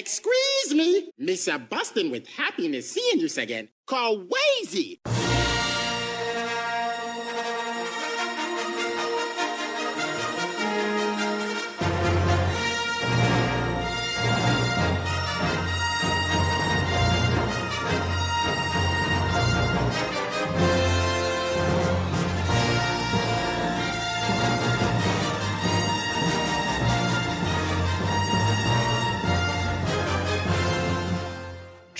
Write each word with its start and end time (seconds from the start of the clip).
Excuse 0.00 0.72
me, 0.74 1.10
Mr. 1.20 1.68
Bustin 1.68 2.10
with 2.10 2.26
happiness 2.26 2.90
seeing 2.90 3.20
you 3.20 3.28
again. 3.36 3.68
Call 3.86 4.24
Wazy. 4.24 4.98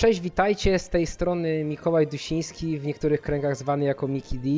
Cześć, 0.01 0.21
witajcie, 0.21 0.79
z 0.79 0.89
tej 0.89 1.07
strony 1.07 1.63
Mikołaj 1.63 2.07
Dusiński, 2.07 2.79
w 2.79 2.85
niektórych 2.85 3.21
kręgach 3.21 3.55
zwany 3.55 3.85
jako 3.85 4.07
Miki 4.07 4.39
D. 4.39 4.49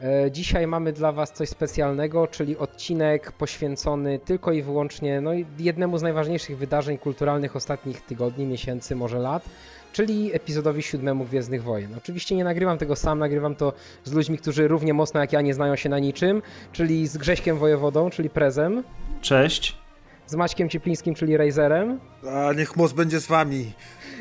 E, 0.00 0.30
Dzisiaj 0.30 0.66
mamy 0.66 0.92
dla 0.92 1.12
Was 1.12 1.32
coś 1.32 1.48
specjalnego, 1.48 2.26
czyli 2.26 2.56
odcinek 2.56 3.32
poświęcony 3.32 4.18
tylko 4.18 4.52
i 4.52 4.62
wyłącznie 4.62 5.20
no, 5.20 5.30
jednemu 5.58 5.98
z 5.98 6.02
najważniejszych 6.02 6.58
wydarzeń 6.58 6.98
kulturalnych 6.98 7.56
ostatnich 7.56 8.00
tygodni, 8.00 8.46
miesięcy, 8.46 8.96
może 8.96 9.18
lat, 9.18 9.44
czyli 9.92 10.34
epizodowi 10.34 10.82
siódmemu 10.82 11.24
Gwiezdnych 11.24 11.62
Wojen. 11.62 11.94
Oczywiście 11.94 12.36
nie 12.36 12.44
nagrywam 12.44 12.78
tego 12.78 12.96
sam, 12.96 13.18
nagrywam 13.18 13.54
to 13.54 13.72
z 14.04 14.12
ludźmi, 14.12 14.38
którzy 14.38 14.68
równie 14.68 14.94
mocno 14.94 15.20
jak 15.20 15.32
ja 15.32 15.40
nie 15.40 15.54
znają 15.54 15.76
się 15.76 15.88
na 15.88 15.98
niczym, 15.98 16.42
czyli 16.72 17.06
z 17.06 17.16
Grześkiem 17.16 17.58
Wojewodą, 17.58 18.10
czyli 18.10 18.30
Prezem, 18.30 18.84
Cześć. 19.20 19.87
Z 20.28 20.34
Maćkiem 20.34 20.68
Cieplińskim, 20.68 21.14
czyli 21.14 21.36
Razerem 21.36 22.00
A 22.48 22.52
niech 22.52 22.76
moc 22.76 22.92
będzie 22.92 23.20
z 23.20 23.26
wami. 23.26 23.72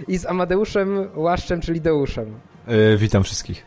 i 0.07 0.17
z 0.17 0.25
Amadeuszem 0.25 1.07
Łaszczem, 1.15 1.61
czyli 1.61 1.81
Deuszem. 1.81 2.39
E, 2.67 2.97
witam 2.97 3.23
wszystkich. 3.23 3.65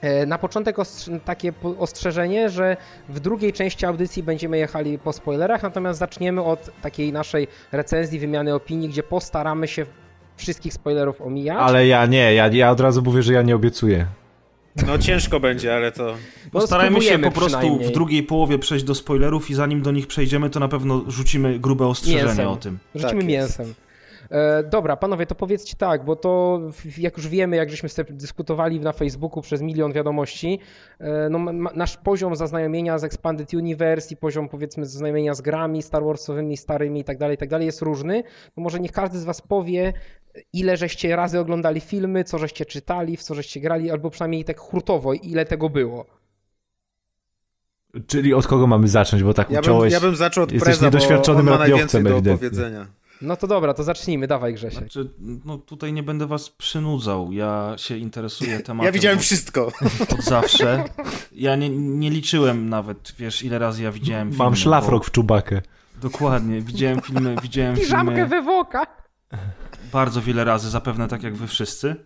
E, 0.00 0.26
Na 0.26 0.38
początek 0.38 0.76
ostrz- 0.78 1.20
takie 1.24 1.52
po- 1.52 1.76
ostrzeżenie, 1.78 2.48
że 2.50 2.76
w 3.08 3.20
drugiej 3.20 3.52
części 3.52 3.86
audycji 3.86 4.22
będziemy 4.22 4.58
jechali 4.58 4.98
po 4.98 5.12
spoilerach, 5.12 5.62
natomiast 5.62 5.98
zaczniemy 5.98 6.42
od 6.42 6.70
takiej 6.82 7.12
naszej 7.12 7.48
recenzji, 7.72 8.18
wymiany 8.18 8.54
opinii, 8.54 8.88
gdzie 8.88 9.02
postaramy 9.02 9.68
się 9.68 9.86
wszystkich 10.36 10.74
spoilerów 10.74 11.20
omijać. 11.20 11.58
Ale 11.60 11.86
ja 11.86 12.06
nie, 12.06 12.34
ja, 12.34 12.46
ja 12.48 12.70
od 12.70 12.80
razu 12.80 13.02
mówię, 13.02 13.22
że 13.22 13.32
ja 13.32 13.42
nie 13.42 13.56
obiecuję. 13.56 14.06
No 14.86 14.98
ciężko 14.98 15.40
będzie, 15.40 15.74
ale 15.76 15.92
to... 15.92 16.14
Postarajmy 16.52 17.02
się 17.02 17.18
po 17.18 17.30
prostu 17.30 17.78
w 17.78 17.90
drugiej 17.90 18.22
połowie 18.22 18.58
przejść 18.58 18.84
do 18.84 18.94
spoilerów 18.94 19.50
i 19.50 19.54
zanim 19.54 19.82
do 19.82 19.92
nich 19.92 20.06
przejdziemy, 20.06 20.50
to 20.50 20.60
na 20.60 20.68
pewno 20.68 21.04
rzucimy 21.08 21.58
grube 21.58 21.86
ostrzeżenia 21.86 22.24
Mięsem. 22.24 22.48
o 22.48 22.56
tym. 22.56 22.78
Rzucimy 22.94 23.20
Tak 23.20 23.30
jest. 23.30 23.58
mięsem. 23.58 23.74
E, 23.76 23.89
dobra, 24.70 24.96
panowie, 24.96 25.26
to 25.26 25.34
powiedzcie 25.34 25.76
tak, 25.76 26.04
bo 26.04 26.16
to 26.16 26.60
jak 26.98 27.16
już 27.16 27.28
wiemy, 27.28 27.56
jak 27.56 27.70
żeśmy 27.70 27.88
sobie 27.88 28.12
dyskutowali 28.12 28.80
na 28.80 28.92
Facebooku 28.92 29.42
przez 29.42 29.62
milion 29.62 29.92
wiadomości, 29.92 30.58
e, 30.98 31.28
no, 31.30 31.52
nasz 31.74 31.96
poziom 31.96 32.36
zaznajomienia 32.36 32.98
z 32.98 33.04
Expanded 33.04 33.54
Universe 33.54 34.14
i 34.14 34.16
poziom 34.16 34.48
powiedzmy 34.48 34.86
zaznajomienia 34.86 35.34
z 35.34 35.40
grami 35.40 35.82
Star 35.82 36.04
Warsowymi, 36.04 36.56
starymi 36.56 37.00
i 37.00 37.04
tak 37.04 37.18
dalej, 37.18 37.34
i 37.34 37.38
tak 37.38 37.48
dalej 37.48 37.66
jest 37.66 37.82
różny. 37.82 38.22
No 38.56 38.62
może 38.62 38.80
niech 38.80 38.92
każdy 38.92 39.18
z 39.18 39.24
was 39.24 39.40
powie, 39.40 39.92
ile 40.52 40.76
żeście 40.76 41.16
razy 41.16 41.40
oglądali 41.40 41.80
filmy, 41.80 42.24
co 42.24 42.38
żeście 42.38 42.64
czytali, 42.64 43.16
w 43.16 43.22
co 43.22 43.34
żeście 43.34 43.60
grali, 43.60 43.90
albo 43.90 44.10
przynajmniej 44.10 44.44
tak 44.44 44.58
hurtowo, 44.58 45.12
ile 45.12 45.46
tego 45.46 45.68
było. 45.68 46.06
Czyli 48.06 48.34
od 48.34 48.46
kogo 48.46 48.66
mamy 48.66 48.88
zacząć, 48.88 49.22
bo 49.22 49.34
tak 49.34 49.50
Ja 49.50 49.54
bym, 49.54 49.60
uciąłeś... 49.60 49.92
ja 49.92 50.00
bym 50.00 50.16
zaczął 50.16 50.44
od 50.44 50.52
Jesteś 50.52 50.66
Preza, 50.66 50.80
bo 50.80 50.86
on 50.86 50.92
niedoświadczonym 50.94 51.46
ma 51.46 51.56
radiowcem 51.56 52.02
najwięcej 52.02 52.22
do 52.22 52.32
opowiedzenia. 52.32 52.99
No 53.22 53.36
to 53.36 53.46
dobra, 53.46 53.74
to 53.74 53.82
zacznijmy, 53.82 54.26
dawaj 54.26 54.54
Grzesiek. 54.54 54.78
Znaczy, 54.80 55.10
no 55.44 55.58
tutaj 55.58 55.92
nie 55.92 56.02
będę 56.02 56.26
was 56.26 56.50
przynudzał. 56.50 57.32
Ja 57.32 57.74
się 57.76 57.96
interesuję 57.96 58.60
tematem 58.60 58.86
Ja 58.86 58.92
widziałem 58.92 59.18
od, 59.18 59.24
wszystko. 59.24 59.66
od 60.12 60.20
zawsze. 60.24 60.84
Ja 61.32 61.56
nie, 61.56 61.70
nie 61.70 62.10
liczyłem 62.10 62.68
nawet, 62.68 63.12
wiesz, 63.18 63.42
ile 63.42 63.58
razy 63.58 63.82
ja 63.82 63.92
widziałem 63.92 64.28
filmy. 64.28 64.44
Mam 64.44 64.56
szlafrok 64.56 65.02
bo- 65.02 65.06
w 65.06 65.10
czubakę. 65.10 65.62
Dokładnie, 66.02 66.60
widziałem 66.60 67.00
filmy, 67.00 67.36
widziałem 67.42 67.76
Piżamkę 67.76 68.14
filmy 68.14 68.28
we 68.28 68.42
woka! 68.42 68.86
bardzo 69.92 70.22
wiele 70.22 70.44
razy, 70.44 70.70
zapewne 70.70 71.08
tak 71.08 71.22
jak 71.22 71.34
wy 71.36 71.46
wszyscy. 71.46 71.96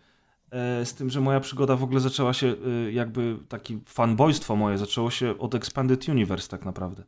E, 0.51 0.87
Z 0.87 0.95
tym, 0.95 1.11
że 1.11 1.21
moja 1.21 1.41
przygoda 1.41 1.77
w 1.77 1.83
ogóle 1.83 2.01
zaczęła 2.01 2.33
się, 2.33 2.55
e, 2.87 2.93
jakby 2.93 3.37
taki 3.49 3.81
fanboystwo 3.87 4.57
moje 4.57 4.79
zaczęło 4.79 5.11
się 5.11 5.39
od 5.39 5.55
Expanded 5.55 6.09
Universe 6.09 6.49
tak 6.49 6.65
naprawdę. 6.65 7.03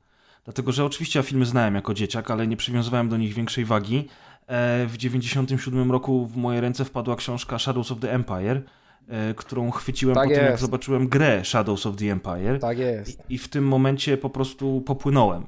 Dlatego, 0.46 0.72
że 0.72 0.84
oczywiście 0.84 1.18
ja 1.18 1.22
filmy 1.22 1.46
znałem 1.46 1.74
jako 1.74 1.94
dzieciak, 1.94 2.30
ale 2.30 2.46
nie 2.46 2.56
przywiązywałem 2.56 3.08
do 3.08 3.16
nich 3.16 3.34
większej 3.34 3.64
wagi. 3.64 4.08
E, 4.46 4.86
W 4.86 4.96
97 4.96 5.92
roku 5.92 6.26
w 6.26 6.36
moje 6.36 6.60
ręce 6.60 6.84
wpadła 6.84 7.16
książka 7.16 7.58
Shadows 7.58 7.92
of 7.92 8.00
the 8.00 8.12
Empire, 8.12 8.62
e, 9.08 9.34
którą 9.34 9.70
chwyciłem 9.70 10.14
Tak 10.14 10.28
po 10.28 10.34
tym, 10.34 10.44
jak 10.44 10.58
zobaczyłem 10.58 11.08
grę 11.08 11.44
Shadows 11.44 11.86
of 11.86 11.96
the 11.96 12.12
Empire. 12.12 12.58
Tak 12.60 12.78
jest. 12.78 13.22
I, 13.28 13.38
w 13.38 13.48
tym 13.48 13.68
momencie 13.68 14.16
po 14.16 14.30
prostu 14.30 14.80
popłynąłem. 14.80 15.42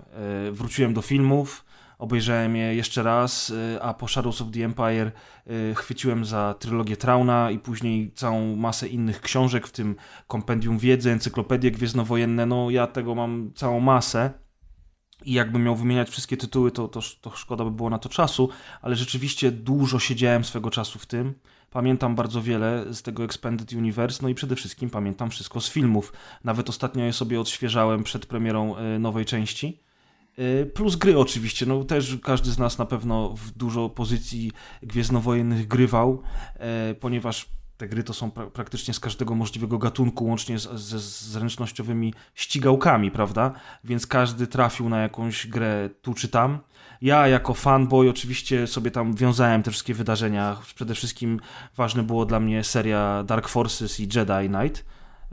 E, 0.48 0.52
Wróciłem 0.52 0.94
do 0.94 1.02
filmów, 1.02 1.64
obejrzałem 1.98 2.56
je 2.56 2.74
jeszcze 2.74 3.02
raz, 3.02 3.52
a 3.80 3.94
po 3.94 4.08
Shadows 4.08 4.40
of 4.42 4.48
the 4.50 4.64
Empire 4.64 5.12
chwyciłem 5.74 6.24
za 6.24 6.54
trylogię 6.58 6.96
Trauna 6.96 7.50
i 7.50 7.58
później 7.58 8.12
całą 8.14 8.56
masę 8.56 8.88
innych 8.88 9.20
książek, 9.20 9.66
w 9.66 9.72
tym 9.72 9.96
kompendium 10.26 10.78
wiedzy, 10.78 11.10
encyklopedie 11.10 11.70
gwiezdnowojenne. 11.70 12.46
No 12.46 12.70
ja 12.70 12.86
tego 12.86 13.14
mam 13.14 13.50
całą 13.54 13.80
masę. 13.80 14.30
I 15.24 15.32
jakbym 15.32 15.62
miał 15.62 15.76
wymieniać 15.76 16.10
wszystkie 16.10 16.36
tytuły, 16.36 16.70
to, 16.70 16.88
to, 16.88 17.00
to 17.20 17.30
szkoda 17.30 17.64
by 17.64 17.70
było 17.70 17.90
na 17.90 17.98
to 17.98 18.08
czasu, 18.08 18.48
ale 18.82 18.96
rzeczywiście 18.96 19.50
dużo 19.52 19.98
siedziałem 19.98 20.44
swego 20.44 20.70
czasu 20.70 20.98
w 20.98 21.06
tym. 21.06 21.34
Pamiętam 21.70 22.14
bardzo 22.14 22.42
wiele 22.42 22.84
z 22.94 23.02
tego 23.02 23.24
Expanded 23.24 23.72
Universe, 23.72 24.18
no 24.22 24.28
i 24.28 24.34
przede 24.34 24.56
wszystkim 24.56 24.90
pamiętam 24.90 25.30
wszystko 25.30 25.60
z 25.60 25.70
filmów. 25.70 26.12
Nawet 26.44 26.68
ostatnio 26.68 27.04
je 27.04 27.12
sobie 27.12 27.40
odświeżałem 27.40 28.04
przed 28.04 28.26
premierą 28.26 28.76
e, 28.76 28.98
nowej 28.98 29.24
części. 29.24 29.80
E, 30.38 30.66
Plus 30.66 30.96
gry 30.96 31.18
oczywiście, 31.18 31.66
no 31.66 31.84
też 31.84 32.16
każdy 32.22 32.50
z 32.50 32.58
nas 32.58 32.78
na 32.78 32.86
pewno 32.86 33.28
w 33.28 33.50
dużo 33.50 33.88
pozycji 33.88 34.52
gwiezdnowojennych 34.82 35.68
grywał, 35.68 36.22
e, 36.54 36.94
ponieważ 36.94 37.46
te 37.78 37.88
gry 37.88 38.04
to 38.04 38.14
są 38.14 38.30
pra 38.30 38.46
praktycznie 38.46 38.94
z 38.94 39.00
każdego 39.00 39.34
możliwego 39.34 39.78
gatunku, 39.78 40.26
łącznie 40.26 40.58
ze 40.58 40.98
zręcznościowymi 40.98 42.14
ścigałkami, 42.34 43.10
prawda? 43.10 43.52
Więc 43.84 44.06
każdy 44.06 44.46
trafił 44.46 44.88
na 44.88 45.00
jakąś 45.02 45.46
grę 45.46 45.90
tu 46.02 46.14
czy 46.14 46.28
tam. 46.28 46.58
Ja 47.02 47.28
jako 47.28 47.54
fanboy 47.54 48.10
oczywiście 48.10 48.66
sobie 48.66 48.90
tam 48.90 49.14
wiązałem 49.14 49.62
te 49.62 49.70
wszystkie 49.70 49.94
wydarzenia. 49.94 50.56
Przede 50.74 50.94
wszystkim 50.94 51.40
ważne 51.76 52.02
było 52.02 52.26
dla 52.26 52.40
mnie 52.40 52.64
seria 52.64 53.24
Dark 53.26 53.48
Forces 53.48 54.00
i 54.00 54.02
Jedi 54.02 54.48
Knight. 54.48 54.84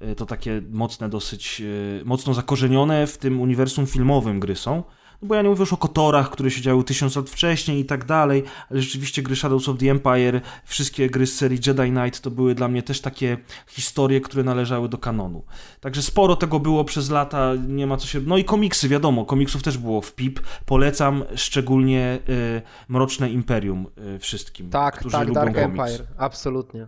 Y, 0.03 0.15
To 0.15 0.25
takie 0.25 0.61
mocne 0.71 1.09
dosyć, 1.09 1.61
y, 1.61 2.01
mocno 2.05 2.33
zakorzenione 2.33 3.07
w 3.07 3.17
tym 3.17 3.41
uniwersum 3.41 3.87
filmowym 3.87 4.39
gry 4.39 4.55
są. 4.55 4.83
Bo 5.25 5.35
ja 5.35 5.41
nie 5.41 5.49
mówię 5.49 5.59
już 5.59 5.73
o 5.73 5.77
Kotorach, 5.77 6.29
które 6.29 6.51
się 6.51 6.61
działy 6.61 6.83
tysiąc 6.83 7.15
lat 7.15 7.29
wcześniej 7.29 7.79
i 7.79 7.85
tak 7.85 8.05
dalej, 8.05 8.43
ale 8.71 8.81
rzeczywiście 8.81 9.21
gry 9.21 9.35
Shadows 9.35 9.69
of 9.69 9.77
the 9.77 9.91
Empire, 9.91 10.41
wszystkie 10.65 11.09
gry 11.09 11.27
z 11.27 11.35
serii 11.35 11.59
Jedi 11.67 11.91
Knight 11.91 12.21
to 12.21 12.31
były 12.31 12.55
dla 12.55 12.67
mnie 12.67 12.83
też 12.83 13.01
takie 13.01 13.37
historie, 13.67 14.21
które 14.21 14.43
należały 14.43 14.89
do 14.89 14.97
kanonu. 14.97 15.43
Także 15.79 16.01
sporo 16.01 16.35
tego 16.35 16.59
było 16.59 16.83
przez 16.83 17.09
lata, 17.09 17.53
nie 17.67 17.87
ma 17.87 17.97
co 17.97 18.07
się... 18.07 18.21
No 18.21 18.37
i 18.37 18.43
komiksy, 18.43 18.89
wiadomo, 18.89 19.25
komiksów 19.25 19.63
też 19.63 19.77
było 19.77 20.01
w 20.01 20.15
PIP. 20.15 20.39
Polecam 20.65 21.23
szczególnie 21.35 22.19
y, 22.29 22.61
Mroczne 22.87 23.29
Imperium 23.29 23.87
y, 24.15 24.19
wszystkim, 24.19 24.69
Tak, 24.69 24.99
którzy 24.99 25.11
tak, 25.11 25.27
lubią 25.27 25.41
Dark 25.41 25.55
komiks. 25.55 25.91
Empire, 25.91 26.07
absolutnie. 26.17 26.87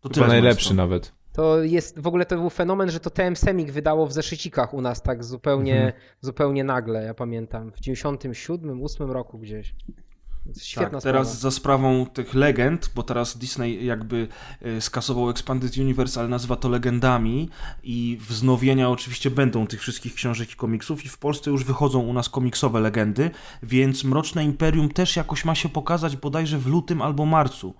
To 0.00 0.08
Chyba 0.14 0.26
najlepszy 0.26 0.74
nawet. 0.74 1.12
To 1.36 1.62
jest, 1.62 1.98
w 2.00 2.06
ogóle 2.06 2.26
to 2.26 2.36
był 2.36 2.50
fenomen, 2.50 2.90
że 2.90 3.00
to 3.00 3.10
TM 3.10 3.36
Semik 3.36 3.70
wydało 3.72 4.06
w 4.06 4.12
zeszycikach 4.12 4.74
u 4.74 4.80
nas 4.80 5.02
tak 5.02 5.24
zupełnie, 5.24 5.74
Mhm. 5.76 5.92
zupełnie 6.20 6.64
nagle, 6.64 7.02
ja 7.04 7.14
pamiętam, 7.14 7.72
w 7.72 7.80
97, 7.80 8.82
8 8.84 9.10
roku 9.10 9.38
gdzieś. 9.38 9.74
Jest 10.46 10.64
Świetna 10.64 10.90
tak, 10.90 11.00
sprawa. 11.00 11.18
teraz 11.18 11.40
za 11.40 11.50
sprawą 11.50 12.06
tych 12.06 12.34
legend, 12.34 12.90
bo 12.94 13.02
teraz 13.02 13.38
Disney 13.38 13.84
jakby 13.86 14.28
e, 14.62 14.80
skasował 14.80 15.30
Expanded 15.30 15.76
Universe, 15.78 16.20
ale 16.20 16.28
nazywa 16.28 16.56
to 16.56 16.68
legendami 16.68 17.48
i 17.82 18.18
wznowienia 18.28 18.90
oczywiście 18.90 19.30
będą 19.30 19.66
tych 19.66 19.80
wszystkich 19.80 20.14
książek 20.14 20.52
i 20.52 20.56
komiksów 20.56 21.04
i 21.04 21.08
w 21.08 21.18
Polsce 21.18 21.50
już 21.50 21.64
wychodzą 21.64 22.00
u 22.00 22.12
nas 22.12 22.28
komiksowe 22.28 22.80
legendy, 22.80 23.30
więc 23.62 24.04
Mroczne 24.04 24.44
Imperium 24.44 24.88
też 24.88 25.16
jakoś 25.16 25.44
ma 25.44 25.54
się 25.54 25.68
pokazać 25.68 26.16
bodajże 26.16 26.58
w 26.58 26.66
lutym 26.66 27.02
albo 27.02 27.26
marcu 27.26 27.74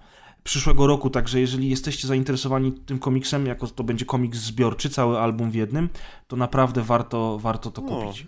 przyszłego 0.46 0.86
roku, 0.86 1.10
także 1.10 1.40
jeżeli 1.40 1.68
jesteście 1.70 2.08
zainteresowani 2.08 2.72
tym 2.72 2.98
komiksem, 2.98 3.46
jako 3.46 3.66
to 3.66 3.84
będzie 3.84 4.04
komiks 4.04 4.38
zbiorczy, 4.38 4.90
cały 4.90 5.18
album 5.18 5.50
w 5.50 5.54
jednym, 5.54 5.88
to 6.26 6.36
naprawdę 6.36 6.82
warto, 6.82 7.38
warto 7.38 7.70
to 7.70 7.82
O. 7.82 7.84
kupić. 7.84 8.26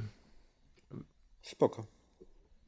Spoko. 1.43 1.87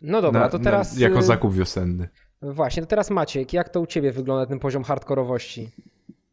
No 0.01 0.23
dobra, 0.23 0.41
Na- 0.41 0.49
to 0.49 0.59
na- 0.59 0.65
teraz... 0.65 0.99
jako 0.99 1.19
y, 1.19 1.23
zakup 1.23 1.55
wiosenny. 1.55 2.09
Właśnie, 2.43 2.83
to 2.83 2.87
teraz 2.89 3.11
Maciek, 3.11 3.53
jak 3.53 3.69
to 3.69 3.81
u 3.81 3.87
ciebie 3.87 4.13
wygląda 4.13 4.47
ten 4.47 4.59
poziom 4.59 4.85
hardkorowości? 4.85 5.71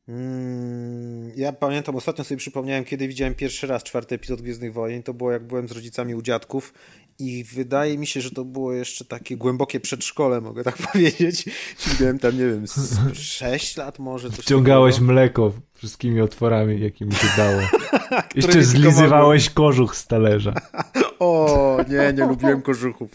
Mm, 0.08 1.32
ja 1.36 1.54
pamiętam, 1.54 1.96
ostatnio 1.96 2.24
sobie 2.24 2.38
przypomniałem, 2.38 2.84
kiedy 2.84 3.08
widziałem 3.08 3.36
pierwszy 3.36 3.68
raz 3.68 3.84
czwarty 3.84 4.16
epizod 4.16 4.42
Gwiezdnych 4.42 4.74
Wojen. 4.74 5.04
To 5.04 5.14
było 5.14 5.32
jak 5.32 5.48
byłem 5.48 5.68
z 5.68 5.72
rodzicami 5.72 6.16
u 6.16 6.22
dziadków 6.22 6.74
I 7.20 7.44
wydaje 7.44 7.98
mi 7.98 8.08
się, 8.08 8.22
że 8.22 8.32
to 8.32 8.46
było 8.46 8.74
jeszcze 8.74 9.06
takie 9.06 9.38
głębokie 9.38 9.80
przedszkole, 9.80 10.42
mogę 10.42 10.64
tak 10.64 10.78
powiedzieć. 10.92 11.46
Czyli 11.78 11.96
miałem 12.02 12.20
tam, 12.20 12.38
nie 12.38 12.46
wiem, 12.46 12.68
z 12.68 13.00
6 13.18 13.78
lat 13.78 14.00
może. 14.00 14.30
Coś 14.30 14.40
Wciągałeś 14.40 14.96
takiego. 14.96 15.14
mleko 15.14 15.54
wszystkimi 15.78 16.22
otworami, 16.22 16.82
jakimi 16.82 17.12
się 17.14 17.28
dało. 17.38 17.62
Jeszcze 18.36 18.64
zlizywałeś 18.64 19.50
kożuch 19.50 19.96
z 19.96 20.08
talerza. 20.08 20.54
O, 21.20 21.78
nie, 21.90 22.14
nie 22.14 22.26
lubiłem 22.26 22.62
kożuchów. 22.62 23.12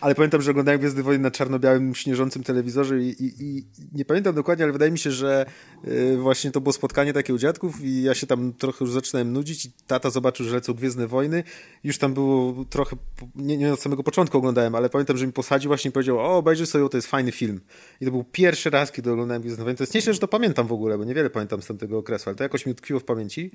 Ale 0.00 0.14
pamiętam, 0.14 0.42
że 0.42 0.50
oglądałem 0.50 0.80
Gwiezdny 0.80 1.02
Wojny 1.02 1.22
na 1.22 1.30
czarno-białym, 1.30 1.94
śnieżącym 1.94 2.42
telewizorze 2.42 3.00
i, 3.00 3.24
i, 3.24 3.34
i 3.40 3.64
nie 3.92 4.04
pamiętam 4.04 4.34
dokładnie, 4.34 4.64
ale 4.64 4.72
wydaje 4.72 4.90
mi 4.90 4.98
się, 4.98 5.10
że 5.10 5.46
y, 5.88 6.16
właśnie 6.16 6.50
to 6.50 6.60
było 6.60 6.72
spotkanie 6.72 7.12
takie 7.12 7.34
u 7.34 7.38
dziadków 7.38 7.80
i 7.84 8.02
ja 8.02 8.14
się 8.14 8.26
tam 8.26 8.52
trochę 8.52 8.84
już 8.84 8.92
zaczynałem 8.92 9.32
nudzić 9.32 9.64
i 9.64 9.70
tata 9.86 10.10
zobaczył, 10.10 10.46
że 10.46 10.54
lecą 10.54 10.74
Gwiezdne 10.74 11.06
Wojny. 11.06 11.44
Już 11.84 11.98
tam 11.98 12.14
było 12.14 12.64
trochę, 12.70 12.96
nie, 13.36 13.56
nie 13.56 13.72
od 13.72 13.80
samego 13.80 14.02
początku 14.02 14.38
oglądałem, 14.38 14.74
ale 14.74 14.90
pamiętam, 14.90 15.16
że 15.16 15.26
mi 15.26 15.32
posadził 15.32 15.68
właśnie 15.68 15.88
i 15.88 15.92
powiedział, 15.92 16.18
o, 16.18 16.36
obejrzyj 16.36 16.66
sobie, 16.66 16.88
to 16.88 16.96
jest 16.96 17.08
fajny 17.08 17.32
film. 17.32 17.60
I 18.00 18.04
to 18.04 18.10
był 18.10 18.24
pierwszy 18.32 18.70
raz, 18.70 18.92
kiedy 18.92 19.12
oglądałem 19.12 19.42
Gwiezdne 19.42 19.64
Wojny. 19.64 19.76
To 19.76 19.82
jest 19.82 19.94
nieźle, 19.94 20.12
że 20.12 20.18
to 20.18 20.28
pamiętam 20.28 20.66
w 20.66 20.72
ogóle, 20.72 20.98
bo 20.98 21.04
niewiele 21.04 21.30
pamiętam 21.30 21.62
z 21.62 21.66
tamtego 21.66 21.95
okresu, 21.98 22.30
ale 22.30 22.36
to 22.36 22.42
jakoś 22.42 22.66
mi 22.66 22.72
utkwiło 22.72 23.00
w 23.00 23.04
pamięci. 23.04 23.50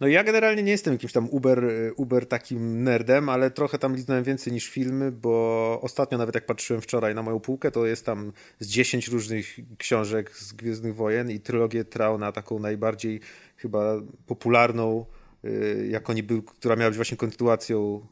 No 0.00 0.06
ja 0.06 0.24
generalnie 0.24 0.62
nie 0.62 0.72
jestem 0.72 0.92
jakimś 0.92 1.12
tam 1.12 1.28
uber, 1.30 1.64
uber 1.96 2.26
takim 2.26 2.82
nerdem, 2.82 3.28
ale 3.28 3.50
trochę 3.50 3.78
tam 3.78 3.96
liznąłem 3.96 4.24
więcej 4.24 4.52
niż 4.52 4.68
filmy, 4.68 5.12
bo 5.12 5.78
ostatnio 5.82 6.18
nawet 6.18 6.34
jak 6.34 6.46
patrzyłem 6.46 6.82
wczoraj 6.82 7.14
na 7.14 7.22
moją 7.22 7.40
półkę, 7.40 7.70
to 7.70 7.86
jest 7.86 8.06
tam 8.06 8.32
z 8.58 8.66
10 8.66 9.08
różnych 9.08 9.56
książek 9.78 10.36
z 10.36 10.52
Gwiezdnych 10.52 10.94
Wojen 10.94 11.30
i 11.30 11.40
trylogię 11.40 11.84
Trauna, 11.84 12.32
taką 12.32 12.58
najbardziej 12.58 13.20
chyba 13.56 13.94
popularną, 14.26 15.06
y, 15.44 15.88
jak 15.90 16.10
oni 16.10 16.22
był, 16.22 16.42
która 16.42 16.76
miała 16.76 16.90
być 16.90 16.96
właśnie 16.96 17.16
kontynuacją 17.16 18.06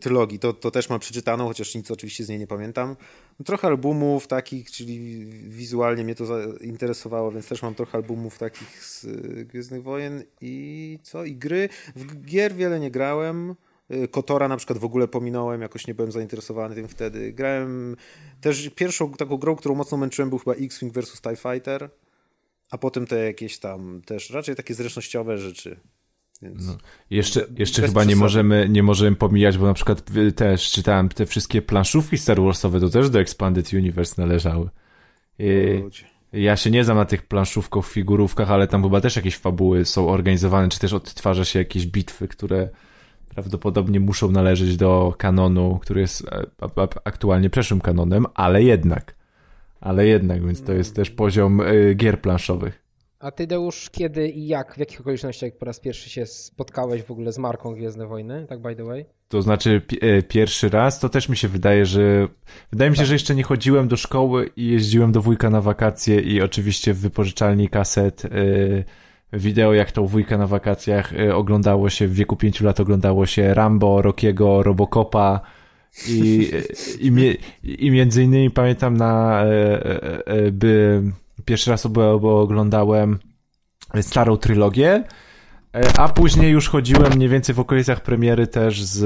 trylogii, 0.00 0.38
to, 0.38 0.52
to 0.52 0.70
też 0.70 0.90
mam 0.90 1.00
przeczytaną, 1.00 1.46
chociaż 1.46 1.74
nic 1.74 1.90
oczywiście 1.90 2.24
z 2.24 2.28
niej 2.28 2.38
nie 2.38 2.46
pamiętam. 2.46 2.96
No, 3.38 3.44
trochę 3.44 3.68
albumów 3.68 4.26
takich, 4.26 4.70
czyli 4.70 5.26
wizualnie 5.48 6.04
mnie 6.04 6.14
to 6.14 6.26
zainteresowało, 6.26 7.32
więc 7.32 7.48
też 7.48 7.62
mam 7.62 7.74
trochę 7.74 7.98
albumów 7.98 8.38
takich 8.38 8.84
z 8.84 9.04
y, 9.04 9.44
Gwiezdnych 9.44 9.82
Wojen 9.82 10.24
i 10.40 10.98
co? 11.02 11.24
I 11.24 11.36
gry. 11.36 11.68
W 11.96 12.24
gier 12.24 12.54
wiele 12.54 12.80
nie 12.80 12.90
grałem. 12.90 13.54
Y, 13.90 14.08
Kotora 14.08 14.48
na 14.48 14.56
przykład 14.56 14.78
w 14.78 14.84
ogóle 14.84 15.08
pominąłem, 15.08 15.62
jakoś 15.62 15.86
nie 15.86 15.94
byłem 15.94 16.12
zainteresowany 16.12 16.74
tym 16.74 16.88
wtedy. 16.88 17.32
Grałem 17.32 17.96
też 18.40 18.70
pierwszą 18.74 19.12
taką 19.12 19.36
grą, 19.36 19.56
którą 19.56 19.74
mocno 19.74 19.98
męczyłem 19.98 20.28
był 20.28 20.38
chyba 20.38 20.54
X-Wing 20.54 20.94
vs 20.94 21.20
TIE 21.20 21.36
Fighter, 21.36 21.90
a 22.70 22.78
potem 22.78 23.06
te 23.06 23.24
jakieś 23.24 23.58
tam 23.58 24.02
też 24.06 24.30
raczej 24.30 24.56
takie 24.56 24.74
zręcznościowe 24.74 25.38
rzeczy. 25.38 25.80
Więc... 26.42 26.66
No. 26.66 26.76
Jeszcze, 27.10 27.46
jeszcze 27.56 27.82
Bez 27.82 27.90
chyba 27.90 28.04
nie 28.04 28.16
możemy, 28.16 28.68
nie 28.68 28.82
możemy 28.82 29.16
pomijać, 29.16 29.58
bo 29.58 29.66
na 29.66 29.74
przykład 29.74 30.02
też 30.36 30.70
czytałem 30.70 31.08
te 31.08 31.26
wszystkie 31.26 31.62
planszówki 31.62 32.18
Star 32.18 32.40
Warsowe, 32.40 32.80
to 32.80 32.88
też 32.88 33.10
do 33.10 33.20
Expanded 33.20 33.72
Universe 33.72 34.22
należały. 34.22 34.68
I 35.38 35.82
ja 36.32 36.56
się 36.56 36.70
nie 36.70 36.84
znam 36.84 36.96
na 36.96 37.04
tych 37.04 37.22
planszówkach, 37.22 37.86
figurówkach, 37.86 38.50
ale 38.50 38.66
tam 38.66 38.82
chyba 38.82 39.00
też 39.00 39.16
jakieś 39.16 39.36
fabuły 39.36 39.84
są 39.84 40.08
organizowane, 40.08 40.68
czy 40.68 40.78
też 40.78 40.92
odtwarza 40.92 41.44
się 41.44 41.58
jakieś 41.58 41.86
bitwy, 41.86 42.28
które 42.28 42.68
prawdopodobnie 43.28 44.00
muszą 44.00 44.30
należeć 44.30 44.76
do 44.76 45.14
kanonu, 45.18 45.78
który 45.82 46.00
jest 46.00 46.28
e, 46.28 46.46
aktualnie 47.04 47.50
przeszłym 47.50 47.80
kanonem, 47.80 48.26
ale 48.34 48.62
jednak. 48.62 49.14
Ale 49.80 50.06
jednak, 50.06 50.46
więc 50.46 50.62
to 50.62 50.72
jest 50.72 50.96
też 50.96 51.10
poziom 51.10 51.60
y, 51.60 51.94
gier 51.94 52.20
planszowych. 52.20 52.85
A 53.20 53.30
ty, 53.30 53.46
Deusz, 53.46 53.90
kiedy 53.90 54.28
i 54.28 54.46
jak, 54.46 54.74
w 54.74 54.78
jakich 54.78 55.00
okolicznościach 55.00 55.52
po 55.58 55.64
raz 55.64 55.80
pierwszy 55.80 56.10
się 56.10 56.26
spotkałeś 56.26 57.02
w 57.02 57.10
ogóle 57.10 57.32
z 57.32 57.38
marką 57.38 57.74
Gwiezdne 57.74 58.06
Wojny, 58.06 58.46
tak 58.48 58.62
by 58.62 58.76
the 58.76 58.84
way? 58.84 59.06
To 59.28 59.42
znaczy 59.42 59.82
e, 60.00 60.22
pierwszy 60.22 60.68
raz, 60.68 61.00
to 61.00 61.08
też 61.08 61.28
mi 61.28 61.36
się 61.36 61.48
wydaje, 61.48 61.86
że 61.86 62.28
wydaje 62.72 62.90
mi 62.90 62.96
się, 62.96 63.04
że 63.04 63.12
jeszcze 63.12 63.34
nie 63.34 63.42
chodziłem 63.42 63.88
do 63.88 63.96
szkoły 63.96 64.50
i 64.56 64.66
jeździłem 64.66 65.12
do 65.12 65.22
wujka 65.22 65.50
na 65.50 65.60
wakacje 65.60 66.20
i 66.20 66.42
oczywiście 66.42 66.94
w 66.94 66.98
wypożyczalni 66.98 67.68
kaset 67.68 68.24
e, 68.24 68.28
wideo 69.32 69.74
jak 69.74 69.92
to 69.92 70.02
u 70.02 70.06
wujka 70.06 70.38
na 70.38 70.46
wakacjach 70.46 71.14
e, 71.14 71.36
oglądało 71.36 71.90
się, 71.90 72.06
w 72.06 72.14
wieku 72.14 72.36
pięciu 72.36 72.64
lat 72.64 72.80
oglądało 72.80 73.26
się 73.26 73.54
Rambo, 73.54 74.02
Rockiego, 74.02 74.62
Robocopa 74.62 75.40
i, 76.08 76.50
i, 77.00 77.12
mie- 77.12 77.36
i 77.64 77.90
między 77.90 78.22
innymi 78.22 78.50
pamiętam 78.50 78.96
na 78.96 79.44
by 80.52 81.02
pierwszy 81.44 81.70
raz 81.70 81.86
oglądałem 81.86 83.18
starą 84.00 84.36
trylogię 84.36 85.04
E, 85.76 86.00
A 86.00 86.08
później 86.08 86.52
już 86.52 86.68
chodziłem 86.68 87.12
mniej 87.12 87.28
więcej 87.28 87.54
w 87.54 87.60
okolicach 87.60 88.00
premiery 88.00 88.46
też 88.46 88.82
z, 88.82 88.98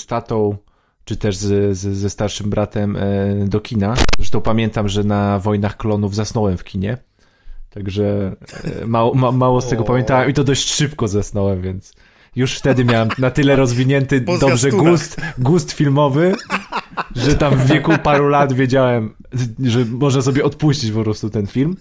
z 0.00 0.06
tatą, 0.06 0.56
czy 1.04 1.16
też 1.16 1.36
z, 1.36 1.78
z, 1.78 1.96
ze 1.96 2.10
starszym 2.10 2.50
bratem 2.50 2.96
e, 2.96 3.00
do 3.46 3.60
kina. 3.60 3.94
Zresztą 4.18 4.40
pamiętam, 4.40 4.88
że 4.88 5.04
na 5.04 5.38
Wojnach 5.38 5.76
Klonów 5.76 6.14
zasnąłem 6.14 6.56
w 6.56 6.64
kinie. 6.64 6.96
Także 7.70 8.36
e, 8.82 8.86
mało, 8.86 9.14
ma, 9.14 9.32
mało 9.32 9.60
z 9.60 9.68
tego 9.68 9.82
O. 9.82 9.86
pamiętałem 9.86 10.30
i 10.30 10.34
to 10.34 10.44
dość 10.44 10.74
szybko 10.74 11.08
zasnąłem, 11.08 11.62
więc 11.62 11.94
już 12.36 12.54
wtedy 12.54 12.84
miałem 12.84 13.08
na 13.18 13.30
tyle 13.30 13.56
rozwinięty 13.56 14.20
dobrze 14.20 14.70
gust, 14.70 15.20
gust 15.38 15.72
filmowy, 15.72 16.34
że 17.16 17.34
tam 17.34 17.56
w 17.56 17.66
wieku 17.66 17.92
paru 18.02 18.28
lat 18.28 18.52
wiedziałem, 18.52 19.14
że 19.64 19.84
można 19.84 20.22
sobie 20.22 20.44
odpuścić 20.44 20.90
po 20.92 21.02
prostu 21.02 21.30
ten 21.30 21.46
film. 21.46 21.76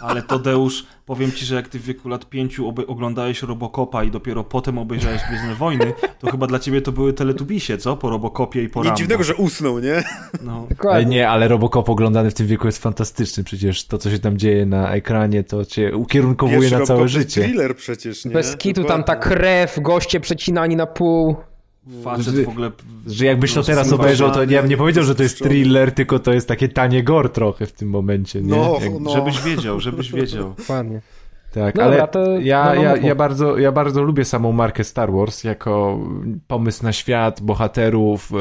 Ale 0.00 0.22
Tadeusz, 0.22 0.86
powiem 1.06 1.32
ci, 1.32 1.44
że 1.46 1.54
jak 1.54 1.68
ty 1.68 1.78
w 1.78 1.82
wieku 1.84 2.08
lat 2.08 2.28
pięciu 2.28 2.68
oglądałeś 2.86 3.42
Robocopa 3.42 4.04
i 4.04 4.10
dopiero 4.10 4.44
potem 4.44 4.78
obejrzałeś 4.78 5.22
Gwiezdne 5.28 5.54
Wojny, 5.54 5.92
to 6.20 6.30
chyba 6.30 6.46
dla 6.46 6.58
ciebie 6.58 6.82
to 6.82 6.92
były 6.92 7.12
teletubisie, 7.12 7.78
co? 7.78 7.96
Po 7.96 8.10
Robocopie 8.10 8.62
i 8.62 8.68
po 8.68 8.80
Nic 8.80 8.84
Rambo. 8.86 8.98
dziwnego, 8.98 9.24
że 9.24 9.34
usnął, 9.34 9.78
nie? 9.78 10.02
No. 10.42 10.52
Ale 10.58 10.68
Dokładnie. 10.68 11.06
nie, 11.16 11.28
ale 11.28 11.48
Robocop 11.48 11.88
oglądany 11.88 12.30
w 12.30 12.34
tym 12.34 12.46
wieku 12.46 12.66
jest 12.66 12.78
fantastyczny. 12.82 13.44
Przecież 13.44 13.84
to, 13.86 13.98
co 13.98 14.10
się 14.10 14.18
tam 14.18 14.38
dzieje 14.38 14.66
na 14.66 14.90
ekranie, 14.92 15.44
to 15.44 15.64
cię 15.64 15.96
ukierunkowuje 15.96 16.60
Pierwszy 16.60 16.78
na 16.78 16.86
całe 16.86 16.98
Robocop 17.00 17.12
to 17.14 17.18
jest 17.18 17.30
życie. 17.34 17.42
thriller 17.48 17.76
przecież, 17.76 18.24
nie? 18.24 18.30
Bez 18.30 18.56
kitu 18.56 18.84
tam 18.84 19.04
ta 19.04 19.16
krew, 19.16 19.80
goście 19.82 20.20
przecinani 20.20 20.76
na 20.76 20.86
pół. 20.86 21.36
Facet 22.02 22.34
Że- 22.34 22.44
w 22.44 22.48
ogóle... 22.48 22.70
Że 23.06 23.26
jakbyś 23.26 23.54
to 23.54 23.62
teraz 23.62 23.78
Rozsymowany, 23.78 24.06
obejrzał, 24.06 24.30
to 24.30 24.52
ja 24.52 24.60
bym 24.60 24.70
nie 24.70 24.76
powiedział, 24.76 25.04
że 25.04 25.14
to 25.14 25.22
jest 25.22 25.38
thriller, 25.38 25.92
tylko 25.92 26.18
to 26.18 26.32
jest 26.32 26.48
takie 26.48 26.68
tanie 26.68 27.02
gore 27.02 27.28
trochę 27.28 27.66
w 27.66 27.72
tym 27.72 27.88
momencie, 27.90 28.42
nie? 28.42 28.48
No, 28.50 28.78
Jak, 28.80 28.92
no. 29.00 29.10
Żebyś 29.10 29.42
wiedział, 29.42 29.80
żebyś 29.80 30.12
wiedział. 30.12 30.54
Dokładnie. 30.58 31.00
Tak, 31.54 31.74
Dobra, 31.74 31.84
ale 31.84 32.08
to- 32.08 32.38
ja, 32.40 32.64
no, 32.64 32.74
no, 32.74 32.82
ja, 32.82 32.96
ja, 32.96 33.14
bardzo, 33.14 33.58
ja 33.58 33.72
bardzo 33.72 34.02
lubię 34.02 34.24
samą 34.24 34.52
markę 34.52 34.84
Star 34.84 35.12
Wars 35.12 35.44
jako 35.44 35.98
pomysł 36.46 36.82
na 36.84 36.92
świat, 36.92 37.40
bohaterów, 37.42 38.32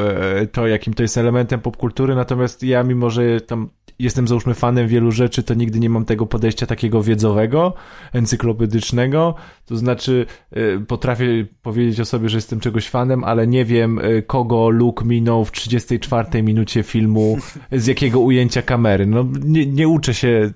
e, 0.41 0.47
to 0.47 0.67
jakim 0.67 0.93
to 0.93 1.03
jest 1.03 1.17
elementem 1.17 1.59
popkultury, 1.59 2.15
natomiast 2.15 2.63
ja 2.63 2.83
mimo, 2.83 3.09
że 3.09 3.41
tam 3.41 3.69
jestem 4.03 4.27
załóżmy 4.27 4.53
fanem 4.53 4.87
wielu 4.87 5.11
rzeczy, 5.11 5.43
to 5.43 5.53
nigdy 5.53 5.79
nie 5.79 5.89
mam 5.89 6.05
tego 6.05 6.25
podejścia 6.25 6.65
takiego 6.65 7.03
wiedzowego, 7.03 7.73
encyklopedycznego, 8.13 9.35
to 9.65 9.77
znaczy 9.77 10.25
e, 10.51 10.79
potrafię 10.79 11.45
powiedzieć 11.61 11.99
o 11.99 12.05
sobie, 12.05 12.29
że 12.29 12.37
jestem 12.37 12.59
czegoś 12.59 12.89
fanem, 12.89 13.23
ale 13.23 13.47
nie 13.47 13.65
wiem 13.65 13.99
e, 13.99 14.21
kogo 14.21 14.69
Luke 14.69 15.05
minął 15.05 15.45
w 15.45 15.51
34 15.51 16.43
minucie 16.43 16.83
filmu, 16.83 17.37
z 17.71 17.87
jakiego 17.87 18.19
ujęcia 18.19 18.61
kamery. 18.61 19.05
No 19.05 19.25
nie, 19.43 19.65
nie 19.65 19.87
uczę 19.87 20.13
się, 20.13 20.51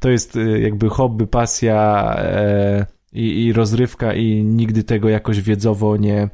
to 0.00 0.10
jest 0.10 0.36
e, 0.36 0.60
jakby 0.60 0.88
hobby, 0.88 1.26
pasja 1.26 2.14
e, 2.18 2.86
i, 3.12 3.44
i 3.44 3.52
rozrywka 3.52 4.14
i 4.14 4.44
nigdy 4.44 4.84
tego 4.84 5.08
jakoś 5.08 5.40
wiedzowo 5.40 5.96
nie... 5.96 6.28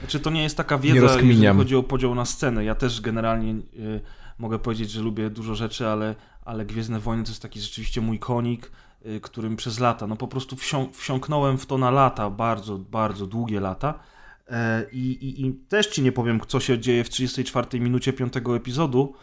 Znaczy 0.00 0.20
to 0.20 0.30
nie 0.30 0.42
jest 0.42 0.56
taka 0.56 0.78
wiedza, 0.78 1.00
jeżeli 1.00 1.46
chodzi 1.46 1.76
o 1.76 1.82
podział 1.82 2.14
na 2.14 2.24
sceny. 2.24 2.64
Ja 2.64 2.74
też 2.74 3.00
generalnie 3.00 3.52
y, 3.52 4.00
mogę 4.38 4.58
powiedzieć, 4.58 4.90
że 4.90 5.00
lubię 5.00 5.30
dużo 5.30 5.54
rzeczy, 5.54 5.86
ale, 5.86 6.14
ale 6.44 6.66
Gwiezdne 6.66 7.00
Wojny 7.00 7.24
to 7.24 7.30
jest 7.30 7.42
taki 7.42 7.60
rzeczywiście 7.60 8.00
mój 8.00 8.18
konik, 8.18 8.70
y, 9.06 9.20
którym 9.20 9.56
przez 9.56 9.78
lata, 9.78 10.06
no 10.06 10.16
po 10.16 10.28
prostu 10.28 10.56
wsią, 10.56 10.92
wsiąknąłem 10.92 11.58
w 11.58 11.66
to 11.66 11.78
na 11.78 11.90
lata, 11.90 12.30
bardzo, 12.30 12.78
bardzo 12.78 13.26
długie 13.26 13.60
lata. 13.60 13.98
E, 14.48 14.86
I, 14.92 14.98
i, 14.98 15.46
I 15.46 15.52
też 15.54 15.86
ci 15.86 16.02
nie 16.02 16.12
powiem, 16.12 16.40
co 16.48 16.60
się 16.60 16.78
dzieje 16.78 17.04
w 17.04 17.08
34 17.08 17.80
minucie 17.80 18.12
piątego 18.12 18.56
epizodu, 18.56 19.14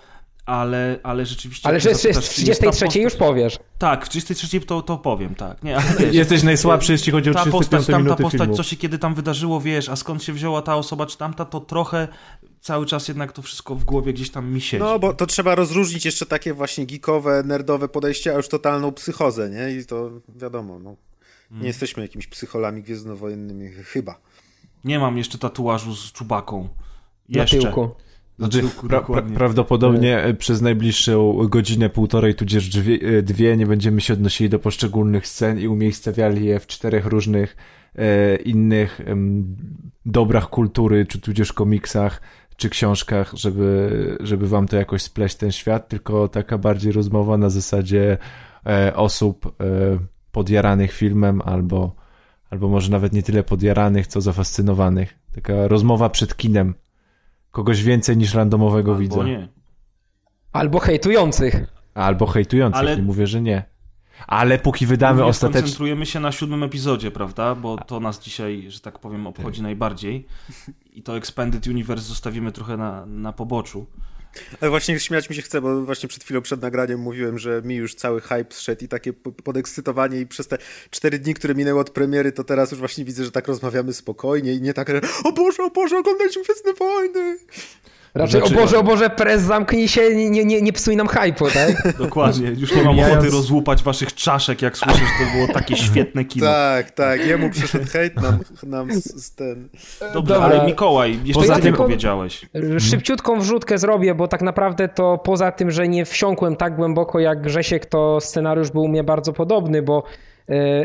ale, 0.45 0.99
ale 1.03 1.25
rzeczywiście... 1.25 1.69
Ale 1.69 1.79
że 1.79 1.95
zapytasz, 1.95 2.29
w 2.29 2.35
kim 2.35 2.47
jest 2.47 2.61
ta 2.61 2.71
33 2.71 2.99
już 2.99 3.13
postać- 3.13 3.27
powiesz. 3.27 3.59
Tak, 3.77 4.05
w 4.05 4.09
33 4.09 4.61
to, 4.61 4.81
to 4.81 4.97
powiem, 4.97 5.35
tak. 5.35 5.63
Nie, 5.63 5.77
wiesz, 5.99 6.15
Jesteś 6.21 6.43
najsłabszy, 6.43 6.91
jeśli 6.91 7.11
chodzi 7.11 7.29
o 7.29 7.33
ta 7.33 7.39
35 7.39 7.69
postać, 7.69 7.85
tamta 7.85 8.03
minuty 8.03 8.23
postać, 8.23 8.41
filmu. 8.41 8.55
co 8.55 8.63
się 8.63 8.75
kiedy 8.75 8.99
tam 8.99 9.15
wydarzyło, 9.15 9.61
wiesz, 9.61 9.89
a 9.89 9.95
skąd 9.95 10.23
się 10.23 10.33
wzięła 10.33 10.61
ta 10.61 10.75
osoba 10.75 11.05
czy 11.05 11.17
tamta, 11.17 11.45
to 11.45 11.59
trochę 11.59 12.07
cały 12.63 12.85
czas 12.85 13.07
jednak 13.07 13.31
to 13.31 13.41
wszystko 13.41 13.75
w 13.75 13.83
głowie 13.83 14.13
gdzieś 14.13 14.29
tam 14.29 14.53
mi 14.53 14.61
siedzi. 14.61 14.83
No, 14.83 14.99
bo 14.99 15.13
to 15.13 15.25
trzeba 15.25 15.55
rozróżnić 15.55 16.05
jeszcze 16.05 16.25
takie 16.25 16.53
właśnie 16.53 16.85
geekowe, 16.85 17.43
nerdowe 17.45 17.87
podejście, 17.89 18.33
a 18.33 18.37
już 18.37 18.47
totalną 18.47 18.91
psychozę, 18.91 19.49
nie? 19.49 19.71
I 19.71 19.85
to 19.85 20.11
wiadomo, 20.35 20.79
no. 20.79 20.89
Nie 21.51 21.55
Mm. 21.57 21.67
jesteśmy 21.67 22.03
jakimiś 22.03 22.27
psycholami 22.27 22.81
gwiezdnowojennymi, 22.83 23.69
chyba. 23.69 24.19
Nie 24.83 24.99
mam 24.99 25.17
jeszcze 25.17 25.37
tatuażu 25.37 25.95
z 25.95 26.11
czubaką. 26.11 26.69
Na 27.29 27.41
Jeszcze. 27.41 27.57
tyłku. 27.59 27.81
Na 28.39 28.47
Znaczy, 28.47 28.59
tyłku, 28.59 28.87
pra, 28.87 28.89
pra, 28.89 28.99
dokładnie. 28.99 29.35
prawdopodobnie 29.37 30.23
e, 30.23 30.33
przez 30.33 30.61
najbliższą 30.61 31.47
godzinę, 31.49 31.89
półtorej, 31.89 32.35
tudzież 32.35 32.69
dwie, 32.69 33.17
e, 33.17 33.21
dwie 33.21 33.57
nie 33.57 33.65
będziemy 33.65 34.01
się 34.01 34.13
odnosili 34.13 34.49
do 34.49 34.59
poszczególnych 34.59 35.27
scen 35.27 35.59
i 35.59 35.67
umiejscawiali 35.67 36.45
je 36.45 36.59
w 36.59 36.67
czterech 36.67 37.05
różnych 37.05 37.55
e, 37.95 38.35
innych 38.35 39.01
em, 39.05 39.55
dobrach 40.05 40.49
kultury, 40.49 41.05
czy 41.05 41.19
tudzież 41.19 41.53
komiksach, 41.53 42.21
czy 42.57 42.69
książkach, 42.69 43.31
żeby, 43.33 44.17
żeby 44.19 44.47
wam 44.47 44.67
to 44.67 44.75
jakoś 44.75 45.01
spleść 45.01 45.35
ten 45.35 45.51
świat, 45.51 45.87
tylko 45.87 46.27
taka 46.27 46.57
bardziej 46.57 46.91
rozmowa 46.91 47.37
na 47.37 47.49
zasadzie 47.49 48.17
e, 48.65 48.95
osób 48.95 49.45
e, 49.45 49.51
podjaranych 50.31 50.91
filmem 50.93 51.41
albo, 51.45 51.95
albo 52.49 52.69
może 52.69 52.91
nawet 52.91 53.13
nie 53.13 53.23
tyle 53.23 53.43
podjaranych, 53.43 54.07
co 54.07 54.21
zafascynowanych. 54.21 55.19
Taka 55.35 55.67
rozmowa 55.67 56.09
przed 56.09 56.37
kinem. 56.37 56.73
Kogoś 57.51 57.83
więcej 57.83 58.17
niż 58.17 58.33
randomowego 58.33 58.95
widza. 58.95 59.15
Albo 59.15 59.27
nie. 59.27 59.47
Albo 60.51 60.79
hejtujących. 60.79 61.73
Albo 61.93 62.25
hejtujących, 62.25 62.79
Ale- 62.79 62.95
nie 62.97 63.03
mówię, 63.03 63.27
że 63.27 63.41
nie. 63.41 63.72
Ale 64.27 64.59
póki 64.59 64.85
wydamy 64.85 65.25
ostatecznie... 65.25 65.61
koncentrujemy 65.61 66.05
się 66.05 66.19
na 66.19 66.31
siódmym 66.31 66.63
epizodzie, 66.63 67.11
prawda? 67.11 67.55
Bo 67.55 67.77
to 67.77 67.99
nas 67.99 68.19
dzisiaj, 68.19 68.65
że 68.67 68.79
tak 68.79 68.99
powiem, 68.99 69.27
obchodzi 69.27 69.57
Tak. 69.57 69.63
najbardziej. 69.63 70.25
I 70.93 71.03
to 71.03 71.17
Expanded 71.17 71.67
Universe 71.67 72.03
zostawimy 72.05 72.51
trochę 72.51 72.77
na, 72.77 73.05
na 73.05 73.33
poboczu. 73.33 73.85
Ale 74.61 74.69
właśnie 74.69 74.99
śmiać 74.99 75.29
mi 75.29 75.35
się 75.35 75.41
chce, 75.41 75.61
bo 75.61 75.81
właśnie 75.81 76.09
przed 76.09 76.23
chwilą 76.23 76.41
przed 76.41 76.61
nagraniem 76.61 76.99
mówiłem, 76.99 77.39
że 77.39 77.61
mi 77.65 77.75
już 77.75 77.95
cały 77.95 78.21
hype 78.21 78.45
zszedł 78.49 78.85
i 78.85 78.87
takie 78.87 79.13
po- 79.13 79.31
podekscytowanie 79.31 80.19
i 80.19 80.27
przez 80.27 80.47
te 80.47 80.57
cztery 80.89 81.19
dni, 81.19 81.33
które 81.33 81.55
minęły 81.55 81.79
od 81.79 81.89
premiery, 81.89 82.31
to 82.31 82.43
teraz 82.43 82.71
już 82.71 82.79
właśnie 82.79 83.05
widzę, 83.05 83.25
że 83.25 83.31
tak 83.31 83.47
rozmawiamy 83.47 83.93
spokojnie 83.93 84.53
i 84.53 84.61
nie 84.61 84.73
tak, 84.73 84.89
że 84.89 85.01
o 85.23 85.31
Boże, 85.31 85.63
o 85.63 85.69
Boże, 85.69 85.97
oglądaliśmy 85.97 86.43
Gwiezdne 86.43 86.73
Wojny. 86.73 87.37
Raczej, 88.15 88.41
Znaczy- 88.41 88.55
o 88.57 88.61
Boże, 88.61 88.79
o 88.79 88.83
Boże, 88.83 89.09
prez 89.09 89.41
zamknij 89.41 89.87
się, 89.87 90.15
nie, 90.15 90.45
nie, 90.45 90.61
nie 90.61 90.73
psuj 90.73 90.95
nam 90.97 91.07
hype'u, 91.07 91.53
tak? 91.53 91.93
Dokładnie. 92.05 92.47
Już 92.47 92.71
nie 92.71 92.77
mam 92.77 92.85
Pomijając- 92.85 93.17
ochoty 93.17 93.29
rozłupać 93.31 93.83
waszych 93.83 94.13
czaszek, 94.15 94.61
jak 94.61 94.77
słyszę, 94.77 94.97
że 94.97 95.25
to 95.25 95.31
było 95.35 95.47
takie 95.53 95.75
świetne 95.77 96.25
kino. 96.25 96.45
Tak, 96.45 96.91
tak, 96.91 97.25
jemu 97.27 97.49
przyszedł 97.49 97.85
hejt 97.91 98.21
nam, 98.21 98.39
nam 98.63 98.91
z, 98.93 99.25
z 99.25 99.35
ten... 99.35 99.69
Dobrze, 100.13 100.33
Dobra. 100.33 100.49
ale 100.59 100.65
Mikołaj, 100.65 101.19
jeszcze 101.25 101.41
Poza 101.41 101.55
ty 101.55 101.61
tym- 101.61 101.75
powiedziałeś. 101.75 102.45
Szybciutką 102.79 103.39
wrzutkę 103.39 103.77
zrobię, 103.77 104.15
bo 104.15 104.27
tak 104.27 104.41
naprawdę 104.41 104.87
to 104.87 105.17
poza 105.17 105.51
tym, 105.51 105.71
że 105.71 105.87
nie 105.87 106.05
wsiąkłem 106.05 106.55
tak 106.55 106.75
głęboko 106.75 107.19
jak 107.19 107.41
Grzesiek, 107.41 107.85
to 107.85 108.21
scenariusz 108.21 108.71
był 108.71 108.81
u 108.81 108.87
mnie 108.87 109.03
bardzo 109.03 109.33
podobny, 109.33 109.81
bo 109.81 110.03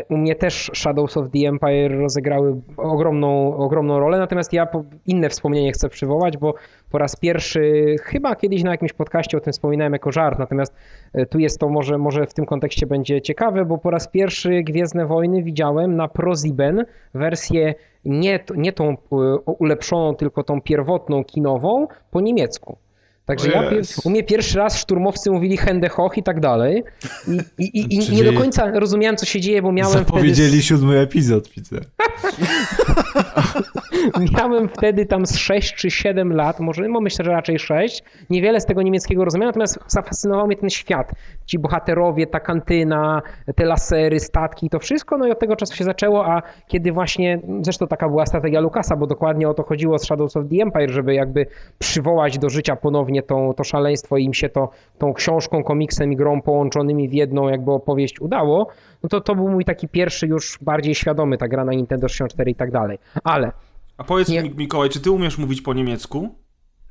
u 0.09 0.17
mnie 0.17 0.35
też 0.35 0.71
Shadows 0.73 1.17
of 1.17 1.25
the 1.31 1.47
Empire 1.47 1.99
rozegrały 1.99 2.61
ogromną, 2.77 3.55
ogromną 3.55 3.99
rolę, 3.99 4.17
natomiast 4.17 4.53
ja 4.53 4.67
inne 5.07 5.29
wspomnienie 5.29 5.71
chcę 5.71 5.89
przywołać, 5.89 6.37
bo 6.37 6.53
po 6.91 6.97
raz 6.97 7.15
pierwszy, 7.15 7.95
chyba 8.03 8.35
kiedyś 8.35 8.63
na 8.63 8.71
jakimś 8.71 8.93
podcaście 8.93 9.37
o 9.37 9.39
tym 9.39 9.53
wspominałem 9.53 9.93
jako 9.93 10.11
żart, 10.11 10.39
natomiast 10.39 10.75
e, 11.13 11.25
tu 11.25 11.39
jest 11.39 11.59
to 11.59 11.69
może, 11.69 11.97
może 11.97 12.25
w 12.25 12.33
tym 12.33 12.45
kontekście 12.45 12.87
będzie 12.87 13.21
ciekawe, 13.21 13.65
bo 13.65 13.77
po 13.77 13.91
raz 13.91 14.07
pierwszy 14.07 14.63
Gwiezdne 14.63 15.05
Wojny 15.05 15.43
widziałem 15.43 15.95
na 15.95 16.07
ProSieben 16.07 16.85
wersję 17.13 17.73
nie, 18.05 18.39
nie 18.55 18.73
tą 18.73 18.89
e, 18.89 18.95
ulepszoną, 19.45 20.15
tylko 20.15 20.43
tą 20.43 20.61
pierwotną 20.61 21.23
kinową 21.23 21.87
po 22.11 22.21
niemiecku. 22.21 22.77
Także 23.29 23.49
ja, 23.51 23.69
pier- 23.69 24.01
u 24.03 24.09
mnie 24.09 24.23
pierwszy 24.23 24.57
raz 24.57 24.77
szturmowcy 24.79 25.31
mówili 25.31 25.57
Hände 25.57 25.89
hoch 25.89 26.17
i 26.17 26.23
tak 26.23 26.39
dalej. 26.39 26.83
I, 27.27 27.63
i, 27.63 27.79
i, 27.79 27.97
i 27.97 28.05
Czyli- 28.05 28.17
nie 28.17 28.23
do 28.23 28.33
końca 28.33 28.71
rozumiałem, 28.79 29.17
co 29.17 29.25
się 29.25 29.41
dzieje, 29.41 29.61
bo 29.61 29.71
miałem 29.71 29.93
Zapowiedzieli 29.93 30.49
wtedy, 30.49 30.63
siódmy 30.63 30.99
epizod, 30.99 31.49
widzę. 31.57 31.77
miałem 34.37 34.69
wtedy 34.69 35.05
tam 35.05 35.25
z 35.25 35.37
6 35.37 35.75
czy 35.75 35.91
7 35.91 36.33
lat, 36.33 36.59
może 36.59 36.87
no 36.87 37.01
myślę, 37.01 37.25
że 37.25 37.31
raczej 37.31 37.59
6. 37.59 38.03
Niewiele 38.29 38.61
z 38.61 38.65
tego 38.65 38.81
niemieckiego 38.81 39.25
rozumiałem, 39.25 39.49
natomiast 39.49 39.79
zafascynował 39.87 40.47
mnie 40.47 40.55
ten 40.55 40.69
świat. 40.69 41.11
Ci 41.45 41.59
bohaterowie, 41.59 42.27
ta 42.27 42.39
kantyna, 42.39 43.21
te 43.55 43.65
lasery, 43.65 44.19
statki, 44.19 44.69
to 44.69 44.79
wszystko. 44.79 45.17
No 45.17 45.27
i 45.27 45.31
od 45.31 45.39
tego 45.39 45.55
czasu 45.55 45.75
się 45.75 45.83
zaczęło, 45.83 46.25
a 46.25 46.41
kiedy 46.67 46.91
właśnie, 46.91 47.39
zresztą 47.61 47.87
taka 47.87 48.09
była 48.09 48.25
strategia 48.25 48.59
Lukasa, 48.59 48.95
bo 48.95 49.07
dokładnie 49.07 49.49
o 49.49 49.53
to 49.53 49.63
chodziło 49.63 49.99
z 49.99 50.03
Shadows 50.03 50.37
of 50.37 50.45
the 50.49 50.63
Empire, 50.63 50.91
żeby 50.91 51.13
jakby 51.13 51.45
przywołać 51.79 52.39
do 52.39 52.49
życia 52.49 52.75
ponownie 52.75 53.23
tą, 53.23 53.53
to 53.53 53.63
szaleństwo 53.63 54.17
i 54.17 54.23
im 54.23 54.33
się 54.33 54.49
to 54.49 54.69
tą 54.97 55.13
książką, 55.13 55.63
komiksem 55.63 56.13
i 56.13 56.15
grą 56.15 56.41
połączonymi 56.41 57.09
w 57.09 57.13
jedną 57.13 57.49
jakby 57.49 57.71
opowieść 57.71 58.21
udało, 58.21 58.67
no 59.03 59.09
to 59.09 59.21
to 59.21 59.35
był 59.35 59.49
mój 59.49 59.65
taki 59.65 59.87
pierwszy 59.87 60.27
już 60.27 60.59
bardziej 60.61 60.95
świadomy 60.95 61.37
ta 61.37 61.47
gra 61.47 61.65
na 61.65 61.71
Nintendo 61.71 62.07
64 62.07 62.51
i 62.51 62.55
tak 62.55 62.71
dalej. 62.71 62.99
Ale 63.23 63.51
A 63.99 64.03
powiedz 64.03 64.29
Nie. 64.29 64.43
mi, 64.43 64.51
Mikołaj, 64.57 64.89
czy 64.89 64.99
ty 64.99 65.11
umiesz 65.11 65.37
mówić 65.37 65.61
po 65.61 65.73
niemiecku? 65.73 66.35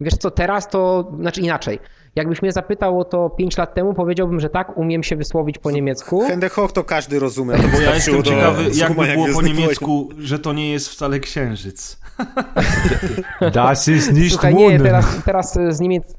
Wiesz 0.01 0.15
co, 0.15 0.31
teraz 0.31 0.69
to, 0.69 1.13
znaczy 1.21 1.41
inaczej. 1.41 1.79
Jakbyś 2.17 2.43
mnie 2.43 2.53
zapytał 2.53 3.01
o 3.01 3.05
to 3.05 3.31
5 3.31 3.59
lat 3.59 3.75
temu, 3.75 3.95
powiedziałbym, 3.95 4.41
że 4.41 4.51
tak, 4.51 4.77
umiem 4.77 5.03
się 5.03 5.17
wysłowić 5.17 5.59
po 5.59 5.71
niemiecku. 5.71 6.23
Hände 6.29 6.49
hoch 6.49 6.73
to 6.73 6.85
każdy 6.85 7.19
rozumie, 7.19 7.57
to 7.57 7.69
Bo 7.69 7.81
ja 7.81 7.95
jestem 7.95 8.17
do 8.17 8.23
ciekawy, 8.23 8.63
jakby 8.63 8.75
skumania 8.75 9.15
było 9.15 9.29
po 9.35 9.43
niemiecku, 9.43 10.09
że 10.19 10.39
to 10.39 10.53
nie 10.53 10.73
jest 10.73 10.89
wcale 10.89 11.21
księżyc. 11.21 11.99
Das 13.53 13.89
ist 13.89 14.13
nicht 14.13 14.33
Słuchaj, 14.33 14.55
nie, 14.55 14.81
teraz, 14.81 15.07
teraz 15.25 15.57
e, 15.57 15.73
z 15.73 15.81
Niemiec... 15.81 16.15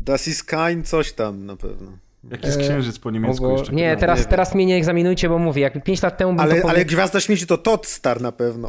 Das 0.00 0.28
ist 0.28 0.44
kein 0.44 0.84
coś 0.84 1.12
tam 1.12 1.46
na 1.46 1.56
pewno. 1.56 1.92
Jaki 2.30 2.46
jest 2.46 2.58
księżyc 2.58 2.98
po 2.98 3.10
niemiecku 3.10 3.50
jeszcze? 3.50 3.72
Nie, 3.72 3.96
teraz, 3.96 4.18
nie 4.18 4.24
teraz 4.24 4.54
mnie 4.54 4.66
nie 4.66 4.76
egzaminujcie, 4.76 5.28
bo 5.28 5.38
mówię, 5.38 5.62
jakby 5.62 5.80
5 5.80 6.02
lat 6.02 6.16
temu 6.18 6.32
bym 6.32 6.40
Ale, 6.40 6.60
to 6.60 6.68
ale 6.68 6.78
powie- 6.78 6.84
Gwiazda 6.84 7.20
Śmieci 7.20 7.46
to 7.46 7.58
Todstar 7.58 8.20
na 8.20 8.32
pewno. 8.32 8.68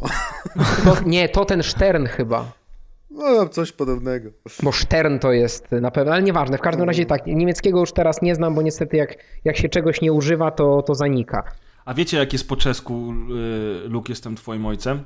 to, 0.84 0.96
Nie, 1.06 1.28
to 1.28 1.44
ten 1.44 1.62
Stern 1.62 2.06
chyba. 2.06 2.52
No, 3.10 3.48
coś 3.48 3.72
podobnego. 3.72 4.30
Bo 4.62 4.72
Stern 4.72 5.18
to 5.18 5.32
jest 5.32 5.72
na 5.72 5.90
pewno, 5.90 6.12
ale 6.12 6.22
nieważne. 6.22 6.58
W 6.58 6.60
każdym 6.60 6.84
razie 6.86 7.06
tak, 7.06 7.26
niemieckiego 7.26 7.80
już 7.80 7.92
teraz 7.92 8.22
nie 8.22 8.34
znam, 8.34 8.54
bo 8.54 8.62
niestety 8.62 8.96
jak, 8.96 9.14
jak 9.44 9.56
się 9.56 9.68
czegoś 9.68 10.00
nie 10.00 10.12
używa, 10.12 10.50
to, 10.50 10.82
to 10.82 10.94
zanika. 10.94 11.42
A 11.84 11.94
wiecie, 11.94 12.16
jak 12.18 12.32
jest 12.32 12.48
po 12.48 12.56
czesku 12.56 13.14
y, 13.84 13.88
Luke, 13.88 14.12
jestem 14.12 14.34
twoim 14.36 14.66
ojcem? 14.66 15.04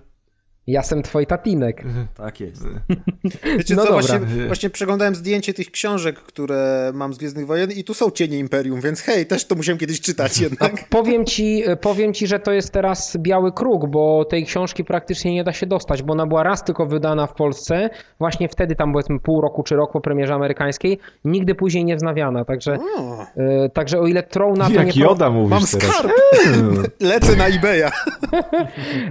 Jasem 0.68 1.02
twój 1.02 1.26
tatinek. 1.26 1.84
Tak 2.14 2.40
jest. 2.40 2.64
Wiecie 3.58 3.75
No 3.76 3.82
co, 3.82 3.88
dobra. 3.88 4.18
właśnie, 4.18 4.46
właśnie 4.46 4.70
przeglądałem 4.70 5.14
zdjęcie 5.14 5.54
tych 5.54 5.70
książek, 5.70 6.16
które 6.20 6.90
mam 6.94 7.14
z 7.14 7.18
Gwiezdnych 7.18 7.46
Wojen 7.46 7.70
i 7.72 7.84
tu 7.84 7.94
są 7.94 8.10
Cienie 8.10 8.38
Imperium, 8.38 8.80
więc 8.80 9.00
hej, 9.00 9.26
też 9.26 9.44
to 9.46 9.54
musiałem 9.54 9.78
kiedyś 9.78 10.00
czytać 10.00 10.38
jednak. 10.38 10.84
Powiem 10.90 11.25
ci, 11.25 11.64
powiem 11.80 12.14
ci, 12.14 12.26
że 12.26 12.38
to 12.38 12.52
jest 12.52 12.72
teraz 12.72 13.16
biały 13.16 13.52
kruk, 13.52 13.87
bo 13.90 14.25
tej 14.25 14.44
książki 14.46 14.84
praktycznie 14.84 15.34
nie 15.34 15.44
da 15.44 15.52
się 15.52 15.66
dostać, 15.66 16.02
bo 16.02 16.12
ona 16.12 16.26
była 16.26 16.42
raz 16.42 16.64
tylko 16.64 16.87
wydana 16.87 17.26
w 17.26 17.34
Polsce, 17.34 17.90
właśnie 18.18 18.48
wtedy 18.48 18.76
tam 18.76 18.92
powiedzmy 18.92 19.20
pół 19.20 19.40
roku 19.40 19.62
czy 19.62 19.76
rok 19.76 19.92
po 19.92 20.00
premierze 20.00 20.34
amerykańskiej, 20.34 20.98
nigdy 21.25 21.54
później 21.54 21.84
nie 21.84 21.96
wznawiana, 21.96 22.44
także, 22.44 22.78
O, 22.98 23.22
e, 23.37 23.68
także 23.68 23.98
o 24.00 24.06
ile 24.06 24.22
Tron 24.22 24.58
na 24.58 24.66
to 24.66 24.72
Jak 24.72 24.96
nie... 24.96 25.02
Joda 25.02 25.30
mówisz 25.30 25.50
mam 25.50 25.80
teraz. 25.80 25.96
skarb! 25.96 26.12
Lecę 27.00 27.37
na 27.37 27.46
eBaya. 27.46 27.90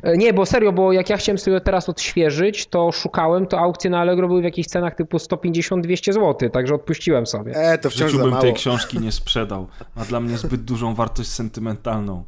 E, 0.03 0.17
Nie, 0.17 0.33
bo 0.33 0.45
serio, 0.45 0.71
bo 0.73 0.93
jak 0.93 1.09
ja 1.09 1.17
chciałem 1.17 1.37
sobie 1.51 1.61
teraz 1.61 1.89
odświeżyć, 1.89 2.67
to 2.67 2.91
szukałem, 2.91 3.47
to 3.47 3.59
aukcje 3.59 3.89
na 3.89 3.99
Allegro 3.99 4.27
były 4.27 4.41
w 4.41 4.43
jakichś 4.43 4.67
cenach 4.67 4.95
typu 4.95 5.17
150-200 5.17 6.13
zł, 6.13 6.49
także 6.49 6.75
odpuściłem 6.75 7.27
sobie. 7.27 7.51
E, 7.55 7.77
to 7.77 7.89
wciąż 7.89 8.11
za 8.11 8.27
mało. 8.27 8.41
tej 8.41 8.53
książki 8.53 8.99
nie 8.99 9.11
sprzedał. 9.11 9.67
Ma 9.95 10.05
dla 10.05 10.19
mnie 10.19 10.37
zbyt 10.37 10.63
dużą 10.63 10.95
wartość 10.95 11.29
sentymentalną. 11.29 12.23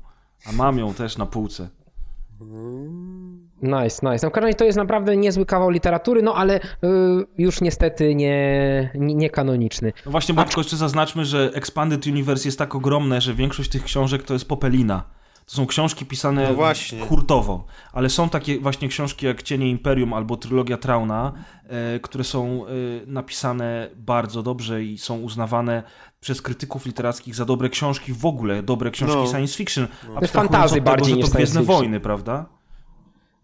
A 0.45 0.51
mam 0.51 0.77
ją 0.77 0.93
też 0.93 1.17
na 1.17 1.25
półce. 1.25 1.69
Nice, 3.61 4.11
nice. 4.11 4.19
No, 4.23 4.29
w 4.29 4.31
każdym 4.31 4.43
razie 4.43 4.53
to 4.53 4.65
jest 4.65 4.77
naprawdę 4.77 5.17
niezły 5.17 5.45
kawał 5.45 5.69
literatury, 5.69 6.21
no 6.21 6.35
ale 6.35 6.59
y, 6.59 6.61
już 7.37 7.61
niestety 7.61 8.15
nie, 8.15 8.89
nie, 8.95 9.15
nie 9.15 9.29
kanoniczny. 9.29 9.93
No 10.05 10.11
właśnie, 10.11 10.35
bo 10.35 10.43
tylko 10.43 10.61
jeszcze 10.61 10.77
zaznaczmy, 10.77 11.25
że 11.25 11.51
Expanded 11.53 12.07
Universe 12.07 12.47
jest 12.47 12.57
tak 12.57 12.75
ogromne, 12.75 13.21
że 13.21 13.33
większość 13.33 13.69
tych 13.69 13.83
książek 13.83 14.23
to 14.23 14.33
jest 14.33 14.47
popelina. 14.47 15.18
To 15.49 15.55
są 15.55 15.65
książki 15.67 16.05
pisane 16.05 16.55
No 16.99 17.05
hurtowo, 17.05 17.65
ale 17.93 18.09
są 18.09 18.29
takie 18.29 18.59
właśnie 18.59 18.87
książki 18.87 19.25
jak 19.25 19.43
Cienie 19.43 19.69
Imperium 19.69 20.13
albo 20.13 20.37
Trylogia 20.37 20.77
Trauna, 20.77 21.33
e, 21.67 21.99
które 21.99 22.23
są 22.23 22.65
e, 22.65 22.69
napisane 23.07 23.89
bardzo 23.95 24.43
dobrze 24.43 24.83
i 24.83 24.97
są 24.97 25.19
uznawane 25.19 25.83
przez 26.19 26.41
krytyków 26.41 26.85
literackich 26.85 27.35
za 27.35 27.45
dobre 27.45 27.69
książki 27.69 28.13
w 28.13 28.25
ogóle, 28.25 28.63
dobre 28.63 28.91
książki 28.91 29.17
No. 29.17 29.27
science 29.27 29.57
fiction. 29.57 29.87
Fantazy 30.27 30.65
od 30.65 30.71
tego, 30.73 30.85
bardziej 30.85 31.09
że 31.09 31.17
niż 31.17 31.29
to 31.29 31.35
Gwiezdne 31.35 31.53
science 31.53 31.59
fiction. 31.59 31.77
Wojny, 31.77 31.99
prawda? 31.99 32.45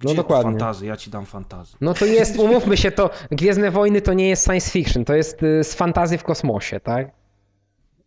No 0.03 0.09
Gdzie 0.11 0.15
dokładnie. 0.15 0.51
Fantazy, 0.51 0.85
ja 0.85 0.97
ci 0.97 1.09
dam 1.09 1.25
fantazy. 1.25 1.77
No 1.81 1.93
to 1.93 2.05
jest, 2.05 2.39
umówmy 2.39 2.77
się, 2.77 2.91
to 2.91 3.09
Gwiezdne 3.31 3.71
Wojny 3.71 4.01
to 4.01 4.13
nie 4.13 4.29
jest 4.29 4.45
science 4.45 4.71
fiction, 4.71 5.05
to 5.05 5.13
jest 5.13 5.43
y, 5.43 5.63
z 5.63 5.75
fantazji 5.75 6.17
w 6.17 6.23
kosmosie, 6.23 6.79
tak? 6.79 7.24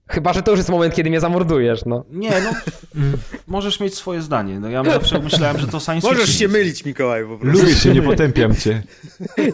Chyba, 0.08 0.32
że 0.32 0.42
to 0.42 0.50
już 0.50 0.58
jest 0.58 0.70
moment, 0.70 0.94
kiedy 0.94 1.10
mnie 1.10 1.20
zamordujesz, 1.20 1.84
no. 1.86 2.04
Nie, 2.10 2.30
no, 2.30 2.50
możesz 3.46 3.80
mieć 3.80 3.94
swoje 3.94 4.22
zdanie. 4.22 4.60
No, 4.60 4.68
ja 4.68 4.84
zawsze 4.84 5.18
myślałem, 5.18 5.58
że 5.58 5.66
to 5.66 5.80
science 5.80 6.08
Możesz 6.08 6.24
fiction 6.24 6.38
się 6.38 6.44
jest. 6.44 6.54
mylić, 6.56 6.84
Mikołaj, 6.84 7.24
po 7.24 7.38
prostu. 7.38 7.62
Lubię 7.62 7.76
cię, 7.76 7.94
nie 7.94 8.02
potępiam 8.02 8.54
cię. 8.54 8.82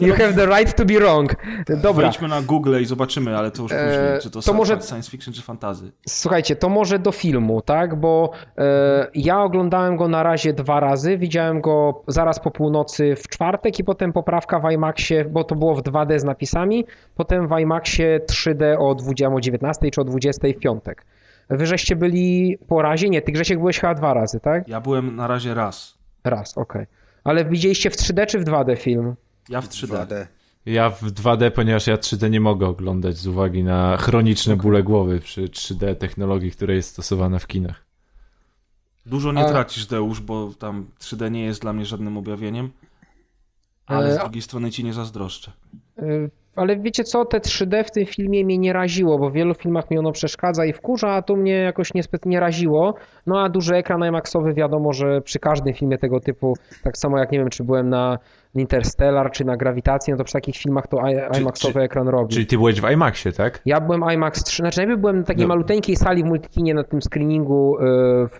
You 0.01 0.13
have 0.13 0.33
the 0.33 0.45
right 0.45 0.77
to 0.77 0.85
be 0.85 0.93
wrong. 0.93 1.35
Dobra, 1.81 2.03
Wejdźmy 2.07 2.27
na 2.27 2.41
Google 2.41 2.81
i 2.81 2.85
zobaczymy, 2.85 3.37
ale 3.37 3.51
to 3.51 3.63
już 3.63 3.71
Eee, 3.71 3.77
później, 3.79 4.19
czy 4.21 4.29
to, 4.29 4.39
to 4.41 4.45
to 4.45 4.53
może- 4.53 4.81
science 4.81 5.11
fiction, 5.11 5.33
czy 5.33 5.41
fantazy. 5.41 5.91
słuchajcie, 6.09 6.55
to 6.55 6.69
może 6.69 6.99
do 6.99 7.11
filmu, 7.11 7.61
tak? 7.61 7.95
Bo 7.99 8.31
e, 8.57 9.07
ja 9.15 9.41
oglądałem 9.43 9.97
go 9.97 10.07
na 10.07 10.23
razie 10.23 10.53
dwa 10.53 10.79
razy, 10.79 11.17
widziałem 11.17 11.61
go 11.61 12.03
zaraz 12.07 12.39
po 12.39 12.51
północy 12.51 13.15
w 13.15 13.27
czwartek 13.27 13.79
i 13.79 13.83
potem 13.83 14.13
poprawka 14.13 14.59
w 14.59 14.71
IMAXie, 14.71 15.25
bo 15.25 15.43
to 15.43 15.55
było 15.55 15.75
w 15.75 15.81
2D 15.83 16.19
z 16.19 16.23
napisami, 16.23 16.85
potem 17.15 17.47
w 17.47 17.59
IMAXie 17.59 18.19
3D 18.31 18.75
o 18.79 18.95
20, 18.95 19.35
o 19.35 19.39
19 19.41 19.91
czy 19.91 20.01
o 20.01 20.03
20 20.03 20.44
w 20.53 20.59
piątek. 20.59 21.05
Wy 21.49 21.65
żeście 21.67 21.95
byli 21.95 22.57
po 22.67 22.81
razie? 22.81 23.09
Nie, 23.09 23.21
ty 23.21 23.31
Grzesiek 23.31 23.59
byłeś 23.59 23.79
chyba 23.79 23.95
dwa 23.95 24.13
razy, 24.13 24.39
tak? 24.39 24.67
Ja 24.67 24.81
byłem 24.81 25.15
na 25.15 25.27
razie 25.27 25.53
raz. 25.53 25.97
Raz, 26.23 26.57
okej. 26.57 26.85
Ale 27.23 27.45
widzieliście 27.45 27.89
w 27.89 27.95
3D 27.95 28.25
czy 28.25 28.39
w 28.39 28.43
2D 28.43 28.77
film? 28.77 29.15
Ja 29.49 29.61
w 29.61 29.69
3D. 29.69 30.05
2D. 30.05 30.25
Ja 30.65 30.89
w 30.89 31.01
2D, 31.03 31.51
ponieważ 31.51 31.87
ja 31.87 31.95
3D 31.97 32.29
nie 32.29 32.39
mogę 32.39 32.67
oglądać 32.67 33.17
z 33.17 33.27
uwagi 33.27 33.63
na 33.63 33.97
chroniczne 33.97 34.55
bóle 34.55 34.83
głowy 34.83 35.19
przy 35.19 35.41
3D 35.47 35.95
technologii, 35.95 36.51
która 36.51 36.73
jest 36.73 36.89
stosowana 36.89 37.39
w 37.39 37.47
kinach. 37.47 37.85
Dużo 39.05 39.31
nie 39.31 39.45
A- 39.45 39.49
tracisz, 39.49 39.85
Deusz, 39.85 40.21
bo 40.21 40.51
tam 40.59 40.85
3D 40.99 41.31
nie 41.31 41.43
jest 41.43 41.61
dla 41.61 41.73
mnie 41.73 41.85
żadnym 41.85 42.17
objawieniem. 42.17 42.71
Ale 43.85 44.13
z 44.13 44.17
E, 44.17 44.19
drugiej 44.19 44.41
strony 44.41 44.71
ci 44.71 44.83
nie 44.83 44.93
zazdroszczę. 44.93 45.51
Ale 46.55 46.77
wiecie 46.77 47.03
co, 47.03 47.25
te 47.25 47.37
3D 47.39 47.83
w 47.83 47.91
tym 47.91 48.05
filmie 48.05 48.45
mnie 48.45 48.57
nie 48.57 48.73
raziło, 48.73 49.19
bo 49.19 49.29
w 49.29 49.33
wielu 49.33 49.53
filmach 49.53 49.91
mi 49.91 49.97
ono 49.97 50.11
przeszkadza 50.11 50.65
i 50.65 50.73
wkurza, 50.73 51.09
a 51.11 51.21
tu 51.21 51.37
mnie 51.37 51.51
jakoś 51.53 51.93
niespecjalnie 51.93 52.35
nie 52.35 52.39
raziło. 52.39 52.93
No 53.27 53.41
a 53.41 53.49
duży 53.49 53.75
ekran 53.75 54.05
IMAXowy 54.05 54.53
wiadomo, 54.53 54.93
że 54.93 55.21
przy 55.21 55.39
każdym 55.39 55.73
filmie 55.73 55.97
tego 55.97 56.19
typu, 56.19 56.53
tak 56.83 56.97
samo 56.97 57.17
jak 57.19 57.31
nie 57.31 57.39
wiem, 57.39 57.49
czy 57.49 57.63
byłem 57.63 57.89
na 57.89 58.17
Interstellar, 58.55 59.31
czy 59.31 59.45
na 59.45 59.57
Grawitacji, 59.57 60.11
no 60.11 60.17
to 60.17 60.23
przy 60.23 60.33
takich 60.33 60.55
filmach 60.55 60.87
to 60.87 60.97
IMAXowy 61.39 61.73
czy- 61.73 61.79
ekran 61.81 62.07
robi. 62.07 62.33
Czyli 62.33 62.45
ty 62.45 62.57
byłeś 62.57 62.81
w 62.81 62.91
IMAXie, 62.91 63.31
tak? 63.31 63.61
Ja 63.65 63.81
byłem 63.81 64.03
IMAX 64.13 64.43
3, 64.43 64.57
znaczy 64.63 64.77
najpierw 64.79 64.99
byłem 64.99 65.17
na 65.17 65.23
takiej 65.23 65.41
No. 65.43 65.47
maluteńkiej 65.47 65.95
sali 65.95 66.23
w 66.23 66.25
multikinie 66.25 66.73
na 66.73 66.83
tym 66.83 67.01
screeningu 67.01 67.77
y, 67.77 67.81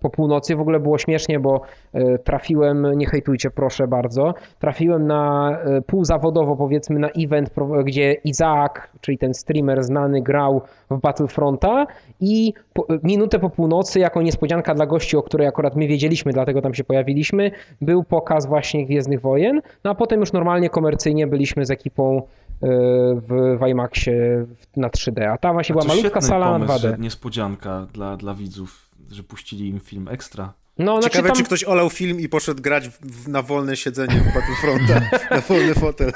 po 0.00 0.10
północy. 0.10 0.56
W 0.56 0.60
ogóle 0.60 0.80
było 0.80 0.98
śmiesznie, 0.98 1.40
bo 1.40 1.60
y, 1.94 2.18
trafiłem, 2.24 2.98
nie 2.98 3.06
hejtujcie 3.06 3.50
proszę 3.50 3.88
bardzo, 3.88 4.34
trafiłem 4.58 5.06
na 5.06 5.52
y, 5.78 5.82
półzawodowo 5.82 6.56
powiedzmy 6.56 6.98
na 6.98 7.08
event, 7.08 7.50
gdzie 7.84 8.12
Izaak, 8.12 8.90
czyli 9.00 9.18
ten 9.18 9.34
streamer 9.34 9.84
znany, 9.84 10.22
grał 10.22 10.62
w 10.90 11.00
Battlefronta 11.00 11.86
i 12.20 12.52
po, 12.72 12.86
minutę 13.02 13.38
po 13.38 13.50
północy, 13.50 14.00
jako 14.00 14.22
niespodzianka 14.22 14.74
dla 14.74 14.86
gości, 14.86 15.16
o 15.16 15.22
której 15.22 15.46
akurat 15.46 15.76
my 15.76 15.86
wiedzieliśmy, 15.86 16.32
dlatego 16.32 16.62
tam 16.62 16.74
się 16.74 16.84
pojawiliśmy, 16.84 17.50
był 17.80 18.04
pokaz 18.04 18.46
właśnie 18.46 18.86
Gwiezdnych 18.86 19.20
Wojen, 19.20 19.60
no 19.84 19.90
a 19.90 19.94
potem 19.94 20.20
już 20.20 20.32
normalnie 20.32 20.70
komercyjnie 20.70 21.26
byliśmy 21.26 21.66
z 21.66 21.70
ekipą 21.70 22.18
y, 22.18 22.22
w, 22.60 23.58
w 23.60 23.66
IMAXie 23.68 24.46
na 24.76 24.88
3D, 24.88 25.24
a 25.24 25.38
tam 25.38 25.52
właśnie 25.52 25.74
A 25.74 25.78
była 25.78 25.94
malutka 25.94 26.20
sala 26.20 26.46
pomysł, 26.52 26.72
na 26.72 26.78
że 26.78 26.92
2D. 26.92 26.98
niespodzianka 26.98 27.86
dla, 27.92 28.16
dla 28.16 28.34
widzów, 28.34 28.87
że 29.10 29.22
puścili 29.22 29.68
im 29.68 29.80
film 29.80 30.08
ekstra. 30.08 30.52
No, 30.78 30.92
znaczy 31.02 31.08
Ciekawe, 31.16 31.28
tam, 31.28 31.36
czy 31.36 31.44
ktoś 31.44 31.64
olał 31.64 31.90
film 31.90 32.20
i 32.20 32.28
poszedł 32.28 32.62
grać 32.62 32.88
w, 32.88 33.00
w, 33.00 33.28
na 33.28 33.42
wolne 33.42 33.76
siedzenie 33.76 34.14
w 34.14 34.34
Battlefronta, 34.34 35.00
na 35.36 35.40
wolny 35.40 35.74
fotel. 35.74 36.12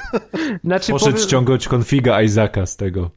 znaczy 0.63 0.91
Poszedł 0.91 1.11
powiem- 1.11 1.27
ściągać 1.27 1.67
konfiga 1.67 2.21
Isaaca 2.21 2.65
z 2.65 2.77
tego. 2.77 3.11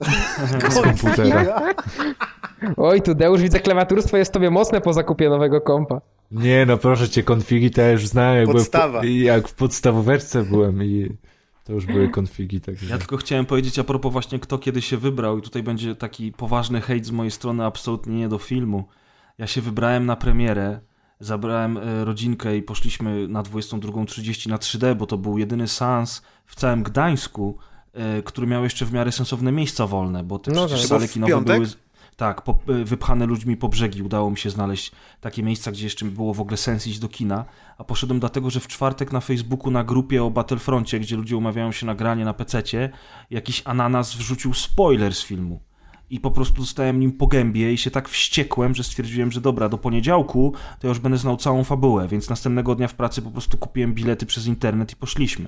z 0.70 0.80
komputera. 0.80 1.60
Oj, 2.76 3.02
tu 3.02 3.14
Deusz, 3.14 3.40
widzę, 3.42 3.60
klawiaturstwo 3.60 4.16
jest 4.16 4.32
tobie 4.32 4.50
mocne 4.50 4.80
po 4.80 4.92
zakupie 4.92 5.28
nowego 5.28 5.60
kompa. 5.60 6.00
Nie 6.30 6.66
no, 6.66 6.76
proszę 6.76 7.08
cię, 7.08 7.22
konfigi 7.22 7.70
to 7.70 7.80
ja 7.80 7.90
już 7.90 8.06
znałem. 8.06 8.36
Jak, 8.36 8.46
byłem 8.46 8.56
Podstawa. 8.64 9.00
po- 9.00 9.06
jak 9.06 9.48
w 9.48 9.54
podstawóweczce 9.54 10.42
byłem 10.42 10.84
i 10.84 11.10
to 11.64 11.72
już 11.72 11.86
były 11.86 12.08
konfigi, 12.08 12.60
także... 12.60 12.86
Ja 12.86 12.98
tylko 12.98 13.16
chciałem 13.16 13.46
powiedzieć 13.46 13.78
a 13.78 13.84
propos 13.84 14.12
właśnie 14.12 14.38
kto 14.38 14.58
kiedy 14.58 14.82
się 14.82 14.96
wybrał 14.96 15.38
i 15.38 15.42
tutaj 15.42 15.62
będzie 15.62 15.94
taki 15.94 16.32
poważny 16.32 16.80
hejt 16.80 17.06
z 17.06 17.10
mojej 17.10 17.30
strony, 17.30 17.64
absolutnie 17.64 18.14
nie 18.14 18.28
do 18.28 18.38
filmu. 18.38 18.84
Ja 19.38 19.46
się 19.46 19.60
wybrałem 19.60 20.06
na 20.06 20.16
premierę, 20.16 20.80
zabrałem 21.20 21.76
e, 21.76 22.04
rodzinkę 22.04 22.56
i 22.56 22.62
poszliśmy 22.62 23.28
na 23.28 23.42
22.30 23.42 24.48
na 24.48 24.56
3D, 24.56 24.94
bo 24.94 25.06
to 25.06 25.18
był 25.18 25.38
jedyny 25.38 25.68
seans 25.68 26.22
w 26.46 26.56
całym 26.56 26.82
Gdańsku, 26.82 27.58
e, 27.92 28.22
który 28.22 28.46
miał 28.46 28.64
jeszcze 28.64 28.86
w 28.86 28.92
miarę 28.92 29.12
sensowne 29.12 29.52
miejsca 29.52 29.86
wolne, 29.86 30.24
bo 30.24 30.38
te 30.38 30.50
No 30.50 30.66
przecież 30.66 30.86
sale 30.86 31.08
kinowe 31.08 31.40
były... 31.40 31.66
Tak, 32.16 32.42
po, 32.42 32.58
e, 32.68 32.84
wypchane 32.84 33.26
ludźmi 33.26 33.56
po 33.56 33.68
brzegi. 33.68 34.02
Udało 34.02 34.30
mi 34.30 34.38
się 34.38 34.50
znaleźć 34.50 34.92
takie 35.20 35.42
miejsca, 35.42 35.72
gdzie 35.72 35.84
jeszcze 35.84 36.04
było 36.04 36.34
w 36.34 36.40
ogóle 36.40 36.56
sens 36.56 36.86
iść 36.86 36.98
do 36.98 37.08
kina. 37.08 37.44
A 37.78 37.84
poszedłem 37.84 38.20
dlatego, 38.20 38.50
że 38.50 38.60
w 38.60 38.68
czwartek 38.68 39.12
na 39.12 39.20
Facebooku 39.20 39.70
na 39.70 39.84
grupie 39.84 40.24
o 40.24 40.30
Battlefroncie, 40.30 41.00
gdzie 41.00 41.16
ludzie 41.16 41.36
umawiają 41.36 41.72
się 41.72 41.86
na 41.86 41.94
granie 41.94 42.24
na 42.24 42.34
pececie, 42.34 42.90
jakiś 43.30 43.62
ananas 43.64 44.14
wrzucił 44.14 44.54
spoiler 44.54 45.14
z 45.14 45.22
filmu. 45.22 45.60
I 46.10 46.20
po 46.20 46.30
prostu 46.30 46.60
dostałem 46.60 47.00
nim 47.00 47.12
po 47.12 47.26
gębie 47.26 47.72
i 47.72 47.78
się 47.78 47.90
tak 47.90 48.08
wściekłem, 48.08 48.74
że 48.74 48.84
stwierdziłem, 48.84 49.32
że 49.32 49.40
dobra, 49.40 49.68
do 49.68 49.78
poniedziałku 49.78 50.52
to 50.80 50.86
ja 50.86 50.88
już 50.88 50.98
będę 50.98 51.18
znał 51.18 51.36
całą 51.36 51.64
fabułę, 51.64 52.08
więc 52.08 52.30
następnego 52.30 52.74
dnia 52.74 52.88
w 52.88 52.94
pracy 52.94 53.22
po 53.22 53.30
prostu 53.30 53.58
kupiłem 53.58 53.94
bilety 53.94 54.26
przez 54.26 54.46
internet 54.46 54.92
i 54.92 54.96
poszliśmy. 54.96 55.46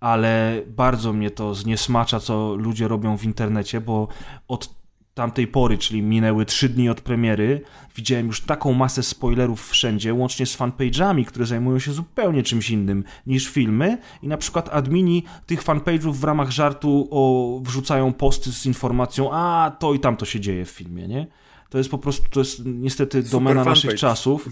Ale 0.00 0.62
bardzo 0.66 1.12
mnie 1.12 1.30
to 1.30 1.54
zniesmacza, 1.54 2.20
co 2.20 2.54
ludzie 2.54 2.88
robią 2.88 3.18
w 3.18 3.24
internecie, 3.24 3.80
bo 3.80 4.08
od 4.48 4.79
tamtej 5.14 5.46
pory, 5.46 5.78
czyli 5.78 6.02
minęły 6.02 6.44
trzy 6.46 6.68
dni 6.68 6.88
od 6.88 7.00
premiery, 7.00 7.62
widziałem 7.96 8.26
już 8.26 8.40
taką 8.40 8.72
masę 8.72 9.02
spoilerów 9.02 9.68
wszędzie, 9.68 10.14
łącznie 10.14 10.46
z 10.46 10.58
fanpage'ami, 10.58 11.24
które 11.24 11.46
zajmują 11.46 11.78
się 11.78 11.92
zupełnie 11.92 12.42
czymś 12.42 12.70
innym 12.70 13.04
niż 13.26 13.48
filmy 13.48 13.98
i 14.22 14.28
na 14.28 14.36
przykład 14.36 14.68
admini 14.72 15.24
tych 15.46 15.64
fanpage'ów 15.64 16.12
w 16.12 16.24
ramach 16.24 16.50
żartu 16.50 17.08
o, 17.10 17.60
wrzucają 17.64 18.12
posty 18.12 18.52
z 18.52 18.66
informacją, 18.66 19.32
a 19.32 19.76
to 19.78 19.94
i 19.94 20.00
tam 20.00 20.16
to 20.16 20.26
się 20.26 20.40
dzieje 20.40 20.64
w 20.64 20.70
filmie, 20.70 21.08
nie? 21.08 21.26
To 21.70 21.78
jest 21.78 21.90
po 21.90 21.98
prostu, 21.98 22.28
to 22.30 22.40
jest 22.40 22.62
niestety 22.64 23.22
domena 23.22 23.64
naszych 23.64 23.94
czasów. 23.94 24.48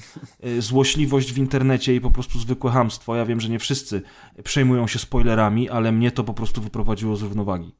Y, 0.47 0.62
Złośliwość 0.62 1.33
w 1.33 1.38
internecie 1.38 1.94
i 1.94 2.01
po 2.01 2.11
prostu 2.11 2.38
zwykłe 2.38 2.71
hamstwo. 2.71 3.16
Ja 3.16 3.27
wiem, 3.27 3.40
że 3.40 3.49
nie 3.49 3.59
wszyscy 3.59 4.03
przejmują 4.44 4.87
się 4.87 4.99
spoilerami, 4.99 5.68
ale 5.68 5.92
mnie 5.92 6.11
to 6.11 6.25
po 6.25 6.35
prostu 6.35 6.62
wyprowadziło 6.62 7.16
z 7.16 7.23
równowagi. 7.23 7.75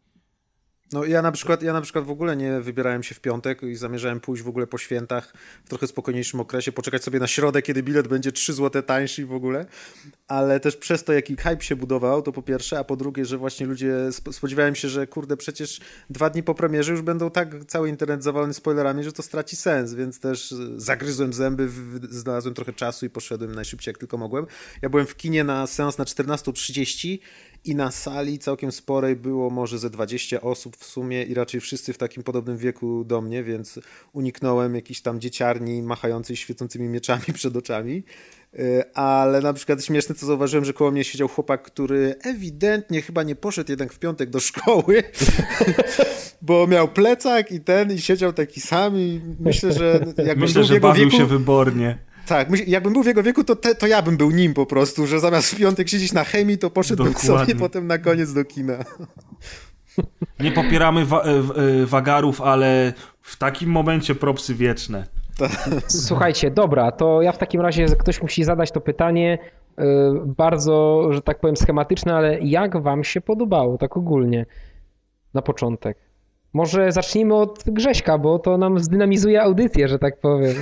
No 0.93 1.05
ja 1.05 1.23
na 1.23 1.33
przykład, 1.33 1.63
ja 1.63 1.73
na 1.73 1.81
przykład 1.81 2.05
w 2.05 2.11
ogóle 2.11 2.37
nie 2.37 2.61
wybierałem 2.61 3.03
się 3.03 3.15
w 3.15 3.21
piątek 3.21 3.63
i 3.63 3.77
zamierzałem 3.77 4.21
pójść 4.21 4.43
w 4.43 4.49
ogóle 4.49 4.67
po 4.67 4.79
świętach 4.79 5.33
w 5.65 5.69
trochę 5.69 5.87
spokojniejszym 5.87 6.41
okresie, 6.41 6.73
poczekać 6.73 7.05
sobie 7.05 7.19
na 7.19 7.27
środę, 7.27 7.63
kiedy 7.63 7.83
bilet 7.83 8.09
będzie 8.09 8.33
3 8.33 8.53
zł 8.53 8.83
tańszy 8.83 9.27
w 9.27 9.33
ogóle, 9.33 9.67
ale 10.29 10.61
też 10.61 10.77
przez 10.77 11.05
to, 11.05 11.13
jaki 11.13 11.37
hype 11.37 11.61
się 11.61 11.77
budował, 11.77 12.23
to 12.23 12.33
po 12.33 12.43
pierwsze, 12.43 12.79
a 12.79 12.85
po 12.85 12.97
drugie, 12.97 13.25
że 13.25 13.39
właśnie 13.39 13.67
ludzie, 13.67 13.93
sp- 14.19 14.33
spodziewałem 14.33 14.75
się, 14.75 14.89
że 14.89 15.07
kurde, 15.07 15.37
przecież 15.37 15.81
dwa 16.11 16.31
dni 16.31 16.43
po 16.43 16.55
premierze 16.55 16.93
już 16.93 17.03
będą 17.03 17.31
tak 17.31 17.65
cały 17.65 17.89
internet 17.89 18.25
zawalony 18.25 18.55
spoilerami, 18.55 19.05
że 19.05 19.13
to 19.13 19.23
straci 19.23 19.57
sens, 19.57 19.95
więc 19.95 20.21
też 20.21 20.53
y, 20.53 20.81
zagryzłem 20.81 21.33
zęby, 21.33 21.69
znalazłem 22.11 22.55
trochę 22.55 22.73
czasu 22.73 23.07
i 23.07 23.11
poszedłem 23.11 23.55
najszybciej 23.55 23.93
jak 23.93 23.99
tylko 23.99 24.17
mogłem. 24.17 24.47
Ja 24.83 24.89
byłem 24.89 25.07
w 25.07 25.17
kinie 25.17 25.45
na 25.45 25.67
seans 25.67 25.99
na 25.99 26.05
14.30 26.05 27.19
i 27.69 27.75
na 27.75 27.91
sali 27.91 28.39
całkiem 28.39 28.73
sporej 28.73 29.17
było 29.17 29.51
może 29.51 29.79
ze 29.79 29.91
20 29.91 30.41
osób 30.41 30.77
w 30.77 30.85
sumie 30.85 31.23
i 31.23 31.35
raczej 31.35 31.61
wszyscy 31.61 31.93
w 31.93 31.99
takim 31.99 32.23
podobnym 32.23 32.57
wieku 32.57 33.05
do 33.05 33.21
mnie, 33.21 33.45
więc 33.45 33.81
uniknąłem 34.13 34.75
jakiejś 34.75 35.01
tam 35.01 35.21
dzieciarni 35.21 35.83
machającej 35.83 36.37
świecącymi 36.37 36.89
mieczami 36.89 37.25
przed 37.35 37.57
oczami. 37.57 38.03
Y, 38.55 38.95
Ale 38.95 39.41
na 39.41 39.53
przykład 39.53 39.85
śmieszne, 39.85 40.15
co 40.15 40.27
zauważyłem, 40.27 40.65
że 40.65 40.73
koło 40.73 40.91
mnie 40.91 41.05
siedział 41.05 41.29
chłopak, 41.29 41.63
który 41.63 42.15
ewidentnie 42.23 43.03
chyba 43.03 43.23
nie 43.23 43.35
poszedł 43.35 43.73
jednak 43.73 43.93
w 43.93 43.99
piątek 43.99 44.31
do 44.31 44.41
szkoły, 44.41 45.03
bo 46.43 46.67
miał 46.67 46.89
plecak 46.89 47.53
i 47.53 47.61
ten 47.61 47.93
i 47.93 48.01
siedział 48.01 48.33
taki 48.33 48.61
sam 48.61 48.97
i 48.97 49.21
myślę, 49.41 49.73
że 49.73 50.05
jakbym 50.17 50.41
Myślę, 50.41 50.65
że 50.65 50.81
bawił 50.81 51.05
wieku... 51.05 51.17
się 51.17 51.27
wybornie. 51.27 52.08
Tak, 52.29 52.49
jakbym 52.67 52.93
był 52.93 53.03
w 53.03 53.07
jego 53.07 53.23
wieku, 53.23 53.45
to, 53.45 53.57
te, 53.57 53.75
to 53.75 53.87
ja 53.87 54.03
bym 54.03 54.17
był 54.17 54.31
nim 54.31 54.55
po 54.55 54.67
prostu, 54.67 55.07
że 55.07 55.21
zamiast 55.21 55.51
w 55.55 55.57
piątek 55.59 55.89
siedzieć 55.89 56.13
na 56.13 56.25
chemii, 56.25 56.59
to 56.59 56.71
poszedłbym 56.71 57.13
Dokładnie. 57.13 57.39
sobie 57.47 57.55
potem 57.61 57.87
na 57.87 57.99
koniec 57.99 58.33
do 58.33 58.45
kina. 58.45 58.75
Nie 60.41 60.53
popieramy 60.53 61.05
wa- 61.05 61.23
e, 61.23 61.41
w- 61.43 61.51
e, 61.59 61.87
wagarów, 61.87 62.41
ale 62.41 62.93
w 63.23 63.37
takim 63.37 63.71
momencie 63.71 64.15
propsy 64.15 64.55
wieczne. 64.55 65.07
Słuchajcie, 65.87 66.51
dobra, 66.51 66.93
to 66.93 67.23
ja 67.23 67.33
w 67.33 67.39
takim 67.39 67.61
razie 67.61 67.87
ktoś 67.87 68.23
musi 68.23 68.45
zadać 68.45 68.71
to 68.73 68.81
pytanie 68.81 69.39
y, 69.79 69.83
bardzo, 70.27 71.09
że 71.11 71.23
tak 71.23 71.41
powiem, 71.41 71.57
schematyczne, 71.57 72.15
ale 72.15 72.39
jak 72.41 72.83
wam 72.83 73.05
się 73.05 73.21
podobało, 73.21 73.79
tak 73.79 73.97
ogólnie, 73.97 74.47
na 75.35 75.43
początek? 75.43 75.99
Może 76.59 76.93
zacznijmy 76.93 77.35
od 77.35 77.65
Grześka, 77.67 78.19
bo 78.19 78.39
to 78.39 78.59
nam 78.59 78.79
zdynamizuje 78.79 79.43
audycję, 79.43 79.89
że 79.89 79.99
tak 79.99 80.21
powiem. 80.21 80.55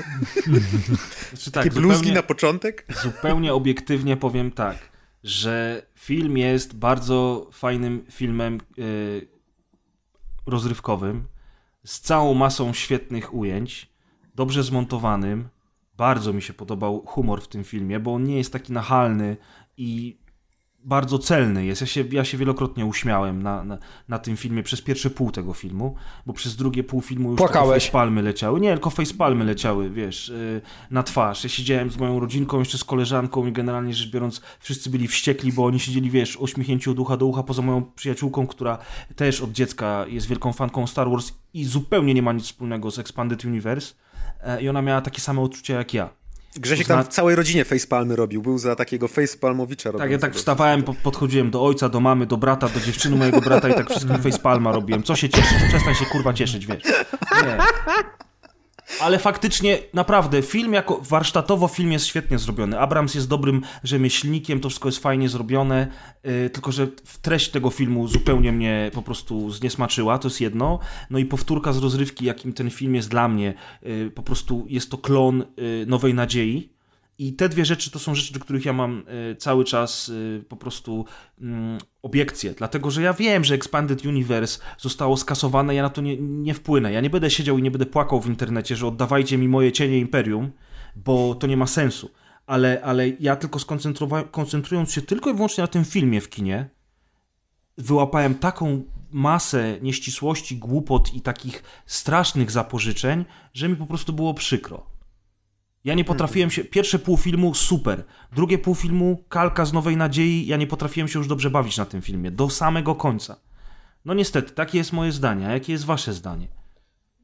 Znaczy, 1.28 1.50
tak, 1.50 1.64
Takie 1.64 1.70
bluzgi 1.70 1.96
zupełnie, 1.96 2.14
na 2.14 2.22
początek? 2.22 2.86
zupełnie 3.02 3.54
obiektywnie 3.54 4.16
powiem 4.16 4.50
tak, 4.50 4.76
że 5.24 5.82
film 5.94 6.36
jest 6.38 6.76
bardzo 6.76 7.48
fajnym 7.52 8.04
filmem 8.10 8.60
y, 8.78 9.28
rozrywkowym, 10.46 11.24
z 11.84 12.00
całą 12.00 12.34
masą 12.34 12.72
świetnych 12.72 13.34
ujęć, 13.34 13.90
dobrze 14.34 14.62
zmontowanym. 14.62 15.48
Bardzo 15.96 16.32
mi 16.32 16.42
się 16.42 16.52
podobał 16.52 17.02
humor 17.06 17.42
w 17.42 17.48
tym 17.48 17.64
filmie, 17.64 18.00
bo 18.00 18.14
on 18.14 18.24
nie 18.24 18.36
jest 18.38 18.52
taki 18.52 18.72
nachalny 18.72 19.36
i 19.76 20.18
bardzo 20.86 21.18
celny 21.18 21.64
jest. 21.64 21.80
Ja 21.80 21.86
się, 21.86 22.04
ja 22.10 22.24
się 22.24 22.38
wielokrotnie 22.38 22.86
uśmiałem 22.86 23.42
na, 23.42 23.64
na, 23.64 23.78
na 24.08 24.18
tym 24.18 24.36
filmie 24.36 24.62
przez 24.62 24.82
pierwsze 24.82 25.10
pół 25.10 25.30
tego 25.30 25.54
filmu, 25.54 25.94
bo 26.26 26.32
przez 26.32 26.56
drugie 26.56 26.84
pół 26.84 27.00
filmu 27.00 27.30
już 27.30 27.38
Płakałeś. 27.38 27.82
facepalmy 27.84 28.22
leciały. 28.22 28.60
Nie, 28.60 28.72
tylko 28.72 28.90
facepalmy 28.90 29.44
leciały, 29.44 29.90
wiesz, 29.90 30.28
yy, 30.28 30.60
na 30.90 31.02
twarz. 31.02 31.44
Ja 31.44 31.50
siedziałem 31.50 31.90
z 31.90 31.96
moją 31.96 32.20
rodzinką, 32.20 32.58
jeszcze 32.58 32.78
z 32.78 32.84
koleżanką 32.84 33.46
i 33.46 33.52
generalnie 33.52 33.94
rzecz 33.94 34.10
biorąc 34.10 34.40
wszyscy 34.60 34.90
byli 34.90 35.08
wściekli, 35.08 35.52
bo 35.52 35.64
oni 35.64 35.80
siedzieli, 35.80 36.10
wiesz, 36.10 36.36
uśmiechnięci 36.36 36.90
od 36.90 36.98
ucha 36.98 37.16
do 37.16 37.26
ucha, 37.26 37.42
poza 37.42 37.62
moją 37.62 37.84
przyjaciółką, 37.84 38.46
która 38.46 38.78
też 39.16 39.40
od 39.40 39.52
dziecka 39.52 40.04
jest 40.08 40.26
wielką 40.26 40.52
fanką 40.52 40.86
Star 40.86 41.10
Wars 41.10 41.32
i 41.54 41.64
zupełnie 41.64 42.14
nie 42.14 42.22
ma 42.22 42.32
nic 42.32 42.44
wspólnego 42.44 42.90
z 42.90 42.98
Expanded 42.98 43.44
Universe. 43.44 43.94
E, 44.42 44.62
I 44.62 44.68
ona 44.68 44.82
miała 44.82 45.00
takie 45.00 45.20
same 45.20 45.40
odczucia 45.40 45.74
jak 45.74 45.94
ja. 45.94 46.10
Grzesiek 46.60 46.86
tam 46.86 47.04
w 47.04 47.08
całej 47.08 47.36
rodzinie 47.36 47.64
facepalmy 47.64 48.16
robił, 48.16 48.42
był 48.42 48.58
za 48.58 48.76
takiego 48.76 49.08
facepalmowicza. 49.08 49.92
Tak, 49.92 50.10
ja 50.10 50.18
tak 50.18 50.34
wstawałem, 50.34 50.82
po, 50.82 50.94
podchodziłem 50.94 51.50
do 51.50 51.64
ojca, 51.64 51.88
do 51.88 52.00
mamy, 52.00 52.26
do 52.26 52.36
brata, 52.36 52.68
do 52.68 52.80
dziewczyny 52.80 53.16
mojego 53.16 53.40
brata 53.40 53.68
i 53.68 53.74
tak 53.74 53.90
wszystkim 53.90 54.18
facepalma 54.18 54.72
robiłem. 54.72 55.02
Co 55.02 55.16
się 55.16 55.28
cieszyć? 55.28 55.58
Przestań 55.68 55.94
się 55.94 56.04
kurwa 56.04 56.32
cieszyć, 56.32 56.66
wiesz. 56.66 56.84
Nie. 57.44 57.58
Ale 59.00 59.18
faktycznie, 59.18 59.78
naprawdę, 59.94 60.42
film 60.42 60.72
jako 60.72 61.00
warsztatowo 61.02 61.68
film 61.68 61.92
jest 61.92 62.06
świetnie 62.06 62.38
zrobiony. 62.38 62.78
Abrams 62.78 63.14
jest 63.14 63.28
dobrym 63.28 63.62
rzemieślnikiem, 63.84 64.60
to 64.60 64.68
wszystko 64.68 64.88
jest 64.88 64.98
fajnie 64.98 65.28
zrobione, 65.28 65.86
yy, 66.24 66.50
tylko 66.50 66.72
że 66.72 66.88
treść 67.22 67.50
tego 67.50 67.70
filmu 67.70 68.08
zupełnie 68.08 68.52
mnie 68.52 68.90
po 68.94 69.02
prostu 69.02 69.50
zniesmaczyła, 69.50 70.18
to 70.18 70.28
jest 70.28 70.40
jedno. 70.40 70.78
No 71.10 71.18
i 71.18 71.24
powtórka 71.24 71.72
z 71.72 71.78
rozrywki, 71.78 72.24
jakim 72.24 72.52
ten 72.52 72.70
film 72.70 72.94
jest 72.94 73.08
dla 73.08 73.28
mnie, 73.28 73.54
yy, 73.82 74.10
po 74.14 74.22
prostu 74.22 74.66
jest 74.68 74.90
to 74.90 74.98
klon 74.98 75.44
yy, 75.56 75.86
Nowej 75.86 76.14
Nadziei 76.14 76.75
i 77.18 77.32
te 77.32 77.48
dwie 77.48 77.64
rzeczy 77.64 77.90
to 77.90 77.98
są 77.98 78.14
rzeczy, 78.14 78.32
do 78.34 78.40
których 78.40 78.64
ja 78.64 78.72
mam 78.72 79.04
y, 79.32 79.36
cały 79.36 79.64
czas 79.64 80.08
y, 80.08 80.44
po 80.48 80.56
prostu 80.56 81.04
mm, 81.40 81.78
obiekcje, 82.02 82.54
dlatego 82.54 82.90
że 82.90 83.02
ja 83.02 83.12
wiem, 83.12 83.44
że 83.44 83.54
Expanded 83.54 84.06
Universe 84.06 84.60
zostało 84.78 85.16
skasowane, 85.16 85.74
ja 85.74 85.82
na 85.82 85.90
to 85.90 86.00
nie, 86.00 86.16
nie 86.16 86.54
wpłynę. 86.54 86.92
Ja 86.92 87.00
nie 87.00 87.10
będę 87.10 87.30
siedział 87.30 87.58
i 87.58 87.62
nie 87.62 87.70
będę 87.70 87.86
płakał 87.86 88.20
w 88.20 88.26
internecie, 88.26 88.76
że 88.76 88.86
oddawajcie 88.86 89.38
mi 89.38 89.48
moje 89.48 89.72
cienie 89.72 89.98
Imperium, 89.98 90.50
bo 90.96 91.34
to 91.34 91.46
nie 91.46 91.56
ma 91.56 91.66
sensu. 91.66 92.10
Ale, 92.46 92.82
ale 92.82 93.08
ja 93.08 93.36
tylko 93.36 93.60
koncentrując 94.30 94.92
się 94.92 95.02
tylko 95.02 95.30
i 95.30 95.34
wyłącznie 95.34 95.62
na 95.62 95.68
tym 95.68 95.84
filmie 95.84 96.20
w 96.20 96.28
kinie, 96.28 96.70
wyłapałem 97.78 98.34
taką 98.34 98.82
masę 99.10 99.78
nieścisłości, 99.82 100.56
głupot 100.56 101.14
i 101.14 101.20
takich 101.20 101.62
strasznych 101.86 102.50
zapożyczeń, 102.50 103.24
że 103.54 103.68
mi 103.68 103.76
po 103.76 103.86
prostu 103.86 104.12
było 104.12 104.34
przykro. 104.34 104.95
Ja 105.86 105.94
nie 105.94 106.04
potrafiłem 106.04 106.50
się. 106.50 106.64
Pierwsze 106.64 106.98
pół 106.98 107.16
filmu 107.16 107.54
super. 107.54 108.04
Drugie 108.32 108.58
pół 108.58 108.74
filmu 108.74 109.22
kalka 109.28 109.64
z 109.64 109.72
Nowej 109.72 109.96
Nadziei. 109.96 110.46
Ja 110.46 110.56
nie 110.56 110.66
potrafiłem 110.66 111.08
się 111.08 111.18
już 111.18 111.28
dobrze 111.28 111.50
bawić 111.50 111.78
na 111.78 111.84
tym 111.84 112.02
filmie. 112.02 112.30
Do 112.30 112.50
samego 112.50 112.94
końca. 112.94 113.36
No 114.04 114.14
niestety, 114.14 114.52
takie 114.52 114.78
jest 114.78 114.92
moje 114.92 115.12
zdanie. 115.12 115.48
A 115.48 115.52
jakie 115.52 115.72
jest 115.72 115.84
wasze 115.84 116.12
zdanie? 116.12 116.48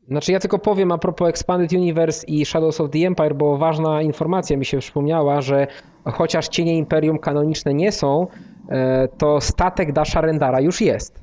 Znaczy 0.09 0.33
ja 0.33 0.41
tylko 0.41 0.59
powiem 0.59 0.93
a 0.93 0.99
propos 0.99 1.29
Expanded 1.29 1.73
Universe 1.73 2.27
i 2.27 2.45
Shadows 2.45 2.81
of 2.81 2.91
the 2.91 2.99
Empire, 2.99 3.35
bo 3.35 3.59
ważna 3.59 4.03
informacja 4.03 4.57
mi 4.57 4.65
się 4.65 4.79
przypomniała, 4.79 5.41
że 5.41 5.67
chociaż 6.05 6.49
cienie 6.49 6.79
Imperium 6.79 7.19
kanoniczne 7.19 7.75
nie 7.75 7.93
są, 7.93 8.27
e, 8.69 9.09
to 9.09 9.41
statek 9.41 9.93
Dasha 9.93 10.21
Rendara 10.21 10.61
już 10.61 10.81
jest. 10.81 11.23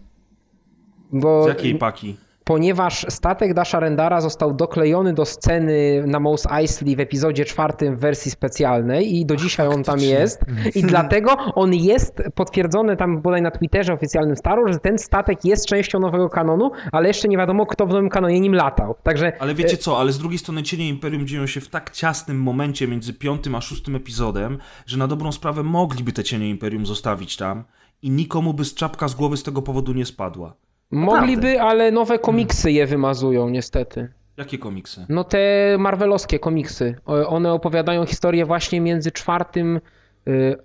Bo... 1.12 1.44
Z 1.44 1.48
jakiej 1.48 1.76
paki? 1.76 2.16
Ponieważ 2.50 3.06
statek 3.10 3.54
Dasha 3.54 3.80
Rendara 3.80 4.22
został 4.22 4.54
doklejony 4.54 5.14
do 5.14 5.26
sceny 5.26 6.04
na 6.08 6.20
Mos 6.20 6.48
Eisley 6.52 6.96
w 6.96 7.00
epizodzie 7.00 7.46
czwartym 7.46 7.96
w 7.96 8.00
wersji 8.00 8.32
specjalnej 8.32 9.16
i 9.16 9.26
do 9.26 9.36
dzisiaj 9.36 9.68
on 9.68 9.84
tam 9.84 10.00
jest 10.00 10.42
i 10.76 10.82
dlatego 10.84 11.32
on 11.56 11.74
jest 11.74 12.24
potwierdzony 12.36 12.98
tam 12.98 13.22
bodaj 13.22 13.42
na 13.42 13.52
Twitterze 13.52 13.94
oficjalnym 13.94 14.36
Staru, 14.36 14.74
że 14.74 14.80
ten 14.80 14.98
statek 14.98 15.46
jest 15.46 15.66
częścią 15.66 16.00
nowego 16.00 16.30
kanonu, 16.30 16.72
ale 16.92 17.08
jeszcze 17.08 17.28
nie 17.28 17.38
wiadomo 17.38 17.66
kto 17.66 17.86
w 17.86 17.90
nowym 17.90 18.10
kanonie 18.10 18.40
nim 18.40 18.54
latał. 18.54 18.96
Także... 19.04 19.34
Ale 19.40 19.56
wiecie 19.56 19.78
co, 19.78 20.00
ale 20.00 20.12
z 20.12 20.18
drugiej 20.18 20.40
strony 20.40 20.64
Cienie 20.64 20.90
Imperium 20.90 21.28
dzieją 21.28 21.48
się 21.48 21.62
w 21.62 21.68
tak 21.68 21.92
ciasnym 21.92 22.42
momencie 22.42 22.88
między 22.88 23.14
piątym 23.14 23.56
a 23.56 23.62
szóstym 23.62 23.96
epizodem, 23.96 24.58
że 24.86 24.98
na 24.98 25.08
dobrą 25.08 25.32
sprawę 25.32 25.64
mogliby 25.64 26.14
te 26.14 26.24
Cienie 26.24 26.50
Imperium 26.50 26.86
zostawić 26.86 27.38
tam 27.38 27.64
i 28.02 28.10
nikomu 28.10 28.54
by 28.54 28.66
z 28.66 28.74
czapka 28.74 29.08
z 29.08 29.16
głowy 29.16 29.38
z 29.38 29.44
tego 29.44 29.62
powodu 29.62 29.94
nie 29.94 30.06
spadła. 30.06 30.69
Mogliby, 30.92 31.60
ale 31.62 31.92
nowe 31.92 32.20
komiksy 32.20 32.72
je 32.72 32.86
wymazują 32.86 33.50
niestety. 33.50 34.10
Jakie 34.38 34.58
komiksy? 34.58 35.06
No 35.10 35.24
te 35.24 35.40
marvelowskie 35.80 36.40
komiksy. 36.40 36.96
One 37.06 37.54
opowiadają 37.54 38.06
historię 38.06 38.46
właśnie 38.46 38.82
między 38.82 39.12
czwartym 39.12 39.80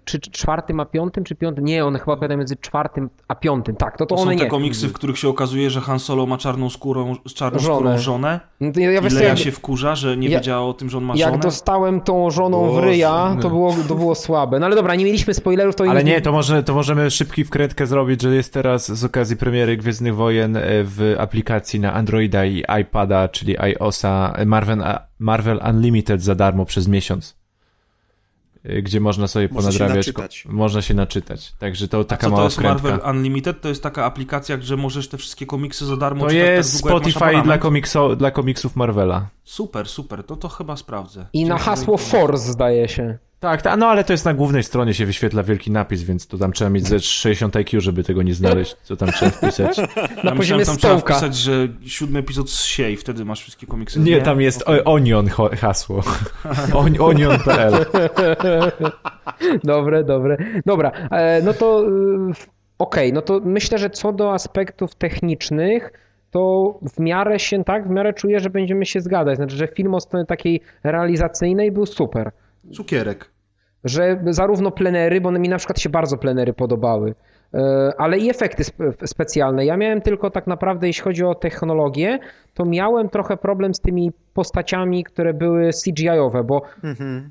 czy 0.04 0.20
czwartym 0.20 0.80
a 0.80 0.84
piątym, 0.84 1.24
czy 1.24 1.34
piątym? 1.34 1.64
Nie, 1.64 1.84
one 1.84 1.98
chyba 1.98 2.12
opowiadają 2.12 2.38
między 2.38 2.56
czwartym 2.56 3.10
a 3.28 3.34
piątym. 3.34 3.76
Tak, 3.76 3.98
to, 3.98 4.06
to, 4.06 4.14
to 4.14 4.22
one 4.22 4.32
są 4.32 4.38
te 4.38 4.44
nie. 4.44 4.50
komiksy, 4.50 4.88
w 4.88 4.92
których 4.92 5.18
się 5.18 5.28
okazuje, 5.28 5.70
że 5.70 5.80
Han 5.80 5.98
Solo 5.98 6.26
ma 6.26 6.38
czarną 6.38 6.70
skórą, 6.70 7.14
czarną 7.34 7.58
żonę. 7.58 7.74
skórą 7.74 7.98
żonę. 7.98 8.40
No 8.60 8.70
ja, 8.76 8.90
ja 8.90 9.00
I 9.00 9.10
Leia 9.10 9.28
jak... 9.28 9.38
się 9.38 9.50
wkurza, 9.50 9.94
że 9.94 10.16
nie 10.16 10.28
ja, 10.28 10.38
wiedziała 10.38 10.66
o 10.66 10.72
tym, 10.74 10.90
że 10.90 10.98
on 10.98 11.04
ma 11.04 11.14
jak 11.14 11.18
żonę. 11.20 11.32
Jak 11.32 11.42
dostałem 11.42 12.00
tą 12.00 12.30
żoną 12.30 12.66
Boże. 12.66 12.80
w 12.80 12.84
ryja, 12.84 13.36
to 13.42 13.48
było, 13.48 13.74
to 13.88 13.94
było 13.94 14.14
słabe. 14.14 14.58
No 14.58 14.66
ale 14.66 14.76
dobra, 14.76 14.94
nie 14.94 15.04
mieliśmy 15.04 15.34
spoilerów, 15.34 15.76
to... 15.76 15.84
Ale 15.84 16.04
nie, 16.04 16.20
to, 16.20 16.32
może, 16.32 16.62
to 16.62 16.74
możemy 16.74 17.10
szybki 17.10 17.44
wkrętkę 17.44 17.86
zrobić, 17.86 18.22
że 18.22 18.34
jest 18.34 18.52
teraz 18.52 18.92
z 18.92 19.04
okazji 19.04 19.36
premiery 19.36 19.76
Gwiezdnych 19.76 20.14
Wojen 20.14 20.56
e, 20.56 20.60
w 20.66 21.14
aplikacji 21.18 21.80
na 21.80 21.92
Androida 21.92 22.44
i 22.44 22.64
iPada, 22.80 23.28
czyli 23.28 23.58
iOSa 23.58 24.34
Marvel, 24.46 24.84
Marvel 25.18 25.60
Unlimited 25.70 26.22
za 26.22 26.34
darmo 26.34 26.64
przez 26.64 26.88
miesiąc. 26.88 27.43
Y, 28.70 28.82
gdzie 28.82 29.00
można 29.00 29.28
sobie 29.28 29.48
można 29.52 29.72
ponadrabiać. 29.72 30.06
Się 30.06 30.48
można 30.48 30.82
się 30.82 30.94
naczytać. 30.94 31.52
Także 31.58 31.88
to 31.88 32.04
taka 32.04 32.26
A 32.26 32.30
co 32.30 32.36
to 32.36 32.44
jest 32.44 32.56
wkrętka. 32.56 32.88
Marvel 32.88 33.10
Unlimited? 33.10 33.60
To 33.60 33.68
jest 33.68 33.82
taka 33.82 34.04
aplikacja, 34.04 34.60
że 34.60 34.76
możesz 34.76 35.08
te 35.08 35.18
wszystkie 35.18 35.46
komiksy 35.46 35.86
za 35.86 35.96
darmo 35.96 36.26
To 36.26 36.32
jest 36.32 36.72
tak, 36.72 36.82
tak 36.82 36.92
długo, 36.92 37.10
Spotify 37.10 37.42
dla, 37.42 37.58
komikso, 37.58 38.16
dla 38.16 38.30
komiksów 38.30 38.76
Marvela. 38.76 39.28
Super, 39.44 39.88
super. 39.88 40.24
To 40.24 40.36
to 40.36 40.48
chyba 40.48 40.76
sprawdzę. 40.76 41.26
I 41.32 41.44
na 41.44 41.58
hasło 41.58 41.98
Force 41.98 42.52
zdaje 42.52 42.88
się. 42.88 43.18
Tak, 43.44 43.62
ta, 43.62 43.76
no 43.76 43.86
ale 43.86 44.04
to 44.04 44.12
jest 44.12 44.24
na 44.24 44.34
głównej 44.34 44.62
stronie 44.62 44.94
się 44.94 45.06
wyświetla 45.06 45.42
wielki 45.42 45.70
napis, 45.70 46.02
więc 46.02 46.26
to 46.26 46.38
tam 46.38 46.52
trzeba 46.52 46.70
mieć 46.70 46.88
ze 46.88 47.00
60 47.00 47.56
IQ, 47.56 47.80
żeby 47.80 48.04
tego 48.04 48.22
nie 48.22 48.34
znaleźć, 48.34 48.76
co 48.82 48.96
tam 48.96 49.12
trzeba 49.12 49.30
wpisać. 49.30 49.76
Na 49.78 49.84
ja 50.24 50.34
myślałem, 50.34 50.66
tam 50.66 50.76
trzeba 50.76 50.98
wpisać, 50.98 51.36
że 51.36 51.68
siódmy 51.86 52.18
epizod 52.18 52.50
z 52.50 52.62
sie 52.62 52.90
i 52.90 52.96
wtedy 52.96 53.24
masz 53.24 53.40
wszystkie 53.40 53.66
komiksy. 53.66 54.00
Nie, 54.00 54.22
tam 54.22 54.40
jest 54.40 54.62
okay. 54.62 54.84
Onion 54.84 55.28
hasło. 55.60 56.02
On, 56.74 56.94
onion.pl 57.00 57.72
Dobre, 59.64 60.04
dobre. 60.04 60.36
Dobra, 60.66 60.90
e, 61.10 61.42
no 61.42 61.54
to 61.54 61.80
e, 61.80 61.90
okej, 62.78 63.08
okay, 63.08 63.12
no 63.12 63.22
to 63.22 63.40
myślę, 63.44 63.78
że 63.78 63.90
co 63.90 64.12
do 64.12 64.32
aspektów 64.32 64.94
technicznych, 64.94 65.92
to 66.30 66.74
w 66.82 67.00
miarę 67.00 67.38
się 67.38 67.64
tak, 67.64 67.88
w 67.88 67.90
miarę 67.90 68.12
czuję, 68.12 68.40
że 68.40 68.50
będziemy 68.50 68.86
się 68.86 69.00
zgadzać. 69.00 69.36
Znaczy, 69.36 69.56
że 69.56 69.66
film 69.66 69.94
od 69.94 70.02
strony 70.02 70.26
takiej 70.26 70.60
realizacyjnej 70.84 71.72
był 71.72 71.86
super. 71.86 72.30
Cukierek 72.72 73.33
że 73.84 74.20
zarówno 74.30 74.70
plenery, 74.70 75.20
bo 75.20 75.30
mi 75.30 75.48
na 75.48 75.56
przykład 75.56 75.80
się 75.80 75.88
bardzo 75.88 76.18
plenery 76.18 76.52
podobały, 76.52 77.14
e, 77.54 77.92
ale 77.98 78.18
i 78.18 78.30
efekty 78.30 78.64
specjalne. 79.04 79.64
Ja 79.64 79.76
miałem 79.76 80.00
tylko 80.00 80.30
tak 80.30 80.46
naprawdę, 80.46 80.86
jeśli 80.86 81.02
chodzi 81.02 81.24
o 81.24 81.34
technologię, 81.34 82.18
to 82.54 82.64
miałem 82.64 83.08
trochę 83.08 83.36
problem 83.36 83.74
z 83.74 83.80
tymi 83.80 84.12
postaciami, 84.34 85.04
które 85.04 85.34
były 85.34 85.70
CGI-owe, 85.84 86.44
bo 86.44 86.62
mhm. 86.84 87.30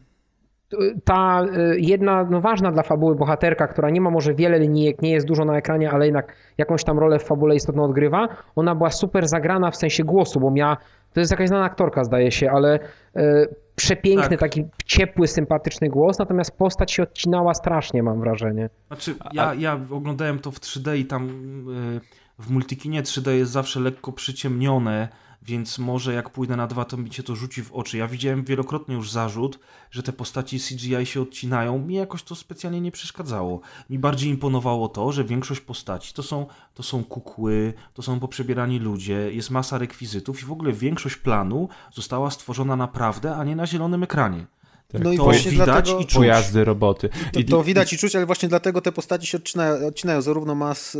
Ta 1.04 1.42
e, 1.42 1.76
jedna 1.78 2.24
no 2.30 2.42
ważna 2.42 2.72
dla 2.72 2.84
fabuły 2.84 3.16
bohaterka, 3.16 3.68
która 3.68 3.90
nie 3.90 4.02
ma 4.02 4.10
może 4.10 4.34
wiele 4.34 4.60
linijek, 4.60 5.02
nie 5.02 5.12
jest 5.12 5.28
dużo 5.28 5.46
na 5.46 5.58
ekranie, 5.58 5.92
ale 5.92 6.06
jednak 6.06 6.36
jakąś 6.58 6.84
tam 6.84 7.00
rolę 7.00 7.20
w 7.20 7.24
fabule 7.24 7.56
istotną 7.56 7.84
odgrywa, 7.84 8.28
ona 8.56 8.76
była 8.76 8.90
super 8.90 9.28
zagrana 9.28 9.72
w 9.72 9.76
sensie 9.76 10.04
głosu, 10.04 10.40
bo 10.40 10.52
miała 10.52 10.78
to 11.14 11.20
jest 11.20 11.32
jakaś 11.32 11.48
znana 11.48 11.66
aktorka, 11.66 12.04
zdaje 12.04 12.32
się, 12.32 12.52
ale 12.52 12.80
e, 13.16 13.46
przepiękny, 13.76 14.38
tak. 14.38 14.40
taki 14.40 14.64
ciepły, 14.86 15.28
sympatyczny 15.28 15.90
głos, 15.90 16.20
natomiast 16.20 16.58
postać 16.58 16.92
się 16.92 17.04
odcinała 17.04 17.54
strasznie, 17.54 18.04
mam 18.04 18.20
wrażenie. 18.20 18.70
Znaczy, 18.88 19.16
ja, 19.34 19.54
ja 19.54 19.80
oglądałem 19.92 20.40
to 20.40 20.52
w 20.52 20.60
3D 20.60 20.98
i 20.98 21.06
tam 21.06 21.28
e, 21.28 22.42
w 22.44 22.52
multikinie 22.52 23.04
3D 23.04 23.32
jest 23.32 23.52
zawsze 23.52 23.80
lekko 23.80 24.12
przyciemnione, 24.12 25.08
więc 25.45 25.79
może 25.79 26.13
jak 26.13 26.29
pójdę 26.29 26.56
na 26.56 26.67
dwa, 26.67 26.86
to 26.86 26.97
mi 26.97 27.13
się 27.13 27.23
to 27.23 27.36
rzuci 27.36 27.63
w 27.63 27.71
oczy. 27.71 27.97
Ja 27.97 28.08
widziałem 28.08 28.43
wielokrotnie 28.43 28.95
już 28.95 29.12
zarzut, 29.12 29.60
że 29.91 30.03
te 30.03 30.13
postaci 30.13 30.60
CGI 30.60 31.06
się 31.06 31.21
odcinają. 31.21 31.79
Mi 31.79 31.95
jakoś 31.95 32.23
to 32.23 32.36
specjalnie 32.36 32.82
nie 32.82 32.91
przeszkadzało. 32.91 33.62
Mi 33.89 33.99
bardziej 33.99 34.29
imponowało 34.29 34.89
to, 34.89 35.12
że 35.12 35.23
większość 35.23 35.62
postaci 35.62 36.13
to 36.13 36.23
są, 36.23 36.45
to 36.73 36.84
są 36.84 37.03
kukły, 37.03 37.73
to 37.93 38.01
są 38.01 38.19
poprzebierani 38.19 38.79
ludzie, 38.79 39.34
jest 39.34 39.49
masa 39.49 39.77
rekwizytów 39.77 40.41
i 40.41 40.45
w 40.45 40.51
ogóle 40.51 40.73
większość 40.73 41.15
planu 41.15 41.69
została 41.93 42.32
stworzona 42.32 42.75
naprawdę, 42.75 43.36
a 43.36 43.43
nie 43.43 43.56
na 43.56 43.67
zielonym 43.67 44.03
ekranie. 44.03 44.45
Tak. 44.88 45.03
No 45.03 45.12
i 45.12 45.17
właśnie 45.17 45.51
widać 45.51 45.65
dlatego... 45.65 45.99
i 45.99 46.06
czuć. 46.06 46.13
Pojazdy, 46.13 46.65
roboty. 46.65 47.10
To, 47.34 47.39
to 47.49 47.63
widać 47.63 47.93
i 47.93 47.97
czuć, 47.97 48.15
ale 48.15 48.25
właśnie 48.25 48.49
dlatego 48.49 48.82
te 48.82 48.91
postaci 48.91 49.27
się 49.27 49.38
odcinają, 49.38 49.88
odcinają 49.88 50.21
zarówno 50.21 50.56
mas 50.56 50.97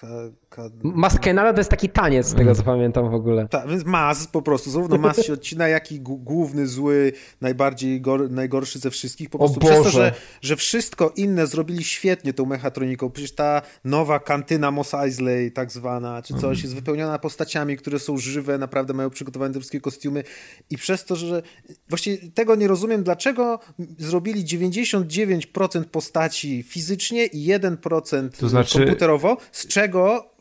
Kanada, 0.00 0.76
Maskenada 0.82 1.52
to 1.52 1.60
jest 1.60 1.70
taki 1.70 1.88
taniec, 1.88 2.26
z 2.26 2.34
tego 2.34 2.54
co 2.54 2.62
pamiętam 2.62 3.10
w 3.10 3.14
ogóle. 3.14 3.48
Tak, 3.48 3.68
więc 3.68 3.84
Mas 3.84 4.26
po 4.26 4.42
prostu, 4.42 4.70
zarówno 4.70 4.98
Mas 4.98 5.26
się 5.26 5.32
odcina, 5.32 5.68
jak 5.68 5.92
i 5.92 6.00
główny, 6.00 6.66
zły, 6.66 7.12
najbardziej 7.40 8.00
gor, 8.00 8.30
najgorszy 8.30 8.78
ze 8.78 8.90
wszystkich. 8.90 9.30
Po 9.30 9.38
prostu 9.38 9.60
przez 9.60 9.82
to, 9.82 9.90
że, 9.90 10.12
że 10.42 10.56
wszystko 10.56 11.12
inne 11.16 11.46
zrobili 11.46 11.84
świetnie 11.84 12.32
tą 12.32 12.46
mechatroniką. 12.46 13.10
Przecież 13.10 13.32
ta 13.32 13.62
nowa 13.84 14.18
kantyna 14.18 14.70
Mos 14.70 14.94
Eisley 14.94 15.52
tak 15.52 15.72
zwana, 15.72 16.22
czy 16.22 16.34
coś, 16.34 16.44
mm. 16.44 16.62
jest 16.62 16.74
wypełniona 16.74 17.18
postaciami, 17.18 17.76
które 17.76 17.98
są 17.98 18.18
żywe, 18.18 18.58
naprawdę 18.58 18.94
mają 18.94 19.10
przygotowane 19.10 19.54
te 19.54 19.60
wszystkie 19.60 19.80
kostiumy 19.80 20.24
i 20.70 20.76
przez 20.76 21.04
to, 21.04 21.16
że 21.16 21.42
właśnie 21.88 22.18
tego 22.34 22.54
nie 22.54 22.68
rozumiem, 22.68 23.02
dlaczego 23.02 23.58
zrobili 23.98 24.44
99% 24.44 25.84
postaci 25.84 26.62
fizycznie 26.62 27.26
i 27.26 27.46
1% 27.46 28.28
To 28.38 28.48
znaczy- 28.48 28.78
komputerowo, 28.78 29.36
z 29.52 29.66
czego 29.66 29.89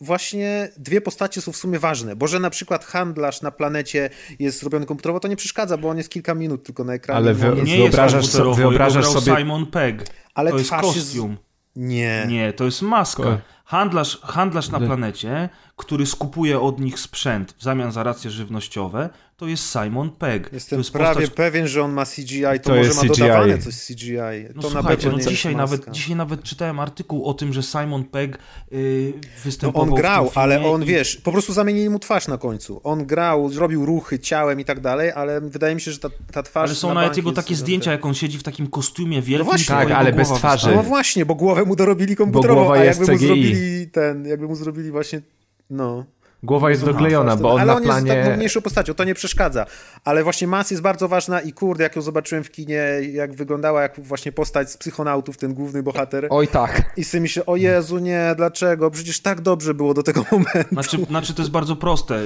właśnie 0.02 0.70
dwie 0.78 1.02
postacie 1.02 1.42
są 1.42 1.52
w 1.52 1.58
sumie 1.58 1.80
ważne, 1.80 2.16
bo 2.16 2.28
że 2.28 2.40
na 2.40 2.50
przykład 2.50 2.86
handlarz 2.86 3.42
na 3.42 3.52
planecie 3.52 4.10
jest 4.40 4.60
zrobiony 4.60 4.86
komputerowo, 4.86 5.20
to 5.20 5.28
nie 5.28 5.36
przeszkadza, 5.36 5.78
bo 5.78 5.90
on 5.90 5.98
jest 5.98 6.10
kilka 6.10 6.36
minut 6.36 6.64
tylko 6.64 6.84
na 6.84 6.94
ekranie. 6.94 7.18
Ale 7.18 7.34
No, 7.34 7.40
wy- 7.56 7.62
nie- 7.62 7.64
Nie 7.64 7.78
Wyobrażasz 7.78 8.22
jest 8.24 8.34
so- 8.36 8.54
wyobrażasz 8.54 9.06
sobie- 9.06 9.38
Simon 9.38 9.66
Pegg. 9.66 10.04
Ale 10.34 10.52
to 10.52 10.58
jest 10.58 10.70
twarz 10.70 10.86
jest- 10.86 10.98
kostium. 10.98 11.38
Nie. 11.76 12.26
Nie, 12.28 12.54
to 12.54 12.66
jest 12.66 12.82
maska. 12.82 13.42
Handlarz, 13.74 14.20
handlarz 14.24 14.70
na 14.70 14.80
planecie, 14.80 15.50
który 15.76 16.06
skupuje 16.06 16.60
od 16.60 16.80
nich 16.80 17.00
sprzęt 17.00 17.54
w 17.58 17.64
zamian 17.64 17.92
za 17.92 18.04
racje 18.04 18.32
żywnościowe, 18.32 19.10
to 19.38 19.48
jest 19.48 19.72
Simon 19.72 20.10
Pegg. 20.10 20.54
Jestem 20.54 20.78
to 20.78 20.80
jest 20.80 20.92
prawie 20.94 21.16
postać... 21.16 21.30
pewien, 21.36 21.68
że 21.68 21.84
on 21.84 21.92
ma 21.92 22.06
CGI, 22.06 22.42
to, 22.42 22.60
To 22.64 22.70
może 22.70 22.82
jest 22.84 22.96
ma 22.96 23.02
CGI. 23.10 23.22
dodawane 23.22 23.58
coś 23.58 23.74
z 23.74 23.88
CGI. 23.88 24.12
No 24.56 24.62
to 24.62 24.70
na 24.70 24.74
słuchajcie, 24.80 25.04
pewno 25.04 25.18
no 25.26 25.30
dzisiaj 25.30 25.56
nawet, 25.56 25.92
dzisiaj 25.92 26.16
nawet 26.16 26.44
czytałem 26.44 26.80
artykuł 26.80 27.26
o 27.26 27.34
tym, 27.34 27.54
że 27.54 27.64
Simon 27.64 28.04
Pegg 28.04 28.38
yy, 28.72 29.14
No 29.16 29.22
występował 29.44 29.90
on 29.90 29.96
grał, 29.96 30.32
ale 30.36 30.66
on, 30.72 30.84
i- 30.84 30.86
wiesz, 30.86 31.16
po 31.18 31.32
prostu 31.32 31.54
zamienili 31.54 31.90
mu 31.90 32.00
twarz 32.00 32.28
na 32.28 32.38
końcu. 32.38 32.82
On 32.84 33.06
grał, 33.06 33.50
robił 33.56 33.86
ruchy 33.86 34.20
ciałem 34.20 34.60
i 34.60 34.66
tak 34.66 34.80
dalej, 34.80 35.12
ale 35.12 35.42
wydaje 35.42 35.76
mi 35.76 35.82
się, 35.82 35.92
że 35.92 36.00
ta, 36.00 36.10
ta 36.32 36.44
twarz 36.44 36.70
Ale 36.70 36.76
są 36.76 36.88
na 36.88 36.94
nawet 36.94 37.18
jego 37.18 37.32
takie 37.32 37.56
zdjęcia, 37.56 37.92
jak 37.92 38.06
on 38.06 38.14
siedzi 38.14 38.38
w 38.38 38.44
takim 38.44 38.68
kostiumie 38.68 39.22
wielkim. 39.22 39.46
właśnie. 39.46 39.66
tylko 39.66 39.82
Tak, 39.90 39.92
ale 39.92 40.14
bez 40.14 40.30
twarzy. 40.30 40.76
No 40.76 40.84
właśnie, 40.84 41.26
bo 41.26 41.36
głowę 41.36 41.66
mu 41.66 41.76
dorobili 41.76 42.16
komputerowo, 42.16 42.62
głowa 42.62 42.76
a 42.80 42.84
jest 42.84 43.00
jakby 43.00 43.14
mu 43.14 43.20
CGI. 43.20 43.32
Zrobili 43.60 43.92
ten, 43.92 44.26
jakby 44.26 44.48
mu 44.48 44.56
zrobili 44.56 44.92
właśnie, 44.92 45.22
no... 45.70 46.06
Głowa 46.44 46.70
jest 46.70 46.86
doklejona, 46.86 47.36
bo 47.36 47.52
on 47.52 47.62
ale 47.62 47.68
na 47.68 47.78
on 47.78 47.84
jest 47.84 48.06
planie... 48.06 48.24
taką 48.24 48.36
mniejszą 48.38 48.62
postacią, 48.62 48.94
to 48.94 49.04
nie 49.04 49.14
przeszkadza. 49.14 49.66
Ale 50.04 50.24
właśnie 50.24 50.48
Mas 50.48 50.72
jest 50.72 50.84
bardzo 50.84 51.08
ważna 51.08 51.42
i 51.42 51.54
kurde, 51.54 51.84
jak 51.84 51.96
ją 51.96 52.02
zobaczyłem 52.02 52.44
w 52.44 52.52
kinie, 52.52 52.84
jak 53.12 53.34
wyglądała 53.34 53.82
jak 53.82 54.00
właśnie 54.00 54.32
postać 54.32 54.72
z 54.72 54.78
psychonautów, 54.78 55.38
ten 55.38 55.54
główny 55.54 55.84
bohater. 55.84 56.28
Oj 56.30 56.48
tak. 56.48 56.94
I 56.98 57.04
sobie 57.04 57.22
myślę, 57.22 57.46
o 57.46 57.56
Jezu, 57.56 57.98
nie, 57.98 58.34
dlaczego? 58.38 58.92
Przecież 58.92 59.22
tak 59.22 59.42
dobrze 59.42 59.74
było 59.74 59.94
do 59.94 60.04
tego 60.04 60.26
momentu. 60.32 60.70
Znaczy, 60.72 60.98
znaczy 61.06 61.34
to 61.34 61.42
jest 61.42 61.52
bardzo 61.52 61.76
proste. 61.76 62.20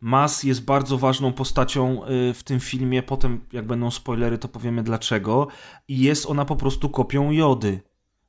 Mas 0.00 0.42
jest 0.42 0.64
bardzo 0.64 0.98
ważną 0.98 1.32
postacią 1.32 2.06
y, 2.30 2.34
w 2.34 2.42
tym 2.42 2.60
filmie. 2.60 3.02
Potem, 3.02 3.40
jak 3.52 3.66
będą 3.66 3.90
spoilery, 3.90 4.38
to 4.38 4.48
powiemy 4.48 4.82
dlaczego. 4.82 5.46
I 5.88 6.00
jest 6.00 6.26
ona 6.26 6.44
po 6.44 6.56
prostu 6.56 6.90
kopią 6.90 7.30
Jody. 7.30 7.80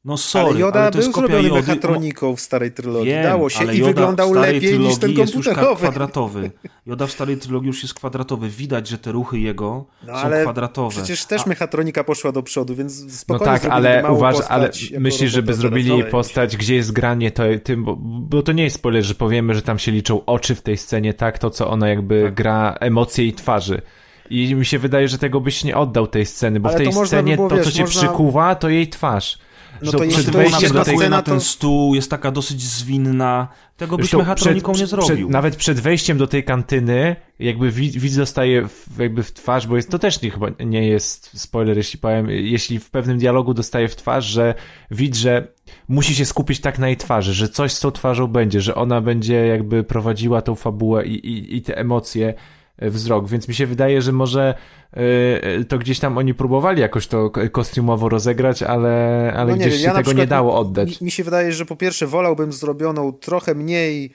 No 0.05 0.17
sorry, 0.17 0.49
ale 0.49 0.60
Joda 0.60 0.79
ale 0.79 0.91
to 0.91 0.97
był 0.97 1.01
jest 1.01 1.15
kopia 1.15 1.27
zrobiony 1.27 1.49
Jody. 1.49 1.62
mechatroniką 1.62 2.36
w 2.36 2.41
starej 2.41 2.71
trylogii. 2.71 3.12
Wiem, 3.12 3.23
Dało 3.23 3.49
się 3.49 3.60
ale 3.60 3.75
i 3.75 3.79
Yoda 3.79 3.89
wyglądał 3.91 4.27
w 4.29 4.31
starej 4.31 4.53
lepiej 4.55 4.79
niż 4.79 4.88
ten 4.91 4.99
trylogii 4.99 5.21
jest 5.21 5.36
już 5.36 5.45
komputerowy. 5.45 5.81
kwadratowy. 5.81 6.51
Joda 6.86 7.07
w 7.07 7.12
starej 7.12 7.38
trylogii 7.38 7.67
już 7.67 7.81
jest 7.83 7.93
kwadratowy. 7.93 8.49
Widać, 8.49 8.88
że 8.88 8.97
te 8.97 9.12
ruchy 9.12 9.39
jego 9.39 9.86
No 10.07 10.13
są 10.13 10.19
ale 10.19 10.43
kwadratowe. 10.43 10.89
Przecież 10.95 11.25
też 11.25 11.41
A- 11.45 11.49
mechatronika 11.49 12.03
poszła 12.03 12.31
do 12.31 12.43
przodu, 12.43 12.75
więc 12.75 13.03
No 13.03 13.10
spokojnie 13.12 13.53
tak, 13.53 13.62
zrobili 13.62 13.88
ale 13.88 14.12
uważ, 14.12 14.36
ale 14.49 14.69
myślisz, 14.99 15.31
żeby 15.31 15.53
zrobili 15.53 16.03
postać, 16.03 16.57
gdzie 16.57 16.75
jest 16.75 16.91
granie 16.91 17.31
to, 17.31 17.43
tym, 17.63 17.83
bo, 17.83 17.95
bo 17.99 18.41
to 18.43 18.51
nie 18.51 18.63
jest 18.63 18.75
spoiler, 18.75 19.03
że 19.03 19.15
powiemy, 19.15 19.55
że 19.55 19.62
tam 19.62 19.79
się 19.79 19.91
liczą 19.91 20.25
oczy 20.25 20.55
w 20.55 20.62
tej 20.62 20.77
scenie, 20.77 21.13
tak, 21.13 21.39
to 21.39 21.49
co 21.49 21.67
ona 21.69 21.89
jakby 21.89 22.23
Tak. 22.23 22.33
gra, 22.33 22.75
emocje 22.79 23.25
i 23.25 23.33
twarzy. 23.33 23.81
I 24.29 24.55
mi 24.55 24.65
się 24.65 24.79
wydaje, 24.79 25.07
że 25.07 25.17
tego 25.17 25.41
byś 25.41 25.63
nie 25.63 25.77
oddał 25.77 26.07
tej 26.07 26.25
sceny, 26.25 26.60
bo 26.60 26.69
Ale 26.69 26.75
w 26.75 26.77
tej 26.77 26.88
to 26.88 26.93
można 26.93 27.01
by 27.01 27.07
scenie 27.07 27.36
było, 27.36 27.49
to, 27.49 27.57
co 27.57 27.63
wiesz, 27.63 27.73
cię 27.73 27.81
można- 27.83 28.01
przykuwa, 28.01 28.55
to 28.55 28.69
jej 28.69 28.88
twarz. 28.89 29.38
No 29.81 29.91
Że 29.91 29.91
to 29.91 29.97
przed 29.97 30.35
jeśli 30.35 30.61
jest 30.61 30.73
do 30.73 30.83
tej... 30.83 31.09
na 31.09 31.21
ten 31.21 31.41
stół, 31.41 31.95
jest 31.95 32.09
taka 32.09 32.31
dosyć 32.31 32.61
zwinna. 32.61 33.47
Tego 33.77 33.97
byś 33.97 34.13
mechatroniką 34.13 34.73
nie 34.73 34.87
zrobił. 34.87 35.17
Przed, 35.17 35.29
nawet 35.29 35.55
przed 35.55 35.79
wejściem 35.79 36.17
do 36.17 36.27
tej 36.27 36.43
kantyny, 36.43 37.15
jakby 37.39 37.71
widz, 37.71 37.95
widz 37.95 38.15
dostaje 38.15 38.67
w, 38.67 38.99
jakby 38.99 39.23
w 39.23 39.33
twarz, 39.33 39.67
bo 39.67 39.75
jest, 39.75 39.89
to 39.89 39.99
też 39.99 40.21
nie, 40.21 40.31
chyba 40.31 40.47
nie 40.59 40.87
jest 40.87 41.41
spoiler, 41.41 41.77
jeśli 41.77 41.99
powiem, 41.99 42.29
jeśli 42.29 42.79
w 42.79 42.89
pewnym 42.89 43.17
dialogu 43.17 43.53
dostaje 43.53 43.87
w 43.87 43.95
twarz, 43.95 44.25
że 44.25 44.53
widz, 44.91 45.17
że 45.17 45.47
musi 45.87 46.15
się 46.15 46.25
skupić 46.25 46.59
tak 46.59 46.79
na 46.79 46.87
jej 46.87 46.97
twarzy, 46.97 47.33
że 47.33 47.49
coś 47.49 47.71
z 47.71 47.79
tą 47.79 47.91
twarzą 47.91 48.27
będzie, 48.27 48.61
że 48.61 48.75
ona 48.75 49.01
będzie 49.01 49.47
jakby 49.47 49.83
prowadziła 49.83 50.41
tą 50.41 50.55
fabułę 50.55 51.05
i, 51.05 51.13
i, 51.13 51.55
i 51.55 51.61
te 51.61 51.77
emocje 51.77 52.33
wzrok, 52.81 53.29
więc 53.29 53.47
mi 53.47 53.53
się 53.53 53.67
wydaje, 53.67 54.01
że 54.01 54.11
może 54.11 54.55
e, 54.91 55.63
to 55.63 55.77
gdzieś 55.77 55.99
tam 55.99 56.17
oni 56.17 56.33
próbowali 56.33 56.81
jakoś 56.81 57.07
to 57.07 57.31
kostiumowo 57.51 58.09
rozegrać, 58.09 58.63
ale, 58.63 59.33
ale 59.37 59.51
No 59.51 59.57
nie 59.57 59.65
gdzieś 59.65 59.79
się 59.79 59.85
ja 59.85 59.93
tego 59.93 60.13
nie 60.13 60.27
dało 60.27 60.59
oddać. 60.59 61.01
Mi, 61.01 61.05
mi 61.05 61.11
się 61.11 61.23
wydaje, 61.23 61.51
że 61.51 61.65
po 61.65 61.75
pierwsze 61.75 62.07
wolałbym 62.07 62.51
zrobioną 62.51 63.13
trochę 63.13 63.55
mniej, 63.55 64.13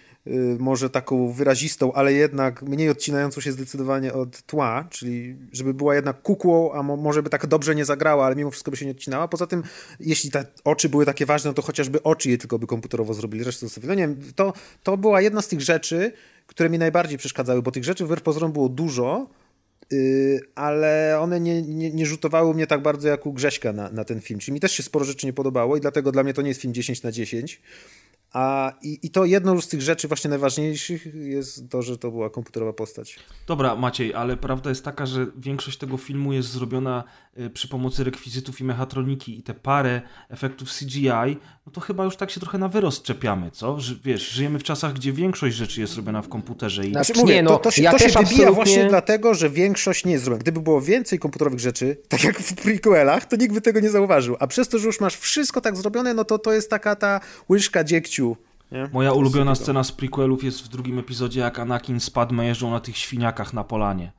może 0.58 0.90
taką 0.90 1.32
wyrazistą, 1.32 1.92
ale 1.92 2.12
jednak 2.12 2.62
mniej 2.62 2.88
odcinającą 2.88 3.40
się 3.40 3.52
zdecydowanie 3.52 4.12
od 4.12 4.42
tła, 4.42 4.88
czyli 4.90 5.36
żeby 5.52 5.74
była 5.74 5.94
jednak 5.94 6.22
kukłą, 6.22 6.72
a 6.72 6.82
mo, 6.82 6.96
może 6.96 7.22
by 7.22 7.30
tak 7.30 7.46
dobrze 7.46 7.74
nie 7.74 7.84
zagrała, 7.84 8.26
ale 8.26 8.36
mimo 8.36 8.50
wszystko 8.50 8.70
by 8.70 8.76
się 8.76 8.86
nie 8.86 8.92
odcinała. 8.92 9.28
Poza 9.28 9.46
tym, 9.46 9.62
jeśli 10.00 10.30
te 10.30 10.44
oczy 10.64 10.88
były 10.88 11.06
takie 11.06 11.26
ważne, 11.26 11.50
no 11.50 11.54
to 11.54 11.62
chociażby 11.62 12.02
oczy 12.02 12.30
je 12.30 12.38
tylko 12.38 12.58
by 12.58 12.66
komputerowo 12.66 13.14
zrobili, 13.14 13.44
resztę 13.44 13.66
zostawili. 13.66 13.88
No 13.88 13.94
nie 13.94 14.08
wiem, 14.08 14.32
to, 14.36 14.52
to 14.82 14.96
była 14.96 15.20
jedna 15.20 15.42
z 15.42 15.48
tych 15.48 15.60
rzeczy, 15.60 16.12
które 16.46 16.70
mi 16.70 16.78
najbardziej 16.78 17.18
przeszkadzały, 17.18 17.62
bo 17.62 17.70
tych 17.70 17.84
rzeczy 17.84 18.04
wbrew 18.04 18.22
pozorom 18.22 18.52
było 18.52 18.68
dużo, 18.68 19.26
Yy, 19.90 20.40
ale 20.54 21.18
one 21.20 21.40
nie, 21.40 21.62
nie, 21.62 21.90
nie 21.90 22.06
rzutowały 22.06 22.54
mnie 22.54 22.66
tak 22.66 22.82
bardzo 22.82 23.08
jak 23.08 23.26
u 23.26 23.32
Grześka 23.32 23.72
na, 23.72 23.90
na 23.90 24.04
ten 24.04 24.20
film. 24.20 24.40
Czyli 24.40 24.52
mi 24.52 24.60
też 24.60 24.72
się 24.72 24.82
sporo 24.82 25.04
rzeczy 25.04 25.26
nie 25.26 25.32
podobało 25.32 25.76
i 25.76 25.80
dlatego 25.80 26.12
dla 26.12 26.22
mnie 26.22 26.34
to 26.34 26.42
nie 26.42 26.48
jest 26.48 26.60
film 26.60 26.74
10 26.74 27.02
na 27.02 27.12
10. 27.12 27.60
A, 28.32 28.72
i, 28.82 28.98
I 29.02 29.10
to 29.10 29.24
jedną 29.24 29.60
z 29.60 29.68
tych 29.68 29.82
rzeczy 29.82 30.08
właśnie 30.08 30.30
najważniejszych 30.30 31.14
jest 31.14 31.70
to, 31.70 31.82
że 31.82 31.98
to 31.98 32.10
była 32.10 32.30
komputerowa 32.30 32.72
postać. 32.72 33.18
Dobra, 33.46 33.76
Maciej, 33.76 34.14
ale 34.14 34.36
prawda 34.36 34.70
jest 34.70 34.84
taka, 34.84 35.06
że 35.06 35.26
większość 35.36 35.78
tego 35.78 35.96
filmu 35.96 36.32
jest 36.32 36.48
zrobiona 36.48 37.04
y, 37.38 37.50
przy 37.50 37.68
pomocy 37.68 38.04
rekwizytów 38.04 38.60
i 38.60 38.64
mechatroniki 38.64 39.38
i 39.38 39.42
te 39.42 39.54
parę 39.54 40.02
efektów 40.28 40.68
CGI, 40.78 41.36
no 41.66 41.72
to 41.72 41.80
chyba 41.80 42.04
już 42.04 42.16
tak 42.16 42.30
się 42.30 42.40
trochę 42.40 42.58
na 42.58 42.68
wyrost 42.68 43.02
czepiamy, 43.02 43.50
co? 43.50 43.80
Że, 43.80 43.94
wiesz, 44.04 44.30
żyjemy 44.30 44.58
w 44.58 44.62
czasach, 44.62 44.92
gdzie 44.92 45.12
większość 45.12 45.56
rzeczy 45.56 45.80
jest 45.80 45.96
robiona 45.96 46.22
w 46.22 46.28
komputerze 46.28 46.86
i... 46.86 46.90
Znaczy, 46.92 47.06
Znaczy, 47.06 47.20
mówię, 47.20 47.34
nie, 47.34 47.42
no, 47.42 47.50
to, 47.50 47.58
to 47.58 47.70
się, 47.70 47.82
ja 47.82 47.92
to 47.92 47.98
się 47.98 48.04
wybija 48.04 48.24
absolutnie- 48.24 48.54
właśnie 48.54 48.86
dlatego, 48.88 49.34
że 49.34 49.50
większość 49.50 50.04
nie 50.04 50.12
jest 50.12 50.24
zrobiona. 50.24 50.42
Gdyby 50.42 50.60
było 50.60 50.80
więcej 50.80 51.18
komputerowych 51.18 51.60
rzeczy, 51.60 51.96
tak 52.08 52.24
jak 52.24 52.38
w 52.38 52.54
prequelach, 52.54 53.24
to 53.24 53.36
nikt 53.36 53.54
by 53.54 53.60
tego 53.60 53.80
nie 53.80 53.90
zauważył. 53.90 54.36
A 54.40 54.46
przez 54.46 54.68
to, 54.68 54.78
że 54.78 54.86
już 54.86 55.00
masz 55.00 55.16
wszystko 55.16 55.60
tak 55.60 55.76
zrobione, 55.76 56.14
no 56.14 56.24
to 56.24 56.38
to 56.38 56.52
jest 56.52 56.70
taka 56.70 56.96
ta 56.96 57.20
łyżka 57.50 57.84
dziegciu. 57.84 58.21
Nie? 58.72 58.88
Moja 58.92 59.12
ulubiona 59.12 59.54
scena 59.54 59.84
z 59.84 59.92
prequelów 59.92 60.44
jest 60.44 60.64
w 60.64 60.68
drugim 60.68 60.98
epizodzie, 60.98 61.40
jak 61.40 61.58
Anakin 61.58 62.00
z 62.00 62.10
Padme 62.10 62.46
jeżdżą 62.46 62.70
na 62.70 62.80
tych 62.80 62.96
świniakach 62.96 63.52
na 63.52 63.64
polanie. 63.64 64.12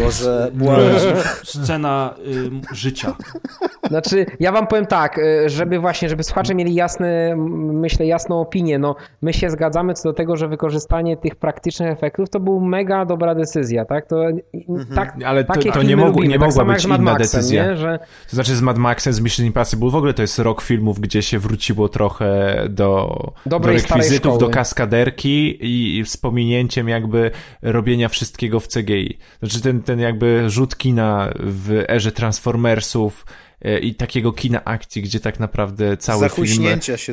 Boże, 0.00 0.50
była... 0.54 0.76
Scena 1.44 2.14
y, 2.72 2.74
życia. 2.76 3.16
Znaczy, 3.88 4.26
ja 4.40 4.52
wam 4.52 4.66
powiem 4.66 4.86
tak, 4.86 5.18
y, 5.18 5.48
żeby 5.48 5.78
właśnie, 5.78 6.08
żeby 6.08 6.22
słuchacze 6.22 6.54
mieli 6.54 6.74
jasne, 6.74 7.06
m, 7.32 7.40
myślę, 7.80 8.06
jasną 8.06 8.40
opinię, 8.40 8.78
no 8.78 8.96
my 9.22 9.32
się 9.32 9.50
zgadzamy 9.50 9.94
co 9.94 10.08
do 10.08 10.12
tego, 10.12 10.36
że 10.36 10.48
wykorzystanie 10.48 11.16
tych 11.16 11.36
praktycznych 11.36 11.90
efektów 11.92 12.30
to 12.30 12.40
był 12.40 12.60
mega 12.60 13.04
dobra 13.04 13.34
decyzja, 13.34 13.84
tak? 13.84 14.06
To, 14.06 14.16
tak 14.94 15.14
Ale 15.26 15.44
to- 15.44 15.52
takie 15.54 15.72
to 15.72 15.82
nie 15.82 15.96
mogło- 15.96 16.06
lubimy, 16.12 16.26
nie 16.28 16.38
tak 16.38 16.48
mogła 16.48 16.64
być 16.64 16.84
inna 16.84 16.98
Maxem, 16.98 17.18
decyzja. 17.40 17.66
Nie? 17.66 17.76
Że, 17.76 17.98
To 18.30 18.36
znaczy 18.36 18.56
z 18.56 18.62
Mad 18.62 18.78
Maxem, 18.78 19.12
z 19.12 19.20
Mission 19.20 19.46
Impossible, 19.46 19.90
w 19.90 19.94
ogóle 19.96 20.14
to 20.14 20.22
jest 20.22 20.38
rok 20.38 20.62
filmów, 20.62 21.00
gdzie 21.00 21.22
się 21.22 21.38
wróciło 21.38 21.88
trochę 21.88 22.56
do, 22.68 23.16
do 23.46 23.50
Dobrej 23.50 23.80
starej 23.80 24.02
rekwizytów, 24.02 24.38
do 24.38 24.48
kaskaderki 24.48 25.64
i, 25.66 25.98
i 25.98 26.04
z 26.06 26.16
pominięciem 26.16 26.88
jakby 26.88 27.30
robienia 27.62 28.08
wszystkiego 28.08 28.60
w 28.60 28.68
CGI. 28.68 29.18
Znaczy 29.42 29.60
ten, 29.66 29.82
ten 29.82 30.00
jakby 30.00 30.50
rzut 30.50 30.76
kina 30.76 31.32
w 31.40 31.84
erze 31.88 32.12
Transformersów 32.12 33.26
e, 33.62 33.78
i 33.78 33.94
takiego 33.94 34.32
kina 34.32 34.64
akcji, 34.64 35.02
gdzie 35.02 35.20
tak 35.20 35.40
naprawdę 35.40 35.96
cały 35.96 36.28
film 36.28 36.64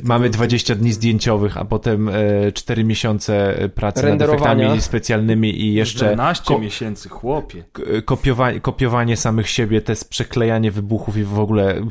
mamy 0.03 0.25
tego- 0.25 0.33
20 0.33 0.75
dni 0.75 0.93
zdjęciowych, 0.93 1.57
a 1.57 1.65
potem 1.65 2.09
e, 2.09 2.51
4 2.53 2.83
miesiące 2.83 3.55
pracy 3.75 4.03
nad 4.03 4.21
efektami 4.21 4.81
specjalnymi 4.81 5.61
i 5.61 5.73
jeszcze 5.73 6.05
14 6.05 6.43
ko- 6.45 6.59
miesięcy, 6.59 7.09
chłopie. 7.09 7.63
kopiowanie, 8.05 8.59
kopiowanie 8.59 9.17
samych 9.17 9.49
siebie, 9.49 9.81
te 9.81 9.93
przeklejanie 10.09 10.71
wybuchów 10.71 11.17
i 11.17 11.23
w 11.23 11.39
ogóle 11.39 11.81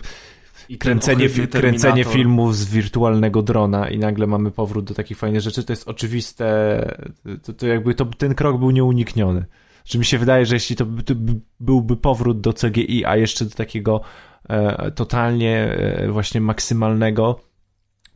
I 0.68 0.78
kręcenie, 0.78 1.28
kręcenie 1.50 2.04
filmu 2.04 2.52
z 2.52 2.64
wirtualnego 2.64 3.42
drona 3.42 3.90
i 3.90 3.98
nagle 3.98 4.26
mamy 4.26 4.50
powrót 4.50 4.84
do 4.84 4.94
takich 4.94 5.18
fajnych 5.18 5.40
rzeczy, 5.40 5.64
to 5.64 5.72
jest 5.72 5.88
oczywiste, 5.88 6.44
to, 7.42 7.52
to 7.52 7.66
jakby 7.66 7.94
to, 7.94 8.04
ten 8.04 8.34
krok 8.34 8.58
był 8.58 8.70
nieunikniony. 8.70 9.44
Czy 9.84 9.98
mi 9.98 10.04
się 10.04 10.18
wydaje, 10.18 10.46
że 10.46 10.54
jeśli 10.54 10.76
to, 10.76 10.86
by- 10.86 11.02
to 11.02 11.14
by- 11.14 11.40
byłby 11.60 11.96
powrót 11.96 12.40
do 12.40 12.52
CGI, 12.52 13.04
a 13.04 13.16
jeszcze 13.16 13.44
do 13.44 13.50
takiego 13.50 14.00
e, 14.48 14.90
totalnie 14.90 15.56
e, 15.56 16.08
właśnie 16.08 16.40
maksymalnego, 16.40 17.40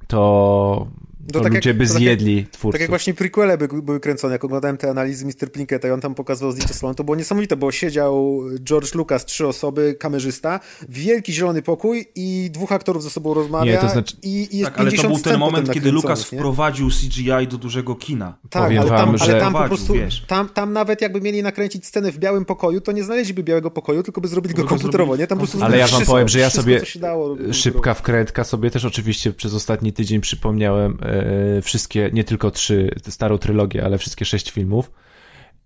to 0.06 0.86
To, 1.32 1.40
tak 1.40 1.54
ludzie 1.54 1.70
jak- 1.70 1.78
by 1.78 1.86
to 1.86 1.92
tak 1.92 1.98
zjedli 2.02 2.46
twórców. 2.52 2.72
Tak 2.72 2.80
jak 2.80 2.90
właśnie 2.90 3.14
prequele 3.14 3.58
by, 3.58 3.68
były 3.82 4.00
kręcone, 4.00 4.32
jak 4.32 4.44
oglądałem 4.44 4.76
te 4.76 4.90
analizy 4.90 5.26
Mr. 5.26 5.52
Plinketa 5.52 5.88
i 5.88 5.90
on 5.90 6.00
tam 6.00 6.14
pokazywał 6.14 6.52
zdjęcia 6.52 6.74
z 6.74 6.78
salonu, 6.78 6.94
to 6.94 7.04
było 7.04 7.16
niesamowite, 7.16 7.56
bo 7.56 7.72
siedział 7.72 8.40
George 8.64 8.94
Lucas, 8.94 9.24
trzy 9.24 9.46
osoby, 9.46 9.96
kamerzysta, 9.98 10.60
wielki 10.88 11.32
zielony 11.32 11.62
pokój 11.62 12.06
i 12.14 12.50
dwóch 12.52 12.72
aktorów 12.72 13.02
ze 13.02 13.10
sobą 13.10 13.34
rozmawia 13.34 13.72
Nie, 13.72 13.78
to 13.78 13.88
znaczy- 13.88 14.16
i, 14.22 14.28
i 14.56 14.58
jest 14.58 14.70
Tak, 14.70 14.78
ale 14.80 14.90
to 14.90 14.96
50 14.96 15.14
był 15.14 15.22
ten 15.32 15.40
moment, 15.40 15.70
kiedy 15.72 15.92
Lucas 15.92 16.24
wprowadził 16.24 16.88
CGI 16.90 17.48
do 17.50 17.58
dużego 17.58 17.94
kina. 17.94 18.36
Tak, 18.50 18.62
Powiem 18.62 18.80
ale 18.80 18.90
wam, 18.90 18.98
tam, 18.98 19.08
ale 19.08 19.18
że- 19.18 19.40
tam 19.40 19.52
po 19.52 19.58
Prowadził, 19.58 19.68
prostu, 19.76 19.92
wiesz. 19.94 20.24
tam, 20.26 20.48
tam 20.48 20.72
nawet 20.72 21.00
jakby 21.02 21.20
mieli 21.20 21.42
nakręcić 21.42 21.86
scenę 21.86 22.12
w 22.12 22.18
białym 22.18 22.44
pokoju, 22.44 22.80
to 22.80 22.92
nie 22.92 23.04
znaleźliby 23.04 23.42
białego 23.42 23.70
pokoju, 23.70 24.02
tylko 24.02 24.20
by 24.20 24.28
zrobili 24.28 24.54
go 24.54 24.64
komputerowo, 24.64 25.16
nie? 25.16 25.26
Tam 25.26 25.38
po 25.38 25.44
prostu 25.44 25.64
Ale 25.64 25.78
ja 25.78 25.84
wam 25.84 25.88
wszystko- 25.88 26.12
powiem, 26.12 26.28
że 26.28 26.38
ja 26.38 26.50
wszystko, 26.50 26.70
sobie 26.72 27.52
szybka 27.52 27.94
wkrętka 27.94 28.44
sobie 28.44 28.70
też 28.70 28.84
oczywiście 28.84 29.32
przez 29.32 29.54
ostatni 29.54 29.92
tydzień 29.92 30.20
przypomniałem 30.20 30.98
e, 31.02 31.15
wszystkie, 31.62 32.10
nie 32.12 32.24
tylko 32.24 32.50
trzy, 32.50 32.90
starą 33.08 33.38
trylogię, 33.38 33.84
ale 33.84 33.98
wszystkie 33.98 34.24
sześć 34.24 34.50
filmów. 34.50 34.90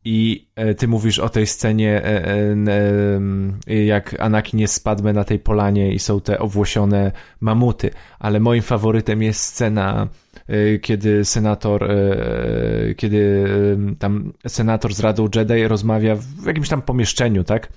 I 0.05 0.47
e, 0.57 0.75
ty 0.75 0.89
mówisz 0.89 1.19
o 1.19 1.29
tej 1.29 1.47
scenie, 1.47 2.05
e, 2.05 2.25
e, 2.27 2.57
e, 3.67 3.85
jak 3.85 4.21
Anakin 4.21 4.61
jest 4.61 4.75
z 4.75 4.81
Padme 4.81 5.13
na 5.13 5.25
tej 5.25 5.39
polanie 5.39 5.93
i 5.93 5.99
są 5.99 6.21
te 6.21 6.39
owłosione 6.39 7.13
mamuty, 7.41 7.91
ale 8.19 8.41
moim 8.41 8.63
faworytem 8.63 9.23
jest 9.23 9.41
scena, 9.41 10.09
e, 10.47 10.79
kiedy 10.79 11.25
senator, 11.25 11.91
e, 11.91 12.95
kiedy 12.95 13.45
e, 13.93 13.97
tam 13.97 14.33
senator 14.47 14.95
z 14.95 15.01
Radą 15.01 15.29
Jedi 15.35 15.69
rozmawia 15.69 16.17
w 16.17 16.47
jakimś 16.47 16.69
tam 16.69 16.83
pomieszczeniu, 16.83 17.45
tak? 17.45 17.69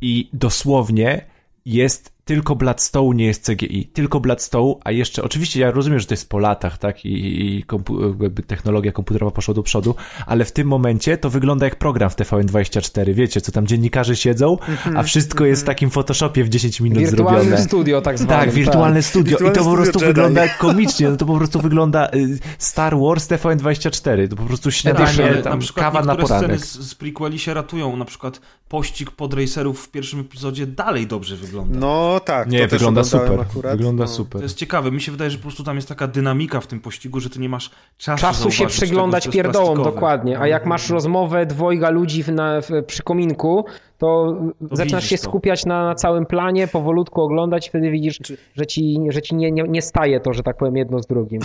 I 0.00 0.28
dosłownie 0.32 1.24
jest 1.64 2.19
tylko 2.30 2.56
Bloodstone, 2.56 3.16
nie 3.16 3.26
jest 3.26 3.46
CGI. 3.46 3.90
Tylko 3.92 4.20
Bloodstone, 4.20 4.74
a 4.84 4.90
jeszcze, 4.90 5.22
oczywiście 5.22 5.60
ja 5.60 5.70
rozumiem, 5.70 5.98
że 5.98 6.06
to 6.06 6.14
jest 6.14 6.28
po 6.28 6.38
latach, 6.38 6.78
tak, 6.78 7.04
i, 7.04 7.56
i 7.58 7.62
kompu, 7.62 8.00
jakby 8.22 8.42
technologia 8.42 8.92
komputerowa 8.92 9.32
poszła 9.32 9.54
do 9.54 9.62
przodu, 9.62 9.94
ale 10.26 10.44
w 10.44 10.52
tym 10.52 10.68
momencie 10.68 11.18
to 11.18 11.30
wygląda 11.30 11.66
jak 11.66 11.76
program 11.76 12.10
w 12.10 12.16
TVN24, 12.16 13.14
wiecie, 13.14 13.40
co 13.40 13.52
tam 13.52 13.66
dziennikarze 13.66 14.16
siedzą, 14.16 14.56
a 14.96 15.02
wszystko 15.02 15.44
jest 15.44 15.62
w 15.62 15.64
takim 15.64 15.90
Photoshopie 15.90 16.44
w 16.44 16.48
10 16.48 16.80
minut 16.80 16.98
Wirtualne 16.98 17.40
zrobione. 17.40 17.62
studio 17.62 18.00
tak 18.00 18.18
zwane. 18.18 18.44
Tak, 18.44 18.50
wirtualne 18.54 19.02
studio. 19.02 19.30
Wirtualne 19.30 19.54
I 19.54 19.58
to 19.58 19.64
po 19.70 19.76
prostu 19.76 19.98
Jedi. 19.98 20.06
wygląda 20.06 20.42
jak 20.42 20.58
komicznie. 20.58 21.10
No 21.10 21.16
to 21.16 21.26
po 21.26 21.36
prostu 21.36 21.60
wygląda 21.60 22.10
y, 22.14 22.38
Star 22.58 22.98
Wars 22.98 23.28
TVN24. 23.28 24.28
To 24.28 24.36
po 24.36 24.42
prostu 24.42 24.70
śniadanie, 24.70 25.34
tam 25.34 25.52
na 25.52 25.58
przykład 25.58 25.84
kawa 25.86 26.04
na 26.04 26.16
poranek. 26.16 26.44
sceny 26.44 26.58
z, 26.58 26.88
z 26.90 26.94
prequeli 26.94 27.38
się 27.38 27.54
ratują. 27.54 27.96
Na 27.96 28.04
przykład 28.04 28.40
pościg 28.70 29.10
pod 29.10 29.34
racerów 29.34 29.84
w 29.84 29.88
pierwszym 29.88 30.20
epizodzie 30.20 30.66
dalej 30.66 31.06
dobrze 31.06 31.36
wygląda. 31.36 31.78
No 31.78 32.20
tak, 32.24 32.48
Nie, 32.48 32.68
to 32.68 32.68
wygląda 32.68 33.04
super. 33.04 33.40
Akurat, 33.40 33.76
wygląda 33.76 34.04
no. 34.04 34.10
super. 34.10 34.40
To 34.40 34.44
jest 34.44 34.56
ciekawe. 34.56 34.90
Mi 34.90 35.00
się 35.00 35.12
wydaje, 35.12 35.30
że 35.30 35.36
po 35.36 35.42
prostu 35.42 35.64
tam 35.64 35.76
jest 35.76 35.88
taka 35.88 36.06
dynamika 36.06 36.60
w 36.60 36.66
tym 36.66 36.80
pościgu, 36.80 37.20
że 37.20 37.30
ty 37.30 37.40
nie 37.40 37.48
masz 37.48 37.70
czasu 37.98 38.20
Czasu 38.20 38.50
się 38.50 38.66
przyglądać 38.66 39.28
tego, 39.28 39.74
dokładnie. 39.74 40.38
A 40.38 40.46
jak 40.46 40.66
masz 40.66 40.90
rozmowę 40.90 41.46
dwojga 41.46 41.90
ludzi 41.90 42.22
w, 42.22 42.28
na, 42.28 42.60
w, 42.60 42.68
przy 42.86 43.02
kominku, 43.02 43.64
to, 44.00 44.40
zaczynasz 44.60 45.02
widzisz 45.02 45.10
się 45.10 45.16
to. 45.16 45.22
skupiać 45.22 45.66
na, 45.66 45.84
na 45.84 45.94
całym 45.94 46.26
planie, 46.26 46.68
powolutku 46.68 47.22
oglądać, 47.22 47.68
wtedy 47.68 47.90
widzisz, 47.90 48.18
że 48.56 48.66
ci, 48.66 48.98
że 49.08 49.22
ci 49.22 49.34
nie, 49.34 49.52
nie, 49.52 49.62
nie 49.62 49.82
staje 49.82 50.20
to, 50.20 50.32
że 50.32 50.42
tak 50.42 50.56
powiem, 50.56 50.76
jedno 50.76 51.02
z 51.02 51.06
drugim. 51.06 51.40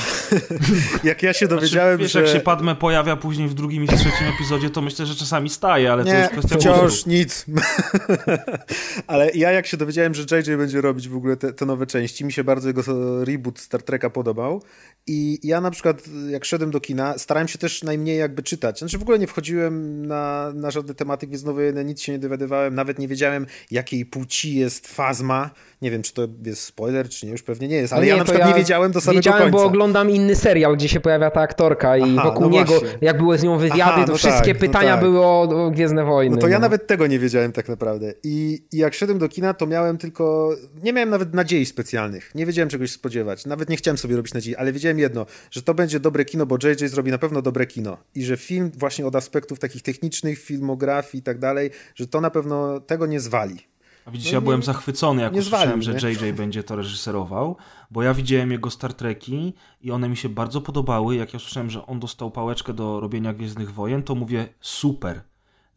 Jak 1.04 1.24
ja 1.24 1.34
się 1.34 1.46
Znaczy, 1.46 1.56
dowiedziałem, 1.56 1.98
wiesz, 1.98 2.12
że... 2.12 2.22
jak 2.22 2.30
się 2.30 2.39
Padme 2.39 2.76
pojawia 2.76 3.15
później 3.15 3.48
w 3.48 3.54
drugim 3.54 3.84
i 3.84 3.88
w 3.88 3.89
trzecim 3.89 4.28
epizodzie, 4.36 4.70
to 4.70 4.82
myślę, 4.82 5.06
że 5.06 5.15
czasami 5.15 5.50
staje, 5.50 5.91
ale 5.91 6.04
to 6.04 6.10
Nie, 6.10 6.15
jest 6.15 6.32
kwestia 6.32 6.56
wciąż 6.58 6.82
gustu. 6.82 7.10
nic. 7.10 7.46
Ale 9.08 9.32
ja 9.34 9.52
jak 9.52 9.65
się 9.68 9.78
dowiedziałem, 9.78 10.13
że 10.13 10.24
JJ 10.24 10.58
będzie 10.58 10.82
robić 10.82 11.10
w 11.10 11.18
ogóle 11.18 11.38
te, 11.38 11.54
te 11.54 11.65
nowe 11.65 11.86
części, 11.86 12.26
mi 12.26 12.34
się 12.34 12.44
bardzo 12.44 12.68
jego 12.68 12.82
reboot 13.26 13.60
Star 13.60 13.84
Treka 13.84 14.10
podobał 14.10 14.62
i 15.08 15.39
ja 15.44 15.62
na 15.62 15.72
przykład 15.72 16.02
jak 16.30 16.46
szedłem 16.46 16.72
do 16.72 16.80
kina, 16.80 17.18
starałem 17.18 17.48
się 17.48 17.58
też 17.58 17.84
najmniej 17.84 18.20
jakby 18.20 18.44
czytać. 18.44 18.80
Znaczy 18.80 18.98
w 18.98 19.02
ogóle 19.02 19.20
nie 19.20 19.28
wchodziłem 19.28 20.06
na, 20.06 20.52
na 20.56 20.72
żadne 20.72 20.94
tematy 20.94 21.28
Gwiezdnowojenne, 21.28 21.86
nic 21.86 22.02
się 22.02 22.12
nie 22.12 22.20
dowiadywałem, 22.20 22.44
nawet 22.71 22.99
nie 22.99 23.08
wiedziałem 23.08 23.45
jakiej 23.71 24.05
płci 24.05 24.55
jest 24.55 24.88
Fazma. 24.88 25.49
Nie 25.81 25.91
wiem, 25.91 26.01
czy 26.01 26.13
to 26.13 26.27
jest 26.45 26.62
spoiler, 26.62 27.10
czy 27.10 27.25
nie, 27.25 27.31
już 27.31 27.43
pewnie 27.43 27.67
nie 27.67 27.75
jest, 27.75 27.93
ale 27.93 28.01
No 28.01 28.08
ja 28.08 28.13
nie, 28.13 28.19
na 28.19 28.25
to 28.25 28.31
przykład 28.31 28.49
nie 28.49 28.55
wiedziałem 28.55 28.91
do 28.91 29.01
samego 29.01 29.17
wiedziałem, 29.19 29.41
końca. 29.43 29.58
bo 29.58 29.63
oglądam 29.63 30.10
inny 30.10 30.36
serial, 30.36 30.75
gdzie 30.75 30.89
się 30.89 30.99
pojawia 30.99 31.31
ta 31.31 31.41
aktorka 31.41 31.97
i 31.97 32.03
Aha, 32.17 32.23
wokół 32.23 32.41
no 32.41 32.49
niego, 32.49 32.79
właśnie. 32.79 32.97
jak 33.01 33.17
były 33.17 33.38
z 33.38 33.43
nią 33.43 33.58
wywiady, 33.58 33.84
Aha, 33.84 34.05
to 34.05 34.12
no 34.12 34.17
wszystkie 34.17 34.53
tak, 34.53 34.62
no 34.62 34.67
pytania 34.67 34.91
tak. 34.91 34.99
były 35.03 35.19
o, 35.19 35.41
o 35.41 35.71
Gwiezdne 35.71 36.03
Wojny. 36.05 36.36
No 36.36 36.41
to 36.41 36.47
ja 36.47 36.60
nawet 36.60 36.88
tego 36.88 37.08
nie 37.08 37.19
wiedziałem 37.19 37.51
tak 37.51 37.69
naprawdę. 37.69 38.13
I, 38.23 38.63
I 38.71 38.77
jak 38.77 38.93
szedłem 38.93 39.19
do 39.19 39.29
kina, 39.29 39.53
to 39.53 39.67
miałem 39.67 39.97
tylko. 39.97 40.55
Nie 40.84 40.93
miałem 40.93 41.10
nawet 41.10 41.34
nadziei 41.34 41.65
specjalnych. 41.65 42.31
Nie 42.36 42.45
wiedziałem 42.45 42.69
czegoś 42.69 42.91
spodziewać. 42.91 43.45
Nawet 43.45 43.69
nie 43.69 43.77
chciałem 43.77 43.97
sobie 43.97 44.15
robić 44.15 44.34
nadziei, 44.34 44.55
ale 44.55 44.73
wiedziałem 44.73 44.99
jedno, 44.99 45.25
że 45.51 45.62
to 45.62 45.73
będzie 45.73 45.99
dobre 45.99 46.25
kino, 46.25 46.45
bo 46.45 46.58
JJ 46.63 46.88
zrobi 46.88 47.12
na 47.12 47.17
pewno 47.17 47.41
dobre 47.41 47.65
kino. 47.65 47.97
I 48.15 48.23
że 48.23 48.38
film 48.38 48.71
właśnie 48.77 49.05
od 49.08 49.15
aspektów 49.15 49.60
takich 49.60 49.81
technicznych, 49.81 50.39
filmografii 50.39 51.19
i 51.19 51.23
tak 51.23 51.39
dalej, 51.39 51.69
że 51.95 52.08
to 52.08 52.21
na 52.21 52.29
pewno 52.36 52.80
tego 52.80 53.06
nie 53.06 53.19
zwali. 53.19 53.60
A 54.06 54.12
widzicie, 54.12 54.32
No 54.32 54.38
ja 54.38 54.41
byłem 54.41 54.63
zachwycony, 54.63 55.21
jak 55.21 55.34
usłyszałem, 55.34 55.82
że 55.82 55.93
nie? 55.93 56.10
JJ 56.10 56.34
będzie 56.34 56.63
to 56.63 56.76
reżyserował, 56.76 57.58
bo 57.91 58.04
ja 58.04 58.13
widziałem 58.13 58.52
jego 58.52 58.71
Star 58.71 58.93
Treki 58.93 59.54
i 59.82 59.91
one 59.91 60.10
mi 60.10 60.17
się 60.17 60.30
bardzo 60.30 60.62
podobały. 60.62 61.15
Jak 61.15 61.34
ja 61.34 61.39
słyszałem, 61.39 61.69
że 61.69 61.86
on 61.86 62.00
dostał 62.00 62.32
pałeczkę 62.32 62.74
do 62.74 63.00
robienia 63.00 63.34
Gwiezdnych 63.34 63.74
Wojen, 63.74 64.04
to 64.04 64.15
mówię 64.15 64.48
super, 64.62 65.21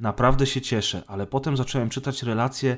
naprawdę 0.01 0.47
się 0.47 0.61
cieszę, 0.61 1.03
ale 1.07 1.27
potem 1.27 1.57
zacząłem 1.57 1.89
czytać 1.89 2.23
relacje 2.23 2.77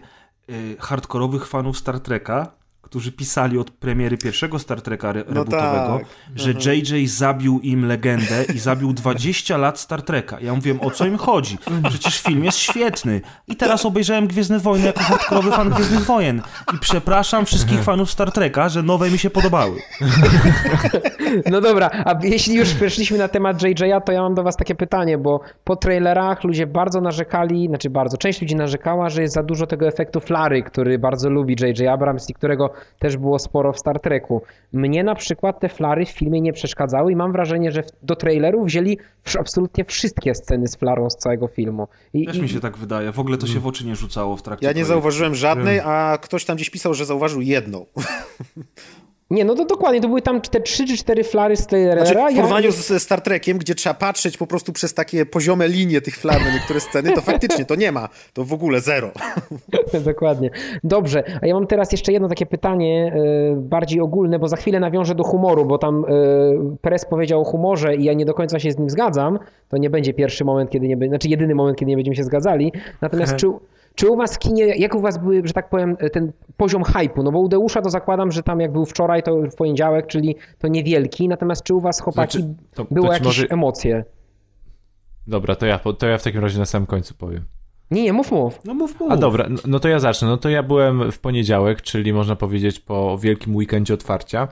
y, 0.51 0.77
hardkorowych 0.81 1.47
fanów 1.47 1.79
Star 1.79 2.01
Treka, 2.01 2.53
którzy 2.83 3.13
pisali 3.13 3.59
od 3.59 3.71
premiery 3.71 4.19
pierwszego 4.19 4.59
Star 4.59 4.83
Treka 4.83 5.09
re- 5.11 5.25
No 5.29 5.35
rebootowego, 5.35 5.99
tak. 5.99 6.07
że 6.37 6.73
JJ 6.75 7.07
zabił 7.07 7.61
im 7.63 7.87
legendę 7.87 8.45
i 8.55 8.59
zabił 8.59 8.93
20 8.93 9.57
lat 9.57 9.81
Star 9.81 10.03
Treka. 10.03 10.41
Ja 10.41 10.55
mówiłem, 10.55 10.81
o 10.81 10.91
co 10.91 11.07
im 11.07 11.17
chodzi? 11.17 11.59
Przecież 11.89 12.23
film 12.23 12.45
jest 12.45 12.59
świetny. 12.59 13.21
I 13.49 13.57
teraz 13.57 13.87
obejrzałem 13.87 14.27
Gwiezdne 14.27 14.59
Wojny 14.59 14.87
jako 14.87 15.01
hardkorowy 15.01 15.51
fan 15.51 15.71
Gwiezdnych 15.71 16.05
Wojen. 16.05 16.43
I 16.75 16.79
przepraszam 16.81 17.47
wszystkich 17.47 17.83
fanów 17.83 18.11
Star 18.11 18.33
Treka, 18.33 18.69
że 18.69 18.83
nowe 18.83 19.11
mi 19.11 19.19
się 19.19 19.31
podobały. 19.31 19.77
No 21.51 21.61
dobra, 21.61 21.91
a 22.05 22.15
jeśli 22.23 22.55
już 22.55 22.75
przeszliśmy 22.75 23.19
na 23.19 23.29
temat 23.29 23.63
JJ'a, 23.63 24.01
to 24.01 24.13
ja 24.13 24.23
mam 24.23 24.35
do 24.35 24.43
was 24.43 24.57
takie 24.57 24.75
pytanie, 24.75 25.19
bo 25.19 25.41
po 25.65 25.77
trailerach 25.77 26.45
ludzie 26.45 26.67
bardzo 26.67 27.01
narzekali, 27.01 27.67
znaczy 27.67 27.91
bardzo, 27.91 28.17
część 28.17 28.41
ludzi 28.43 28.57
narzekała, 28.57 29.09
że 29.09 29.23
jest 29.23 29.35
za 29.35 29.43
dużo 29.43 29.67
tego 29.67 29.87
efektu 29.89 30.21
flary, 30.21 30.63
który 30.63 30.99
bardzo 30.99 31.31
lubi 31.31 31.57
J.J. 31.61 31.89
Abrams 31.89 32.31
i 32.31 32.35
którego 32.35 32.70
też 32.99 33.17
było 33.17 33.39
sporo 33.39 33.73
w 33.73 33.79
Star 33.79 34.01
Treku. 34.01 34.43
Mnie 34.73 35.05
na 35.05 35.15
przykład 35.15 35.61
te 35.61 35.69
flary 35.69 36.07
w 36.07 36.11
filmie 36.11 36.41
nie 36.41 36.53
przeszkadzały 36.53 37.13
i 37.13 37.17
mam 37.17 37.33
wrażenie, 37.33 37.73
że 37.73 37.83
do 38.03 38.17
traileru 38.17 38.65
wzięli 38.65 38.99
absolutnie 39.39 39.85
wszystkie 39.85 40.35
sceny 40.35 40.69
z 40.69 40.77
flarą 40.77 41.11
z 41.11 41.17
całego 41.17 41.49
filmu. 41.49 41.89
I, 42.15 42.27
Też 42.27 42.37
i- 42.37 42.43
mi 42.43 42.49
się 42.49 42.61
tak 42.61 42.77
wydaje. 42.77 43.13
W 43.13 43.19
ogóle 43.21 43.39
to 43.39 43.47
się 43.47 43.61
w 43.61 43.67
oczy 43.67 43.87
nie 43.87 43.97
rzucało 43.97 44.37
w 44.37 44.43
trakcie 44.43 44.67
Ja 44.67 44.71
nie 44.71 44.75
projektu. 44.75 44.89
zauważyłem 44.93 45.35
żadnej, 45.35 45.81
a 45.81 46.19
ktoś 46.23 46.45
tam 46.45 46.57
gdzieś 46.57 46.71
pisał, 46.71 46.95
że 46.95 47.05
zauważył 47.05 47.41
jedną. 47.41 47.87
Nie, 49.31 49.45
no 49.45 49.55
to 49.55 49.65
dokładnie, 49.65 50.01
to 50.01 50.09
były 50.09 50.23
tam 50.23 50.41
te 50.41 50.61
trzy 50.61 50.87
czy 50.87 50.97
cztery 50.97 51.25
flary 51.25 51.57
z 51.57 51.67
trailera. 51.67 52.07
Znaczy, 52.07 52.33
w 52.33 52.37
porównaniu 52.37 52.73
z- 52.73 52.87
ze 52.87 53.01
Star 53.01 53.21
Trekiem, 53.21 53.59
gdzie 53.59 53.75
trzeba 53.75 53.95
patrzeć 53.95 54.37
po 54.37 54.47
prostu 54.47 54.73
przez 54.73 54.95
takie 54.95 55.27
poziome 55.27 55.69
linie 55.69 56.01
tych 56.01 56.17
flar 56.17 56.41
na 56.45 56.53
niektóre 56.55 56.81
sceny, 56.81 57.13
to 57.13 57.21
faktycznie 57.21 57.65
to 57.65 57.75
nie 57.75 57.93
ma. 57.93 58.09
To 58.33 58.45
w 58.45 58.53
ogóle 58.53 58.81
zero. 58.81 59.11
Dokładnie. 60.05 60.51
Dobrze, 60.85 61.25
a 61.43 61.47
ja 61.47 61.55
mam 61.55 61.67
teraz 61.67 61.93
jeszcze 61.93 62.13
jedno 62.13 62.29
takie 62.29 62.47
pytanie, 62.47 63.13
e, 63.53 63.57
bardziej 63.57 64.01
ogólne, 64.01 64.39
bo 64.39 64.49
za 64.49 64.57
chwilę 64.57 64.81
nawiążę 64.81 65.15
do 65.15 65.25
humoru, 65.25 65.65
bo 65.65 65.79
tam 65.79 66.05
e, 66.05 66.77
Press 66.81 67.05
powiedział 67.05 67.41
o 67.41 67.45
humorze 67.45 67.97
i 67.97 68.05
ja 68.05 68.13
nie 68.13 68.25
do 68.25 68.35
końca 68.35 68.59
się 68.59 68.73
z 68.73 68.79
nim 68.79 68.91
zgadzam. 68.91 69.39
To 69.69 69.77
nie 69.77 69.91
będzie 69.91 70.15
pierwszy 70.15 70.45
moment, 70.45 70.71
kiedy 70.71 70.89
nie 70.89 70.97
będzie, 70.97 71.11
znaczy 71.11 71.29
jedyny 71.29 71.55
moment, 71.55 71.79
kiedy 71.79 71.89
nie 71.91 71.97
będziemy 71.97 72.17
się 72.17 72.25
zgadzali. 72.25 72.73
Natomiast 73.01 73.37
czy, 73.41 73.47
czy 73.95 74.11
u 74.11 74.17
was 74.17 74.39
kinie, 74.39 74.65
jak 74.67 74.95
u 74.95 75.01
was 75.01 75.19
były, 75.19 75.43
że 75.45 75.53
tak 75.53 75.69
powiem, 75.71 75.97
ten 76.13 76.33
poziom 76.57 76.85
hypu? 76.85 77.23
No 77.23 77.33
bo 77.33 77.39
u 77.41 77.49
Deusza 77.49 77.83
to 77.83 77.91
zakładam, 77.91 78.33
że 78.33 78.43
tam 78.43 78.61
jak 78.61 78.73
był 78.73 78.87
wczoraj, 78.87 79.23
to 79.23 79.37
w 79.43 79.55
poniedziałek, 79.55 80.07
czyli 80.07 80.37
to 80.59 80.69
niewielki. 80.69 81.29
Natomiast 81.29 81.63
czy 81.63 81.75
u 81.75 81.81
was, 81.81 82.01
chłopaki, 82.01 82.39
Znaczy, 82.39 82.55
to- 82.75 82.85
to 82.85 82.95
było 82.95 83.13
jakieś 83.13 83.27
może- 83.27 83.47
emocje? 83.51 84.05
Dobra, 85.27 85.55
to 85.57 85.67
ja, 85.67 85.79
to 85.99 86.07
ja 86.07 86.19
w 86.19 86.23
takim 86.23 86.41
razie 86.41 86.59
na 86.59 86.65
samym 86.65 86.87
końcu 86.87 87.15
powiem. 87.15 87.45
Nie, 87.91 88.03
nie, 88.03 88.13
mów, 88.13 88.33
mów. 88.33 88.61
No 88.65 88.75
mów, 88.75 89.01
mów. 89.01 89.13
A 89.13 89.17
dobra, 89.17 89.47
no- 89.51 89.59
no 89.67 89.81
to 89.81 89.89
ja 89.89 89.99
zacznę. 89.99 90.29
No 90.29 90.37
to 90.37 90.49
ja 90.49 90.63
byłem 90.63 91.13
w 91.13 91.19
poniedziałek, 91.19 91.83
czyli 91.83 92.13
można 92.13 92.37
powiedzieć 92.37 92.81
po 92.81 93.19
wielkim 93.19 93.57
weekendzie 93.57 93.95
otwarcia. 93.95 94.49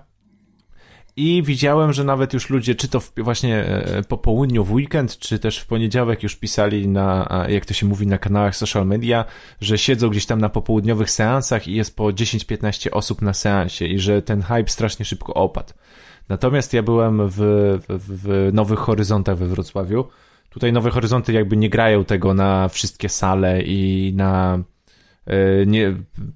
I 1.19 1.43
widziałem, 1.43 1.93
że 1.93 2.05
nawet 2.05 2.33
już 2.33 2.51
ludzie, 2.51 2.75
czy 2.75 2.89
to 2.89 3.01
w, 3.01 3.13
właśnie 3.17 3.65
e, 3.65 4.03
po 4.03 4.19
południu 4.19 4.65
w 4.65 4.73
weekend, 4.73 5.19
czy 5.19 5.39
też 5.39 5.59
w 5.59 5.67
poniedziałek 5.67 6.23
już 6.23 6.37
pisali 6.37 6.89
na, 6.89 7.29
jak 7.49 7.67
to 7.67 7.75
się 7.75 7.87
mówi, 7.87 8.07
na 8.07 8.19
kanałach 8.19 8.57
social 8.57 8.87
media, 8.87 9.25
że 9.61 9.79
siedzą 9.79 10.09
gdzieś 10.09 10.27
tam 10.27 10.41
na 10.41 10.49
popołudniowych 10.49 11.11
seansach 11.11 11.69
i 11.69 11.75
jest 11.75 11.97
po 11.97 12.05
10-15 12.05 12.89
osób 12.93 13.23
na 13.23 13.35
seansie 13.35 13.87
i 13.87 13.99
że 13.99 14.23
ten 14.23 14.43
hype 14.43 14.69
strasznie 14.69 15.05
szybko 15.05 15.35
opadł. 15.35 15.73
Natomiast 16.29 16.73
ja 16.73 16.83
byłem 16.83 17.29
w, 17.29 17.37
w, 17.79 17.99
w 17.99 18.51
Nowych 18.53 18.79
Horyzontach 18.79 19.37
we 19.37 19.47
Wrocławiu. 19.47 20.05
Tutaj 20.51 20.73
Nowe 20.73 20.91
Horyzonty 20.91 21.33
jakby 21.33 21.57
nie 21.57 21.71
grają 21.71 22.05
tego 22.05 22.35
na 22.35 22.69
wszystkie 22.69 23.09
sale 23.09 23.63
i 23.63 24.13
na 24.17 24.55
e, 24.55 24.63
nie, 25.67 25.95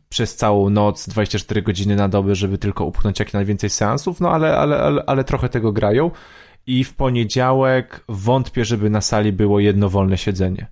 przez 0.09 0.37
całą 0.37 0.71
noc, 0.71 1.09
24 1.09 1.63
godziny 1.63 1.97
na 1.97 2.09
dobę, 2.09 2.35
żeby 2.35 2.59
tylko 2.59 2.85
upchnąć 2.85 3.19
jak 3.19 3.35
najwięcej 3.35 3.71
seansów, 3.71 4.21
no 4.21 4.31
ale, 4.31 4.57
ale, 4.57 4.79
ale, 4.79 5.03
ale 5.07 5.25
trochę 5.25 5.49
tego 5.49 5.73
grają. 5.73 6.11
I 6.67 6.85
w 6.85 6.95
poniedziałek 6.95 8.05
wątpię, 8.09 8.65
żeby 8.65 8.91
na 8.91 9.01
sali 9.01 9.33
było 9.33 9.61
jedno 9.61 9.89
wolne 9.89 10.19
siedzenie. 10.19 10.67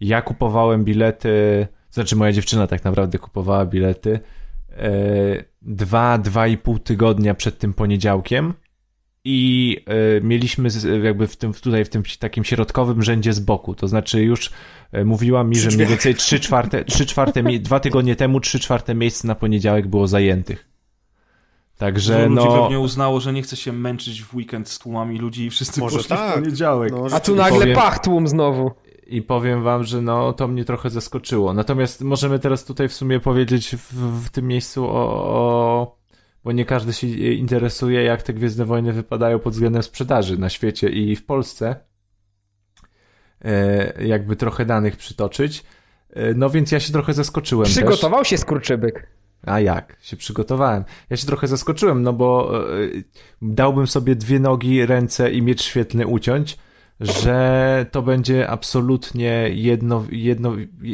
Ja 0.00 0.22
kupowałem 0.22 0.84
bilety, 0.84 1.66
znaczy 1.90 2.16
moja 2.16 2.32
dziewczyna 2.32 2.66
tak 2.66 2.84
naprawdę 2.84 3.18
kupowała 3.18 3.66
bilety 3.66 4.20
e, 4.70 4.90
dwa, 5.62 6.18
dwa 6.18 6.46
i 6.46 6.58
pół 6.58 6.78
tygodnia 6.78 7.34
przed 7.34 7.58
tym 7.58 7.74
poniedziałkiem 7.74 8.54
i 9.30 9.76
y, 10.18 10.20
mieliśmy 10.24 10.70
z, 10.70 11.04
jakby 11.04 11.26
w 11.26 11.36
tym, 11.36 11.52
tutaj 11.52 11.84
w 11.84 11.88
tym 11.88 12.02
takim 12.18 12.44
środkowym 12.44 13.02
rzędzie 13.02 13.32
z 13.32 13.40
boku, 13.40 13.74
to 13.74 13.88
znaczy 13.88 14.22
już 14.22 14.50
y, 14.94 15.04
mówiła 15.04 15.44
mi, 15.44 15.56
że 15.56 15.70
mniej 15.70 15.86
więcej 15.86 16.14
3 16.14 16.40
czwarte, 16.40 16.84
3 16.94 17.06
czwarte 17.06 17.42
dwa 17.42 17.80
tygodnie 17.80 18.16
temu 18.16 18.40
3 18.40 18.60
czwarte 18.60 18.94
miejsce 18.94 19.28
na 19.28 19.34
poniedziałek 19.34 19.88
było 19.88 20.06
zajętych. 20.06 20.68
Także 21.78 22.28
Dużo 22.28 22.34
no... 22.34 22.44
ludzi 22.44 22.62
pewnie 22.62 22.80
uznało, 22.80 23.20
że 23.20 23.32
nie 23.32 23.42
chce 23.42 23.56
się 23.56 23.72
męczyć 23.72 24.22
w 24.22 24.34
weekend 24.34 24.68
z 24.68 24.78
tłumami 24.78 25.18
ludzi 25.18 25.44
i 25.44 25.50
wszyscy 25.50 25.80
Może 25.80 25.96
poszli 25.96 26.08
tak. 26.08 26.30
w 26.30 26.42
poniedziałek. 26.42 26.92
No, 26.92 27.06
A 27.12 27.20
tu 27.20 27.36
nagle 27.36 27.60
powiem- 27.60 27.76
pach 27.76 27.98
tłum 27.98 28.28
znowu. 28.28 28.70
I 29.06 29.22
powiem 29.22 29.62
wam, 29.62 29.84
że 29.84 30.02
no 30.02 30.32
to 30.32 30.48
mnie 30.48 30.64
trochę 30.64 30.90
zaskoczyło. 30.90 31.54
Natomiast 31.54 32.02
możemy 32.02 32.38
teraz 32.38 32.64
tutaj 32.64 32.88
w 32.88 32.92
sumie 32.92 33.20
powiedzieć 33.20 33.76
w, 33.76 33.94
w 34.24 34.30
tym 34.30 34.46
miejscu 34.48 34.84
o, 34.84 35.24
o... 35.24 35.97
Bo 36.48 36.52
nie 36.52 36.64
każdy 36.64 36.92
się 36.92 37.06
interesuje, 37.32 38.02
jak 38.02 38.22
te 38.22 38.32
Gwiezdne 38.32 38.64
Wojny 38.64 38.92
wypadają 38.92 39.38
pod 39.38 39.52
względem 39.52 39.82
sprzedaży 39.82 40.38
na 40.38 40.48
świecie 40.48 40.88
i 40.88 41.16
w 41.16 41.26
Polsce. 41.26 41.76
E, 43.44 44.04
jakby 44.06 44.36
trochę 44.36 44.64
danych 44.64 44.96
przytoczyć. 44.96 45.64
E, 46.10 46.34
no 46.34 46.50
więc 46.50 46.72
ja 46.72 46.80
się 46.80 46.92
trochę 46.92 47.14
zaskoczyłem 47.14 47.64
też. 47.64 47.74
Przygotował 47.74 48.24
się 48.24 48.38
skurczybyk. 48.38 49.06
A 49.42 49.60
jak? 49.60 49.96
Się 50.00 50.16
przygotowałem. 50.16 50.84
Ja 51.10 51.16
się 51.16 51.26
trochę 51.26 51.48
zaskoczyłem, 51.48 52.02
no 52.02 52.12
bo 52.12 52.58
e, 52.68 52.88
dałbym 53.42 53.86
sobie 53.86 54.16
dwie 54.16 54.40
nogi, 54.40 54.86
ręce 54.86 55.30
i 55.30 55.42
miecz 55.42 55.62
świetlny 55.62 56.06
uciąć, 56.06 56.58
że 57.00 57.86
to 57.90 58.02
będzie 58.02 58.48
absolutnie 58.50 59.50
jedno, 59.52 60.04
jedno, 60.10 60.52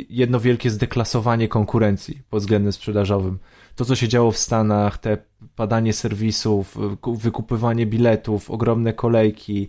jedno 0.09 0.41
wielkie 0.41 0.71
zdeklasowanie 0.71 1.49
konkurencji 1.49 2.23
pod 2.31 2.41
względem 2.41 2.73
sprzedażowym. 2.73 3.39
To, 3.77 3.85
co 3.85 3.95
się 3.97 4.09
działo 4.09 4.33
w 4.33 4.39
Stanach, 4.39 4.99
te 4.99 5.19
padanie 5.57 5.93
serwisów, 5.93 6.79
ku- 7.01 7.17
wykupywanie 7.17 7.87
biletów, 7.87 8.51
ogromne 8.51 8.93
kolejki, 8.93 9.69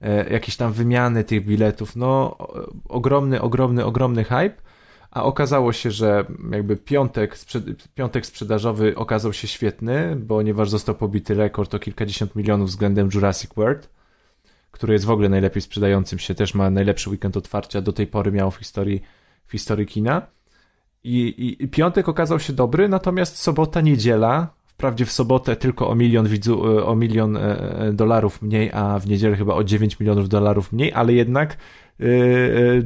e, 0.00 0.32
jakieś 0.32 0.56
tam 0.56 0.72
wymiany 0.72 1.24
tych 1.24 1.46
biletów, 1.46 1.96
no 1.96 2.36
ogromny, 2.88 3.40
ogromny, 3.42 3.84
ogromny 3.84 4.24
hype. 4.24 4.54
A 5.10 5.22
okazało 5.24 5.72
się, 5.72 5.90
że 5.90 6.24
jakby 6.50 6.76
piątek, 6.76 7.38
piątek 7.94 8.26
sprzedażowy 8.26 8.96
okazał 8.96 9.32
się 9.32 9.48
świetny, 9.48 10.16
ponieważ 10.28 10.70
został 10.70 10.94
pobity 10.94 11.34
rekord 11.34 11.74
o 11.74 11.78
kilkadziesiąt 11.78 12.36
milionów 12.36 12.68
względem 12.68 13.08
Jurassic 13.14 13.54
World, 13.54 13.90
który 14.70 14.92
jest 14.92 15.04
w 15.04 15.10
ogóle 15.10 15.28
najlepiej 15.28 15.62
sprzedającym 15.62 16.18
się, 16.18 16.34
też 16.34 16.54
ma 16.54 16.70
najlepszy 16.70 17.10
weekend 17.10 17.36
otwarcia 17.36 17.80
do 17.80 17.92
tej 17.92 18.06
pory 18.06 18.32
miał 18.32 18.50
w 18.50 18.56
historii, 18.56 19.02
w 19.46 19.52
historii 19.52 19.86
kina. 19.86 20.26
I, 21.04 21.18
i, 21.18 21.64
I 21.64 21.68
piątek 21.68 22.08
okazał 22.08 22.40
się 22.40 22.52
dobry, 22.52 22.88
natomiast 22.88 23.36
sobota, 23.36 23.80
niedziela, 23.80 24.54
wprawdzie 24.66 25.04
w 25.04 25.12
sobotę 25.12 25.56
tylko 25.56 25.88
o 25.88 25.94
milion, 25.94 26.26
widzu, 26.28 26.78
e, 26.78 26.86
o 26.86 26.96
milion 26.96 27.36
e, 27.36 27.40
e, 27.78 27.92
dolarów 27.92 28.42
mniej, 28.42 28.70
a 28.72 28.98
w 28.98 29.06
niedzielę 29.06 29.36
chyba 29.36 29.54
o 29.54 29.64
9 29.64 30.00
milionów 30.00 30.28
dolarów 30.28 30.72
mniej, 30.72 30.92
ale 30.92 31.12
jednak 31.12 31.56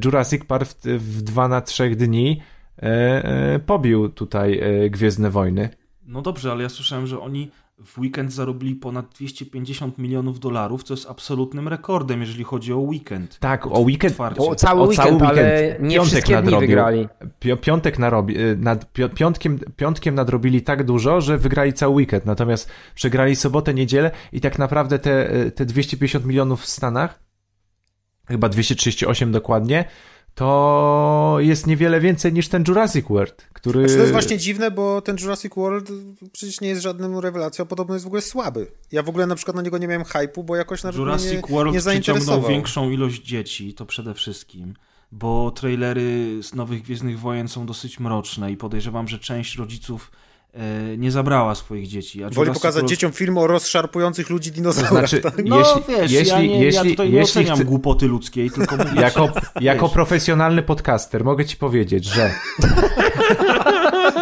Jurassic 0.04 0.44
Park 0.44 0.68
w, 0.68 0.86
w 0.86 1.22
2 1.22 1.48
na 1.48 1.60
3 1.60 1.96
dni 1.96 2.42
pobił 3.66 4.08
tutaj 4.08 4.60
Gwiezdne 4.90 5.30
Wojny. 5.30 5.68
No 6.06 6.22
dobrze, 6.22 6.52
ale 6.52 6.62
ja 6.62 6.68
słyszałem, 6.68 7.06
że 7.06 7.20
oni 7.20 7.50
w 7.84 7.98
weekend 7.98 8.32
zarobili 8.32 8.74
ponad 8.74 9.06
250 9.14 9.98
milionów 9.98 10.40
dolarów, 10.40 10.82
co 10.82 10.94
jest 10.94 11.10
absolutnym 11.10 11.68
rekordem, 11.68 12.20
jeżeli 12.20 12.44
chodzi 12.44 12.72
o 12.72 12.78
weekend. 12.78 13.38
Tak, 13.38 13.66
o 13.66 13.80
weekend, 13.80 14.12
Otwarcie. 14.12 14.40
O, 14.42 14.54
cały 14.54 14.80
O, 14.82 14.84
weekend, 14.86 15.08
cały 15.20 15.26
ale 15.26 15.42
weekend. 15.62 15.82
nie 15.88 15.94
Piątek 15.96 16.10
wszystkie 16.12 16.32
nadrobił. 16.34 16.60
wygrali. 16.68 17.08
Pi- 17.40 17.56
Piątek 17.56 17.98
narobi, 17.98 18.38
y, 18.40 18.56
nad, 18.56 18.92
pi- 18.92 19.08
piątkiem, 19.08 19.58
piątkiem 19.76 20.14
nadrobili 20.14 20.62
tak 20.62 20.84
dużo, 20.84 21.20
że 21.20 21.38
wygrali 21.38 21.72
cały 21.72 21.94
weekend, 21.94 22.26
natomiast 22.26 22.70
przegrali 22.94 23.36
sobotę, 23.36 23.74
niedzielę 23.74 24.10
i 24.32 24.40
tak 24.40 24.58
naprawdę 24.58 24.98
te, 24.98 25.34
y, 25.36 25.50
te 25.50 25.64
250 25.66 26.24
milionów 26.24 26.62
w 26.62 26.66
Stanach, 26.66 27.20
chyba 28.28 28.48
238 28.48 29.32
dokładnie, 29.32 29.84
to 30.38 31.36
jest 31.38 31.66
niewiele 31.66 32.00
więcej 32.00 32.32
niż 32.32 32.48
ten 32.48 32.64
Jurassic 32.68 33.06
World, 33.08 33.48
który... 33.52 33.80
Znaczy 33.80 33.94
to 33.94 34.00
jest 34.00 34.12
właśnie 34.12 34.38
dziwne, 34.38 34.70
bo 34.70 35.02
ten 35.02 35.16
Jurassic 35.20 35.54
World 35.56 35.90
przecież 36.32 36.60
nie 36.60 36.68
jest 36.68 36.82
żadną 36.82 37.20
rewelacją, 37.20 37.62
a 37.62 37.66
podobno 37.66 37.94
jest 37.94 38.04
w 38.04 38.06
ogóle 38.06 38.22
słaby. 38.22 38.66
Ja 38.92 39.02
w 39.02 39.08
ogóle 39.08 39.26
na 39.26 39.34
przykład 39.34 39.56
na 39.56 39.62
niego 39.62 39.78
nie 39.78 39.88
miałem 39.88 40.02
hype'u, 40.02 40.44
bo 40.44 40.56
jakoś 40.56 40.84
mnie 40.84 40.92
Jurassic 40.96 41.32
nie, 41.32 41.40
World 41.40 41.72
nie 41.74 41.80
przyciągnął 41.80 41.82
zainteresował. 41.82 42.50
większą 42.50 42.90
ilość 42.90 43.22
dzieci, 43.22 43.74
to 43.74 43.86
przede 43.86 44.14
wszystkim, 44.14 44.74
bo 45.12 45.50
trailery 45.50 46.42
z 46.42 46.54
Nowych 46.54 46.82
Gwiezdnych 46.82 47.20
Wojen 47.20 47.48
są 47.48 47.66
dosyć 47.66 48.00
mroczne 48.00 48.52
i 48.52 48.56
podejrzewam, 48.56 49.08
że 49.08 49.18
część 49.18 49.56
rodziców 49.56 50.10
nie 50.98 51.10
zabrała 51.10 51.54
swoich 51.54 51.88
dzieci. 51.88 52.24
A 52.24 52.30
Woli 52.30 52.52
pokazać 52.52 52.88
dzieciom 52.88 53.12
film 53.12 53.38
o 53.38 53.46
rozszarpujących 53.46 54.30
ludzi 54.30 54.50
To 54.50 54.56
dinozaurach. 54.56 54.90
znaczy, 54.92 55.20
tak? 55.20 55.34
No 55.44 55.58
jeśli, 55.58 55.82
wiesz, 55.88 56.10
jeśli, 56.12 56.28
ja, 56.32 56.40
nie, 56.40 56.64
jeśli, 56.64 56.88
ja 56.88 56.90
tutaj 56.90 57.10
nie 57.10 57.18
jeśli 57.18 57.40
oceniam 57.40 57.56
chce- 57.58 57.64
głupoty 57.64 58.06
ludzkiej, 58.06 58.50
tylko 58.50 58.76
mówię, 58.76 59.00
jako, 59.08 59.28
jako 59.60 59.88
profesjonalny 59.88 60.62
podcaster 60.62 61.24
mogę 61.24 61.44
ci 61.44 61.56
powiedzieć, 61.56 62.04
że 62.04 62.30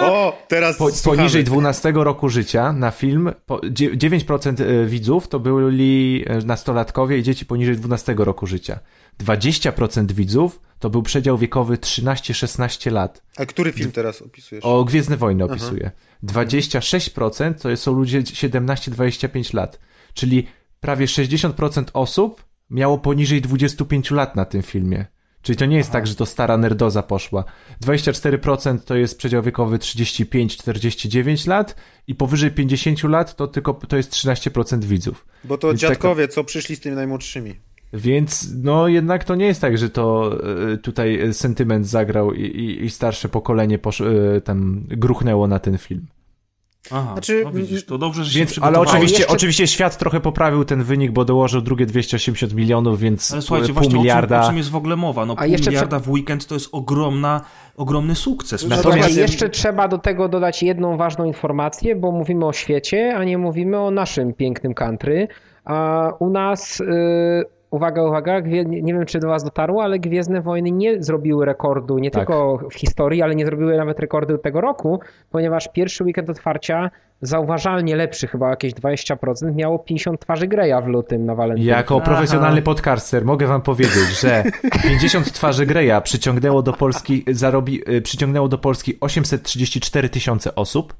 O, 0.07 0.38
teraz 0.48 0.76
Po, 0.76 0.90
słuchamy. 0.90 1.16
poniżej 1.16 1.44
12 1.44 1.92
roku 1.94 2.28
życia 2.28 2.72
na 2.72 2.90
film 2.90 3.30
po, 3.46 3.61
dzie- 3.70 3.90
9% 3.96 4.61
e, 4.62 4.86
widzów 4.86 5.28
to 5.28 5.40
byli 5.40 6.24
e, 6.26 6.38
nastolatkowie 6.38 7.18
i 7.18 7.22
dzieci 7.22 7.46
poniżej 7.46 7.76
12 7.76 8.14
roku 8.18 8.46
życia. 8.46 8.78
20% 9.24 10.12
widzów 10.12 10.61
to 10.78 10.90
był 10.90 11.02
przedział 11.02 11.38
wiekowy 11.38 11.76
13-16 11.76 12.92
lat. 12.92 13.22
A 13.36 13.46
który 13.46 13.72
film 13.72 13.92
teraz 13.92 14.22
opisujesz? 14.22 14.64
O 14.64 14.84
Gwiezdne 14.84 15.16
Wojny 15.16 15.44
opisuję. 15.44 15.90
26% 16.24 17.54
to 17.54 17.76
są 17.76 17.92
ludzie 17.92 18.22
17-25 18.22 19.54
lat. 19.54 19.78
Czyli 20.14 20.46
prawie 20.80 21.07
60% 21.07 21.84
osób 21.92 22.44
miało 22.70 22.98
poniżej 22.98 23.40
25 23.42 24.11
lat 24.11 24.36
na 24.36 24.44
tym 24.44 24.62
filmie. 24.62 25.07
Czyli 25.47 25.57
to 25.57 25.66
nie 25.66 25.76
jest 25.76 25.90
tak, 25.90 26.07
że 26.07 26.14
to 26.14 26.26
stara 26.26 26.57
nerdoza 26.57 27.03
poszła. 27.03 27.44
24% 27.84 28.78
to 28.78 28.97
jest 28.97 29.18
przedział 29.18 29.42
wiekowy 29.42 29.78
35-49 29.78 31.49
lat 31.49 31.76
i 32.07 32.14
powyżej 32.14 32.51
50 32.51 33.03
lat 33.03 33.36
to 33.36 33.47
tylko 33.47 33.74
to 33.74 33.97
jest 33.97 34.12
13% 34.12 34.84
widzów. 34.84 35.26
Bo 35.44 35.59
to 35.59 35.68
Więc 35.68 35.80
tak- 35.80 35.90
dziadkowie, 35.90 36.28
co 36.28 36.44
przyszli 36.44 36.76
z 36.76 36.80
tymi 36.80 36.97
najmłodszymi. 36.97 37.55
Więc 37.92 38.49
no 38.62 38.88
jednak 38.88 39.24
to 39.24 39.34
nie 39.34 39.47
jest 39.47 39.61
tak, 39.61 39.78
że 39.78 39.90
to 39.90 40.36
e, 40.72 40.76
tutaj 40.76 41.20
e, 41.20 41.34
sentyment 41.34 41.86
zagrał 41.86 42.32
i, 42.32 42.42
i, 42.42 42.84
i 42.84 42.90
starsze 42.90 43.28
pokolenie 43.28 43.78
posz, 43.78 44.01
e, 44.01 44.40
tam 44.44 44.84
gruchnęło 44.88 45.47
na 45.47 45.59
ten 45.59 45.78
film. 45.78 46.07
Aha, 46.93 47.12
Znaczy, 47.12 47.41
no 47.45 47.51
widzisz, 47.53 47.84
to 47.84 47.99
dobrze, 47.99 48.24
że 48.24 48.39
Więc, 48.39 48.53
się 48.53 48.62
ale 48.62 48.78
oczywiście, 48.80 49.18
jeszcze- 49.18 49.34
oczywiście 49.34 49.66
świat 49.66 49.99
trochę 49.99 50.20
poprawił 50.20 50.64
ten 50.64 50.82
wynik, 50.82 51.11
bo 51.12 51.24
dołożył 51.24 51.61
drugie 51.61 51.87
280 51.87 52.55
milionów, 52.55 53.01
więc 53.01 53.32
Ale 53.32 53.43
słuchajcie, 53.43 53.66
pół 53.66 53.74
właśnie 53.74 53.89
o 53.89 53.93
czym, 53.93 54.01
miliarda. 54.01 54.43
o 54.45 54.47
czym 54.49 54.57
jest 54.57 54.70
w 54.70 54.76
ogóle 54.76 54.97
mowa? 54.97 55.26
No 55.26 55.34
A 55.37 55.43
pół 55.43 55.47
jeszcze 55.53 55.70
miliarda 55.70 55.99
w 55.99 56.09
weekend 56.11 56.47
to 56.47 56.55
jest 56.55 56.68
ogromna, 56.72 57.41
ogromny 57.76 58.14
sukces. 58.14 58.68
Natomiast- 58.68 59.16
jeszcze 59.16 59.49
trzeba 59.49 59.89
do 59.89 59.99
tego 59.99 60.28
dodać 60.28 60.62
jedną 60.62 60.97
ważną 60.97 61.24
informację, 61.24 61.97
bo 61.97 62.12
mówimy 62.12 62.47
o 62.47 62.53
świecie, 62.53 63.14
a 63.16 63.24
nie 63.24 63.39
mówimy 63.39 63.78
o 63.80 63.91
naszym 63.91 64.34
pięknym 64.34 64.74
country. 64.74 65.28
A 65.64 66.09
u 66.18 66.30
nas, 66.30 66.80
y, 66.80 66.84
uwaga, 67.71 68.03
uwaga, 68.03 68.41
nie 68.41 68.64
nie 68.64 68.95
wiem 68.95 69.07
czy 69.07 69.19
do 69.19 69.29
was 69.29 69.45
dotarło, 69.45 69.83
ale 69.83 69.99
Gwiezdne 69.99 70.41
Wojny 70.43 70.71
nie 70.71 71.03
zrobiły 71.03 71.47
rekordu, 71.47 71.99
nie 71.99 72.11
Tak. 72.11 72.21
tylko 72.21 72.59
w 72.71 72.75
historii, 72.75 73.23
ale 73.23 73.35
nie 73.35 73.47
zrobiły 73.47 73.77
nawet 73.77 74.01
rekordu 74.01 74.39
tego 74.39 74.61
roku, 74.61 75.01
ponieważ 75.31 75.69
pierwszy 75.73 76.05
weekend 76.05 76.31
otwarcia 76.31 76.91
zauważalnie 77.23 77.97
lepszy, 77.97 78.27
chyba 78.27 78.51
jakieś 78.51 78.73
20%, 78.75 79.55
miało 79.55 79.79
50 79.79 80.21
twarzy 80.21 80.47
Greya 80.47 80.83
w 80.85 80.87
lutym 80.87 81.27
na 81.27 81.35
Walentynki. 81.35 81.69
Jako 81.69 82.01
profesjonalny 82.01 82.62
podcaster 82.62 83.25
mogę 83.25 83.47
wam 83.47 83.62
powiedzieć, 83.62 84.21
że 84.21 84.45
50 84.83 85.33
twarzy 85.33 85.67
Greya 85.67 86.01
przyciągnęło 86.03 86.62
do 86.62 86.73
Polski, 86.73 87.25
zarobi, 87.29 87.91
y, 87.91 88.03
przyciągnęło 88.03 88.49
do 88.49 88.59
Polski 88.59 89.01
834 89.01 90.09
tysiące 90.09 90.55
osób. 90.55 90.95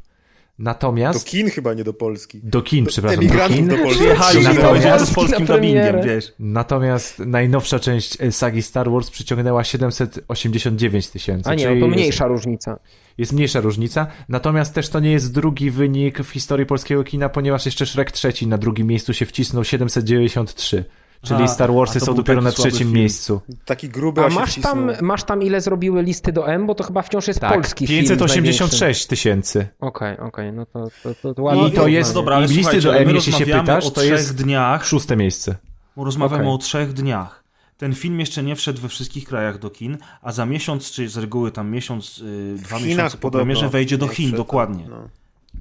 Do 0.59 0.65
Natomiast 0.65 1.27
kin 1.27 1.51
chyba, 1.51 1.75
nie 1.75 1.85
do 1.85 1.93
Polski. 1.93 2.41
do 2.43 2.63
kin, 2.63 2.87
przepraszam, 2.87 3.27
do 3.27 3.49
kin. 3.49 3.69
do 3.69 3.77
Polski. 3.77 3.95
Przyjechali 3.95 4.43
na 4.45 4.53
z 4.99 5.09
Na 5.09 5.15
polskim 5.15 5.47
dubbingiem, 5.47 6.03
wiesz. 6.03 6.33
Natomiast 6.39 7.19
najnowsza 7.19 7.79
część 7.79 8.21
y, 8.21 8.33
sagi 8.33 8.63
Star 8.63 8.91
Wars 8.91 9.11
przyciągnęła 9.11 9.65
789 9.65 11.09
tysięcy. 11.09 11.51
A 11.51 11.55
nie, 11.55 11.65
czyli 11.65 11.81
no 11.81 11.81
to 11.81 11.87
jest- 11.87 11.99
mniejsza 11.99 12.27
różnica. 12.27 12.79
jest 13.19 13.33
mniejsza 13.33 13.61
różnica, 13.61 14.07
natomiast 14.29 14.75
też 14.75 14.89
to 14.89 15.01
nie 15.01 15.11
jest 15.13 15.35
drugi 15.35 15.71
wynik 15.71 16.19
w 16.23 16.31
historii 16.31 16.67
polskiego 16.67 17.05
kina, 17.05 17.29
ponieważ 17.29 17.67
jeszcze 17.67 17.87
Shrek 17.87 18.13
trzeci 18.13 18.47
na 18.47 18.59
drugim 18.59 18.87
miejscu 18.87 19.15
się 19.15 19.27
wcisnął 19.27 19.65
793. 19.65 20.85
Czyli 21.27 21.43
A, 21.43 21.47
Star 21.49 21.73
Warsy 21.73 22.01
to 22.01 22.07
są 22.07 22.15
dopiero 22.15 22.41
na 22.43 22.51
trzecim 22.53 22.79
film. 22.79 22.93
miejscu. 22.93 23.41
Taki 23.65 23.89
gruby, 23.89 24.21
A 24.21 24.25
a 24.25 24.29
masz 24.29 24.55
tam, 24.61 24.91
masz 25.03 25.25
tam 25.25 25.43
ile 25.43 25.61
zrobiły 25.61 26.03
listy 26.03 26.33
do 26.33 26.49
M, 26.49 26.67
bo 26.67 26.75
to 26.75 26.85
chyba 26.85 27.03
wciąż 27.03 27.29
jest 27.29 27.41
Tak, 27.41 27.55
polski 27.55 27.87
film. 27.87 27.99
największy. 27.99 28.27
586 28.27 29.07
tysięcy. 29.07 29.67
Okej, 29.81 30.19
okej, 30.19 30.53
no 30.53 30.67
to, 30.67 30.89
to, 31.03 31.15
to, 31.23 31.35
to 31.35 31.43
I 31.43 31.45
ładnie. 31.45 31.71
to 31.71 31.87
jest- 31.89 32.15
dobra, 32.15 32.37
ale 32.37 32.47
i 32.47 32.49
listy 32.49 32.81
do 32.81 32.97
M, 32.97 33.11
jeśli 33.15 33.33
się 33.33 33.47
pytasz, 33.47 33.85
o 33.87 33.91
to 33.91 34.01
trzech 34.01 34.11
jest 34.11 34.37
dniach, 34.37 34.87
Szóste 34.87 35.17
miejsce. 35.17 35.57
rozmawiamy 35.97 36.43
Okej. 36.43 36.55
o 36.55 36.59
trzech 36.59 36.93
dniach. 36.93 37.45
Ten 37.79 37.95
film 37.95 38.21
jeszcze 38.21 38.43
nie 38.43 38.57
wszedł 38.57 38.81
we 38.81 38.89
wszystkich 38.89 39.25
krajach 39.25 39.59
do 39.59 39.71
kin, 39.71 39.99
a 40.23 40.33
za 40.33 40.47
miesiąc, 40.47 40.91
czy 40.91 41.09
z 41.09 41.17
reguły 41.17 41.51
tam 41.53 41.71
miesiąc, 41.71 42.19
yy, 42.19 42.55
dwa 42.59 42.79
miesiące 42.81 43.17
po 43.19 43.31
premierze 43.31 43.69
wejdzie 43.69 43.99
do 43.99 44.09
Chin, 44.09 44.37
dokładnie. 44.37 44.87
no. 44.91 45.09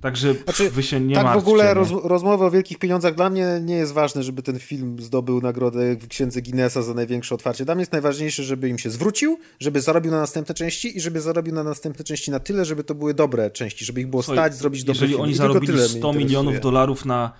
Także 0.02 0.34
Znaczy, 0.44 0.70
wy 0.70 0.84
się 0.84 1.00
nie 1.00 1.16
tak 1.16 1.24
w 1.24 1.26
martwcie. 1.26 1.48
ogóle 1.50 1.66
nie? 1.66 1.74
roz, 1.74 1.90
rozmowa 2.04 2.46
o 2.46 2.52
wielkich 2.52 2.78
pieniądzach 2.80 3.16
dla 3.16 3.30
mnie 3.30 3.48
nie 3.64 3.76
jest 3.76 3.94
ważne, 3.94 4.24
żeby 4.24 4.42
ten 4.44 4.60
film 4.60 4.96
zdobył 5.00 5.42
nagrodę 5.42 5.96
w 5.96 6.08
księdze 6.08 6.42
Guinnessa 6.42 6.82
za 6.82 6.94
największe 6.94 7.36
otwarcie. 7.36 7.66
Dla 7.66 7.76
mnie 7.76 7.82
jest 7.82 7.92
najważniejsze, 7.92 8.44
żeby 8.44 8.70
im 8.70 8.78
się 8.78 8.90
zwrócił, 8.90 9.40
żeby 9.60 9.82
zarobił 9.82 10.12
na 10.12 10.20
następne 10.20 10.56
części 10.56 10.98
i 10.98 11.02
żeby 11.02 11.22
zarobił 11.22 11.54
na 11.54 11.64
następne 11.64 12.06
części 12.06 12.32
na 12.32 12.40
tyle, 12.40 12.66
żeby 12.66 12.84
to 12.84 12.96
były 12.96 13.14
dobre 13.14 13.52
części, 13.52 13.86
żeby 13.86 14.02
ich 14.02 14.08
było 14.08 14.24
Słuchaj, 14.24 14.44
stać 14.44 14.56
zrobić 14.60 14.84
dobre 14.84 15.02
Jeżeli 15.02 15.16
oni 15.22 15.32
I 15.32 15.36
zarobili 15.36 15.68
tyle 15.68 15.80
mnie 15.80 15.88
100 15.90 15.98
interesuje. 15.98 16.26
milionów 16.26 16.60
dolarów 16.62 17.06
na 17.06 17.32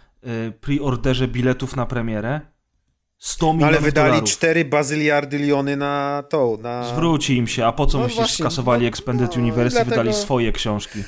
y, 0.48 0.52
preorderze 0.62 1.28
biletów 1.28 1.76
na 1.76 1.86
premierę, 1.86 2.42
100 3.18 3.46
No 3.48 3.54
milionów 3.54 3.78
ale 3.78 3.86
wydali 3.86 4.10
dolarów. 4.12 4.30
4 4.30 4.66
bazyliardy 4.66 5.38
liony 5.38 5.78
na 5.78 6.24
to, 6.30 6.58
na... 6.62 6.84
Zwróci 6.94 7.38
im 7.38 7.48
się, 7.48 7.66
a 7.66 7.72
po 7.72 7.86
co 7.86 7.98
No 7.98 8.04
myślisz, 8.04 8.18
właśnie, 8.20 8.44
skasowali 8.46 8.82
no, 8.82 8.88
Expanded 8.88 9.36
no, 9.36 9.42
Universe 9.42 9.68
i 9.82 9.86
dlatego- 9.86 9.90
wydali 9.90 10.14
swoje 10.14 10.52
książki. 10.52 11.04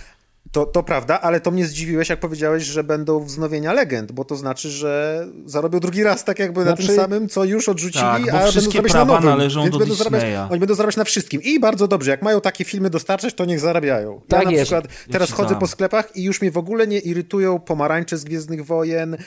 To, 0.51 0.65
to 0.65 0.83
prawda, 0.83 1.21
ale 1.21 1.41
to 1.41 1.51
mnie 1.51 1.65
zdziwiłeś, 1.65 2.09
jak 2.09 2.19
powiedziałeś, 2.19 2.63
że 2.63 2.83
będą 2.83 3.23
wznowienia 3.23 3.73
legend, 3.73 4.11
bo 4.11 4.25
to 4.25 4.35
znaczy, 4.35 4.69
że 4.69 5.25
zarobią 5.45 5.79
drugi 5.79 6.03
raz 6.03 6.23
tak 6.23 6.39
jakby 6.39 6.59
na 6.59 6.65
Znaczy- 6.65 6.87
tym 6.87 6.95
samym, 6.95 7.29
co 7.29 7.43
już 7.43 7.69
odrzucili, 7.69 8.03
Tak, 8.03 8.21
bo 8.31 8.39
a 8.39 8.43
będą 8.45 8.61
zarabiać 8.61 8.91
prawa 8.91 9.13
na 9.13 9.19
nowym. 9.19 9.29
należą 9.29 9.61
więc 9.61 9.73
do 9.73 9.79
będą 9.79 9.95
zarabiać. 9.95 10.23
Oni 10.51 10.59
będą 10.59 10.75
zarabiać 10.75 10.97
na 10.97 11.03
wszystkim 11.03 11.41
i 11.43 11.59
bardzo 11.59 11.87
dobrze, 11.87 12.11
jak 12.11 12.21
mają 12.21 12.41
takie 12.41 12.63
filmy 12.65 12.89
dostarczać, 12.89 13.33
to 13.33 13.45
niech 13.45 13.59
zarabiają. 13.59 14.21
Tak 14.27 14.39
ja 14.39 14.45
na 14.45 14.51
jest. 14.51 14.63
przykład 14.63 14.87
teraz 15.11 15.29
ci 15.29 15.35
chodzę 15.35 15.55
po 15.55 15.67
sklepach 15.67 16.15
i 16.15 16.23
już 16.23 16.41
mnie 16.41 16.51
w 16.51 16.57
ogóle 16.57 16.87
nie 16.87 16.99
irytują 16.99 17.59
pomarańcze 17.59 18.17
z 18.17 18.23
Gwiezdnych 18.23 18.65
Wojen, 18.65 19.13
y, 19.13 19.17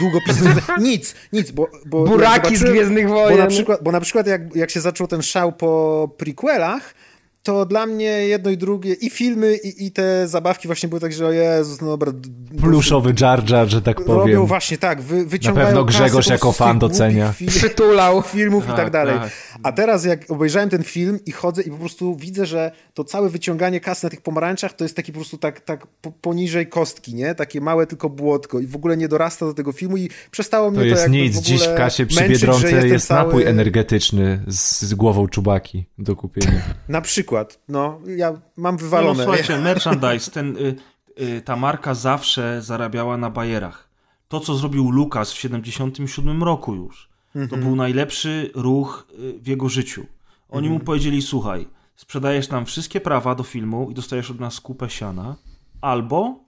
długopisy, 0.00 0.44
nic, 0.80 1.14
nic, 1.32 1.50
bo... 1.50 1.68
bo 1.86 2.04
Buraki 2.04 2.56
z 2.56 2.62
Gwiezdnych 2.64 3.08
Bo 3.08 3.14
Wojen. 3.14 3.38
na 3.38 3.46
przykład, 3.46 3.82
bo 3.82 3.92
na 3.92 4.00
przykład 4.00 4.26
jak, 4.26 4.56
jak 4.56 4.70
się 4.70 4.80
zaczął 4.80 5.06
ten 5.06 5.22
szał 5.22 5.52
po 5.52 6.10
prequelach, 6.16 6.94
to 7.42 7.66
dla 7.66 7.86
mnie 7.86 8.04
jedno 8.04 8.50
i 8.50 8.56
drugie, 8.56 8.94
i 8.94 9.10
filmy, 9.10 9.56
i, 9.56 9.86
i 9.86 9.90
te 9.92 10.28
zabawki 10.28 10.68
właśnie 10.68 10.88
były 10.88 11.00
tak, 11.00 11.12
że 11.12 11.26
o 11.26 11.32
Jezus, 11.32 11.80
no 11.80 11.86
dobra... 11.86 12.12
Pluszowy 12.60 13.14
Jar 13.20 13.50
Jar, 13.50 13.68
że 13.68 13.82
tak 13.82 13.98
Robią 14.00 14.14
powiem. 14.20 14.46
właśnie 14.46 14.78
tak, 14.78 15.02
wy, 15.02 15.26
wyciągają 15.26 15.66
pewno 15.66 15.84
kasę 15.84 15.98
Grzegorz 15.98 16.26
po 16.26 16.32
jako 16.32 16.52
fan 16.52 16.78
docenia. 16.78 17.32
Film, 17.32 17.50
Przytulał. 17.50 18.22
filmów 18.32 18.64
i 18.64 18.66
Tak, 18.66 18.76
tak 18.76 18.90
dalej. 18.90 19.18
tak. 19.18 19.30
A 19.62 19.72
teraz 19.72 20.04
jak 20.04 20.30
obejrzałem 20.30 20.68
ten 20.70 20.82
film 20.82 21.18
i 21.26 21.32
chodzę 21.32 21.62
i 21.62 21.70
po 21.70 21.76
prostu 21.76 22.16
widzę, 22.16 22.46
że 22.46 22.72
to 22.94 23.04
całe 23.04 23.28
wyciąganie 23.28 23.80
kasy 23.80 24.06
na 24.06 24.10
tych 24.10 24.20
pomarańczach 24.20 24.72
to 24.72 24.84
jest 24.84 24.96
taki 24.96 25.12
po 25.12 25.18
prostu 25.18 25.38
tak, 25.38 25.60
tak 25.60 25.86
po- 25.86 26.10
poniżej 26.12 26.66
kostki, 26.66 27.14
nie? 27.14 27.34
Takie 27.34 27.60
małe 27.60 27.86
tylko 27.86 28.08
błotko 28.10 28.60
i 28.60 28.66
w 28.66 28.76
ogóle 28.76 28.96
nie 28.96 29.08
dorasta 29.08 29.46
do 29.46 29.54
tego 29.54 29.72
filmu 29.72 29.96
i 29.96 30.10
przestało 30.30 30.70
mnie 30.70 30.78
To 30.78 30.84
to, 30.84 30.88
jest 30.88 31.02
jakby 31.02 31.16
nic, 31.16 31.34
w 31.34 31.38
ogóle 31.38 31.58
dziś 31.58 31.68
w 31.68 31.74
kasie 31.74 32.06
przy 32.06 32.20
męczyć, 32.20 32.40
Biedronce 32.40 32.88
jest 32.88 33.06
cały... 33.06 33.24
napój 33.26 33.44
energetyczny 33.46 34.42
z, 34.46 34.80
z 34.82 34.94
głową 34.94 35.28
czubaki 35.28 35.84
do 35.98 36.16
kupienia. 36.16 36.62
Na 36.88 37.00
przykład, 37.00 37.29
no, 37.68 38.00
ja 38.16 38.30
mam 38.32 38.40
No, 38.56 38.70
no, 38.72 38.78
wywalone. 38.78 39.24
słuchajcie, 39.24 39.58
merchandise, 39.58 40.30
ten, 40.30 40.56
y, 40.56 40.76
y, 41.22 41.42
ta 41.42 41.56
marka 41.56 41.94
zawsze 41.94 42.62
zarabiała 42.62 43.16
na 43.16 43.30
bajerach. 43.30 43.88
To, 44.28 44.40
co 44.40 44.54
zrobił 44.54 44.90
Lucas 44.90 45.32
w 45.32 45.38
77 45.38 46.42
roku 46.42 46.74
już, 46.74 47.08
to 47.32 47.38
Mhm. 47.40 47.62
był 47.62 47.76
najlepszy 47.76 48.50
ruch 48.54 49.06
y, 49.18 49.38
w 49.40 49.46
jego 49.46 49.68
życiu. 49.68 50.06
Oni 50.48 50.66
Mhm. 50.66 50.72
mu 50.72 50.84
powiedzieli, 50.84 51.22
słuchaj, 51.22 51.68
sprzedajesz 51.96 52.48
nam 52.48 52.66
wszystkie 52.66 53.00
prawa 53.00 53.34
do 53.34 53.42
filmu 53.42 53.90
i 53.90 53.94
dostajesz 53.94 54.30
od 54.30 54.40
nas 54.40 54.60
kupę 54.60 54.90
siana, 54.90 55.36
albo 55.80 56.44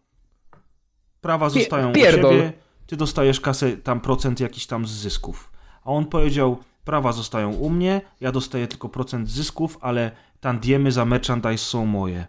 prawa 1.21 1.49
zostają 1.51 1.91
u 1.91 1.93
pierdol. 1.93 2.33
ciebie, 2.33 2.53
ty 2.87 2.97
dostajesz 2.97 3.41
kasę, 3.41 3.77
tam 3.77 4.01
procent 4.01 4.41
jakiś 4.41 4.67
tam 4.67 4.87
z 4.87 4.91
zysków. 4.91 5.53
A 5.85 5.91
on 5.91 6.05
powiedział, 6.07 6.57
prawa 6.85 7.13
zostają 7.13 7.53
u 7.53 7.71
mnie, 7.71 8.01
ja 8.21 8.33
dostaję 8.33 8.69
tylko 8.69 8.89
procent 8.89 9.29
zysków, 9.29 9.79
ale 9.81 10.11
tantiemy 10.43 10.93
za 10.93 11.05
merchandise 11.05 11.65
są 11.65 11.87
moje. 11.87 12.27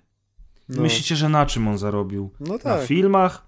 No. 0.70 0.82
Myślicie, 0.82 1.16
że 1.16 1.30
na 1.30 1.46
czym 1.46 1.68
on 1.68 1.78
zarobił? 1.78 2.30
No 2.40 2.54
Na 2.54 2.60
tak. 2.60 2.88
filmach? 2.88 3.48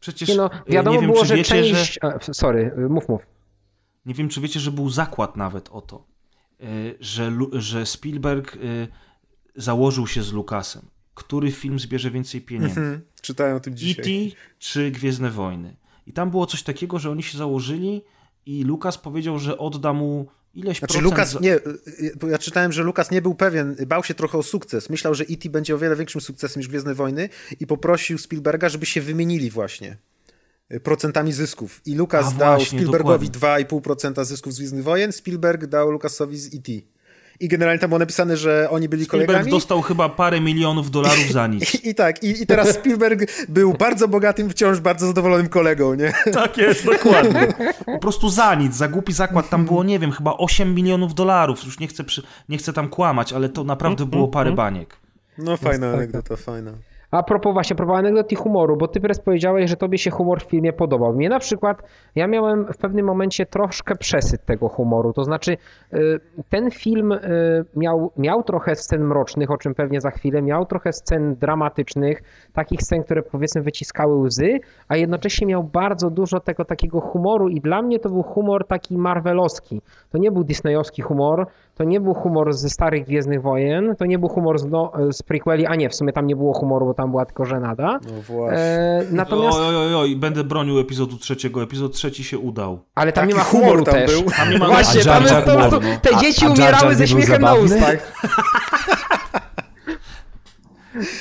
Przecież 0.00 0.28
Nie 0.28 0.36
no, 0.36 0.50
y, 0.68 0.72
wiadomo 0.72 0.94
nie 0.94 1.00
wiem, 1.00 1.10
było, 1.10 1.22
czy 1.22 1.28
że 1.28 1.36
wiecie, 1.36 1.48
część... 1.48 1.98
A, 2.02 2.32
sorry, 2.32 2.74
mów, 2.88 3.08
mów. 3.08 3.22
nie 4.06 4.14
wiem, 4.14 4.28
czy 4.28 4.40
wiecie, 4.40 4.60
że 4.60 4.70
był 4.72 4.90
zakład 4.90 5.36
nawet 5.36 5.68
o 5.68 5.80
to, 5.80 6.06
y, 6.60 6.96
że, 7.00 7.32
że 7.52 7.86
Spielberg 7.86 8.58
założył 9.56 10.06
się 10.06 10.22
z 10.22 10.32
Lucasem. 10.32 10.82
Który 11.14 11.52
film 11.52 11.78
zbierze 11.78 12.10
więcej 12.10 12.40
pieniędzy? 12.40 12.80
Mhm. 12.80 13.00
Czytałem 13.22 13.56
o 13.56 13.60
tym 13.60 13.76
dzisiaj. 13.76 14.26
E.T. 14.26 14.36
czy 14.58 14.90
Gwiezdne 14.90 15.30
Wojny? 15.30 15.76
I 16.06 16.12
tam 16.12 16.30
było 16.30 16.46
coś 16.46 16.62
takiego, 16.62 16.98
że 16.98 17.10
oni 17.10 17.22
się 17.22 17.38
założyli 17.38 18.02
i 18.46 18.64
Lucas 18.64 18.98
powiedział, 18.98 19.38
że 19.38 19.58
odda 19.58 19.92
mu 19.92 20.26
ileś 20.54 20.78
Znaczy 20.78 20.94
procent... 20.94 21.04
Lukas, 21.04 21.40
nie, 21.40 21.54
y, 21.54 21.60
y, 22.24 22.30
ja 22.30 22.38
czytałem, 22.38 22.72
że 22.72 22.82
Lukas 22.82 23.10
nie 23.10 23.22
był 23.22 23.34
pewien, 23.34 23.76
bał 23.86 24.04
się 24.04 24.14
trochę 24.14 24.38
o 24.38 24.42
sukces. 24.42 24.90
Myślał, 24.90 25.14
że 25.14 25.24
E.T. 25.24 25.50
będzie 25.50 25.74
o 25.74 25.78
wiele 25.78 25.96
większym 25.96 26.20
sukcesem 26.20 26.60
niż 26.60 26.68
Gwiezdne 26.68 26.94
Wojny 26.94 27.28
i 27.60 27.66
poprosił 27.66 28.18
Spielberga, 28.18 28.68
żeby 28.68 28.86
się 28.86 29.00
wymienili 29.00 29.50
właśnie 29.50 29.96
y, 30.72 30.80
procentami 30.80 31.32
zysków. 31.32 31.80
I 31.86 31.94
Lukas 31.94 32.26
A 32.26 32.30
dał 32.30 32.56
właśnie, 32.56 32.78
Spielbergowi 32.78 33.30
dokładnie. 33.30 33.66
2,5% 33.66 34.24
zysków 34.24 34.54
z 34.54 34.58
Gwiezdnych 34.58 34.84
Wojen, 34.84 35.12
Spielberg 35.12 35.66
dał 35.66 35.90
Lukasowi 35.90 36.38
z 36.38 36.54
E.T. 36.54 36.93
I 37.40 37.48
generalnie 37.48 37.78
tam 37.78 37.90
było 37.90 37.98
napisane, 37.98 38.36
że 38.36 38.68
oni 38.70 38.88
byli 38.88 39.04
Spielberg 39.04 39.26
kolegami. 39.26 39.50
dostał 39.50 39.82
chyba 39.82 40.08
parę 40.08 40.40
milionów 40.40 40.90
dolarów 40.90 41.32
za 41.32 41.46
nic. 41.46 41.74
I, 41.74 41.88
I 41.88 41.94
tak, 41.94 42.22
i, 42.22 42.42
i 42.42 42.46
teraz 42.46 42.68
Spielberg 42.68 43.46
był 43.48 43.72
bardzo 43.72 44.08
bogatym, 44.08 44.50
wciąż 44.50 44.80
bardzo 44.80 45.06
zadowolonym 45.06 45.48
kolegą, 45.48 45.94
nie? 45.94 46.12
Tak 46.32 46.58
jest, 46.58 46.84
dokładnie. 46.86 47.46
Po 47.86 47.98
prostu 47.98 48.28
za 48.28 48.54
nic, 48.54 48.74
za 48.76 48.88
głupi 48.88 49.12
zakład. 49.12 49.48
Tam 49.48 49.64
było, 49.64 49.84
nie 49.84 49.98
wiem, 49.98 50.12
chyba 50.12 50.36
8 50.36 50.74
milionów 50.74 51.14
dolarów. 51.14 51.64
Już 51.64 51.80
nie 51.80 51.86
chcę, 51.86 52.04
przy... 52.04 52.22
nie 52.48 52.58
chcę 52.58 52.72
tam 52.72 52.88
kłamać, 52.88 53.32
ale 53.32 53.48
to 53.48 53.64
naprawdę 53.64 54.06
było 54.06 54.28
parę 54.28 54.52
baniek. 54.52 54.96
No 55.38 55.56
fajna 55.56 55.86
tak, 55.86 55.94
anegdota, 55.94 56.36
fajna. 56.36 56.72
A 57.14 57.22
propos 57.22 57.52
właśnie, 57.52 57.76
propos 57.76 57.96
anegdot 57.96 58.32
i 58.32 58.36
humoru, 58.36 58.76
bo 58.76 58.88
ty 58.88 59.00
teraz 59.00 59.20
powiedziałeś, 59.20 59.70
że 59.70 59.76
tobie 59.76 59.98
się 59.98 60.10
humor 60.10 60.40
w 60.40 60.44
filmie 60.44 60.72
podobał. 60.72 61.12
Mnie 61.12 61.28
na 61.28 61.38
przykład, 61.38 61.82
ja 62.14 62.26
miałem 62.26 62.66
w 62.72 62.76
pewnym 62.76 63.06
momencie 63.06 63.46
troszkę 63.46 63.96
przesyt 63.96 64.44
tego 64.44 64.68
humoru, 64.68 65.12
to 65.12 65.24
znaczy 65.24 65.56
y, 65.92 66.20
ten 66.48 66.70
film 66.70 67.12
y, 67.12 67.18
miał, 67.76 68.12
miał 68.16 68.42
trochę 68.42 68.74
scen 68.74 69.04
mrocznych, 69.04 69.50
o 69.50 69.56
czym 69.56 69.74
pewnie 69.74 70.00
za 70.00 70.10
chwilę, 70.10 70.42
miał 70.42 70.66
trochę 70.66 70.92
scen 70.92 71.34
dramatycznych, 71.34 72.22
takich 72.54 72.82
scen, 72.82 73.02
które 73.04 73.22
powiedzmy 73.22 73.62
wyciskały 73.62 74.16
łzy, 74.16 74.60
a 74.88 74.96
jednocześnie 74.96 75.46
miał 75.46 75.64
bardzo 75.64 76.10
dużo 76.10 76.40
tego 76.40 76.64
takiego 76.64 77.00
humoru 77.00 77.48
i 77.48 77.60
dla 77.60 77.82
mnie 77.82 77.98
to 77.98 78.08
był 78.08 78.22
humor 78.22 78.66
taki 78.66 78.98
marvelowski. 78.98 79.80
To 80.10 80.18
nie 80.18 80.30
był 80.32 80.44
disneyowski 80.44 81.02
humor, 81.02 81.46
to 81.74 81.84
nie 81.84 82.00
był 82.00 82.14
humor 82.14 82.52
ze 82.52 82.70
starych 82.70 83.04
Gwiezdnych 83.06 83.42
Wojen, 83.42 83.96
to 83.98 84.06
nie 84.06 84.18
był 84.18 84.28
humor 84.28 84.58
z, 84.58 84.64
no, 84.66 84.92
z 85.10 85.22
prequeli, 85.22 85.66
a 85.66 85.74
nie, 85.74 85.88
w 85.88 85.94
sumie 85.94 86.12
tam 86.12 86.26
nie 86.26 86.36
było 86.36 86.52
humoru, 86.52 86.86
bo 86.86 86.94
tam 86.94 87.10
była 87.10 87.24
tylko 87.26 87.44
żenada. 87.44 87.98
No 88.06 88.22
właśnie. 88.22 88.58
E, 88.58 89.02
natomiast, 89.10 89.58
Oj, 89.60 89.76
oj, 89.76 89.94
oj, 89.94 90.16
będę 90.16 90.44
bronił 90.44 90.78
epizodu 90.78 91.16
trzeciego. 91.16 91.62
Epizod 91.62 91.92
trzeci 91.92 92.24
się 92.24 92.38
udał. 92.38 92.78
ale 92.94 93.12
tam 93.12 93.26
nie 93.28 93.34
Taki 93.34 93.44
ma 93.44 93.50
humoru 93.50 93.70
humor 93.70 93.84
tam 93.84 93.94
też. 93.94 94.20
był. 94.20 94.30
Tam 94.30 94.50
nie 94.50 94.58
ma 94.58 94.66
Właśnie, 94.66 95.00
A 95.00 95.04
tam 95.04 95.22
jest 95.22 95.34
po 95.34 95.42
prostu, 95.42 95.80
humor, 95.80 95.96
te 96.02 96.16
A- 96.16 96.20
dzieci 96.20 96.44
a 96.44 96.48
Jar 96.48 96.58
umierały 96.58 96.84
Jar 96.84 96.94
ze 96.94 97.00
nie 97.04 97.08
śmiechem 97.08 97.42
na 97.42 97.54
ustach. 97.54 98.12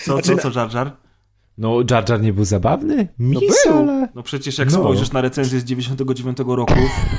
Co, 0.05 0.21
co, 0.21 0.37
co, 0.37 0.59
Jar 0.59 0.73
Jar? 0.75 0.91
No, 1.57 1.79
Jar 1.91 2.09
Jar 2.09 2.21
nie 2.21 2.33
był 2.33 2.45
zabawny? 2.45 3.07
Mi 3.19 3.37
był. 3.39 3.77
ale... 3.77 4.07
No 4.15 4.23
przecież 4.23 4.57
jak 4.57 4.71
No. 4.71 4.77
spojrzysz 4.79 5.11
na 5.11 5.21
recenzję 5.21 5.59
z 5.59 5.63
99 5.63 6.37
roku, 6.47 6.73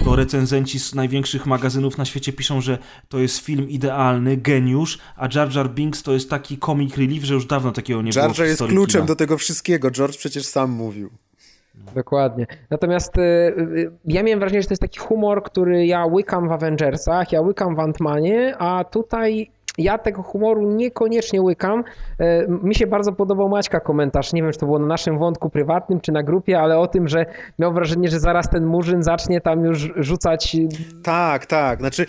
to 0.04 0.16
recenzenci 0.16 0.80
z 0.80 0.94
największych 0.94 1.46
magazynów 1.46 1.98
na 1.98 2.04
świecie 2.04 2.32
piszą, 2.32 2.60
że 2.60 2.78
to 3.08 3.18
jest 3.18 3.38
film 3.38 3.68
idealny, 3.68 4.36
geniusz, 4.36 4.98
a 5.16 5.28
Jar 5.34 5.54
Jar 5.56 5.70
Binks 5.70 6.02
to 6.02 6.12
jest 6.12 6.30
taki 6.30 6.58
comic 6.58 6.96
relief, 6.96 7.24
że 7.24 7.34
już 7.34 7.46
dawno 7.46 7.72
takiego 7.72 8.02
nie 8.02 8.10
było 8.12 8.24
Jar 8.26 8.38
Jar 8.38 8.46
jest 8.48 8.62
kluczem 8.62 9.00
kina. 9.02 9.06
do 9.06 9.16
tego 9.16 9.38
wszystkiego. 9.38 9.90
George 9.90 10.16
przecież 10.16 10.46
sam 10.46 10.70
mówił. 10.70 11.10
Dokładnie. 11.94 12.46
Natomiast 12.70 13.18
y, 13.18 13.20
y, 13.20 13.90
ja 14.04 14.22
miałem 14.22 14.40
wrażenie, 14.40 14.62
że 14.62 14.68
to 14.68 14.72
jest 14.72 14.82
taki 14.82 14.98
humor, 15.00 15.42
który 15.42 15.86
ja 15.86 16.06
łykam 16.06 16.48
w 16.48 16.52
Avengersach, 16.52 17.32
ja 17.32 17.40
łykam 17.40 17.74
w 17.76 17.78
Ant-Manie, 17.78 18.54
a 18.58 18.84
tutaj 18.84 19.50
ja 19.78 19.98
tego 19.98 20.22
humoru 20.22 20.72
niekoniecznie 20.72 21.42
łykam. 21.42 21.84
E, 22.18 22.46
mi 22.48 22.74
się 22.74 22.86
bardzo 22.86 23.12
podobał 23.12 23.48
Maćka 23.48 23.80
komentarz, 23.80 24.32
nie 24.32 24.42
wiem, 24.42 24.52
czy 24.52 24.58
to 24.58 24.66
było 24.66 24.78
na 24.78 24.86
naszym 24.86 25.18
wątku 25.18 25.50
prywatnym, 25.50 26.00
czy 26.00 26.12
na 26.12 26.22
grupie, 26.22 26.60
ale 26.60 26.78
o 26.78 26.86
tym, 26.86 27.08
że 27.08 27.26
miał 27.58 27.72
wrażenie, 27.72 28.08
że 28.08 28.20
zaraz 28.20 28.50
ten 28.50 28.66
Murzyn 28.66 29.02
zacznie 29.02 29.40
tam 29.40 29.64
już 29.64 29.90
rzucać... 29.96 30.56
Tak, 31.02 31.46
tak. 31.46 31.78
Znaczy, 31.78 32.06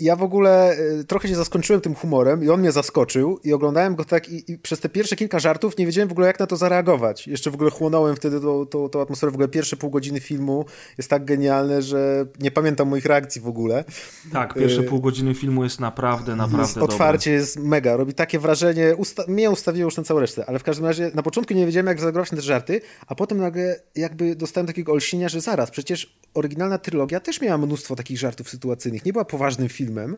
ja 0.00 0.16
w 0.16 0.22
ogóle 0.22 0.70
e, 0.70 1.04
trochę 1.04 1.28
się 1.28 1.34
zaskoczyłem 1.34 1.80
tym 1.80 1.94
humorem 1.94 2.44
i 2.44 2.48
on 2.48 2.60
mnie 2.60 2.72
zaskoczył 2.72 3.38
i 3.44 3.52
oglądałem 3.52 3.94
go 3.94 4.04
tak 4.04 4.28
i, 4.28 4.52
i 4.52 4.58
przez 4.58 4.80
te 4.80 4.88
pierwsze 4.88 5.16
kilka 5.16 5.38
żartów 5.38 5.78
nie 5.78 5.86
wiedziałem 5.86 6.08
w 6.08 6.12
ogóle, 6.12 6.26
jak 6.26 6.40
na 6.40 6.46
to 6.46 6.56
zareagować. 6.56 7.26
Jeszcze 7.26 7.50
w 7.50 7.54
ogóle 7.54 7.70
chłonąłem 7.70 8.16
wtedy 8.16 8.40
tą, 8.40 8.66
tą, 8.66 8.88
tą 8.88 9.00
atmosferę. 9.00 9.30
W 9.30 9.34
ogóle 9.34 9.48
pierwsze 9.48 9.76
pół 9.76 9.90
godziny 9.90 10.20
filmu 10.20 10.64
jest 10.98 11.10
tak 11.10 11.24
genialne, 11.24 11.82
że 11.82 12.26
nie 12.40 12.50
pamiętam 12.50 12.88
moich 12.88 13.06
reakcji 13.06 13.40
w 13.40 13.48
ogóle. 13.48 13.84
Tak, 14.32 14.54
pierwsze 14.54 14.82
pół 14.82 15.00
godziny 15.00 15.34
filmu 15.34 15.64
jest 15.64 15.80
naprawdę, 15.80 16.36
naprawdę 16.36 16.80
dobre 16.80 16.99
otwarcie 17.04 17.30
jest 17.30 17.58
mega, 17.58 17.96
robi 17.96 18.14
takie 18.14 18.38
wrażenie, 18.38 18.96
usta 18.96 19.24
mnie 19.28 19.50
ustawiło 19.50 19.84
już 19.84 19.96
na 19.96 20.02
całą 20.02 20.20
resztę, 20.20 20.44
ale 20.46 20.58
w 20.58 20.62
każdym 20.62 20.86
razie 20.86 21.10
na 21.14 21.22
początku 21.22 21.54
nie 21.54 21.66
wiedziałem, 21.66 21.86
jak 21.86 22.00
zagrować 22.00 22.32
na 22.32 22.36
te 22.36 22.42
żarty, 22.42 22.80
a 23.06 23.14
potem 23.14 23.38
nagle 23.38 23.80
jakby 23.94 24.36
dostałem 24.36 24.66
takiego 24.66 24.92
olśnienia, 24.92 25.28
że 25.28 25.40
zaraz, 25.40 25.70
przecież 25.70 26.18
oryginalna 26.34 26.78
trylogia 26.78 27.20
też 27.20 27.40
miała 27.40 27.58
mnóstwo 27.58 27.96
takich 27.96 28.18
żartów 28.18 28.50
sytuacyjnych, 28.50 29.04
nie 29.04 29.12
była 29.12 29.24
poważnym 29.24 29.68
filmem, 29.68 30.16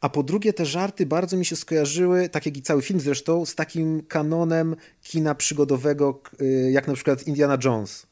a 0.00 0.08
po 0.08 0.22
drugie 0.22 0.52
te 0.52 0.66
żarty 0.66 1.06
bardzo 1.06 1.36
mi 1.36 1.44
się 1.44 1.56
skojarzyły, 1.56 2.28
tak 2.28 2.46
jak 2.46 2.56
i 2.56 2.62
cały 2.62 2.82
film 2.82 3.00
zresztą, 3.00 3.46
z 3.46 3.54
takim 3.54 4.02
kanonem 4.08 4.76
kina 5.02 5.34
przygodowego, 5.34 6.20
y, 6.40 6.70
jak 6.72 6.88
na 6.88 6.94
przykład 6.94 7.26
Indiana 7.26 7.58
Jones 7.64 8.06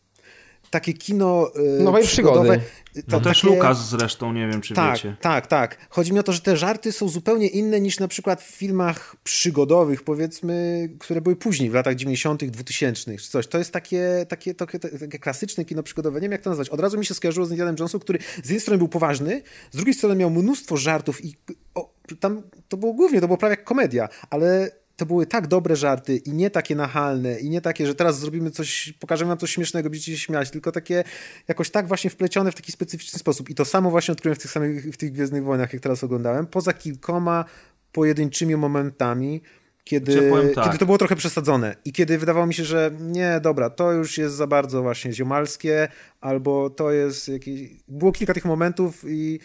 takie 0.74 0.92
kino 0.92 1.50
y, 1.78 1.82
Nowej. 1.82 2.04
Przygody. 2.04 2.60
To, 2.94 3.00
no 3.08 3.20
też 3.20 3.40
takie... 3.40 3.54
Lukas 3.54 3.88
zresztą, 3.88 4.32
nie 4.32 4.48
wiem 4.48 4.60
czy 4.60 4.74
tak, 4.74 4.94
wiecie. 4.94 5.16
Tak, 5.20 5.46
tak. 5.46 5.76
Chodzi 5.90 6.12
mi 6.12 6.18
o 6.18 6.22
to, 6.22 6.32
że 6.32 6.40
te 6.40 6.56
żarty 6.56 6.92
są 6.92 7.08
zupełnie 7.08 7.46
inne 7.46 7.80
niż 7.80 8.00
na 8.00 8.08
przykład 8.08 8.42
w 8.42 8.46
filmach 8.46 9.16
przygodowych, 9.24 10.02
powiedzmy, 10.02 10.88
które 10.98 11.20
były 11.20 11.36
później, 11.36 11.70
w 11.70 11.74
latach 11.74 11.94
90., 11.94 12.44
2000 12.44 13.16
czy 13.16 13.30
coś. 13.30 13.46
To 13.46 13.58
jest 13.58 13.72
takie, 13.72 14.26
takie, 14.28 14.54
takie, 14.54 14.78
takie 14.78 15.18
klasyczne 15.18 15.64
kino 15.64 15.82
przygodowe. 15.82 16.18
Nie 16.20 16.22
wiem 16.22 16.32
jak 16.32 16.42
to 16.42 16.50
nazwać. 16.50 16.68
Od 16.68 16.80
razu 16.80 16.98
mi 16.98 17.06
się 17.06 17.14
skojarzyło 17.14 17.46
z 17.46 17.50
Indianem 17.50 17.76
Jonesem, 17.78 18.00
który 18.00 18.18
z 18.18 18.48
jednej 18.48 18.60
strony 18.60 18.78
był 18.78 18.88
poważny, 18.88 19.42
z 19.70 19.76
drugiej 19.76 19.94
strony 19.94 20.16
miał 20.16 20.30
mnóstwo 20.30 20.76
żartów 20.76 21.24
i 21.24 21.34
o, 21.74 21.94
tam 22.20 22.42
to 22.68 22.76
było 22.76 22.92
głównie, 22.92 23.20
to 23.20 23.26
było 23.26 23.38
prawie 23.38 23.52
jak 23.52 23.64
komedia, 23.64 24.08
ale 24.30 24.70
to 24.96 25.06
były 25.06 25.26
tak 25.26 25.46
dobre 25.46 25.76
żarty 25.76 26.16
i 26.16 26.32
nie 26.32 26.50
takie 26.50 26.76
nachalne 26.76 27.40
i 27.40 27.50
nie 27.50 27.60
takie, 27.60 27.86
że 27.86 27.94
teraz 27.94 28.18
zrobimy 28.18 28.50
coś, 28.50 28.92
pokażemy 29.00 29.28
wam 29.28 29.38
coś 29.38 29.50
śmiesznego, 29.50 29.90
będziecie 29.90 30.12
się 30.12 30.18
śmiać, 30.18 30.50
tylko 30.50 30.72
takie 30.72 31.04
jakoś 31.48 31.70
tak 31.70 31.88
właśnie 31.88 32.10
wplecione 32.10 32.52
w 32.52 32.54
taki 32.54 32.72
specyficzny 32.72 33.18
sposób. 33.18 33.50
I 33.50 33.54
to 33.54 33.64
samo 33.64 33.90
właśnie 33.90 34.12
odkryłem 34.12 34.36
w 34.36 34.38
tych 34.38 34.50
samych, 34.50 34.84
w 34.84 34.96
tych 34.96 35.12
Gwiezdnych 35.12 35.44
Wojnach, 35.44 35.72
jak 35.72 35.82
teraz 35.82 36.04
oglądałem, 36.04 36.46
poza 36.46 36.72
kilkoma 36.72 37.44
pojedynczymi 37.92 38.56
momentami, 38.56 39.40
kiedy, 39.84 40.30
tak. 40.54 40.64
kiedy 40.64 40.78
to 40.78 40.86
było 40.86 40.98
trochę 40.98 41.16
przesadzone 41.16 41.76
i 41.84 41.92
kiedy 41.92 42.18
wydawało 42.18 42.46
mi 42.46 42.54
się, 42.54 42.64
że 42.64 42.90
nie, 43.00 43.40
dobra, 43.42 43.70
to 43.70 43.92
już 43.92 44.18
jest 44.18 44.34
za 44.34 44.46
bardzo 44.46 44.82
właśnie 44.82 45.12
ziomalskie, 45.12 45.88
albo 46.24 46.70
to 46.70 46.92
jest 46.92 47.28
jakieś... 47.28 47.70
Było 47.88 48.12
kilka 48.12 48.34
tych 48.34 48.44
momentów 48.44 49.04
i 49.08 49.40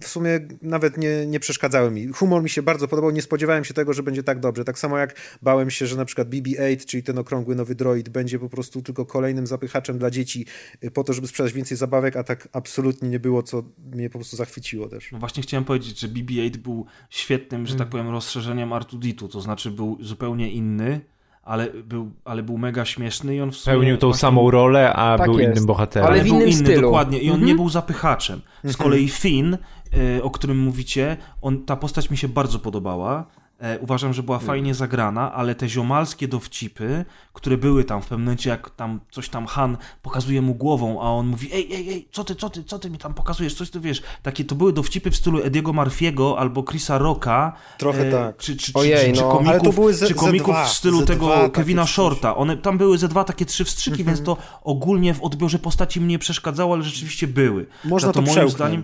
w 0.00 0.08
sumie 0.08 0.40
nawet 0.62 0.96
nie, 0.96 1.26
nie 1.26 1.40
przeszkadzały 1.40 1.90
mi. 1.90 2.06
Humor 2.06 2.42
mi 2.42 2.50
się 2.50 2.62
bardzo 2.62 2.88
podobał, 2.88 3.10
nie 3.10 3.22
spodziewałem 3.22 3.64
się 3.64 3.74
tego, 3.74 3.92
że 3.92 4.02
będzie 4.02 4.22
tak 4.22 4.40
dobrze. 4.40 4.64
Tak 4.64 4.78
samo 4.78 4.98
jak 4.98 5.16
bałem 5.42 5.70
się, 5.70 5.86
że 5.86 5.96
na 5.96 6.04
przykład 6.04 6.28
BB-8, 6.28 6.84
czyli 6.86 7.02
ten 7.02 7.18
okrągły 7.18 7.54
nowy 7.54 7.74
droid, 7.74 8.08
będzie 8.08 8.38
po 8.38 8.48
prostu 8.48 8.82
tylko 8.82 9.06
kolejnym 9.06 9.46
zapychaczem 9.46 9.98
dla 9.98 10.10
dzieci 10.10 10.46
y, 10.84 10.90
po 10.90 11.04
to, 11.04 11.12
żeby 11.12 11.26
sprzedać 11.26 11.52
więcej 11.52 11.76
zabawek, 11.76 12.16
a 12.16 12.24
tak 12.24 12.48
absolutnie 12.52 13.08
nie 13.08 13.20
było, 13.20 13.42
co 13.42 13.62
mnie 13.92 14.10
po 14.10 14.18
prostu 14.18 14.36
zachwyciło 14.36 14.88
też. 14.88 15.12
No 15.12 15.18
właśnie 15.18 15.42
chciałem 15.42 15.64
powiedzieć, 15.64 16.00
że 16.00 16.08
BB-8 16.08 16.56
był 16.56 16.86
świetnym, 17.10 17.66
że 17.66 17.72
tak 17.72 17.80
mm. 17.80 17.90
powiem, 17.90 18.08
rozszerzeniem 18.08 18.72
Artuditu, 18.72 19.28
to 19.28 19.40
znaczy 19.40 19.70
był 19.70 19.98
zupełnie 20.00 20.50
inny, 20.50 21.00
ale 21.46 21.70
był, 21.70 22.10
ale 22.24 22.42
był 22.42 22.58
mega 22.58 22.84
śmieszny 22.84 23.36
i 23.36 23.40
on 23.40 23.52
w 23.52 23.56
sumie... 23.56 23.76
Pełnił 23.76 23.96
tą 23.96 24.06
właśnie... 24.06 24.20
samą 24.20 24.50
rolę, 24.50 24.92
a 24.92 25.18
tak 25.18 25.30
był 25.30 25.38
jest. 25.38 25.52
innym 25.52 25.66
bohaterem. 25.66 26.08
Ale, 26.08 26.22
w 26.22 26.26
innym 26.26 26.38
był 26.38 26.48
inny, 26.48 26.56
stylu. 26.56 26.82
dokładnie. 26.82 27.18
I 27.18 27.30
on 27.30 27.36
nie 27.36 27.42
mhm. 27.42 27.56
był 27.56 27.68
zapychaczem. 27.68 28.40
Z 28.64 28.66
mhm. 28.66 28.84
kolei 28.84 29.08
Finn, 29.08 29.54
y, 30.16 30.22
o 30.22 30.30
którym 30.30 30.58
mówicie, 30.58 31.16
on, 31.42 31.64
ta 31.64 31.76
postać 31.76 32.10
mi 32.10 32.16
się 32.16 32.28
bardzo 32.28 32.58
podobała 32.58 33.26
uważam, 33.80 34.12
że 34.12 34.22
była 34.22 34.38
fajnie 34.38 34.74
zagrana, 34.74 35.32
ale 35.32 35.54
te 35.54 35.68
ziomalskie 35.68 36.28
dowcipy, 36.28 37.04
które 37.32 37.56
były 37.56 37.84
tam 37.84 38.02
w 38.02 38.06
pewnym 38.06 38.24
momencie, 38.24 38.50
jak 38.50 38.70
tam 38.70 39.00
coś 39.10 39.28
tam 39.28 39.46
Han 39.46 39.76
pokazuje 40.02 40.42
mu 40.42 40.54
głową, 40.54 41.02
a 41.02 41.04
on 41.04 41.26
mówi, 41.26 41.48
ej, 41.52 41.74
ej, 41.74 41.88
ej, 41.88 42.08
co 42.12 42.24
ty, 42.24 42.34
co 42.34 42.50
ty, 42.50 42.64
co 42.64 42.78
ty 42.78 42.90
mi 42.90 42.98
tam 42.98 43.14
pokazujesz, 43.14 43.54
coś 43.54 43.70
ty 43.70 43.80
wiesz, 43.80 44.02
takie 44.22 44.44
to 44.44 44.54
były 44.54 44.72
dowcipy 44.72 45.10
w 45.10 45.16
stylu 45.16 45.42
Ediego 45.42 45.72
Marfiego 45.72 46.38
albo 46.38 46.62
Chrisa 46.62 46.98
Rocka. 46.98 47.52
Trochę 47.78 48.08
e, 48.08 48.12
tak. 48.12 48.36
Czy, 48.36 48.56
czy, 48.56 48.72
Ojej, 48.74 49.14
czy, 49.14 49.20
no. 49.20 49.32
czy 49.32 49.38
komików, 49.38 49.94
z, 49.94 50.08
czy 50.08 50.14
komików 50.14 50.56
w 50.56 50.68
stylu 50.68 51.02
tego 51.02 51.50
Kevina 51.50 51.86
Shorta. 51.86 52.36
One, 52.36 52.56
tam 52.56 52.78
były 52.78 52.98
ze 52.98 53.08
dwa 53.08 53.24
takie 53.24 53.46
trzy 53.46 53.64
wstrzyki, 53.64 54.04
więc 54.04 54.22
to 54.22 54.36
ogólnie 54.62 55.14
w 55.14 55.22
odbiorze 55.22 55.58
postaci 55.58 56.00
mnie 56.00 56.18
przeszkadzało, 56.18 56.74
ale 56.74 56.82
rzeczywiście 56.82 57.26
były. 57.26 57.66
Można 57.84 58.12
to, 58.12 58.22
to 58.22 58.34
moim 58.34 58.50
zdaniem, 58.50 58.82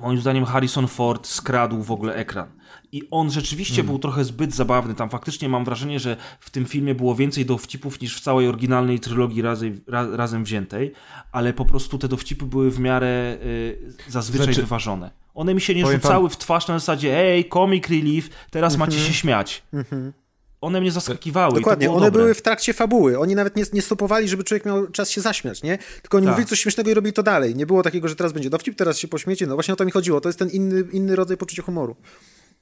moim 0.00 0.20
zdaniem 0.20 0.44
Harrison 0.44 0.88
Ford 0.88 1.26
skradł 1.26 1.82
w 1.82 1.90
ogóle 1.90 2.14
ekran. 2.14 2.61
I 2.92 3.02
on 3.10 3.30
rzeczywiście 3.30 3.74
hmm. 3.74 3.86
był 3.86 3.98
trochę 3.98 4.24
zbyt 4.24 4.54
zabawny. 4.54 4.94
Tam 4.94 5.10
faktycznie 5.10 5.48
mam 5.48 5.64
wrażenie, 5.64 6.00
że 6.00 6.16
w 6.40 6.50
tym 6.50 6.64
filmie 6.66 6.94
było 6.94 7.14
więcej 7.14 7.46
dowcipów 7.46 8.00
niż 8.00 8.16
w 8.16 8.20
całej 8.20 8.48
oryginalnej 8.48 9.00
trylogii 9.00 9.42
razem, 9.42 9.80
ra, 9.86 10.16
razem 10.16 10.44
wziętej, 10.44 10.92
ale 11.32 11.52
po 11.52 11.64
prostu 11.64 11.98
te 11.98 12.08
dowcipy 12.08 12.44
były 12.44 12.70
w 12.70 12.78
miarę 12.78 13.38
y, 13.42 13.92
zazwyczaj 14.08 14.46
znaczy, 14.46 14.60
wyważone. 14.60 15.10
One 15.34 15.54
mi 15.54 15.60
się 15.60 15.74
nie 15.74 15.86
rzucały 15.86 16.28
pan... 16.28 16.34
w 16.34 16.38
twarz 16.38 16.68
na 16.68 16.78
zasadzie 16.78 17.18
ej, 17.18 17.48
comic 17.48 17.88
relief, 17.88 18.28
teraz 18.50 18.76
macie 18.76 18.96
mhm. 18.96 19.12
się 19.12 19.18
śmiać. 19.18 19.62
Mhm. 19.72 20.12
One 20.60 20.80
mnie 20.80 20.90
zaskakiwały. 20.90 21.54
Dokładnie, 21.54 21.90
one 21.90 22.06
dobre. 22.06 22.22
były 22.22 22.34
w 22.34 22.42
trakcie 22.42 22.72
fabuły. 22.74 23.18
Oni 23.18 23.34
nawet 23.34 23.56
nie, 23.56 23.64
nie 23.72 23.82
stopowali, 23.82 24.28
żeby 24.28 24.44
człowiek 24.44 24.64
miał 24.64 24.86
czas 24.86 25.10
się 25.10 25.20
zaśmiać, 25.20 25.62
nie? 25.62 25.78
Tylko 26.02 26.16
oni 26.16 26.26
tak. 26.26 26.34
mówili 26.34 26.48
coś 26.48 26.60
śmiesznego 26.60 26.90
i 26.90 26.94
robili 26.94 27.12
to 27.12 27.22
dalej. 27.22 27.54
Nie 27.54 27.66
było 27.66 27.82
takiego, 27.82 28.08
że 28.08 28.16
teraz 28.16 28.32
będzie 28.32 28.50
dowcip, 28.50 28.76
teraz 28.76 28.98
się 28.98 29.08
pośmiecie. 29.08 29.46
No 29.46 29.54
właśnie 29.54 29.74
o 29.74 29.76
to 29.76 29.84
mi 29.84 29.90
chodziło. 29.90 30.20
To 30.20 30.28
jest 30.28 30.38
ten 30.38 30.48
inny, 30.50 30.84
inny 30.92 31.16
rodzaj 31.16 31.36
poczucia 31.36 31.62
humoru. 31.62 31.96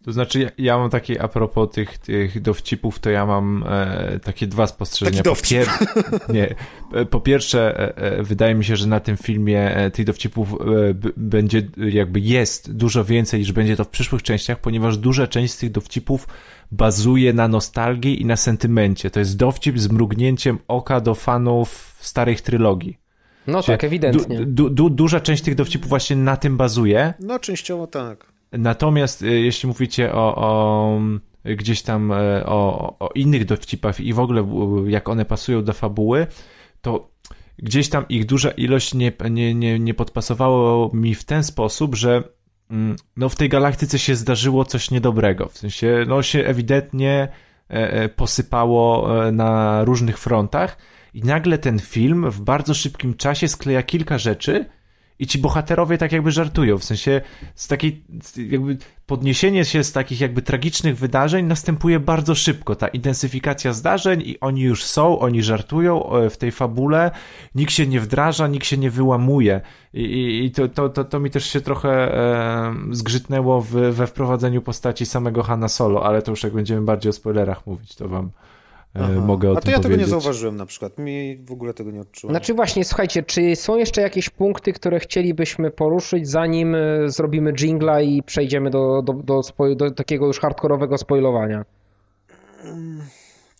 To 0.05 0.13
znaczy, 0.13 0.41
ja, 0.41 0.51
ja 0.59 0.79
mam 0.79 0.91
takie, 0.91 1.23
a 1.23 1.29
propos 1.29 1.71
tych, 1.71 1.99
tych 1.99 2.41
dowcipów, 2.41 2.99
to 2.99 3.11
ja 3.11 3.27
mam 3.27 3.65
e, 3.69 4.21
takie 4.25 4.47
dwa 4.47 4.67
spostrzeżenia. 4.67 5.23
Taki 5.23 5.37
po, 5.37 5.49
pier 5.49 5.69
nie, 6.35 6.55
e, 6.93 7.05
po 7.05 7.21
pierwsze, 7.21 7.79
e, 7.79 7.97
e, 7.97 8.23
wydaje 8.23 8.55
mi 8.55 8.65
się, 8.65 8.77
że 8.77 8.87
na 8.87 9.01
tym 9.01 9.17
filmie 9.17 9.77
e, 9.77 9.91
tych 9.91 10.07
dowcipów 10.07 10.53
e, 10.53 10.57
będzie, 11.17 11.63
jakby 11.77 12.21
jest 12.21 12.73
dużo 12.73 13.05
więcej 13.05 13.41
niż 13.41 13.53
będzie 13.53 13.77
to 13.77 13.85
w 13.85 13.89
przyszłych 13.89 14.23
częściach, 14.23 14.59
ponieważ 14.59 14.99
duża 14.99 15.27
część 15.27 15.55
z 15.55 15.59
tych 15.59 15.71
dowcipów 15.71 16.29
bazuje 16.73 17.33
na 17.33 17.49
nostalgii 17.49 18.23
i 18.23 18.25
na 18.25 18.37
sentymencie. 18.37 19.11
To 19.11 19.19
jest 19.19 19.37
dowcip 19.37 19.79
z 19.79 19.89
mrugnięciem 19.93 20.59
oka 20.69 21.01
do 21.01 21.15
fanów 21.15 21.97
starych 22.01 22.41
trylogii. 22.41 22.99
No 23.47 23.63
tak, 23.63 23.85
ewidentnie. 23.85 24.47
Du, 24.47 24.71
du, 24.71 24.91
duża 24.91 25.21
część 25.21 25.43
tych 25.43 25.55
dowcipów 25.55 25.89
właśnie 25.89 26.17
na 26.17 26.37
tym 26.37 26.57
bazuje. 26.57 27.15
No, 27.21 27.39
częściowo 27.39 27.87
tak. 27.87 28.30
Natomiast 28.53 29.23
y, 29.23 29.41
jeśli 29.41 29.67
mówicie 29.67 30.13
o, 30.13 30.35
o 30.37 31.01
gdzieś 31.45 31.83
tam 31.83 32.13
e, 32.13 32.47
o, 32.47 32.97
o 32.99 33.09
innych 33.15 33.45
dowcipach 33.45 34.01
i 34.01 34.13
w 34.13 34.21
ogóle 34.21 34.47
jak 34.87 35.09
one 35.09 35.25
pasują 35.25 35.65
do 35.65 35.73
fabuły, 35.73 36.27
to 36.81 37.11
gdzieś 37.59 37.89
tam 37.89 38.09
ich 38.09 38.27
duża 38.27 38.51
ilość 38.51 38.95
nie, 38.95 39.13
nie, 39.31 39.55
nie, 39.55 39.79
nie 39.79 39.95
podpasowało 39.95 40.91
mi 40.95 41.15
w 41.15 41.25
ten 41.25 41.45
sposób, 41.45 41.95
że 41.95 42.23
mm, 42.71 42.97
no 43.17 43.29
w 43.29 43.37
tej 43.37 43.49
galaktyce 43.49 43.99
się 43.99 44.15
zdarzyło 44.15 44.65
coś 44.65 44.91
niedobrego. 44.91 45.49
W 45.49 45.59
sensie, 45.59 46.05
no 46.09 46.23
się 46.23 46.39
ewidentnie 46.39 47.29
e, 47.71 47.93
e, 47.93 48.09
posypało 48.09 49.09
na 49.33 49.85
różnych 49.85 50.19
frontach 50.19 50.77
i 51.15 51.23
nagle 51.23 51.59
ten 51.59 51.79
film 51.79 52.31
w 52.31 52.41
bardzo 52.41 52.75
szybkim 52.75 53.15
czasie 53.15 53.49
skleja 53.49 53.83
kilka 53.83 54.19
rzeczy, 54.19 54.65
i 55.21 55.27
ci 55.27 55.39
bohaterowie 55.39 55.99
tak 55.99 56.13
jakby 56.13 56.31
żartują, 56.31 56.79
w 56.79 56.85
sensie 56.85 57.21
z 57.55 57.69
takiej, 57.69 58.05
jakby 58.37 58.77
podniesienie 59.07 59.65
się 59.65 59.85
z 59.85 59.93
takich 59.93 60.21
jakby 60.21 60.43
tragicznych 60.43 60.97
wydarzeń 60.97 61.47
następuje 61.47 62.01
bardzo 62.01 62.35
szybko, 62.35 62.77
ta 62.77 62.89
intensyfikacja 62.89 63.73
zdarzeń 63.73 64.23
i 64.25 64.41
oni 64.41 64.61
już 64.63 64.85
są, 64.85 65.19
oni 65.19 65.43
żartują 65.43 66.13
e, 66.13 66.31
w 66.31 66.37
tej 66.37 66.53
fabule, 66.53 67.11
nikt 67.55 67.73
się 67.73 67.87
nie 67.87 68.01
wdraża, 68.01 68.47
nikt 68.47 68.67
się 68.67 68.77
nie 68.77 68.91
wyłamuje. 68.91 69.61
I, 69.95 70.45
i, 70.45 70.51
to, 70.51 70.69
to, 70.69 70.89
to, 70.89 71.05
to, 71.05 71.21
mi 71.21 71.31
też 71.31 71.47
się 71.47 71.61
trochę 71.61 72.15
e, 72.15 72.75
zgrzytnęło 72.91 73.61
w, 73.61 73.71
we 73.71 74.07
wprowadzeniu 74.07 74.63
postaci 74.63 75.07
samego 75.07 75.43
Hanna 75.43 75.69
Solo, 75.69 76.07
ale 76.07 76.23
to 76.23 76.33
już 76.33 76.43
jak 76.43 76.53
będziemy 76.53 76.83
bardziej 76.83 77.11
o 77.11 77.13
spoilerach 77.13 77.67
mówić, 77.67 77.95
to 77.95 78.09
wam 78.09 78.31
Aha. 78.95 79.13
mogę 79.27 79.51
o 79.51 79.57
A 79.57 79.61
to 79.61 79.71
ja 79.71 79.77
powiedzieć. 79.77 79.83
tego 79.83 79.97
nie 79.97 80.07
zauważyłem 80.07 80.57
na 80.57 80.67
przykład. 80.67 80.99
Mi 80.99 81.37
w 81.37 81.53
ogóle 81.53 81.75
tego 81.75 81.91
nie 81.91 82.01
odczułem. 82.01 82.33
Znaczy 82.33 82.55
właśnie, 82.55 82.85
słuchajcie, 82.85 83.23
czy 83.23 83.57
są 83.57 83.77
jeszcze 83.77 84.01
jakieś 84.01 84.31
punkty, 84.31 84.73
które 84.73 85.01
chcielibyśmy 85.01 85.71
poruszyć, 85.71 86.29
zanim 86.29 86.75
e, 86.75 86.79
zrobimy 87.07 87.53
jingla 87.53 88.01
i 88.01 88.23
przejdziemy 88.23 88.71
do, 88.71 89.03
do, 89.03 89.13
do, 89.13 89.43
do 89.77 89.91
takiego 89.91 90.27
już 90.27 90.41
hardkorowego 90.41 90.99
spoilowania? 90.99 91.65
Mm, 92.65 93.03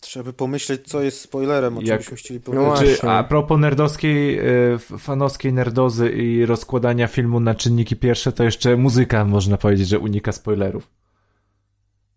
trzeba 0.01 0.23
by 0.23 0.33
pomyśleć, 0.33 0.87
co 0.87 1.01
jest 1.01 1.21
spoilerem, 1.21 1.77
o 1.77 1.83
czym 1.83 1.97
byśmy 1.97 2.17
chcieli 2.17 2.39
powiedzieć. 2.39 3.03
No 3.03 3.11
a 3.11 3.23
propos 3.23 3.59
nerdowskiej, 3.59 4.39
e, 4.39 4.43
fanowskiej 4.79 5.53
nerdozy 5.53 6.09
i 6.09 6.45
rozkładania 6.45 7.07
filmu 7.07 7.39
na 7.39 7.55
czynniki 7.55 7.95
pierwsze, 7.95 8.31
to 8.31 8.43
jeszcze 8.43 8.77
muzyka, 8.77 9.25
można 9.25 9.57
powiedzieć, 9.57 9.87
że 9.87 9.99
unika 9.99 10.31
spoilerów. 10.31 11.00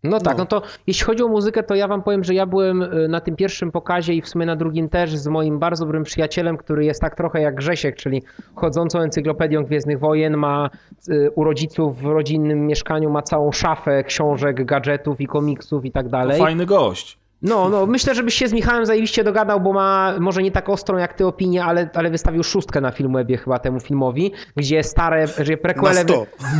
No 0.09 0.19
tak, 0.19 0.37
No. 0.37 0.43
no 0.43 0.45
to 0.45 0.61
jeśli 0.87 1.05
chodzi 1.05 1.23
o 1.23 1.27
muzykę, 1.27 1.63
to 1.63 1.75
ja 1.75 1.87
wam 1.87 2.03
powiem, 2.03 2.23
że 2.23 2.33
ja 2.33 2.45
byłem 2.45 2.81
y, 2.81 3.07
na 3.07 3.21
tym 3.21 3.35
pierwszym 3.35 3.71
pokazie 3.71 4.13
i 4.13 4.21
w 4.21 4.29
sumie 4.29 4.45
na 4.45 4.55
drugim 4.55 4.89
też 4.89 5.15
z 5.17 5.27
moim 5.27 5.59
bardzo 5.59 5.85
dobrym 5.85 6.03
przyjacielem, 6.03 6.57
który 6.57 6.85
jest 6.85 7.01
tak 7.01 7.15
trochę 7.15 7.41
jak 7.41 7.55
Grzesiek, 7.55 7.95
czyli 7.95 8.23
chodzącą 8.55 8.99
encyklopedią 8.99 9.63
Gwiezdnych 9.63 9.99
Wojen, 9.99 10.37
ma 10.37 10.69
y, 11.09 11.31
u 11.35 11.43
rodziców 11.43 12.01
w 12.01 12.05
rodzinnym 12.05 12.67
mieszkaniu, 12.67 13.09
ma 13.09 13.21
całą 13.21 13.51
szafę 13.51 14.03
książek, 14.03 14.65
gadżetów 14.65 15.21
i 15.21 15.27
komiksów 15.27 15.85
i 15.85 15.91
tak 15.91 16.03
To 16.05 16.09
dalej. 16.09 16.39
fajny 16.39 16.65
gość. 16.65 17.17
No, 17.41 17.69
no, 17.69 17.85
myślę, 17.85 18.15
żebyś 18.15 18.33
się 18.33 18.47
z 18.47 18.53
Michałem 18.53 18.85
zajebiście 18.85 19.23
dogadał, 19.23 19.61
bo 19.61 19.73
ma 19.73 20.13
może 20.19 20.43
nie 20.43 20.51
tak 20.51 20.69
ostrą 20.69 20.97
jak 20.97 21.13
ty 21.13 21.25
opinię, 21.25 21.63
ale, 21.65 21.89
ale 21.93 22.09
wystawił 22.09 22.43
szóstkę 22.43 22.81
na 22.81 22.91
Filmwebie 22.91 23.37
chyba 23.37 23.59
temu 23.59 23.79
filmowi, 23.79 24.31
gdzie 24.55 24.83
stare, 24.83 25.25
gdzie 25.39 25.57
prequele, 25.57 26.05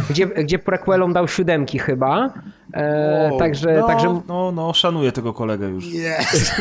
gdzie, 0.09 0.27
gdzie 0.27 0.59
prequelom 0.59 1.13
dał 1.13 1.27
siódemki 1.27 1.79
chyba. 1.79 2.33
E, 2.73 3.27
Wow. 3.29 3.39
także, 3.39 3.73
No, 3.79 3.87
także 3.87 4.19
no, 4.27 4.51
no, 4.51 4.73
szanuję 4.73 5.11
tego 5.11 5.33
kolegę 5.33 5.67
już. 5.67 5.85
Yes. 5.87 6.55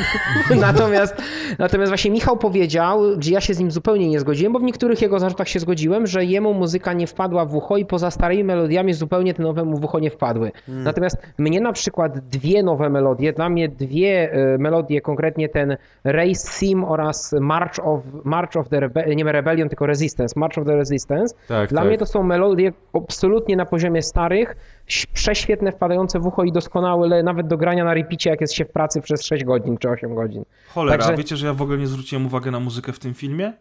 natomiast, 0.61 1.15
natomiast 1.59 1.91
właśnie 1.91 2.11
Michał 2.11 2.37
powiedział, 2.37 3.01
gdzie 3.17 3.33
ja 3.33 3.41
się 3.41 3.55
z 3.55 3.59
nim 3.59 3.71
zupełnie 3.71 4.09
nie 4.09 4.21
zgodziłem, 4.21 4.53
bo 4.53 4.59
w 4.59 4.63
niektórych 4.63 5.03
jego 5.03 5.19
zarzutach 5.19 5.49
się 5.49 5.59
zgodziłem, 5.61 6.07
że 6.07 6.25
jemu 6.25 6.55
muzyka 6.55 6.93
nie 6.93 7.07
wpadła 7.07 7.45
w 7.47 7.55
ucho 7.55 7.77
i 7.77 7.85
poza 7.87 8.11
starymi 8.11 8.45
melodiami 8.45 8.93
zupełnie 8.95 9.35
te 9.35 9.43
nowe 9.43 9.65
mu 9.65 9.77
w 9.79 9.85
ucho 9.85 9.99
nie 9.99 10.11
wpadły. 10.11 10.53
Natomiast 10.69 11.17
mnie 11.39 11.61
na 11.61 11.73
przykład 11.73 12.19
dwie 12.19 12.63
nowe 12.63 12.91
melodie, 12.91 13.33
dla 13.33 13.49
mnie 13.49 13.69
dwie 13.69 14.33
e, 14.33 14.59
melodie, 14.59 15.01
konkretnie 15.01 15.49
ten 15.49 15.77
Race 16.05 16.51
Theme 16.61 16.87
oraz 16.89 17.35
March 17.41 17.79
of, 17.85 18.01
March 18.25 18.57
of 18.57 18.69
the 18.69 18.77
Rebe- 18.81 19.17
nie 19.17 19.25
Rebellion, 19.33 19.69
tylko 19.69 19.87
Resistance, 19.87 20.41
March 20.41 20.59
of 20.59 20.67
the 20.67 20.77
Resistance. 20.77 21.35
Tak, 21.49 21.69
Dla 21.71 21.81
tak. 21.81 21.89
mnie 21.89 21.99
to 21.99 22.07
są 22.07 22.23
melodie 22.23 22.73
absolutnie 22.95 23.57
na 23.57 23.67
poziomie 23.67 24.03
starych, 24.03 24.57
prześwietne, 25.15 25.73
wpadające 25.73 26.21
w 26.21 26.27
ucho 26.27 26.45
i 26.45 26.53
doskonałe, 26.53 27.23
nawet 27.23 27.47
do 27.47 27.57
grania 27.57 27.85
na 27.85 27.95
repicie, 27.95 28.31
jak 28.31 28.41
jest 28.41 28.55
się 28.55 28.65
w 28.65 28.71
pracy 28.71 29.01
przez 29.01 29.25
6 29.25 29.45
godzin 29.45 29.79
czy 29.79 29.89
8 29.89 30.15
godzin. 30.15 30.45
Cholera, 30.69 30.99
Także- 30.99 31.17
wiecie, 31.17 31.37
że 31.37 31.47
ja 31.47 31.55
w 31.55 31.63
ogóle 31.63 31.79
nie 31.79 31.87
zwróciłem 31.87 32.27
uwagi 32.27 32.51
na 32.51 32.61
muzykę 32.61 32.93
w 32.93 32.99
tym 32.99 33.15
filmie? 33.15 33.53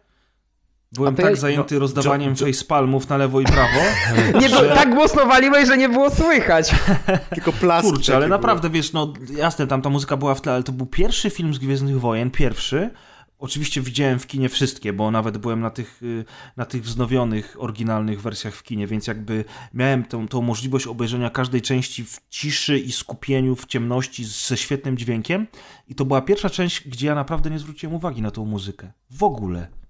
Byłem 0.92 1.14
tak 1.14 1.26
ja- 1.26 1.36
zajęty 1.36 1.74
no, 1.74 1.80
rozdawaniem 1.80 2.34
Jo- 2.40 2.46
Jo- 2.46 2.52
facepalmów 2.52 3.08
na 3.08 3.16
lewo 3.16 3.40
i 3.40 3.44
prawo. 3.44 3.80
Nie, 4.40 4.48
było, 4.48 4.62
tak 4.62 4.94
głośno 4.94 5.26
waliłeś, 5.26 5.68
że 5.68 5.76
nie 5.78 5.88
było 5.88 6.10
słychać. 6.10 6.74
Tylko. 7.34 7.52
Kurczę, 7.82 8.16
ale 8.16 8.28
naprawdę, 8.28 8.70
wiesz, 8.70 8.92
no 8.92 9.12
jasne, 9.36 9.66
tam 9.66 9.82
ta 9.82 9.90
muzyka 9.90 10.16
była 10.16 10.34
w 10.34 10.40
tle, 10.40 10.52
ale 10.52 10.62
to 10.62 10.72
był 10.72 10.86
pierwszy 10.86 11.30
film 11.30 11.54
z 11.54 11.58
Gwiezdnych 11.58 12.00
Wojen, 12.00 12.30
pierwszy. 12.30 12.90
Oczywiście 13.38 13.80
widziałem 13.80 14.18
w 14.18 14.26
kinie 14.26 14.48
wszystkie, 14.48 14.92
bo 14.92 15.10
nawet 15.10 15.38
byłem 15.38 15.60
na 15.60 15.70
tych, 15.70 16.02
y, 16.02 16.24
na 16.56 16.64
tych 16.64 16.82
wznowionych, 16.82 17.56
oryginalnych 17.58 18.22
wersjach 18.22 18.54
w 18.54 18.62
kinie, 18.62 18.86
więc 18.86 19.06
jakby 19.06 19.44
miałem 19.74 20.04
tą, 20.04 20.28
tą 20.28 20.42
możliwość 20.42 20.86
obejrzenia 20.86 21.30
każdej 21.30 21.62
części 21.62 22.04
w 22.04 22.20
ciszy 22.30 22.78
i 22.78 22.92
skupieniu, 22.92 23.56
w 23.56 23.66
ciemności, 23.66 24.24
ze 24.24 24.56
świetnym 24.56 24.98
dźwiękiem. 24.98 25.46
I 25.88 25.94
to 25.94 26.04
była 26.04 26.22
pierwsza 26.22 26.50
część, 26.50 26.88
gdzie 26.88 27.06
ja 27.06 27.14
naprawdę 27.14 27.50
nie 27.50 27.58
zwróciłem 27.58 27.94
uwagi 27.94 28.22
na 28.22 28.30
tą 28.30 28.44
muzykę. 28.44 28.92
W 29.10 29.22
ogóle. 29.22 29.83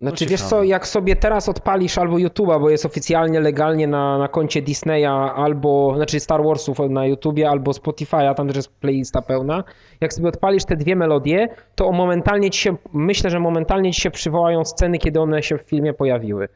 Znaczy 0.00 0.24
No 0.24 0.30
wiesz 0.30 0.42
co, 0.42 0.62
jak 0.62 0.86
sobie 0.86 1.16
teraz 1.16 1.48
odpalisz 1.48 1.98
albo 1.98 2.16
YouTube'a, 2.16 2.60
bo 2.60 2.70
jest 2.70 2.86
oficjalnie, 2.86 3.40
legalnie 3.40 3.86
na, 3.86 4.18
na 4.18 4.28
koncie 4.28 4.62
Disneya, 4.62 5.32
albo, 5.34 5.92
znaczy 5.96 6.20
Star 6.20 6.44
Warsów 6.44 6.78
na 6.90 7.06
YouTubie, 7.06 7.50
albo 7.50 7.70
Spotify'a, 7.72 8.34
tam 8.34 8.46
też 8.46 8.56
jest 8.56 8.72
playlista 8.72 9.22
pełna. 9.22 9.64
Jak 10.00 10.14
sobie 10.14 10.28
odpalisz 10.28 10.64
te 10.64 10.76
dwie 10.76 10.96
melodie, 10.96 11.48
to 11.74 11.92
momentalnie 11.92 12.50
ci 12.50 12.60
się, 12.60 12.76
myślę, 12.92 13.30
że 13.30 13.40
momentalnie 13.40 13.92
ci 13.92 14.00
się 14.00 14.10
przywołają 14.10 14.64
sceny, 14.64 14.98
kiedy 14.98 15.20
one 15.20 15.42
się 15.42 15.58
w 15.58 15.62
filmie 15.62 15.94
pojawiły. 15.94 16.48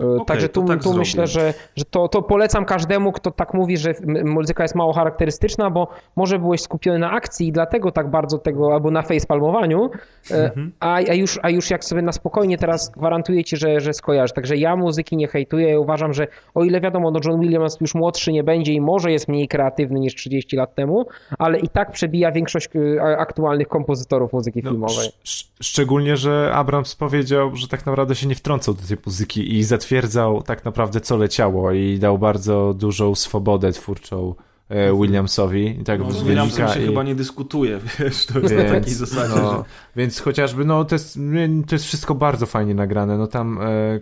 E, 0.00 0.24
Także 0.26 0.48
tu, 0.48 0.64
tak 0.64 0.82
tu 0.82 0.94
myślę, 0.94 1.26
że, 1.26 1.54
że 1.76 1.84
to, 1.84 2.08
to 2.08 2.22
polecam 2.22 2.64
każdemu, 2.64 3.12
kto 3.12 3.30
tak 3.30 3.54
mówi, 3.54 3.76
że 3.76 3.94
muzyka 4.24 4.62
jest 4.64 4.74
mało 4.74 4.92
charakterystyczna, 4.92 5.70
bo 5.70 5.88
może 6.16 6.38
byłeś 6.38 6.60
skupiony 6.60 6.98
na 6.98 7.10
akcji 7.10 7.48
i 7.48 7.52
dlatego 7.52 7.90
tak 7.92 8.10
bardzo 8.10 8.38
tego, 8.38 8.72
albo 8.74 8.90
na 8.90 9.02
facepalmowaniu, 9.02 9.90
Mhm. 10.30 10.72
a, 10.80 10.94
a, 10.94 11.14
już, 11.14 11.38
a 11.42 11.50
już 11.50 11.70
jak 11.70 11.84
sobie 11.84 12.02
na 12.02 12.12
spokojnie 12.12 12.58
teraz 12.58 12.90
gwarantuję 12.90 13.44
ci, 13.44 13.56
że, 13.56 13.80
że 13.80 13.92
skojarzysz. 13.92 14.32
Także 14.34 14.56
ja 14.56 14.76
muzyki 14.76 15.16
nie 15.16 15.28
hejtuję, 15.28 15.68
ja 15.68 15.78
uważam, 15.80 16.12
że 16.12 16.26
o 16.54 16.64
ile 16.64 16.80
wiadomo, 16.80 17.10
no 17.10 17.20
John 17.24 17.40
Williams 17.40 17.76
już 17.80 17.94
młodszy 17.94 18.32
nie 18.32 18.44
będzie 18.44 18.72
i 18.72 18.80
może 18.80 19.12
jest 19.12 19.28
mniej 19.28 19.48
kreatywny 19.48 20.00
niż 20.00 20.14
30 20.14 20.56
lat 20.56 20.74
temu, 20.74 21.06
ale 21.38 21.58
i 21.58 21.68
tak 21.68 21.92
przebija 21.92 22.32
większość 22.32 22.68
a- 23.00 23.16
aktualnych 23.16 23.68
kompozytorów 23.68 24.32
muzyki 24.32 24.60
No, 24.64 24.70
filmowej. 24.70 24.96
sz- 24.96 25.14
sz- 25.24 25.50
szczególnie, 25.60 26.16
że 26.16 26.50
Abrams 26.54 26.94
powiedział, 26.96 27.56
że 27.56 27.68
tak 27.68 27.86
naprawdę 27.86 28.14
się 28.14 28.26
nie 28.26 28.34
wtrącał 28.34 28.74
do 28.74 28.82
tej 28.88 28.96
muzyki 29.06 29.54
i 29.56 29.64
zatwierdzał 29.86 30.42
tak 30.42 30.64
naprawdę 30.64 31.00
co 31.00 31.16
leciało 31.16 31.72
i 31.72 31.98
dał 31.98 32.18
bardzo 32.18 32.74
dużą 32.74 33.14
swobodę 33.14 33.72
twórczą 33.72 34.34
e, 34.68 34.92
Williamsowi. 34.92 35.80
I 35.80 35.84
tak 35.84 36.00
No, 36.00 36.12
z 36.12 36.22
Williamsem 36.22 36.68
się 36.68 36.82
i... 36.82 36.86
chyba 36.86 37.02
nie 37.02 37.14
dyskutuje, 37.14 37.80
wiesz, 37.98 38.26
to 38.26 38.38
jest 38.38 38.54
na 38.54 38.62
takiej 38.62 38.72
Więc, 38.72 38.96
zasadzie, 38.96 39.42
no, 39.42 39.50
że... 39.50 39.64
więc 39.96 40.20
chociażby, 40.20 40.64
no 40.64 40.84
to 40.84 40.94
jest, 40.94 41.18
to 41.66 41.74
jest 41.74 41.84
wszystko 41.84 42.14
bardzo 42.14 42.46
fajnie 42.46 42.74
nagrane. 42.74 43.18
No 43.18 43.26
tam 43.26 43.58
e, 43.58 43.64
e, 43.64 44.00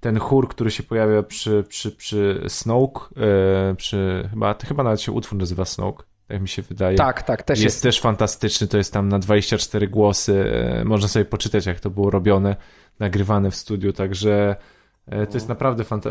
ten 0.00 0.18
chór, 0.18 0.48
który 0.48 0.70
się 0.70 0.82
pojawia 0.82 1.22
przy, 1.22 1.64
przy, 1.68 1.90
przy 1.90 2.44
Snoke, 2.48 3.00
e, 3.16 3.74
przy, 3.74 4.28
chyba, 4.30 4.54
chyba 4.68 4.82
nawet 4.82 5.00
się 5.00 5.12
utwór 5.12 5.38
nazywa 5.38 5.64
Snoke, 5.64 6.04
tak 6.28 6.40
mi 6.40 6.48
się 6.48 6.62
wydaje. 6.62 6.96
Tak, 6.96 7.22
tak, 7.22 7.42
też 7.42 7.60
jest, 7.60 7.76
jest. 7.76 7.82
też 7.82 8.00
fantastyczny, 8.00 8.66
to 8.66 8.76
jest 8.76 8.92
tam 8.92 9.08
na 9.08 9.18
24 9.18 9.88
głosy, 9.88 10.44
e, 10.80 10.84
można 10.84 11.08
sobie 11.08 11.24
poczytać 11.24 11.66
jak 11.66 11.80
to 11.80 11.90
było 11.90 12.10
robione, 12.10 12.56
nagrywane 13.00 13.50
w 13.50 13.56
studiu, 13.56 13.92
także 13.92 14.56
e, 15.06 15.26
to 15.26 15.34
jest 15.34 15.48
naprawdę 15.48 15.84
fanta- 15.84 16.10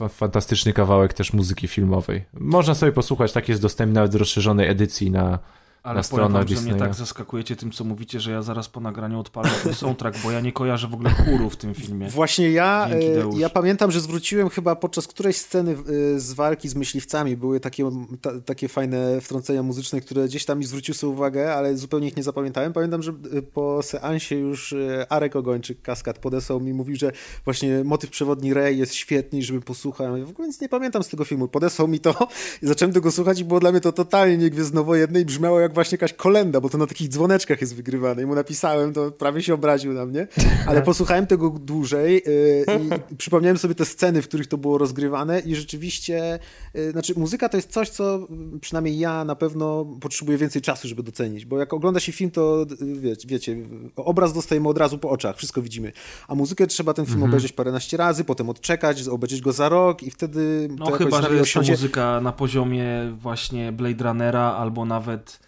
e, 0.00 0.08
fantastyczny 0.08 0.72
kawałek 0.72 1.12
też 1.14 1.32
muzyki 1.32 1.68
filmowej. 1.68 2.24
Można 2.34 2.74
sobie 2.74 2.92
posłuchać, 2.92 3.32
tak 3.32 3.48
jest 3.48 3.62
dostępny 3.62 3.94
nawet 3.94 4.12
w 4.12 4.16
rozszerzonej 4.16 4.68
edycji 4.68 5.10
na, 5.10 5.38
Ale 5.86 5.96
na 5.96 6.02
powiem 6.02 6.26
stronach 6.26 6.32
wam, 6.32 6.48
że 6.48 6.54
mnie 6.54 6.72
Disneya. 6.72 6.78
tak 6.78 6.94
zaskakujecie 6.94 7.56
tym, 7.56 7.70
co 7.70 7.84
mówicie, 7.84 8.20
że 8.20 8.30
ja 8.30 8.42
zaraz 8.42 8.68
po 8.68 8.80
nagraniu 8.80 9.20
odpalę 9.20 9.50
ten 9.62 9.74
soundtrack, 9.74 10.18
bo 10.22 10.30
ja 10.30 10.40
nie 10.40 10.52
kojarzę 10.52 10.88
w 10.88 10.94
ogóle 10.94 11.10
chóru 11.10 11.50
w 11.50 11.56
tym 11.56 11.74
filmie. 11.74 12.08
Właśnie 12.08 12.50
ja, 12.50 12.88
e, 12.90 13.38
ja 13.38 13.48
pamiętam, 13.48 13.90
że 13.90 14.00
zwróciłem 14.00 14.48
chyba 14.48 14.76
podczas 14.76 15.06
którejś 15.06 15.36
sceny 15.36 15.72
e, 15.72 16.20
z 16.20 16.32
walki 16.32 16.68
z 16.68 16.74
myśliwcami, 16.74 17.36
były 17.36 17.60
takie, 17.60 17.90
ta, 18.20 18.40
takie 18.40 18.68
fajne 18.68 19.20
wtrącenia 19.20 19.62
muzyczne, 19.62 20.00
które 20.00 20.24
gdzieś 20.24 20.44
tam 20.44 20.58
mi 20.58 20.64
zwrócił 20.64 20.94
sobie 20.94 21.12
uwagę, 21.12 21.54
ale 21.54 21.76
zupełnie 21.76 22.08
ich 22.08 22.16
nie 22.16 22.22
zapamiętałem. 22.22 22.72
Pamiętam, 22.72 23.02
że 23.02 23.12
e, 23.12 23.42
po 23.42 23.82
seansie 23.82 24.36
już 24.36 24.74
Arek 25.08 25.36
Ogończyk, 25.36 25.82
kaskad, 25.82 26.18
podesłał 26.18 26.60
mi, 26.60 26.72
mówił, 26.72 26.96
że 26.96 27.12
właśnie 27.44 27.84
motyw 27.84 28.10
przewodni 28.10 28.54
Rey 28.54 28.78
jest 28.78 28.94
świetny 28.94 29.36
żeby 29.42 29.60
posłuchał. 29.60 30.16
Ja 30.16 30.26
w 30.26 30.30
ogóle 30.30 30.48
nic 30.48 30.60
nie 30.60 30.68
pamiętam 30.68 31.02
z 31.02 31.08
tego 31.08 31.24
filmu. 31.24 31.48
Podesłał 31.48 31.88
mi 31.88 32.00
to 32.00 32.28
i 32.62 32.66
zacząłem 32.66 32.92
tego 32.92 33.12
słuchać 33.12 33.40
i 33.40 33.44
było 33.44 33.60
dla 33.60 33.72
mnie 33.72 33.80
to 33.80 33.92
totalnie 33.92 34.36
niegwiezdnowojedne 34.36 35.20
i 35.20 35.24
brzmiało 35.24 35.60
jak 35.60 35.72
właśnie 35.76 35.96
jakaś 35.96 36.12
kolenda, 36.12 36.60
bo 36.60 36.68
to 36.68 36.78
na 36.78 36.86
takich 36.86 37.08
dzwoneczkach 37.08 37.60
jest 37.60 37.74
wygrywane. 37.74 38.22
I 38.22 38.26
mu 38.26 38.34
napisałem, 38.34 38.92
to 38.92 39.10
prawie 39.10 39.42
się 39.42 39.54
obraził 39.54 39.92
na 39.92 40.06
mnie, 40.06 40.28
ale 40.68 40.82
posłuchałem 40.82 41.26
tego 41.26 41.50
dłużej 41.50 42.22
yy, 42.26 42.64
i 43.10 43.14
przypomniałem 43.22 43.58
sobie 43.58 43.74
te 43.74 43.84
sceny, 43.84 44.22
w 44.22 44.28
których 44.28 44.46
to 44.46 44.58
było 44.58 44.78
rozgrywane 44.78 45.40
i 45.40 45.54
rzeczywiście, 45.54 46.38
yy, 46.74 46.90
znaczy 46.92 47.14
muzyka 47.16 47.48
to 47.48 47.56
jest 47.56 47.72
coś, 47.72 47.88
co 47.88 48.18
yy, 48.52 48.60
przynajmniej 48.60 48.98
ja 48.98 49.24
na 49.24 49.36
pewno 49.36 49.84
potrzebuję 50.00 50.38
więcej 50.38 50.62
czasu, 50.62 50.88
żeby 50.88 51.02
docenić, 51.02 51.44
bo 51.44 51.58
jak 51.58 51.72
ogląda 51.72 52.00
się 52.00 52.12
film, 52.12 52.30
to 52.30 52.66
wie, 52.80 53.16
wiecie, 53.26 53.52
yy, 53.52 53.66
obraz 53.96 54.32
dostajemy 54.32 54.68
od 54.68 54.78
razu 54.78 54.98
po 54.98 55.10
oczach, 55.10 55.36
wszystko 55.36 55.62
widzimy, 55.62 55.92
a 56.28 56.34
muzykę 56.34 56.66
trzeba 56.66 56.94
ten 56.94 57.06
film 57.06 57.22
obejrzeć 57.22 57.52
paręnaście 57.52 57.96
razy, 57.96 58.24
potem 58.24 58.50
odczekać, 58.50 59.08
obejrzeć 59.08 59.40
go 59.40 59.52
za 59.52 59.68
rok 59.68 60.02
i 60.02 60.10
wtedy 60.10 60.68
No 60.78 60.90
chyba, 60.90 61.22
że 61.22 61.34
jest 61.34 61.54
to 61.54 61.62
muzyka 61.62 62.20
na 62.20 62.32
poziomie 62.32 63.14
właśnie 63.20 63.72
Blade 63.72 64.04
Runnera 64.04 64.54
albo 64.54 64.84
nawet 64.84 65.40
y, 65.42 65.45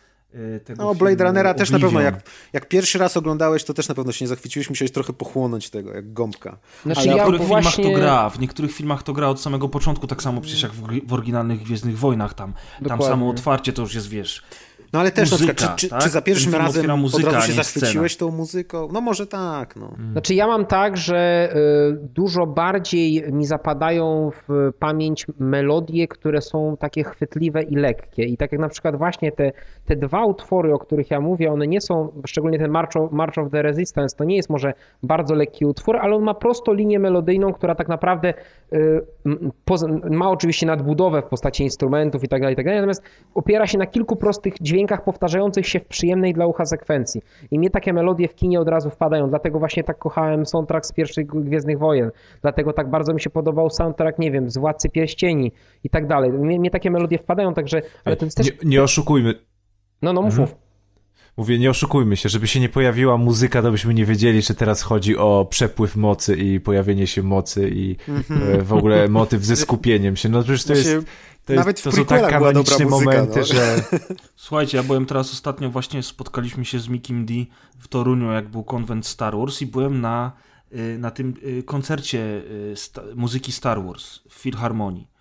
tego 0.64 0.84
No, 0.84 0.94
Blade 0.94 1.16
filmu 1.16 1.28
Runnera 1.28 1.54
też 1.54 1.70
na 1.70 1.78
pewno, 1.78 2.00
jak, 2.00 2.22
jak 2.52 2.68
pierwszy 2.68 2.98
raz 2.98 3.16
oglądałeś, 3.16 3.64
to 3.64 3.74
też 3.74 3.88
na 3.88 3.94
pewno 3.94 4.12
się 4.12 4.24
nie 4.24 4.28
zachwyciłeś, 4.28 4.70
musiałeś 4.70 4.92
trochę 4.92 5.12
pochłonąć 5.12 5.70
tego, 5.70 5.94
jak 5.94 6.12
gąbka. 6.12 6.58
Znaczy, 6.82 7.00
Ale 7.00 7.08
w 7.08 7.10
ja 7.10 7.14
niektórych 7.14 7.42
właśnie- 7.42 7.72
filmach 7.84 7.94
to 7.94 8.00
gra, 8.00 8.30
w 8.30 8.40
niektórych 8.40 8.72
filmach 8.74 9.02
to 9.02 9.12
gra 9.12 9.28
od 9.28 9.40
samego 9.40 9.68
początku, 9.68 10.06
tak 10.06 10.22
samo 10.22 10.40
przecież 10.40 10.62
jak 10.62 10.72
w, 10.72 10.82
w 11.06 11.12
oryginalnych 11.12 11.62
Gwiezdnych 11.62 11.98
Wojnach 11.98 12.34
tam. 12.34 12.52
Tam 12.52 12.82
Dokładnie. 12.82 13.06
samo 13.06 13.30
otwarcie 13.30 13.72
to 13.72 13.82
już 13.82 13.94
jest, 13.94 14.08
wiesz, 14.08 14.42
No 14.92 15.00
ale 15.00 15.10
też 15.10 15.30
Muzyka, 15.30 15.48
na 15.48 15.54
przykład, 15.54 15.78
czy, 15.78 15.88
tak? 15.88 16.02
czy 16.02 16.08
za 16.08 16.22
pierwszym 16.22 16.54
razem 16.54 16.98
muzyka, 16.98 17.28
od 17.28 17.34
razu 17.34 17.46
się 17.46 17.52
zachwyciłeś 17.52 18.16
tą 18.16 18.30
muzyką? 18.30 18.88
No 18.92 19.00
może 19.00 19.26
tak, 19.26 19.76
no. 19.76 19.92
Znaczy 20.12 20.34
ja 20.34 20.46
mam 20.46 20.66
tak, 20.66 20.96
że 20.96 21.48
y, 21.56 22.08
dużo 22.14 22.46
bardziej 22.46 23.32
mi 23.32 23.46
zapadają 23.46 24.30
w 24.48 24.70
pamięć 24.78 25.26
melodie, 25.38 26.08
które 26.08 26.40
są 26.40 26.76
takie 26.80 27.04
chwytliwe 27.04 27.62
i 27.62 27.74
lekkie. 27.74 28.24
I 28.24 28.36
tak 28.36 28.52
jak 28.52 28.60
na 28.60 28.68
przykład 28.68 28.96
właśnie 28.96 29.32
te, 29.32 29.52
te 29.86 29.96
dwa 29.96 30.24
utwory, 30.24 30.74
o 30.74 30.78
których 30.78 31.10
ja 31.10 31.20
mówię, 31.20 31.52
one 31.52 31.66
nie 31.66 31.80
są, 31.80 32.22
szczególnie 32.26 32.58
ten 32.58 32.70
March 32.70 32.96
of, 32.96 33.12
March 33.12 33.38
of 33.38 33.50
the 33.50 33.62
Resistance, 33.62 34.16
to 34.16 34.24
nie 34.24 34.36
jest 34.36 34.50
może 34.50 34.72
bardzo 35.02 35.34
lekki 35.34 35.66
utwór, 35.66 35.96
ale 35.96 36.16
on 36.16 36.22
ma 36.22 36.34
prosto 36.34 36.72
linię 36.72 36.98
melodyjną, 36.98 37.52
która 37.52 37.74
tak 37.74 37.88
naprawdę 37.88 38.34
y, 38.72 39.00
ma 40.10 40.30
oczywiście 40.30 40.66
nadbudowę 40.66 41.22
w 41.22 41.26
postaci 41.26 41.64
instrumentów 41.64 42.24
i 42.24 42.28
tak 42.28 42.40
dalej, 42.40 42.52
i 42.52 42.56
tak 42.56 42.66
natomiast 42.66 43.02
opiera 43.34 43.66
się 43.66 43.78
na 43.78 43.86
kilku 43.86 44.16
prostych 44.16 44.54
dźwiękach, 44.54 44.78
dźwiękach 44.78 45.04
powtarzających 45.04 45.66
się 45.66 45.80
w 45.80 45.84
przyjemnej 45.84 46.34
dla 46.34 46.46
ucha 46.46 46.64
sekwencji. 46.64 47.22
I 47.50 47.58
mnie 47.58 47.70
takie 47.70 47.92
melodie 47.92 48.28
w 48.28 48.34
kinie 48.34 48.60
od 48.60 48.68
razu 48.68 48.90
wpadają, 48.90 49.28
dlatego 49.28 49.58
właśnie 49.58 49.84
tak 49.84 49.98
kochałem 49.98 50.46
soundtrack 50.46 50.86
z 50.86 50.92
pierwszych 50.92 51.26
Gwiezdnych 51.26 51.78
Wojen, 51.78 52.10
dlatego 52.42 52.72
tak 52.72 52.90
bardzo 52.90 53.14
mi 53.14 53.20
się 53.20 53.30
podobał 53.30 53.70
soundtrack, 53.70 54.18
nie 54.18 54.30
wiem, 54.30 54.50
z 54.50 54.58
Władcy 54.58 54.88
Pierścieni 54.88 55.52
i 55.84 55.90
tak 55.90 56.06
dalej. 56.06 56.32
Mnie, 56.32 56.58
mnie 56.60 56.70
takie 56.70 56.90
melodie 56.90 57.18
wpadają, 57.18 57.54
także, 57.54 57.82
ale 58.04 58.16
to 58.16 58.24
jest 58.24 58.36
też... 58.36 58.46
Nie, 58.46 58.70
nie 58.70 58.82
oszukujmy. 58.82 59.34
No, 60.02 60.12
no, 60.12 60.22
mów, 60.22 60.30
Mhm. 60.30 60.48
mów. 60.48 60.67
Mówię, 61.38 61.58
nie 61.58 61.70
oszukujmy 61.70 62.16
się, 62.16 62.28
żeby 62.28 62.48
się 62.48 62.60
nie 62.60 62.68
pojawiła 62.68 63.16
muzyka, 63.16 63.62
to 63.62 63.70
byśmy 63.70 63.94
nie 63.94 64.04
wiedzieli, 64.04 64.42
że 64.42 64.54
teraz 64.54 64.82
chodzi 64.82 65.16
o 65.16 65.46
przepływ 65.50 65.96
mocy 65.96 66.36
i 66.36 66.60
pojawienie 66.60 67.06
się 67.06 67.22
mocy 67.22 67.70
i 67.74 67.96
e, 68.30 68.62
w 68.62 68.72
ogóle 68.72 69.08
motyw 69.08 69.44
ze 69.44 69.56
skupieniem 69.56 70.16
się. 70.16 70.28
No 70.28 70.42
przecież 70.42 70.64
to 70.64 70.74
jest, 70.74 70.88
to, 71.44 71.52
jest, 71.52 71.60
nawet 71.60 71.80
w 71.80 71.82
to 71.82 71.92
są 71.92 72.04
tak 72.04 72.30
kanoniczne 72.30 72.86
momenty, 72.86 73.38
no. 73.38 73.44
że 73.44 73.82
Słuchajcie, 74.36 74.76
ja 74.76 74.82
byłem 74.82 75.06
teraz 75.06 75.32
ostatnio, 75.32 75.70
właśnie 75.70 76.02
spotkaliśmy 76.02 76.64
się 76.64 76.78
z 76.78 76.88
Mikim 76.88 77.26
D 77.26 77.34
w 77.78 77.88
Toruniu, 77.88 78.32
jak 78.32 78.48
był 78.48 78.64
konwent 78.64 79.06
Star 79.06 79.36
Wars 79.36 79.62
i 79.62 79.66
byłem 79.66 80.00
na, 80.00 80.32
y, 80.72 80.98
na 80.98 81.10
tym 81.10 81.34
y, 81.42 81.62
koncercie 81.62 82.42
muzyki 83.14 83.52
Star 83.52 83.84
Wars 83.84 84.20
w 84.28 84.34
Filharmonii. 84.34 85.17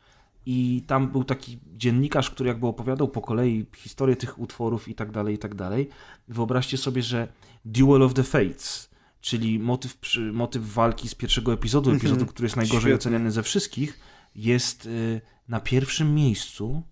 I 0.49 0.83
tam 0.87 1.07
był 1.11 1.23
taki 1.23 1.57
dziennikarz, 1.77 2.29
który 2.31 2.47
jakby 2.47 2.67
opowiadał 2.67 3.07
po 3.07 3.21
kolei 3.21 3.65
historię 3.75 4.15
tych 4.15 4.39
utworów 4.39 4.87
i 4.87 4.95
tak 4.95 5.11
dalej, 5.11 5.35
i 5.35 5.37
tak 5.37 5.55
dalej. 5.55 5.89
Wyobraźcie 6.27 6.77
sobie, 6.77 7.01
że 7.01 7.27
Duel 7.65 8.03
of 8.03 8.13
the 8.13 8.23
Fates, 8.23 8.89
czyli 9.21 9.59
motyw, 9.59 9.97
motyw 10.33 10.73
walki 10.73 11.09
z 11.09 11.15
pierwszego 11.15 11.53
epizodu, 11.53 11.89
Mhm. 11.91 11.97
epizodu, 12.11 12.31
który 12.31 12.45
jest 12.45 12.55
najgorzej 12.55 12.81
Świetny. 12.81 12.95
oceniany 12.95 13.31
ze 13.31 13.43
wszystkich, 13.43 13.99
jest 14.35 14.85
y, 14.85 15.21
na 15.47 15.59
pierwszym 15.59 16.15
miejscu 16.15 16.83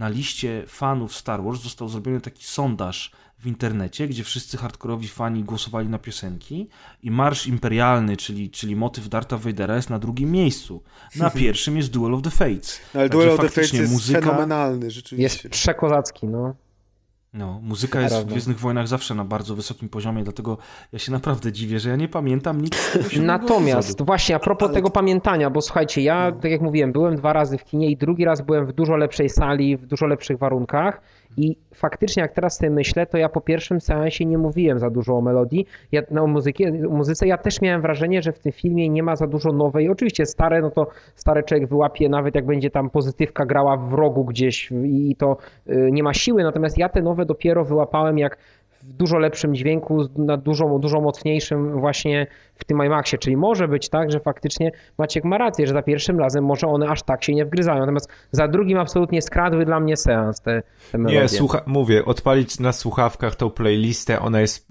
na 0.00 0.08
liście 0.08 0.64
fanów 0.66 1.16
Star 1.16 1.42
Wars 1.42 1.60
został 1.60 1.88
zrobiony 1.88 2.20
taki 2.20 2.44
sondaż 2.44 3.12
w 3.38 3.46
internecie, 3.46 4.08
gdzie 4.08 4.24
wszyscy 4.24 4.56
hardkorowi 4.56 5.08
fani 5.08 5.44
głosowali 5.44 5.88
na 5.88 5.98
piosenki 5.98 6.68
i 7.02 7.10
Marsz 7.10 7.46
Imperialny, 7.46 8.16
czyli, 8.16 8.50
czyli 8.50 8.76
motyw 8.76 9.08
Darta 9.08 9.36
Vadera 9.36 9.76
jest 9.76 9.90
na 9.90 9.98
drugim 9.98 10.30
miejscu. 10.30 10.82
Na 11.16 11.30
pierwszym 11.40 11.76
jest 11.76 11.90
Duel 11.90 12.14
of 12.14 12.22
the 12.22 12.30
Fates. 12.30 12.80
No, 12.94 13.00
ale 13.00 13.08
Duel 13.08 13.30
of 13.30 13.36
the 13.36 13.42
Fates 13.42 13.54
faktycznie 13.54 13.78
jest 13.78 13.92
muzyka, 13.92 14.20
fenomenalny, 14.20 14.90
rzeczywiście. 14.90 15.48
Jest 15.48 15.60
przekozacki, 15.60 16.26
no. 16.26 16.54
No, 17.34 17.60
muzyka 17.62 18.00
jest 18.00 18.14
w 18.14 18.16
Prawda. 18.16 18.30
Gwiezdnych 18.32 18.58
Wojnach 18.58 18.88
zawsze 18.88 19.14
na 19.14 19.24
bardzo 19.24 19.54
wysokim 19.54 19.88
poziomie, 19.88 20.22
dlatego 20.24 20.58
ja 20.92 20.98
się 20.98 21.12
naprawdę 21.12 21.52
dziwię, 21.52 21.80
że 21.80 21.90
ja 21.90 21.96
nie 21.96 22.08
pamiętam 22.08 22.60
nic 22.60 22.98
Natomiast 23.22 23.88
epizodu. 23.88 24.04
właśnie 24.04 24.36
a 24.36 24.38
propos 24.38 24.66
Ale- 24.68 24.74
tego 24.74 24.90
pamiętania, 24.90 25.50
bo 25.50 25.60
słuchajcie, 25.62 26.02
ja 26.02 26.32
tak 26.32 26.50
jak 26.50 26.60
mówiłem, 26.60 26.92
byłem 26.92 27.16
dwa 27.16 27.32
razy 27.32 27.58
w 27.58 27.64
kinie 27.64 27.90
i 27.90 27.96
drugi 27.96 28.24
raz 28.24 28.40
byłem 28.40 28.66
w 28.66 28.72
dużo 28.72 28.96
lepszej 28.96 29.28
sali, 29.28 29.76
w 29.76 29.86
dużo 29.86 30.06
lepszych 30.06 30.38
warunkach 30.38 31.00
i 31.36 31.56
faktycznie 31.74 32.22
jak 32.22 32.32
teraz 32.32 32.56
sobie 32.56 32.70
myślę, 32.70 33.06
to 33.06 33.18
ja 33.18 33.28
po 33.28 33.40
pierwszym 33.40 33.80
seansie 33.80 34.26
nie 34.26 34.38
mówiłem 34.38 34.78
za 34.78 34.90
dużo 34.90 35.16
o 35.16 35.20
melodii, 35.20 35.66
ja, 35.92 36.02
no, 36.10 36.22
o, 36.22 36.26
muzyki, 36.26 36.66
o 36.86 36.90
muzyce. 36.90 37.26
Ja 37.26 37.38
też 37.38 37.60
miałem 37.60 37.82
wrażenie, 37.82 38.22
że 38.22 38.32
w 38.32 38.38
tym 38.38 38.52
filmie 38.52 38.88
nie 38.88 39.02
ma 39.02 39.16
za 39.16 39.26
dużo 39.26 39.52
nowej. 39.52 39.88
Oczywiście 39.88 40.26
stare, 40.26 40.62
no 40.62 40.70
to 40.70 40.86
stary 41.14 41.42
człowiek 41.42 41.68
wyłapie 41.68 42.08
nawet 42.08 42.34
jak 42.34 42.46
będzie 42.46 42.70
tam 42.70 42.90
pozytywka 42.90 43.46
grała 43.46 43.76
w 43.76 43.92
rogu 43.92 44.24
gdzieś 44.24 44.72
i 44.84 45.16
to 45.18 45.36
y, 45.68 45.88
nie 45.92 46.02
ma 46.02 46.14
siły, 46.14 46.42
natomiast 46.42 46.78
ja 46.78 46.88
te 46.88 47.02
nowe 47.02 47.26
dopiero 47.26 47.64
wyłapałem 47.64 48.18
jak 48.18 48.38
w 48.82 48.92
dużo 48.92 49.18
lepszym 49.18 49.54
dźwięku, 49.54 50.08
na 50.16 50.36
dużo, 50.36 50.78
dużo 50.78 51.00
mocniejszym 51.00 51.80
właśnie 51.80 52.26
w 52.54 52.64
tym 52.64 52.84
IMAXie. 52.84 53.18
Czyli 53.18 53.36
może 53.36 53.68
być 53.68 53.88
tak, 53.88 54.12
że 54.12 54.20
faktycznie 54.20 54.72
Maciek 54.98 55.24
ma 55.24 55.38
rację, 55.38 55.66
że 55.66 55.72
za 55.72 55.82
pierwszym 55.82 56.18
razem 56.18 56.44
może 56.44 56.66
one 56.66 56.88
aż 56.88 57.02
tak 57.02 57.24
się 57.24 57.34
nie 57.34 57.44
wgryzają. 57.44 57.80
Natomiast 57.80 58.08
za 58.32 58.48
drugim 58.48 58.78
absolutnie 58.78 59.22
skradły 59.22 59.64
dla 59.64 59.80
mnie 59.80 59.96
seans 59.96 60.40
te, 60.40 60.62
te 60.92 60.98
melodie. 60.98 61.20
Nie, 61.20 61.28
słucha, 61.28 61.62
mówię, 61.66 62.04
odpalić 62.04 62.60
na 62.60 62.72
słuchawkach 62.72 63.36
tą 63.36 63.50
playlistę, 63.50 64.20
ona 64.20 64.40
jest 64.40 64.68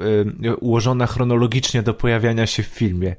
ułożona 0.60 1.08
chronologicznie 1.08 1.84
do 1.84 1.94
pojawiania 1.94 2.48
się 2.48 2.64
w 2.64 2.68
filmie. 2.68 3.16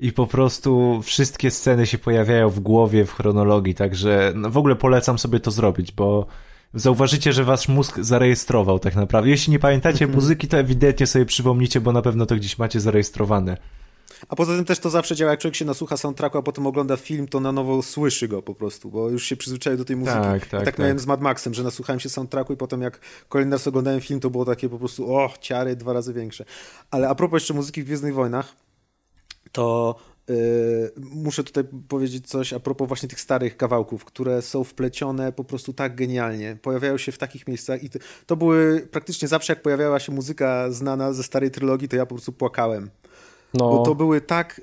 I 0.00 0.12
po 0.12 0.26
prostu 0.26 1.00
wszystkie 1.02 1.50
sceny 1.50 1.86
się 1.86 1.98
pojawiają 1.98 2.48
w 2.48 2.60
głowie 2.60 3.04
w 3.04 3.12
chronologii, 3.12 3.74
także 3.74 4.32
no, 4.34 4.50
w 4.50 4.56
ogóle 4.56 4.76
polecam 4.76 5.18
sobie 5.18 5.40
to 5.40 5.50
zrobić, 5.50 5.92
bo 5.92 6.26
zauważycie, 6.74 7.32
że 7.32 7.44
wasz 7.44 7.68
mózg 7.68 8.00
zarejestrował 8.00 8.78
tak 8.78 8.96
naprawdę. 8.96 9.30
Jeśli 9.30 9.50
nie 9.50 9.58
pamiętacie 9.58 10.06
muzyki, 10.06 10.48
to 10.48 10.58
ewidentnie 10.58 11.06
sobie 11.06 11.26
przypomnicie, 11.26 11.80
bo 11.80 11.92
na 11.92 12.02
pewno 12.02 12.26
to 12.26 12.36
gdzieś 12.36 12.58
macie 12.58 12.80
zarejestrowane. 12.80 13.56
A 14.28 14.36
poza 14.36 14.56
tym 14.56 14.64
też 14.64 14.78
to 14.78 14.90
zawsze 14.90 15.16
działa, 15.16 15.30
jak 15.30 15.40
człowiek 15.40 15.56
się 15.56 15.64
nasłucha 15.64 15.96
soundtracku, 15.96 16.38
a 16.38 16.42
potem 16.42 16.66
ogląda 16.66 16.96
film, 16.96 17.28
to 17.28 17.40
na 17.40 17.52
nowo 17.52 17.82
słyszy 17.82 18.28
go 18.28 18.42
po 18.42 18.54
prostu, 18.54 18.90
bo 18.90 19.10
już 19.10 19.24
się 19.24 19.36
przyzwyczaił 19.36 19.76
do 19.76 19.84
tej 19.84 19.96
muzyki. 19.96 20.18
Tak, 20.18 20.40
tak, 20.40 20.50
tak 20.50 20.64
tak. 20.64 20.78
miałem 20.78 20.98
z 20.98 21.06
Mad 21.06 21.20
Maxem, 21.20 21.54
że 21.54 21.62
nasłuchałem 21.62 22.00
się 22.00 22.08
soundtracku 22.08 22.52
i 22.52 22.56
potem 22.56 22.82
jak 22.82 23.00
kolejny 23.28 23.52
raz 23.52 23.66
oglądałem 23.66 24.00
film, 24.00 24.20
to 24.20 24.30
było 24.30 24.44
takie 24.44 24.68
po 24.68 24.78
prostu, 24.78 25.16
o, 25.16 25.30
ciary 25.40 25.76
dwa 25.76 25.92
razy 25.92 26.12
większe. 26.12 26.44
Ale 26.90 27.08
a 27.08 27.14
propos 27.14 27.36
jeszcze 27.36 27.54
muzyki 27.54 27.82
w 27.82 27.86
Gwiezdnych 27.86 28.14
Wojnach, 28.14 28.56
to 29.52 29.96
muszę 30.96 31.44
tutaj 31.44 31.64
powiedzieć 31.88 32.28
coś 32.28 32.52
a 32.52 32.60
propos 32.60 32.88
właśnie 32.88 33.08
tych 33.08 33.20
starych 33.20 33.56
kawałków, 33.56 34.04
które 34.04 34.42
są 34.42 34.64
wplecione 34.64 35.32
po 35.32 35.44
prostu 35.44 35.72
tak 35.72 35.94
genialnie. 35.94 36.56
Pojawiają 36.62 36.98
się 36.98 37.12
w 37.12 37.18
takich 37.18 37.48
miejscach 37.48 37.82
i 37.82 37.90
to, 37.90 37.98
to 38.26 38.36
były 38.36 38.88
praktycznie 38.90 39.28
zawsze, 39.28 39.52
jak 39.52 39.62
pojawiała 39.62 40.00
się 40.00 40.12
muzyka 40.12 40.70
znana 40.70 41.12
ze 41.12 41.22
starej 41.22 41.50
trylogii, 41.50 41.88
to 41.88 41.96
ja 41.96 42.06
po 42.06 42.14
prostu 42.14 42.32
płakałem. 42.32 42.90
no, 43.54 43.70
Bo 43.70 43.82
to 43.82 43.94
były 43.94 44.20
tak, 44.20 44.60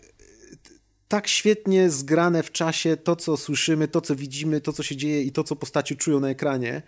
tak 1.07 1.27
świetnie 1.27 1.89
zgrane 1.89 2.43
w 2.43 2.51
czasie 2.51 2.97
to, 2.97 3.15
co 3.15 3.37
słyszymy, 3.37 3.87
to, 3.87 4.01
co 4.01 4.15
widzimy, 4.15 4.61
to, 4.61 4.73
co 4.73 4.83
się 4.83 4.95
dzieje 4.95 5.21
i 5.21 5.31
to, 5.31 5.43
co 5.43 5.55
postaci 5.55 5.97
czują 5.97 6.19
na 6.19 6.29
ekranie, 6.29 6.81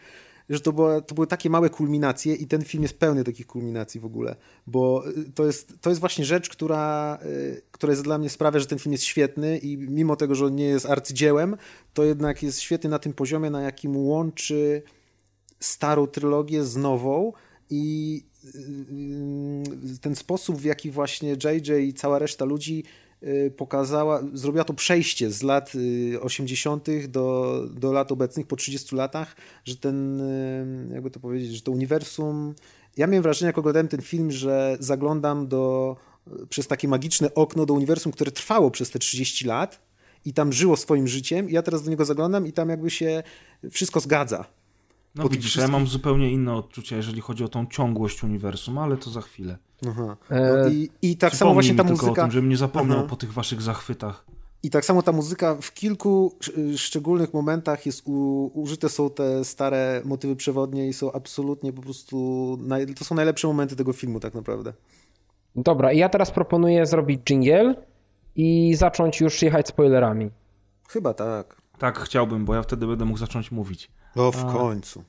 że 0.50 0.60
to, 0.60 0.74
była, 0.74 1.02
to 1.02 1.16
były 1.16 1.28
takie 1.28 1.50
małe 1.50 1.70
kulminacje 1.70 2.36
i 2.36 2.48
ten 2.48 2.64
film 2.64 2.84
jest 2.84 3.00
pełny 3.00 3.24
takich 3.24 3.48
kulminacji 3.48 4.00
w 4.00 4.06
ogóle, 4.06 4.36
bo 4.68 5.04
y, 5.08 5.32
to 5.32 5.46
jest, 5.46 5.74
to 5.82 5.90
jest 5.90 6.00
właśnie 6.00 6.26
rzecz, 6.26 6.50
która, 6.50 7.20
y, 7.26 7.62
która 7.72 7.92
jest 7.92 8.04
dla 8.04 8.18
mnie 8.18 8.30
sprawia, 8.30 8.60
że 8.60 8.66
ten 8.66 8.80
film 8.80 8.92
jest 8.92 9.04
świetny 9.04 9.58
i 9.58 9.78
mimo 9.78 10.16
tego, 10.16 10.36
że 10.36 10.46
on 10.46 10.56
nie 10.56 10.66
jest 10.66 10.86
arcydziełem, 10.86 11.58
to 11.94 12.04
jednak 12.04 12.44
jest 12.44 12.60
świetny 12.60 12.90
na 12.90 13.00
tym 13.00 13.14
poziomie, 13.14 13.50
na 13.50 13.62
jakim 13.62 13.98
łączy 13.98 14.84
starą 15.60 16.08
trylogię 16.08 16.64
z 16.64 16.76
nową 16.76 17.34
i 17.70 18.14
yy, 18.44 20.00
ten 20.02 20.16
sposób, 20.16 20.58
w 20.58 20.64
jaki 20.64 20.92
właśnie 20.92 21.32
JJ 21.32 21.88
i 21.88 21.94
cała 21.94 22.20
reszta 22.20 22.46
ludzi 22.46 22.84
pokazała, 23.58 24.22
zrobiła 24.34 24.64
to 24.64 24.74
przejście 24.74 25.32
z 25.32 25.44
lat 25.44 25.76
yy, 25.76 26.22
80. 26.22 26.88
do, 27.08 27.58
do 27.74 27.92
lat 27.92 28.12
obecnych, 28.12 28.48
po 28.48 28.56
30 28.56 28.96
latach, 28.96 29.36
że 29.66 29.76
ten, 29.76 30.20
yy, 30.88 30.94
jakby 30.94 31.12
to 31.12 31.20
powiedzieć, 31.20 31.56
że 31.56 31.62
to 31.62 31.72
uniwersum. 31.72 32.56
Ja 32.98 33.08
miałem 33.08 33.24
wrażenie, 33.24 33.48
jak 33.48 33.58
oglądałem 33.58 33.88
ten 33.88 34.02
film, 34.02 34.32
że 34.32 34.78
zaglądam 34.80 35.48
do, 35.48 35.96
przez 36.50 36.68
takie 36.68 36.88
magiczne 36.88 37.34
okno 37.34 37.66
do 37.66 37.74
uniwersum, 37.74 38.12
które 38.12 38.32
trwało 38.32 38.72
przez 38.72 38.90
te 38.90 39.00
30 39.00 39.46
lat 39.46 39.82
i 40.26 40.34
tam 40.34 40.54
żyło 40.54 40.78
swoim 40.78 41.08
życiem. 41.08 41.50
I 41.50 41.54
ja 41.54 41.62
teraz 41.62 41.84
do 41.84 41.90
niego 41.90 42.06
zaglądam 42.06 42.48
i 42.48 42.54
tam 42.54 42.70
jakby 42.70 42.90
się 42.90 43.24
wszystko 43.72 44.00
zgadza. 44.00 44.46
No 45.16 45.30
widzisz, 45.30 45.46
ja 45.46 45.50
wszystkim- 45.50 45.72
mam 45.72 45.88
zupełnie 45.88 46.32
inne 46.32 46.54
odczucia, 46.54 46.96
jeżeli 46.96 47.22
chodzi 47.22 47.44
o 47.44 47.48
tą 47.48 47.66
ciągłość 47.66 48.24
uniwersum, 48.24 48.78
ale 48.78 48.98
to 48.98 49.10
za 49.10 49.22
chwilę. 49.22 49.58
Aha. 49.90 50.18
E, 50.30 50.58
No 50.64 50.70
i, 50.70 50.90
I 51.02 51.18
tak 51.18 51.36
samo 51.36 51.54
właśnie 51.54 51.76
ta 51.76 51.84
tylko 51.84 52.06
muzyka. 52.06 52.22
o 52.22 52.26
tym, 52.26 52.32
żebym 52.32 52.50
nie 52.50 52.58
zapomniał 52.58 52.98
Aha. 53.00 53.08
po 53.10 53.16
tych 53.16 53.34
waszych 53.34 53.62
zachwytach. 53.62 54.26
I 54.64 54.70
tak 54.70 54.86
samo 54.86 55.02
ta 55.02 55.12
muzyka 55.12 55.56
w 55.62 55.74
kilku 55.74 56.36
sz- 56.42 56.80
szczególnych 56.80 57.34
momentach 57.34 57.86
jest 57.86 58.02
u, 58.06 58.52
użyte 58.54 58.90
są 58.90 59.10
te 59.10 59.46
stare 59.46 60.02
motywy 60.06 60.36
przewodnie 60.36 60.88
i 60.88 60.94
są 60.94 61.12
absolutnie 61.12 61.74
po 61.74 61.82
prostu 61.82 62.58
naj, 62.62 62.86
to 62.96 63.06
są 63.06 63.16
najlepsze 63.16 63.48
momenty 63.48 63.76
tego 63.76 63.94
filmu 63.94 64.20
tak 64.20 64.34
naprawdę. 64.34 64.74
Dobra, 65.56 65.92
i 65.92 65.98
ja 65.98 66.10
teraz 66.10 66.32
proponuję 66.32 66.86
zrobić 66.86 67.22
jingle 67.30 67.76
i 68.36 68.74
zacząć 68.76 69.22
już 69.22 69.42
jechać 69.42 69.68
spoilerami. 69.68 70.30
Chyba 70.90 71.14
tak. 71.14 71.62
Tak 71.78 72.00
chciałbym, 72.00 72.46
bo 72.46 72.56
ja 72.56 72.62
wtedy 72.64 72.88
będę 72.88 73.06
mógł 73.06 73.20
zacząć 73.20 73.52
mówić. 73.52 73.92
No 74.16 74.32
w 74.32 74.46
końcu. 74.54 75.04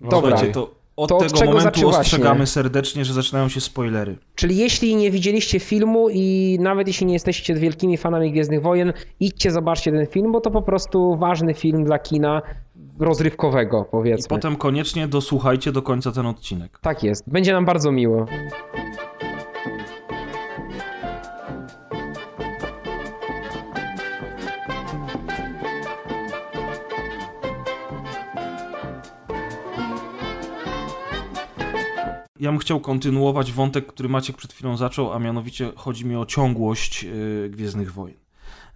Dobra. 0.00 0.20
Słuchajcie, 0.30 0.52
to 0.52 0.74
od 1.00 1.08
To 1.08 1.16
od 1.16 1.22
tego 1.22 1.38
czego 1.38 1.52
momentu 1.52 1.88
ostrzegamy 1.88 2.40
nie? 2.40 2.46
serdecznie, 2.46 3.04
że 3.04 3.12
zaczynają 3.12 3.48
się 3.48 3.60
spoilery. 3.60 4.16
Czyli 4.34 4.56
jeśli 4.56 4.96
nie 4.96 5.10
widzieliście 5.10 5.60
filmu 5.60 6.08
i 6.12 6.56
nawet 6.60 6.86
jeśli 6.88 7.06
nie 7.06 7.12
jesteście 7.12 7.54
wielkimi 7.54 7.96
fanami 7.96 8.32
Gwiezdnych 8.32 8.62
Wojen, 8.62 8.92
idźcie 9.20 9.50
zobaczcie 9.50 9.92
ten 9.92 10.06
film, 10.06 10.32
bo 10.32 10.40
to 10.40 10.50
po 10.50 10.62
prostu 10.62 11.16
ważny 11.16 11.54
film 11.54 11.84
dla 11.84 11.98
kina 11.98 12.42
rozrywkowego, 12.98 13.84
I 13.88 13.90
powiedzmy. 13.90 14.28
potem 14.28 14.56
koniecznie 14.56 15.08
dosłuchajcie 15.08 15.72
do 15.72 15.82
końca 15.82 16.12
ten 16.12 16.26
odcinek. 16.26 16.78
Tak 16.82 17.02
jest. 17.02 17.30
Będzie 17.30 17.52
nam 17.52 17.64
bardzo 17.64 17.92
miło. 17.92 18.26
Ja 32.40 32.50
bym 32.50 32.58
chciał 32.58 32.80
kontynuować 32.80 33.52
wątek, 33.52 33.86
który 33.86 34.08
Maciek 34.08 34.36
przed 34.36 34.52
chwilą 34.52 34.76
zaczął, 34.76 35.12
a 35.12 35.18
mianowicie 35.18 35.72
chodzi 35.76 36.06
mi 36.06 36.16
o 36.16 36.26
ciągłość 36.26 37.04
y, 37.04 37.48
Gwiezdnych 37.50 37.92
Wojen. 37.92 38.16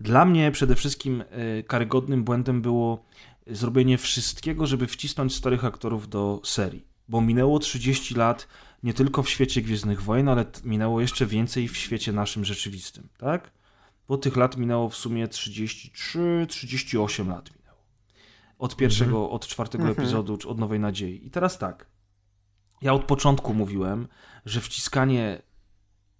Dla 0.01 0.25
mnie 0.25 0.51
przede 0.51 0.77
wszystkim 0.77 1.21
y, 1.21 1.65
karygodnym 1.67 2.25
błędem 2.25 2.63
było 2.63 3.05
zrobienie 3.47 3.99
wszystkiego, 3.99 4.67
żeby 4.67 4.87
wcisnąć 4.87 5.35
starych 5.35 5.65
aktorów 5.65 6.09
do 6.09 6.41
serii. 6.45 6.85
bo 7.09 7.21
minęło 7.21 7.59
30 7.59 8.15
lat 8.15 8.49
nie 8.83 8.95
tylko 8.95 9.23
w 9.23 9.31
świecie 9.31 9.63
Gwiezdnych 9.63 10.03
Wojen, 10.03 10.29
ale 10.29 10.47
minęło 10.65 11.01
jeszcze 11.01 11.27
więcej 11.27 11.69
w 11.69 11.77
świecie 11.77 12.13
naszym 12.13 12.45
rzeczywistym, 12.45 13.09
tak? 13.19 13.51
Bo 14.09 14.19
tych 14.19 14.37
lat 14.37 14.57
minęło 14.57 14.89
w 14.89 14.97
sumie 14.97 15.29
33, 15.29 16.47
38 16.49 17.29
lat 17.29 17.51
minęło. 17.57 17.79
Od 18.59 18.77
pierwszego, 18.77 19.17
mhm. 19.17 19.33
od 19.33 19.47
czwartego 19.47 19.85
mhm. 19.85 20.01
epizodu, 20.01 20.39
od 20.47 20.59
Nowej 20.59 20.81
Nadziei. 20.81 21.27
I 21.27 21.31
teraz 21.31 21.59
tak. 21.59 21.94
Ja 22.83 22.93
od 22.93 23.05
początku 23.05 23.55
mówiłem, 23.55 24.09
że 24.47 24.61
wciskanie 24.61 25.43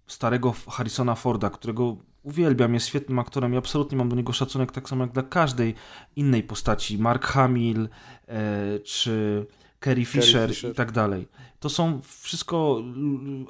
starego 0.07 0.53
Harrisona 0.69 1.15
Forda, 1.15 1.49
którego 1.49 1.97
uwielbiam, 2.23 2.73
jest 2.73 2.87
świetnym 2.87 3.19
aktorem 3.19 3.53
i 3.53 3.57
absolutnie 3.57 3.97
mam 3.97 4.09
do 4.09 4.15
niego 4.15 4.33
szacunek, 4.33 4.71
tak 4.71 4.89
samo 4.89 5.03
jak 5.03 5.13
dla 5.13 5.23
każdej 5.23 5.75
innej 6.15 6.43
postaci. 6.43 6.97
Mark 6.97 7.25
Hamill 7.25 7.89
e, 8.27 8.79
czy 8.79 9.45
Carrie 9.83 10.05
Fisher, 10.05 10.49
Fisher, 10.49 10.71
i 10.71 10.75
tak 10.75 10.91
dalej. 10.91 11.27
To 11.59 11.69
są 11.69 12.01
wszystko 12.21 12.83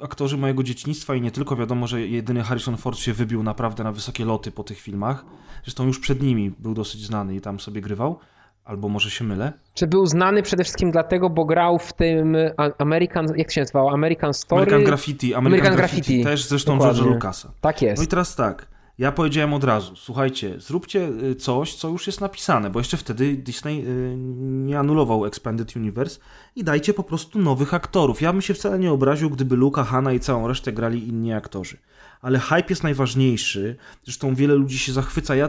aktorzy 0.02 0.36
mojego 0.36 0.62
dzieciństwa 0.62 1.14
i 1.14 1.20
nie 1.20 1.30
tylko. 1.30 1.56
Wiadomo, 1.56 1.86
że 1.86 2.06
jedyny 2.06 2.42
Harrison 2.42 2.76
Ford 2.76 2.98
się 2.98 3.12
wybił 3.12 3.42
naprawdę 3.42 3.84
na 3.84 3.92
wysokie 3.92 4.24
loty 4.24 4.52
po 4.52 4.64
tych 4.64 4.80
filmach. 4.80 5.24
Zresztą 5.64 5.86
już 5.86 5.98
przed 5.98 6.22
nimi 6.22 6.50
był 6.50 6.74
dosyć 6.74 7.06
znany 7.06 7.36
i 7.36 7.40
tam 7.40 7.60
sobie 7.60 7.80
grywał. 7.80 8.18
Albo 8.66 8.88
może 8.88 9.10
się 9.10 9.24
mylę? 9.24 9.52
Czy 9.74 9.86
był 9.86 10.06
znany 10.06 10.42
przede 10.42 10.64
wszystkim 10.64 10.90
dlatego, 10.90 11.30
bo 11.30 11.44
grał 11.44 11.78
w 11.78 11.92
tym 11.92 12.36
American, 12.78 13.26
jak 13.36 13.52
się 13.52 13.60
nazywało? 13.60 13.92
American 13.92 14.34
Story? 14.34 14.62
American 14.62 14.84
Graffiti. 14.84 15.34
American, 15.34 15.46
American 15.46 15.76
Graffiti. 15.76 16.00
Graffiti. 16.02 16.24
Też 16.24 16.44
zresztą 16.48 16.78
Dokładnie. 16.78 17.02
George'a 17.02 17.14
Lucasa. 17.14 17.50
Tak 17.60 17.82
jest. 17.82 17.98
No 18.02 18.04
i 18.04 18.06
teraz 18.06 18.36
tak. 18.36 18.66
Ja 18.98 19.12
powiedziałem 19.12 19.54
od 19.54 19.64
razu, 19.64 19.96
słuchajcie, 19.96 20.60
zróbcie 20.60 21.08
y, 21.22 21.34
coś, 21.34 21.74
co 21.74 21.88
już 21.88 22.06
jest 22.06 22.20
napisane, 22.20 22.70
bo 22.70 22.80
jeszcze 22.80 22.96
wtedy 22.96 23.36
Disney 23.36 23.84
y, 23.86 24.14
nie 24.38 24.78
anulował 24.78 25.26
Expanded 25.26 25.76
Universe 25.76 26.20
i 26.56 26.64
dajcie 26.64 26.94
po 26.94 27.02
prostu 27.02 27.38
nowych 27.38 27.74
aktorów. 27.74 28.22
Ja 28.22 28.32
bym 28.32 28.42
się 28.42 28.54
wcale 28.54 28.78
nie 28.78 28.92
obraził, 28.92 29.30
gdyby 29.30 29.56
Luka, 29.56 29.84
Hanna 29.84 30.12
i 30.12 30.20
całą 30.20 30.48
resztę 30.48 30.72
grali 30.72 31.08
inni 31.08 31.32
aktorzy. 31.32 31.76
Ale 32.20 32.38
hype 32.38 32.64
jest 32.70 32.82
najważniejszy, 32.82 33.76
zresztą 34.04 34.34
wiele 34.34 34.54
ludzi 34.54 34.78
się 34.78 34.92
zachwyca. 34.92 35.36
Ja 35.36 35.48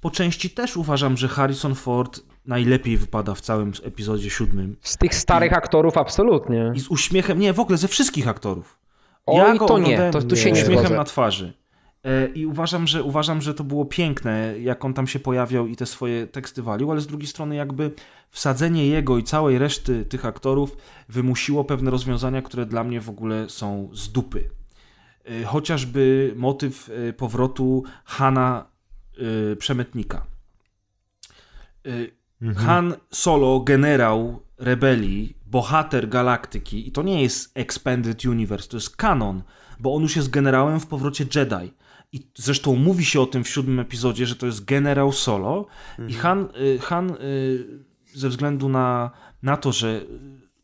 po 0.00 0.10
części 0.10 0.50
też 0.50 0.76
uważam, 0.76 1.16
że 1.16 1.28
Harrison 1.28 1.74
Ford 1.74 2.20
najlepiej 2.46 2.96
wypada 2.96 3.34
w 3.34 3.40
całym 3.40 3.72
epizodzie 3.82 4.30
siódmym. 4.30 4.76
Z 4.82 4.96
tych 4.96 5.14
starych 5.14 5.52
I, 5.52 5.54
aktorów 5.54 5.96
absolutnie. 5.96 6.72
I 6.74 6.80
z 6.80 6.88
uśmiechem, 6.88 7.38
nie, 7.38 7.52
w 7.52 7.60
ogóle 7.60 7.78
ze 7.78 7.88
wszystkich 7.88 8.28
aktorów. 8.28 8.78
Oj, 9.26 9.36
ja 9.36 9.58
to 9.58 9.78
nie, 9.78 10.10
to 10.10 10.22
tu 10.22 10.36
się 10.36 10.52
nie 10.52 10.62
uśmiechem 10.62 10.96
na 10.96 11.04
twarzy. 11.04 11.52
E, 12.04 12.26
I 12.26 12.46
uważam 12.46 12.86
że, 12.86 13.02
uważam, 13.02 13.42
że 13.42 13.54
to 13.54 13.64
było 13.64 13.84
piękne, 13.84 14.54
jak 14.60 14.84
on 14.84 14.94
tam 14.94 15.06
się 15.06 15.18
pojawiał 15.18 15.66
i 15.66 15.76
te 15.76 15.86
swoje 15.86 16.26
teksty 16.26 16.62
walił, 16.62 16.90
ale 16.90 17.00
z 17.00 17.06
drugiej 17.06 17.26
strony 17.26 17.56
jakby 17.56 17.90
wsadzenie 18.30 18.86
jego 18.86 19.18
i 19.18 19.22
całej 19.22 19.58
reszty 19.58 20.04
tych 20.04 20.24
aktorów 20.24 20.76
wymusiło 21.08 21.64
pewne 21.64 21.90
rozwiązania, 21.90 22.42
które 22.42 22.66
dla 22.66 22.84
mnie 22.84 23.00
w 23.00 23.08
ogóle 23.08 23.48
są 23.48 23.88
z 23.92 24.08
dupy. 24.08 24.50
E, 25.24 25.44
chociażby 25.44 26.32
motyw 26.36 26.90
e, 26.90 27.12
powrotu 27.12 27.84
Hana 28.04 28.66
Przemytnika. 29.58 30.26
Mhm. 32.42 32.66
Han 32.66 32.94
Solo, 33.10 33.60
generał 33.60 34.42
rebelii, 34.58 35.36
bohater 35.46 36.08
galaktyki 36.08 36.88
i 36.88 36.92
to 36.92 37.02
nie 37.02 37.22
jest 37.22 37.50
Expanded 37.54 38.24
Universe, 38.24 38.68
to 38.68 38.76
jest 38.76 38.96
kanon, 38.96 39.42
bo 39.80 39.94
on 39.94 40.02
już 40.02 40.16
jest 40.16 40.30
generałem 40.30 40.80
w 40.80 40.86
powrocie 40.86 41.26
Jedi. 41.34 41.72
I 42.12 42.30
zresztą 42.34 42.76
mówi 42.76 43.04
się 43.04 43.20
o 43.20 43.26
tym 43.26 43.44
w 43.44 43.48
siódmym 43.48 43.80
epizodzie, 43.80 44.26
że 44.26 44.36
to 44.36 44.46
jest 44.46 44.64
generał 44.64 45.12
Solo 45.12 45.66
mhm. 45.90 46.10
i 46.10 46.12
Han, 46.12 46.48
y, 46.60 46.78
Han 46.78 47.10
y, 47.10 47.84
ze 48.14 48.28
względu 48.28 48.68
na, 48.68 49.10
na 49.42 49.56
to, 49.56 49.72
że 49.72 50.00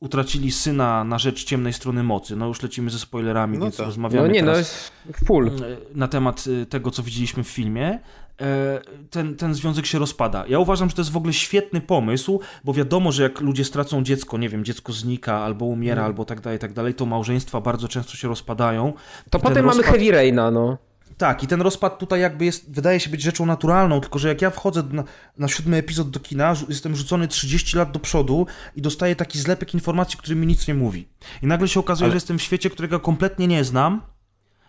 utracili 0.00 0.52
syna 0.52 1.04
na 1.04 1.18
rzecz 1.18 1.44
ciemnej 1.44 1.72
strony 1.72 2.02
mocy. 2.02 2.36
No 2.36 2.46
już 2.46 2.62
lecimy 2.62 2.90
ze 2.90 2.98
spoilerami, 2.98 3.58
no 3.58 3.64
więc 3.64 3.76
tak. 3.76 3.86
rozmawiamy 3.86 4.28
no 4.28 4.34
nie, 4.34 4.42
no 4.42 4.52
teraz 4.52 4.92
no 5.06 5.12
full. 5.26 5.50
na 5.94 6.08
temat 6.08 6.44
tego, 6.68 6.90
co 6.90 7.02
widzieliśmy 7.02 7.44
w 7.44 7.48
filmie. 7.48 7.98
E, 8.40 8.80
ten, 9.10 9.36
ten 9.36 9.54
związek 9.54 9.86
się 9.86 9.98
rozpada. 9.98 10.44
Ja 10.48 10.58
uważam, 10.58 10.88
że 10.88 10.96
to 10.96 11.00
jest 11.00 11.12
w 11.12 11.16
ogóle 11.16 11.32
świetny 11.32 11.80
pomysł, 11.80 12.40
bo 12.64 12.72
wiadomo, 12.72 13.12
że 13.12 13.22
jak 13.22 13.40
ludzie 13.40 13.64
stracą 13.64 14.02
dziecko, 14.02 14.38
nie 14.38 14.48
wiem, 14.48 14.64
dziecko 14.64 14.92
znika 14.92 15.38
albo 15.38 15.64
umiera, 15.64 16.02
mm. 16.02 16.04
albo 16.04 16.24
tak 16.24 16.40
dalej, 16.40 16.58
tak 16.58 16.72
dalej, 16.72 16.94
to 16.94 17.06
małżeństwa 17.06 17.60
bardzo 17.60 17.88
często 17.88 18.16
się 18.16 18.28
rozpadają. 18.28 18.92
To 19.30 19.38
potem 19.38 19.64
rozpad... 19.64 19.86
mamy 19.86 19.98
Heavy 19.98 20.12
Raina, 20.12 20.50
no. 20.50 20.78
Tak, 21.24 21.42
i 21.42 21.46
ten 21.46 21.60
rozpad 21.62 21.98
tutaj 21.98 22.20
jakby 22.20 22.44
jest, 22.44 22.74
wydaje 22.74 23.00
się 23.00 23.10
być 23.10 23.22
rzeczą 23.22 23.46
naturalną, 23.46 24.00
tylko 24.00 24.18
że 24.18 24.28
jak 24.28 24.42
ja 24.42 24.50
wchodzę 24.50 24.82
na, 24.82 25.04
na 25.38 25.48
siódmy 25.48 25.76
epizod 25.76 26.10
do 26.10 26.20
kina, 26.20 26.54
jestem 26.68 26.96
rzucony 26.96 27.28
30 27.28 27.76
lat 27.76 27.92
do 27.92 27.98
przodu 27.98 28.46
i 28.76 28.82
dostaję 28.82 29.16
taki 29.16 29.38
zlepek 29.38 29.74
informacji, 29.74 30.18
który 30.18 30.36
mi 30.36 30.46
nic 30.46 30.68
nie 30.68 30.74
mówi. 30.74 31.08
I 31.42 31.46
nagle 31.46 31.68
się 31.68 31.80
okazuje, 31.80 32.06
Ale... 32.06 32.12
że 32.12 32.16
jestem 32.16 32.38
w 32.38 32.42
świecie, 32.42 32.70
którego 32.70 33.00
kompletnie 33.00 33.46
nie 33.46 33.64
znam, 33.64 34.02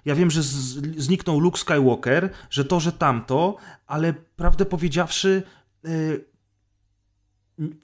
ja 0.05 0.15
wiem, 0.15 0.31
że 0.31 0.43
z, 0.43 0.53
zniknął 0.97 1.39
Luke 1.39 1.59
Skywalker, 1.59 2.29
że 2.49 2.65
to, 2.65 2.79
że 2.79 2.91
tamto, 2.91 3.57
ale 3.87 4.13
prawdę 4.13 4.65
powiedziawszy, 4.65 5.43
yy, 5.83 6.25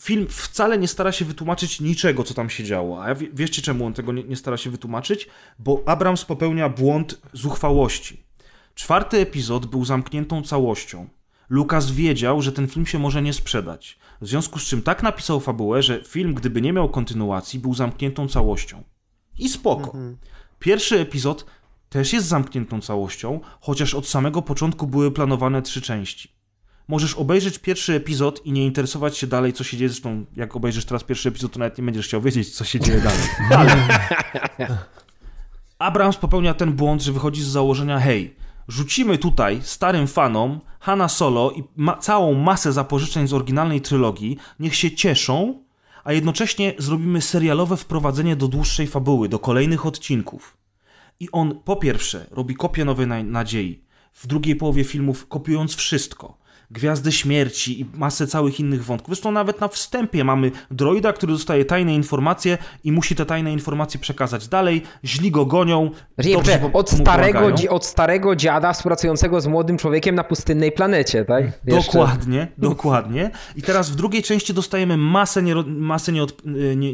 film 0.02 0.28
wcale 0.30 0.78
nie 0.78 0.88
stara 0.88 1.12
się 1.12 1.26
wytłumaczyć 1.26 1.82
niczego, 1.82 2.24
co 2.24 2.34
tam 2.34 2.50
się 2.50 2.64
działo. 2.64 3.04
A 3.06 3.16
wiecie, 3.16 3.62
czemu 3.62 3.86
on 3.86 3.94
tego 3.94 4.12
nie, 4.14 4.24
nie 4.24 4.36
stara 4.36 4.58
się 4.58 4.70
wytłumaczyć? 4.70 5.28
Bo 5.60 5.84
Abrams 5.86 6.26
popełnia 6.26 6.70
błąd 6.70 7.22
zuchwałości. 7.34 8.31
Czwarty 8.76 9.18
epizod 9.18 9.66
był 9.66 9.86
zamkniętą 9.86 10.44
całością. 10.44 11.08
Lukas 11.50 11.92
wiedział, 11.92 12.42
że 12.42 12.52
ten 12.52 12.68
film 12.68 12.86
się 12.86 13.00
może 13.00 13.22
nie 13.22 13.34
sprzedać. 13.34 14.00
W 14.22 14.28
związku 14.28 14.60
z 14.60 14.64
czym 14.64 14.82
tak 14.82 15.04
napisał 15.04 15.40
fabułę, 15.40 15.84
że 15.84 16.04
film, 16.04 16.34
gdyby 16.34 16.62
nie 16.62 16.74
miał 16.74 16.90
kontynuacji, 16.90 17.60
był 17.60 17.74
zamkniętą 17.74 18.28
całością. 18.28 18.84
I 19.40 19.50
spoko. 19.50 19.86
Mhm. 19.86 20.18
Pierwszy 20.60 21.00
epizod 21.00 21.46
też 21.90 22.14
jest 22.14 22.28
zamkniętą 22.28 22.82
całością, 22.82 23.40
chociaż 23.62 23.94
od 23.94 24.08
samego 24.08 24.42
początku 24.42 24.88
były 24.88 25.12
planowane 25.12 25.62
trzy 25.62 25.82
części. 25.82 26.42
Możesz 26.88 27.14
obejrzeć 27.14 27.60
pierwszy 27.60 27.94
epizod 27.94 28.46
i 28.46 28.52
nie 28.52 28.66
interesować 28.66 29.18
się 29.18 29.28
dalej, 29.28 29.54
co 29.54 29.64
się 29.64 29.78
dzieje. 29.78 29.90
Zresztą, 29.90 30.26
jak 30.36 30.56
obejrzysz 30.56 30.86
teraz 30.86 31.04
pierwszy 31.04 31.30
epizod, 31.30 31.52
to 31.52 31.60
nawet 31.60 31.78
nie 31.78 31.84
będziesz 31.84 32.08
chciał 32.08 32.22
wiedzieć, 32.22 32.56
co 32.56 32.64
się 32.64 32.80
dzieje 32.80 33.02
dalej. 33.02 33.20
Ale 33.50 33.88
Abrams 35.80 36.18
popełnia 36.18 36.54
ten 36.54 36.74
błąd, 36.74 37.02
że 37.02 37.12
wychodzi 37.12 37.44
z 37.44 37.48
założenia: 37.48 38.00
hej, 38.00 38.36
rzucimy 38.72 39.18
tutaj 39.18 39.60
starym 39.64 40.08
fanom 40.08 40.60
Hanna 40.80 41.10
Solo 41.10 41.52
i 41.52 41.64
ma 41.76 41.98
całą 41.98 42.34
masę 42.34 42.74
zapożyczeń 42.74 43.28
z 43.28 43.34
oryginalnej 43.34 43.82
trylogii, 43.82 44.38
niech 44.60 44.76
się 44.76 44.92
cieszą, 44.92 45.64
a 46.04 46.14
jednocześnie 46.14 46.74
zrobimy 46.78 47.22
serialowe 47.22 47.78
wprowadzenie 47.78 48.36
do 48.36 48.48
dłuższej 48.48 48.88
fabuły, 48.88 49.30
do 49.30 49.40
kolejnych 49.40 49.86
odcinków. 49.86 50.58
I 51.20 51.32
on 51.32 51.60
po 51.66 51.76
pierwsze 51.76 52.28
robi 52.32 52.56
kopię 52.56 52.86
Nowej 52.86 53.08
Nadziei, 53.08 53.84
w 54.14 54.28
drugiej 54.28 54.56
połowie 54.56 54.84
filmów 54.84 55.28
kopiując 55.28 55.76
wszystko. 55.76 56.38
Gwiazdy 56.72 57.12
Śmierci 57.12 57.82
i 57.82 57.86
masę 57.94 58.28
całych 58.28 58.60
innych 58.60 58.84
wątków. 58.84 59.16
Zresztą 59.16 59.32
nawet 59.32 59.62
na 59.62 59.68
wstępie 59.68 60.24
mamy 60.24 60.52
droida, 60.72 61.14
który 61.14 61.34
dostaje 61.34 61.66
tajne 61.66 61.96
informacje 61.96 62.58
i 62.84 62.92
musi 62.92 63.16
te 63.16 63.26
tajne 63.26 63.54
informacje 63.54 64.00
przekazać 64.00 64.48
dalej. 64.48 64.84
Źli 65.06 65.32
go 65.32 65.46
gonią. 65.46 65.92
Dobrze, 66.34 66.70
od, 66.74 66.90
starego, 66.90 67.52
od 67.70 67.86
starego 67.86 68.36
dziada 68.36 68.74
współpracującego 68.74 69.42
z 69.42 69.48
młodym 69.48 69.78
człowiekiem 69.78 70.16
na 70.16 70.24
pustynnej 70.24 70.72
planecie, 70.72 71.26
tak? 71.26 71.46
Dokładnie, 71.64 72.48
dokładnie. 72.58 73.32
I 73.56 73.62
teraz 73.62 73.90
w 73.90 73.96
drugiej 73.96 74.24
części 74.24 74.54
dostajemy 74.54 74.98
masę, 74.98 75.44
niero, 75.44 75.64
masę 75.68 76.12
nie, 76.12 76.26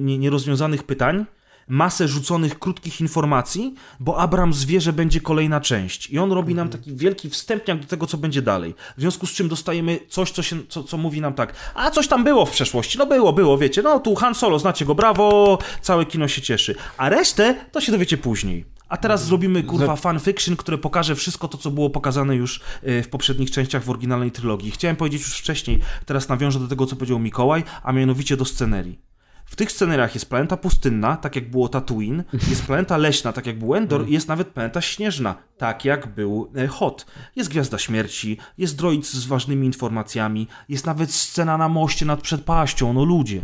nie, 0.02 0.18
nierozwiązanych 0.18 0.84
pytań 0.84 1.26
masę 1.68 2.08
rzuconych 2.08 2.60
krótkich 2.60 3.02
informacji, 3.02 3.74
bo 4.00 4.18
Abrams 4.20 4.64
wie, 4.64 4.82
że 4.82 4.94
będzie 4.94 5.22
kolejna 5.22 5.62
część. 5.62 6.10
I 6.10 6.20
on 6.20 6.32
robi 6.32 6.56
nam 6.56 6.70
taki 6.70 6.96
wielki 6.96 7.30
wstępniak 7.30 7.80
do 7.80 7.88
tego, 7.88 8.08
co 8.08 8.18
będzie 8.18 8.42
dalej. 8.42 8.76
W 8.98 9.02
związku 9.02 9.26
z 9.26 9.32
czym 9.32 9.48
dostajemy 9.48 10.00
coś, 10.10 10.32
co, 10.32 10.44
się, 10.44 10.68
co, 10.70 10.84
co 10.84 10.98
mówi 10.98 11.22
nam 11.22 11.34
tak, 11.34 11.54
a 11.76 11.92
coś 11.92 12.08
tam 12.08 12.24
było 12.24 12.46
w 12.46 12.52
przeszłości. 12.52 12.98
No 12.98 13.06
było, 13.06 13.34
było, 13.34 13.58
wiecie, 13.58 13.82
no 13.82 14.00
tu 14.00 14.16
Han 14.16 14.36
Solo, 14.36 14.60
znacie 14.60 14.86
go, 14.86 14.96
brawo, 14.96 15.58
całe 15.82 16.06
kino 16.06 16.28
się 16.28 16.42
cieszy. 16.42 16.76
A 16.98 17.10
resztę 17.10 17.56
to 17.72 17.82
się 17.82 17.92
dowiecie 17.92 18.18
później. 18.18 18.66
A 18.90 18.98
teraz 18.98 19.26
zrobimy 19.26 19.64
kurwa 19.64 19.96
fanfiction, 19.96 20.56
które 20.56 20.78
pokaże 20.78 21.16
wszystko 21.16 21.48
to, 21.48 21.58
co 21.58 21.72
było 21.72 21.90
pokazane 21.90 22.36
już 22.36 22.62
e, 22.84 23.04
w 23.04 23.10
poprzednich 23.10 23.52
częściach 23.52 23.84
w 23.84 23.90
oryginalnej 23.90 24.32
trylogii. 24.32 24.72
Chciałem 24.72 24.96
powiedzieć 24.96 25.22
już 25.22 25.38
wcześniej, 25.38 25.80
teraz 26.06 26.30
nawiążę 26.30 26.60
do 26.60 26.68
tego, 26.68 26.86
co 26.86 26.96
powiedział 26.96 27.20
Mikołaj, 27.20 27.64
a 27.84 27.92
mianowicie 27.92 28.38
do 28.38 28.46
scenerii. 28.46 29.07
W 29.48 29.56
tych 29.56 29.72
scenariach 29.72 30.14
jest 30.14 30.30
planeta 30.30 30.58
pustynna, 30.58 31.18
tak 31.18 31.36
jak 31.36 31.52
było 31.52 31.70
Tatooine, 31.70 32.24
jest 32.50 32.66
planeta 32.66 32.98
leśna, 32.98 33.34
tak 33.34 33.46
jak 33.46 33.60
był 33.60 33.76
Endor, 33.76 34.08
i 34.08 34.14
jest 34.14 34.28
nawet 34.28 34.48
planeta 34.48 34.82
śnieżna, 34.82 35.36
tak 35.58 35.86
jak 35.86 36.08
był 36.08 36.52
e, 36.56 36.68
Hot. 36.68 37.06
Jest 37.36 37.50
Gwiazda 37.50 37.78
Śmierci, 37.78 38.38
jest 38.58 38.78
droid 38.78 39.06
z 39.06 39.26
ważnymi 39.26 39.66
informacjami, 39.68 40.48
jest 40.70 40.86
nawet 40.86 41.12
scena 41.12 41.58
na 41.58 41.70
moście 41.70 42.06
nad 42.06 42.22
przedpaścią, 42.22 42.94
no 42.94 43.06
ludzie. 43.06 43.42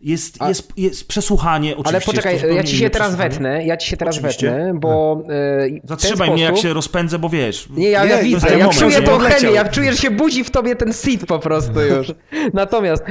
Jest, 0.00 0.36
A- 0.42 0.48
jest, 0.48 0.78
jest 0.78 1.08
przesłuchanie, 1.08 1.76
oczywiście. 1.76 1.90
Ale 1.90 2.00
poczekaj, 2.00 2.56
ja 2.56 2.62
ci 2.64 2.76
się 2.76 2.90
teraz 2.90 3.16
wetnę, 3.16 3.66
ja 3.66 3.76
ci 3.76 3.88
się 3.88 3.96
teraz 3.96 4.16
Oczywiście. 4.16 4.50
wetnę, 4.50 4.74
bo 4.74 5.22
e, 5.28 5.68
w 5.68 5.70
ten 5.70 5.80
Zatrzymaj 5.84 6.30
mnie, 6.30 6.42
jak 6.42 6.56
się 6.56 6.72
rozpędzę, 6.72 7.18
bo 7.18 7.28
wiesz. 7.28 7.68
Nie, 7.70 7.90
ja, 7.90 8.04
Nie, 8.04 8.10
ja 8.10 8.22
widzę, 8.22 8.48
ja 8.50 8.58
moment, 8.58 8.78
czuję 8.78 9.02
tą 9.02 9.18
chemię, 9.18 9.50
ja 9.52 9.68
czuję, 9.68 9.92
że 9.92 9.98
się 9.98 10.10
budzi 10.10 10.44
w 10.44 10.50
tobie 10.50 10.76
ten 10.76 10.92
seed 10.92 11.26
po 11.26 11.38
prostu 11.38 11.80
już. 11.80 12.12
Natomiast 12.54 13.04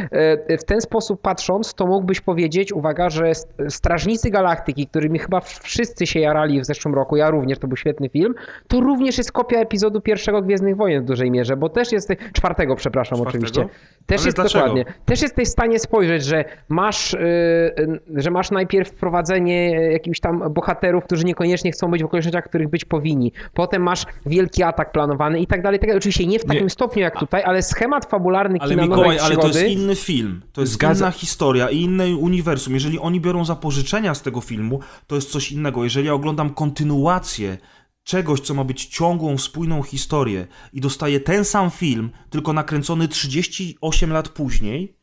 e, 0.48 0.58
w 0.58 0.64
ten 0.64 0.82
sposób 0.82 1.22
patrząc, 1.22 1.74
to 1.74 1.88
mógłbyś 1.88 2.22
powiedzieć, 2.22 2.74
uwaga, 2.74 3.10
że 3.10 3.36
st- 3.36 3.54
Strażnicy 3.70 4.30
Galaktyki, 4.30 4.88
którymi 4.88 5.20
chyba 5.20 5.40
wszyscy 5.42 6.08
się 6.08 6.20
jarali 6.20 6.62
w 6.62 6.66
zeszłym 6.66 6.96
roku, 6.96 7.18
ja 7.18 7.30
również, 7.30 7.60
to 7.60 7.68
był 7.68 7.78
świetny 7.78 8.10
film, 8.10 8.34
to 8.68 8.80
również 8.80 9.18
jest 9.18 9.32
kopia 9.32 9.60
epizodu 9.60 10.02
pierwszego 10.02 10.42
Gwiezdnych 10.42 10.76
Wojen 10.78 11.04
w 11.04 11.06
dużej 11.06 11.32
mierze, 11.32 11.58
bo 11.58 11.70
też 11.70 11.92
jest, 11.92 12.10
czwartego 12.34 12.76
przepraszam 12.76 13.18
Czwartego? 13.18 13.46
oczywiście, 13.46 13.68
też 14.06 14.20
Ale 14.22 14.28
jest 14.28 14.38
dlaczego? 14.38 14.66
dokładnie, 14.66 14.94
też 15.06 15.22
jesteś 15.22 15.48
w 15.48 15.52
stanie 15.52 15.80
spojrzeć, 15.80 16.26
że 16.26 16.46
masz, 16.70 17.14
y, 17.14 17.18
y, 17.18 18.00
że 18.16 18.32
masz 18.32 18.52
najpierw 18.52 18.90
wprowadzenie 18.90 19.72
jakichś 19.92 20.20
tam 20.20 20.54
bohaterów, 20.54 21.04
którzy 21.04 21.24
niekoniecznie 21.26 21.72
chcą 21.72 21.92
być 21.92 22.02
w 22.02 22.06
okolicznościach, 22.06 22.46
których 22.46 22.70
być 22.70 22.86
powinni. 22.86 23.34
Potem 23.54 23.82
masz 23.84 24.06
wielki 24.26 24.64
atak 24.64 24.92
planowany 24.92 25.40
i 25.40 25.48
tak 25.48 25.62
dalej. 25.62 25.80
tak 25.80 25.88
dalej. 25.90 25.98
Oczywiście 25.98 26.26
nie 26.28 26.40
w 26.40 26.46
takim 26.46 26.64
Nie. 26.64 26.70
stopniu 26.70 27.02
jak 27.02 27.20
tutaj, 27.20 27.44
ale 27.44 27.62
schemat 27.64 28.06
fabularny 28.06 28.58
Ale 28.62 28.70
kina 28.72 28.84
Mikołaj, 28.84 29.20
ale 29.20 29.38
to 29.38 29.48
jest 29.48 29.64
inny 29.64 29.96
film. 29.96 30.42
To 30.54 30.62
jest 30.62 30.74
Zgadza- 30.74 30.98
inna 31.00 31.12
historia 31.12 31.70
i 31.70 31.82
inne 31.82 32.06
uniwersum. 32.16 32.74
Jeżeli 32.74 33.00
oni 33.00 33.22
biorą 33.22 33.46
zapożyczenia 33.46 34.14
z 34.14 34.22
tego 34.22 34.42
filmu, 34.42 34.80
to 35.08 35.16
jest 35.16 35.32
coś 35.32 35.52
innego. 35.52 35.84
Jeżeli 35.84 36.08
ja 36.08 36.14
oglądam 36.14 36.50
kontynuację 36.50 37.58
czegoś, 38.04 38.40
co 38.40 38.54
ma 38.54 38.64
być 38.64 38.86
ciągłą, 38.86 39.38
spójną 39.38 39.84
historię 39.84 40.48
i 40.74 40.82
dostaję 40.82 41.20
ten 41.20 41.46
sam 41.46 41.72
film, 41.72 42.10
tylko 42.30 42.54
nakręcony 42.54 43.08
38 43.08 44.14
lat 44.14 44.30
później, 44.30 44.96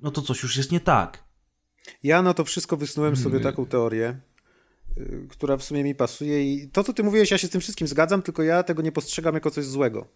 no 0.00 0.10
to 0.10 0.22
coś 0.22 0.42
już 0.42 0.56
jest 0.56 0.72
nie 0.72 0.80
tak. 0.80 1.24
Ja 2.02 2.22
na 2.22 2.34
to 2.34 2.44
wszystko 2.44 2.76
wysnułem 2.76 3.16
sobie 3.16 3.38
Hmm. 3.38 3.52
taką 3.52 3.66
teorię, 3.66 4.20
y, 4.98 5.26
która 5.30 5.56
w 5.56 5.64
sumie 5.64 5.84
mi 5.84 5.94
pasuje 5.94 6.54
i 6.54 6.68
to, 6.68 6.84
co 6.84 6.92
ty 6.92 7.02
mówiłeś, 7.02 7.30
ja 7.30 7.38
się 7.38 7.46
z 7.46 7.50
tym 7.50 7.60
wszystkim 7.60 7.88
zgadzam, 7.88 8.22
tylko 8.22 8.42
ja 8.42 8.62
tego 8.62 8.82
nie 8.82 8.92
postrzegam 8.92 9.34
jako 9.34 9.50
coś 9.50 9.64
złego. 9.64 10.06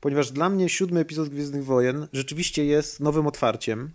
Ponieważ 0.00 0.32
dla 0.32 0.48
mnie 0.48 0.68
siódmy 0.68 1.00
epizod 1.00 1.28
Gwiezdnych 1.28 1.64
Wojen 1.64 2.08
rzeczywiście 2.12 2.64
jest 2.64 3.00
nowym 3.00 3.26
otwarciem 3.26 3.90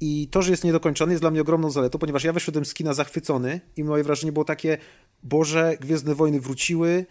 i 0.00 0.28
to, 0.28 0.42
że 0.42 0.50
jest 0.50 0.64
niedokończony 0.64 1.12
jest 1.12 1.22
dla 1.22 1.30
mnie 1.30 1.40
ogromną 1.40 1.70
zaletą, 1.70 1.98
ponieważ 1.98 2.24
ja 2.24 2.32
wyszedłem 2.32 2.64
z 2.64 2.74
kina 2.74 2.94
zachwycony 2.94 3.60
i 3.76 3.84
moje 3.84 4.04
wrażenie 4.04 4.32
było 4.32 4.44
takie, 4.44 4.78
Boże, 5.22 5.76
Gwiezdne 5.80 6.14
Wojny 6.14 6.40
wróciły, 6.40 7.06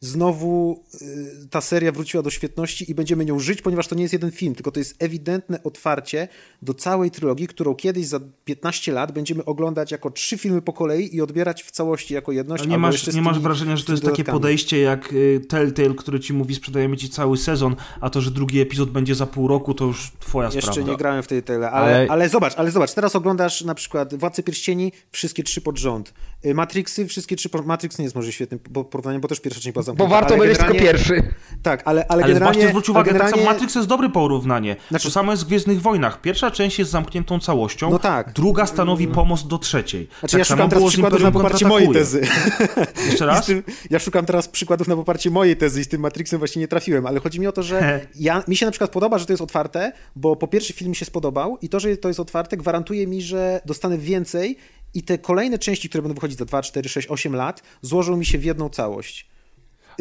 znowu 0.00 0.84
y, 1.02 1.48
ta 1.50 1.60
seria 1.60 1.92
wróciła 1.92 2.22
do 2.22 2.30
świetności 2.30 2.90
i 2.90 2.94
będziemy 2.94 3.24
nią 3.24 3.38
żyć, 3.38 3.62
ponieważ 3.62 3.88
to 3.88 3.94
nie 3.94 4.02
jest 4.02 4.12
jeden 4.12 4.30
film, 4.30 4.54
tylko 4.54 4.70
to 4.70 4.80
jest 4.80 5.02
ewidentne 5.02 5.62
otwarcie 5.62 6.28
do 6.62 6.74
całej 6.74 7.10
trylogii, 7.10 7.46
którą 7.46 7.74
kiedyś 7.74 8.06
za 8.06 8.20
15 8.44 8.92
lat 8.92 9.12
będziemy 9.12 9.44
oglądać 9.44 9.90
jako 9.90 10.10
trzy 10.10 10.38
filmy 10.38 10.62
po 10.62 10.72
kolei 10.72 11.16
i 11.16 11.20
odbierać 11.22 11.62
w 11.62 11.70
całości 11.70 12.14
jako 12.14 12.32
jedność. 12.32 12.62
Ale 12.62 12.70
nie 12.70 12.78
masz, 12.78 12.94
jeszcze 12.94 13.12
nie 13.12 13.22
masz 13.22 13.38
wrażenia, 13.40 13.76
że 13.76 13.84
to 13.84 13.92
jest 13.92 14.02
tymi 14.02 14.12
takie 14.12 14.22
dodatkami. 14.22 14.42
podejście 14.42 14.80
jak 14.80 15.12
y, 15.12 15.40
Telltale, 15.48 15.94
który 15.94 16.20
ci 16.20 16.32
mówi, 16.32 16.54
sprzedajemy 16.54 16.96
ci 16.96 17.08
cały 17.08 17.38
sezon, 17.38 17.76
a 18.00 18.10
to, 18.10 18.20
że 18.20 18.30
drugi 18.30 18.60
epizod 18.60 18.90
będzie 18.90 19.14
za 19.14 19.26
pół 19.26 19.48
roku, 19.48 19.74
to 19.74 19.84
już 19.84 20.12
twoja 20.20 20.48
Jeszcze 20.54 20.72
sprawa. 20.72 20.90
nie 20.90 20.96
grałem 20.96 21.22
w 21.22 21.26
tej 21.26 21.42
tyle, 21.42 21.70
ale, 21.70 21.96
ale... 21.96 22.06
Ale- 22.10 22.28
zobacz, 22.28 22.54
ale 22.56 22.70
zobacz, 22.70 22.94
teraz 22.94 23.16
oglądasz 23.16 23.64
na 23.64 23.74
przykład 23.74 24.14
Władcy 24.14 24.42
Pierścieni, 24.42 24.92
wszystkie 25.12 25.42
trzy 25.42 25.60
pod 25.60 25.78
rząd. 25.78 26.14
Y, 26.46 26.54
Matrixy, 26.54 27.06
wszystkie 27.06 27.36
trzy 27.36 27.48
pod... 27.48 27.66
Matrix 27.66 27.98
nie 27.98 28.04
jest 28.04 28.14
może 28.16 28.32
świetnym 28.32 28.60
po- 28.60 28.84
porównaniem, 28.84 29.20
bo 29.20 29.28
też 29.28 29.40
pierwsza 29.40 29.60
część 29.60 29.72
była 29.72 29.82
Bo 29.92 29.96
zamknięta. 29.96 30.14
warto 30.14 30.34
ale 30.34 30.44
będzie 30.46 30.56
tylko 30.58 30.74
pierwszy. 30.74 31.22
Tak, 31.62 31.82
ale, 31.84 32.06
ale, 32.08 32.24
Ale 32.24 32.32
generalnie... 32.32 32.54
właśnie 32.54 32.68
zwróć 32.68 32.88
uwagę, 32.88 33.10
ale 33.10 33.18
tak 33.20 33.28
samo 33.28 33.36
generalnie- 33.36 33.54
Matrix 33.60 33.74
jest 33.74 33.88
dobre 33.88 34.08
porównanie. 34.10 34.76
Znaczy- 34.90 35.04
To 35.04 35.10
samo 35.12 35.30
jest 35.32 35.44
w 35.44 35.46
Gwiezdnych 35.46 35.82
Wojnach. 35.82 36.20
Pierwsza 36.20 36.50
część 36.50 36.78
jest 36.78 36.90
zamkniętą 36.90 37.40
całością, 37.40 37.90
No 37.90 37.98
tak. 37.98 38.32
druga 38.32 38.66
stanowi 38.66 39.08
pomost 39.08 39.46
do 39.46 39.58
trzeciej. 39.58 40.08
Znaczy 40.20 40.32
tak 40.32 40.38
ja 40.38 40.44
szukam 40.44 40.70
teraz 40.70 40.84
przykładów 40.88 41.22
na 41.22 41.30
poparcie 41.32 41.66
mojej 41.66 41.88
tezy. 41.92 42.20
Jeszcze 43.10 43.26
raz? 43.26 43.46
tym, 43.46 43.62
ja 43.90 43.98
szukam 43.98 44.26
teraz 44.26 44.48
przykładów 44.48 44.88
na 44.88 44.96
poparcie 44.96 45.30
mojej 45.30 45.56
tezy 45.56 45.80
i 45.80 45.84
z 45.84 45.88
tym 45.88 46.00
Matrixem 46.00 46.38
właśnie 46.38 46.60
nie 46.60 46.68
trafiłem, 46.68 47.06
ale 47.06 47.20
chodzi 47.20 47.40
mi 47.40 47.46
o 47.46 47.52
to, 47.52 47.62
że 47.62 48.00
ja, 48.20 48.42
mi 48.48 48.56
się 48.56 48.66
na 48.66 48.72
przykład 48.72 48.90
podoba, 48.90 49.18
że 49.18 49.26
to 49.26 49.32
jest 49.32 49.42
otwarte, 49.42 49.92
bo 50.16 50.36
po 50.36 50.48
pierwsze 50.48 50.72
film 50.72 50.88
mi 50.90 50.96
się 50.96 51.04
spodobał 51.04 51.58
i 51.62 51.68
to, 51.68 51.80
że 51.80 51.96
to 51.96 52.08
jest 52.08 52.20
otwarte 52.20 52.56
gwarantuje 52.56 53.06
mi, 53.06 53.22
że 53.22 53.60
dostanę 53.66 53.98
więcej 53.98 54.56
i 54.94 55.02
te 55.02 55.18
kolejne 55.18 55.58
części, 55.58 55.88
które 55.88 56.02
będą 56.02 56.14
wychodzić 56.14 56.38
za 56.38 56.44
2, 56.44 56.62
4, 56.62 56.88
6, 56.88 57.08
8 57.10 57.34
lat, 57.36 57.62
złożą 57.82 58.16
mi 58.16 58.26
się 58.26 58.38
w 58.38 58.44
jedną 58.44 58.68
całość. 58.68 59.33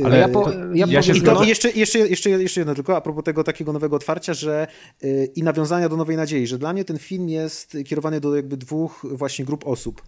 Ale 0.04 0.18
ja 0.18 0.30
po- 0.30 0.52
ja 0.74 0.86
ja 0.90 1.02
się 1.02 1.14
zgadzam. 1.14 1.48
Jeszcze, 1.48 1.72
jeszcze, 1.72 2.00
jeszcze, 2.00 2.30
jeszcze 2.30 2.62
jedno 2.62 2.76
tylko, 2.76 2.98
a 2.98 3.02
propos 3.02 3.24
tego 3.24 3.44
takiego 3.44 3.74
nowego 3.74 3.96
otwarcia, 3.96 4.34
że 4.34 4.68
yy, 5.02 5.26
i 5.36 5.44
nawiązania 5.44 5.90
do 5.90 5.98
Nowej 5.98 6.18
Nadziei, 6.18 6.48
że 6.48 6.58
dla 6.58 6.74
mnie 6.74 6.86
ten 6.86 7.00
film 7.00 7.30
jest 7.30 7.78
kierowany 7.86 8.20
do 8.20 8.36
jakby 8.36 8.58
dwóch 8.58 9.06
właśnie 9.12 9.46
grup 9.46 9.68
osób. 9.68 10.02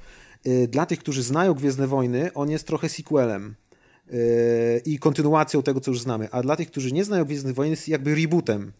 Yy, 0.45 0.67
dla 0.67 0.85
tych, 0.85 0.99
którzy 0.99 1.23
znają 1.23 1.53
Gwiezdne 1.53 1.87
Wojny, 1.87 2.33
on 2.33 2.49
jest 2.49 2.67
trochę 2.67 2.89
sequelem 2.89 3.55
yy, 4.07 4.17
i 4.85 4.99
kontynuacją 4.99 5.63
tego, 5.63 5.81
co 5.81 5.91
już 5.91 5.99
znamy, 6.01 6.27
a 6.31 6.41
dla 6.41 6.55
tych, 6.55 6.71
którzy 6.71 6.91
nie 6.91 7.03
znają 7.03 7.25
Gwiezdnych 7.25 7.55
Wojen, 7.55 7.71
jest 7.71 7.87
jakby 7.87 8.15
rebootem. 8.15 8.71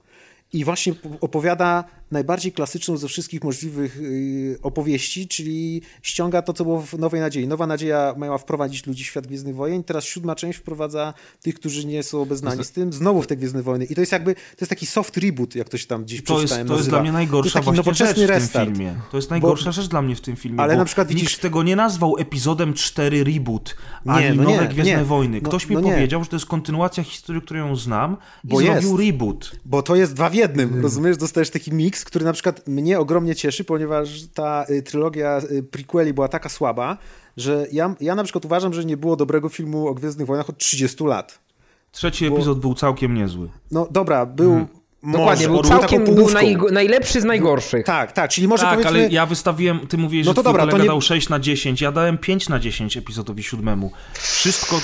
I 0.54 0.66
właśnie 0.66 0.94
opowiada 1.22 1.84
najbardziej 2.12 2.52
klasyczną 2.52 2.98
ze 2.98 3.08
wszystkich 3.08 3.44
możliwych 3.44 3.98
yy, 4.02 4.58
opowieści, 4.62 5.28
czyli 5.28 5.82
ściąga 6.02 6.42
to, 6.42 6.54
co 6.54 6.64
było 6.64 6.82
w 6.82 6.94
Nowej 6.94 7.22
Nadziei. 7.22 7.48
Nowa 7.48 7.68
Nadzieja 7.68 8.16
miała 8.18 8.38
wprowadzić 8.38 8.86
ludzi 8.88 9.04
w 9.04 9.08
świat 9.08 9.28
Gwiezdnych 9.28 9.56
Wojen, 9.56 9.84
teraz 9.84 10.04
siódma 10.04 10.36
część 10.36 10.60
wprowadza 10.60 11.14
tych, 11.42 11.56
którzy 11.56 11.86
nie 11.86 12.04
są 12.04 12.22
obeznani 12.22 12.64
z 12.64 12.72
tym, 12.72 12.94
znowu 12.94 13.22
w 13.22 13.28
te 13.28 13.36
Gwiezdne 13.36 13.64
Wojny. 13.64 13.86
I 13.86 13.96
to 13.96 14.02
jest 14.02 14.12
jakby, 14.12 14.36
to 14.36 14.42
jest 14.62 14.70
taki 14.70 14.86
soft 14.86 15.18
reboot, 15.18 15.56
jak 15.56 15.70
to 15.70 15.78
się 15.78 15.88
tam 15.88 16.04
gdzieś 16.04 16.24
To 16.24 16.42
jest, 16.42 16.54
to 16.54 16.60
jest 16.60 16.70
nazywa. 16.70 16.90
dla 16.90 17.02
mnie 17.02 17.12
najgorsza 17.12 17.62
to 17.62 17.72
jest 17.72 18.18
rzecz 18.18 18.44
w 18.44 18.52
tym 18.52 18.66
filmie. 18.76 18.96
To 19.12 19.18
jest 19.18 19.30
najgorsza 19.30 19.72
rzecz 19.72 19.88
dla 19.88 20.02
mnie 20.02 20.16
w 20.16 20.22
tym 20.22 20.36
filmie, 20.36 20.60
Ale 20.62 20.74
bo 20.74 20.80
na 20.80 20.86
przykład 20.86 21.08
widzisz- 21.08 21.24
nikt 21.32 21.42
tego 21.42 21.64
nie 21.64 21.76
nazwał 21.76 22.16
epizodem 22.18 22.74
4 22.74 23.24
reboot, 23.24 23.76
ani 24.06 24.38
no 24.38 24.44
nowe 24.44 24.62
nie, 24.64 24.68
Gwiezdne 24.70 24.98
nie. 24.98 25.04
Wojny. 25.04 25.40
No- 25.42 25.50
Ktoś 25.50 25.70
mi 25.70 25.76
no 25.76 25.82
nie. 25.82 25.92
powiedział, 25.94 26.24
że 26.24 26.30
to 26.30 26.36
jest 26.36 26.46
kontynuacja 26.46 27.04
historii, 27.04 27.42
którą 27.42 27.60
ją 27.68 27.76
znam 27.76 28.18
i 28.44 28.48
Bo 28.48 28.58
zrobił 28.62 28.98
jest. 29.00 29.04
reboot. 29.12 29.52
Bo 29.66 29.82
to 29.84 29.96
jest 29.96 30.14
dwa 30.14 30.30
w 30.30 30.34
jednym, 30.34 30.68
Hmm. 30.68 30.84
rozumiesz? 30.84 31.18
Dostajesz 31.18 31.50
taki 31.50 31.72
miks, 31.96 32.06
który 32.06 32.26
na 32.26 32.34
przykład 32.34 32.68
mnie 32.68 33.00
ogromnie 33.00 33.36
cieszy, 33.36 33.64
ponieważ 33.64 34.10
ta 34.34 34.66
y, 34.70 34.84
trylogia 34.84 35.42
y, 35.52 35.64
prequeli 35.64 36.14
była 36.14 36.28
taka 36.28 36.50
słaba, 36.50 36.98
że 37.38 37.68
ja, 37.72 37.96
ja 38.02 38.16
na 38.16 38.24
przykład 38.24 38.46
uważam, 38.46 38.74
że 38.74 38.86
nie 38.86 38.98
było 38.98 39.16
dobrego 39.16 39.50
filmu 39.50 39.88
o 39.88 39.94
Gwiezdnych 39.94 40.28
Wojnach 40.28 40.50
od 40.50 40.58
30 40.58 41.04
lat. 41.04 41.40
Trzeci 41.92 42.30
Bo- 42.30 42.36
epizod 42.36 42.60
był 42.60 42.74
całkiem 42.74 43.14
niezły. 43.14 43.50
No 43.72 43.88
dobra, 43.92 44.26
był... 44.26 44.50
Hmm. 44.50 44.68
Może, 45.02 45.18
Dokładnie, 45.18 45.48
był 45.48 45.62
taką 45.64 45.80
całkiem 45.80 46.06
był 46.06 46.30
naj, 46.30 46.58
najlepszy 46.72 47.22
z 47.22 47.24
najgorszych. 47.24 47.86
Tak, 47.86 48.12
tak, 48.12 48.32
czyli 48.32 48.48
może 48.48 48.64
tak, 48.64 48.72
powiedzmy... 48.72 49.00
ale 49.00 49.10
ja 49.10 49.26
wystawiłem, 49.26 49.88
ty 49.88 49.98
mówiłeś, 49.98 50.26
No 50.26 50.32
że 50.32 50.36
to 50.36 50.42
twój 50.42 50.54
dobra, 50.54 50.66
to 50.66 50.72
kolega 50.72 50.84
nie- 50.84 50.90
dał 50.90 51.02
6 51.02 51.30
na 51.30 51.40
10, 51.40 51.82
ja 51.82 51.92
dałem 51.92 52.18
5 52.18 52.50
na 52.50 52.60
10 52.60 52.98
epizodowi 52.98 53.44
siódmemu. 53.44 53.92
Wszystko, 54.14 54.82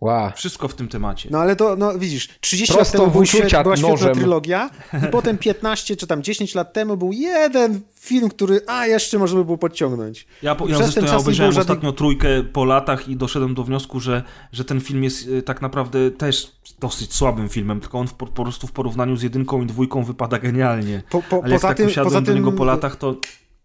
Wow. 0.00 0.30
wszystko 0.36 0.68
w 0.68 0.74
tym 0.74 0.88
temacie. 0.88 1.28
No 1.32 1.38
ale 1.38 1.56
to, 1.56 1.76
no 1.76 1.98
widzisz, 1.98 2.28
30 2.40 2.74
Prosto 2.74 2.98
lat 2.98 3.12
temu 3.12 3.24
świet, 3.24 3.50
była 3.62 3.76
świetna 3.76 3.90
nożem. 3.90 4.14
trylogia 4.14 4.70
i 5.08 5.10
potem 5.10 5.38
15 5.38 5.96
czy 5.96 6.06
tam 6.06 6.22
10 6.22 6.54
lat 6.54 6.72
temu 6.72 6.96
był 6.96 7.12
jeden 7.12 7.80
film, 7.94 8.28
który, 8.28 8.60
a 8.66 8.86
jeszcze 8.86 9.18
można 9.18 9.38
by 9.38 9.44
było 9.44 9.58
podciągnąć. 9.58 10.26
Ja, 10.42 10.54
po, 10.54 10.68
ja 10.68 10.74
przez 10.74 10.86
zresztą 10.86 11.00
ten 11.00 11.10
ja 11.10 11.16
obejrzałem 11.16 11.52
żadnych- 11.52 11.70
ostatnio 11.70 11.92
trójkę 11.92 12.42
po 12.42 12.64
latach 12.64 13.08
i 13.08 13.16
doszedłem 13.16 13.54
do 13.54 13.64
wniosku, 13.64 14.00
że, 14.00 14.22
że 14.52 14.64
ten 14.64 14.80
film 14.80 15.04
jest 15.04 15.28
e, 15.38 15.42
tak 15.42 15.62
naprawdę 15.62 16.10
też 16.10 16.52
dosyć 16.80 17.14
słabym 17.14 17.48
filmem, 17.48 17.80
tylko 17.80 17.98
on 17.98 18.06
w, 18.08 18.14
po, 18.14 18.26
po 18.26 18.42
prostu 18.42 18.66
w 18.66 18.72
porównaniu 18.72 19.16
z 19.16 19.22
jedynką 19.22 19.62
i 19.62 19.66
dwójką 19.66 20.04
wypada 20.04 20.38
genialnie. 20.38 21.02
Po, 21.10 21.22
po, 21.22 21.36
Ale 21.44 21.52
jak 21.52 21.60
poza 21.60 21.68
tak 21.68 21.76
tym, 21.76 21.86
usiadłem 21.86 22.04
poza 22.04 22.20
do 22.20 22.32
niego 22.32 22.48
tym, 22.50 22.58
po 22.58 22.64
latach, 22.64 22.96
to 22.96 23.14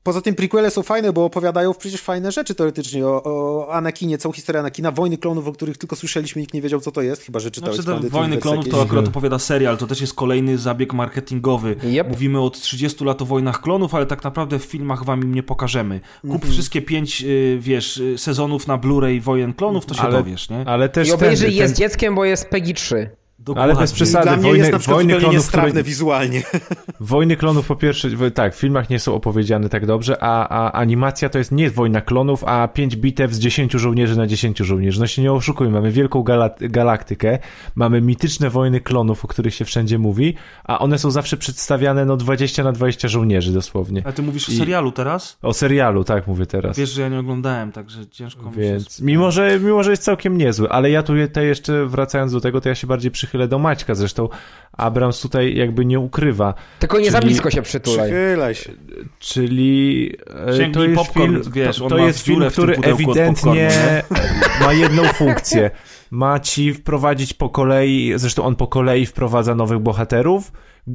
Poza 0.03 0.21
tym 0.21 0.35
prequele 0.35 0.71
są 0.71 0.83
fajne, 0.83 1.13
bo 1.13 1.25
opowiadają 1.25 1.73
przecież 1.73 2.01
fajne 2.01 2.31
rzeczy 2.31 2.55
teoretycznie 2.55 3.05
o, 3.07 3.23
o 3.23 3.67
Anakinie, 3.73 4.17
całą 4.17 4.33
historię 4.33 4.59
Anakina, 4.59 4.91
Wojny 4.91 5.17
Klonów, 5.17 5.47
o 5.47 5.51
których 5.51 5.77
tylko 5.77 5.95
słyszeliśmy, 5.95 6.41
nikt 6.41 6.53
nie 6.53 6.61
wiedział 6.61 6.79
co 6.79 6.91
to 6.91 7.01
jest, 7.01 7.21
chyba 7.23 7.39
że 7.39 7.51
czytałeś 7.51 7.77
Znaczy, 7.79 8.09
Wojny 8.09 8.37
Klonów 8.37 8.65
to 8.65 8.69
jakieś. 8.77 8.85
akurat 8.85 9.07
opowiada 9.07 9.39
serial, 9.39 9.77
to 9.77 9.87
też 9.87 10.01
jest 10.01 10.13
kolejny 10.13 10.57
zabieg 10.57 10.93
marketingowy. 10.93 11.75
Yep. 11.83 12.09
Mówimy 12.09 12.41
od 12.41 12.59
30 12.61 13.05
lat 13.05 13.21
o 13.21 13.25
Wojnach 13.25 13.61
Klonów, 13.61 13.95
ale 13.95 14.05
tak 14.05 14.23
naprawdę 14.23 14.59
w 14.59 14.63
filmach 14.63 15.05
wam 15.05 15.21
im 15.23 15.33
nie 15.35 15.43
pokażemy. 15.43 15.99
Kup 16.21 16.31
Mhm. 16.31 16.51
wszystkie 16.51 16.81
pięć, 16.81 17.23
y, 17.23 17.57
wiesz, 17.61 17.97
y, 17.97 18.17
sezonów 18.17 18.67
na 18.67 18.77
Blu-ray 18.77 19.21
Wojen 19.21 19.53
Klonów, 19.53 19.85
to 19.85 19.93
się 19.93 20.01
Ale- 20.01 20.17
dowiesz, 20.17 20.49
nie? 20.49 20.63
Ale 20.67 20.89
też 20.89 21.07
I 21.07 21.11
ten, 21.11 21.19
obejrzyj 21.19 21.49
ten, 21.49 21.57
jest 21.57 21.75
dzieckiem, 21.77 22.15
bo 22.15 22.25
jest 22.25 22.49
PEGI 22.49 22.73
3. 22.73 23.09
Dokładnie. 23.45 23.75
bez 23.75 23.93
przesady. 23.93 24.23
Dla 24.23 24.37
mnie 24.37 24.43
Wojny- 24.43 24.57
jest 24.57 24.71
na 24.71 24.79
przykład 24.79 24.95
Wojny 24.97 25.13
zupełnie 25.13 25.19
Klonów, 25.21 25.35
niestrawne 25.35 25.69
które- 25.69 25.83
wizualnie. 25.83 26.43
Wojny 26.99 27.37
klonów 27.37 27.67
po 27.67 27.75
pierwsze, 27.75 28.09
tak, 28.33 28.55
w 28.55 28.59
filmach 28.59 28.89
nie 28.89 28.99
są 28.99 29.15
opowiedziane 29.15 29.69
tak 29.69 29.85
dobrze, 29.85 30.23
a, 30.23 30.47
a 30.49 30.71
animacja 30.71 31.29
to 31.29 31.37
jest 31.37 31.51
nie 31.51 31.69
wojna 31.69 32.01
klonów, 32.01 32.43
a 32.43 32.67
5 32.67 32.95
bitew 32.95 33.33
z 33.33 33.39
10 33.39 33.71
żołnierzy 33.73 34.17
na 34.17 34.27
10 34.27 34.57
żołnierzy. 34.57 34.99
No 34.99 35.07
się 35.07 35.21
nie 35.21 35.31
oszukujmy, 35.33 35.73
mamy 35.73 35.91
wielką 35.91 36.23
gala 36.23 36.49
galaktykę, 36.59 37.39
mamy 37.75 38.01
mityczne 38.01 38.49
wojny 38.49 38.81
klonów, 38.81 39.25
o 39.25 39.27
których 39.27 39.55
się 39.55 39.65
wszędzie 39.65 39.97
mówi, 39.99 40.35
a 40.63 40.79
one 40.79 40.99
są 40.99 41.11
zawsze 41.11 41.37
przedstawiane 41.37 42.05
no 42.05 42.17
20 42.17 42.63
na 42.63 42.71
20 42.71 43.07
żołnierzy 43.07 43.53
dosłownie. 43.53 44.01
A 44.05 44.11
ty 44.11 44.21
mówisz 44.21 44.49
o 44.49 44.51
I- 44.51 44.57
serialu 44.57 44.91
teraz? 44.91 45.37
O 45.41 45.53
serialu, 45.53 46.03
tak 46.03 46.27
mówię 46.27 46.45
teraz. 46.45 46.77
Wiesz, 46.77 46.89
że 46.89 47.01
ja 47.01 47.09
nie 47.09 47.19
oglądałem, 47.19 47.71
także 47.71 48.07
ciężko 48.07 48.45
mi 48.49 48.55
się... 48.55 48.61
Więc 48.61 49.01
mimo 49.01 49.31
że, 49.31 49.59
mimo, 49.59 49.83
że 49.83 49.91
jest 49.91 50.03
całkiem 50.03 50.37
niezły, 50.37 50.69
ale 50.69 50.89
ja 50.89 51.03
tu 51.03 51.13
te 51.33 51.45
jeszcze 51.45 51.85
wracając 51.85 52.31
do 52.31 52.41
tego, 52.41 52.61
to 52.61 52.69
ja 52.69 52.75
się 52.75 52.87
bardziej 52.87 53.11
przychylę 53.33 53.47
do 53.47 53.59
Maćka. 53.59 53.95
Zresztą 53.95 54.29
Abrams 54.71 55.21
tutaj 55.21 55.55
jakby 55.55 55.85
nie 55.85 55.99
ukrywa. 55.99 56.53
Tylko 56.79 56.97
nie 56.97 57.03
Czyli- 57.03 57.11
za 57.11 57.19
blisko 57.19 57.51
się 57.51 57.61
przytulaj. 57.61 58.11
Przychylaj 58.11 58.55
się. 58.55 58.71
Czyli 59.19 60.11
e, 60.47 60.57
Sięgnij 60.57 60.71
to 60.71 60.83
jest 60.83 60.95
popcorn, 60.95 61.41
film, 61.41 61.53
wiesz, 61.53 61.77
to, 61.77 61.87
to 61.87 61.97
jest 61.97 62.19
film, 62.19 62.43
który 62.49 62.75
ewidentnie 62.75 63.69
popcornu, 64.09 64.35
ma 64.61 64.73
jedną 64.73 65.03
funkcję. 65.03 65.71
Ma 66.11 66.39
ci 66.39 66.73
wprowadzić 66.73 67.33
po 67.33 67.49
kolei, 67.49 68.13
zresztą 68.15 68.43
on 68.43 68.55
po 68.55 68.67
kolei 68.67 69.05
wprowadza 69.05 69.55
nowych 69.55 69.79
bohaterów, 69.79 70.51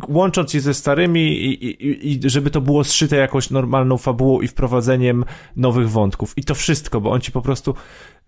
łącząc 0.09 0.55
je 0.55 0.61
ze 0.61 0.75
starymi 0.75 1.21
i, 1.21 1.65
i, 1.65 2.13
i 2.13 2.31
żeby 2.31 2.51
to 2.51 2.61
było 2.61 2.85
zszyte 2.85 3.17
jakąś 3.17 3.51
normalną 3.51 3.97
fabułą 3.97 4.41
i 4.41 4.49
wprowadzeniem 4.49 5.25
nowych 5.57 5.91
wątków. 5.91 6.39
I 6.39 6.45
to 6.45 6.55
wszystko, 6.55 7.01
bo 7.01 7.11
on 7.11 7.21
ci 7.21 7.33
po 7.33 7.43
prostu 7.43 7.75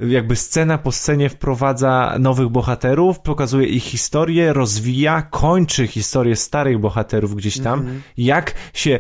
jakby 0.09 0.37
scena 0.37 0.79
po 0.79 0.93
scenie 0.93 1.29
wprowadza 1.29 2.17
nowych 2.21 2.49
bohaterów, 2.49 3.21
pokazuje 3.21 3.67
ich 3.67 3.83
historię, 3.83 4.53
rozwija, 4.53 5.23
kończy 5.23 5.87
historię 5.87 6.37
starych 6.37 6.79
bohaterów 6.79 7.37
gdzieś 7.37 7.59
tam, 7.59 7.87
jak 8.17 8.55
się 8.75 8.99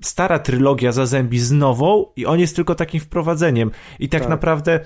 stara 0.00 0.38
trylogia 0.38 0.92
zazębi 0.92 1.38
z 1.38 1.52
nową 1.52 2.06
i 2.16 2.26
on 2.26 2.40
jest 2.40 2.56
tylko 2.56 2.74
takim 2.74 3.00
wprowadzeniem. 3.00 3.70
I 3.98 4.08
tak, 4.08 4.20
Tak. 4.20 4.30
naprawdę 4.30 4.80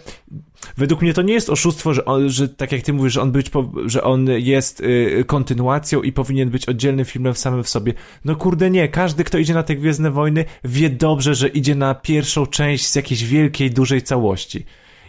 według 0.76 1.02
mnie 1.02 1.14
to 1.14 1.22
nie 1.22 1.34
jest 1.34 1.50
oszustwo, 1.50 1.94
że, 1.94 2.04
on, 2.04 2.28
że 2.28 2.48
tak 2.48 2.72
jak 2.72 2.82
ty 2.82 2.92
mówisz, 2.92 3.12
że 3.12 3.22
on, 3.22 3.32
być, 3.32 3.50
że 3.86 4.02
on 4.02 4.26
jest 4.28 4.80
y, 4.80 5.24
kontynuacją 5.26 6.02
i 6.02 6.12
powinien 6.12 6.50
być 6.50 6.68
oddzielnym 6.68 7.04
filmem 7.16 7.34
samym 7.34 7.62
w 7.62 7.68
sobie. 7.68 7.92
No 8.24 8.36
kurde 8.36 8.70
nie, 8.70 8.88
każdy 8.88 9.24
kto 9.24 9.38
idzie 9.38 9.54
na 9.54 9.62
te 9.62 9.76
Gwiezdne 9.76 10.10
Wojny 10.10 10.44
wie 10.64 10.90
dobrze, 10.90 11.34
że 11.34 11.48
idzie 11.48 11.74
na 11.74 11.94
pierwszą 11.94 12.46
część 12.46 12.86
z 12.86 12.94
jakiejś 12.94 13.24
wielkiej, 13.24 13.70
dużej 13.70 14.02
całości. 14.02 14.64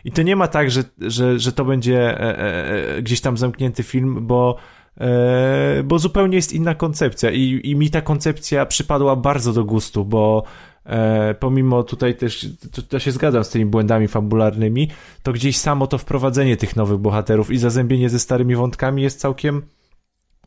I 0.05 0.11
to 0.11 0.21
nie 0.21 0.35
ma 0.35 0.47
tak, 0.47 0.71
że, 0.71 0.83
że, 0.99 1.39
że 1.39 1.51
to 1.51 1.65
będzie 1.65 1.99
e, 1.99 2.39
e, 2.39 2.95
e, 2.95 3.01
gdzieś 3.01 3.21
tam 3.21 3.37
zamknięty 3.37 3.83
film, 3.83 4.27
bo, 4.27 4.57
e, 4.97 5.83
bo 5.83 5.99
zupełnie 5.99 6.35
jest 6.35 6.53
inna 6.53 6.75
koncepcja 6.75 7.31
i, 7.31 7.61
i 7.63 7.75
mi 7.75 7.89
ta 7.89 8.01
koncepcja 8.01 8.65
przypadła 8.65 9.15
bardzo 9.15 9.53
do 9.53 9.65
gustu, 9.65 10.05
bo 10.05 10.43
e, 10.85 11.35
pomimo 11.39 11.83
tutaj 11.83 12.15
też, 12.15 12.47
to, 12.71 12.81
to 12.81 12.99
się 12.99 13.11
zgadzam 13.11 13.43
z 13.43 13.49
tymi 13.49 13.65
błędami 13.65 14.07
fabularnymi, 14.07 14.87
to 15.23 15.33
gdzieś 15.33 15.57
samo 15.57 15.87
to 15.87 15.97
wprowadzenie 15.97 16.57
tych 16.57 16.75
nowych 16.75 16.97
bohaterów 16.97 17.51
i 17.51 17.57
zazębienie 17.57 18.09
ze 18.09 18.19
starymi 18.19 18.55
wątkami 18.55 19.01
jest 19.01 19.19
całkiem 19.19 19.61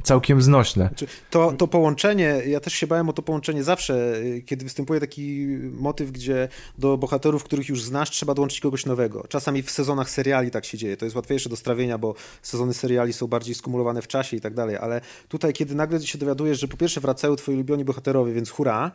całkiem 0.02 0.42
znośne. 0.42 0.86
Znaczy, 0.86 1.06
To, 1.30 1.52
to 1.52 1.68
połączenie, 1.68 2.42
ja 2.46 2.60
też 2.60 2.72
się 2.72 2.86
bałem 2.86 3.08
o 3.08 3.12
to 3.12 3.22
połączenie 3.22 3.64
zawsze, 3.64 4.16
y, 4.16 4.42
kiedy 4.46 4.64
występuje 4.64 5.00
taki 5.00 5.46
motyw, 5.72 6.10
gdzie 6.12 6.48
do 6.78 6.98
bohaterów, 6.98 7.44
których 7.44 7.68
już 7.68 7.82
znasz, 7.82 8.10
trzeba 8.10 8.34
dołączyć 8.34 8.60
kogoś 8.60 8.86
nowego. 8.86 9.24
Czasami 9.28 9.62
w 9.62 9.70
sezonach 9.70 10.10
seriali 10.10 10.50
tak 10.50 10.64
się 10.64 10.78
dzieje. 10.78 10.96
To 10.96 11.04
jest 11.04 11.16
łatwiejsze 11.16 11.48
do 11.48 11.56
strawienia, 11.56 11.98
bo 11.98 12.14
sezony 12.42 12.74
seriali 12.74 13.12
są 13.12 13.26
bardziej 13.26 13.54
skumulowane 13.54 14.02
w 14.02 14.08
czasie 14.08 14.36
i 14.36 14.40
tak 14.40 14.54
dalej, 14.54 14.76
ale 14.76 15.00
tutaj, 15.28 15.52
kiedy 15.52 15.74
nagle 15.74 16.00
się 16.00 16.18
dowiadujesz, 16.18 16.60
że 16.60 16.68
po 16.68 16.76
pierwsze 16.76 17.00
wracają 17.00 17.36
twoi 17.36 17.54
ulubioni 17.54 17.84
bohaterowie, 17.84 18.32
więc 18.32 18.50
hurra, 18.50 18.90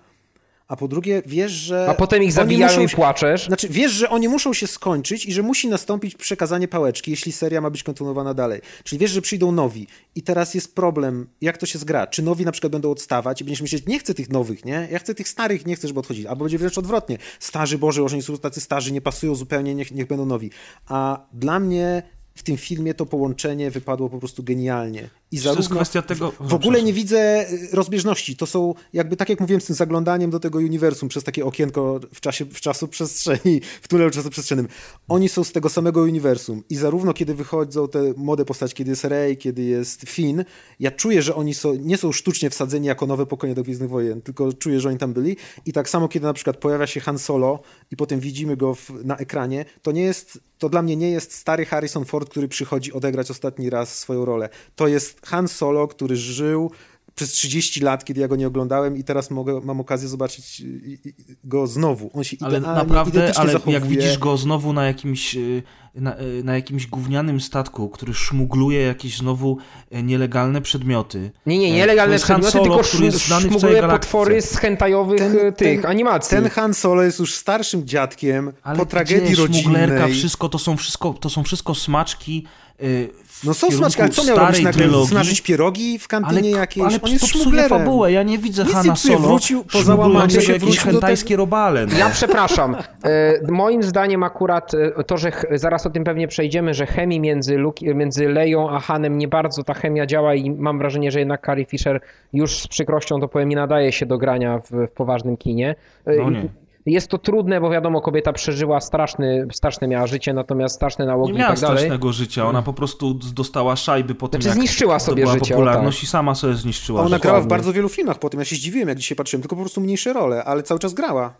a 0.67 0.75
po 0.75 0.87
drugie 0.87 1.21
wiesz, 1.25 1.51
że... 1.51 1.89
A 1.89 1.93
potem 1.93 2.23
ich 2.23 2.31
zabijają 2.33 2.81
muszą 2.81 2.93
i 2.93 2.95
płaczesz. 2.95 3.45
Znaczy, 3.45 3.69
wiesz, 3.69 3.91
że 3.91 4.09
oni 4.09 4.27
muszą 4.27 4.53
się 4.53 4.67
skończyć 4.67 5.25
i 5.25 5.33
że 5.33 5.41
musi 5.41 5.67
nastąpić 5.67 6.15
przekazanie 6.15 6.67
pałeczki, 6.67 7.11
jeśli 7.11 7.31
seria 7.31 7.61
ma 7.61 7.69
być 7.69 7.83
kontynuowana 7.83 8.33
dalej. 8.33 8.61
Czyli 8.83 8.99
wiesz, 8.99 9.11
że 9.11 9.21
przyjdą 9.21 9.51
nowi 9.51 9.87
i 10.15 10.21
teraz 10.21 10.53
jest 10.53 10.75
problem, 10.75 11.27
jak 11.41 11.57
to 11.57 11.65
się 11.65 11.79
zgra. 11.79 12.07
Czy 12.07 12.23
nowi 12.23 12.45
na 12.45 12.51
przykład 12.51 12.71
będą 12.71 12.91
odstawać 12.91 13.41
i 13.41 13.43
będziesz 13.43 13.61
myśleć, 13.61 13.85
nie 13.87 13.99
chcę 13.99 14.13
tych 14.13 14.29
nowych, 14.29 14.65
nie? 14.65 14.87
Ja 14.91 14.99
chcę 14.99 15.15
tych 15.15 15.29
starych, 15.29 15.65
nie 15.65 15.75
chcę, 15.75 15.87
żeby 15.87 15.99
odchodzili. 15.99 16.27
Albo 16.27 16.45
będzie 16.45 16.57
wręcz 16.57 16.77
odwrotnie. 16.77 17.17
Starzy, 17.39 17.77
Boże, 17.77 18.01
już 18.01 18.13
oni 18.13 18.21
są 18.21 18.37
tacy 18.37 18.61
starzy, 18.61 18.91
nie 18.91 19.01
pasują 19.01 19.35
zupełnie, 19.35 19.75
niech, 19.75 19.91
niech 19.91 20.07
będą 20.07 20.25
nowi. 20.25 20.51
A 20.87 21.25
dla 21.33 21.59
mnie 21.59 22.03
w 22.35 22.43
tym 22.43 22.57
filmie 22.57 22.93
to 22.93 23.05
połączenie 23.05 23.71
wypadło 23.71 24.09
po 24.09 24.19
prostu 24.19 24.43
genialnie. 24.43 25.09
I 25.35 25.41
To 25.41 25.49
jest 25.49 25.55
zarówno 25.55 25.75
kwestia 25.75 26.01
tego... 26.01 26.33
w 26.39 26.53
ogóle 26.53 26.83
nie 26.83 26.93
widzę 26.93 27.49
y, 27.51 27.69
rozbieżności. 27.71 28.35
To 28.35 28.45
są 28.45 28.73
jakby, 28.93 29.15
tak 29.17 29.29
jak 29.29 29.39
mówiłem, 29.39 29.61
z 29.61 29.65
tym 29.65 29.75
zaglądaniem 29.75 30.29
do 30.29 30.39
tego 30.39 30.59
uniwersum 30.59 31.09
przez 31.09 31.23
takie 31.23 31.45
okienko 31.45 31.99
w 32.13 32.21
czasie, 32.21 32.45
w 32.45 32.61
czasu 32.61 32.87
przestrzeni, 32.87 33.61
w 33.83 33.87
tunelu 33.87 34.11
czasoprzestrzennym. 34.11 34.67
Oni 35.07 35.29
są 35.29 35.43
z 35.43 35.51
tego 35.51 35.69
samego 35.69 36.01
uniwersum 36.01 36.63
i 36.69 36.75
zarówno 36.75 37.13
kiedy 37.13 37.33
wychodzą 37.33 37.87
te 37.87 38.13
młode 38.17 38.45
postaci, 38.45 38.75
kiedy 38.75 38.89
jest 38.89 39.03
Rey, 39.03 39.37
kiedy 39.37 39.63
jest 39.63 40.01
Finn, 40.09 40.45
ja 40.79 40.91
czuję, 40.91 41.21
że 41.21 41.35
oni 41.35 41.53
są, 41.53 41.75
nie 41.75 41.97
są 41.97 42.11
sztucznie 42.11 42.49
wsadzeni 42.49 42.87
jako 42.87 43.05
nowe 43.05 43.25
pokolenie 43.25 43.55
do 43.55 43.63
Gwiezdnych 43.63 43.89
Wojen, 43.89 44.21
tylko 44.21 44.53
czuję, 44.53 44.79
że 44.79 44.89
oni 44.89 44.97
tam 44.97 45.13
byli 45.13 45.37
i 45.65 45.73
tak 45.73 45.89
samo 45.89 46.07
kiedy 46.07 46.25
na 46.25 46.33
przykład 46.33 46.57
pojawia 46.57 46.87
się 46.87 46.99
Han 46.99 47.19
Solo 47.19 47.59
i 47.91 47.95
potem 47.95 48.19
widzimy 48.19 48.57
go 48.57 48.75
w, 48.75 48.91
na 49.03 49.17
ekranie, 49.17 49.65
to 49.81 49.91
nie 49.91 50.01
jest, 50.01 50.39
to 50.57 50.69
dla 50.69 50.81
mnie 50.81 50.95
nie 50.95 51.11
jest 51.11 51.33
stary 51.33 51.65
Harrison 51.65 52.05
Ford, 52.05 52.29
który 52.29 52.47
przychodzi 52.47 52.93
odegrać 52.93 53.31
ostatni 53.31 53.69
raz 53.69 53.97
swoją 53.97 54.25
rolę. 54.25 54.49
To 54.75 54.87
jest 54.87 55.24
Han 55.25 55.47
Solo, 55.47 55.87
który 55.87 56.15
żył 56.15 56.71
przez 57.15 57.31
30 57.31 57.81
lat, 57.81 58.05
kiedy 58.05 58.21
ja 58.21 58.27
go 58.27 58.35
nie 58.35 58.47
oglądałem 58.47 58.97
i 58.97 59.03
teraz 59.03 59.31
mogę, 59.31 59.61
mam 59.63 59.79
okazję 59.79 60.07
zobaczyć 60.07 60.61
y, 60.61 60.65
y, 61.09 61.13
go 61.43 61.67
znowu. 61.67 62.09
On 62.13 62.23
się 62.23 62.37
Ale 62.41 62.57
idealnie, 62.57 62.79
naprawdę, 62.83 63.31
ale 63.35 63.51
zachowuje. 63.51 63.73
jak 63.73 63.85
widzisz 63.87 64.17
go 64.17 64.37
znowu 64.37 64.73
na 64.73 64.85
jakimś, 64.85 65.35
y, 65.35 65.63
na, 65.95 66.19
y, 66.19 66.41
na 66.43 66.55
jakimś 66.55 66.87
gównianym 66.87 67.41
statku, 67.41 67.89
który 67.89 68.13
szmugluje 68.13 68.81
jakieś 68.81 69.17
znowu 69.17 69.57
y, 69.95 70.03
nielegalne 70.03 70.61
przedmioty. 70.61 71.31
Nie, 71.45 71.57
nie, 71.57 71.67
E, 71.67 71.71
nielegalne 71.71 72.17
przedmioty, 72.19 72.51
Solo, 72.51 72.63
tylko 72.63 72.79
który 72.83 73.05
jest 73.05 73.25
znany 73.27 73.49
szmugluje 73.49 73.81
potwory 73.83 74.41
z 74.41 74.57
hentajowych 74.57 75.19
Ten- 75.19 75.53
tych 75.53 75.81
ten- 75.81 75.91
animacji. 75.91 76.29
Ten 76.37 76.49
Han 76.49 76.73
Solo 76.73 77.03
jest 77.03 77.19
już 77.19 77.35
starszym 77.35 77.87
dziadkiem 77.87 78.53
Ale 78.63 78.77
po 78.79 78.85
tragedii 78.85 79.25
gdzie, 79.33 79.35
szmuglerka, 79.35 79.95
rodzinnej. 79.95 80.13
wszystko 80.13 80.49
to 80.49 80.59
są 80.59 80.77
wszystko, 80.77 81.13
to 81.13 81.29
są 81.29 81.43
wszystko 81.43 81.75
smaczki 81.75 82.45
y, 82.83 83.09
No 83.43 83.53
są 83.53 83.71
smaczki, 83.71 84.01
ale 84.01 84.11
co 84.11 84.23
miał 84.23 84.37
robić 84.37 84.61
nagle? 84.63 84.81
trylogii. 84.81 85.07
Smażyć 85.07 85.41
pierogi 85.41 85.99
w 85.99 86.07
kantynie 86.07 86.49
ale, 86.49 86.59
jakiejś? 86.59 86.85
ale 86.85 87.01
On 87.01 87.11
jest 87.11 87.27
szmuglerem. 87.27 87.69
fabułę, 87.69 88.11
ja 88.11 88.23
nie 88.23 88.37
widzę 88.37 88.63
Nic 88.63 88.73
Hanna 88.73 88.95
Solo 88.95 89.19
wrócił 89.19 89.63
po 89.63 89.81
załamaniu 89.81 90.29
się, 90.29 90.53
jakieś 90.53 90.59
wrócił 90.59 90.85
do 90.85 90.91
hentajskie 90.91 91.35
robale. 91.35 91.85
No. 91.85 91.97
Ja 91.97 92.09
przepraszam. 92.09 92.75
E, 93.03 93.39
moim 93.51 93.83
zdaniem 93.83 94.23
akurat 94.23 94.73
e, 94.73 95.03
to, 95.03 95.17
że 95.17 95.31
zaraz 95.51 95.85
o 95.85 95.89
tym 95.89 96.03
pewnie 96.03 96.27
przejdziemy, 96.27 96.73
że 96.73 96.85
chemii 96.85 97.19
między, 97.19 97.57
Luke, 97.57 97.93
między 97.93 98.29
Leją 98.29 98.69
a 98.69 98.79
Hanem 98.79 99.17
nie 99.17 99.27
bardzo 99.27 99.63
ta 99.63 99.73
chemia 99.73 100.05
działa 100.05 100.35
i 100.35 100.51
mam 100.51 100.77
wrażenie, 100.77 101.11
że 101.11 101.19
jednak 101.19 101.45
Carrie 101.45 101.65
Fisher 101.65 102.01
już 102.33 102.59
z 102.59 102.67
przykrością 102.67 103.19
to 103.19 103.27
powiem 103.27 103.49
nie 103.49 103.55
nadaje 103.55 103.91
się 103.91 104.05
do 104.05 104.17
grania 104.17 104.59
w, 104.59 104.71
w 104.71 104.91
poważnym 104.91 105.37
kinie. 105.37 105.75
E, 106.05 106.15
No 106.15 106.29
nie. 106.29 106.49
Jest 106.85 107.07
to 107.07 107.17
trudne, 107.17 107.61
bo 107.61 107.69
wiadomo, 107.69 108.01
kobieta 108.01 108.33
przeżyła 108.33 108.81
straszny, 108.81 109.47
straszne 109.53 109.87
miała 109.87 110.07
życie, 110.07 110.33
natomiast 110.33 110.75
straszne 110.75 111.05
Nie 111.05 111.11
nałogi 111.11 111.33
i 111.33 111.35
miała 111.35 111.51
tak 111.51 111.59
dalej. 111.59 111.77
strasznego 111.77 112.13
życia, 112.13 112.47
ona 112.47 112.61
po 112.61 112.73
prostu 112.73 113.13
dostała 113.13 113.75
szajby 113.75 114.15
po 114.15 114.27
tym, 114.27 114.41
Znaczy, 114.41 114.57
jak 114.57 114.67
zniszczyła 114.67 114.99
sobie 114.99 115.27
życie, 115.27 115.53
popularność 115.53 115.97
tak. 115.97 116.03
i 116.03 116.07
sama 116.07 116.35
sobie 116.35 116.53
zniszczyła 116.53 117.01
ona 117.01 117.09
życie. 117.09 117.19
grała 117.21 117.41
w 117.41 117.47
bardzo 117.47 117.73
wielu 117.73 117.89
filmach 117.89 118.19
potem. 118.19 118.39
Ja 118.39 118.45
się 118.45 118.55
zdziwiłem, 118.55 118.89
jak 118.89 118.97
dzisiaj 118.97 119.15
patrzyłem, 119.15 119.41
tylko 119.41 119.55
po 119.55 119.61
prostu 119.61 119.81
mniejsze 119.81 120.13
role, 120.13 120.43
ale 120.43 120.63
cały 120.63 120.79
czas 120.79 120.93
grała. 120.93 121.33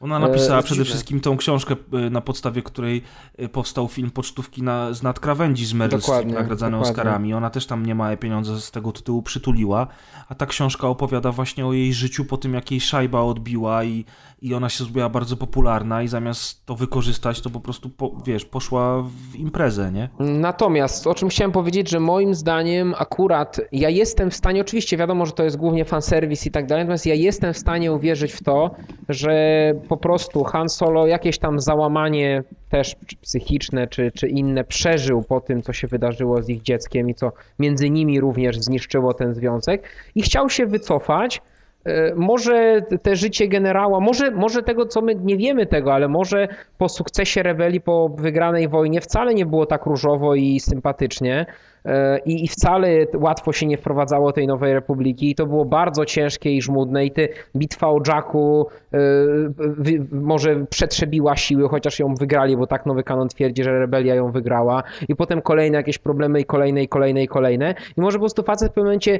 Ona 0.00 0.18
napisała 0.18 0.58
E, 0.58 0.62
przede 0.62 0.74
dziwne. 0.74 0.84
wszystkim 0.84 1.20
tą 1.20 1.36
książkę, 1.36 1.76
e, 1.92 2.10
na 2.10 2.20
podstawie 2.20 2.62
której 2.62 3.02
e, 3.38 3.48
powstał 3.48 3.88
film 3.88 4.10
Pocztówki 4.10 4.62
na, 4.62 4.92
z 4.92 5.02
nadkrawędzi 5.02 5.66
z 5.66 5.74
Meryl 5.74 6.00
Streep, 6.02 6.26
nagradzany 6.26 6.70
dokładnie. 6.72 6.90
Oscarami. 6.90 7.34
Ona 7.34 7.50
też 7.50 7.66
tam 7.66 7.86
niemałe 7.86 8.16
pieniądze 8.16 8.60
z 8.60 8.70
tego 8.70 8.92
tytułu 8.92 9.22
przytuliła, 9.22 9.86
a 10.28 10.34
ta 10.34 10.46
książka 10.46 10.88
opowiada 10.88 11.32
właśnie 11.32 11.66
o 11.66 11.72
jej 11.72 11.92
życiu 11.94 12.24
po 12.24 12.36
tym, 12.36 12.54
jak 12.54 12.70
jej 12.70 12.80
szajba 12.80 13.20
odbiła 13.20 13.84
i, 13.84 14.04
i 14.42 14.54
ona 14.54 14.68
się 14.68 14.84
zrobiła 14.84 15.08
bardzo 15.08 15.36
popularna 15.36 16.02
i 16.02 16.08
zamiast 16.08 16.66
to 16.66 16.74
wykorzystać, 16.74 17.40
to 17.40 17.50
po 17.50 17.60
prostu, 17.60 17.90
po, 17.90 18.12
wiesz, 18.26 18.44
poszła 18.44 19.02
w 19.02 19.36
imprezę, 19.36 19.92
nie? 19.92 20.08
Natomiast 20.18 21.06
o 21.06 21.14
czym 21.14 21.28
chciałem 21.28 21.52
powiedzieć, 21.52 21.90
że 21.90 22.00
moim 22.00 22.34
zdaniem 22.34 22.94
akurat 22.98 23.60
ja 23.72 23.88
jestem 23.88 24.30
w 24.30 24.34
stanie, 24.34 24.60
oczywiście 24.60 24.96
wiadomo, 24.96 25.26
że 25.26 25.32
to 25.32 25.44
jest 25.44 25.56
głównie 25.56 25.84
fanserwis 25.84 26.46
i 26.46 26.50
tak 26.50 26.66
dalej, 26.66 26.84
natomiast 26.84 27.06
ja 27.06 27.14
jestem 27.14 27.52
w 27.52 27.58
stanie 27.58 27.92
uwierzyć 27.92 28.32
w 28.32 28.42
to, 28.42 28.70
że 29.08 29.32
po 29.88 29.96
prostu 29.96 30.44
Han 30.44 30.68
Solo 30.68 31.06
jakieś 31.06 31.38
tam 31.38 31.60
załamanie 31.60 32.42
też 32.68 32.96
psychiczne 33.20 33.86
czy, 33.86 34.12
czy 34.14 34.28
inne 34.28 34.64
przeżył 34.64 35.22
po 35.22 35.40
tym, 35.40 35.62
co 35.62 35.72
się 35.72 35.86
wydarzyło 35.86 36.42
z 36.42 36.48
ich 36.48 36.62
dzieckiem 36.62 37.10
i 37.10 37.14
co 37.14 37.32
między 37.58 37.90
nimi 37.90 38.20
również 38.20 38.58
zniszczyło 38.58 39.14
ten 39.14 39.34
związek 39.34 39.88
i 40.14 40.22
chciał 40.22 40.50
się 40.50 40.66
wycofać. 40.66 41.42
E, 41.84 42.14
Może 42.14 42.82
te 43.02 43.16
życie 43.16 43.48
generała, 43.48 44.00
może, 44.00 44.30
może 44.30 44.62
tego, 44.62 44.86
co 44.86 45.02
my 45.02 45.14
nie 45.14 45.36
wiemy 45.36 45.66
tego, 45.66 45.94
ale 45.94 46.08
może 46.08 46.48
po 46.78 46.88
sukcesie 46.88 47.42
rebelii, 47.42 47.80
po 47.80 48.08
wygranej 48.08 48.68
wojnie 48.68 49.00
wcale 49.00 49.34
nie 49.34 49.46
było 49.46 49.66
tak 49.66 49.86
różowo 49.86 50.34
i 50.34 50.60
sympatycznie 50.60 51.46
e, 51.84 52.18
i, 52.18 52.44
i 52.44 52.48
wcale 52.48 52.88
łatwo 53.14 53.52
się 53.52 53.66
nie 53.66 53.76
wprowadzało 53.78 54.32
tej 54.32 54.46
nowej 54.46 54.72
republiki 54.74 55.30
i 55.30 55.34
to 55.34 55.46
było 55.46 55.64
bardzo 55.64 56.04
ciężkie 56.04 56.50
i 56.56 56.62
żmudne 56.62 57.06
i 57.06 57.10
ty 57.10 57.28
bitwa 57.56 57.88
o 57.88 57.98
Jacku 58.08 58.66
wy- 59.56 60.06
może 60.12 60.66
przetrzebiła 60.70 61.36
siły, 61.36 61.68
chociaż 61.68 61.98
ją 61.98 62.14
wygrali, 62.14 62.56
bo 62.56 62.66
tak 62.66 62.86
nowy 62.86 63.02
kanon 63.02 63.28
twierdzi, 63.28 63.64
że 63.64 63.78
rebelia 63.78 64.14
ją 64.14 64.30
wygrała 64.30 64.82
i 65.08 65.16
potem 65.16 65.42
kolejne 65.42 65.76
jakieś 65.76 65.98
problemy 65.98 66.40
i 66.40 66.44
kolejne 66.44 66.82
i 66.82 66.88
kolejne 66.88 67.22
i 67.22 67.28
kolejne. 67.28 67.74
I 67.96 68.00
może 68.00 68.18
po 68.18 68.22
prostu 68.22 68.42
facet 68.42 68.68
w 68.70 68.74
pewnym 68.74 68.86
momencie 68.86 69.18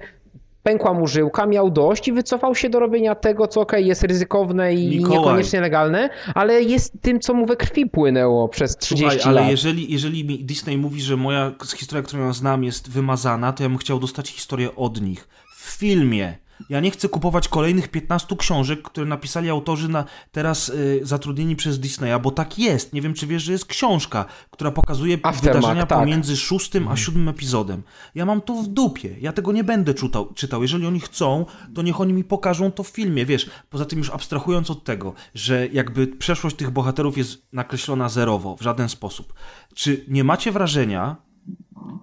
pękła 0.63 0.95
mu 0.95 1.07
żyłka, 1.07 1.47
miał 1.47 1.71
dość 1.71 2.09
i 2.09 2.13
wycofał 2.13 2.55
się 2.55 2.71
do 2.71 2.81
robienia 2.81 3.15
tego, 3.15 3.47
co 3.47 3.61
okej, 3.61 3.87
jest 3.87 4.03
ryzykowne 4.03 4.75
i 4.75 4.99
Mikołaj. 4.99 5.19
niekoniecznie 5.19 5.61
legalne, 5.61 6.11
ale 6.35 6.63
jest 6.63 6.93
tym, 7.03 7.21
co 7.21 7.35
mu 7.35 7.47
we 7.47 7.57
krwi 7.57 7.87
płynęło 7.87 8.49
przez 8.49 8.77
30 8.77 9.11
Słuchaj, 9.11 9.33
ale 9.33 9.41
lat. 9.41 9.51
jeżeli, 9.51 9.93
jeżeli 9.93 10.25
mi 10.25 10.39
Disney 10.45 10.79
mówi, 10.79 11.01
że 11.03 11.17
moja 11.17 11.53
historia, 11.77 12.03
którą 12.03 12.27
ja 12.27 12.33
znam, 12.33 12.65
jest 12.65 12.91
wymazana, 12.91 13.53
to 13.53 13.63
ja 13.63 13.69
bym 13.69 13.79
chciał 13.79 13.99
dostać 13.99 14.29
historię 14.29 14.77
od 14.77 15.01
nich. 15.01 15.29
W 15.57 15.71
filmie. 15.79 16.35
Ja 16.69 16.81
nie 16.81 16.91
chcę 16.91 17.09
kupować 17.09 17.49
kolejnych 17.49 17.89
15 17.89 18.37
książek, 18.37 18.83
które 18.83 19.07
napisali 19.07 19.51
autorzy 19.51 19.89
na 19.89 20.05
teraz 20.33 20.69
y, 20.69 21.01
zatrudnieni 21.03 21.57
przez 21.57 21.81
Disneya, 21.81 22.21
bo 22.23 22.31
tak 22.31 22.59
jest. 22.59 22.93
Nie 22.93 23.03
wiem, 23.03 23.15
czy 23.15 23.27
wiesz, 23.27 23.43
że 23.43 23.53
jest 23.53 23.67
książka, 23.67 24.25
która 24.51 24.71
pokazuje 24.71 25.19
Aftermath, 25.23 25.43
wydarzenia 25.43 25.87
tak. 25.87 25.99
pomiędzy 25.99 26.37
szóstym 26.37 26.89
a 26.89 26.97
siódmym 26.97 27.29
epizodem. 27.29 27.83
Ja 28.15 28.27
mam 28.27 28.41
to 28.41 28.55
w 28.55 28.69
dupie. 28.69 29.17
Ja 29.21 29.33
tego 29.33 29.53
nie 29.53 29.65
będę 29.65 29.95
czytał. 29.95 30.33
czytał. 30.35 30.63
Jeżeli 30.63 30.87
oni 30.87 31.01
chcą, 31.01 31.47
to 31.75 31.83
niech 31.83 32.01
oni 32.01 32.13
mi 32.13 32.25
pokażą 32.25 32.73
to 32.73 32.83
w 32.83 32.89
filmie, 32.89 33.27
wiesz. 33.27 33.51
Poza 33.71 33.85
tym 33.85 33.99
już 33.99 34.11
abstrahując 34.11 34.71
od 34.71 34.85
tego, 34.85 35.15
że 35.35 35.67
jakby 35.67 36.07
przeszłość 36.07 36.57
tych 36.57 36.71
bohaterów 36.71 37.19
jest 37.19 37.47
nakreślona 37.53 38.09
zerowo, 38.09 38.57
w 38.57 38.63
żaden 38.63 38.89
sposób. 38.89 39.33
Czy 39.75 40.05
nie 40.09 40.25
macie 40.25 40.53
wrażenia, 40.53 41.17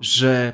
że 0.01 0.53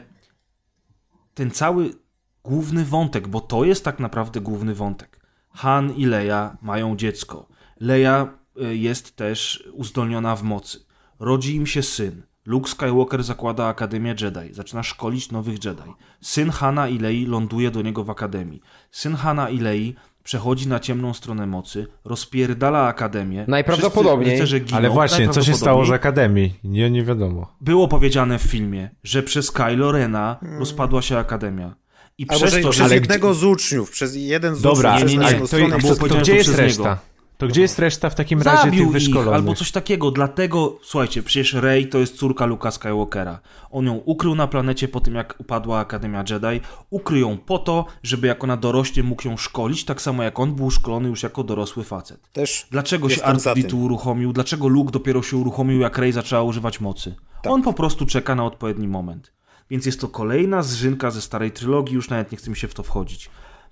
ten 1.34 1.52
cały 1.52 2.05
główny 2.46 2.86
wątek, 2.86 3.28
bo 3.28 3.42
to 3.42 3.66
jest 3.66 3.86
tak 3.86 4.00
naprawdę 4.00 4.42
główny 4.42 4.76
wątek. 4.76 5.20
Han 5.52 5.94
i 5.94 6.06
Leia 6.06 6.58
mają 6.62 6.96
dziecko. 6.96 7.48
Leia 7.80 8.28
y, 8.62 8.78
jest 8.78 9.16
też 9.16 9.70
uzdolniona 9.74 10.36
w 10.36 10.44
mocy. 10.44 10.80
Rodzi 11.20 11.56
im 11.56 11.68
się 11.68 11.84
syn. 11.84 12.24
Luke 12.46 12.70
Skywalker 12.70 13.24
zakłada 13.24 13.66
Akademię 13.66 14.16
Jedi, 14.22 14.54
zaczyna 14.54 14.84
szkolić 14.84 15.32
nowych 15.32 15.66
Jedi. 15.66 15.94
Syn 16.22 16.50
Hana 16.50 16.88
i 16.88 17.00
Lei 17.00 17.26
ląduje 17.26 17.72
do 17.72 17.82
niego 17.82 18.04
w 18.04 18.10
Akademii. 18.10 18.62
Syn 18.92 19.16
Hana 19.16 19.50
i 19.50 19.60
Lei 19.60 19.96
przechodzi 20.24 20.68
na 20.68 20.80
ciemną 20.80 21.14
stronę 21.14 21.48
mocy, 21.48 21.88
rozpierdala 22.06 22.88
Akademię. 22.88 23.46
Najprawdopodobniej. 23.48 24.38
Wszyscy 24.38 24.60
giną, 24.60 24.78
Ale 24.78 24.90
właśnie, 24.90 25.30
co 25.30 25.44
się 25.44 25.54
stało 25.54 25.86
z. 25.86 25.92
Akademii? 25.92 26.60
Nie, 26.64 26.92
nie 26.92 27.04
wiadomo. 27.04 27.56
Było 27.62 27.88
powiedziane 27.88 28.40
w 28.40 28.44
filmie, 28.44 28.90
że 29.04 29.24
przez 29.24 29.52
Kylo 29.52 29.92
Rena 29.92 30.40
rozpadła 30.60 31.02
się 31.02 31.18
Akademia. 31.18 31.76
I 32.18 32.26
Albo 32.30 32.40
przez 32.42 32.54
że 32.54 32.62
to, 32.62 32.70
przez 32.70 32.92
jednego 32.92 33.34
z 33.34 33.44
uczniów, 33.44 33.92
przez 33.92 34.16
jeden 34.16 34.56
z 34.56 34.62
Dobra, 34.62 34.96
uczniów, 34.96 35.12
nie, 35.12 35.20
przez 35.20 35.32
nie, 35.34 35.40
naszą 35.40 35.58
nie, 35.60 35.72
to, 35.72 35.78
było 35.80 35.80
to, 35.80 35.82
było 35.82 35.94
to, 35.94 36.00
powiedziane 36.00 36.22
gdzie 36.22 36.32
to 36.32 36.38
jest 36.38 36.56
reszta? 36.56 36.84
niego. 36.84 36.98
To 37.38 37.48
gdzie 37.48 37.62
jest 37.62 37.80
reszta 37.80 38.10
w 38.10 38.16
takim 38.16 38.42
razie 38.42 38.58
Zabił 38.64 38.80
tych 38.80 38.88
ich, 38.88 38.92
wyszkolonych? 38.94 39.34
albo 39.34 39.56
coś 39.56 39.72
takiego. 39.72 40.12
Dlatego, 40.12 40.80
słuchajcie, 40.84 41.24
przecież 41.24 41.54
Rey 41.54 41.88
to 41.90 41.98
jest 41.98 42.16
córka 42.18 42.46
Luka 42.46 42.72
Skywalkera. 42.72 43.40
On 43.72 43.86
ją 43.86 43.94
ukrył 43.94 44.36
na 44.36 44.48
planecie 44.48 44.88
po 44.88 45.00
tym, 45.02 45.16
jak 45.16 45.36
upadła 45.38 45.80
Akademia 45.80 46.24
Jedi. 46.30 46.62
Ukrył 46.90 47.20
ją 47.20 47.38
po 47.38 47.60
to, 47.60 47.86
żeby 48.04 48.28
jak 48.28 48.44
ona 48.44 48.58
dorośnie 48.58 49.04
mógł 49.04 49.28
ją 49.28 49.38
szkolić, 49.38 49.86
tak 49.86 50.02
samo 50.02 50.24
jak 50.24 50.40
on 50.40 50.56
był 50.56 50.72
szkolony 50.72 51.10
już 51.10 51.24
jako 51.24 51.44
dorosły 51.44 51.84
facet. 51.84 52.32
Też 52.32 52.68
Dlaczego 52.72 53.10
się 53.10 53.16
jestem 53.16 53.40
za 53.40 53.54
R2D2 53.54 53.70
tym. 53.70 53.84
uruchomił? 53.84 54.34
Dlaczego 54.34 54.68
Luke 54.68 54.92
dopiero 54.92 55.22
się 55.22 55.38
uruchomił, 55.38 55.80
jak 55.80 55.98
Rey 55.98 56.12
zaczęła 56.12 56.44
używać 56.44 56.80
mocy? 56.82 57.16
Tak. 57.44 57.54
On 57.54 57.62
po 57.62 57.74
prostu 57.74 58.06
czeka 58.06 58.36
na 58.36 58.46
odpowiedni 58.46 58.88
moment. 58.88 59.32
Więc 59.70 59.86
jest 59.86 60.02
to 60.02 60.08
kolejna 60.08 60.64
zżynka 60.64 61.12
ze 61.12 61.22
starej 61.22 61.52
trylogii, 61.52 61.96
już 61.96 62.10
nawet 62.10 62.32
nie 62.32 62.38
chce 62.38 62.50
mi 62.50 62.56
się 62.58 62.68
w 62.68 62.74
to 62.74 62.84
wchodzić. 62.84 63.30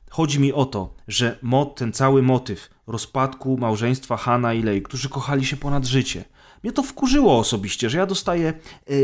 Chodzi 0.10 0.40
mi 0.40 0.54
o 0.54 0.66
to, 0.66 0.94
że 1.08 1.38
mot, 1.42 1.76
ten 1.76 1.94
cały 1.94 2.22
motyw 2.22 2.70
rozpadku 2.88 3.58
małżeństwa 3.58 4.18
Hana 4.18 4.54
i 4.54 4.64
Lei, 4.64 4.82
którzy 4.82 5.10
kochali 5.10 5.46
się 5.46 5.58
ponad 5.58 5.86
życie. 5.86 6.24
Mnie 6.64 6.74
to 6.74 6.84
wkurzyło 6.84 7.40
osobiście, 7.40 7.90
że 7.90 7.98
ja 7.98 8.06
dostaję 8.06 8.54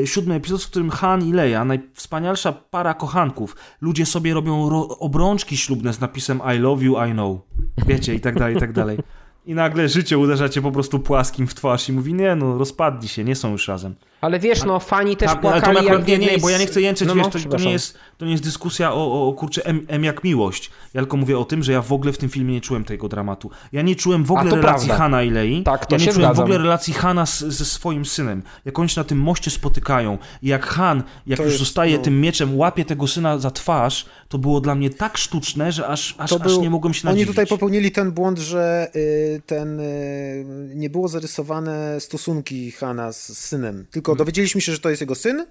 e, 0.03 0.07
siódmy 0.07 0.35
epizod, 0.35 0.63
w 0.63 0.69
którym 0.69 0.89
Han 0.89 1.27
i 1.27 1.33
Leia, 1.33 1.65
najwspanialsza 1.65 2.51
para 2.51 2.93
kochanków, 2.93 3.55
ludzie 3.81 4.05
sobie 4.05 4.33
robią 4.33 4.69
ro- 4.69 4.87
obrączki 4.99 5.57
ślubne 5.57 5.93
z 5.93 5.99
napisem 5.99 6.41
I 6.55 6.57
love 6.57 6.83
you, 6.83 6.95
I 7.07 7.11
know. 7.11 7.39
Wiecie, 7.87 8.15
i 8.15 8.19
tak 8.19 8.39
dalej, 8.39 8.55
i 8.55 8.59
tak 8.59 8.73
dalej. 8.73 8.97
I 9.45 9.53
nagle 9.53 9.89
życie 9.89 10.17
uderza 10.17 10.49
cię 10.49 10.61
po 10.61 10.71
prostu 10.71 10.99
płaskim 10.99 11.47
w 11.47 11.53
twarz 11.53 11.89
i 11.89 11.93
mówi, 11.93 12.13
nie 12.13 12.35
no, 12.35 12.57
rozpadli 12.57 13.07
się, 13.07 13.23
nie 13.23 13.35
są 13.35 13.51
już 13.51 13.67
razem. 13.67 13.95
Ale 14.21 14.39
wiesz, 14.39 14.63
no 14.63 14.79
fani 14.79 15.17
też 15.17 15.29
ale 15.29 15.39
płakali 15.39 15.61
to 15.63 15.69
akurat, 15.69 15.99
jak 15.99 16.07
nie, 16.07 16.17
nie, 16.27 16.37
bo 16.37 16.49
ja 16.49 16.57
nie 16.57 16.65
chcę 16.67 16.81
jęczeć, 16.81 17.07
no, 17.07 17.15
wiesz, 17.15 17.25
no, 17.25 17.31
to, 17.31 17.49
to, 17.49 17.57
nie 17.57 17.71
jest, 17.71 17.97
to 18.17 18.25
nie 18.25 18.31
jest 18.31 18.43
dyskusja 18.43 18.93
o, 18.93 19.27
o, 19.27 19.33
kurczę 19.33 19.65
M, 19.65 19.85
M 19.87 20.03
jak 20.03 20.23
miłość. 20.23 20.71
Ja 20.93 21.01
tylko 21.01 21.17
mówię 21.17 21.39
o 21.39 21.45
tym, 21.45 21.63
że 21.63 21.71
ja 21.71 21.81
w 21.81 21.93
ogóle 21.93 22.13
w 22.13 22.17
tym 22.17 22.29
filmie 22.29 22.53
nie 22.53 22.61
czułem 22.61 22.83
tego 22.83 23.07
dramatu. 23.09 23.51
Ja 23.71 23.81
nie 23.81 23.95
czułem 23.95 24.23
w 24.23 24.31
ogóle 24.31 24.55
relacji 24.55 24.87
prawda. 24.87 25.03
Hana 25.03 25.23
i 25.23 25.29
Lei. 25.29 25.63
Tak, 25.63 25.85
to 25.85 25.95
ja 25.95 25.99
nie 25.99 26.05
czułem 26.05 26.15
w 26.21 26.25
zgadzam. 26.25 26.43
ogóle 26.43 26.57
relacji 26.57 26.93
Hana 26.93 27.25
z, 27.25 27.39
ze 27.39 27.65
swoim 27.65 28.05
synem. 28.05 28.41
Jak 28.65 28.79
oni 28.79 28.89
się 28.89 28.99
na 28.99 29.03
tym 29.03 29.17
moście 29.19 29.51
spotykają 29.51 30.17
i 30.41 30.47
jak 30.47 30.65
Han, 30.65 31.03
jak 31.27 31.37
To 31.37 31.43
już 31.43 31.51
jest, 31.53 31.59
zostaje 31.65 31.97
no. 31.97 32.03
tym 32.03 32.21
mieczem, 32.21 32.57
łapie 32.57 32.85
tego 32.85 33.07
syna 33.07 33.37
za 33.37 33.51
twarz, 33.51 34.05
to 34.29 34.37
było 34.37 34.61
dla 34.61 34.75
mnie 34.75 34.89
tak 34.89 35.17
sztuczne, 35.17 35.71
że 35.71 35.87
aż, 35.87 36.15
aż, 36.17 36.29
To 36.29 36.35
aż 36.35 36.41
był- 36.41 36.61
nie 36.61 36.69
mogłem 36.69 36.93
się 36.93 37.01
Oni 37.07 37.13
nadziwić. 37.13 37.27
tutaj 37.27 37.47
popełnili 37.47 37.91
ten 37.91 38.11
błąd, 38.11 38.39
że 38.39 38.87
y, 38.95 39.41
ten 39.45 39.79
y, 39.79 40.71
nie 40.75 40.89
było 40.89 41.07
zarysowane 41.07 41.99
stosunki 41.99 42.71
Hana 42.71 43.11
z 43.11 43.37
synem. 43.37 43.85
Tylko 43.91 44.08
dowiedzieliśmy 44.15 44.61
się, 44.61 44.71
że 44.71 44.79
to 44.79 44.89
jest 44.89 45.01
jego 45.01 45.15
syn 45.15 45.45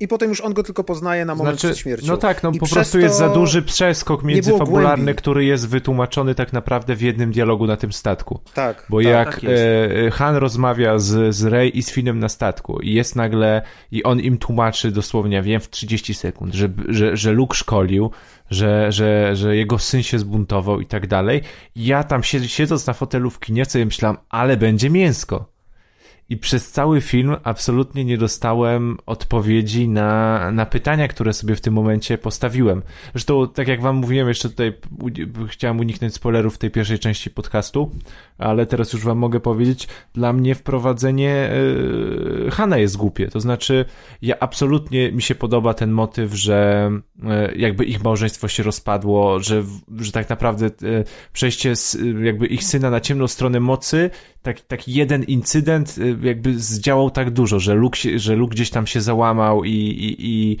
i 0.00 0.08
potem 0.08 0.28
już 0.28 0.40
on 0.40 0.54
go 0.54 0.62
tylko 0.62 0.84
poznaje 0.84 1.24
na 1.24 1.34
moment 1.34 1.60
Znaczy, 1.60 1.74
przed 1.74 1.82
śmiercią. 1.82 2.06
no 2.06 2.16
tak, 2.16 2.42
no 2.42 2.50
I 2.50 2.58
po 2.58 2.66
prostu 2.66 2.98
jest 2.98 3.18
za 3.18 3.28
duży 3.28 3.62
przeskok 3.62 4.24
międzyfabularny, 4.24 5.04
głębi. 5.04 5.18
który 5.18 5.44
jest 5.44 5.68
wytłumaczony 5.68 6.34
tak 6.34 6.52
naprawdę 6.52 6.96
w 6.96 7.02
jednym 7.02 7.32
dialogu 7.32 7.66
na 7.66 7.76
tym 7.76 7.92
statku. 7.92 8.40
Tak. 8.54 8.86
Bo 8.88 9.02
Tak, 9.02 9.06
jak 9.06 9.34
tak 9.34 9.44
e, 10.06 10.10
Han 10.10 10.36
rozmawia 10.36 10.98
z, 10.98 11.34
z 11.34 11.44
Rey 11.44 11.78
i 11.78 11.82
z 11.82 11.90
Finem 11.90 12.18
na 12.18 12.28
statku 12.28 12.80
i 12.80 12.94
jest 12.94 13.16
nagle, 13.16 13.62
i 13.90 14.02
on 14.02 14.20
im 14.20 14.38
tłumaczy 14.38 14.90
dosłownie, 14.90 15.36
ja 15.36 15.42
wiem, 15.42 15.60
w 15.60 15.70
30 15.70 16.14
sekund, 16.14 16.54
że, 16.54 16.68
że, 16.88 17.16
że 17.16 17.32
Luke 17.32 17.56
szkolił, 17.56 18.10
że, 18.50 18.92
że, 18.92 19.36
że 19.36 19.56
jego 19.56 19.78
syn 19.78 20.02
się 20.02 20.18
zbuntował 20.18 20.80
i 20.80 20.86
tak 20.86 21.06
dalej. 21.06 21.42
I 21.74 21.86
ja 21.86 22.04
tam 22.04 22.22
siedz, 22.22 22.44
siedząc 22.44 22.86
na 22.86 22.92
fotelu 22.92 23.30
w 23.30 23.40
kinie 23.40 23.64
sobie 23.64 23.84
myślałem, 23.84 24.16
ale 24.28 24.56
będzie 24.56 24.90
mięsko. 24.90 25.55
I 26.30 26.36
przez 26.36 26.70
cały 26.72 27.00
film 27.00 27.36
absolutnie 27.44 28.04
nie 28.04 28.18
dostałem 28.18 28.96
odpowiedzi 29.06 29.88
na, 29.88 30.50
na 30.50 30.66
pytania, 30.66 31.08
które 31.08 31.32
sobie 31.32 31.56
w 31.56 31.60
tym 31.60 31.74
momencie 31.74 32.18
postawiłem. 32.18 32.82
Zresztą, 33.12 33.48
tak 33.48 33.68
jak 33.68 33.80
wam 33.80 33.96
mówiłem, 33.96 34.28
jeszcze 34.28 34.48
tutaj 34.48 34.72
u- 35.00 35.46
chciałem 35.46 35.80
uniknąć 35.80 36.14
spoilerów 36.14 36.58
tej 36.58 36.70
pierwszej 36.70 36.98
części 36.98 37.30
podcastu, 37.30 37.90
ale 38.38 38.66
teraz 38.66 38.92
już 38.92 39.04
wam 39.04 39.18
mogę 39.18 39.40
powiedzieć, 39.40 39.88
dla 40.14 40.32
mnie 40.32 40.54
wprowadzenie 40.54 41.50
yy, 42.44 42.50
Hana 42.50 42.78
jest 42.78 42.96
głupie. 42.96 43.28
To 43.28 43.40
znaczy, 43.40 43.84
ja 44.22 44.34
absolutnie 44.40 45.12
mi 45.12 45.22
się 45.22 45.34
podoba 45.34 45.74
ten 45.74 45.90
motyw, 45.90 46.34
że 46.34 46.90
yy, 47.22 47.56
jakby 47.56 47.84
ich 47.84 48.04
małżeństwo 48.04 48.48
się 48.48 48.62
rozpadło, 48.62 49.40
że, 49.40 49.62
że 49.98 50.12
tak 50.12 50.28
naprawdę 50.28 50.70
yy, 50.82 51.04
przejście 51.32 51.76
z, 51.76 51.98
jakby 52.22 52.46
ich 52.46 52.64
syna 52.64 52.90
na 52.90 53.00
ciemną 53.00 53.28
stronę 53.28 53.60
mocy, 53.60 54.10
tak, 54.42 54.60
taki 54.60 54.94
jeden 54.94 55.22
incydent 55.22 55.96
jakby 56.22 56.58
zdziałał 56.58 57.10
tak 57.10 57.30
dużo, 57.30 57.58
że 57.58 57.74
Luke, 57.74 57.98
że 58.16 58.36
Luke 58.36 58.54
gdzieś 58.54 58.70
tam 58.70 58.86
się 58.86 59.00
załamał 59.00 59.64
i, 59.64 59.70
i, 59.70 60.16
i 60.18 60.56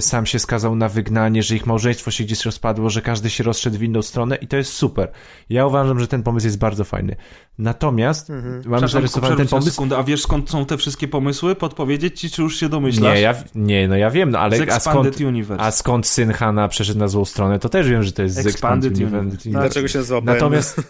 sam 0.00 0.26
się 0.26 0.38
skazał 0.38 0.76
na 0.76 0.88
wygnanie, 0.88 1.42
że 1.42 1.56
ich 1.56 1.66
małżeństwo 1.66 2.10
się 2.10 2.24
gdzieś 2.24 2.44
rozpadło, 2.44 2.90
że 2.90 3.02
każdy 3.02 3.30
się 3.30 3.44
rozszedł 3.44 3.78
w 3.78 3.82
inną 3.82 4.02
stronę 4.02 4.36
i 4.36 4.46
to 4.48 4.56
jest 4.56 4.72
super. 4.72 5.10
Ja 5.50 5.66
uważam, 5.66 6.00
że 6.00 6.08
ten 6.08 6.22
pomysł 6.22 6.46
jest 6.46 6.58
bardzo 6.58 6.84
fajny. 6.84 7.16
Natomiast 7.58 8.28
mam 8.28 8.60
Przepraszam, 8.60 8.88
zarysowany 8.88 9.36
ten 9.36 9.48
pomysł. 9.48 9.70
Sekundę, 9.70 9.96
a 9.98 10.02
wiesz 10.02 10.22
skąd 10.22 10.50
są 10.50 10.66
te 10.66 10.76
wszystkie 10.76 11.08
pomysły? 11.08 11.54
Podpowiedzieć 11.54 12.20
ci, 12.20 12.30
czy 12.30 12.42
już 12.42 12.60
się 12.60 12.68
domyślasz? 12.68 13.14
Nie, 13.14 13.20
ja, 13.20 13.34
nie, 13.54 13.88
no 13.88 13.96
ja 13.96 14.10
wiem, 14.10 14.30
no 14.30 14.38
ale 14.38 14.56
a 14.56 14.60
Expanded 14.62 15.14
skąd, 15.14 15.28
Universe. 15.28 15.64
a 15.64 15.70
skąd 15.70 16.06
syn 16.06 16.32
Hanna 16.32 16.68
przeszedł 16.68 16.98
na 16.98 17.08
złą 17.08 17.24
stronę, 17.24 17.58
to 17.58 17.68
też 17.68 17.88
wiem, 17.90 18.02
że 18.02 18.12
to 18.12 18.22
jest 18.22 18.34
z 18.34 18.38
Expanded 18.46 18.92
Expanded 18.92 19.12
Universe. 19.12 19.48
Universe. 19.48 19.50
Dlaczego 19.50 19.88
się 19.88 19.98
nazywa? 19.98 20.20
Natomiast, 20.24 20.80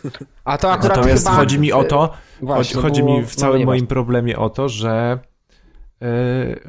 A 0.45 0.59
to 0.59 0.73
akurat 0.73 0.97
natomiast 0.97 1.25
chyba... 1.27 1.37
chodzi 1.37 1.59
mi 1.59 1.73
o 1.73 1.85
to, 1.85 2.13
Właśnie, 2.43 2.75
chodzi, 2.75 2.89
chodzi 2.89 3.03
było- 3.03 3.19
mi 3.19 3.25
w 3.27 3.37
no, 3.37 3.41
całym 3.41 3.59
nieważne. 3.59 3.77
moim 3.79 3.87
problemie 3.87 4.39
o 4.39 4.51
to, 4.51 4.69
że 4.69 5.19
e, 5.21 5.34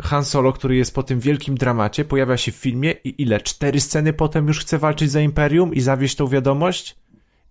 Han 0.01 0.25
Solo, 0.25 0.53
który 0.53 0.75
jest 0.75 0.95
po 0.95 1.03
tym 1.03 1.19
wielkim 1.19 1.55
dramacie, 1.55 2.05
pojawia 2.05 2.37
się 2.37 2.51
w 2.51 2.55
filmie 2.55 2.91
i 3.03 3.21
ile? 3.21 3.41
Cztery 3.41 3.79
sceny 3.79 4.13
potem 4.13 4.47
już 4.47 4.59
chce 4.59 4.77
walczyć 4.77 5.11
za 5.11 5.21
Imperium 5.21 5.73
i 5.73 5.81
zawieść 5.81 6.15
tą 6.15 6.27
wiadomość? 6.27 6.95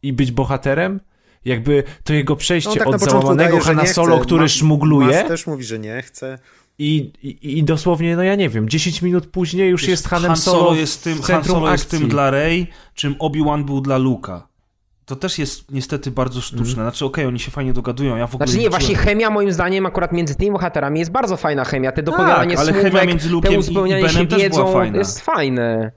I 0.02 0.12
być 0.12 0.32
bohaterem? 0.32 1.00
Jakby 1.44 1.82
to 2.04 2.12
jego 2.12 2.36
przejście 2.36 2.70
No, 2.70 2.76
tak 2.76 2.88
od 2.88 3.00
załamanego 3.00 3.58
nie 3.82 3.86
Solo, 3.86 4.18
który 4.18 4.42
Ma- 4.42 4.48
szmugluje 4.48 5.06
Mas 5.06 5.28
też 5.28 5.46
mówi, 5.46 5.64
że 5.64 5.78
nie 5.78 6.02
chce. 6.02 6.38
i, 6.78 7.12
i, 7.22 7.58
i 7.58 7.64
dosłownie, 7.64 8.16
no 8.16 8.22
ja 8.22 8.34
nie 8.34 8.48
wiem, 8.48 8.68
10 8.68 9.02
minut 9.02 9.26
później 9.26 9.70
już 9.70 9.88
jest 9.88 10.08
Hanem 10.08 10.28
Han 10.28 10.36
Solo, 10.36 10.58
Solo 10.58 10.74
jest 10.74 11.04
tym, 11.04 11.18
w 11.18 11.24
Han 11.26 11.44
Solo 11.44 11.72
jest 11.72 11.84
akcji. 11.84 11.98
tym 11.98 12.08
dla 12.08 12.30
Rey, 12.30 12.66
czym 12.94 13.14
Obi-Wan 13.14 13.64
był 13.64 13.80
dla 13.80 13.98
Luka. 13.98 14.48
To 15.06 15.16
też 15.16 15.38
jest 15.38 15.70
niestety 15.72 16.10
bardzo 16.10 16.40
sztuczne. 16.40 16.66
Mhm. 16.68 16.84
Znaczy, 16.90 17.04
okej, 17.04 17.26
oni 17.26 17.38
się 17.38 17.50
fajnie 17.50 17.72
dogadują. 17.72 18.16
Ja 18.16 18.26
w 18.26 18.34
ogóle 18.34 18.46
Znaczy 18.48 18.60
nie, 18.62 18.70
właśnie 18.70 18.94
chemia 18.96 19.30
moim 19.30 19.52
zdaniem 19.52 19.86
akurat 19.86 20.12
między 20.12 20.34
tymi 20.34 20.52
bohaterami 20.52 20.98
jest 20.98 21.12
bardzo 21.12 21.36
fajna 21.36 21.64
chemia. 21.64 21.92
Te 21.92 22.02
dopowiadanie 22.02 22.58
ale 22.58 22.72
słówek, 22.72 22.82
chemia 22.92 23.04
między 23.04 23.28
i- 23.28 23.54
i 23.54 23.58
uzupełnianie 23.58 24.08
się 24.08 24.14
Benem 24.14 24.26
też 24.28 24.38
była 24.38 24.44
wiedzą 24.64 24.72
fajna. 24.72 24.98
jest 24.98 25.20
fajne. 25.20 25.92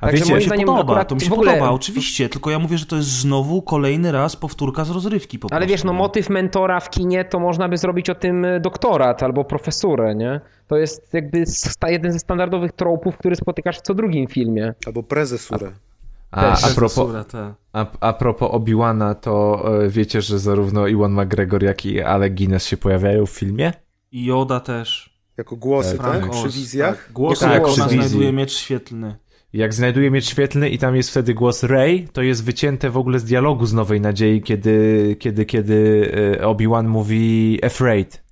A 0.00 0.06
Także 0.06 0.16
wiecie, 0.24 0.30
moim 0.32 0.32
To 0.32 0.36
mi 0.36 0.42
się 0.42 0.46
zdaniem 0.48 0.66
podoba, 0.66 0.92
akurat 0.92 1.08
to 1.08 1.14
mi 1.14 1.20
się 1.20 1.32
ogóle- 1.32 1.52
podoba, 1.52 1.70
oczywiście, 1.70 2.28
tylko 2.28 2.50
ja 2.50 2.58
mówię, 2.58 2.78
że 2.78 2.86
to 2.86 2.96
jest 2.96 3.08
znowu 3.08 3.62
kolejny 3.62 4.12
raz 4.12 4.36
powtórka 4.36 4.84
z 4.84 4.90
rozrywki 4.90 5.38
po 5.38 5.48
Ale 5.50 5.58
prostu. 5.60 5.70
wiesz, 5.72 5.84
no 5.84 5.92
motyw 5.92 6.30
mentora 6.30 6.80
w 6.80 6.90
kinie 6.90 7.24
to 7.24 7.38
można 7.40 7.68
by 7.68 7.76
zrobić 7.76 8.10
o 8.10 8.14
tym 8.14 8.44
e, 8.44 8.60
doktorat 8.60 9.22
albo 9.22 9.44
profesurę, 9.44 10.14
nie? 10.14 10.40
To 10.66 10.76
jest 10.76 11.14
jakby 11.14 11.44
jeden 11.88 12.12
ze 12.12 12.18
standardowych 12.18 12.72
tropów, 12.72 13.16
który 13.18 13.36
spotykasz 13.36 13.78
w 13.78 13.82
co 13.82 13.94
drugim 13.94 14.26
filmie. 14.26 14.74
Albo 14.86 15.02
prezesurę. 15.02 15.66
a, 15.66 15.89
a, 16.30 16.56
też 16.56 16.74
propos, 16.74 16.94
Cenzura, 16.94 17.24
ta. 17.24 17.54
a, 17.72 17.86
a 18.00 18.12
propos 18.12 18.50
Obi-Wana, 18.52 19.14
to 19.14 19.64
e, 19.84 19.88
wiecie, 19.88 20.22
że 20.22 20.38
zarówno 20.38 20.86
Iwan 20.86 21.12
McGregor, 21.12 21.62
jak 21.62 21.86
i 21.86 22.02
Alec 22.02 22.34
Guinness 22.34 22.66
się 22.66 22.76
pojawiają 22.76 23.26
w 23.26 23.30
filmie? 23.30 23.72
I 24.12 24.24
Joda 24.24 24.60
też. 24.60 25.20
Jako 25.36 25.56
głosy, 25.56 25.98
Tak, 25.98 26.20
tak? 26.22 26.30
Przy 26.30 26.48
wizjach? 26.48 27.04
Tak. 27.04 27.12
Głosy, 27.12 27.44
Tak, 27.44 27.64
ona 27.68 27.84
wizji. 27.88 27.98
znajduje 27.98 28.32
miecz 28.32 28.52
świetlny. 28.52 29.16
Jak 29.52 29.74
znajduje 29.74 30.10
miecz 30.10 30.24
świetlny 30.24 30.68
i 30.68 30.78
tam 30.78 30.96
jest 30.96 31.10
wtedy 31.10 31.34
głos 31.34 31.62
Rey, 31.62 32.08
to 32.12 32.22
jest 32.22 32.44
wycięte 32.44 32.90
w 32.90 32.96
ogóle 32.96 33.18
z 33.18 33.24
dialogu 33.24 33.66
z 33.66 33.72
Nowej 33.72 34.00
Nadziei, 34.00 34.42
kiedy, 34.42 35.16
kiedy, 35.18 35.44
kiedy 35.46 36.10
e, 36.40 36.46
Obi-Wan 36.46 36.88
mówi 36.88 37.58
afraid. 37.64 38.22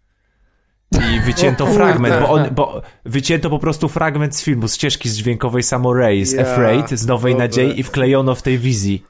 I 0.92 1.20
wycięto 1.20 1.66
fragment, 1.66 2.14
bo, 2.20 2.30
on, 2.30 2.44
bo 2.54 2.82
wycięto 3.04 3.50
po 3.50 3.58
prostu 3.58 3.88
fragment 3.88 4.36
z 4.36 4.42
filmu, 4.44 4.68
z 4.68 4.74
ścieżki 4.74 5.08
z 5.08 5.16
dźwiękowej 5.16 5.62
samo 5.62 5.94
Rey, 5.94 6.24
z 6.24 6.32
Ja, 6.32 6.42
Afraid, 6.42 6.90
z 6.90 7.06
Nowej 7.06 7.32
dobre. 7.32 7.44
Nadziei 7.44 7.80
i 7.80 7.82
wklejono 7.82 8.34
w 8.34 8.42
tej 8.42 8.58
wizji. 8.58 9.04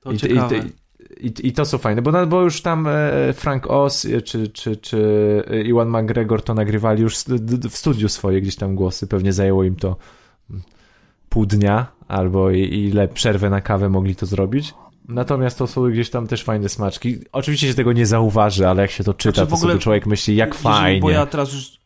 To 0.00 0.12
I, 0.12 0.14
i, 0.14 0.18
ciekawe. 0.18 0.56
i, 0.58 1.26
i, 1.26 1.48
I 1.48 1.52
to 1.52 1.64
są 1.64 1.78
fajne, 1.78 2.02
bo, 2.02 2.26
bo 2.26 2.42
już 2.42 2.62
tam 2.62 2.86
e, 2.86 3.32
Frank 3.32 3.66
Oz 3.70 4.04
e, 4.04 4.22
czy, 4.22 4.48
czy, 4.48 4.76
czy 4.76 5.42
Iwan 5.66 5.88
McGregor 5.88 6.42
to 6.42 6.54
nagrywali 6.54 7.02
już 7.02 7.16
w 7.70 7.76
studiu 7.76 8.08
swoje 8.08 8.40
gdzieś 8.40 8.56
tam 8.56 8.74
głosy, 8.74 9.06
pewnie 9.06 9.32
zajęło 9.32 9.64
im 9.64 9.76
to 9.76 9.96
pół 11.28 11.46
dnia 11.46 11.86
albo 12.08 12.50
i- 12.50 12.58
ile 12.88 13.08
przerwę 13.08 13.50
na 13.50 13.60
kawę 13.60 13.88
mogli 13.88 14.16
to 14.16 14.26
zrobić. 14.26 14.74
Natomiast 15.08 15.58
to 15.58 15.66
są 15.66 15.90
gdzieś 15.90 16.10
tam 16.10 16.26
też 16.26 16.44
fajne 16.44 16.68
smaczki. 16.68 17.16
Oczywiście 17.32 17.68
się 17.68 17.74
tego 17.74 17.92
nie 17.92 18.06
zauważy, 18.06 18.68
ale 18.68 18.82
jak 18.82 18.90
się 18.90 19.04
to 19.04 19.14
czyta, 19.14 19.34
Znaczy, 19.34 19.50
to 19.50 19.56
ogóle- 19.56 19.72
sobie 19.72 19.82
człowiek 19.82 20.06
myśli, 20.06 20.36
jak 20.36 20.48
Jeżeli- 20.48 20.62
fajnie. 20.62 21.00
Bo 21.00 21.10
ja 21.10 21.26
teraz 21.26 21.52
już 21.52 21.78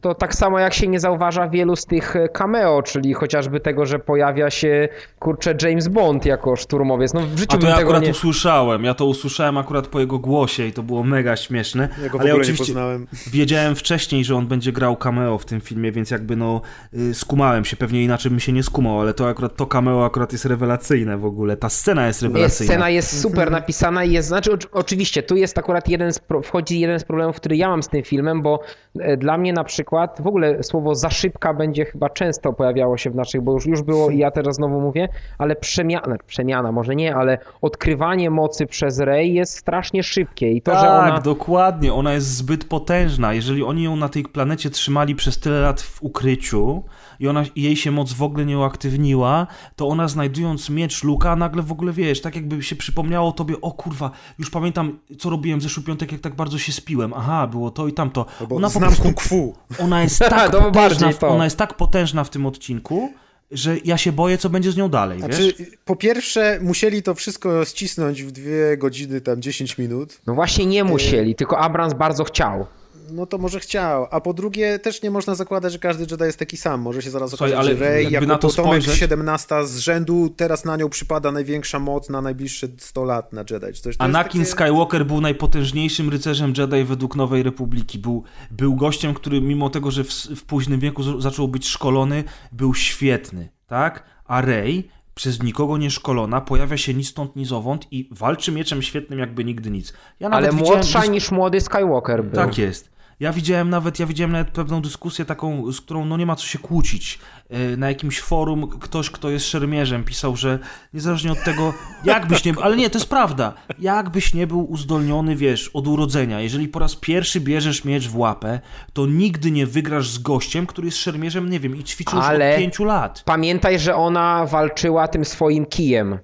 To 0.00 0.14
tak 0.14 0.34
samo 0.34 0.58
jak 0.58 0.74
się 0.74 0.88
nie 0.88 1.00
zauważa 1.00 1.48
wielu 1.48 1.76
z 1.76 1.86
tych 1.86 2.16
e, 2.16 2.28
cameo, 2.28 2.82
czyli 2.82 3.14
chociażby 3.14 3.60
tego, 3.60 3.86
że 3.86 3.98
pojawia 3.98 4.50
się 4.50 4.88
kurczę 5.18 5.54
James 5.62 5.88
Bond 5.88 6.26
jako 6.26 6.56
szturmowiec. 6.56 7.14
No 7.14 7.20
w 7.20 7.38
życiu 7.38 7.44
A 7.48 7.52
to 7.54 7.58
bym 7.58 7.68
ja 7.68 7.76
tego 7.76 7.88
akurat 7.88 8.02
nie... 8.02 8.10
usłyszałem, 8.10 8.84
ja 8.84 8.94
to 8.94 9.06
usłyszałem 9.06 9.58
akurat 9.58 9.86
po 9.86 10.00
jego 10.00 10.18
głosie 10.18 10.66
i 10.66 10.72
to 10.72 10.82
było 10.82 11.02
mega 11.02 11.36
śmieszne. 11.36 11.88
Ja 12.02 12.08
go 12.08 12.18
w 12.18 12.20
ale 12.20 12.30
ja 12.30 12.36
oczywiście 12.36 12.64
poznałem. 12.64 13.06
wiedziałem 13.26 13.76
wcześniej, 13.76 14.24
że 14.24 14.36
on 14.36 14.46
będzie 14.46 14.72
grał 14.72 14.96
cameo 14.96 15.38
w 15.38 15.44
tym 15.44 15.60
filmie, 15.60 15.92
więc 15.92 16.10
jakby 16.10 16.36
no 16.36 16.60
y, 16.94 17.14
skumałem 17.14 17.64
się, 17.64 17.76
pewnie 17.76 18.04
inaczej 18.04 18.30
bym 18.30 18.40
się 18.40 18.52
nie 18.52 18.62
skumał, 18.62 19.00
ale 19.00 19.14
to 19.14 19.28
akurat 19.28 19.56
to 19.56 19.66
cameo 19.66 20.04
akurat 20.04 20.32
jest 20.32 20.44
rewelacyjne 20.44 21.18
w 21.18 21.24
ogóle, 21.24 21.56
ta 21.56 21.68
scena 21.68 22.06
jest 22.06 22.22
Jest, 22.22 22.34
rewelacyjna. 22.34 22.72
scena 22.72 22.90
jest 22.90 23.20
super 23.22 23.50
napisana 23.50 24.04
i 24.04 24.12
jest, 24.12 24.28
znaczy 24.28 24.52
oczy- 24.52 24.68
oczywiście 24.72 25.22
tu 25.22 25.36
jest 25.36 25.58
akurat 25.58 25.88
jeden 25.88 26.12
z, 26.12 26.20
wchodzi 26.42 26.80
jeden 26.80 27.00
z 27.00 27.04
problemów, 27.04 27.36
który 27.36 27.56
ja 27.56 27.68
mam 27.68 27.82
z 27.82 27.88
tym 27.88 28.02
filmem, 28.02 28.42
bo 28.42 28.60
e, 29.00 29.16
dla 29.16 29.38
mnie 29.38 29.52
na 29.52 29.64
przykład 29.64 29.85
w 30.20 30.26
ogóle 30.26 30.62
słowo 30.62 30.94
za 30.94 31.10
szybka 31.10 31.54
będzie 31.54 31.84
chyba 31.84 32.10
często 32.10 32.52
pojawiało 32.52 32.96
się 32.96 33.10
w 33.10 33.14
naszych, 33.14 33.42
bo 33.42 33.52
już, 33.52 33.66
już 33.66 33.82
było 33.82 34.10
i 34.10 34.18
ja 34.18 34.30
teraz 34.30 34.56
znowu 34.56 34.80
mówię, 34.80 35.08
ale 35.38 35.56
przemiana, 35.56 36.16
przemiana 36.26 36.72
może 36.72 36.96
nie, 36.96 37.16
ale 37.16 37.38
odkrywanie 37.62 38.30
mocy 38.30 38.66
przez 38.66 39.00
Rey 39.00 39.34
jest 39.34 39.58
strasznie 39.58 40.02
szybkie 40.02 40.52
i 40.52 40.62
to, 40.62 40.72
tak, 40.72 40.80
że 40.80 40.90
ona... 40.90 41.20
dokładnie, 41.20 41.94
ona 41.94 42.12
jest 42.12 42.26
zbyt 42.26 42.64
potężna. 42.64 43.32
Jeżeli 43.34 43.62
oni 43.62 43.82
ją 43.82 43.96
na 43.96 44.08
tej 44.08 44.22
planecie 44.22 44.70
trzymali 44.70 45.14
przez 45.14 45.40
tyle 45.40 45.60
lat 45.60 45.80
w 45.80 46.02
ukryciu 46.02 46.82
i 47.20 47.28
ona 47.28 47.44
i 47.54 47.62
jej 47.62 47.76
się 47.76 47.90
moc 47.90 48.12
w 48.12 48.22
ogóle 48.22 48.44
nie 48.46 48.58
uaktywniła, 48.58 49.46
to 49.76 49.88
ona 49.88 50.08
znajdując 50.08 50.70
miecz 50.70 51.04
Luka, 51.04 51.36
nagle 51.36 51.62
w 51.62 51.72
ogóle 51.72 51.92
wiesz, 51.92 52.20
tak 52.20 52.36
jakby 52.36 52.62
się 52.62 52.76
przypomniało 52.76 53.32
tobie, 53.32 53.60
o 53.60 53.72
kurwa, 53.72 54.10
już 54.38 54.50
pamiętam, 54.50 54.98
co 55.18 55.30
robiłem 55.30 55.60
w 55.60 55.62
zeszły 55.62 55.82
piątek, 55.82 56.12
jak 56.12 56.20
tak 56.20 56.34
bardzo 56.34 56.58
się 56.58 56.72
spiłem. 56.72 57.14
Aha, 57.14 57.46
było 57.46 57.70
to 57.70 57.88
i 57.88 57.92
tamto. 57.92 58.26
Albo 58.40 58.56
Ona 58.56 58.66
po 58.66 58.78
znam 58.78 58.88
prostu 58.88 59.02
kung 59.04 59.20
fu. 59.20 59.54
ona 59.78 60.02
jest 60.02 60.18
tak 60.30 60.50
potężna, 60.50 61.10
ona 61.20 61.44
jest 61.44 61.56
tak 61.58 61.74
potężna 61.74 62.24
w 62.24 62.30
tym 62.30 62.46
odcinku, 62.46 63.12
że 63.50 63.76
ja 63.84 63.98
się 63.98 64.12
boję, 64.12 64.38
co 64.38 64.50
będzie 64.50 64.72
z 64.72 64.76
nią 64.76 64.88
dalej, 64.88 65.18
wiesz? 65.18 65.36
Znaczy, 65.36 65.54
po 65.84 65.96
pierwsze, 65.96 66.58
musieli 66.62 67.02
to 67.02 67.14
wszystko 67.14 67.64
ścisnąć 67.64 68.22
w 68.22 68.30
dwie 68.30 68.76
godziny, 68.78 69.20
tam 69.20 69.42
10 69.42 69.78
minut. 69.78 70.20
No 70.26 70.34
właśnie 70.34 70.66
nie 70.66 70.84
musieli, 70.84 71.34
tylko 71.34 71.58
Abrams 71.58 71.94
bardzo 71.94 72.24
chciał. 72.24 72.66
No 73.10 73.26
to 73.26 73.38
może 73.38 73.60
chciał. 73.60 74.06
A 74.10 74.20
po 74.20 74.34
drugie, 74.34 74.78
też 74.78 75.02
nie 75.02 75.10
można 75.10 75.34
zakładać, 75.34 75.72
że 75.72 75.78
każdy 75.78 76.06
Jedi 76.10 76.24
jest 76.24 76.38
taki 76.38 76.56
sam. 76.56 76.80
Może 76.80 77.02
się 77.02 77.10
zaraz 77.10 77.30
Słuchaj, 77.30 77.48
okazać, 77.52 77.66
ale 77.66 77.78
że 77.78 77.84
Rey 77.84 78.02
jakby 78.02 78.12
jako 78.14 78.26
na 78.26 78.38
to 78.38 78.48
potomek 78.48 78.82
spojrzeć- 78.82 78.98
17 78.98 79.66
z 79.66 79.78
rzędu, 79.78 80.28
teraz 80.36 80.64
na 80.64 80.76
nią 80.76 80.88
przypada 80.88 81.32
największa 81.32 81.78
moc 81.78 82.10
na 82.10 82.20
najbliższe 82.20 82.66
100 82.78 83.04
lat 83.04 83.32
na 83.32 83.40
Jedi. 83.50 83.66
Czy 83.74 83.82
Coś, 83.82 83.96
to 83.96 84.04
Anakin 84.04 84.40
takie... 84.40 84.50
Skywalker 84.52 85.06
był 85.06 85.20
najpotężniejszym 85.20 86.10
rycerzem 86.10 86.52
Jedi 86.58 86.84
według 86.84 87.16
Nowej 87.16 87.42
Republiki. 87.42 87.98
Był, 87.98 88.22
był 88.50 88.74
gościem, 88.76 89.14
który 89.14 89.40
mimo 89.40 89.70
tego, 89.70 89.90
że 89.90 90.04
w, 90.04 90.10
w 90.12 90.44
późnym 90.44 90.80
wieku 90.80 91.02
z- 91.02 91.22
zaczął 91.22 91.48
być 91.48 91.68
szkolony, 91.68 92.24
był 92.52 92.74
świetny, 92.74 93.48
tak? 93.66 94.04
A 94.24 94.40
Rey, 94.40 94.88
przez 95.14 95.42
nikogo 95.42 95.76
nie 95.78 95.90
szkolona, 95.90 96.40
pojawia 96.40 96.76
się 96.76 96.94
ni 96.94 97.04
stąd, 97.04 97.36
ni 97.36 97.44
zowąd 97.44 97.86
i 97.90 98.08
walczy 98.10 98.52
mieczem 98.52 98.82
świetnym 98.82 99.18
jakby 99.18 99.44
nigdy 99.44 99.70
nic. 99.70 99.92
Ja 100.20 100.30
Ale 100.30 100.50
widziałem 100.50 100.64
młodsza 100.74 101.00
dysk- 101.00 101.10
niż 101.10 101.30
młody 101.30 101.60
Skywalker 101.60 102.24
był. 102.24 102.32
Tak 102.34 102.58
jest. 102.58 102.95
Ja 103.20 103.32
widziałem 103.32 103.70
nawet, 103.70 103.98
ja 103.98 104.06
widziałem 104.06 104.32
nawet 104.32 104.48
pewną 104.48 104.82
dyskusję 104.82 105.24
taką, 105.24 105.72
z 105.72 105.80
którą 105.80 106.04
no 106.04 106.16
nie 106.16 106.26
ma 106.26 106.36
co 106.36 106.46
się 106.46 106.58
kłócić. 106.58 107.18
Yy, 107.50 107.76
Na 107.76 107.88
jakimś 107.88 108.20
forum 108.20 108.68
ktoś, 108.80 109.10
kto 109.10 109.30
jest 109.30 109.46
szermierzem, 109.46 110.04
pisał, 110.04 110.36
że 110.36 110.58
niezależnie 110.94 111.32
od 111.32 111.44
tego, 111.44 111.74
jakbyś 112.04 112.44
nie 112.44 112.52
był, 112.52 112.62
ale 112.62 112.76
nie, 112.76 112.90
to 112.90 112.98
jest 112.98 113.10
prawda, 113.10 113.52
jakbyś 113.78 114.34
nie 114.34 114.46
był 114.46 114.70
uzdolniony, 114.70 115.36
wiesz, 115.36 115.68
od 115.68 115.86
urodzenia, 115.86 116.40
jeżeli 116.40 116.68
po 116.68 116.78
raz 116.78 116.96
pierwszy 116.96 117.40
bierzesz 117.40 117.84
miecz 117.84 118.08
w 118.08 118.16
łapę, 118.16 118.60
to 118.92 119.06
nigdy 119.06 119.50
nie 119.50 119.66
wygrasz 119.66 120.08
z 120.10 120.18
gościem, 120.18 120.66
który 120.66 120.86
jest 120.88 120.98
szermierzem, 120.98 121.50
nie 121.50 121.60
wiem, 121.60 121.76
i 121.76 121.84
ćwiczył 121.84 122.18
już 122.18 122.26
Ale- 122.26 122.50
od 122.52 122.58
pięciu 122.58 122.84
lat. 122.84 123.22
Pamiętaj, 123.24 123.78
że 123.78 123.94
ona 123.94 124.46
walczyła 124.46 125.08
tym 125.08 125.24
swoim 125.24 125.66
kijem. 125.66 126.18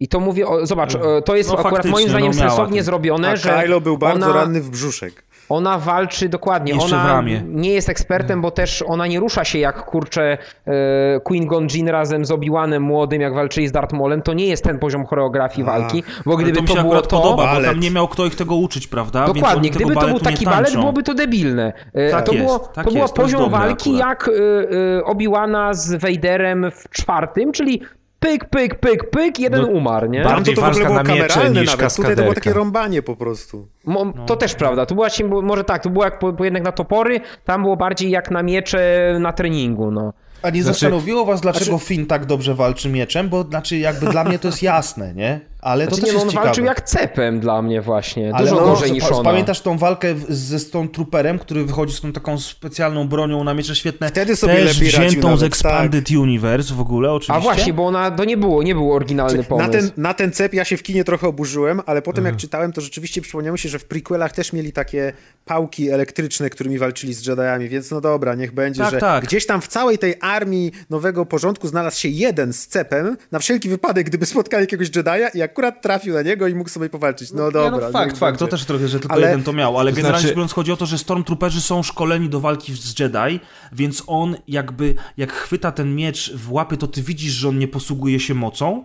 I 0.00 0.08
to 0.08 0.20
mówię, 0.20 0.46
o, 0.48 0.66
zobacz, 0.66 0.94
e, 0.94 1.22
to 1.24 1.36
jest 1.36 1.50
No 1.50 1.58
akurat 1.58 1.86
moim 1.86 2.08
zdaniem 2.08 2.32
no 2.32 2.38
sensownie 2.38 2.78
ten- 2.78 2.84
zrobione, 2.84 3.28
A 3.30 3.36
że 3.36 3.60
Kylo 3.62 3.80
był 3.80 3.98
bardzo 3.98 4.26
ona, 4.26 4.34
ranny 4.34 4.60
w 4.60 4.70
brzuszek. 4.70 5.26
Ona 5.48 5.78
walczy 5.78 6.28
dokładnie. 6.28 6.72
Jeszcze 6.72 6.88
w 6.88 6.92
ona 6.92 7.12
ramię. 7.12 7.42
nie 7.46 7.70
jest 7.70 7.88
ekspertem, 7.88 8.40
bo 8.40 8.50
też 8.50 8.84
ona 8.86 9.06
nie 9.06 9.20
rusza 9.20 9.44
się 9.44 9.58
jak 9.58 9.84
kurczę 9.84 10.38
e, 10.66 11.20
Queen 11.20 11.46
Gonjin 11.46 11.88
razem 11.88 12.24
z 12.24 12.30
Obi-Wanem 12.30 12.80
młodym, 12.80 13.20
jak 13.20 13.34
walczyli 13.34 13.68
z 13.68 13.72
Darth 13.72 13.92
Maulem. 13.92 14.22
To 14.22 14.34
nie 14.34 14.46
jest 14.46 14.64
ten 14.64 14.78
poziom 14.78 15.06
choreografii 15.06 15.68
Ach, 15.68 15.80
walki, 15.80 16.02
bo 16.26 16.34
Ale 16.34 16.42
gdyby 16.42 16.56
to 16.56 16.62
mi 16.62 16.68
to, 16.68 16.74
się 16.74 16.80
było 16.80 16.92
akurat 16.94 17.10
to... 17.10 17.20
podoba, 17.20 17.54
bo 17.54 17.62
tam 17.62 17.80
nie 17.80 17.90
miał 17.90 18.08
kto 18.08 18.26
ich 18.26 18.34
tego 18.34 18.54
uczyć, 18.54 18.86
prawda? 18.86 19.26
Dokładnie, 19.26 19.70
gdyby 19.70 19.94
to 19.94 20.08
był 20.08 20.20
taki 20.20 20.44
balet, 20.44 20.72
byłoby 20.72 21.02
to 21.02 21.14
debilne. 21.14 21.72
Tak 22.10 22.26
to 22.26 22.32
jest, 22.32 22.46
było, 22.46 22.58
tak 22.58 22.84
to 22.84 22.90
jest, 22.90 23.14
to 23.14 23.22
jest 23.22 23.36
poziom 23.36 23.50
walki 23.50 24.02
akurat. 24.02 24.08
jak 24.08 24.28
e, 24.28 24.32
e, 24.32 25.04
Obi-Wana 25.04 25.74
z 25.74 26.02
Vaderem 26.02 26.70
w 26.70 26.90
czwartym, 26.90 27.52
czyli 27.52 27.80
pyk, 28.20 28.44
pyk, 28.50 28.80
pyk, 28.80 29.10
pyk, 29.10 29.38
jeden 29.38 29.62
No, 29.62 29.68
umarł, 29.68 30.06
nie? 30.10 30.22
Bar- 30.22 30.32
Tam 30.34 30.44
to, 30.44 30.52
Bardziej 30.52 30.54
to 30.54 30.60
w 30.60 30.64
ogóle 30.64 30.84
walka 30.84 31.02
było 31.02 31.16
na 31.16 31.22
miecze 31.22 31.34
kameralne 31.34 31.60
niż 31.60 31.70
nawet. 31.76 31.94
Tutaj 31.96 32.16
to 32.16 32.22
było 32.22 32.34
takie 32.34 32.52
rąbanie 32.52 33.02
po 33.02 33.16
prostu. 33.16 33.68
Mo, 33.84 34.04
No. 34.04 34.24
To 34.26 34.36
też 34.36 34.54
prawda. 34.54 34.86
To 34.86 34.94
było 34.94 35.04
właśnie, 35.04 35.24
bo- 35.24 35.42
może 35.42 35.64
tak, 35.64 35.82
to 35.82 35.90
było 35.90 36.04
jak 36.04 36.18
po, 36.18 36.44
jednak 36.44 36.62
na 36.62 36.72
topory, 36.72 37.20
tam 37.44 37.62
było 37.62 37.76
bardziej 37.76 38.10
jak 38.10 38.30
na 38.30 38.42
miecze 38.42 39.12
na 39.20 39.32
treningu, 39.32 39.90
no. 39.90 40.12
A 40.42 40.50
nie 40.50 40.62
Znaczy- 40.62 40.78
zastanowiło 40.80 41.24
was, 41.24 41.40
dlaczego 41.40 41.78
Finn 41.78 42.06
tak 42.06 42.26
dobrze 42.26 42.54
walczy 42.54 42.88
mieczem? 42.88 43.28
Bo 43.28 43.42
znaczy 43.42 43.76
jakby 43.78 44.06
dla 44.06 44.24
mnie 44.24 44.38
to 44.38 44.48
jest 44.48 44.62
jasne, 44.62 45.14
nie? 45.14 45.40
Ale 45.60 45.86
to 45.86 45.94
Znaczy, 45.94 46.00
też 46.02 46.06
nie, 46.06 46.12
no, 46.12 46.24
jest 46.24 46.24
on 46.26 46.30
ciekawe. 46.30 46.46
walczył 46.46 46.64
jak 46.64 46.80
cepem 46.80 47.40
dla 47.40 47.62
mnie 47.62 47.80
właśnie, 47.82 48.34
Ale 48.34 48.44
dużo 48.48 48.60
no, 48.60 48.66
gorzej 48.66 48.92
niż 48.92 49.04
ona. 49.04 49.22
Pamiętasz 49.30 49.60
tą 49.60 49.78
walkę 49.78 50.14
ze 50.28 50.58
Stormtrooperem, 50.58 51.38
który 51.38 51.64
wychodzi 51.64 51.94
z 51.94 52.00
tą 52.00 52.12
taką 52.12 52.38
specjalną 52.40 53.08
bronią 53.08 53.44
na 53.44 53.54
miecze 53.54 53.76
świetne? 53.76 54.08
Wtedy 54.08 54.36
sobie 54.36 54.54
Też 54.54 54.74
lepiej 54.80 54.88
wziętą 54.92 55.28
nawet, 55.28 55.40
z 55.40 55.42
Expanded 55.42 56.10
Universe 56.10 56.74
w 56.74 56.80
ogóle, 56.80 57.12
oczywiście. 57.12 57.34
A 57.34 57.40
właśnie, 57.40 57.72
bo 57.72 57.86
ona, 57.86 58.10
to 58.10 58.24
nie 58.24 58.36
było, 58.36 58.62
nie 58.62 58.74
był 58.74 58.92
oryginalny 58.92 59.38
Na 59.38 59.44
pomysł. 59.44 59.70
ten, 59.70 59.90
na 59.96 60.14
ten 60.14 60.32
cep 60.32 60.54
ja 60.54 60.64
się 60.64 60.76
w 60.76 60.82
kinie 60.82 61.04
trochę 61.04 61.28
oburzyłem, 61.28 61.80
ale 61.86 62.02
potem 62.02 62.18
Mhm. 62.22 62.34
jak 62.34 62.40
czytałem, 62.40 62.72
to 62.72 62.80
rzeczywiście 62.80 63.20
przypomniało 63.22 63.52
mi 63.52 63.58
się, 63.58 63.68
że 63.68 63.78
w 63.78 63.84
prequelach 63.84 64.32
też 64.32 64.52
mieli 64.52 64.72
takie 64.72 65.12
pałki 65.44 65.90
elektryczne, 65.90 66.50
którymi 66.50 66.78
walczyli 66.78 67.14
z 67.14 67.26
Jediami, 67.26 67.68
więc 67.68 67.90
no 67.90 68.00
dobra, 68.00 68.34
niech 68.34 68.52
będzie, 68.54 68.80
Tak, 68.82 68.90
że 68.90 68.98
tak. 68.98 69.24
gdzieś 69.24 69.46
tam 69.46 69.60
w 69.60 69.68
całej 69.68 69.98
tej 69.98 70.14
armii 70.20 70.72
nowego 70.90 71.26
porządku 71.26 71.68
znalazł 71.68 72.00
się 72.00 72.08
jeden 72.08 72.52
z 72.52 72.66
cepem, 72.66 73.16
na 73.32 73.38
wszelki 73.38 73.68
wypadek, 73.68 74.06
gdyby 74.06 74.26
spotkali 74.26 74.62
jakiegoś 74.62 74.88
Jedi'a 74.90 75.28
i 75.34 75.42
akurat 75.56 75.82
trafił 75.82 76.14
na 76.14 76.22
niego 76.22 76.48
i 76.48 76.54
mógł 76.54 76.70
sobie 76.70 76.88
powalczyć. 76.90 77.32
No, 77.32 77.46
Nie, 77.46 77.52
dobra. 77.52 77.86
no 77.86 77.90
fakt, 77.90 78.18
fakt, 78.18 78.38
to 78.38 78.46
też 78.46 78.64
trochę, 78.64 78.88
że 78.88 79.00
tylko 79.00 79.14
Ale- 79.16 79.26
jeden 79.26 79.42
to 79.42 79.52
miał, 79.52 79.78
ale 79.78 79.90
to 79.90 79.96
generalnie 79.96 80.18
znaczy- 80.18 80.28
rzecz 80.28 80.36
biorąc 80.36 80.52
chodzi 80.52 80.72
o 80.72 80.76
to, 80.76 80.86
że 80.86 80.98
Stormtrooperzy 80.98 81.60
są 81.60 81.82
szkoleni 81.82 82.28
do 82.28 82.40
walki 82.40 82.74
z 82.74 82.98
Jedi, 82.98 83.40
więc 83.72 84.02
on 84.06 84.36
jakby, 84.48 84.94
jak 85.16 85.32
chwyta 85.32 85.72
ten 85.72 85.94
miecz 85.94 86.32
w 86.36 86.52
łapy, 86.52 86.76
to 86.76 86.86
ty 86.86 87.02
widzisz, 87.02 87.32
że 87.32 87.48
on 87.48 87.58
nie 87.58 87.68
posługuje 87.68 88.20
się 88.20 88.34
mocą, 88.34 88.84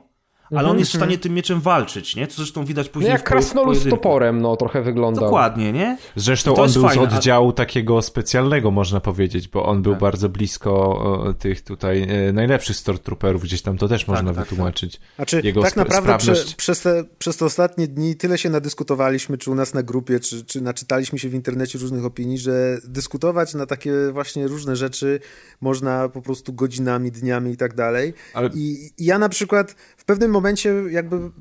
ale 0.56 0.70
on 0.70 0.80
jest 0.80 0.92
w 0.92 0.96
stanie 0.96 1.18
tym 1.18 1.34
mieczem 1.34 1.62
walczyć, 1.62 2.16
nie? 2.16 2.28
Co 2.28 2.36
zresztą 2.36 2.66
widać 2.66 2.88
No 2.88 2.94
później 2.94 3.12
jak 3.12 3.22
w 3.22 3.24
krasnolud 3.24 3.78
z 3.78 3.90
toporem, 3.90 4.42
no 4.42 4.56
trochę 4.56 4.82
wyglądał. 4.82 5.24
Dokładnie, 5.24 5.72
nie? 5.74 5.98
Zresztą 6.16 6.56
on 6.56 6.72
był 6.74 6.82
fajne, 6.84 7.10
z 7.10 7.14
a- 7.14 7.18
oddziału 7.18 7.54
takiego 7.54 8.02
specjalnego, 8.02 8.72
można 8.72 9.00
powiedzieć, 9.02 9.48
bo 9.48 9.66
on 9.66 9.82
był 9.82 9.92
Tak. 9.94 10.02
bardzo 10.02 10.30
blisko 10.30 11.34
tych 11.40 11.62
tutaj 11.62 12.02
e, 12.28 12.34
najlepszych 12.34 12.76
Stormtrooperów, 12.76 13.44
gdzieś 13.44 13.62
tam 13.62 13.78
to 13.78 13.88
też 13.88 14.08
można 14.08 14.34
tak, 14.34 14.44
wytłumaczyć. 14.50 15.00
Znaczy, 15.16 15.42
Jego 15.44 15.62
tak 15.62 15.76
naprawdę 15.76 16.18
prze, 16.18 16.36
sprawność. 16.36 16.56
przez, 16.56 16.82
te, 16.82 17.04
przez 17.20 17.38
te 17.38 17.46
ostatnie 17.46 17.88
dni 17.88 18.16
tyle 18.16 18.38
się 18.38 18.50
nadyskutowaliśmy, 18.50 19.38
czy 19.38 19.52
u 19.52 19.56
nas 19.56 19.74
na 19.74 19.84
grupie, 19.84 20.20
czy, 20.20 20.46
czy 20.46 20.62
naczytaliśmy 20.62 21.20
się 21.20 21.30
w 21.30 21.34
internecie 21.34 21.80
różnych 21.80 22.06
opinii, 22.06 22.38
że 22.38 22.78
dyskutować 22.84 23.54
na 23.54 23.66
takie 23.66 23.94
właśnie 24.12 24.48
różne 24.48 24.76
rzeczy 24.76 25.20
można 25.62 26.10
po 26.10 26.22
prostu 26.22 26.54
godzinami, 26.54 27.12
dniami 27.12 27.52
i 27.52 27.58
tak 27.58 27.76
dalej. 27.76 28.14
Ale- 28.34 28.50
I, 28.54 28.90
I 28.98 29.06
ja 29.06 29.20
na 29.20 29.30
przykład 29.30 29.76
pewnym 30.12 30.32
momencie 30.32 30.74
jakby 30.90 31.32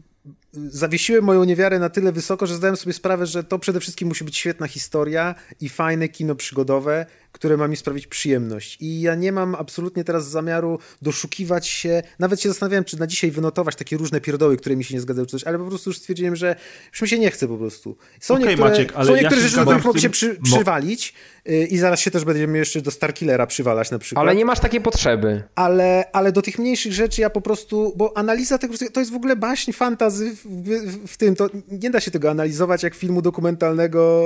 zawiesiłem 0.53 1.25
moją 1.25 1.45
niewiarę 1.45 1.79
na 1.79 1.89
tyle 1.89 2.13
wysoko, 2.13 2.47
że 2.47 2.55
zdałem 2.55 2.77
sobie 2.77 2.93
sprawę, 2.93 3.27
że 3.27 3.45
to 3.45 3.59
przede 3.59 3.81
wszystkim 3.81 4.09
musi 4.09 4.25
być 4.25 4.37
świetna 4.37 4.67
historia 4.67 5.35
i 5.61 5.69
fajne 5.69 6.09
kino 6.09 6.35
przygodowe, 6.35 7.07
które 7.33 7.57
ma 7.57 7.69
mi 7.69 7.77
sprawić 7.77 8.07
przyjemność. 8.07 8.77
I 8.81 9.01
ja 9.01 9.15
nie 9.15 9.33
mam 9.33 9.55
absolutnie 9.55 10.05
teraz 10.05 10.29
zamiaru 10.29 10.79
doszukiwać 11.03 11.69
się, 11.69 12.03
nawet 12.19 12.41
się 12.41 12.49
zastanawiałem, 12.49 12.85
czy 12.85 13.01
na 13.01 13.07
dzisiaj 13.07 13.31
wynotować 13.31 13.77
takie 13.77 13.97
różne 13.97 14.21
pierdoły, 14.21 14.57
które 14.57 14.77
mi 14.77 14.85
się 14.85 14.95
nie 14.95 15.01
zgadzały, 15.01 15.27
czy 15.27 15.31
coś, 15.31 15.45
ale 15.45 15.59
po 15.59 15.65
prostu 15.65 15.91
już 15.91 15.99
stwierdziłem, 15.99 16.37
że 16.37 16.57
już 16.93 17.03
mi 17.03 17.09
się 17.09 17.19
nie 17.19 17.31
chce 17.31 17.49
po 17.49 17.57
prostu. 17.57 17.97
Są 18.21 18.35
Okej, 18.35 18.47
niektóre, 18.47 18.71
Maciek, 18.71 18.93
ale 18.95 19.07
są 19.07 19.15
ja 19.15 19.21
niektóre 19.21 19.43
się 19.43 19.49
rzeczy, 19.49 19.57
do 19.57 19.63
których 19.67 19.85
mogę 19.85 20.01
się 20.01 20.11
przy, 20.11 20.39
przywalić 20.43 21.15
yy, 21.45 21.67
i 21.67 21.79
zaraz 21.79 22.01
się 22.01 22.11
też 22.11 22.25
będziemy 22.25 22.59
jeszcze 22.59 22.81
do 22.81 22.91
Starkillera 22.91 23.47
przywalać 23.47 23.91
na 23.91 23.99
przykład 23.99 24.23
Ale 24.27 24.35
nie 24.37 24.45
masz 24.45 24.61
takiej 24.61 24.81
potrzeby. 24.81 25.43
ale, 25.55 26.05
ale 26.13 26.33
do 26.33 26.43
tych 26.43 26.59
mniejszych 26.59 26.93
rzeczy 26.93 27.21
ja 27.21 27.31
po 27.31 27.41
prostu, 27.41 27.93
bo 27.97 28.17
analiza 28.17 28.59
tego 28.59 28.75
to 28.93 29.01
jest 29.01 29.13
w 29.13 29.17
ogóle 29.17 29.37
baśń 29.37 29.73
fantazy 29.73 30.35
w, 30.35 30.39
w, 30.45 31.13
w 31.13 31.17
tym, 31.17 31.37
to 31.37 31.51
nie 31.69 31.91
da 31.91 32.01
się 32.01 32.11
tego 32.11 32.31
analizować 32.31 32.83
jak 32.83 32.95
filmu 32.95 33.23
dokumentalnego 33.23 34.23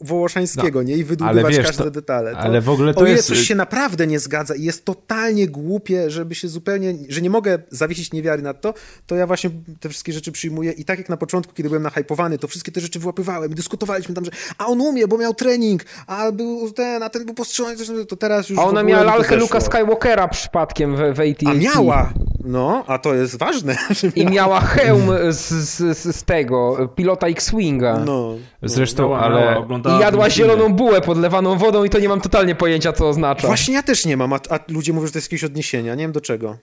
wołoszańskiego, 0.00 0.82
nie? 0.82 0.96
I 0.96 1.04
wydłubywać 1.04 1.42
No, 1.42 1.48
wiesz, 1.58 1.66
każde 1.66 1.84
to- 1.84 1.90
detale. 1.90 2.31
To, 2.32 2.38
ale 2.38 2.60
w 2.60 2.68
ogóle 2.68 2.94
to 2.94 3.00
o 3.00 3.04
ile 3.04 3.12
jest- 3.16 3.28
coś 3.28 3.38
się 3.38 3.54
naprawdę 3.54 4.06
nie 4.06 4.18
zgadza 4.18 4.54
i 4.54 4.62
jest 4.62 4.84
totalnie 4.84 5.48
głupie, 5.48 6.10
żeby 6.10 6.34
się 6.34 6.48
zupełnie, 6.48 6.94
że 7.08 7.20
nie 7.20 7.30
mogę 7.30 7.58
zawiesić 7.70 8.12
niewiary 8.12 8.42
nad 8.42 8.60
to, 8.60 8.74
to 9.06 9.16
ja 9.16 9.26
właśnie 9.26 9.50
te 9.80 9.88
wszystkie 9.88 10.12
rzeczy 10.12 10.32
przyjmuję 10.32 10.72
i 10.72 10.84
tak 10.84 10.98
jak 10.98 11.08
na 11.08 11.16
początku, 11.16 11.52
kiedy 11.54 11.68
byłem 11.68 11.82
nahypowany, 11.82 12.38
to 12.38 12.48
wszystkie 12.48 12.72
te 12.72 12.80
rzeczy 12.80 12.98
wyłapywałem 12.98 13.52
i 13.52 13.54
dyskutowaliśmy 13.54 14.14
tam, 14.14 14.24
że 14.24 14.30
a 14.58 14.66
on 14.66 14.80
umie, 14.80 15.08
bo 15.08 15.18
miał 15.18 15.34
trening, 15.34 15.84
a 16.06 16.32
był 16.32 16.72
ten, 16.72 17.02
a 17.02 17.10
ten 17.10 17.24
był 17.24 17.34
postrzelony, 17.34 17.76
to 18.08 18.16
teraz 18.16 18.48
już 18.48 18.58
A 18.58 18.62
ona 18.62 18.82
miała 18.82 19.02
lalkę. 19.02 19.36
Luka 19.36 19.60
Skywalkera 19.60 20.28
przypadkiem 20.28 20.96
w, 20.96 20.98
w 20.98 21.20
AT&T. 21.20 21.50
A 21.50 21.54
miała! 21.54 22.12
No, 22.44 22.84
a 22.86 22.98
to 22.98 23.14
jest 23.14 23.38
ważne. 23.38 23.76
że 24.00 24.08
I 24.08 24.26
miała 24.26 24.60
hełm 24.60 25.10
z, 25.30 25.48
z, 25.48 25.98
z 26.16 26.24
tego, 26.24 26.88
pilota 26.96 27.26
X-Winga. 27.26 28.02
No. 28.06 28.34
Zresztą, 28.62 29.02
Miała, 29.02 29.20
ale... 29.20 29.66
I 29.96 30.00
jadła 30.00 30.30
zieloną 30.30 30.72
bułę 30.74 31.00
podlewaną 31.00 31.58
wodą 31.58 31.84
i 31.84 31.90
to 31.90 31.98
nie 31.98 32.08
mam 32.08 32.20
totalnie 32.22 32.54
pojęcia, 32.54 32.92
co 32.92 33.08
oznacza. 33.08 33.46
Właśnie 33.46 33.74
ja 33.74 33.82
też 33.82 34.06
nie 34.06 34.16
mam, 34.16 34.32
a, 34.32 34.36
a 34.50 34.58
ludzie 34.68 34.92
mówią, 34.92 35.06
że 35.06 35.12
to 35.12 35.18
jest 35.18 35.28
jakieś 35.32 35.44
odniesienia. 35.44 35.94
Nie 35.94 36.02
wiem 36.04 36.12
do 36.12 36.20
czego. 36.20 36.56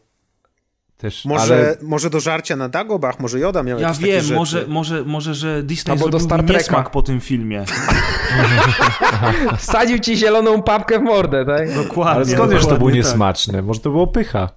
Też, 0.98 1.26
Może, 1.26 1.41
ale 1.53 1.77
może 1.81 2.10
do 2.10 2.19
żarcia 2.19 2.56
na 2.56 2.69
Dagobach, 2.69 3.19
może 3.19 3.40
Joda 3.40 3.64
miał 3.64 3.80
Ja 3.80 3.88
jakieś 3.88 4.02
takie 4.02 4.22
wiem, 4.22 4.36
może, 4.36 4.65
może, 4.68 5.03
może, 5.03 5.36
że 5.36 5.64
Disney 5.64 5.91
Albo 5.94 6.06
do 6.10 6.11
zrobił 6.19 6.27
Star 6.27 6.40
Treka. 6.45 6.53
niesmak 6.60 6.91
po 6.91 7.02
tym 7.02 7.22
filmie. 7.22 7.65
Wsadził 9.57 9.99
ci 9.99 10.18
zieloną 10.18 10.61
papkę 10.64 10.99
w 10.99 11.02
mordę, 11.02 11.45
tak? 11.45 11.76
Dokładnie. 11.76 12.14
ale 12.15 12.26
skąd 12.26 12.52
wiesz, 12.52 12.65
to 12.65 12.77
było 12.77 12.90
tak. 12.90 12.95
niesmaczne? 12.95 13.61
Może 13.61 13.80
to 13.80 13.90
było 13.90 14.07
pycha. 14.07 14.49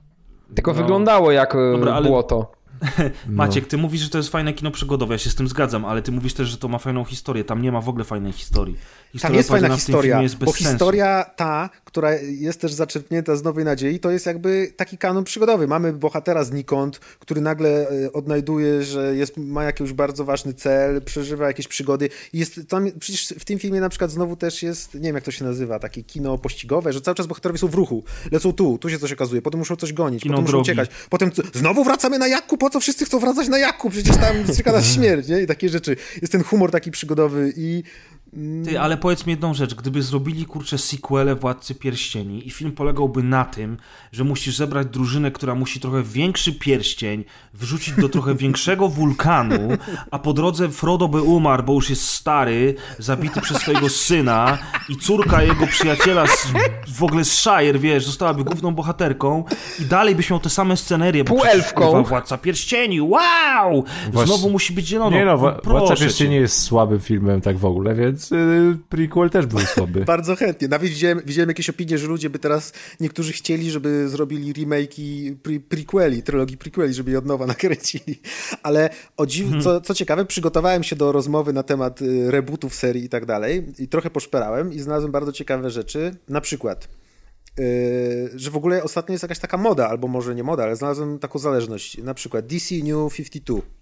Tylko 0.55 0.71
No. 0.73 0.77
wyglądało 0.79 1.33
jak 1.33 1.53
Dobra, 1.53 1.73
Dobra, 1.79 1.95
ale- 1.95 2.09
błoto. 2.09 2.53
Maciek, 3.29 3.67
ty 3.67 3.79
mówisz, 3.79 4.01
że 4.01 4.09
to 4.09 4.19
jest 4.19 4.31
fajne 4.31 4.53
kino 4.53 4.71
przygodowe, 4.71 5.15
ja 5.15 5.19
się 5.19 5.31
z 5.31 5.35
tym 5.35 5.49
zgadzam, 5.49 5.85
ale 5.85 6.03
ty 6.03 6.13
mówisz 6.13 6.35
też, 6.35 6.49
że 6.49 6.57
to 6.57 6.69
ma 6.69 6.79
fajną 6.79 7.05
historię. 7.05 7.45
Tam 7.45 7.63
nie 7.63 7.73
ma 7.73 7.81
w 7.81 7.89
ogóle 7.89 8.05
fajnej 8.05 8.33
historii. 8.33 8.77
Historia 9.13 9.29
Tam 9.29 9.37
jest 9.37 9.49
fajna 9.49 9.75
historia, 9.75 10.23
jest 10.23 10.37
bo 10.37 10.53
sensu. 10.53 10.65
historia 10.71 11.25
ta, 11.37 11.71
która 11.85 12.15
jest 12.15 12.61
też 12.61 12.73
zaczerpnięta 12.73 13.37
z 13.37 13.43
Nowej 13.43 13.65
Nadziei, 13.65 14.01
to 14.01 14.11
jest 14.11 14.27
jakby 14.27 14.73
taki 14.77 14.99
kanon 14.99 15.25
przygodowy. 15.25 15.67
Mamy 15.69 15.93
bohatera 15.93 16.45
znikąd, 16.45 16.99
który 16.99 17.41
nagle 17.41 17.89
e, 17.91 18.13
odnajduje, 18.13 18.83
że 18.83 19.17
jest, 19.17 19.37
ma 19.37 19.65
jakiś 19.65 19.93
bardzo 19.93 20.25
ważny 20.25 20.55
cel, 20.55 21.03
przeżywa 21.03 21.47
jakieś 21.47 21.69
przygody. 21.69 22.09
Jest 22.33 22.61
tam, 22.69 22.87
przecież 22.99 23.35
w 23.39 23.45
tym 23.45 23.59
filmie 23.59 23.81
na 23.81 23.89
przykład 23.89 24.11
znowu 24.11 24.37
też 24.37 24.63
jest, 24.63 24.95
nie 24.95 25.01
wiem 25.01 25.15
jak 25.15 25.25
to 25.25 25.31
się 25.31 25.45
nazywa, 25.45 25.79
takie 25.79 26.03
kino 26.03 26.39
pościgowe, 26.39 26.93
że 26.93 27.01
cały 27.01 27.15
czas 27.15 27.27
bohaterowie 27.27 27.59
są 27.59 27.69
w 27.69 27.75
ruchu. 27.75 28.05
Lecą 28.33 28.53
tu, 28.53 28.79
tu 28.79 28.91
się 28.91 28.99
coś 28.99 29.13
okazuje, 29.13 29.43
potem 29.43 29.59
muszą 29.59 29.77
coś 29.77 29.93
gonić, 29.93 30.23
Kino 30.23 30.33
potem 30.33 30.43
muszą 30.43 30.53
drogi. 30.53 30.71
uciekać. 30.71 30.91
Potem 31.11 31.31
znowu 31.55 31.85
wracamy 31.85 32.19
na 32.19 32.29
Jakku, 32.29 32.59
po 32.59 32.71
co 32.73 32.81
wszyscy 32.81 33.05
chcą 33.05 33.19
wracać 33.19 33.49
na 33.49 33.59
Jakku? 33.59 33.91
Przecież 33.91 34.17
tam 34.17 34.55
czeka 34.57 34.73
nas 34.73 34.87
śmierć, 34.95 35.29
nie? 35.29 35.41
I 35.43 35.47
takie 35.47 35.69
rzeczy. 35.69 35.97
Jest 36.21 36.33
ten 36.33 36.45
humor 36.45 36.71
taki 36.71 36.91
przygodowy 36.91 37.53
i 37.57 37.83
Ty, 38.65 38.81
ale 38.81 38.97
powiedz 38.97 39.27
mi 39.27 39.31
jedną 39.31 39.55
rzecz. 39.55 39.75
Gdyby 39.75 40.03
zrobili, 40.03 40.45
kurczę, 40.47 40.79
sequele 40.79 41.35
Władcy 41.35 41.75
Pierścieni 41.75 42.47
i 42.47 42.51
film 42.51 42.73
polegałby 42.73 43.23
na 43.23 43.45
tym, 43.45 43.77
że 44.13 44.25
musisz 44.25 44.57
zebrać 44.57 44.87
drużynę, 44.87 45.31
która 45.31 45.55
musi 45.55 45.81
trochę 45.81 46.03
większy 46.03 46.53
pierścień 46.53 47.25
wrzucić 47.55 47.95
do 47.95 48.09
trochę 48.09 48.35
większego 48.35 48.89
wulkanu, 48.89 49.59
a 50.11 50.19
po 50.19 50.33
drodze 50.33 50.69
Frodo 50.69 51.09
by 51.09 51.23
umarł, 51.23 51.63
bo 51.63 51.73
już 51.73 51.91
jest 51.91 52.05
stary, 52.09 52.75
zabity 52.99 53.41
przez 53.41 53.57
swojego 53.57 53.89
syna 53.89 54.59
i 54.89 54.97
córka 54.97 55.43
jego 55.43 55.67
przyjaciela 55.67 56.27
z, 56.27 56.47
w 56.89 57.03
ogóle 57.03 57.25
z 57.25 57.33
Shire, 57.39 57.79
wiesz, 57.79 58.05
zostałaby 58.07 58.45
główną 58.45 58.75
bohaterką 58.75 59.45
i 59.81 59.85
dalej 59.85 60.15
byś 60.15 60.31
miał 60.31 60.41
te 60.41 60.51
same 60.51 60.77
scenerie, 60.77 61.25
bo 61.25 61.35
Półelfką. 61.35 62.03
Władca 62.03 62.39
Pierścieni, 62.39 63.01
wow! 63.01 63.85
Właśnie- 64.13 64.35
Znowu 64.35 64.51
musi 64.51 64.73
być 64.73 64.87
zielono. 64.87 65.17
Nie 65.17 65.25
no, 65.25 65.39
Wła- 65.39 65.65
Władca 65.65 65.97
Pierścieni 65.97 66.35
jest 66.35 66.63
słabym 66.63 67.01
filmem 67.01 67.41
tak 67.41 67.59
w 67.59 67.65
ogóle, 67.65 67.95
więc 67.95 68.22
y, 68.33 68.79
prequel 68.89 69.31
też 69.31 69.47
był 69.47 69.61
słaby. 69.61 70.05
Bardzo 70.15 70.37
chętnie. 70.37 70.69
Nawet 70.69 70.89
widziałem, 70.89 71.21
widziałem 71.27 71.49
jakieś 71.49 71.71
opinie, 71.71 71.99
że 71.99 72.07
ludzie 72.07 72.31
by 72.31 72.39
teraz, 72.39 72.73
niektórzy 73.01 73.33
chcieli, 73.33 73.71
żeby 73.71 74.09
zrobili 74.09 74.55
remake'i 74.55 75.35
pre 75.37 75.61
prequeli, 75.61 76.23
trylogii 76.23 76.57
prequeli, 76.57 76.95
żeby 76.95 77.11
je 77.11 77.19
od 77.19 77.27
nowa 77.27 77.47
nakręcili. 77.55 78.21
Ale 78.63 78.91
o 79.17 79.27
dziw... 79.27 79.63
co, 79.63 79.81
co 79.81 79.95
ciekawe, 79.95 80.25
przygotowałem 80.25 80.83
się 80.83 80.97
do 80.97 81.13
rozmowy 81.13 81.53
na 81.53 81.63
temat 81.63 82.03
y, 82.03 82.31
rebootów 82.31 82.75
serii 82.75 83.05
i 83.05 83.09
tak 83.09 83.27
dalej 83.27 83.67
i 83.79 83.89
trochę 83.89 84.11
poszperałem 84.11 84.73
i 84.73 84.79
znalazłem 84.79 85.13
bardzo 85.13 85.33
ciekawe 85.33 85.71
rzeczy. 85.71 86.17
Na 86.29 86.41
przykład, 86.41 86.89
y, 87.59 88.31
że 88.35 88.51
w 88.51 88.57
ogóle 88.57 88.83
ostatnio 88.83 89.13
jest 89.13 89.23
jakaś 89.23 89.39
taka 89.39 89.57
moda, 89.57 89.89
albo 89.89 90.09
może 90.09 90.35
nie 90.35 90.43
moda, 90.43 90.63
ale 90.63 90.77
znalazłem 90.77 91.19
taką 91.19 91.39
zależność. 91.39 91.99
Na 91.99 92.15
przykład 92.15 92.47
DC 92.47 92.75
New 92.75 93.15
52. 93.15 93.82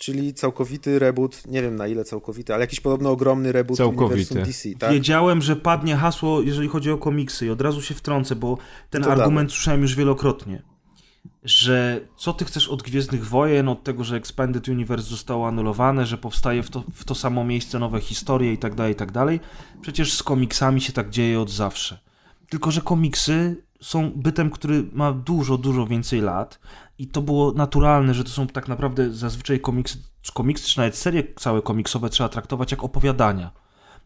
Czyli 0.00 0.34
całkowity 0.34 0.98
reboot, 0.98 1.46
nie 1.46 1.62
wiem 1.62 1.76
na 1.76 1.86
ile 1.86 2.04
całkowity, 2.04 2.54
ale 2.54 2.62
jakiś 2.62 2.80
podobno 2.80 3.10
ogromny 3.10 3.52
reboot 3.52 3.76
Całkowity. 3.78 4.04
uniwersum 4.34 4.38
DC, 4.42 4.68
tak? 4.78 4.92
Wiedziałem, 4.92 5.42
że 5.42 5.56
padnie 5.56 5.96
hasło, 5.96 6.42
jeżeli 6.42 6.68
chodzi 6.68 6.90
o 6.90 6.98
komiksy 6.98 7.46
i 7.46 7.50
od 7.50 7.60
razu 7.60 7.82
się 7.82 7.94
wtrącę, 7.94 8.36
bo 8.36 8.58
ten 8.90 9.02
To 9.02 9.12
argument 9.12 9.48
dawaj. 9.48 9.56
słyszałem 9.56 9.82
już 9.82 9.94
wielokrotnie, 9.94 10.62
że 11.44 12.00
co 12.16 12.32
ty 12.32 12.44
chcesz 12.44 12.68
od 12.68 12.82
Gwiezdnych 12.82 13.26
Wojen, 13.26 13.68
od 13.68 13.84
tego, 13.84 14.04
że 14.04 14.16
Expanded 14.16 14.68
Universe 14.68 15.08
zostało 15.10 15.48
anulowane, 15.48 16.06
że 16.06 16.18
powstaje 16.18 16.62
w 16.62 16.70
to, 16.70 16.84
w 16.94 17.04
to 17.04 17.14
samo 17.14 17.44
miejsce 17.44 17.78
nowe 17.78 18.00
historie 18.00 18.52
i 18.52 18.58
tak 18.58 18.74
dalej, 18.74 18.92
i 18.92 18.96
tak 18.96 19.12
dalej. 19.12 19.40
Przecież 19.80 20.12
z 20.12 20.22
komiksami 20.22 20.80
się 20.80 20.92
tak 20.92 21.10
dzieje 21.10 21.40
od 21.40 21.50
zawsze. 21.50 21.98
Tylko, 22.48 22.70
że 22.70 22.80
komiksy 22.80 23.62
są 23.80 24.12
bytem, 24.16 24.50
który 24.50 24.84
ma 24.92 25.12
dużo, 25.12 25.58
dużo 25.58 25.86
więcej 25.86 26.20
lat 26.20 26.58
i 27.00 27.06
to 27.06 27.22
było 27.22 27.52
naturalne, 27.52 28.14
że 28.14 28.24
to 28.24 28.30
są 28.30 28.46
tak 28.46 28.68
naprawdę 28.68 29.10
zazwyczaj 29.10 29.60
komiksy, 29.60 29.98
czy 30.22 30.32
komiksy, 30.32 30.68
czy 30.68 30.78
nawet 30.78 30.96
serie 30.96 31.22
całe 31.36 31.62
komiksowe 31.62 32.10
trzeba 32.10 32.28
traktować 32.28 32.70
jak 32.70 32.84
opowiadania. 32.84 33.50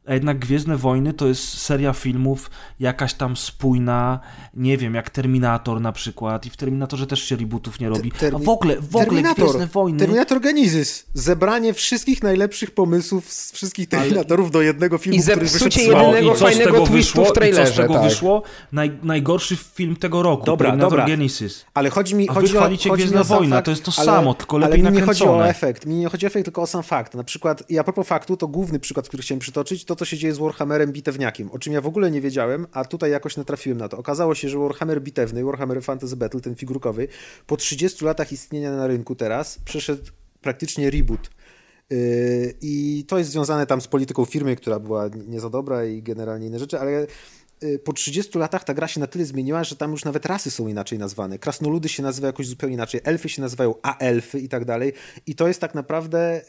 A 0.07 0.15
jednak 0.15 0.39
Gwiezdne 0.39 0.77
Wojny 0.77 1.13
to 1.13 1.27
jest 1.27 1.59
seria 1.59 1.93
filmów 1.93 2.51
jakaś 2.81 3.15
tam 3.15 3.37
spójna, 3.37 4.21
nie 4.55 4.79
wiem, 4.79 4.95
jak 4.95 5.11
Terminator 5.11 5.81
na 5.81 5.93
przykład 5.93 6.47
i 6.47 6.51
w 6.51 6.57
Terminatorze 6.57 7.07
też 7.07 7.23
się 7.25 7.37
rebootów 7.37 7.81
nie 7.81 7.89
robi. 7.89 8.13
Termi- 8.13 8.37
A 8.37 8.39
w 8.39 8.49
ogóle, 8.49 8.77
w 8.81 8.97
ogóle 8.97 9.05
Terminator, 9.07 9.45
Gwiezdne 9.45 9.67
Wojny... 9.67 9.99
Terminator 9.99 10.41
Genesis. 10.41 11.07
Zebranie 11.15 11.75
wszystkich 11.75 12.23
najlepszych 12.23 12.71
pomysłów 12.71 13.33
z 13.33 13.53
wszystkich 13.53 13.89
Terminatorów 13.89 14.51
do 14.51 14.63
jednego 14.63 14.99
filmu, 14.99 15.19
I 15.19 15.23
który 15.23 15.49
zepsucie 15.49 15.83
jedynego 15.83 16.37
z 16.37 16.41
fajnego 16.41 16.73
tego 16.73 16.87
twistu 16.87 16.93
wyszło? 16.93 17.23
w 17.23 17.25
I 17.25 17.29
co 17.29 17.35
trailerze, 17.35 17.73
z 17.73 17.77
tego 17.77 17.95
tak. 17.95 18.03
wyszło? 18.03 18.43
Naj, 18.73 18.99
najgorszy 19.03 19.57
film 19.57 19.97
tego 19.97 20.23
roku, 20.23 20.45
Dobra, 20.47 20.67
Terminator 20.71 20.91
dobra. 20.99 21.07
Genesis. 21.07 21.65
Ale 21.75 21.91
chodzi 21.91 22.15
mi, 22.15 22.29
A 22.29 22.33
chodzi 22.35 22.53
wy 22.53 22.59
o, 22.59 22.61
chwalicie 22.61 22.91
chodzi 22.91 23.03
Gwiezdna 23.03 23.25
Wojna, 23.25 23.57
fakt, 23.57 23.65
to 23.65 23.71
jest 23.71 23.85
to 23.85 23.93
ale, 23.97 24.07
samo, 24.07 24.35
tylko 24.35 24.59
lepiej 24.59 24.81
ale 24.81 24.91
mi 24.91 24.97
nie 24.99 25.07
chodzi 25.07 25.25
o 25.25 25.27
nakręcone. 25.27 25.51
efekt, 25.51 25.87
mi 25.87 25.95
nie 25.95 26.09
chodzi 26.09 26.27
o 26.27 26.29
efekt, 26.29 26.45
tylko 26.45 26.63
o 26.63 26.67
sam 26.67 26.83
fakt. 26.83 27.15
Na 27.15 27.25
przykład, 27.25 27.71
i 27.71 27.79
a 27.79 27.85
propos 27.85 28.07
faktu, 28.07 28.37
to 28.37 28.49
główny 28.49 28.79
przykład, 28.79 29.09
który 29.09 29.23
chciałem 29.23 29.41
przytoczyć, 29.41 29.85
to 29.85 29.94
co 29.97 30.05
się 30.05 30.17
dzieje 30.17 30.35
z 30.35 30.39
Warhammerem 30.39 30.93
bitewniakiem, 30.93 31.51
o 31.51 31.59
czym 31.59 31.73
ja 31.73 31.81
w 31.81 31.87
ogóle 31.87 32.11
nie 32.11 32.21
wiedziałem, 32.21 32.67
a 32.73 32.85
tutaj 32.85 33.11
jakoś 33.11 33.37
natrafiłem 33.37 33.79
na 33.79 33.89
to. 33.89 33.99
Okazało 33.99 34.35
się, 34.35 34.49
że 34.49 34.59
Warhammer 34.59 35.03
bitewny, 35.03 35.45
Warhammer 35.45 35.83
Fantasy 35.83 36.17
Battle, 36.17 36.41
ten 36.41 36.55
figurkowy, 36.55 37.09
po 37.47 37.57
30 37.57 38.05
latach 38.05 38.33
istnienia 38.33 38.77
na 38.77 38.87
rynku 38.87 39.15
teraz, 39.15 39.59
przeszedł 39.65 40.03
praktycznie 40.41 40.91
reboot. 40.91 41.31
Yy, 41.91 42.55
I 42.63 43.05
to 43.09 43.19
jest 43.19 43.31
związane 43.31 43.67
tam 43.67 43.81
z 43.81 43.89
polityką 43.89 44.25
firmy, 44.25 44.57
która 44.57 44.79
była 44.79 45.09
nie 45.27 45.41
za 45.41 45.51
dobra 45.51 45.85
i 45.85 46.03
generalnie 46.03 46.47
inne 46.47 46.59
rzeczy, 46.59 46.81
ale 46.81 47.07
po 47.85 47.93
30 47.93 48.39
latach 48.39 48.65
ta 48.65 48.75
gra 48.75 48.89
się 48.89 49.01
na 49.01 49.07
tyle 49.07 49.25
zmieniła, 49.25 49.65
że 49.65 49.77
tam 49.77 49.91
już 49.91 50.05
nawet 50.05 50.27
rasy 50.27 50.51
są 50.51 50.69
inaczej 50.69 50.99
nazwane. 50.99 51.39
Krasnoludy 51.39 51.89
się 51.89 52.03
nazywają 52.03 52.29
jakoś 52.29 52.47
zupełnie 52.47 52.75
inaczej, 52.75 53.01
elfy 53.05 53.29
się 53.29 53.43
nazywają 53.43 53.75
a-elfy 53.83 54.41
i 54.41 54.49
tak 54.49 54.65
dalej. 54.65 54.93
I 55.27 55.35
to 55.35 55.49
jest 55.49 55.61
tak 55.61 55.75
naprawdę, 55.75 56.43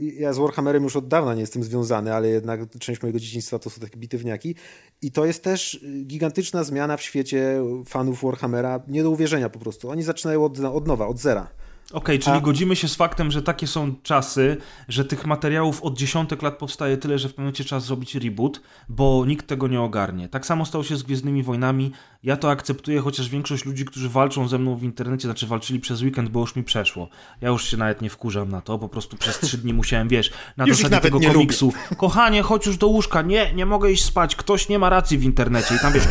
y, 0.00 0.04
ja 0.04 0.32
z 0.32 0.38
Warhammerem 0.38 0.82
już 0.82 0.96
od 0.96 1.08
dawna 1.08 1.34
nie 1.34 1.40
jestem 1.40 1.64
związany, 1.64 2.14
ale 2.14 2.28
jednak 2.28 2.60
część 2.78 3.02
mojego 3.02 3.18
dzieciństwa 3.18 3.58
to 3.58 3.70
są 3.70 3.80
takie 3.80 3.96
bitewniaki. 3.96 4.54
I 5.02 5.12
to 5.12 5.24
jest 5.24 5.42
też 5.42 5.74
y, 5.74 6.04
gigantyczna 6.04 6.64
zmiana 6.64 6.96
w 6.96 7.02
świecie 7.02 7.62
fanów 7.86 8.22
Warhammera, 8.22 8.80
nie 8.88 9.02
do 9.02 9.10
uwierzenia 9.10 9.48
po 9.48 9.58
prostu. 9.58 9.90
Oni 9.90 10.02
zaczynają 10.02 10.44
od, 10.44 10.60
od 10.60 10.86
nowa, 10.86 11.06
od 11.06 11.18
zera. 11.18 11.50
Okej, 11.92 12.18
czyli 12.18 12.36
A- 12.36 12.40
godzimy 12.40 12.76
się 12.76 12.88
z 12.88 12.94
faktem, 12.94 13.30
że 13.30 13.42
takie 13.42 13.66
są 13.66 13.94
czasy, 14.02 14.56
że 14.88 15.04
tych 15.04 15.26
materiałów 15.26 15.82
od 15.82 15.98
dziesiątek 15.98 16.42
lat 16.42 16.58
powstaje 16.58 16.96
tyle, 16.96 17.18
że 17.18 17.28
w 17.28 17.30
pewnym 17.30 17.44
momencie 17.44 17.64
trzeba 17.64 17.80
zrobić 17.80 18.14
reboot, 18.14 18.60
bo 18.88 19.24
nikt 19.26 19.46
tego 19.46 19.68
nie 19.68 19.80
ogarnie. 19.80 20.28
Tak 20.28 20.46
samo 20.46 20.64
stało 20.66 20.84
się 20.84 20.96
z 20.96 21.02
Gwiezdnymi 21.02 21.42
Wojnami. 21.42 21.92
Ja 22.22 22.36
to 22.36 22.50
akceptuję, 22.50 23.00
chociaż 23.00 23.28
większość 23.28 23.64
ludzi, 23.64 23.84
którzy 23.84 24.08
walczą 24.08 24.48
ze 24.48 24.58
mną 24.58 24.76
w 24.76 24.82
internecie, 24.82 25.22
znaczy 25.28 25.46
walczyli 25.46 25.80
przez 25.80 26.02
weekend, 26.02 26.28
bo 26.28 26.40
już 26.40 26.56
mi 26.56 26.62
przeszło. 26.64 27.08
Ja 27.40 27.48
już 27.48 27.64
się 27.64 27.76
nawet 27.76 28.02
nie 28.02 28.10
wkurzam 28.10 28.48
na 28.48 28.60
to, 28.60 28.78
po 28.78 28.88
prostu 28.88 29.16
przez 29.16 29.38
trzy 29.38 29.58
dni 29.58 29.74
musiałem, 29.74 30.08
wiesz, 30.08 30.30
na 30.56 30.66
Już 30.68 30.76
zasadzie 30.76 31.00
tego 31.00 31.20
komiksu. 31.20 31.72
Kochanie, 31.96 32.42
chodź 32.42 32.66
już 32.66 32.76
do 32.76 32.86
łóżka. 32.86 33.22
Nie, 33.22 33.54
nie 33.54 33.66
mogę 33.66 33.90
iść 33.90 34.04
spać. 34.04 34.36
Ktoś 34.36 34.68
nie 34.68 34.78
ma 34.78 34.90
racji 34.90 35.18
w 35.18 35.24
internecie. 35.24 35.74
I 35.74 35.78
tam 35.78 35.92
wiesz, 35.92 36.04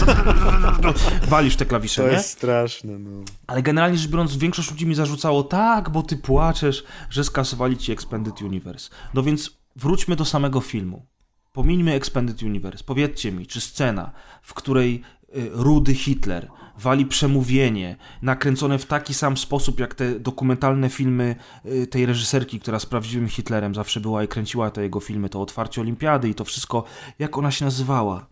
walisz 1.30 1.56
te 1.56 1.65
klawisze, 1.65 2.02
To 2.02 2.07
nie? 2.07 2.14
jest 2.14 2.30
straszne, 2.30 2.99
no. 2.99 3.23
Ale 3.48 3.61
generalnie 3.61 3.98
rzecz 3.98 4.11
biorąc, 4.11 4.38
większość 4.38 4.72
ludzi 4.72 4.86
mi 4.86 4.95
zarzucało, 4.95 5.44
tak, 5.44 5.90
bo 5.90 6.03
ty 6.03 6.18
płaczesz, 6.18 6.84
że 7.10 7.23
skasowali 7.23 7.77
ci 7.77 7.91
Expanded 7.91 8.41
Universe. 8.41 8.90
No 9.14 9.23
więc 9.23 9.57
wróćmy 9.76 10.15
do 10.15 10.26
samego 10.26 10.61
filmu. 10.61 11.06
Pomińmy 11.53 11.94
Expanded 11.94 12.44
Universe. 12.44 12.84
Powiedzcie 12.84 13.31
mi, 13.31 13.48
czy 13.48 13.61
scena, 13.61 14.11
w 14.41 14.53
której 14.53 15.03
rudy 15.51 15.93
Hitler 15.93 16.49
wali 16.80 17.06
przemówienie, 17.06 17.95
nakręcone 18.22 18.77
w 18.77 18.85
taki 18.85 19.14
sam 19.14 19.38
sposób, 19.38 19.80
jak 19.80 19.95
te 19.95 20.19
dokumentalne 20.19 20.89
filmy 20.89 21.35
y, 21.65 21.88
tej 21.88 22.06
reżyserki, 22.06 22.60
która 22.60 22.80
z 22.80 22.85
prawdziwym 22.85 23.27
Hitlerem 23.27 23.76
zawsze 23.76 23.99
była 23.99 24.23
i 24.23 24.27
kręciła 24.27 24.69
te 24.69 24.84
jego 24.84 24.99
filmy, 24.99 25.30
to 25.30 25.41
otwarcie 25.41 25.81
olimpiady 25.81 26.30
i 26.30 26.35
to 26.35 26.45
wszystko, 26.45 26.84
jak 27.19 27.38
ona 27.38 27.51
się 27.51 27.65
nazywała? 27.65 28.27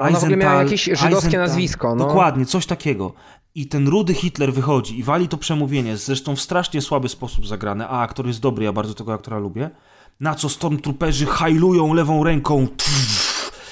Ona 0.00 0.18
w 0.18 0.22
ogóle 0.22 0.36
miała 0.36 0.62
jakieś 0.62 0.84
żydowskie 0.84 1.16
Eisenthal. 1.16 1.40
nazwisko. 1.40 1.94
No. 1.94 2.06
Dokładnie, 2.06 2.46
coś 2.46 2.66
takiego. 2.66 3.12
I 3.54 3.66
ten 3.66 3.88
rudy 3.88 4.14
Hitler 4.14 4.52
wychodzi 4.52 4.98
i 4.98 5.02
wali 5.02 5.28
to 5.28 5.36
przemówienie, 5.36 5.96
zresztą 5.96 6.36
w 6.36 6.40
strasznie 6.40 6.82
słaby 6.82 7.08
sposób 7.08 7.46
zagrane, 7.46 7.88
a 7.88 8.00
aktor 8.00 8.26
jest 8.26 8.40
dobry, 8.40 8.64
ja 8.64 8.72
bardzo 8.72 8.94
tego 8.94 9.14
aktora 9.14 9.38
lubię, 9.38 9.70
na 10.20 10.34
co 10.34 10.48
stormtrooperzy 10.48 11.26
hajlują 11.26 11.94
lewą 11.94 12.24
ręką. 12.24 12.66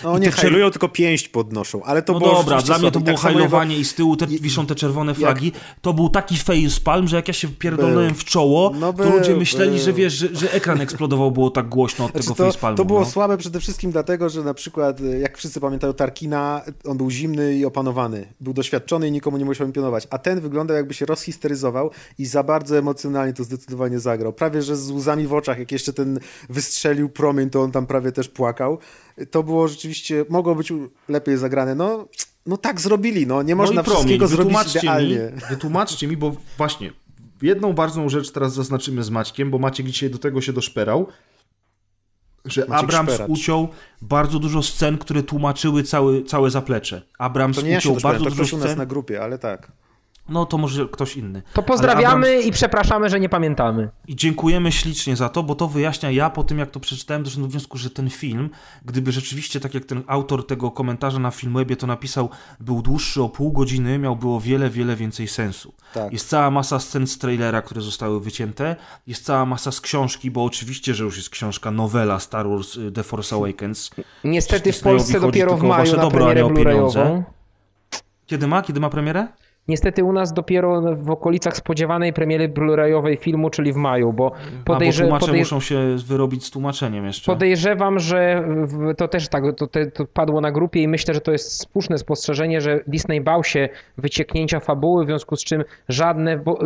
No 0.04 0.18
nie 0.18 0.30
hajlują, 0.30 0.70
tylko 0.70 0.88
pięść 0.88 1.28
podnoszą, 1.28 1.82
ale 1.82 2.02
to 2.02 2.12
no 2.12 2.18
było 2.18 2.34
dobra, 2.34 2.62
dla 2.62 2.78
mnie 2.78 2.90
to 2.90 3.00
było 3.00 3.16
tak 3.18 3.24
jego- 3.24 3.38
hajlowanie 3.38 3.76
i 3.78 3.84
z 3.84 3.94
tyłu 3.94 4.16
te, 4.16 4.26
wiszą 4.26 4.66
te 4.66 4.74
czerwone 4.74 5.14
flagi. 5.14 5.52
To 5.82 5.92
był 5.92 6.08
taki 6.08 6.36
facepalm, 6.36 7.08
że 7.08 7.16
jak 7.16 7.28
ja 7.28 7.34
się 7.34 7.48
pierdolnąłem 7.48 8.14
w 8.14 8.24
czoło, 8.24 8.72
No 8.80 8.92
to 8.92 9.02
był, 9.02 9.12
ludzie 9.18 9.36
myśleli, 9.36 9.70
był. 9.76 9.80
że 9.84 9.92
wiesz, 9.92 10.12
że, 10.12 10.28
że 10.36 10.52
ekran 10.52 10.80
eksplodował, 10.80 11.30
było 11.30 11.50
tak 11.50 11.68
głośno 11.68 12.04
od 12.04 12.10
Znaczy 12.10 12.24
tego 12.24 12.34
to, 12.34 12.44
facepalmu. 12.46 12.76
to 12.76 12.84
było 12.84 13.00
no. 13.00 13.06
słabe 13.06 13.36
przede 13.38 13.60
wszystkim 13.60 13.90
dlatego, 13.90 14.28
że 14.28 14.42
na 14.42 14.54
przykład, 14.54 15.00
y, 15.00 15.18
jak 15.18 15.38
wszyscy 15.38 15.60
pamiętają 15.60 15.92
Tarkina, 15.94 16.62
on 16.84 16.96
był 16.96 17.10
zimny 17.10 17.54
i 17.56 17.64
opanowany. 17.64 18.26
Był 18.40 18.52
doświadczony 18.52 19.08
i 19.08 19.12
nikomu 19.12 19.36
nie 19.36 19.44
musiał 19.44 19.66
impionować. 19.66 20.06
A 20.10 20.18
ten 20.18 20.40
wyglądał 20.40 20.76
jakby 20.76 20.94
się 20.94 21.06
rozhisteryzował 21.06 21.90
i 22.18 22.26
za 22.26 22.42
bardzo 22.42 22.78
emocjonalnie 22.78 23.32
to 23.32 23.44
zdecydowanie 23.44 24.00
zagrał. 24.00 24.32
Prawie, 24.32 24.62
że 24.62 24.76
z 24.76 24.90
łzami 24.90 25.26
w 25.26 25.34
oczach, 25.34 25.58
jak 25.58 25.72
jeszcze 25.72 25.92
ten 25.92 26.20
wystrzelił 26.48 27.08
promień, 27.08 27.50
to 27.50 27.62
on 27.62 27.72
tam 27.72 27.86
prawie 27.86 28.12
też 28.12 28.28
płakał. 28.28 28.78
To 29.30 29.42
było 29.42 29.68
rzeczywiście, 29.68 30.24
mogło 30.28 30.54
być 30.54 30.72
lepiej 31.08 31.36
zagrane. 31.36 31.74
No, 31.74 32.08
no 32.46 32.56
tak 32.56 32.80
zrobili, 32.80 33.26
no. 33.26 33.42
Nie 33.42 33.56
można 33.56 33.74
no 33.74 33.82
i 33.82 33.84
promień, 33.84 33.98
wszystkiego 34.00 34.28
zrobić 34.28 34.46
wytłumaczcie 34.46 34.78
idealnie. 34.78 35.32
Mi, 35.34 35.40
wytłumaczcie 35.50 36.08
mi, 36.08 36.16
bo 36.16 36.36
właśnie 36.58 36.92
jedną 37.42 37.72
bardzo 37.72 38.08
rzecz 38.08 38.30
teraz 38.30 38.54
zaznaczymy 38.54 39.02
z 39.02 39.10
Maćkiem, 39.10 39.50
bo 39.50 39.58
Maciek 39.58 39.86
dzisiaj 39.86 40.10
do 40.10 40.18
tego 40.18 40.40
się 40.40 40.52
doszperał, 40.52 41.06
że 42.44 42.66
Maciek 42.68 42.84
Abrams 42.84 43.10
szperacz. 43.10 43.30
uciął 43.30 43.68
bardzo 44.02 44.38
dużo 44.38 44.62
scen, 44.62 44.98
które 44.98 45.22
tłumaczyły 45.22 45.82
cały, 45.82 46.24
całe 46.24 46.50
zaplecze. 46.50 47.02
Abrams 47.18 47.56
To 47.56 47.62
nie 47.62 47.70
ja 47.70 47.78
uciął 47.78 47.94
doszedłem, 47.94 48.12
bardzo 48.12 48.24
to 48.24 48.30
dużo 48.30 48.42
ktoś 48.42 48.52
u 48.52 48.56
nas 48.56 48.66
scen. 48.66 48.78
na 48.78 48.86
grupie, 48.86 49.22
ale 49.22 49.38
tak. 49.38 49.72
No 50.28 50.46
to 50.46 50.58
może 50.58 50.86
ktoś 50.88 51.16
inny. 51.16 51.42
To 51.52 51.62
pozdrawiamy 51.62 52.28
Abrams... 52.28 52.46
i 52.46 52.52
przepraszamy, 52.52 53.08
że 53.08 53.20
nie 53.20 53.28
pamiętamy. 53.28 53.88
I 54.08 54.16
dziękujemy 54.16 54.72
ślicznie 54.72 55.16
za 55.16 55.28
to, 55.28 55.42
bo 55.42 55.54
to 55.54 55.68
wyjaśnia 55.68 56.10
ja 56.10 56.30
po 56.30 56.44
tym, 56.44 56.58
jak 56.58 56.70
to 56.70 56.80
przeczytałem, 56.80 57.22
doszedłem 57.22 57.48
do 57.48 57.52
wniosku, 57.52 57.78
że 57.78 57.90
ten 57.90 58.10
film, 58.10 58.50
gdyby 58.84 59.12
rzeczywiście, 59.12 59.60
tak 59.60 59.74
jak 59.74 59.84
ten 59.84 60.02
autor 60.06 60.46
tego 60.46 60.70
komentarza 60.70 61.18
na 61.18 61.30
Filmwebie 61.30 61.76
to 61.76 61.86
napisał, 61.86 62.30
był 62.60 62.82
dłuższy 62.82 63.22
o 63.22 63.28
pół 63.28 63.52
godziny, 63.52 63.98
miałby 63.98 64.28
o 64.28 64.40
wiele, 64.40 64.70
wiele 64.70 64.96
więcej 64.96 65.28
sensu. 65.28 65.72
Tak. 65.94 66.12
Jest 66.12 66.28
cała 66.28 66.50
masa 66.50 66.78
scen 66.78 67.06
z 67.06 67.18
trailera, 67.18 67.62
które 67.62 67.80
zostały 67.80 68.20
wycięte, 68.20 68.76
jest 69.06 69.24
cała 69.24 69.46
masa 69.46 69.72
z 69.72 69.80
książki, 69.80 70.30
bo 70.30 70.44
oczywiście, 70.44 70.94
że 70.94 71.04
już 71.04 71.16
jest 71.16 71.30
książka, 71.30 71.70
nowela 71.70 72.20
Star 72.20 72.48
Wars 72.48 72.76
y, 72.76 72.92
The 72.92 73.02
Force 73.02 73.36
Awakens. 73.36 73.90
Niestety 74.24 74.72
w 74.72 74.80
Polsce 74.80 75.20
dopiero 75.20 75.56
w 75.56 75.62
maju 75.62 75.84
wasze 75.84 75.96
na 75.96 76.02
dobro, 76.02 76.30
a 76.30 76.34
nie 76.34 76.44
premierę 76.44 76.70
o 76.70 76.74
pieniądze. 76.74 77.00
Blu-rayową. 77.00 77.36
Kiedy 78.26 78.46
ma? 78.46 78.62
Kiedy 78.62 78.80
ma 78.80 78.90
premierę? 78.90 79.28
Niestety 79.68 80.04
u 80.04 80.12
nas 80.12 80.32
dopiero 80.32 80.82
w 80.96 81.10
okolicach 81.10 81.56
spodziewanej 81.56 82.12
premiery 82.12 82.48
Blu-rayowej 82.48 83.16
filmu, 83.18 83.50
czyli 83.50 83.72
w 83.72 83.76
maju, 83.76 84.12
bo 84.12 84.26
A, 84.26 84.38
bo 84.66 84.74
podejrze, 84.74 85.02
tłumacze 85.02 85.32
muszą 85.32 85.60
się 85.60 85.96
wyrobić 86.06 86.44
z 86.44 86.50
tłumaczeniem 86.50 87.06
jeszcze. 87.06 87.32
podejrzewam, 87.32 87.98
że 87.98 88.44
to 88.96 89.08
też 89.08 89.28
tak 89.28 89.44
to, 89.56 89.66
to 89.94 90.06
padło 90.06 90.40
na 90.40 90.52
grupie 90.52 90.82
i 90.82 90.88
myślę, 90.88 91.14
że 91.14 91.20
to 91.20 91.32
jest 91.32 91.68
słuszne 91.72 91.98
spostrzeżenie, 91.98 92.60
że 92.60 92.80
Disney 92.86 93.20
bał 93.20 93.44
się 93.44 93.68
wycieknięcia 93.98 94.60
fabuły, 94.60 95.04
w 95.04 95.08
związku 95.08 95.36
z 95.36 95.44
czym 95.44 95.64
żadne, 95.88 96.38
bo 96.38 96.58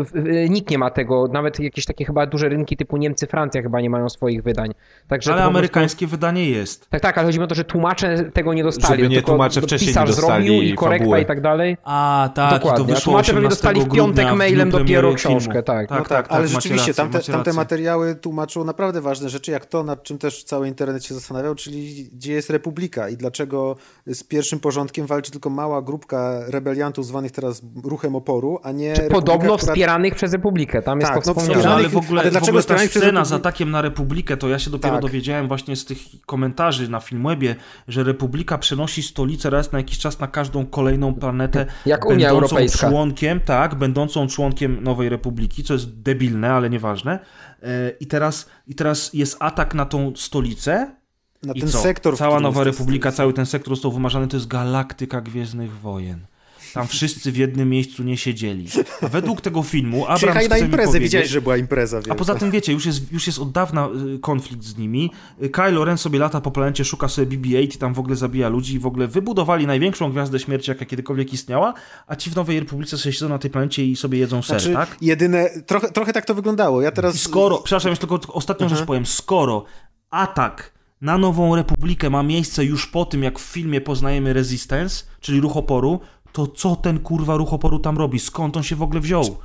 nikt 0.48 0.70
nie 0.70 0.78
ma 0.78 0.90
tego, 0.90 1.28
nawet 1.32 1.60
jakieś 1.60 1.84
takie 1.84 2.04
chyba 2.04 2.26
duże 2.26 2.48
rynki 2.48 2.76
typu 2.76 2.96
Niemcy, 2.96 3.26
Francja 3.26 3.62
chyba 3.62 3.80
nie 3.80 3.90
mają 3.90 4.08
swoich 4.08 4.42
wydań. 4.42 4.70
Także 5.08 5.32
Ale 5.32 5.38
po 5.40 5.42
prostu- 5.44 5.58
amerykańskie 5.58 6.06
wydanie 6.06 6.50
jest. 6.50 6.90
Tak, 6.90 7.00
tak, 7.00 7.18
ale 7.18 7.26
chodzi 7.26 7.40
o 7.40 7.46
to, 7.46 7.54
że 7.54 7.64
tłumacze 7.64 8.24
tego 8.24 8.54
nie 8.54 8.62
dostali. 8.62 8.96
Żeby 8.96 9.08
nie 9.08 9.16
tylko 9.16 9.30
tłumacze 9.30 9.60
wcześniej 9.60 9.88
pisarz 9.88 10.08
nie 10.08 10.14
dostali 10.16 10.46
zrobił 10.46 10.62
i 10.62 10.74
korekta 10.74 11.04
fabuły. 11.04 11.20
i 11.20 11.26
tak 11.26 11.40
dalej. 11.40 11.76
A, 11.84 12.30
tak, 12.34 12.54
Dokładnie, 12.62 12.89
tłumacze 12.94 13.32
pewnie 13.32 13.48
18 13.48 13.50
dostali 13.50 13.80
w 13.80 13.94
piątek 13.94 14.24
grudnia 14.24 14.34
mailem 14.34 14.70
dopiero 14.70 15.14
książkę, 15.14 15.52
filmu. 15.52 15.62
tak. 15.66 15.88
tak, 15.88 15.98
No 15.98 16.04
tak, 16.04 16.08
tak, 16.08 16.26
ale 16.30 16.42
macie 16.42 16.54
rzeczywiście 16.54 16.92
rację, 16.92 16.94
tamte, 16.94 17.32
tamte 17.32 17.52
materiały 17.52 18.14
tłumaczą 18.14 18.64
naprawdę 18.64 19.00
ważne 19.00 19.28
rzeczy, 19.28 19.50
jak 19.50 19.66
to, 19.66 19.84
nad 19.84 20.02
czym 20.02 20.18
też 20.18 20.44
cały 20.44 20.68
internet 20.68 21.04
się 21.04 21.14
zastanawiał, 21.14 21.54
czyli 21.54 22.04
gdzie 22.12 22.32
jest 22.32 22.50
Republika 22.50 23.08
i 23.08 23.16
dlaczego 23.16 23.76
z 24.06 24.22
pierwszym 24.22 24.60
porządkiem 24.60 25.06
walczy 25.06 25.30
tylko 25.30 25.50
mała 25.50 25.82
grupka 25.82 26.40
rebeliantów 26.48 27.06
zwanych 27.06 27.32
teraz 27.32 27.62
ruchem 27.84 28.16
oporu, 28.16 28.60
a 28.62 28.72
nie 28.72 28.88
Republika, 28.88 29.14
Podobno 29.14 29.56
która... 29.56 29.72
wspieranych 29.72 30.14
przez 30.14 30.32
Republikę, 30.32 30.82
tam 30.82 31.00
jest 31.00 31.12
Tak, 31.12 31.24
to 31.24 31.34
no, 31.34 31.40
wspomniane. 31.40 31.74
Ale 31.74 31.88
w 31.88 31.96
ogóle, 31.96 32.20
ale 32.20 32.30
w 32.30 32.32
dlaczego 32.32 32.58
ogóle 32.58 32.78
ta 32.78 32.78
scena 32.78 33.24
z 33.24 33.32
atakiem 33.32 33.70
na 33.70 33.82
Republikę, 33.82 34.36
to 34.36 34.48
ja 34.48 34.58
się 34.58 34.70
dopiero 34.70 34.94
Tak. 34.94 35.02
dowiedziałem 35.02 35.48
właśnie 35.48 35.76
z 35.76 35.84
tych 35.84 35.98
komentarzy 36.26 36.88
na 36.88 37.00
Filmwebie, 37.00 37.56
że 37.88 38.04
Republika 38.04 38.58
przenosi 38.58 39.02
stolicę 39.02 39.50
raz 39.50 39.72
na 39.72 39.78
jakiś 39.78 39.98
czas 39.98 40.20
na 40.20 40.26
każdą 40.26 40.66
kolejną 40.66 41.14
planetę. 41.14 41.66
Jak 41.86 42.06
Unia 42.06 42.28
będącą 42.28 42.56
Europejska. 42.56 42.79
Członkiem, 42.80 43.40
tak, 43.40 43.74
będącą 43.74 44.26
członkiem 44.26 44.84
Nowej 44.84 45.08
Republiki, 45.08 45.64
co 45.64 45.72
jest 45.72 46.02
debilne, 46.02 46.52
ale 46.52 46.70
nieważne. 46.70 47.18
E, 47.62 47.90
I 48.00 48.06
teraz, 48.06 48.50
I 48.66 48.74
teraz 48.74 49.14
jest 49.14 49.36
atak 49.40 49.74
na 49.74 49.86
tą 49.86 50.12
stolicę. 50.16 50.94
Na 51.42 51.52
I 51.52 51.60
ten 51.60 51.68
co? 51.68 51.78
sektor. 51.78 52.16
Cała 52.16 52.40
Nowa 52.40 52.64
Republika, 52.64 53.12
cały 53.12 53.32
ten 53.32 53.46
sektor 53.46 53.74
został 53.74 53.92
wymarzany, 53.92 54.28
to 54.28 54.36
jest 54.36 54.48
galaktyka 54.48 55.20
Gwiezdnych 55.20 55.80
Wojen. 55.80 56.26
Tam 56.74 56.86
wszyscy 56.86 57.32
w 57.32 57.36
jednym 57.36 57.68
miejscu 57.68 58.02
nie 58.02 58.16
siedzieli. 58.16 58.66
A 59.02 59.08
według 59.08 59.40
tego 59.40 59.62
filmu 59.62 60.04
Abrams 60.04 60.18
Przyjechali 60.18 60.48
na 60.48 60.58
imprezę, 60.58 61.00
widziałeś, 61.00 61.28
że 61.28 61.42
była 61.42 61.56
impreza. 61.56 62.00
a 62.08 62.14
poza 62.14 62.34
tym 62.34 62.50
wiecie, 62.50 62.72
już 62.72 62.86
jest, 62.86 63.12
już 63.12 63.26
jest 63.26 63.38
od 63.38 63.52
dawna 63.52 63.88
y, 64.14 64.18
konflikt 64.18 64.64
z 64.64 64.76
nimi. 64.76 65.10
Kylo 65.52 65.84
Ren 65.84 65.98
sobie 65.98 66.18
lata 66.18 66.40
po 66.40 66.50
planecie, 66.50 66.84
szuka 66.84 67.08
sobie 67.08 67.38
BB-8 67.38 67.74
i 67.74 67.78
tam 67.78 67.94
w 67.94 67.98
ogóle 67.98 68.16
zabija 68.16 68.48
ludzi 68.48 68.74
i 68.74 68.78
w 68.78 68.86
ogóle 68.86 69.08
wybudowali 69.08 69.66
największą 69.66 70.12
gwiazdę 70.12 70.38
śmierci, 70.38 70.70
jaka 70.70 70.84
kiedykolwiek 70.84 71.32
istniała, 71.32 71.74
a 72.06 72.16
ci 72.16 72.30
w 72.30 72.36
Nowej 72.36 72.60
Republice 72.60 72.98
sobie 72.98 73.12
siedzą 73.12 73.28
na 73.28 73.38
tej 73.38 73.50
planecie 73.50 73.84
i 73.84 73.96
sobie 73.96 74.18
jedzą 74.18 74.42
ser, 74.42 74.60
Znaczy, 74.60 74.74
tak? 74.74 74.96
jedyne, 75.00 75.50
trochę, 75.66 75.90
trochę 75.92 76.12
tak 76.12 76.24
to 76.24 76.34
wyglądało. 76.34 76.82
Ja 76.82 76.90
teraz... 76.90 77.14
I 77.14 77.18
skoro, 77.18 77.58
przepraszam, 77.58 77.90
jeszcze 77.90 78.06
tylko 78.06 78.32
ostatnią 78.32 78.68
rzecz 78.68 78.82
powiem, 78.82 79.06
skoro 79.06 79.64
atak 80.10 80.80
na 81.00 81.18
Nową 81.18 81.56
Republikę 81.56 82.10
ma 82.10 82.22
miejsce 82.22 82.64
już 82.64 82.86
po 82.86 83.04
tym, 83.04 83.22
jak 83.22 83.38
w 83.38 83.42
filmie 83.42 83.80
poznajemy 83.80 84.32
Resistance, 84.32 85.04
czyli 85.20 85.40
ruch 85.40 85.56
oporu, 85.56 86.00
to 86.32 86.46
co 86.46 86.76
ten 86.76 86.98
kurwa 86.98 87.36
ruch 87.36 87.52
oporu 87.52 87.78
tam 87.78 87.98
robi? 87.98 88.18
Skąd 88.18 88.56
on 88.56 88.62
się 88.62 88.76
w 88.76 88.82
ogóle 88.82 89.00
wziął? 89.00 89.36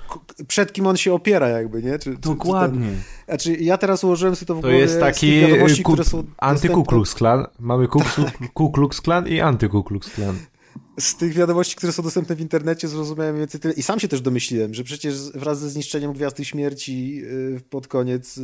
Przed 0.48 0.74
kim 0.74 0.88
on 0.88 0.98
się 0.98 1.14
opiera 1.14 1.48
jakby, 1.49 1.84
nie? 1.84 1.99
Czy, 1.99 2.12
czy- 2.12 2.18
Dokładnie. 2.18 2.88
Czy 2.88 2.94
ten... 2.94 3.02
Znaczy, 3.26 3.64
ja 3.64 3.78
teraz 3.78 4.03
ułożyłem 4.03 4.36
sobie 4.36 4.48
to 4.48 4.53
w 4.53 4.57
To 4.57 4.62
głowie 4.62 4.78
jest 4.78 4.99
taki 4.99 5.41
ku, 5.84 5.94
które 5.94 6.03
są 6.06 6.24
anty-Ku. 6.38 6.84
Klux 6.84 7.14
Klan. 7.14 7.45
Mamy 7.60 7.88
Ku, 7.88 8.02
Ku 8.53 8.72
Klux 8.72 9.02
Klan 9.02 9.28
i 9.28 9.41
anty-Ku 9.41 9.84
Klux 9.84 10.10
Klan. 10.10 10.36
Z 11.00 11.16
tych 11.16 11.34
wiadomości, 11.34 11.76
które 11.76 11.92
są 11.92 12.04
dostępne 12.04 12.36
w 12.36 12.42
internecie, 12.42 12.88
zrozumiałem 12.88 13.38
więcej 13.38 13.60
tyle. 13.62 13.74
I 13.74 13.84
sam 13.84 14.00
się 14.00 14.08
też 14.08 14.22
domyśliłem, 14.22 14.74
że 14.74 14.84
przecież 14.84 15.16
wraz 15.32 15.60
ze 15.60 15.70
zniszczeniem 15.70 16.14
Gwiazdy 16.14 16.46
Śmierci 16.46 17.22
y, 17.24 17.62
pod 17.70 17.88
koniec 17.88 18.38
y, 18.38 18.42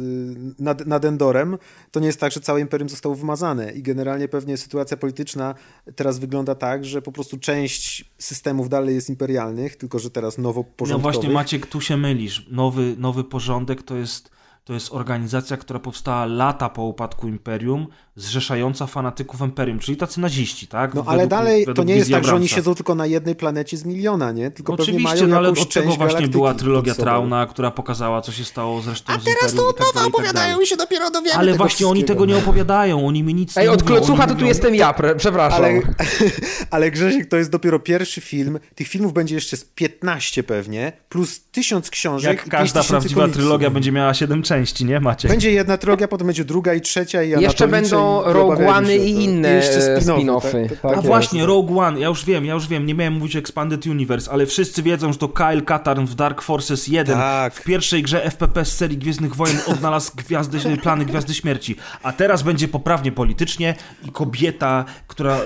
nad, 0.59 0.85
nad 0.87 1.05
Endorem, 1.05 1.57
to 1.91 1.99
nie 1.99 2.07
jest 2.07 2.19
tak, 2.19 2.31
że 2.31 2.39
całe 2.39 2.61
imperium 2.61 2.89
zostało 2.89 3.15
wymazane. 3.15 3.71
I 3.71 3.81
generalnie 3.81 4.27
pewnie 4.27 4.57
sytuacja 4.57 4.97
polityczna 4.97 5.55
teraz 5.95 6.19
wygląda 6.19 6.55
tak, 6.55 6.85
że 6.85 7.01
po 7.01 7.11
prostu 7.11 7.37
część 7.37 8.11
systemów 8.17 8.69
dalej 8.69 8.95
jest 8.95 9.09
imperialnych, 9.09 9.75
tylko 9.75 9.99
że 9.99 10.09
teraz 10.09 10.37
nowo 10.37 10.59
No 10.61 10.73
porządkowych. 10.77 11.13
właśnie 11.13 11.33
Maciek, 11.33 11.65
tu 11.65 11.81
się 11.81 11.97
mylisz. 11.97 12.47
Nowy, 12.51 12.95
nowy 12.97 13.23
porządek 13.23 13.83
to 13.83 13.95
jest, 13.95 14.29
to 14.63 14.73
jest 14.73 14.93
organizacja, 14.93 15.57
która 15.57 15.79
powstała 15.79 16.25
lata 16.25 16.69
po 16.69 16.83
upadku 16.83 17.27
Imperium, 17.27 17.87
zrzeszająca 18.15 18.87
fanatyków 18.87 19.41
Imperium, 19.41 19.79
czyli 19.79 19.97
tacy 19.97 20.19
naziści, 20.21 20.67
tak? 20.67 20.93
No 20.93 21.01
Według- 21.01 21.13
ale 21.13 21.27
dalej 21.27 21.65
to 21.65 21.69
według 21.69 21.87
nie 21.87 21.95
jest 21.95 22.11
tak, 22.11 22.25
że 22.25 22.35
oni 22.35 22.47
siedzą 22.47 22.75
tylko 22.75 22.95
na 22.95 23.05
jednej 23.05 23.35
planecie 23.35 23.77
z 23.77 23.85
miliona, 23.85 24.31
nie? 24.31 24.51
Tylko 24.51 24.77
pewnie 24.77 24.83
Oczywiście, 24.93 25.15
mają 25.15 25.27
no 25.27 25.37
ale 25.37 25.49
jakąś 25.49 25.63
od 25.63 25.73
tego 25.73 25.91
właśnie 25.95 26.27
była 26.27 26.53
trylogia. 26.53 26.95
Trauna, 26.95 27.45
która 27.45 27.71
pokazała, 27.71 28.21
co 28.21 28.31
się 28.31 28.43
stało 28.43 28.81
zresztą 28.81 29.13
A 29.13 29.19
z 29.19 29.23
teraz 29.23 29.39
to 29.39 29.47
i 29.47 29.51
tak 29.57 29.59
od 29.59 29.79
nowa 29.79 29.91
dalej, 29.93 29.93
tak 29.93 30.07
opowiadają 30.07 30.49
dalej. 30.51 30.63
i 30.65 30.67
się 30.67 30.75
dopiero 30.75 31.11
dowiemy 31.11 31.35
Ale 31.37 31.45
tego 31.51 31.57
właśnie 31.57 31.87
oni 31.87 32.03
tego 32.03 32.25
nie 32.25 32.37
opowiadają, 32.37 33.07
oni 33.07 33.23
mi 33.23 33.33
nic 33.33 33.57
Ej, 33.57 33.65
nie 33.65 33.71
od 33.71 33.81
mówią. 33.83 33.95
klocucha 33.95 34.23
to 34.23 34.27
tu 34.29 34.33
mówią- 34.35 34.47
jestem 34.47 34.75
ja, 34.75 34.93
przepraszam. 35.17 35.63
Ale, 35.63 35.81
ale 36.71 36.91
Grzesiek 36.91 37.29
to 37.29 37.37
jest 37.37 37.49
dopiero 37.49 37.79
pierwszy 37.79 38.21
film. 38.21 38.59
Tych 38.75 38.87
filmów 38.87 39.13
będzie 39.13 39.35
jeszcze 39.35 39.57
z 39.57 39.63
15 39.65 40.43
pewnie, 40.43 40.91
plus 41.09 41.41
tysiąc 41.51 41.89
książek 41.89 42.37
Jak 42.37 42.49
każda 42.49 42.79
5000 42.79 42.89
prawdziwa 42.89 43.21
komiksów. 43.21 43.41
trylogia 43.41 43.69
będzie 43.69 43.91
miała 43.91 44.13
siedem 44.13 44.43
części, 44.43 44.85
nie 44.85 44.99
Maciek? 44.99 45.31
Będzie 45.31 45.51
jedna 45.51 45.77
trylogia, 45.77 46.07
potem 46.07 46.27
będzie 46.27 46.45
druga 46.45 46.73
i 46.73 46.81
trzecia 46.81 47.23
i 47.23 47.29
Jeszcze 47.29 47.67
będą 47.67 48.00
Rogue 48.25 48.67
One 48.67 48.95
i 48.95 49.13
to. 49.13 49.19
inne 49.21 49.49
jeszcze 49.49 49.77
e, 49.95 49.99
spin-offy, 49.99 50.19
spin-offy. 50.25 50.69
tak? 50.69 50.79
Tak 50.81 50.97
A 50.97 51.01
właśnie, 51.01 51.45
Rogue 51.45 51.79
One, 51.79 51.99
ja 51.99 52.07
już 52.07 52.25
wiem, 52.25 52.45
ja 52.45 52.53
już 52.53 52.67
wiem, 52.67 52.85
nie 52.85 52.95
miałem 52.95 53.13
mówić 53.13 53.35
Expanded 53.35 53.85
Universe, 53.87 54.31
ale 54.31 54.45
wszyscy 54.45 54.83
wiedzą, 54.83 55.13
że 55.13 55.19
to 55.19 55.27
Kyle 55.29 55.61
Katarn 55.61 56.05
w 56.05 56.15
Dark 56.15 56.41
Forces 56.41 56.87
1 56.87 57.17
Tak. 57.17 57.53
w 57.53 57.63
pierwszej 57.63 58.03
grze 58.03 58.23
FPP 58.31 58.65
z 58.65 58.77
serii 58.77 58.97
Gwiezdnych 58.97 59.35
Wojen 59.35 59.57
odnalazł 59.67 60.11
gwiazdy, 60.15 60.77
plany 60.77 61.05
Gwiazdy 61.05 61.33
Śmierci. 61.33 61.75
A 62.03 62.13
teraz 62.13 62.43
będzie 62.43 62.67
poprawnie 62.67 63.11
politycznie 63.11 63.75
i 64.07 64.11
kobieta, 64.11 64.85
która 65.07 65.37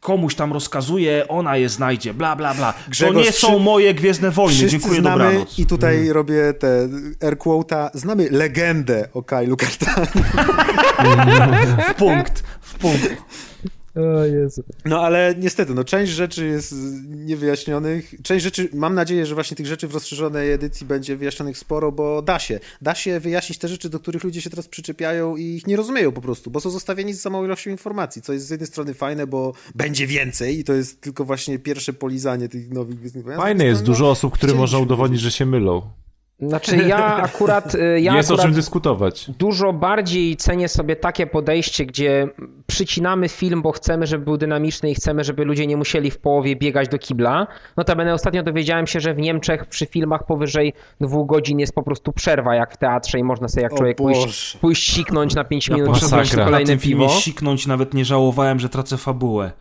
komuś 0.00 0.34
tam 0.34 0.52
rozkazuje, 0.52 1.28
ona 1.28 1.56
je 1.56 1.68
znajdzie, 1.68 2.14
bla, 2.14 2.36
bla, 2.36 2.54
bla. 2.54 2.72
To 2.72 2.90
Grzegorz, 2.90 3.26
nie 3.26 3.32
są 3.32 3.58
moje 3.58 3.94
Gwiezdne 3.94 4.30
Wojny, 4.30 4.68
dziękuję, 4.68 5.00
znamy 5.00 5.24
dobranoc. 5.24 5.58
i 5.58 5.66
tutaj 5.66 6.08
robię 6.08 6.54
te 6.58 6.88
air 7.22 7.38
quota, 7.38 7.90
znamy 7.94 8.28
legendę 8.30 9.08
o 9.12 9.22
Kylu 9.22 9.56
Kartanie. 9.56 10.06
W 11.90 11.94
punkt, 11.94 12.42
w 12.60 12.74
punkt. 12.78 13.16
O 13.96 14.24
Jezu. 14.24 14.64
No 14.84 15.00
ale 15.00 15.34
niestety, 15.38 15.74
no 15.74 15.84
część 15.84 16.12
rzeczy 16.12 16.46
jest 16.46 16.74
niewyjaśnionych. 17.06 18.14
Część 18.22 18.44
rzeczy, 18.44 18.68
mam 18.74 18.94
nadzieję, 18.94 19.26
że 19.26 19.34
właśnie 19.34 19.56
tych 19.56 19.66
rzeczy 19.66 19.88
w 19.88 19.94
rozszerzonej 19.94 20.52
edycji 20.52 20.86
będzie 20.86 21.16
wyjaśnionych 21.16 21.58
sporo, 21.58 21.92
bo 21.92 22.22
da 22.22 22.38
się. 22.38 22.60
Da 22.82 22.94
się 22.94 23.20
wyjaśnić 23.20 23.58
te 23.58 23.68
rzeczy, 23.68 23.90
do 23.90 24.00
których 24.00 24.24
ludzie 24.24 24.40
się 24.40 24.50
teraz 24.50 24.68
przyczepiają 24.68 25.36
i 25.36 25.44
ich 25.44 25.66
nie 25.66 25.76
rozumieją 25.76 26.12
po 26.12 26.20
prostu, 26.20 26.50
bo 26.50 26.60
są 26.60 26.70
zostawieni 26.70 27.14
z 27.14 27.20
samą 27.20 27.44
ilością 27.44 27.70
informacji, 27.70 28.22
co 28.22 28.32
jest 28.32 28.46
z 28.46 28.50
jednej 28.50 28.66
strony 28.66 28.94
fajne, 28.94 29.26
bo 29.26 29.52
będzie 29.74 30.06
więcej 30.06 30.58
i 30.58 30.64
to 30.64 30.72
jest 30.72 31.00
tylko 31.00 31.24
właśnie 31.24 31.58
pierwsze 31.58 31.92
polizanie 31.92 32.48
tych 32.48 32.70
nowych 32.70 32.96
Fajne 33.36 33.64
jest, 33.64 33.82
dużo 33.82 34.10
osób, 34.10 34.34
które 34.34 34.54
można 34.54 34.78
udowodnić, 34.78 35.20
że 35.20 35.30
się 35.30 35.46
mylą. 35.46 35.82
Znaczy 36.40 36.76
ja 36.76 37.16
akurat, 37.16 37.74
y, 37.74 38.00
ja 38.00 38.16
jest 38.16 38.30
o 38.30 38.34
akurat 38.34 38.46
czym 38.46 38.54
dyskutować. 38.54 39.30
dużo 39.38 39.72
bardziej 39.72 40.36
cenię 40.36 40.68
sobie 40.68 40.96
takie 40.96 41.26
podejście, 41.26 41.86
gdzie 41.86 42.28
przycinamy 42.66 43.28
film, 43.28 43.62
bo 43.62 43.72
chcemy, 43.72 44.06
żeby 44.06 44.24
był 44.24 44.36
dynamiczny 44.36 44.90
i 44.90 44.94
chcemy, 44.94 45.24
żeby 45.24 45.44
ludzie 45.44 45.66
nie 45.66 45.76
musieli 45.76 46.10
w 46.10 46.18
połowie 46.18 46.56
biegać 46.56 46.88
do 46.88 46.98
kibla. 46.98 47.46
Notabene 47.76 48.14
ostatnio 48.14 48.42
dowiedziałem 48.42 48.86
się, 48.86 49.00
że 49.00 49.14
w 49.14 49.18
Niemczech 49.18 49.66
przy 49.66 49.86
filmach 49.86 50.26
powyżej 50.26 50.72
dwóch 51.00 51.26
godzin 51.26 51.58
jest 51.58 51.74
po 51.74 51.82
prostu 51.82 52.12
przerwa 52.12 52.54
jak 52.54 52.72
w 52.74 52.76
teatrze 52.76 53.18
i 53.18 53.24
można 53.24 53.48
sobie 53.48 53.62
jak 53.62 53.72
O 53.72 53.76
człowiek 53.76 53.96
pójść, 53.96 54.20
Boże. 54.26 54.58
pójść 54.60 54.92
siknąć 54.92 55.34
na 55.34 55.44
5 55.44 55.68
Ja 55.68 55.74
minut, 55.76 55.90
poszedłem 55.90 56.20
wziąć 56.20 56.36
na 56.36 56.44
kolejne 56.44 56.66
tym 56.70 56.78
filmie 56.78 57.06
piwo. 57.06 57.18
siknąć, 57.20 57.66
nawet 57.66 57.94
nie 57.94 58.04
żałowałem, 58.04 58.60
że 58.60 58.68
tracę 58.68 58.96
fabułę. 58.96 59.52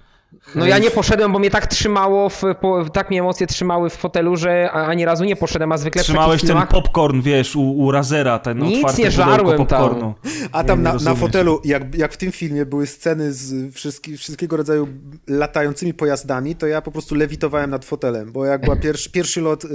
No 0.55 0.65
ja 0.65 0.77
nie 0.79 0.91
poszedłem, 0.91 1.31
bo 1.33 1.39
mnie 1.39 1.49
tak 1.49 1.67
trzymało, 1.67 2.29
w, 2.29 2.41
po, 2.61 2.85
tak 2.89 3.09
mnie 3.09 3.19
emocje 3.19 3.47
trzymały 3.47 3.89
w 3.89 3.93
fotelu, 3.93 4.35
że 4.35 4.69
a- 4.73 4.85
ani 4.85 5.05
razu 5.05 5.23
nie 5.23 5.35
poszedłem, 5.35 5.71
a 5.71 5.77
zwykle 5.77 6.03
Trzymałeś 6.03 6.41
ten 6.41 6.47
filmach... 6.47 6.67
popcorn, 6.69 7.21
wiesz, 7.21 7.55
u, 7.55 7.71
u 7.71 7.91
Razera, 7.91 8.39
ten 8.39 8.59
Nic 8.59 8.77
otwarty 8.77 9.01
nie 9.01 9.11
żarłem 9.11 9.57
tam. 9.57 9.67
popcornu. 9.67 10.13
A 10.51 10.63
tam 10.63 10.83
Nie, 10.83 10.89
nie 10.89 10.93
na, 10.97 10.99
na 11.03 11.15
fotelu, 11.15 11.61
jak, 11.63 11.95
jak 11.95 12.13
w 12.13 12.17
tym 12.17 12.31
filmie 12.31 12.65
były 12.65 12.87
sceny 12.87 13.33
z 13.33 13.75
wszystki, 13.75 14.17
wszystkiego 14.17 14.57
rodzaju 14.57 14.87
latającymi 15.27 15.93
pojazdami, 15.93 16.55
to 16.55 16.67
ja 16.67 16.81
po 16.81 16.91
prostu 16.91 17.15
lewitowałem 17.15 17.69
nad 17.69 17.85
fotelem, 17.85 18.31
bo 18.31 18.45
jak 18.45 18.61
była 18.61 18.75
pierwszy, 18.75 19.11
pierwszy 19.11 19.41
lot 19.41 19.65
y, 19.65 19.67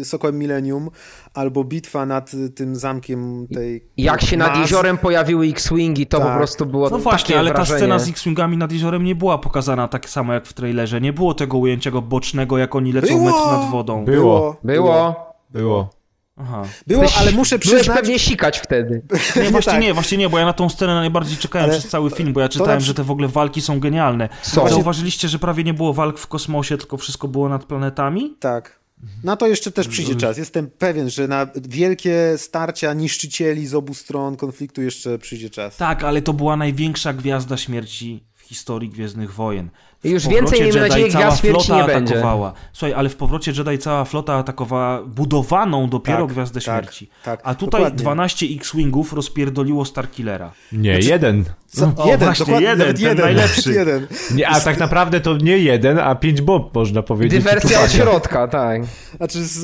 y, 0.00 0.04
Sokołem 0.04 0.38
Millennium 0.38 0.90
albo 1.34 1.64
bitwa 1.64 2.06
nad 2.06 2.34
y, 2.34 2.50
tym 2.50 2.76
zamkiem 2.76 3.46
tej... 3.54 3.84
Jak 3.96 4.20
się 4.22 4.36
nad 4.36 4.56
jeziorem 4.58 4.98
pojawiły 4.98 5.46
X-Wingi, 5.46 6.06
to 6.06 6.18
po 6.18 6.24
Tak. 6.24 6.36
prostu 6.38 6.66
było 6.66 6.90
No 6.90 6.98
właśnie, 6.98 7.38
ale 7.38 7.50
ta 7.50 7.56
wrażenie. 7.56 7.78
scena 7.78 7.98
z 7.98 8.08
X-Wingami 8.08 8.56
nad 8.56 8.72
jeziorem 8.72 9.04
nie 9.04 9.14
była 9.14 9.38
pokazana 9.38 9.88
tak 9.88 9.97
samo 10.06 10.32
jak 10.32 10.46
w 10.46 10.52
trailerze. 10.52 11.00
Nie 11.00 11.12
było 11.12 11.34
tego 11.34 11.58
ujęcia 11.58 11.90
go 11.90 12.02
bocznego, 12.02 12.58
jak 12.58 12.74
oni 12.74 12.92
lecą 12.92 13.06
Było! 13.06 13.24
metr 13.24 13.60
nad 13.60 13.70
wodą. 13.70 14.04
Było. 14.04 14.56
Było. 14.64 15.16
Było. 15.50 15.98
Aha. 16.40 16.62
Było, 16.86 17.04
ale 17.18 17.32
muszę 17.32 17.58
Byłeś 17.58 17.74
przyznać... 17.76 17.98
pewnie 17.98 18.18
sikać 18.18 18.58
wtedy. 18.58 19.02
Nie, 19.42 19.50
właśnie 19.50 19.72
tak. 19.72 19.82
nie, 19.82 19.94
właśnie 19.94 20.18
nie, 20.18 20.28
bo 20.28 20.38
ja 20.38 20.44
na 20.44 20.52
tą 20.52 20.68
scenę 20.68 20.94
najbardziej 20.94 21.36
czekałem 21.36 21.70
Ale 21.70 21.78
przez 21.78 21.90
cały 21.90 22.10
film, 22.10 22.32
bo 22.32 22.40
ja 22.40 22.48
czytałem, 22.48 22.78
na 22.78 22.80
że 22.80 22.94
te 22.94 23.04
w 23.04 23.10
ogóle 23.10 23.28
walki 23.28 23.60
są 23.60 23.80
genialne. 23.80 24.28
Są. 24.42 24.68
Zauważyliście, 24.68 25.28
że 25.28 25.38
prawie 25.38 25.64
nie 25.64 25.74
było 25.74 25.94
walk 25.94 26.18
w 26.18 26.26
kosmosie, 26.26 26.78
tylko 26.78 26.96
wszystko 26.96 27.28
było 27.28 27.48
nad 27.48 27.64
planetami? 27.64 28.36
Tak. 28.40 28.78
Na 29.24 29.36
to 29.36 29.46
jeszcze 29.46 29.72
też 29.72 29.88
przyjdzie 29.88 30.14
czas. 30.14 30.38
Jestem 30.38 30.70
pewien, 30.70 31.10
że 31.10 31.28
na 31.28 31.46
wielkie 31.54 32.34
starcia 32.36 32.94
niszczycieli 32.94 33.66
z 33.66 33.74
obu 33.74 33.94
stron 33.94 34.36
konfliktu 34.36 34.82
jeszcze 34.82 35.18
przyjdzie 35.18 35.50
czas. 35.50 35.76
Tak, 35.76 36.04
ale 36.04 36.22
to 36.22 36.32
była 36.32 36.56
największa 36.56 37.12
gwiazda 37.12 37.56
śmierci 37.56 38.27
historii 38.48 38.90
Gwiezdnych 38.90 39.34
Wojen. 39.34 39.68
W 40.04 40.08
już 40.08 40.22
powrocie 40.24 40.40
więcej, 40.40 40.60
miejmy 40.60 40.78
Jedi 40.78 40.90
nadzieję, 40.90 41.12
cała 41.12 41.30
flota 41.36 41.76
nie 41.80 41.84
będzie. 41.86 42.14
atakowała. 42.14 42.52
Słuchaj, 42.72 42.94
ale 42.94 43.08
w 43.08 43.16
powrocie 43.16 43.52
Jedi 43.56 43.78
cała 43.78 44.04
flota 44.04 44.34
atakowała 44.34 45.02
budowaną 45.02 45.88
dopiero 45.88 46.18
Tak, 46.26 46.32
Gwiazdę 46.32 46.60
tak, 46.60 46.64
Śmierci. 46.64 47.10
tak, 47.24 47.40
A 47.44 47.54
tutaj 47.54 47.80
dokładnie. 47.80 47.98
12 48.02 48.46
X-Wingów 48.56 49.12
rozpierdoliło 49.12 49.84
Starkillera. 49.84 50.52
Nie, 50.72 50.98
jeden. 50.98 51.44
Co? 51.66 51.92
O, 51.96 52.18
właśnie, 52.18 52.60
jeden, 52.60 52.78
ten 52.94 52.96
jeden, 53.02 53.18
najlepszy. 53.18 53.72
jeden. 53.80 54.06
Nie, 54.34 54.48
a 54.48 54.60
tak 54.60 54.78
naprawdę 54.78 55.20
to 55.20 55.36
nie 55.36 55.58
jeden, 55.58 55.98
a 55.98 56.14
pięć 56.14 56.40
bomb 56.42 56.74
można 56.74 57.02
powiedzieć. 57.02 57.44
Dywersja 57.44 57.80
od 57.80 57.92
środka, 57.92 58.48
tak. 58.48 58.82
Znaczy, 59.16 59.44
z, 59.44 59.58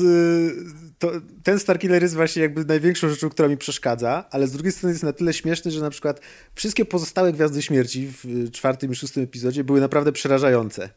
to, 1.05 1.11
ten 1.43 1.59
Starkiller 1.59 2.01
jest 2.01 2.15
właśnie 2.15 2.41
jakby 2.41 2.65
największą 2.65 3.09
rzeczą, 3.09 3.29
która 3.29 3.47
mi 3.47 3.57
przeszkadza, 3.57 4.25
ale 4.31 4.47
z 4.47 4.51
drugiej 4.51 4.71
strony 4.71 4.93
jest 4.93 5.03
na 5.03 5.13
tyle 5.13 5.33
śmieszny, 5.33 5.71
że 5.71 5.81
na 5.81 5.89
przykład 5.89 6.21
wszystkie 6.55 6.85
pozostałe 6.85 7.33
Gwiazdy 7.33 7.61
Śmierci 7.61 8.07
w 8.07 8.25
y, 8.25 8.51
czwartym 8.51 8.91
i 8.91 8.95
szóstym 8.95 9.23
epizodzie 9.23 9.63
były 9.63 9.81
naprawdę 9.81 10.11
przerażające. 10.11 10.89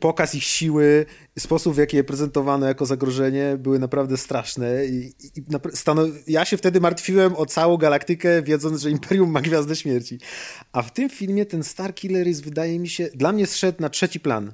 Pokaz 0.00 0.34
ich 0.34 0.42
siły, 0.42 1.06
sposób 1.38 1.74
w 1.74 1.78
jaki 1.78 1.96
je 1.96 2.04
prezentowano 2.04 2.66
jako 2.66 2.86
zagrożenie 2.86 3.56
były 3.58 3.78
naprawdę 3.78 4.16
straszne 4.16 4.86
i, 4.86 5.12
i 5.36 5.42
napra- 5.42 5.76
stano- 5.76 6.08
ja 6.26 6.44
się 6.44 6.56
wtedy 6.56 6.80
martwiłem 6.80 7.36
o 7.36 7.46
całą 7.46 7.76
galaktykę, 7.76 8.42
wiedząc, 8.42 8.80
że 8.80 8.90
Imperium 8.90 9.30
ma 9.30 9.40
Gwiazdę 9.40 9.76
Śmierci. 9.76 10.18
A 10.72 10.82
w 10.82 10.92
tym 10.92 11.10
filmie 11.10 11.46
ten 11.46 11.64
Starkiller 11.64 12.26
jest, 12.26 12.44
wydaje 12.44 12.78
mi 12.78 12.88
się, 12.88 13.08
dla 13.14 13.32
mnie 13.32 13.46
zszedł 13.46 13.82
na 13.82 13.88
trzeci 13.88 14.20
plan. 14.20 14.52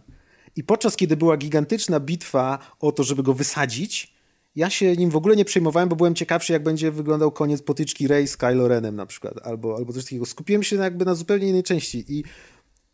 I 0.56 0.64
podczas 0.64 0.96
kiedy 0.96 1.16
była 1.16 1.36
gigantyczna 1.36 2.00
bitwa 2.00 2.58
o 2.80 2.92
to, 2.92 3.02
żeby 3.02 3.22
go 3.22 3.34
wysadzić, 3.34 4.11
ja 4.56 4.70
się 4.70 4.96
nim 4.96 5.10
w 5.10 5.16
ogóle 5.16 5.36
nie 5.36 5.44
przejmowałem, 5.44 5.88
bo 5.88 5.96
byłem 5.96 6.14
ciekawszy, 6.14 6.52
jak 6.52 6.62
będzie 6.62 6.90
wyglądał 6.90 7.30
koniec 7.32 7.62
potyczki 7.62 8.08
Rey 8.08 8.28
z 8.28 8.36
Kylo 8.36 8.68
Renem 8.68 8.96
na 8.96 9.06
przykład, 9.06 9.34
albo, 9.42 9.76
albo 9.76 9.92
coś 9.92 10.04
takiego. 10.04 10.26
Skupiłem 10.26 10.62
się 10.62 10.76
jakby 10.76 11.04
na 11.04 11.14
zupełnie 11.14 11.48
innej 11.48 11.62
części 11.62 12.04
i 12.08 12.24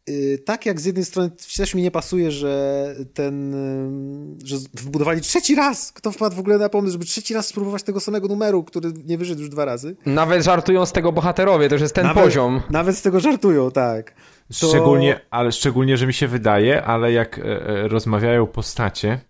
yy, 0.08 0.38
tak 0.38 0.66
jak 0.66 0.80
z 0.80 0.84
jednej 0.84 1.04
strony 1.04 1.30
też 1.56 1.74
mi 1.74 1.82
nie 1.82 1.90
pasuje, 1.90 2.30
że 2.30 2.94
ten, 3.14 3.52
yy, 4.40 4.46
że 4.46 4.56
wybudowali 4.74 5.20
trzeci 5.20 5.54
raz, 5.54 5.92
kto 5.92 6.12
wpadł 6.12 6.36
w 6.36 6.38
ogóle 6.38 6.58
na 6.58 6.68
pomysł, 6.68 6.92
żeby 6.92 7.04
trzeci 7.04 7.34
raz 7.34 7.46
spróbować 7.46 7.82
tego 7.82 8.00
samego 8.00 8.28
numeru, 8.28 8.64
który 8.64 8.92
nie 9.04 9.18
wyszedł 9.18 9.40
już 9.40 9.50
dwa 9.50 9.64
razy. 9.64 9.96
Nawet 10.06 10.44
żartują 10.44 10.86
z 10.86 10.92
tego 10.92 11.12
bohaterowie, 11.12 11.68
to 11.68 11.74
już 11.74 11.82
jest 11.82 11.94
ten 11.94 12.06
nawet, 12.06 12.24
poziom. 12.24 12.60
Nawet 12.70 12.96
z 12.96 13.02
tego 13.02 13.20
żartują, 13.20 13.70
tak. 13.70 14.14
To- 14.60 14.68
Szczególnie, 14.68 15.20
ale 15.30 15.52
szczególnie, 15.52 15.96
że 15.96 16.06
mi 16.06 16.14
się 16.14 16.28
wydaje, 16.28 16.84
ale 16.84 17.12
jak 17.12 17.38
e, 17.38 17.42
e, 17.42 17.88
rozmawiają 17.88 18.46
postacie 18.46 19.20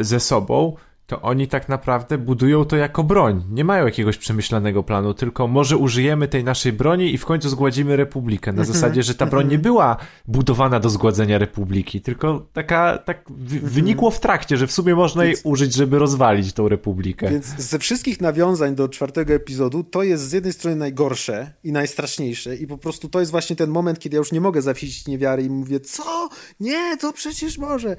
ze 0.00 0.20
sobą, 0.20 0.76
to 1.08 1.22
oni 1.22 1.48
tak 1.48 1.68
naprawdę 1.68 2.18
budują 2.18 2.64
to 2.64 2.76
jako 2.76 3.04
broń. 3.04 3.44
Nie 3.50 3.64
mają 3.64 3.84
jakiegoś 3.84 4.16
przemyślanego 4.16 4.82
planu, 4.82 5.14
tylko 5.14 5.46
może 5.46 5.76
użyjemy 5.76 6.28
tej 6.28 6.44
naszej 6.44 6.72
broni 6.72 7.14
i 7.14 7.18
w 7.18 7.26
końcu 7.26 7.48
zgładzimy 7.48 7.96
Republikę. 7.96 8.52
Na 8.52 8.64
zasadzie, 8.64 9.02
że 9.02 9.14
ta 9.14 9.26
broń 9.26 9.48
nie 9.48 9.58
była 9.58 9.96
budowana 10.26 10.80
do 10.80 10.90
zgładzenia 10.90 11.38
Republiki, 11.38 12.00
tylko 12.00 12.46
taka, 12.52 12.98
tak 12.98 13.24
w, 13.30 13.70
wynikło 13.72 14.10
w 14.10 14.20
trakcie, 14.20 14.56
że 14.56 14.66
w 14.66 14.72
sumie 14.72 14.94
można 14.94 15.24
jej 15.24 15.36
użyć, 15.44 15.74
żeby 15.74 15.98
rozwalić 15.98 16.52
tą 16.52 16.68
Republikę. 16.68 17.30
Więc 17.30 17.46
ze 17.46 17.78
wszystkich 17.78 18.20
nawiązań 18.20 18.74
do 18.74 18.88
czwartego 18.88 19.34
epizodu, 19.34 19.84
to 19.84 20.02
jest 20.02 20.28
z 20.28 20.32
jednej 20.32 20.52
strony 20.52 20.76
najgorsze 20.76 21.52
i 21.64 21.72
najstraszniejsze 21.72 22.56
i 22.56 22.66
po 22.66 22.78
prostu 22.78 23.08
to 23.08 23.20
jest 23.20 23.32
właśnie 23.32 23.56
ten 23.56 23.70
moment, 23.70 23.98
kiedy 23.98 24.16
ja 24.16 24.18
już 24.18 24.32
nie 24.32 24.40
mogę 24.40 24.62
zawieść 24.62 25.06
niewiary 25.06 25.42
i 25.42 25.50
mówię, 25.50 25.80
co? 25.80 26.28
Nie, 26.60 26.96
to 26.96 27.12
przecież 27.12 27.58
może. 27.58 27.96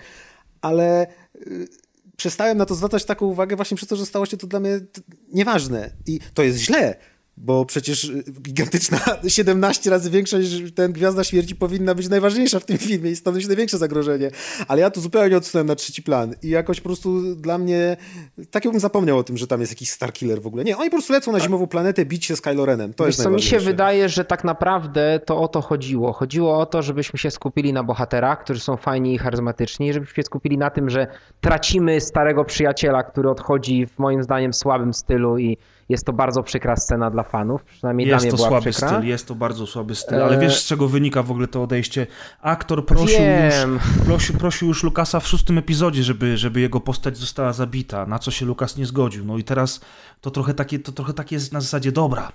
Ale... 0.61 1.07
y, 1.35 1.67
przestałem 2.17 2.57
na 2.57 2.65
to 2.65 2.75
zwracać 2.75 3.05
taką 3.05 3.25
uwagę 3.25 3.55
właśnie 3.55 3.77
przez 3.77 3.89
to, 3.89 3.95
że 3.95 4.05
stało 4.05 4.25
się 4.25 4.37
to 4.37 4.47
dla 4.47 4.59
mnie 4.59 4.79
nieważne. 5.33 5.91
I 6.05 6.19
to 6.33 6.43
jest 6.43 6.57
źle, 6.57 6.95
bo 7.39 7.65
przecież 7.65 8.03
y, 8.03 8.23
gigantyczna 8.41 8.99
17 9.27 9.89
razy 9.89 10.09
większa 10.09 10.37
niż 10.37 10.73
ten 10.75 10.91
Gwiazda 10.91 11.23
Śmierci 11.23 11.55
powinna 11.55 11.95
być 11.95 12.09
najważniejsza 12.09 12.59
w 12.59 12.65
tym 12.65 12.77
filmie 12.77 13.11
i 13.11 13.15
stanowić 13.15 13.47
największe 13.47 13.77
zagrożenie. 13.77 14.31
Ale 14.67 14.81
ja 14.81 14.91
tu 14.91 15.01
zupełnie 15.01 15.37
odsunąłem 15.37 15.67
na 15.67 15.75
trzeci 15.75 16.03
plan 16.03 16.35
i 16.43 16.49
jakoś 16.49 16.81
po 16.81 16.89
prostu 16.89 17.35
dla 17.35 17.57
mnie, 17.57 17.97
tak 18.51 18.65
jakbym 18.65 18.79
zapomniał 18.79 19.17
o 19.17 19.23
tym, 19.23 19.37
że 19.37 19.47
tam 19.47 19.59
jest 19.59 19.71
jakiś 19.71 19.89
Starkiller 19.89 20.41
w 20.41 20.47
ogóle. 20.47 20.63
Nie, 20.63 20.77
oni 20.77 20.89
po 20.89 20.95
prostu 20.97 21.13
lecą 21.13 21.31
na 21.31 21.39
zimową 21.39 21.67
planetę 21.67 22.05
bić 22.05 22.25
się 22.25 22.35
z 22.35 22.41
Kylo 22.41 22.65
Renem. 22.65 22.93
To 22.93 23.05
Wiesz 23.05 23.17
jest 23.17 23.23
co, 23.23 23.29
mi 23.29 23.41
się 23.41 23.59
wydaje, 23.59 24.09
że 24.09 24.25
tak 24.25 24.43
naprawdę 24.43 25.19
to 25.25 25.41
o 25.41 25.47
to 25.47 25.61
chodziło. 25.61 26.13
Chodziło 26.13 26.59
o 26.59 26.65
to, 26.65 26.81
żebyśmy 26.81 27.19
się 27.19 27.31
skupili 27.31 27.73
na 27.73 27.83
bohaterach, 27.83 28.43
którzy 28.43 28.59
są 28.59 28.77
fajni 28.77 29.13
i 29.13 29.17
charyzmatyczni, 29.17 29.93
żebyśmy 29.93 30.15
się 30.15 30.23
skupili 30.23 30.57
na 30.57 30.69
tym, 30.69 30.89
że 30.89 31.07
tracimy 31.41 32.01
starego 32.01 32.45
przyjaciela, 32.45 33.03
który 33.03 33.29
odchodzi 33.29 33.87
w 33.87 33.99
moim 33.99 34.23
zdaniem 34.23 34.53
słabym 34.53 34.93
stylu 34.93 35.37
i 35.37 35.57
jest 35.89 36.05
to 36.05 36.13
bardzo 36.13 36.43
przykra 36.43 36.75
scena 36.75 37.11
dla 37.11 37.23
fanów. 37.23 37.63
Przynajmniej 37.63 38.07
dla 38.07 38.15
Jest 38.15 38.23
mnie 38.23 38.31
to 38.31 38.37
była 38.37 38.49
słaby 38.49 38.71
przykra. 38.71 38.89
styl, 38.89 39.07
jest 39.07 39.27
to 39.27 39.35
bardzo 39.35 39.67
słaby 39.67 39.95
styl, 39.95 40.21
ale 40.23 40.37
E, 40.37 40.39
wiesz 40.39 40.61
z 40.63 40.65
czego 40.65 40.87
wynika 40.87 41.23
w 41.23 41.31
ogóle 41.31 41.47
to 41.47 41.63
odejście? 41.63 42.07
Aktor 42.41 42.85
prosił 42.85 43.07
Wiem. 43.19 43.73
już, 43.73 44.05
prosił, 44.05 44.37
prosił 44.37 44.67
już 44.67 44.83
Lukasa 44.83 45.19
w 45.19 45.27
szóstym 45.27 45.57
epizodzie, 45.57 46.03
żeby, 46.03 46.37
żeby 46.37 46.59
jego 46.59 46.79
postać 46.79 47.17
została 47.17 47.53
zabita, 47.53 48.05
na 48.05 48.19
co 48.19 48.31
się 48.31 48.45
Lukas 48.45 48.77
nie 48.77 48.85
zgodził. 48.85 49.25
No 49.25 49.37
i 49.37 49.43
teraz 49.43 49.81
to 50.21 50.31
trochę 50.31 50.53
takie, 50.53 50.79
to 50.79 50.91
trochę 50.91 51.13
takie 51.13 51.35
jest 51.35 51.53
na 51.53 51.61
zasadzie, 51.61 51.91
dobra, 51.91 52.31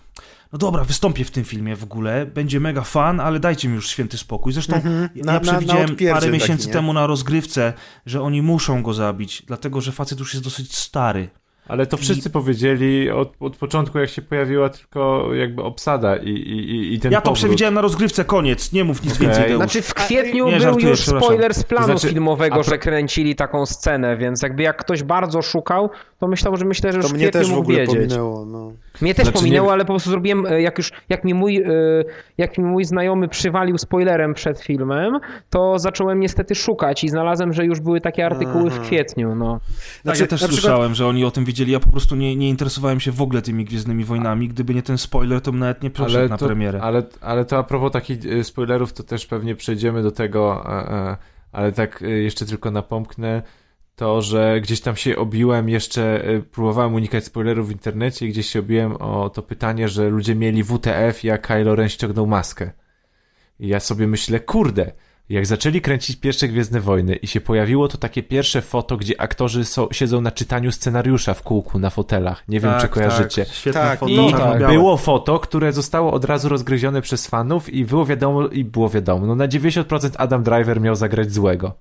no 0.53 0.59
dobra, 0.59 0.85
wystąpię 0.85 1.25
w 1.25 1.31
tym 1.31 1.45
filmie 1.45 1.77
w 1.77 1.83
ogóle, 1.85 2.27
będzie 2.27 2.61
mega 2.61 2.83
fan, 2.83 3.21
ale 3.21 3.41
dajcie 3.41 3.69
mi 3.69 3.75
już 3.75 3.89
święty 3.89 4.19
spokój. 4.19 4.53
Zresztą 4.53 4.77
Mhm. 4.77 5.09
ja, 5.15 5.25
Na- 5.25 5.33
ja 5.33 5.41
na- 5.41 5.47
na 5.47 5.53
przewidziałem 5.53 5.97
parę 5.97 6.21
taki, 6.21 6.31
miesięcy 6.31 6.67
nie? 6.67 6.73
temu 6.73 6.93
na 6.93 7.07
rozgrywce, 7.07 7.73
że 8.07 8.23
oni 8.23 8.43
muszą 8.43 8.83
go 8.83 8.95
zabić, 8.95 9.43
dlatego 9.47 9.81
że 9.81 9.93
facet 9.93 10.19
już 10.19 10.35
jest 10.35 10.45
dosyć 10.45 10.77
stary. 10.77 11.29
Ale 11.69 11.87
to 11.87 11.97
wszyscy 11.97 12.31
powiedzieli 12.31 13.11
od, 13.11 13.33
od 13.41 13.57
początku, 13.57 13.99
jak 13.99 14.09
się 14.11 14.23
pojawiła 14.23 14.69
tylko 14.69 15.29
jakby 15.35 15.63
obsada 15.63 16.17
i, 16.17 16.29
i, 16.29 16.71
i- 16.71 16.95
i 16.95 17.01
ten 17.01 17.13
ja 17.13 17.19
to 17.19 17.23
powrót. 17.25 17.39
przewidziałem 17.39 17.75
na 17.75 17.81
rozgrywce, 17.81 18.25
koniec, 18.25 18.73
nie 18.73 18.85
mów 18.85 19.05
nic 19.05 19.15
Okej. 19.15 19.27
więcej, 19.27 19.45
Deusz. 19.49 19.57
Znaczy 19.57 19.83
w 19.83 19.95
kwietniu 19.95 20.45
Nie, 20.47 20.51
był 20.53 20.61
żartuję, 20.61 20.89
już 20.89 21.01
spoiler 21.01 21.55
z 21.55 21.65
planu 21.65 21.87
To 21.87 21.99
znaczy, 21.99 22.09
filmowego, 22.15 22.57
a 22.57 22.63
że 22.63 22.79
kręcili 22.79 23.35
taką 23.35 23.67
scenę, 23.67 24.17
więc 24.17 24.43
jakby 24.43 24.63
jak 24.63 24.77
ktoś 24.77 25.03
bardzo 25.03 25.43
szukał, 25.43 25.91
to 26.19 26.29
myślał, 26.29 26.57
że 26.57 26.65
myślę, 26.65 26.93
że 26.93 26.97
już 26.99 27.07
To 27.07 27.09
w 27.11 27.15
mnie 27.15 27.23
kwietniu 27.23 27.41
też 27.41 27.49
w 27.49 27.51
mógł 27.51 27.63
ogóle 27.63 27.79
wiedzieć. 27.79 27.95
pominęło. 27.97 28.45
No. 28.47 28.73
Mnie 29.01 29.15
też 29.15 29.25
Znaczy, 29.25 29.39
pominęło, 29.39 29.67
nie- 29.67 29.73
ale 29.73 29.85
po 29.85 29.93
prostu 29.93 30.11
zrobiłem, 30.11 30.47
e, 30.47 30.63
jak 30.63 30.79
już, 30.79 30.93
jak 31.09 31.25
mi 31.25 31.35
mój, 31.35 31.57
e, 31.57 31.65
jak 32.39 32.59
mi 32.59 32.65
mój 32.65 32.85
znajomy 32.85 33.29
przywalił 33.29 33.79
spoilerem 33.79 34.35
przed 34.35 34.61
filmem, 34.61 35.19
to 35.51 35.79
zacząłem 35.79 36.21
niestety 36.21 36.55
szukać 36.55 37.05
i 37.05 37.09
znalazłem, 37.09 37.53
że 37.53 37.65
już 37.65 37.81
były 37.81 38.01
takie 38.01 38.27
artykuły 38.27 38.71
w 38.71 38.81
kwietniu, 38.81 39.35
no. 39.35 39.61
Tak, 39.61 40.03
Znaczy, 40.03 40.21
ja 40.21 40.27
też 40.27 40.41
przykład- 40.41 40.61
słyszałem, 40.61 40.95
że 40.95 41.07
oni 41.07 41.25
o 41.25 41.31
tym 41.31 41.45
wiedzieli. 41.45 41.73
Ja 41.73 41.81
po 41.81 41.91
prostu 41.91 42.17
nie, 42.17 42.37
nie 42.37 42.49
interesowałem 42.49 43.01
się 43.01 43.13
w 43.13 43.23
ogóle 43.23 43.43
tymi 43.43 43.65
Gwiezdnymi 43.65 44.05
Wojnami. 44.05 44.49
Gdyby 44.49 44.75
nie 44.75 44.83
ten 44.83 44.99
spoiler, 44.99 45.41
to 45.41 45.51
bym 45.51 45.61
nawet 45.61 45.83
nie 45.83 45.91
poszedł 45.91 46.29
na 46.29 46.39
to, 46.39 46.47
premierę. 46.47 46.81
Ale, 46.83 47.03
ale 47.21 47.45
to 47.45 47.59
a 47.59 47.63
propos 47.63 47.93
takich 47.93 48.19
e, 48.27 48.45
spoilerów, 48.45 48.93
to 48.93 49.03
też 49.03 49.27
pewnie 49.27 49.55
przejdziemy 49.55 50.03
do 50.03 50.11
tego, 50.11 50.67
ale 51.53 51.73
tak 51.73 52.05
jeszcze 52.07 52.47
tylko 52.47 52.71
napomknę 52.71 53.43
to, 53.97 54.23
że 54.23 54.61
gdzieś 54.61 54.81
tam 54.81 54.97
się 54.97 55.17
obiłem 55.17 55.69
jeszcze, 55.69 56.25
e, 56.25 56.41
próbowałem 56.41 56.95
unikać 56.95 57.25
spoilerów 57.25 57.69
w 57.69 57.73
internecie 57.73 58.27
i 58.27 58.29
gdzieś 58.29 58.47
się 58.47 58.59
obiłem 58.59 58.97
o 58.97 59.31
to 59.31 59.43
pytanie, 59.43 59.89
że 59.89 60.09
ludzie 60.09 60.35
mieli 60.35 60.63
WTF, 60.65 61.25
jak 61.25 61.47
Kylo 61.47 61.75
Ren 61.75 61.89
ściągnął 61.89 62.27
maskę. 62.27 62.71
I 63.61 63.69
ja 63.69 63.81
sobie 63.81 64.07
myślę, 64.07 64.41
kurde, 64.41 64.93
jak 65.29 65.47
zaczęli 65.47 65.81
kręcić 65.81 66.17
pierwsze 66.17 66.49
Gwiezdne 66.49 66.81
Wojny 66.81 67.17
i 67.17 67.27
się 67.27 67.41
pojawiło 67.41 67.89
to 67.89 67.99
takie 67.99 68.23
pierwsze 68.23 68.63
foto, 68.63 68.97
gdzie 68.97 69.21
aktorzy 69.21 69.65
są, 69.65 69.89
siedzą 69.93 70.21
na 70.21 70.31
czytaniu 70.31 70.73
scenariusza 70.73 71.35
w 71.35 71.43
kółku 71.43 71.79
na 71.79 71.91
fotelach. 71.91 72.49
Nie 72.49 72.61
wiem, 72.61 72.73
czy 72.81 72.89
kojarzycie. 72.89 73.45
Tak, 73.45 73.55
świetne 73.55 73.81
Tak, 73.81 73.99
foto. 73.99 74.13
I 74.13 74.31
czarno-białe. 74.31 74.73
było 74.73 74.97
foto, 74.97 75.39
które 75.39 75.73
zostało 75.73 76.13
od 76.13 76.25
razu 76.25 76.49
rozgryzione 76.49 77.03
przez 77.03 77.27
fanów 77.27 77.71
i 77.71 77.85
było 77.85 78.07
wiadomo, 78.07 78.49
i 78.49 78.65
było 78.65 78.89
wiadomo, 78.89 79.27
no 79.27 79.35
na 79.35 79.49
90% 79.49 80.11
Adam 80.19 80.43
Driver 80.43 80.81
miał 80.81 80.97
zagrać 80.97 81.33
złego. 81.33 81.75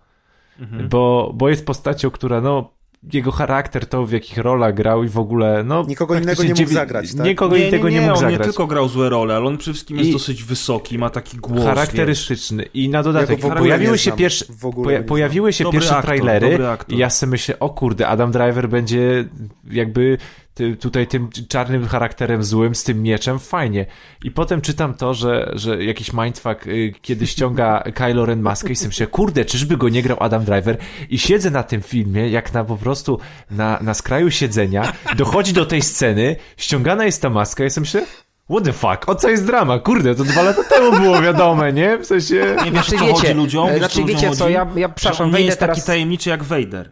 Mhm. 0.59 0.89
Bo, 0.89 1.31
bo 1.35 1.49
jest 1.49 1.65
postacią, 1.65 2.11
która 2.11 2.41
no, 2.41 2.73
jego 3.13 3.31
charakter, 3.31 3.85
to 3.85 4.05
w 4.05 4.11
jakich 4.11 4.37
rolach 4.37 4.73
grał 4.73 5.03
i 5.03 5.07
w 5.07 5.17
ogóle, 5.17 5.63
no... 5.63 5.85
Nikogo 5.87 6.15
innego 6.15 6.43
nie 6.43 6.49
mógł 6.49 6.61
dziewię- 6.61 6.73
zagrać, 6.73 7.15
tak? 7.15 7.25
Nikogo 7.25 7.57
nie, 7.57 7.67
innego 7.67 7.89
nie, 7.89 7.95
nie, 7.95 8.01
nie, 8.01 8.05
mógł 8.07 8.13
on 8.13 8.21
zagrać. 8.21 8.39
nie 8.39 8.43
tylko 8.43 8.67
grał 8.67 8.87
złe 8.89 9.09
role, 9.09 9.35
ale 9.35 9.45
on 9.45 9.57
przede 9.57 9.73
wszystkim 9.73 9.97
jest 9.97 10.09
I- 10.09 10.13
dosyć 10.13 10.43
wysoki, 10.43 10.97
ma 10.97 11.09
taki 11.09 11.37
głos. 11.37 11.63
charakterystyczny. 11.63 12.63
I 12.73 12.89
na 12.89 12.97
Ja 12.97 13.03
dodatek 13.03 13.45
ogóle 13.45 13.59
pojawiły 13.59 13.97
się 13.97 14.11
pierwsze, 14.11 14.45
poja, 14.83 15.03
pojawiły 15.03 15.53
się 15.53 15.63
Dobry 15.63 15.79
pierwsze 15.79 15.95
aktor, 15.97 16.15
trailery 16.15 16.59
i 16.87 16.97
ja 16.97 17.09
sobie 17.09 17.29
myślę, 17.29 17.59
o 17.59 17.69
kurde, 17.69 18.07
Adam 18.07 18.31
Driver 18.31 18.69
będzie 18.69 19.25
jakby 19.71 20.17
ty, 20.53 20.75
tutaj 20.75 21.07
tym 21.07 21.29
czarnym 21.49 21.87
charakterem 21.87 22.43
złym 22.43 22.75
z 22.75 22.83
tym 22.83 23.01
mieczem, 23.01 23.39
fajnie. 23.39 23.85
I 24.23 24.31
potem 24.31 24.61
czytam 24.61 24.93
to, 24.93 25.13
że, 25.13 25.51
że 25.55 25.83
jakiś 25.83 26.13
mindfuck 26.13 26.67
y, 26.67 26.93
kiedy 27.01 27.27
ściąga 27.27 27.83
Kylo 27.95 28.25
Ren 28.25 28.41
maskę 28.41 28.71
i 28.71 28.75
sobie 28.75 28.87
myślę, 28.87 29.07
kurde, 29.07 29.45
czyżby 29.45 29.77
go 29.77 29.89
nie 29.89 30.01
grał 30.01 30.17
Adam 30.19 30.45
Driver? 30.45 30.77
I 31.09 31.19
siedzę 31.19 31.51
na 31.51 31.63
tym 31.63 31.81
filmie, 31.81 32.29
jak 32.29 32.53
na 32.53 32.63
po 32.63 32.77
prostu 32.77 33.19
na, 33.51 33.79
na 33.81 33.93
skraju 33.93 34.31
siedzenia, 34.31 34.93
dochodzi 35.17 35.53
do 35.53 35.65
tej 35.65 35.81
sceny, 35.81 36.35
ściągana 36.57 37.05
jest 37.05 37.21
ta 37.21 37.29
maska 37.29 37.65
i 37.65 37.69
sobie 37.69 37.81
myślę, 37.81 38.05
What 38.49 38.63
the 38.63 38.73
fuck? 38.73 39.09
O 39.09 39.15
co 39.15 39.29
jest 39.29 39.45
drama? 39.45 39.79
Kurde, 39.79 40.15
to 40.15 40.23
dwa 40.23 40.41
lata 40.41 40.63
temu 40.63 40.99
było 40.99 41.21
wiadome, 41.21 41.73
nie? 41.73 41.97
W 41.97 42.05
sensie... 42.05 42.55
Nie 42.65 42.71
wiesz, 42.71 42.85
Znaczy, 42.87 42.91
co 42.91 43.05
wiecie, 43.05 43.13
chodzi 43.13 43.33
ludziom? 43.33 43.77
znaczy, 43.77 44.03
wiecie 44.03 44.31
co, 44.31 44.49
ja- 44.49 44.67
ja, 44.75 44.89
przepraszam, 44.89 45.31
wejdę 45.31 45.45
jest 45.45 45.59
teraz- 45.59 45.77
taki 45.77 45.87
tajemniczy 45.87 46.29
jak 46.29 46.43
Vader. 46.43 46.91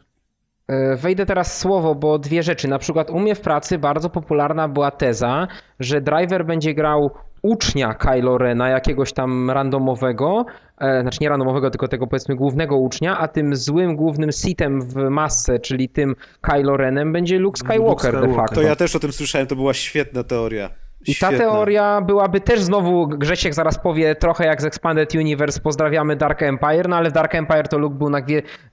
E, 0.71 0.95
Wejdę 0.95 1.25
teraz 1.25 1.59
słowo, 1.59 1.95
bo 1.95 2.19
dwie 2.19 2.43
rzeczy. 2.43 2.67
Na 2.67 2.79
przykład 2.79 3.09
u 3.09 3.19
mnie 3.19 3.35
w 3.35 3.41
pracy 3.41 3.77
bardzo 3.77 4.09
popularna 4.09 4.67
była 4.67 4.91
teza, 4.91 5.47
że 5.79 6.01
driver 6.01 6.45
będzie 6.45 6.73
grał 6.73 7.11
ucznia 7.41 7.93
Kylo 7.93 8.37
Rena, 8.37 8.69
jakiegoś 8.69 9.13
tam 9.13 9.51
randomowego, 9.51 10.45
e, 10.77 11.01
znaczy 11.01 11.17
nie 11.21 11.29
randomowego, 11.29 11.69
tylko 11.69 11.87
tego 11.87 12.07
powiedzmy 12.07 12.35
głównego 12.35 12.77
ucznia, 12.77 13.17
a 13.17 13.27
tym 13.27 13.55
złym 13.55 13.95
głównym 13.95 14.31
sitem 14.31 14.81
w 14.81 14.95
masce, 14.95 15.59
czyli 15.59 15.89
tym 15.89 16.15
Kylo 16.41 16.77
Renem 16.77 17.13
będzie 17.13 17.39
Luke 17.39 17.57
Skywalker, 17.57 18.11
de 18.11 18.17
Skywalker. 18.17 18.35
facto. 18.35 18.55
To 18.55 18.61
ja 18.61 18.75
też 18.75 18.95
o 18.95 18.99
tym 18.99 19.11
słyszałem, 19.11 19.47
to 19.47 19.55
była 19.55 19.73
świetna 19.73 20.23
teoria. 20.23 20.69
I 21.07 21.15
ta 21.15 21.29
teoria 21.29 22.01
byłaby 22.01 22.41
też 22.41 22.61
znowu, 22.61 23.07
Grzesiek 23.07 23.53
zaraz 23.53 23.79
powie, 23.79 24.15
trochę 24.15 24.45
jak 24.45 24.61
z 24.61 24.65
Expanded 24.65 25.15
Universe, 25.15 25.59
pozdrawiamy 25.59 26.15
Dark 26.15 26.43
Empire, 26.43 26.89
no 26.89 26.95
ale 26.95 27.09
w 27.09 27.13
Dark 27.13 27.35
Empire 27.35 27.67
to 27.67 27.77
Luke 27.77 27.95
był 27.95 28.09
na, 28.09 28.21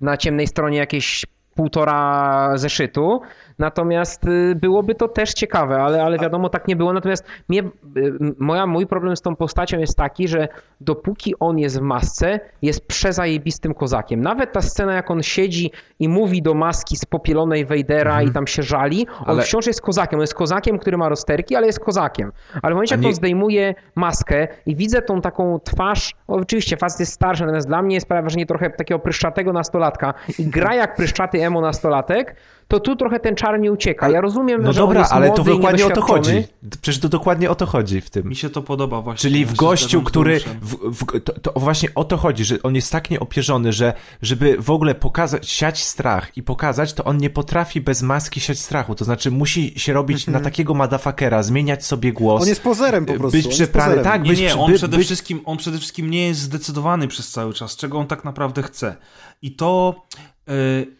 na 0.00 0.16
ciemnej 0.16 0.46
stronie 0.46 0.78
jakieś 0.78 1.24
półtora 1.62 2.52
zeszytu, 2.54 3.20
natomiast 3.58 4.24
y, 4.24 4.54
byłoby 4.54 4.94
to 4.94 5.08
też 5.08 5.32
ciekawe, 5.34 5.82
ale, 5.82 6.02
ale 6.02 6.18
wiadomo, 6.18 6.48
tak 6.48 6.68
nie 6.68 6.76
było. 6.76 6.92
Natomiast 6.92 7.24
mnie, 7.48 7.60
y, 7.60 8.18
moja, 8.38 8.66
mój 8.66 8.86
problem 8.86 9.16
z 9.16 9.20
tą 9.22 9.36
postacią 9.36 9.78
jest 9.78 9.96
taki, 9.96 10.28
że 10.28 10.48
dopóki 10.80 11.34
on 11.40 11.58
jest 11.58 11.78
w 11.78 11.82
masce, 11.82 12.40
jest 12.62 12.86
przezajebistym 12.86 13.74
kozakiem. 13.74 14.20
Nawet 14.20 14.52
ta 14.52 14.62
scena, 14.62 14.92
jak 14.94 15.10
on 15.10 15.22
siedzi 15.22 15.70
i 15.98 16.08
mówi 16.08 16.42
do 16.42 16.54
maski 16.54 16.96
z 16.96 17.04
popielonej 17.04 17.66
Vadera 17.66 18.22
i 18.22 18.30
tam 18.30 18.46
się 18.46 18.62
żali, 18.62 19.06
on 19.20 19.24
Ale- 19.30 19.42
wciąż 19.42 19.66
jest 19.66 19.80
kozakiem. 19.80 20.18
On 20.18 20.20
jest 20.20 20.34
kozakiem, 20.34 20.78
który 20.78 20.96
ma 20.96 21.08
rozterki, 21.08 21.56
ale 21.56 21.66
jest 21.66 21.80
kozakiem. 21.80 22.32
Ale 22.62 22.72
w 22.72 22.74
momencie, 22.74 22.94
A 22.94 22.96
jak 22.96 23.02
nie- 23.02 23.08
on 23.08 23.14
zdejmuje 23.14 23.74
maskę 23.94 24.48
i 24.66 24.76
widzę 24.76 25.02
tą 25.02 25.20
taką 25.20 25.60
twarz, 25.64 26.14
o, 26.28 26.34
oczywiście 26.34 26.76
facet 26.76 27.00
jest 27.00 27.12
starszy, 27.12 27.42
natomiast 27.42 27.66
dla 27.68 27.82
mnie 27.82 27.94
jest 27.94 28.06
sprawia 28.06 28.22
wrażenie 28.22 28.46
trochę 28.46 28.70
takiego 28.70 28.98
pryszczatego 28.98 29.52
nastolatka 29.52 30.14
i 30.38 30.46
gra 30.46 30.74
jak 30.74 30.96
pryszczaty 30.96 31.38
emo 31.48 31.60
nastolatek, 31.60 32.36
to 32.68 32.80
tu 32.80 32.96
trochę 32.96 33.20
ten 33.20 33.36
czar 33.36 33.60
nie 33.60 33.72
ucieka. 33.72 34.08
Ja 34.08 34.20
rozumiem, 34.20 34.62
No 34.62 34.72
że 34.72 34.82
on 34.82 34.86
dobra, 34.86 35.00
jest 35.00 35.12
ale 35.12 35.30
to 35.30 35.36
młody 35.36 35.50
i 35.50 35.54
dokładnie 35.54 35.86
o 35.86 35.90
to 35.90 36.02
chodzi. 36.02 36.44
Przecież 36.80 37.00
to 37.00 37.08
dokładnie 37.08 37.50
o 37.50 37.54
to 37.54 37.66
chodzi 37.66 38.00
w 38.00 38.10
tym. 38.10 38.28
Mi 38.28 38.36
się 38.36 38.50
to 38.50 38.62
podoba 38.62 39.00
właśnie. 39.00 39.30
Czyli 39.30 39.46
w 39.46 39.54
gościu, 39.54 40.02
który. 40.02 40.40
W, 40.40 41.04
w, 41.04 41.20
to, 41.20 41.32
to 41.40 41.60
właśnie 41.60 41.88
o 41.94 42.04
to 42.04 42.16
chodzi, 42.16 42.44
że 42.44 42.62
on 42.62 42.74
jest 42.74 42.92
tak 42.92 43.10
nieopierzony, 43.10 43.72
że 43.72 43.92
żeby 44.22 44.56
w 44.58 44.70
ogóle 44.70 44.94
pokazać, 44.94 45.48
siać 45.48 45.84
strach 45.84 46.36
i 46.36 46.42
pokazać, 46.42 46.92
to 46.92 47.04
on 47.04 47.18
nie 47.18 47.30
potrafi 47.30 47.80
bez 47.80 48.02
maski 48.02 48.40
siać 48.40 48.58
strachu. 48.58 48.94
To 48.94 49.04
znaczy 49.04 49.30
musi 49.30 49.80
się 49.80 49.92
robić 49.92 50.26
na 50.26 50.40
takiego 50.40 50.74
madafakera, 50.74 51.42
zmieniać 51.42 51.86
sobie 51.86 52.12
głos. 52.12 52.42
On 52.42 52.48
jest 52.48 52.62
pozerem 52.62 53.06
po 53.06 53.14
prostu. 53.14 53.38
Być 53.38 53.46
on 53.46 53.52
przeprany, 53.52 54.02
tak, 54.02 54.22
Nie, 54.22 54.30
być, 54.30 54.40
nie, 54.40 54.56
on, 54.56 54.70
by, 54.72 54.76
przede 54.76 54.96
być, 54.96 55.06
wszystkim, 55.06 55.40
on 55.44 55.56
przede 55.56 55.78
wszystkim 55.78 56.10
nie 56.10 56.26
jest 56.26 56.40
zdecydowany 56.40 57.08
przez 57.08 57.30
cały 57.30 57.54
czas, 57.54 57.76
czego 57.76 57.98
on 57.98 58.06
tak 58.06 58.24
naprawdę 58.24 58.62
chce. 58.62 58.96
I 59.42 59.56
to 59.56 59.94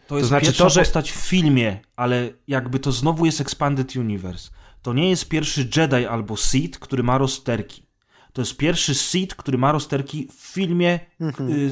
to 0.07 0.17
jest 0.17 0.27
znaczy 0.29 0.45
pierwsza 0.45 0.63
to, 0.63 0.69
że- 0.69 0.81
postać 0.81 1.11
w 1.11 1.15
filmie, 1.15 1.79
ale 1.95 2.29
jakby 2.47 2.79
to 2.79 2.91
znowu 2.91 3.25
jest 3.25 3.41
Expanded 3.41 3.95
Universe. 3.95 4.49
To 4.81 4.93
nie 4.93 5.09
jest 5.09 5.27
pierwszy 5.29 5.69
Jedi 5.75 6.05
albo 6.05 6.37
Sith, 6.37 6.79
który 6.79 7.03
ma 7.03 7.17
rozterki. 7.17 7.88
To 8.33 8.41
jest 8.41 8.57
pierwszy 8.57 8.95
Sith, 8.95 9.35
który 9.35 9.57
ma 9.57 9.71
rozterki 9.71 10.27
w 10.37 10.53
filmie 10.53 10.99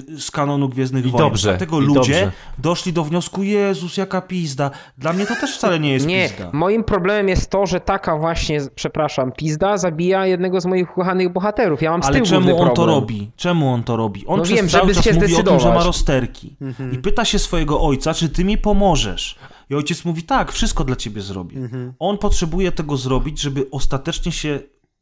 y, 0.09 0.19
z 0.21 0.31
kanonu 0.31 0.69
Gwiezdnych 0.69 1.05
I 1.05 1.09
Wojen. 1.09 1.27
dobrze, 1.27 1.49
Dlatego 1.49 1.81
i 1.81 1.85
ludzie 1.85 1.99
dobrze. 2.21 2.31
doszli 2.57 2.93
do 2.93 3.03
wniosku, 3.03 3.43
Jezus, 3.43 3.97
jaka 3.97 4.21
pizda. 4.21 4.71
Dla 4.97 5.13
mnie 5.13 5.25
to 5.25 5.35
też 5.35 5.55
wcale 5.57 5.79
nie 5.79 5.93
jest 5.93 6.05
Nie, 6.05 6.29
pizda. 6.29 6.49
moim 6.53 6.83
problemem 6.83 7.27
jest 7.29 7.49
to, 7.49 7.65
że 7.65 7.79
taka 7.79 8.17
właśnie, 8.17 8.59
przepraszam, 8.75 9.31
pizda 9.31 9.77
zabija 9.77 10.25
jednego 10.25 10.61
z 10.61 10.65
moich 10.65 10.91
ukochanych 10.91 11.33
bohaterów. 11.33 11.81
Ja 11.81 11.91
mam 11.91 12.03
z 12.03 12.05
Ale 12.05 12.21
czemu 12.21 12.57
on 12.59 12.67
to 12.67 12.73
problem. 12.73 12.95
robi? 12.95 13.31
Czemu 13.35 13.73
on 13.73 13.83
to 13.83 13.95
robi? 13.95 14.27
On 14.27 14.37
No 14.37 14.43
przez 14.43 14.55
wiem, 14.57 14.69
cały 14.69 14.83
żeby 14.83 14.95
czas 14.95 15.03
się 15.05 15.13
mówi 15.13 15.35
o 15.35 15.43
tym, 15.43 15.59
że 15.59 15.69
ma 15.73 15.83
rozterki. 15.83 16.55
I 16.93 16.97
pyta 16.97 17.25
się 17.25 17.39
swojego 17.39 17.81
ojca, 17.81 18.13
czy 18.13 18.29
ty 18.29 18.45
mi 18.45 18.57
pomożesz. 18.57 19.35
I 19.69 19.75
ojciec 19.75 20.05
mówi, 20.05 20.23
tak, 20.23 20.51
wszystko 20.51 20.83
dla 20.83 20.95
ciebie 20.95 21.21
zrobię. 21.21 21.69
On 21.99 22.17
potrzebuje 22.17 22.71
tego 22.71 22.97
zrobić, 22.97 23.41
żeby 23.41 23.67
ostatecznie 23.71 24.31
się 24.31 24.59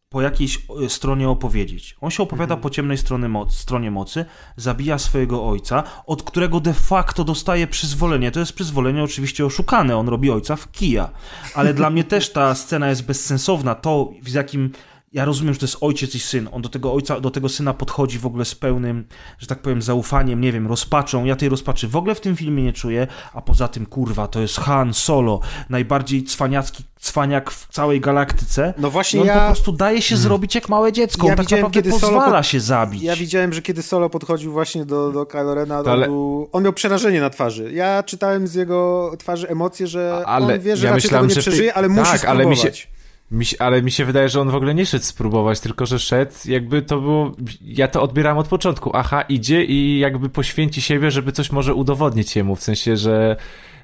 po 0.10 0.22
jakiejś 0.22 0.66
e, 0.86 0.90
stronie 0.90 1.30
opowiedzieć. 1.30 1.96
On 2.02 2.12
się 2.12 2.24
opowiada 2.24 2.58
po 2.58 2.70
ciemnej 2.70 2.98
stronie, 2.98 3.30
moc, 3.30 3.54
stronie 3.54 3.92
mocy, 3.92 4.26
zabija 4.58 4.98
swojego 4.98 5.48
ojca, 5.48 5.84
od 6.06 6.24
którego 6.24 6.60
de 6.60 6.74
facto 6.74 7.24
dostaje 7.24 7.68
przyzwolenie. 7.68 8.32
To 8.32 8.40
jest 8.40 8.54
przyzwolenie 8.54 9.04
oczywiście 9.04 9.46
oszukane, 9.46 9.98
on 9.98 10.10
robi 10.10 10.32
ojca 10.32 10.56
w 10.56 10.72
kija. 10.72 11.10
Ale 11.56 11.74
dla 11.74 11.90
mnie 11.90 12.04
też 12.04 12.32
ta 12.32 12.56
scena 12.56 12.90
jest 12.90 13.06
bezsensowna. 13.06 13.76
To, 13.76 14.12
z 14.28 14.34
jakim 14.34 14.72
ja 15.16 15.26
rozumiem, 15.26 15.54
że 15.54 15.60
to 15.60 15.66
jest 15.66 15.78
ojciec 15.82 16.16
i 16.16 16.20
syn. 16.20 16.50
On 16.52 16.62
do 16.62 16.70
tego 16.70 16.94
ojca, 16.94 17.20
do 17.20 17.32
tego 17.32 17.50
syna 17.50 17.74
podchodzi 17.74 18.20
w 18.20 18.26
ogóle 18.26 18.46
z 18.46 18.56
pełnym, 18.56 19.08
że 19.40 19.48
tak 19.48 19.60
powiem, 19.62 19.82
zaufaniem, 19.82 20.42
nie 20.42 20.52
wiem, 20.52 20.68
rozpaczą. 20.68 21.26
Ja 21.26 21.36
tej 21.36 21.50
rozpaczy 21.50 21.88
w 21.88 21.96
ogóle 21.96 22.16
w 22.16 22.22
tym 22.22 22.36
filmie 22.36 22.64
nie 22.64 22.74
czuję, 22.74 23.08
a 23.34 23.42
poza 23.42 23.68
tym, 23.68 23.86
kurwa, 23.86 24.28
to 24.28 24.42
jest 24.42 24.58
Han 24.58 24.94
Solo, 24.94 25.40
najbardziej 25.70 26.24
cwaniacki 26.24 26.84
cwaniak 27.00 27.52
w 27.52 27.68
całej 27.72 28.02
galaktyce. 28.02 28.74
No 28.78 28.92
właśnie 28.92 29.20
I 29.20 29.22
on 29.22 29.28
ja- 29.28 29.40
po 29.40 29.46
prostu 29.46 29.72
daje 29.72 30.02
się 30.02 30.18
zrobić 30.18 30.56
jak 30.56 30.70
małe 30.70 30.92
dziecko. 30.92 31.28
Ja 31.28 31.34
on 31.34 31.38
tak 31.38 31.46
widziałem, 31.46 31.64
naprawdę 31.66 31.90
kiedy 31.92 32.02
pozwala 32.02 32.38
pod- 32.38 32.46
się 32.46 32.60
zabić. 32.60 33.04
Ja 33.04 33.16
widziałem, 33.16 33.54
że 33.54 33.62
kiedy 33.62 33.84
Solo 33.84 34.10
podchodził 34.10 34.52
właśnie 34.52 34.86
do, 34.86 35.12
do 35.12 35.26
Kylo 35.26 35.56
Rena, 35.56 35.84
to 35.84 35.92
Ale- 35.92 36.06
był, 36.08 36.50
on 36.52 36.64
miał 36.64 36.74
przerażenie 36.74 37.22
na 37.22 37.30
twarzy. 37.30 37.72
Ja 37.74 38.04
czytałem 38.04 38.48
z 38.48 38.54
jego 38.54 39.12
twarzy 39.20 39.50
emocje, 39.50 39.88
że 39.88 40.24
Ale 40.26 40.54
on 40.56 40.62
wie, 40.62 40.78
że 40.78 40.86
ja 40.86 40.92
raczej 40.94 41.06
myślałem, 41.08 41.28
tego 41.30 41.36
nie 41.38 41.42
że 41.42 41.42
przeżyje, 41.52 41.74
ale 41.74 41.88
tak, 41.88 41.98
musi 41.98 42.28
ale 42.28 42.46
mi 42.46 42.56
się- 42.56 42.60
spróbować. 42.62 42.95
Mi 43.32 43.46
się, 43.46 43.58
ale 43.60 43.82
mi 43.82 43.92
się 43.92 44.06
wydaje, 44.06 44.30
że 44.30 44.42
on 44.42 44.50
w 44.50 44.56
ogóle 44.56 44.76
nie 44.76 44.86
szedł 44.86 45.06
spróbować, 45.06 45.60
tylko 45.60 45.86
że 45.86 46.00
szedł, 46.00 46.32
jakby 46.46 46.82
to 46.82 47.02
było, 47.02 47.32
ja 47.62 47.88
to 47.88 48.02
odbierałem 48.02 48.38
od 48.38 48.48
początku, 48.48 48.92
aha, 48.94 49.22
idzie 49.22 49.64
i 49.64 50.00
jakby 50.00 50.30
poświęci 50.30 50.82
siebie, 50.82 51.12
żeby 51.12 51.32
coś 51.32 51.52
może 51.52 51.74
udowodnić 51.74 52.36
jemu, 52.36 52.56
w 52.56 52.64
sensie, 52.64 52.98
że 52.98 53.36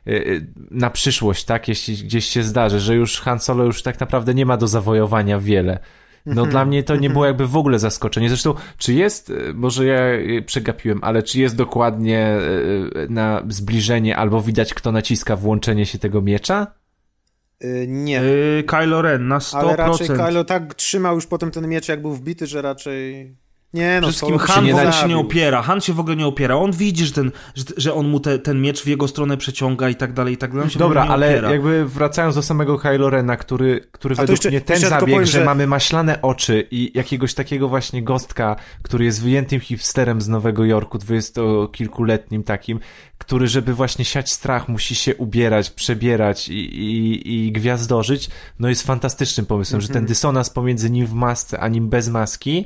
y, 0.07 0.11
y, 0.11 0.47
na 0.71 0.89
przyszłość, 0.89 1.45
tak, 1.45 1.67
jeśli 1.67 1.95
gdzieś 1.95 2.25
się 2.25 2.43
zdarzy, 2.43 2.79
że 2.79 2.95
już 2.95 3.19
Han 3.21 3.39
Solo 3.39 3.63
już 3.63 3.83
tak 3.83 3.99
naprawdę 3.99 4.33
nie 4.33 4.45
ma 4.45 4.57
do 4.57 4.67
zawojowania 4.67 5.39
wiele. 5.39 5.79
No 6.25 6.45
dla 6.45 6.65
mnie 6.65 6.83
to 6.83 6.95
nie 6.95 7.09
było 7.09 7.25
jakby 7.25 7.47
w 7.47 7.57
ogóle 7.57 7.79
zaskoczenie. 7.79 8.29
Zresztą, 8.29 8.53
czy 8.77 8.93
jest, 8.93 9.29
y, 9.29 9.53
może 9.53 9.85
ja 9.85 10.01
przegapiłem, 10.45 10.99
ale 11.03 11.23
czy 11.23 11.39
jest 11.39 11.55
dokładnie 11.55 12.37
na 13.09 13.43
zbliżenie 13.49 14.17
albo 14.17 14.41
widać, 14.41 14.73
kto 14.73 14.91
naciska 14.91 15.35
włączenie 15.35 15.85
się 15.85 15.99
tego 15.99 16.21
miecza? 16.21 16.80
Y, 17.63 17.85
nie. 17.87 18.21
Yy, 18.21 18.63
Kylo 18.63 19.01
Ren 19.01 19.27
na 19.27 19.39
100%. 19.39 19.57
Ale 19.57 19.75
raczej 19.75 20.07
Kylo 20.07 20.43
tak 20.43 20.73
trzymał 20.73 21.15
już 21.15 21.27
potem 21.27 21.51
ten 21.51 21.67
miecz, 21.67 21.87
jak 21.87 22.01
był 22.01 22.13
wbity, 22.13 22.47
że 22.47 22.61
raczej... 22.61 23.35
Nie 23.73 23.99
no, 24.01 24.07
Wszystkim 24.07 24.37
Han 24.37 24.65
się 24.67 24.73
nie 24.73 24.91
się 24.93 25.07
nie 25.07 25.17
opiera. 25.17 25.61
Han 25.61 25.81
się 25.81 25.93
w 25.93 25.99
ogóle 25.99 26.15
nie 26.15 26.27
opiera. 26.27 26.55
On 26.55 26.71
widzi, 26.71 27.05
że, 27.05 27.11
ten, 27.13 27.31
że, 27.55 27.63
że 27.77 27.93
on 27.93 28.07
mu 28.09 28.19
te, 28.19 28.39
ten 28.39 28.61
miecz 28.61 28.83
w 28.83 28.87
jego 28.87 29.07
stronę 29.07 29.37
przeciąga 29.37 29.89
i 29.89 29.95
tak 29.95 30.13
dalej, 30.13 30.33
i 30.33 30.37
tak 30.37 30.53
dalej. 30.53 30.69
Dobra, 30.75 31.05
ale 31.07 31.27
opiera. 31.27 31.51
jakby 31.51 31.85
wracając 31.85 32.35
do 32.35 32.41
samego 32.41 32.77
Kylo 32.79 33.09
Rena, 33.09 33.37
który, 33.37 33.87
który 33.91 34.15
według 34.15 34.29
jeszcze- 34.29 34.49
mnie 34.49 34.61
ten 34.61 34.79
zabieg, 34.79 34.99
powiem, 34.99 35.25
że... 35.25 35.31
że- 35.31 35.45
mamy 35.45 35.67
maślane 35.67 36.21
oczy 36.21 36.67
i 36.71 36.91
jakiegoś 36.95 37.33
takiego 37.33 37.67
właśnie 37.67 38.03
gostka, 38.03 38.55
który 38.81 39.05
jest 39.05 39.23
wyjętym 39.23 39.59
hipsterem 39.59 40.21
z 40.21 40.27
Nowego 40.27 40.65
Jorku, 40.65 40.97
dwudziestokilkuletnim 40.97 42.43
takim, 42.43 42.79
który 43.17 43.47
żeby 43.47 43.73
właśnie 43.73 44.05
siać 44.05 44.31
strach 44.31 44.69
musi 44.69 44.95
się 44.95 45.15
ubierać, 45.15 45.69
przebierać 45.69 46.49
i, 46.49 46.53
i, 46.53 47.45
i 47.47 47.51
gwiazdożyć, 47.51 48.29
no 48.59 48.69
jest 48.69 48.83
fantastycznym 48.87 49.45
pomysłem, 49.45 49.81
że 49.81 49.87
Mhm. 49.87 49.93
ten 50.05 50.07
dysonans 50.07 50.49
pomiędzy 50.49 50.89
nim 50.89 51.05
w 51.05 51.13
masce, 51.13 51.59
a 51.59 51.67
nim 51.67 51.89
bez 51.89 52.09
maski 52.09 52.65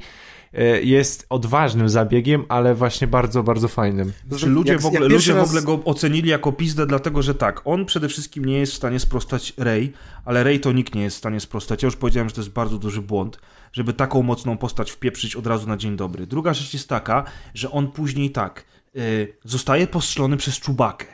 jest 0.84 1.26
odważnym 1.30 1.90
zabiegiem, 1.90 2.46
ale 2.50 2.76
właśnie 2.76 3.08
bardzo, 3.08 3.44
bardzo 3.44 3.68
fajnym. 3.68 4.14
Czy 4.38 4.48
ludzie, 4.48 4.72
Jak- 4.72 4.82
w 4.82 4.86
ogóle, 4.86 5.08
ludzie 5.08 5.34
w 5.34 5.36
raz- 5.36 5.48
ogóle 5.48 5.62
go 5.62 5.82
ocenili 5.86 6.30
jako 6.30 6.52
pizdę, 6.52 6.86
dlatego 6.88 7.22
że 7.22 7.36
tak, 7.36 7.62
on 7.66 7.86
przede 7.86 8.10
wszystkim 8.10 8.46
nie 8.46 8.58
jest 8.58 8.74
w 8.74 8.76
stanie 8.76 9.00
sprostać 9.00 9.54
Rey, 9.58 9.94
ale 10.26 10.44
Rey 10.44 10.60
to 10.60 10.72
nikt 10.72 10.96
nie 10.96 11.02
jest 11.04 11.16
w 11.16 11.20
stanie 11.20 11.40
sprostać. 11.40 11.84
Ja 11.84 11.88
już 11.88 11.96
powiedziałem, 11.96 12.30
że 12.30 12.36
to 12.36 12.42
jest 12.42 12.52
bardzo 12.54 12.78
duży 12.78 13.02
błąd, 13.02 13.40
żeby 13.74 13.94
taką 13.94 14.22
mocną 14.24 14.58
postać 14.58 14.92
wpieprzyć 14.92 15.36
od 15.36 15.48
razu 15.48 15.68
na 15.68 15.78
dzień 15.78 15.96
dobry. 15.96 16.28
Druga 16.28 16.54
rzecz 16.54 16.74
jest 16.74 16.90
taka, 16.90 17.24
że 17.54 17.72
on 17.72 17.92
później 17.92 18.32
tak, 18.32 18.66
y, 18.96 19.34
zostaje 19.44 19.88
postrzelony 19.88 20.38
przez 20.38 20.60
Czubakę. 20.60 21.06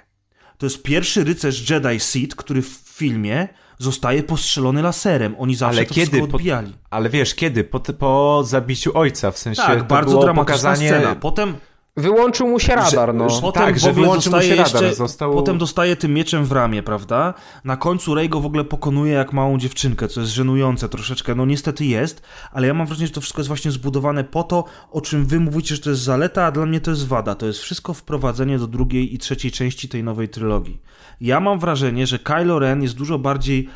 To 0.57 0.65
jest 0.65 0.83
pierwszy 0.83 1.23
rycerz 1.23 1.69
Jedi 1.69 1.99
Sith, 1.99 2.35
który 2.35 2.61
w 2.61 2.67
filmie 2.85 3.47
zostaje 3.81 4.23
postrzelony 4.23 4.81
laserem. 4.81 5.35
Oni 5.39 5.55
zawsze 5.55 5.77
Ale 5.79 5.87
to 5.87 5.93
kiedy? 5.93 6.07
wszystko 6.07 6.27
Po- 6.27 6.35
odbijali. 6.37 6.73
Ale 6.89 7.09
wiesz, 7.09 7.35
kiedy? 7.35 7.63
Po, 7.63 7.79
po 7.79 8.43
zabiciu 8.45 8.97
ojca, 8.97 9.31
w 9.31 9.37
sensie 9.39 9.61
Tak, 9.61 9.87
bardzo 9.87 10.11
było 10.11 10.23
dramatyczna 10.23 10.55
pokazanie... 10.55 10.89
scena. 10.89 11.15
Potem 11.15 11.55
Wyłączył 11.97 12.47
mu 12.47 12.59
się 12.59 12.75
radar, 12.75 13.13
no. 13.13 13.29
że- 13.29 13.41
Potem 13.41 13.63
tak, 13.63 13.79
że 13.79 13.93
wyłączył 13.93 14.31
mu 14.31 14.37
dostaje 14.37 14.49
się 14.57 14.63
radar, 14.63 14.83
jeszcze, 14.83 14.95
został- 14.95 15.33
potem 15.33 15.57
dostaje 15.57 15.95
tym 15.95 16.13
mieczem 16.13 16.45
w 16.45 16.51
ramię, 16.51 16.83
prawda? 16.83 17.33
Na 17.63 17.77
końcu 17.77 18.15
Rey 18.15 18.29
go 18.29 18.39
w 18.41 18.45
ogóle 18.45 18.63
pokonuje 18.63 19.13
jak 19.13 19.33
małą 19.33 19.57
dziewczynkę, 19.57 20.07
co 20.07 20.21
jest 20.21 20.33
żenujące 20.33 20.89
troszeczkę. 20.89 21.35
No 21.35 21.45
niestety 21.45 21.85
jest, 21.85 22.21
ale 22.51 22.67
ja 22.67 22.73
mam 22.73 22.87
wrażenie, 22.87 23.07
że 23.07 23.13
to 23.13 23.21
wszystko 23.21 23.39
jest 23.39 23.47
właśnie 23.47 23.71
zbudowane 23.71 24.23
po 24.23 24.43
to, 24.43 24.63
o 24.91 25.01
czym 25.01 25.25
wy 25.25 25.39
mówicie, 25.39 25.75
że 25.75 25.81
to 25.81 25.89
jest 25.89 26.01
zaleta, 26.01 26.45
a 26.45 26.51
dla 26.51 26.65
mnie 26.65 26.81
to 26.81 26.91
jest 26.91 27.07
wada. 27.07 27.35
To 27.35 27.45
jest 27.45 27.59
wszystko 27.59 27.93
wprowadzenie 27.93 28.59
do 28.59 28.67
drugiej 28.67 29.13
i 29.15 29.17
trzeciej 29.17 29.51
części 29.51 29.89
tej 29.89 30.03
nowej 30.03 30.29
trylogii. 30.29 30.81
Ja 31.21 31.39
mam 31.39 31.59
wrażenie, 31.59 32.07
że 32.07 32.19
Kylo 32.19 32.59
Ren 32.59 32.81
jest 32.83 32.95
dużo 32.95 33.19
bardziej 33.19 33.69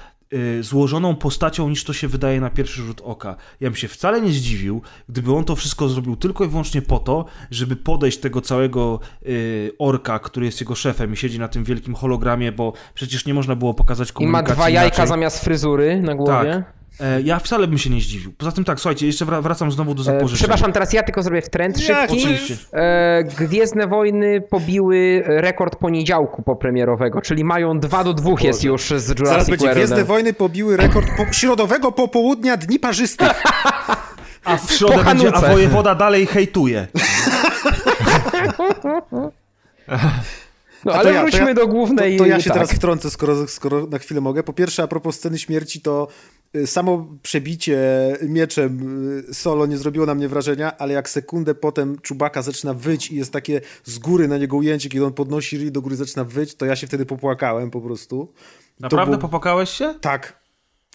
złożoną 0.61 1.15
postacią 1.15 1.69
niż 1.69 1.83
to 1.83 1.93
się 1.93 2.07
wydaje 2.07 2.41
na 2.41 2.49
pierwszy 2.49 2.81
rzut 2.81 3.01
oka. 3.03 3.35
Ja 3.61 3.69
bym 3.69 3.75
się 3.75 3.87
wcale 3.87 4.21
nie 4.21 4.31
zdziwił, 4.31 4.81
gdyby 5.09 5.33
on 5.33 5.43
to 5.43 5.55
wszystko 5.55 5.89
zrobił 5.89 6.15
tylko 6.15 6.45
i 6.45 6.47
wyłącznie 6.47 6.81
po 6.81 6.99
to, 6.99 7.25
żeby 7.51 7.75
podejść 7.75 8.17
tego 8.17 8.41
całego 8.41 8.99
y, 9.25 9.71
orka, 9.79 10.19
który 10.19 10.45
jest 10.45 10.61
jego 10.61 10.75
szefem 10.75 11.13
i 11.13 11.17
siedzi 11.17 11.39
na 11.39 11.47
tym 11.47 11.63
wielkim 11.63 11.95
hologramie, 11.95 12.51
bo 12.51 12.73
przecież 12.93 13.25
nie 13.25 13.33
można 13.33 13.55
było 13.55 13.73
pokazać 13.73 14.09
I 14.09 14.11
ma 14.11 14.15
komunikacji 14.15 14.53
dwa 14.55 14.69
jajka 14.69 14.87
inaczej. 14.95 15.07
zamiast 15.07 15.43
fryzury 15.43 16.01
na 16.01 16.15
głowie. 16.15 16.51
Tak. 16.51 16.74
E, 16.99 17.21
ja 17.21 17.39
wcale 17.39 17.67
bym 17.67 17.77
się 17.77 17.89
nie 17.89 18.01
zdziwił. 18.01 18.33
Poza 18.37 18.51
tym 18.51 18.63
tak, 18.63 18.79
słuchajcie, 18.79 19.07
jeszcze 19.07 19.25
wra- 19.25 19.41
wracam 19.43 19.71
znowu 19.71 19.95
do 19.95 20.01
E, 20.01 20.03
zapożyczenia. 20.03 20.37
przepraszam, 20.37 20.71
teraz 20.73 20.93
ja 20.93 21.03
tylko 21.03 21.23
zrobię 21.23 21.41
w 21.41 21.49
trend 21.49 21.79
szybki. 21.79 22.17
oczywiście. 22.17 22.55
E, 22.73 23.23
Gwiezdne 23.23 23.87
Wojny 23.87 24.41
pobiły 24.41 25.23
rekord 25.25 25.75
poniedziałku 25.75 26.43
popremierowego, 26.43 27.21
czyli 27.21 27.43
mają 27.43 27.79
2 27.79 28.03
do 28.03 28.13
2 28.13 28.31
jest 28.41 28.63
już 28.63 28.81
z 28.83 28.91
Jurassic 28.91 29.27
Zaraz 29.27 29.49
będzie. 29.49 29.71
Gwiezdne 29.71 30.03
Wojny 30.03 30.33
pobiły 30.33 30.77
rekord 30.77 31.07
po, 31.17 31.33
środowego 31.33 31.91
popołudnia 31.91 32.57
Dni 32.57 32.79
Parzystych. 32.79 33.43
A 34.45 34.57
w 34.57 34.71
środę 34.71 35.03
będzie, 35.03 35.35
a 35.35 35.41
wojewoda 35.41 35.95
dalej 35.95 36.25
hejtuje. 36.25 36.87
No 40.85 40.93
ale 40.93 41.13
ja- 41.13 41.15
to 41.15 41.21
wróćmy 41.27 41.47
ja- 41.47 41.53
do 41.53 41.67
głównej. 41.67 42.17
To, 42.17 42.23
to 42.23 42.29
ja 42.29 42.39
się 42.39 42.49
tak. 42.49 42.53
teraz 42.53 42.71
wtrącę, 42.73 43.09
skoro, 43.09 43.47
skoro 43.47 43.87
na 43.87 43.99
chwilę 43.99 44.21
mogę. 44.21 44.43
Po 44.43 44.53
pierwsze, 44.53 44.83
a 44.83 44.87
propos 44.87 45.15
sceny 45.15 45.39
śmierci, 45.39 45.81
to 45.81 46.07
y, 46.55 46.67
samo 46.67 47.07
przebicie 47.23 47.79
mieczem 48.21 48.79
y, 49.29 49.33
solo 49.33 49.65
nie 49.65 49.77
zrobiło 49.77 50.05
na 50.05 50.15
mnie 50.15 50.27
wrażenia, 50.27 50.77
ale 50.77 50.93
jak 50.93 51.09
sekundę 51.09 51.55
potem 51.55 51.97
Czubaka 52.01 52.41
zaczyna 52.41 52.73
wyć 52.73 53.11
i 53.11 53.15
jest 53.15 53.33
takie 53.33 53.61
z 53.83 53.99
góry 53.99 54.27
na 54.27 54.37
niego 54.37 54.57
ujęcie, 54.57 54.89
kiedy 54.89 55.05
on 55.05 55.13
podnosi 55.13 55.57
ryj 55.57 55.71
do 55.71 55.81
góry, 55.81 55.95
zaczyna 55.95 56.23
wyć, 56.23 56.55
to 56.55 56.65
ja 56.65 56.75
się 56.75 56.87
wtedy 56.87 57.05
popłakałem 57.05 57.71
po 57.71 57.81
prostu. 57.81 58.33
Naprawdę 58.79 59.11
było- 59.11 59.21
popłakałeś 59.21 59.69
się? 59.69 59.93
Tak. 60.01 60.44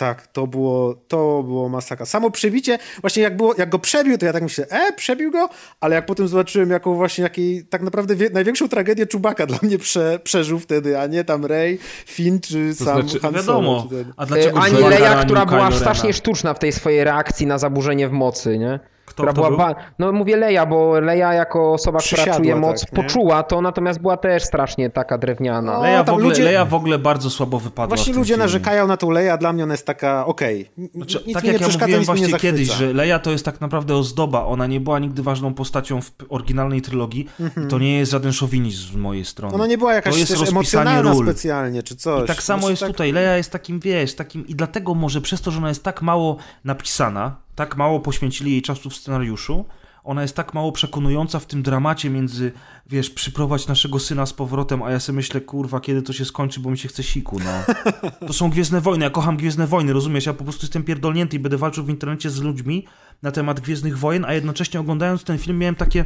Tak, 0.00 0.26
to 0.26 0.46
było, 0.46 0.94
to 1.08 1.42
było 1.42 1.68
masakra. 1.68 2.06
Samo 2.06 2.30
przebicie, 2.30 2.78
właśnie 3.00 3.22
jak, 3.22 3.36
było, 3.36 3.54
jak 3.58 3.68
go 3.68 3.78
przebił, 3.78 4.18
to 4.18 4.26
ja 4.26 4.32
tak 4.32 4.42
myślę, 4.42 4.66
e, 4.70 4.92
przebił 4.92 5.30
go, 5.30 5.48
ale 5.80 5.94
jak 5.94 6.06
potem 6.06 6.28
zobaczyłem, 6.28 6.70
jaką 6.70 6.94
właśnie, 6.94 7.22
jakiej 7.22 7.64
tak 7.64 7.82
naprawdę 7.82 8.16
wie, 8.16 8.30
największą 8.30 8.68
tragedię 8.68 9.06
Czubaka 9.06 9.46
dla 9.50 9.58
mnie 9.62 9.78
prze, 9.78 10.18
przeżył 10.24 10.58
wtedy, 10.58 11.00
a 11.00 11.06
nie 11.06 11.24
tam 11.24 11.46
Rey, 11.46 11.78
Finn 12.06 12.40
czy 12.40 12.74
sam 12.74 13.02
znaczy, 13.02 13.20
Han 13.20 13.32
Solo, 13.32 13.42
Wiadomo. 13.42 13.86
czy 13.90 14.04
ten. 14.04 14.12
A 14.16 14.26
dlaczego 14.26 14.58
E, 14.58 14.62
Ani 14.62 14.80
ranił 14.80 15.24
która 15.24 15.46
była 15.46 15.72
strasznie 15.72 16.12
sztuczna 16.12 16.54
w 16.54 16.58
tej 16.58 16.72
swojej 16.72 17.04
reakcji 17.04 17.46
na 17.46 17.58
zaburzenie 17.58 18.08
w 18.08 18.12
mocy, 18.12 18.58
nie? 18.58 18.80
Kto, 19.10 19.22
która 19.22 19.32
kto 19.32 19.50
była. 19.50 19.74
No 19.98 20.12
mówię 20.12 20.36
Leja, 20.36 20.66
bo 20.66 21.00
Leja 21.00 21.34
jako 21.34 21.72
osoba, 21.72 21.98
która 21.98 22.34
czuje 22.36 22.56
moc, 22.56 22.80
tak, 22.80 22.90
poczuła 22.94 23.42
to, 23.42 23.60
natomiast 23.60 24.00
była 24.00 24.16
też 24.16 24.42
strasznie 24.42 24.90
taka 24.90 25.18
drewniana. 25.18 25.72
No, 25.72 25.82
Leja, 25.82 26.02
w 26.02 26.06
tam 26.06 26.14
ogóle, 26.14 26.28
ludzie- 26.28 26.42
Leja 26.44 26.64
w 26.64 26.74
ogóle 26.74 26.98
bardzo 26.98 27.30
słabo 27.30 27.58
wypadła 27.60 27.96
Właśnie 27.96 28.12
w 28.12 28.14
tym 28.14 28.20
ludzie 28.20 28.28
filmie. 28.34 28.44
narzekają 28.44 28.86
na 28.86 28.96
tą 28.96 29.10
Leję, 29.10 29.32
a 29.32 29.36
dla 29.36 29.52
mnie 29.52 29.64
ona 29.64 29.74
jest 29.74 29.86
taka 29.86 30.26
okej. 30.26 30.70
N- 30.78 30.88
Znaczy, 30.94 31.22
Nic 31.26 31.34
tak 31.34 31.42
mi 31.42 31.46
nie 31.48 31.52
jak 31.52 31.60
ja 31.62 31.68
przeszkadza, 31.68 31.86
mówiłem 31.86 32.04
właśnie 32.04 32.38
kiedyś, 32.38 32.68
że 32.72 32.92
Leia 32.92 33.18
to 33.18 33.30
jest 33.30 33.44
tak 33.44 33.60
naprawdę 33.60 33.96
ozdoba. 33.96 34.44
Ona 34.46 34.66
nie 34.66 34.80
była 34.80 34.98
nigdy 34.98 35.22
ważną 35.22 35.54
postacią 35.54 36.00
w 36.02 36.10
oryginalnej 36.28 36.82
trylogii 36.82 37.28
to 37.68 37.78
nie 37.78 37.98
jest 37.98 38.12
żaden 38.12 38.32
szowinizm 38.32 38.92
z 38.92 38.96
mojej 38.96 39.24
strony. 39.24 39.54
Ona 39.54 39.66
nie 39.66 39.78
była 39.78 39.94
jakaś 39.94 40.12
to 40.12 40.18
jest 40.18 40.30
też 40.32 40.40
rozpisanie 40.40 40.90
emocjonalna 40.90 41.12
ról. 41.12 41.24
specjalnie, 41.26 41.82
czy 41.82 41.96
coś. 41.96 42.24
I 42.24 42.26
tak 42.26 42.42
samo 42.42 42.58
Znaczy, 42.60 42.72
jest 42.72 42.80
tak- 42.82 42.90
tutaj. 42.90 43.12
Leia 43.12 43.36
jest 43.36 43.52
takim, 43.52 43.80
wiesz, 43.80 44.14
takim 44.14 44.46
i 44.46 44.54
dlatego 44.54 44.94
może 44.94 45.20
przez 45.20 45.40
to, 45.40 45.50
że 45.50 45.58
ona 45.58 45.68
jest 45.68 45.82
tak 45.84 46.02
mało 46.02 46.36
napisana, 46.64 47.36
tak 47.60 47.76
mało 47.76 48.00
poświęcili 48.00 48.50
jej 48.52 48.62
czasu 48.62 48.90
w 48.90 48.96
scenariuszu, 48.96 49.64
ona 50.04 50.22
jest 50.22 50.36
tak 50.36 50.54
mało 50.54 50.72
przekonująca 50.72 51.38
w 51.38 51.46
tym 51.46 51.62
dramacie 51.62 52.10
między, 52.10 52.52
wiesz, 52.86 53.10
przyprowadź 53.10 53.66
naszego 53.66 53.98
syna 53.98 54.26
z 54.26 54.32
powrotem, 54.32 54.82
a 54.82 54.90
ja 54.90 55.00
sobie 55.00 55.16
myślę, 55.16 55.40
kurwa, 55.40 55.80
kiedy 55.80 56.02
to 56.02 56.12
się 56.12 56.24
skończy, 56.24 56.60
bo 56.60 56.70
mi 56.70 56.78
się 56.78 56.88
chce 56.88 57.02
siku, 57.02 57.38
no. 57.38 57.74
To 58.26 58.32
są 58.32 58.50
Gwiezdne 58.50 58.80
Wojny, 58.80 59.04
ja 59.04 59.10
kocham 59.10 59.36
Gwiezdne 59.36 59.66
Wojny, 59.66 59.92
rozumiesz? 59.92 60.26
Ja 60.26 60.34
po 60.34 60.44
prostu 60.44 60.62
jestem 60.62 60.82
pierdolnięty 60.82 61.36
i 61.36 61.38
będę 61.38 61.58
walczył 61.58 61.84
w 61.84 61.88
internecie 61.88 62.30
z 62.30 62.40
ludźmi 62.40 62.86
na 63.22 63.32
temat 63.32 63.60
Gwiezdnych 63.60 63.98
Wojen, 63.98 64.24
a 64.24 64.34
jednocześnie 64.34 64.80
oglądając 64.80 65.24
ten 65.24 65.38
film 65.38 65.58
miałem 65.58 65.74
takie, 65.74 66.04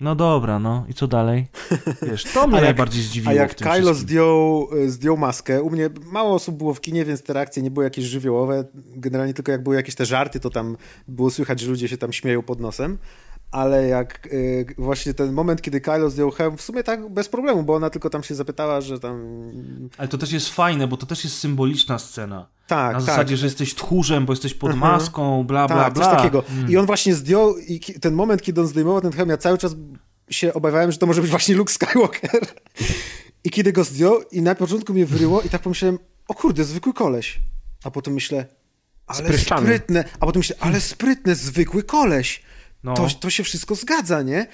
no 0.00 0.14
dobra, 0.14 0.58
no 0.58 0.84
i 0.88 0.94
co 0.94 1.06
dalej? 1.08 1.46
Wiesz, 2.02 2.24
to 2.24 2.42
mnie 2.46 2.56
jak- 2.56 2.64
najbardziej 2.64 3.02
zdziwiło 3.02 3.30
A 3.30 3.34
jak 3.34 3.54
Kylo 3.54 3.94
zdjął, 3.94 4.68
y, 4.76 4.90
zdjął 4.90 5.16
maskę, 5.16 5.62
u 5.62 5.70
mnie 5.70 5.90
mało 6.12 6.34
osób 6.34 6.56
było 6.56 6.74
w 6.74 6.80
kinie, 6.80 7.04
więc 7.04 7.22
te 7.22 7.32
reakcje 7.32 7.62
nie 7.62 7.70
były 7.70 7.84
jakieś 7.84 8.04
żywiołowe. 8.04 8.64
Generalnie 8.74 9.34
tylko 9.34 9.52
jak 9.52 9.62
były 9.62 9.76
jakieś 9.76 9.94
te 9.94 10.06
żarty, 10.06 10.40
to 10.40 10.50
tam 10.50 10.76
było 11.08 11.30
słychać, 11.30 11.60
że 11.60 11.70
ludzie 11.70 11.88
się 11.88 11.98
tam 11.98 12.12
śmieją 12.12 12.42
pod 12.42 12.60
nosem. 12.60 12.98
Ale 13.50 13.88
jak 13.88 14.26
y, 14.32 14.66
właśnie 14.78 15.14
ten 15.14 15.32
moment, 15.32 15.62
kiedy 15.62 15.80
Kylo 15.80 16.10
zdjął 16.10 16.30
hełm, 16.30 16.56
w 16.56 16.62
sumie 16.62 16.82
tak 16.84 17.08
bez 17.08 17.28
problemu, 17.28 17.62
bo 17.62 17.74
ona 17.74 17.90
tylko 17.90 18.10
tam 18.10 18.22
się 18.22 18.34
zapytała, 18.34 18.80
że 18.80 19.00
tam... 19.00 19.22
Ale 19.98 20.08
to 20.08 20.18
też 20.18 20.32
jest 20.32 20.48
fajne, 20.48 20.88
bo 20.88 20.96
to 20.96 21.06
też 21.06 21.24
jest 21.24 21.38
symboliczna 21.38 21.98
scena. 21.98 22.48
Tak, 22.66 22.92
Na 22.92 22.98
tak. 22.98 23.06
zasadzie, 23.06 23.36
że 23.36 23.46
jesteś 23.46 23.74
tchórzem, 23.74 24.26
bo 24.26 24.32
jesteś 24.32 24.54
pod 24.54 24.70
Mhm. 24.72 24.92
maską, 24.92 25.44
bla, 25.44 25.66
bla, 25.68 25.84
tak, 25.84 25.94
bla. 25.94 26.04
coś 26.04 26.16
takiego. 26.16 26.44
Mm. 26.50 26.70
I 26.70 26.76
on 26.76 26.86
właśnie 26.86 27.14
zdjął, 27.14 27.58
i 27.58 27.80
ten 27.80 28.14
moment, 28.14 28.42
kiedy 28.42 28.60
on 28.60 28.66
zdejmował 28.66 29.00
ten 29.00 29.12
hełm, 29.12 29.28
ja 29.28 29.36
cały 29.36 29.58
czas 29.58 29.74
się 30.30 30.54
obawiałem, 30.54 30.92
że 30.92 30.98
to 30.98 31.06
może 31.06 31.20
być 31.22 31.30
właśnie 31.30 31.54
Luke 31.54 31.72
Skywalker. 31.72 32.46
I 33.44 33.50
kiedy 33.50 33.72
go 33.72 33.84
zdjął, 33.84 34.20
i 34.32 34.42
na 34.42 34.54
początku 34.54 34.92
mnie 34.92 35.06
wyryło, 35.06 35.42
i 35.42 35.48
tak 35.48 35.62
pomyślałem, 35.62 35.98
o 36.28 36.34
kurde, 36.34 36.64
zwykły 36.64 36.92
koleś. 36.94 37.40
A 37.84 37.90
potem 37.90 38.14
myślę, 38.14 38.46
ale 39.06 39.18
Spryszczany. 39.18 39.62
sprytne. 39.62 40.04
A 40.20 40.26
potem 40.26 40.40
myślę, 40.40 40.56
ale 40.60 40.80
sprytne, 40.80 41.34
zwykły 41.34 41.82
koleś. 41.82 42.42
No. 42.84 42.94
To, 42.94 43.08
to 43.20 43.30
się 43.30 43.42
wszystko 43.44 43.74
zgadza, 43.74 44.22
nie? 44.22 44.46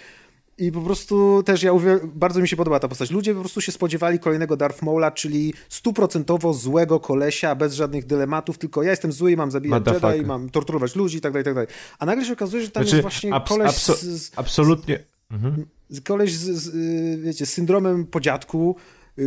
I 0.59 0.73
po 0.73 0.81
prostu 0.81 1.43
też 1.43 1.63
ja 1.63 1.73
bardzo 2.05 2.41
mi 2.41 2.49
się 2.49 2.57
podoba 2.57 2.81
ta 2.81 2.89
postać. 2.89 3.11
Ludzie 3.11 3.35
po 3.35 3.41
prostu 3.41 3.61
się 3.61 3.73
spodziewali 3.73 4.19
kolejnego 4.19 4.57
Darth 4.57 4.83
Maula, 4.83 5.11
czyli 5.11 5.55
stuprocentowo 5.69 6.55
złego 6.55 7.01
kolesia, 7.01 7.55
bez 7.55 7.75
żadnych 7.75 8.07
dylematów, 8.07 8.59
tylko 8.59 8.83
ja 8.83 8.91
jestem 8.91 9.13
zły 9.13 9.33
i 9.33 9.37
mam 9.37 9.51
zabijać 9.51 9.81
Motherfucker. 9.81 10.13
Jedi, 10.17 10.27
mam 10.27 10.51
torturować 10.51 10.97
ludzi 10.97 11.19
i 11.19 11.21
tak 11.21 11.33
dalej, 11.33 11.45
tak 11.45 11.55
dalej. 11.55 11.69
A 11.99 12.07
nagle 12.07 12.25
się 12.25 12.33
okazuje, 12.33 12.63
że 12.63 12.71
tam 12.71 12.83
Znaczy, 12.83 12.97
jest 12.97 13.03
właśnie 13.03 13.31
abs- 13.33 13.49
koleś 13.49 13.71
abso- 13.71 13.95
z, 13.95 14.31
absolutnie. 14.37 15.05
Mhm. 15.31 15.67
koleś 16.05 16.33
z, 16.33 16.63
z, 16.63 16.69
y, 16.75 17.19
wiecie, 17.23 17.47
z 17.47 17.53
syndromem 17.53 18.07
podziadku, 18.07 18.77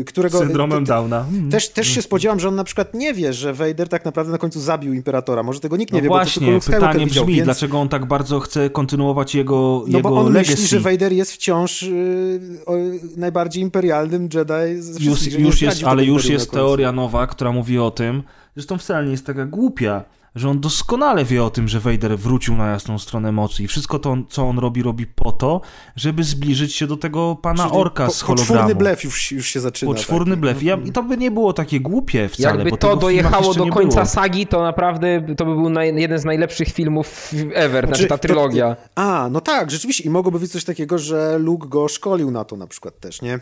którego... 0.05 0.39
Syndromem 0.39 0.83
Downa. 0.83 1.25
Mm. 1.33 1.51
Też, 1.51 1.69
też 1.69 1.87
się 1.87 2.01
spodziewam, 2.01 2.39
że 2.39 2.47
on 2.47 2.55
na 2.55 2.63
przykład 2.63 2.93
nie 2.93 3.13
wie, 3.13 3.33
że 3.33 3.53
Vader 3.53 3.89
tak 3.89 4.05
naprawdę 4.05 4.31
na 4.31 4.37
końcu 4.37 4.59
zabił 4.59 4.93
Imperatora. 4.93 5.43
Może 5.43 5.59
tego 5.59 5.77
nikt 5.77 5.93
nie 5.93 5.99
No 5.99 6.03
wie, 6.03 6.09
bo 6.09 6.15
to 6.15 6.19
właśnie, 6.19 6.47
tylko 6.47 6.71
pytanie 6.71 7.05
widział, 7.05 7.25
brzmi, 7.25 7.35
więc... 7.35 7.45
dlaczego 7.45 7.79
on 7.79 7.89
tak 7.89 8.05
bardzo 8.05 8.39
chce 8.39 8.69
kontynuować 8.69 9.35
jego, 9.35 9.83
No 9.87 9.97
jego 9.97 10.09
bo 10.09 10.19
on 10.19 10.33
legacy. 10.33 10.51
myśli, 10.51 10.67
że 10.67 10.79
Vader 10.79 11.13
jest 11.13 11.31
wciąż 11.31 11.83
y, 11.83 12.39
o, 12.65 12.73
najbardziej 13.17 13.63
imperialnym 13.63 14.23
Jedi 14.33 14.53
już, 14.75 14.99
wszystkich, 14.99 15.39
już 15.39 15.55
zdradzi 15.55 15.65
jest, 15.65 15.83
ale 15.83 16.05
już 16.05 16.25
jest 16.25 16.51
teoria 16.51 16.91
nowa, 16.91 17.27
która 17.27 17.51
mówi 17.51 17.79
o 17.79 17.91
tym, 17.91 18.23
zresztą 18.55 18.77
wcale 18.77 19.05
nie 19.05 19.11
jest 19.11 19.25
taka 19.25 19.45
głupia, 19.45 20.03
że 20.35 20.49
on 20.49 20.59
doskonale 20.59 21.25
wie 21.25 21.43
o 21.43 21.49
tym, 21.49 21.67
że 21.67 21.79
Vader 21.79 22.17
wrócił 22.17 22.55
na 22.57 22.67
jasną 22.67 22.99
stronę 22.99 23.31
mocy 23.31 23.63
i 23.63 23.67
wszystko 23.67 23.99
to, 23.99 24.17
co 24.29 24.43
on 24.49 24.59
robi, 24.59 24.83
robi 24.83 25.07
po 25.07 25.31
to, 25.31 25.61
żeby 25.95 26.23
zbliżyć 26.23 26.75
się 26.75 26.87
do 26.87 26.97
tego 26.97 27.35
pana 27.41 27.63
Czyli 27.63 27.75
orka 27.77 28.05
po, 28.05 28.11
z 28.11 28.21
hologramu. 28.21 28.49
Poczwórny 28.53 28.75
blef 28.75 29.03
już, 29.03 29.31
już 29.31 29.47
się 29.47 29.59
zaczyna. 29.59 29.91
Poczwórny 29.93 30.31
taki. 30.31 30.41
blef. 30.41 30.63
Ja, 30.63 30.77
I 30.85 30.91
to 30.91 31.03
by 31.03 31.17
nie 31.17 31.31
było 31.31 31.53
takie 31.53 31.79
głupie 31.79 32.29
wcale, 32.29 32.55
Jakby 32.55 32.69
bo 32.69 32.77
to 32.77 32.95
dojechało 32.95 33.53
do 33.53 33.65
końca 33.67 33.95
było. 33.95 34.05
sagi, 34.05 34.47
to 34.47 34.63
naprawdę 34.63 35.21
to 35.37 35.45
by 35.45 35.55
był 35.55 35.69
naj, 35.69 35.95
jeden 35.95 36.19
z 36.19 36.25
najlepszych 36.25 36.67
filmów 36.67 37.31
ever, 37.53 37.87
znaczy, 37.87 38.07
ta 38.07 38.17
to- 38.17 38.21
trylogia. 38.21 38.75
a, 38.95 39.27
no 39.31 39.41
tak, 39.41 39.71
rzeczywiście. 39.71 40.03
I 40.03 40.09
mogłoby 40.09 40.39
być 40.39 40.51
coś 40.51 40.63
takiego, 40.63 40.97
że 40.97 41.37
Luke 41.39 41.67
go 41.67 41.87
szkolił 41.87 42.31
na 42.31 42.43
to 42.45 42.55
na 42.57 42.67
przykład 42.67 42.99
też, 42.99 43.21
nie? 43.21 43.39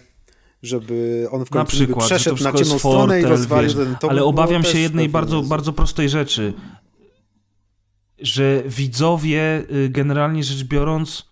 Żeby 0.62 1.28
on 1.32 1.46
w 1.46 1.52
Na 1.52 1.58
końcu 1.60 1.78
by 1.78 1.84
przykład, 1.86 2.06
przeszedł 2.06 2.44
na 2.44 2.54
ciemną 2.54 2.80
stronę 2.80 3.22
i 3.22 3.24
rozwalił 3.24 3.68
wiesz, 3.70 3.78
ten... 3.78 3.96
To 3.96 4.10
ale 4.10 4.24
obawiam 4.24 4.64
się 4.64 4.80
jednej 4.80 5.10
bardzo, 5.10 5.42
bardzo 5.42 5.74
prostej 5.74 6.10
rzeczy, 6.10 6.54
że 8.20 8.64
widzowie 8.66 9.64
y, 9.72 9.90
generalnie 9.90 10.44
rzecz 10.44 10.64
biorąc 10.64 11.26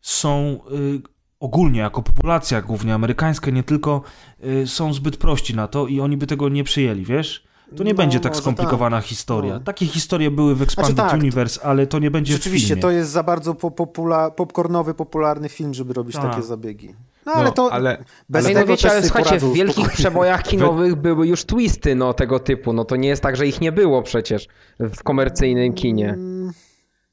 są 0.00 0.58
y, 0.72 1.00
ogólnie 1.40 1.80
jako 1.80 2.02
populacja, 2.02 2.62
głównie 2.62 2.94
amerykańska, 2.94 3.50
nie 3.50 3.62
tylko, 3.62 4.02
y, 4.44 4.66
są 4.66 4.92
zbyt 4.94 5.16
prości 5.16 5.56
na 5.56 5.68
to 5.68 5.86
i 5.86 6.00
oni 6.00 6.16
by 6.16 6.26
tego 6.26 6.48
nie 6.48 6.64
przyjęli, 6.64 7.04
wiesz? 7.04 7.44
To 7.76 7.84
nie 7.84 7.90
No, 7.92 7.96
będzie 7.96 8.20
tak 8.20 8.36
skomplikowana 8.36 8.96
tak. 8.96 9.06
historia. 9.06 9.54
No. 9.54 9.60
Takie 9.60 9.86
historie 9.86 10.30
były 10.30 10.54
w 10.54 10.62
Expanded 10.62 10.96
tak, 10.96 11.10
to- 11.10 11.16
Universe, 11.16 11.64
ale 11.64 11.86
to 11.86 11.98
nie 11.98 12.10
będzie 12.10 12.34
w 12.34 12.36
Rzeczywiście, 12.36 12.68
filmie. 12.68 12.82
to 12.82 12.90
jest 12.90 13.10
za 13.10 13.22
bardzo 13.22 13.54
po, 13.54 13.70
popula, 13.70 14.30
popcornowy, 14.30 14.94
popularny 14.94 15.48
film, 15.48 15.74
żeby 15.74 15.92
robić 15.94 16.16
Tak. 16.16 16.30
takie 16.30 16.42
zabiegi. 16.42 16.94
No 17.26 17.32
ale 17.32 17.44
No, 17.44 17.52
to 17.52 17.72
ale- 17.72 18.04
bez 18.28 18.46
Ej, 18.46 18.54
tego 18.54 18.66
no 18.66 18.72
wiecie, 18.72 18.90
ale 18.90 19.02
słuchajcie, 19.02 19.38
w 19.38 19.52
wielkich 19.52 19.74
spokojnie. 19.74 19.96
przebojach 19.96 20.42
kinowych 20.42 20.94
były 20.94 21.26
już 21.26 21.44
twisty 21.44 21.94
no, 21.94 22.14
tego 22.14 22.38
typu. 22.38 22.72
No 22.72 22.84
to 22.84 22.96
nie 22.96 23.08
jest 23.08 23.22
tak, 23.22 23.36
że 23.36 23.46
ich 23.46 23.60
nie 23.60 23.72
było 23.72 24.02
przecież 24.02 24.48
w 24.80 25.02
komercyjnym 25.02 25.72
kinie. 25.72 26.18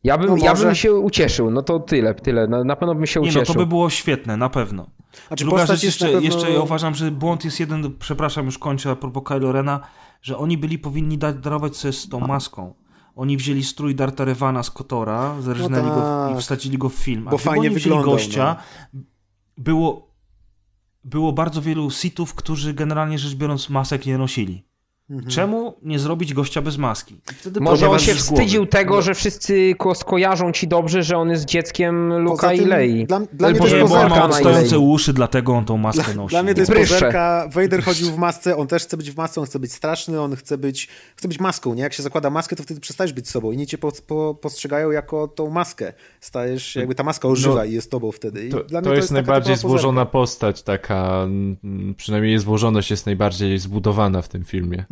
Ja 0.03 0.17
bym, 0.17 0.29
No 0.29 0.37
ja 0.37 0.53
bym 0.55 0.75
się 0.75 0.93
ucieszył, 0.93 1.51
no 1.51 1.61
to 1.61 1.79
tyle, 1.79 2.15
tyle. 2.15 2.47
Na, 2.47 2.63
na 2.63 2.75
pewno 2.75 2.95
bym 2.95 3.05
się 3.05 3.19
Nie 3.19 3.23
ucieszył. 3.23 3.41
no, 3.41 3.53
to 3.53 3.59
by 3.59 3.65
było 3.65 3.89
świetne, 3.89 4.37
na 4.37 4.49
pewno. 4.49 4.89
Znaczy, 5.27 5.45
Druga 5.45 5.65
rzecz, 5.65 5.83
jeszcze, 5.83 6.05
pewno... 6.05 6.21
jeszcze 6.21 6.51
ja 6.51 6.59
uważam, 6.61 6.95
że 6.95 7.11
błąd 7.11 7.45
jest 7.45 7.59
jeden, 7.59 7.93
przepraszam, 7.99 8.45
już 8.45 8.57
kończę 8.57 8.91
a 8.91 8.95
propos 8.95 9.23
Kylo 9.25 9.51
Rena, 9.51 9.79
że 10.21 10.37
oni 10.37 10.57
byli 10.57 10.79
powinni 10.79 11.17
dać, 11.17 11.35
darować 11.35 11.77
sobie 11.77 11.93
z 11.93 12.09
tą 12.09 12.19
maską. 12.19 12.73
Oni 13.15 13.37
wzięli 13.37 13.63
strój 13.63 13.95
Darta 13.95 14.25
Revana 14.25 14.63
z 14.63 14.71
Kotora, 14.71 15.35
zarżnęli 15.41 15.87
go 15.89 16.27
w, 16.27 16.31
i 16.31 16.33
tak. 16.33 16.41
wsadzili 16.41 16.77
go 16.77 16.89
w 16.89 16.93
film. 16.93 17.27
A 17.27 17.31
Bo 17.31 17.37
fajnie 17.37 17.67
oni 17.67 17.75
wzięli 17.75 17.95
wyglądał, 17.95 18.27
no. 18.37 18.55
Było, 19.59 20.15
było 21.03 21.33
bardzo 21.33 21.61
wielu 21.61 21.91
sitów, 21.91 22.35
którzy 22.35 22.73
generalnie 22.73 23.19
rzecz 23.19 23.35
biorąc 23.35 23.69
masek 23.69 24.05
nie 24.05 24.17
nosili. 24.17 24.68
Mhm. 25.09 25.29
Czemu 25.31 25.73
nie 25.81 25.99
zrobić 25.99 26.33
gościa 26.33 26.61
bez 26.61 26.77
maski? 26.77 27.21
Może 27.61 27.89
on 27.89 27.99
się 27.99 28.13
wstydził 28.15 28.65
tego, 28.65 29.01
że 29.01 29.13
wszyscy 29.13 29.75
ko- 29.77 29.95
skojarzą 29.95 30.51
ci 30.51 30.67
dobrze, 30.67 31.03
że 31.03 31.17
on 31.17 31.29
jest 31.29 31.45
dzieckiem 31.45 32.13
Luka 32.13 32.35
Poza 32.41 32.53
i 32.53 32.59
tym 32.59 32.67
Lei. 32.69 33.05
dla- 33.05 33.19
dla 33.33 33.49
mnie 33.49 33.59
to 33.59 33.67
Nie, 33.67 33.85
bo 33.85 33.95
on 34.01 34.09
ma 34.09 34.25
odstające 34.25 34.79
uszy, 34.79 35.13
dlatego 35.13 35.53
on 35.53 35.65
tą 35.65 35.77
maskę 35.77 36.13
nosi. 36.13 36.29
Dla 36.29 36.43
mnie 36.43 36.53
to 36.53 36.59
jest 36.59 36.71
Prysze. 36.71 36.93
pozerka. 36.93 37.49
Vader 37.53 37.83
chodził 37.83 38.11
w 38.11 38.17
masce, 38.17 38.57
on 38.57 38.67
też 38.67 38.83
chce 38.83 38.97
być 38.97 39.11
w 39.11 39.17
masce, 39.17 39.41
on 39.41 39.47
chce 39.47 39.59
być 39.59 39.73
straszny, 39.73 40.21
on 40.21 40.35
chce 40.35 40.57
być, 40.57 40.87
chce 41.15 41.27
być 41.27 41.39
maską, 41.39 41.73
nie? 41.73 41.81
Jak 41.83 41.93
się 41.93 42.03
zakłada 42.03 42.29
maskę, 42.29 42.55
to 42.55 42.63
wtedy 42.63 42.79
przestajesz 42.79 43.13
być 43.13 43.29
sobą. 43.29 43.51
Inni 43.51 43.67
cię 43.67 43.77
po, 43.77 43.91
po, 44.07 44.35
postrzegają 44.41 44.91
jako 44.91 45.27
tą 45.27 45.49
maskę. 45.49 45.93
Stajesz, 46.21 46.75
jakby 46.75 46.95
ta 46.95 47.03
maska 47.03 47.27
ożywa 47.27 47.55
No, 47.55 47.63
i 47.63 47.71
jest 47.73 47.91
tobą 47.91 48.11
wtedy. 48.11 48.47
I 48.47 48.49
To, 48.49 48.63
dla 48.63 48.81
to 48.81 48.89
mnie 48.89 48.97
jest 48.97 49.11
najbardziej 49.11 49.55
typowa 49.55 49.61
pozerka. 49.67 49.81
złożona 49.81 50.05
postać, 50.05 50.63
taka, 50.63 51.21
mm, 51.23 51.57
przynajmniej 51.97 52.39
złożoność 52.39 52.91
jest 52.91 53.05
najbardziej 53.05 53.59
zbudowana 53.59 54.21
w 54.21 54.27
tym 54.29 54.43
filmie. 54.43 54.85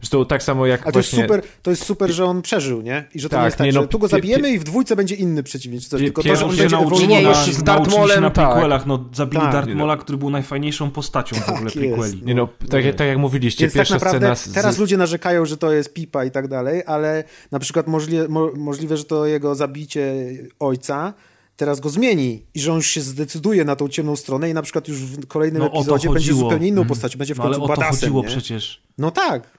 Zresztą 0.00 0.26
tak 0.26 0.42
samo 0.42 0.66
jak 0.66 0.82
Ale 0.82 0.92
to 0.92 0.98
jest, 0.98 1.10
właśnie... 1.10 1.24
super, 1.24 1.42
to 1.62 1.70
jest 1.70 1.84
super, 1.84 2.10
że 2.10 2.24
on 2.24 2.42
przeżył, 2.42 2.82
nie? 2.82 3.04
I 3.14 3.20
że 3.20 3.28
to 3.28 3.30
Tak, 3.30 3.40
nie 3.40 3.44
jest 3.44 3.56
tak, 3.56 3.66
nie, 3.66 3.72
no, 3.72 3.82
że 3.82 3.88
tu 3.88 3.98
go 3.98 4.08
zabijemy 4.08 4.50
i 4.50 4.58
w 4.58 4.64
dwójce 4.64 4.96
będzie 4.96 5.14
inny 5.14 5.42
przeciwnik, 5.42 5.82
coś, 5.82 6.00
tylko 6.00 6.22
to, 6.22 6.36
że 6.36 6.44
on 6.46 6.52
się 6.52 6.58
będzie 6.58 6.76
nauczyli, 6.76 7.08
Nie, 7.08 7.18
ewoluował. 7.18 7.46
już 7.46 7.54
na, 7.54 7.60
z 7.60 7.62
Dartmolem, 7.62 8.20
na 8.22 8.30
tak. 8.30 8.50
prequelach, 8.52 8.86
no 8.86 9.04
zabili 9.14 9.42
Tak. 9.42 9.52
Dartmola, 9.52 9.96
który 9.96 10.18
był 10.18 10.30
najfajniejszą 10.30 10.90
postacią 10.90 11.36
w 11.36 11.48
ogóle 11.48 11.70
Tak 11.70 11.72
prequeli. 11.72 12.00
jest. 12.02 12.22
Nie 12.22 12.34
no, 12.34 12.48
tak, 12.70 12.84
jak- 12.84 12.96
tak 12.96 13.06
jak 13.08 13.18
mówiliście, 13.18 13.64
Więc 13.64 13.72
tak 13.72 13.78
pierwsza 13.80 13.94
naprawdę 13.94 14.36
scena... 14.36 14.52
Z, 14.52 14.54
teraz 14.54 14.78
ludzie 14.78 14.96
narzekają, 14.96 15.46
że 15.46 15.56
to 15.56 15.72
jest 15.72 15.94
pipa 15.94 16.24
i 16.24 16.30
tak 16.30 16.48
dalej, 16.48 16.82
ale 16.86 17.24
na 17.50 17.58
przykład 17.58 17.86
możli, 17.86 18.18
mo, 18.28 18.50
możliwe, 18.56 18.96
że 18.96 19.04
to 19.04 19.26
jego 19.26 19.54
zabicie 19.54 20.14
ojca 20.60 21.14
teraz 21.60 21.80
go 21.80 21.88
zmieni 21.90 22.46
i 22.54 22.60
że 22.60 22.70
on 22.72 22.76
już 22.76 22.86
się 22.86 23.00
zdecyduje 23.00 23.64
na 23.64 23.76
tą 23.76 23.88
ciemną 23.88 24.16
stronę 24.16 24.50
i 24.50 24.54
na 24.54 24.62
przykład 24.62 24.88
już 24.88 24.98
w 24.98 25.26
kolejnym 25.26 25.62
No 25.62 25.68
epizodzie 25.68 26.10
będzie 26.10 26.32
zupełnie 26.34 26.68
inną 26.68 26.80
Mhm. 26.82 26.88
postacią, 26.88 27.18
będzie 27.18 27.34
w 27.34 27.38
No 27.38 27.44
ale 27.44 27.54
końcu 27.58 27.72
o 27.72 27.76
to 27.76 27.82
chodziło 27.82 28.22
nie? 28.22 28.28
przecież. 28.28 28.82
No 28.98 29.10
tak. 29.10 29.58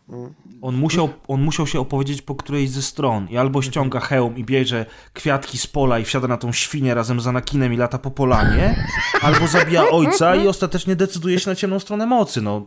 On 0.62 0.76
musiał, 0.76 1.10
on 1.28 1.42
musiał 1.42 1.68
się 1.68 1.80
opowiedzieć 1.80 2.22
po 2.22 2.36
którejś 2.36 2.70
ze 2.70 2.82
stron 2.82 3.28
i 3.30 3.38
albo 3.38 3.62
ściąga 3.62 4.00
hełm 4.00 4.38
i 4.38 4.44
bierze 4.44 4.86
kwiatki 5.14 5.58
z 5.58 5.68
pola 5.68 6.00
i 6.00 6.06
wsiada 6.06 6.28
na 6.28 6.38
tą 6.38 6.52
świnię 6.52 6.94
razem 6.94 7.22
z 7.22 7.28
Anakinem 7.28 7.74
i 7.74 7.78
lata 7.78 7.98
po 7.98 8.12
polanie, 8.12 8.88
albo 9.22 9.48
zabija 9.48 9.90
ojca 9.90 10.36
i 10.36 10.48
ostatecznie 10.48 10.96
decyduje 10.96 11.40
się 11.40 11.50
na 11.50 11.56
ciemną 11.56 11.80
stronę 11.80 12.06
mocy, 12.06 12.42
no. 12.42 12.66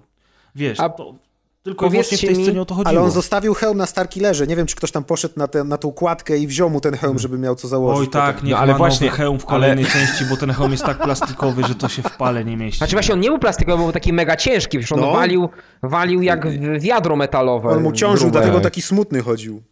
Wiesz, 0.55 0.81
A- 0.81 0.89
to... 0.89 1.15
Tylko 1.65 1.87
i 1.87 1.91
wyłącznie 1.91 2.19
w 2.19 2.21
tej 2.21 2.37
mi- 2.37 2.45
scenie 2.45 2.63
o 2.63 2.65
to 2.65 2.75
chodziło. 2.75 2.89
Ale 2.91 3.01
on 3.01 3.11
zostawił 3.11 3.55
hełm 3.55 3.79
na 3.79 3.87
Starkillerze. 3.87 4.47
Nie 4.47 4.57
wiem, 4.57 4.67
czy 4.67 4.77
ktoś 4.77 4.91
tam 4.93 5.05
poszedł 5.05 5.35
na, 5.37 5.49
tę 5.49 5.65
na 5.65 5.79
tą 5.79 5.93
kładkę 5.93 6.39
i 6.39 6.47
wziął 6.47 6.71
mu 6.71 6.81
ten 6.81 6.95
hełm, 6.97 7.19
żeby 7.19 7.39
miał 7.39 7.55
co 7.55 7.69
założyć. 7.69 8.01
Oj 8.01 8.09
tak, 8.09 8.43
niech 8.43 8.53
No, 8.53 8.59
ale 8.59 8.73
ale 8.73 8.79
właśnie- 8.79 9.11
hełm 9.11 9.39
w 9.39 9.47
kolejnej 9.47 9.87
części, 9.87 10.25
bo 10.31 10.37
ten 10.37 10.51
hełm 10.51 10.73
jest 10.73 10.85
tak 10.85 10.99
plastikowy, 11.05 11.65
że 11.69 11.75
to 11.75 11.89
się 11.89 12.03
w 12.03 12.17
pale 12.17 12.45
nie 12.45 12.57
mieści. 12.57 12.79
Znaczy 12.79 12.93
właśnie 12.97 13.15
on 13.15 13.21
nie 13.21 13.29
był 13.29 13.39
plastikowy, 13.39 13.83
był 13.83 13.93
taki 13.93 14.13
mega 14.13 14.37
ciężki, 14.37 14.79
przecież 14.79 14.93
on 14.93 15.01
No. 15.01 15.13
walił, 15.13 15.49
walił 15.83 16.23
jak 16.23 16.49
w 16.51 16.81
wiadro 16.83 17.17
metalowe. 17.17 17.69
On 17.69 17.83
mu 17.83 17.93
ciążył, 17.93 18.27
grube. 18.31 18.39
dlatego 18.41 18.61
taki 18.61 18.83
smutny 18.83 19.23
chodził. 19.23 19.63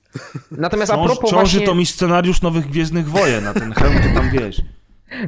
Natomiast 0.51 0.93
a 0.93 0.95
Ciąż, 0.97 1.07
propos 1.07 1.31
ciąży 1.31 1.43
właśnie... 1.59 1.67
to 1.67 1.75
mi 1.75 1.87
scenariusz 1.87 2.43
Nowych 2.43 2.67
Gwiezdnych 2.67 3.09
Wojen, 3.11 3.47
a 3.47 3.55
ten 3.55 3.73
hełm 3.73 3.95
to 3.95 4.21
tam 4.21 4.31
wiesz. 4.31 4.63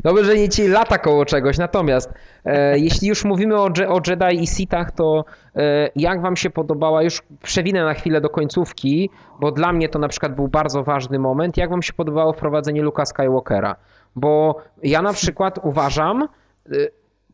Dobrze, 0.05 0.24
że 0.24 0.36
nie 0.36 0.48
ci 0.48 0.69
lata 0.69 0.98
koło 0.98 1.24
czegoś. 1.24 1.59
Natomiast 1.59 2.12
e, 2.44 2.78
jeśli 2.78 3.09
już 3.09 3.24
mówimy 3.24 3.56
o, 3.56 3.65
o 3.89 4.01
Jedi 4.06 4.43
i 4.43 4.47
Sithach, 4.47 4.93
to 4.93 5.24
e, 5.56 5.90
jak 5.97 6.23
wam 6.23 6.36
się 6.36 6.51
podobała, 6.51 7.02
już 7.02 7.23
przewinę 7.43 7.85
na 7.85 7.94
chwilę 7.94 8.20
do 8.20 8.31
końcówki, 8.31 9.11
bo 9.40 9.52
dla 9.52 9.73
mnie 9.73 9.89
to 9.89 9.98
na 9.98 10.09
przykład 10.09 10.35
był 10.35 10.48
bardzo 10.48 10.85
ważny 10.85 11.19
moment, 11.19 11.56
jak 11.56 11.70
wam 11.70 11.82
się 11.82 11.93
podobało 11.93 12.32
wprowadzenie 12.32 12.82
Luka 12.82 13.05
Skywalkera? 13.05 13.77
Bo 14.16 14.62
ja 14.82 15.02
na 15.02 15.12
przykład 15.12 15.59
uważam, 15.62 16.23
e, 16.23 16.77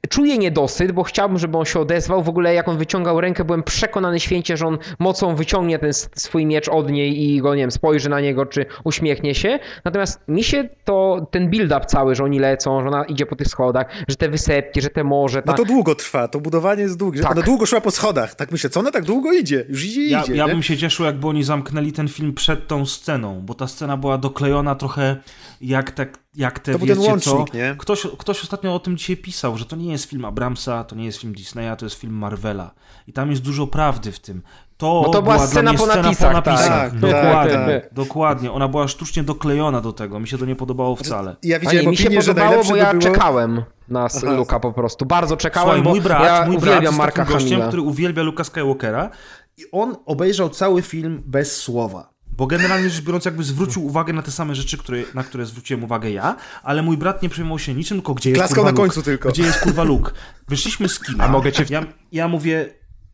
czuję 0.08 0.38
niedosyt, 0.38 0.92
bo 0.92 1.02
chciałbym, 1.02 1.38
żeby 1.38 1.58
on 1.58 1.64
się 1.64 1.80
odezwał. 1.80 2.22
W 2.22 2.28
ogóle 2.28 2.54
jak 2.54 2.68
on 2.68 2.78
wyciągał 2.78 3.20
rękę, 3.20 3.44
byłem 3.44 3.62
przekonany 3.62 4.20
święcie, 4.20 4.56
że 4.56 4.66
on 4.66 4.78
mocą 4.98 5.34
wyciągnie 5.34 5.78
ten 5.78 5.92
swój 6.16 6.46
miecz 6.46 6.68
od 6.68 6.90
niej 6.90 7.22
i 7.22 7.40
go, 7.40 7.54
nie 7.54 7.62
wiem, 7.62 7.70
spojrzy 7.70 8.08
na 8.08 8.20
niego, 8.20 8.46
czy 8.46 8.66
uśmiechnie 8.84 9.34
się. 9.34 9.58
Natomiast 9.84 10.20
mi 10.28 10.44
się 10.44 10.68
to, 10.84 11.26
ten 11.30 11.50
build-up 11.50 11.86
cały, 11.86 12.14
że 12.14 12.24
oni 12.24 12.38
lecą, 12.38 12.80
że 12.80 12.88
ona 12.88 13.04
idzie 13.04 13.26
po 13.26 13.36
tych 13.36 13.46
schodach, 13.48 13.86
że 14.08 14.16
te 14.16 14.28
wysepki, 14.28 14.80
że 14.80 14.90
te 14.90 15.04
morze, 15.04 15.42
ta... 15.42 15.52
No 15.52 15.58
to 15.58 15.64
długo 15.64 15.94
trwa, 15.94 16.28
to 16.28 16.40
budowanie 16.40 16.82
jest 16.82 16.98
długie. 16.98 17.22
Tak. 17.22 17.32
Ona 17.32 17.42
długo 17.42 17.66
szła 17.66 17.80
po 17.80 17.90
schodach. 17.90 18.34
Tak 18.34 18.52
myślę, 18.52 18.70
co 18.70 18.80
ona 18.80 18.90
tak 18.90 19.04
długo 19.04 19.32
idzie? 19.32 19.64
Już 19.68 19.84
idzie 19.84 20.02
i 20.02 20.10
Ja, 20.10 20.22
idzie. 20.22 20.34
ja 20.34 20.46
nie? 20.46 20.52
bym 20.52 20.62
się 20.62 20.76
cieszył, 20.76 21.06
jakby 21.06 21.28
oni 21.28 21.44
zamknęli 21.44 21.92
ten 21.92 22.08
film 22.08 22.34
przed 22.34 22.66
tą 22.66 22.86
sceną, 22.86 23.40
bo 23.40 23.54
ta 23.54 23.66
scena 23.66 23.96
była 23.96 24.18
doklejona 24.18 24.74
trochę 24.74 25.16
jak, 25.60 25.90
tak, 25.90 26.18
jak 26.34 26.58
te, 26.58 26.72
To 26.72 26.78
był 26.78 26.86
wiecie 26.88 27.00
ten 27.00 27.10
łącznik, 27.10 27.50
co? 27.50 27.56
nie? 27.56 27.74
Ktoś, 27.78 28.06
ktoś 28.18 28.42
ostatnio 28.42 28.74
o 28.74 28.78
tym 28.78 28.96
dzisiaj 28.96 29.16
pisał, 29.16 29.56
że 29.58 29.64
to 29.64 29.76
nie 29.76 29.92
jest 29.92 30.04
film 30.04 30.24
Abramsa, 30.24 30.84
to 30.84 30.96
nie 30.96 31.04
jest 31.04 31.18
film 31.18 31.34
Disneya, 31.34 31.76
to 31.78 31.86
jest 31.86 31.96
film 31.96 32.14
Marvela. 32.14 32.70
I 33.06 33.12
tam 33.12 33.30
jest 33.30 33.42
dużo 33.42 33.66
prawdy 33.66 34.12
w 34.12 34.20
tym. 34.20 34.42
To, 34.76 35.02
No 35.06 35.12
to 35.12 35.22
była 35.22 35.36
dla 35.36 35.46
scena 35.46 35.74
po 35.74 35.78
scena 35.86 36.02
napisach, 36.02 36.28
po 36.28 36.32
napisach. 36.50 36.68
tak. 36.68 36.90
Tak, 36.90 37.00
dokładnie, 37.00 37.80
tak, 37.82 37.94
dokładnie. 37.94 38.52
Ona 38.52 38.68
była 38.68 38.88
sztucznie 38.88 39.22
doklejona 39.22 39.80
do 39.80 39.92
tego. 39.92 40.20
Mi 40.20 40.28
się 40.28 40.38
to 40.38 40.44
nie 40.46 40.56
podobało 40.56 40.96
wcale. 40.96 41.36
Ja 41.42 41.58
widziałem 41.58 41.84
nie, 41.84 41.90
mi 41.90 41.96
się 41.96 42.04
opinię, 42.04 42.22
że 42.22 42.34
podobało, 42.34 42.64
bo 42.64 42.76
ja 42.76 42.92
by 42.92 42.98
było... 42.98 43.12
czekałem 43.12 43.62
na 43.88 44.04
Aha. 44.04 44.32
Luka 44.32 44.60
po 44.60 44.72
prostu. 44.72 45.06
Bardzo 45.06 45.36
czekałem, 45.36 45.68
Słuchaj, 45.68 45.82
bo 45.82 45.90
mój 45.90 46.00
brat, 46.00 46.24
ja 46.24 46.46
mój 46.46 46.58
brat 46.58 46.82
jest 46.82 46.98
Marka 46.98 47.24
gościem, 47.24 47.50
Hamila. 47.50 47.66
który 47.68 47.82
uwielbia 47.82 48.22
Luka 48.22 48.44
Skywalkera. 48.44 49.10
I 49.56 49.62
on 49.72 49.96
obejrzał 50.06 50.48
cały 50.50 50.82
film 50.82 51.22
bez 51.26 51.56
słowa. 51.56 52.10
Bo 52.36 52.46
generalnie 52.46 52.90
rzecz 52.90 53.04
biorąc, 53.04 53.24
jakby 53.24 53.44
zwrócił 53.44 53.86
uwagę 53.86 54.12
na 54.12 54.22
te 54.22 54.30
same 54.30 54.54
rzeczy, 54.54 54.78
które, 54.78 54.98
na 55.14 55.24
które 55.24 55.46
zwróciłem 55.46 55.84
uwagę 55.84 56.10
ja, 56.10 56.36
ale 56.62 56.82
mój 56.82 56.96
brat 56.96 57.22
nie 57.22 57.28
przejmował 57.28 57.58
się 57.58 57.74
niczym, 57.74 57.96
tylko 57.96 58.14
gdzie 58.14 58.30
jest 58.30 58.38
Klaskał 58.40 58.54
kurwa 58.56 58.64
na 58.64 58.70
Luke? 58.70 58.82
końcu 58.82 59.02
tylko. 59.02 59.28
Gdzie 59.28 59.42
jest 59.42 59.60
kurwa 59.60 59.82
Luke? 59.84 60.12
Wyszliśmy 60.48 60.88
z 60.88 61.00
kina. 61.00 61.24
A 61.24 61.28
mogę 61.28 61.52
cię 61.52 61.64
w- 61.64 61.70
Ja, 61.70 61.84
ja 62.12 62.28
mówię... 62.28 62.68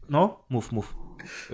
No, 0.08 0.40
mów, 0.50 0.72
mów. 0.72 0.94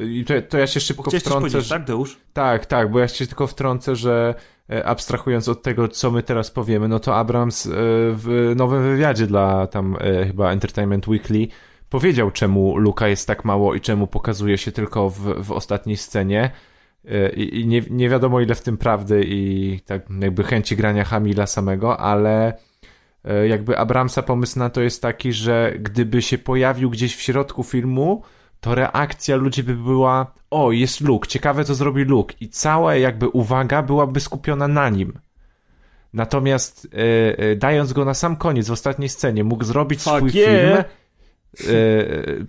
I 0.00 0.24
to, 0.24 0.34
to 0.48 0.58
ja 0.58 0.66
się 0.66 0.80
szybko 0.80 1.02
Chciałeś 1.02 1.22
wtrącę. 1.24 1.60
że- 1.60 1.68
tak, 1.70 1.84
Deusz? 1.84 2.16
Tak, 2.32 2.66
tak, 2.66 2.90
bo 2.90 2.98
ja 2.98 3.08
się 3.08 3.26
tylko 3.26 3.46
wtrącę, 3.46 3.96
że 3.96 4.34
e, 4.70 4.86
abstrahując 4.86 5.48
od 5.48 5.62
tego, 5.62 5.88
co 5.88 6.10
my 6.10 6.22
teraz 6.22 6.50
powiemy, 6.50 6.88
no 6.88 7.00
to 7.00 7.16
Abrams 7.16 7.66
e, 7.66 7.70
w 8.12 8.52
nowym 8.56 8.82
wywiadzie 8.82 9.26
dla 9.26 9.66
tam 9.66 9.96
e, 10.00 10.26
chyba 10.26 10.50
Entertainment 10.50 11.08
Weekly 11.08 11.48
powiedział, 11.90 12.30
czemu 12.30 12.78
Luka 12.78 13.08
jest 13.08 13.26
tak 13.26 13.44
mało 13.44 13.74
i 13.74 13.80
czemu 13.80 14.06
pokazuje 14.06 14.58
się 14.58 14.72
tylko 14.72 15.10
w, 15.10 15.44
w 15.44 15.52
ostatniej 15.52 15.96
scenie. 15.96 16.50
E, 17.08 17.32
I, 17.32 17.60
i 17.60 17.66
nie, 17.66 17.82
nie 17.90 18.08
wiadomo 18.08 18.40
ile 18.40 18.54
w 18.54 18.62
tym 18.62 18.76
prawdy 18.76 19.24
i 19.26 19.80
tak 19.86 20.02
jakby 20.20 20.44
chęci 20.44 20.76
grania 20.76 21.04
Hamila 21.04 21.46
samego, 21.46 22.00
ale 22.00 22.52
e, 23.24 23.48
jakby 23.48 23.78
Abramsa 23.78 24.22
pomysł 24.22 24.58
na 24.58 24.70
to 24.70 24.80
jest 24.80 25.02
taki, 25.02 25.32
że 25.32 25.72
gdyby 25.78 26.22
się 26.22 26.38
pojawił 26.38 26.90
gdzieś 26.90 27.16
w 27.16 27.22
środku 27.22 27.62
filmu, 27.62 28.22
to 28.60 28.74
reakcja 28.74 29.36
ludzi 29.36 29.62
by 29.62 29.74
była 29.74 30.34
o, 30.50 30.72
jest 30.72 31.00
Luke, 31.00 31.28
ciekawe 31.28 31.64
co 31.64 31.74
zrobi 31.74 32.04
Luke 32.04 32.34
i 32.40 32.48
cała 32.48 32.96
jakby 32.96 33.28
uwaga 33.28 33.82
byłaby 33.82 34.20
skupiona 34.20 34.68
na 34.68 34.88
nim. 34.88 35.18
Natomiast 36.12 36.88
e, 37.50 37.56
dając 37.56 37.92
go 37.92 38.04
na 38.04 38.14
sam 38.14 38.36
koniec 38.36 38.68
w 38.68 38.72
ostatniej 38.72 39.08
scenie 39.08 39.44
mógł 39.44 39.64
zrobić 39.64 40.02
Fuck 40.02 40.16
swój 40.16 40.30
yeah. 40.34 40.50
film 40.50 40.84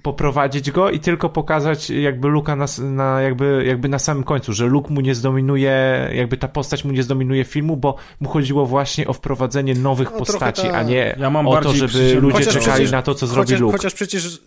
poprowadzić 0.03 0.71
go 0.71 0.89
i 0.89 0.99
tylko 0.99 1.29
pokazać 1.29 1.89
jakby 1.89 2.27
Luka 2.27 2.55
na, 2.55 2.65
na, 2.81 3.21
jakby, 3.21 3.63
jakby 3.67 3.89
na 3.89 3.99
samym 3.99 4.23
końcu, 4.23 4.53
że 4.53 4.65
Luke 4.65 4.93
mu 4.93 5.01
nie 5.01 5.15
zdominuje, 5.15 6.09
jakby 6.13 6.37
ta 6.37 6.47
postać 6.47 6.85
mu 6.85 6.91
nie 6.91 7.03
zdominuje 7.03 7.43
filmu, 7.43 7.77
bo 7.77 7.95
mu 8.19 8.29
chodziło 8.29 8.65
właśnie 8.65 9.07
o 9.07 9.13
wprowadzenie 9.13 9.75
nowych 9.75 10.11
No, 10.11 10.17
postaci, 10.17 10.61
tak. 10.61 10.73
a 10.73 10.83
nie 10.83 11.15
Ja 11.19 11.29
mam 11.29 11.47
o 11.47 11.61
to, 11.61 11.73
żeby 11.73 12.13
ludzie 12.15 12.37
Chociaż 12.37 12.53
czekali 12.53 12.71
przecież- 12.73 12.91
na 12.91 13.01
to, 13.01 13.15
co 13.15 13.27
zrobi 13.27 13.45
chociaż, 13.47 13.59
Luke. 13.61 13.77
Chociaż 13.77 13.93
przecież... 13.93 14.41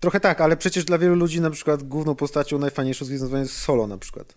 Trochę 0.00 0.20
tak, 0.20 0.40
ale 0.40 0.56
przecież 0.56 0.84
dla 0.84 0.98
wielu 0.98 1.14
ludzi 1.14 1.40
na 1.40 1.50
przykład 1.50 1.82
główną 1.82 2.14
postacią 2.14 2.58
najfajniejszą 2.58 3.04
z 3.04 3.08
Gwiezdnych 3.08 3.32
jest 3.42 3.58
Solo 3.58 3.86
na 3.86 3.98
przykład. 3.98 4.34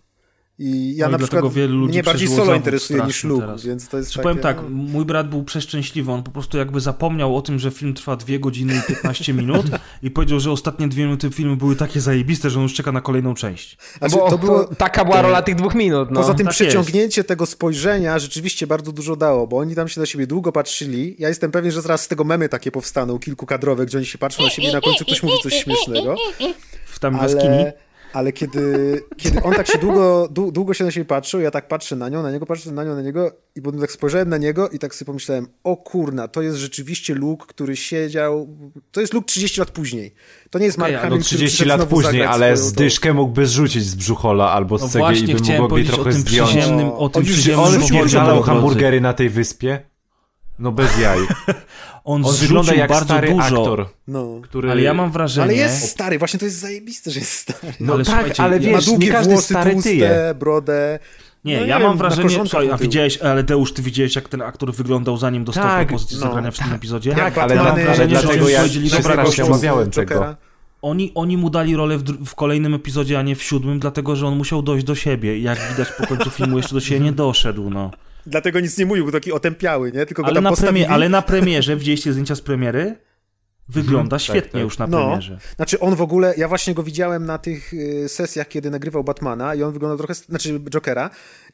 I 0.62 0.96
ja 0.96 1.04
No 1.04 1.10
i 1.10 1.12
na 1.12 1.18
dlatego 1.18 1.26
przykład 1.26 1.52
wielu 1.52 1.78
ludzi 1.78 1.92
mnie 1.92 2.02
bardziej 2.02 2.28
Solo 2.28 2.54
interesuje 2.54 3.02
niż 3.02 3.24
Luke, 3.24 3.46
teraz. 3.46 3.64
więc 3.64 3.88
to 3.88 3.96
jest 3.96 4.10
takie... 4.10 4.22
powiem 4.22 4.38
tak, 4.38 4.56
no. 4.56 4.68
mój 4.68 5.04
brat 5.04 5.28
był 5.28 5.44
przeszczęśliwy, 5.44 6.12
on 6.12 6.22
po 6.22 6.30
prostu 6.30 6.58
jakby 6.58 6.80
zapomniał 6.80 7.36
o 7.36 7.42
tym, 7.42 7.58
że 7.58 7.70
film 7.70 7.94
trwa 7.94 8.16
2 8.16 8.38
godziny 8.38 8.74
i 8.76 8.82
15 8.88 9.32
minut 9.32 9.66
i 10.02 10.10
powiedział, 10.10 10.40
że 10.40 10.50
ostatnie 10.50 10.88
dwie 10.88 11.04
minuty 11.04 11.30
filmu 11.30 11.56
były 11.56 11.76
takie 11.76 12.00
zajebiste, 12.00 12.50
że 12.50 12.58
on 12.58 12.62
już 12.62 12.74
czeka 12.74 12.92
na 12.92 13.00
kolejną 13.00 13.34
część. 13.34 13.76
Znaczy, 13.98 14.16
bo 14.16 14.30
to 14.30 14.38
było... 14.38 14.64
taka 14.64 15.04
była 15.04 15.22
rola 15.22 15.42
tych 15.42 15.54
dwóch 15.54 15.74
minut. 15.74 16.10
No. 16.10 16.20
Poza 16.20 16.34
tym 16.34 16.46
tak 16.46 16.54
przeciągnięcie 16.54 17.24
tego 17.24 17.46
spojrzenia 17.46 18.18
rzeczywiście 18.18 18.66
bardzo 18.66 18.92
dużo 18.92 19.16
dało, 19.16 19.46
bo 19.46 19.58
oni 19.58 19.74
tam 19.74 19.88
się 19.88 20.00
na 20.00 20.06
siebie 20.06 20.26
długo 20.26 20.52
patrzyli. 20.52 21.16
Ja 21.18 21.28
jestem 21.28 21.50
pewien, 21.50 21.72
że 21.72 21.82
zaraz 21.82 22.02
z 22.02 22.08
tego 22.08 22.24
memy 22.24 22.48
takie 22.48 22.70
powstaną, 22.70 23.18
kilkukadrowe, 23.18 23.86
gdzie 23.86 23.98
oni 23.98 24.06
się 24.06 24.18
patrzą 24.18 24.42
na 24.42 24.50
siebie 24.50 24.70
i 24.70 24.72
na 24.72 24.80
końcu 24.80 25.04
ktoś 25.04 25.22
mówi 25.22 25.36
coś 25.42 25.54
śmiesznego. 25.54 26.16
W 26.86 26.98
tam 26.98 27.16
jaskini. 27.16 27.64
Ale, 28.12 28.32
kiedy, 28.32 29.00
kiedy 29.16 29.42
on 29.42 29.54
tak 29.54 29.66
się 29.66 29.78
długo, 29.78 30.28
dłu- 30.32 30.52
długo 30.52 30.74
się 30.74 30.84
na 30.84 30.90
siebie 30.90 31.04
patrzył, 31.04 31.40
ja 31.40 31.50
tak 31.50 31.68
patrzę 31.68 31.96
na 31.96 32.08
nią, 32.08 32.22
na 32.22 32.30
niego, 32.30 32.46
patrzę 32.46 32.72
na 32.72 32.84
nią, 32.84 32.94
na 32.94 33.02
niego 33.02 33.32
i 33.56 33.62
potem 33.62 33.80
tak 33.80 33.92
spojrzałem 33.92 34.28
na 34.28 34.38
niego 34.38 34.68
i 34.68 34.78
tak 34.78 34.94
sobie 34.94 35.06
pomyślałem, 35.06 35.46
o 35.64 35.76
kurna, 35.76 36.28
to 36.28 36.42
jest 36.42 36.56
rzeczywiście 36.58 37.14
Luke, 37.14 37.46
który 37.48 37.76
siedział, 37.76 38.48
to 38.92 39.00
jest 39.00 39.14
Luke 39.14 39.26
30 39.26 39.60
lat 39.60 39.70
później. 39.70 40.14
To 40.50 40.58
nie 40.58 40.64
jest 40.66 40.78
Mark 40.78 40.88
Okej, 40.90 40.96
ale 40.96 41.02
Hamill, 41.08 41.18
No 41.18 41.24
który 41.24 41.36
30 41.38 41.56
przyszedł 41.56 41.78
lat 41.80 41.88
później, 41.88 42.22
ale 42.24 42.56
z 42.56 42.72
dyszkę 42.72 43.12
mógłby 43.14 43.46
zrzucić 43.46 43.84
z 43.84 43.94
brzuchola 43.94 44.50
albo 44.52 44.78
z 44.78 44.82
No 44.82 44.88
cegi 44.88 45.30
i 45.30 45.34
by 45.34 45.38
chciałem 45.38 45.62
mógłby 45.62 45.68
powiedzieć 45.72 45.92
o 45.92 45.94
trochę 45.94 46.10
tym 46.12 46.20
zdjąć. 46.20 46.50
przyziemnym, 46.50 46.88
o 46.92 47.08
tym 47.08 47.22
On 47.22 47.26
już- 47.28 47.36
przyziemnym 47.36 47.64
on 47.64 48.26
drodzy. 48.26 48.42
hamburgery 48.46 49.00
na 49.00 49.12
tej 49.12 49.30
wyspie. 49.30 49.80
No 50.58 50.72
bez 50.72 50.98
jaj. 50.98 51.18
On, 52.04 52.24
On 52.26 52.34
wygląda 52.36 52.74
jak 52.74 52.88
bardzo 52.90 53.04
stary 53.04 53.28
dużo, 53.28 53.42
aktor, 53.44 53.86
No. 54.08 54.40
który... 54.42 54.70
ale 54.70 54.82
ja 54.82 54.94
mam 54.94 55.10
wrażenie... 55.12 55.44
Ale 55.44 55.54
jest 55.54 55.88
stary, 55.88 56.18
właśnie 56.18 56.38
to 56.38 56.44
jest 56.44 56.58
zajebiste, 56.58 57.10
że 57.10 57.18
jest 57.20 57.32
stary. 57.32 57.72
No 57.80 57.92
ale 57.94 58.04
tak, 58.04 58.40
ale 58.40 58.60
wiesz, 58.60 58.72
Ma 58.72 58.78
nie 58.78 58.84
długie 58.84 59.08
każdy 59.12 59.32
włosy, 59.32 59.46
stary 59.54 59.72
tłuste, 59.72 59.90
tyje. 59.90 60.34
brodę. 60.38 60.98
Nie, 61.44 61.60
No 61.60 61.66
ja 61.66 61.78
nie 61.78 61.84
mam 61.84 61.92
wiem, 61.92 61.98
wrażenie, 61.98 62.30
słuchaj, 62.30 62.70
a 62.70 62.76
widziałeś, 62.76 63.18
ale 63.18 63.42
Deusz, 63.42 63.72
ty 63.72 63.82
widziałeś, 63.82 64.16
jak 64.16 64.28
ten 64.28 64.42
aktor 64.42 64.74
wyglądał 64.74 65.16
zanim 65.16 65.44
dostał 65.44 65.64
Tak, 65.64 65.88
propozycję 65.88 66.16
no, 66.18 66.22
zagrania 66.26 66.50
w 66.50 66.58
tym 66.58 66.72
epizodzie? 66.72 67.14
Tak, 67.14 67.38
ale, 67.38 67.60
ale 67.60 67.84
wrażenie, 67.84 68.16
że 68.16 68.22
dlatego 68.22 68.44
oni 68.44 68.54
ja 68.54 69.02
strasznie 69.02 69.44
Jokera. 69.44 69.90
tego. 69.90 70.36
Oni, 70.82 71.12
oni 71.14 71.36
mu 71.36 71.50
dali 71.50 71.76
rolę 71.76 71.98
w, 71.98 72.02
w 72.26 72.34
kolejnym 72.34 72.74
epizodzie, 72.74 73.18
a 73.18 73.22
nie 73.22 73.36
w 73.36 73.42
siódmym, 73.42 73.78
dlatego 73.80 74.16
że 74.16 74.26
on 74.26 74.36
musiał 74.36 74.62
dojść 74.62 74.86
do 74.86 74.94
siebie. 74.94 75.38
I 75.38 75.42
jak 75.42 75.58
widać 75.70 75.88
po 75.98 76.06
końcu 76.06 76.30
filmu, 76.30 76.56
jeszcze 76.56 76.74
do 76.74 76.80
siebie 76.80 77.00
nie 77.00 77.12
doszedł, 77.12 77.70
no. 77.70 77.90
Dlatego 78.26 78.60
nic 78.60 78.78
nie 78.78 78.86
mówił, 78.86 79.04
był 79.04 79.12
taki 79.12 79.32
otępiały, 79.32 79.92
nie? 79.92 80.06
Tylko 80.06 80.22
go 80.22 80.26
Ale 80.26 80.34
tam 80.34 80.44
na, 80.44 80.50
postawili. 80.50 80.84
ale 80.84 81.08
na 81.08 81.22
premierze, 81.22 81.76
widzieliście 81.76 82.12
zdjęcia 82.12 82.34
z 82.34 82.40
premiery? 82.40 82.96
Wygląda 83.68 84.18
świetnie 84.18 84.50
tak. 84.52 84.60
już 84.62 84.78
na 84.78 84.86
No. 84.86 84.98
premierze. 85.06 85.38
Znaczy 85.56 85.80
on 85.80 85.94
w 85.96 86.02
ogóle, 86.02 86.34
ja 86.36 86.48
właśnie 86.48 86.74
go 86.74 86.82
widziałem 86.82 87.26
na 87.26 87.38
tych 87.38 87.74
y, 87.74 88.08
sesjach, 88.08 88.48
kiedy 88.48 88.70
nagrywał 88.70 89.04
Batmana 89.04 89.54
i 89.54 89.62
on 89.62 89.72
wyglądał 89.72 89.98
trochę, 89.98 90.14
znaczy 90.14 90.60
Jokera 90.70 91.10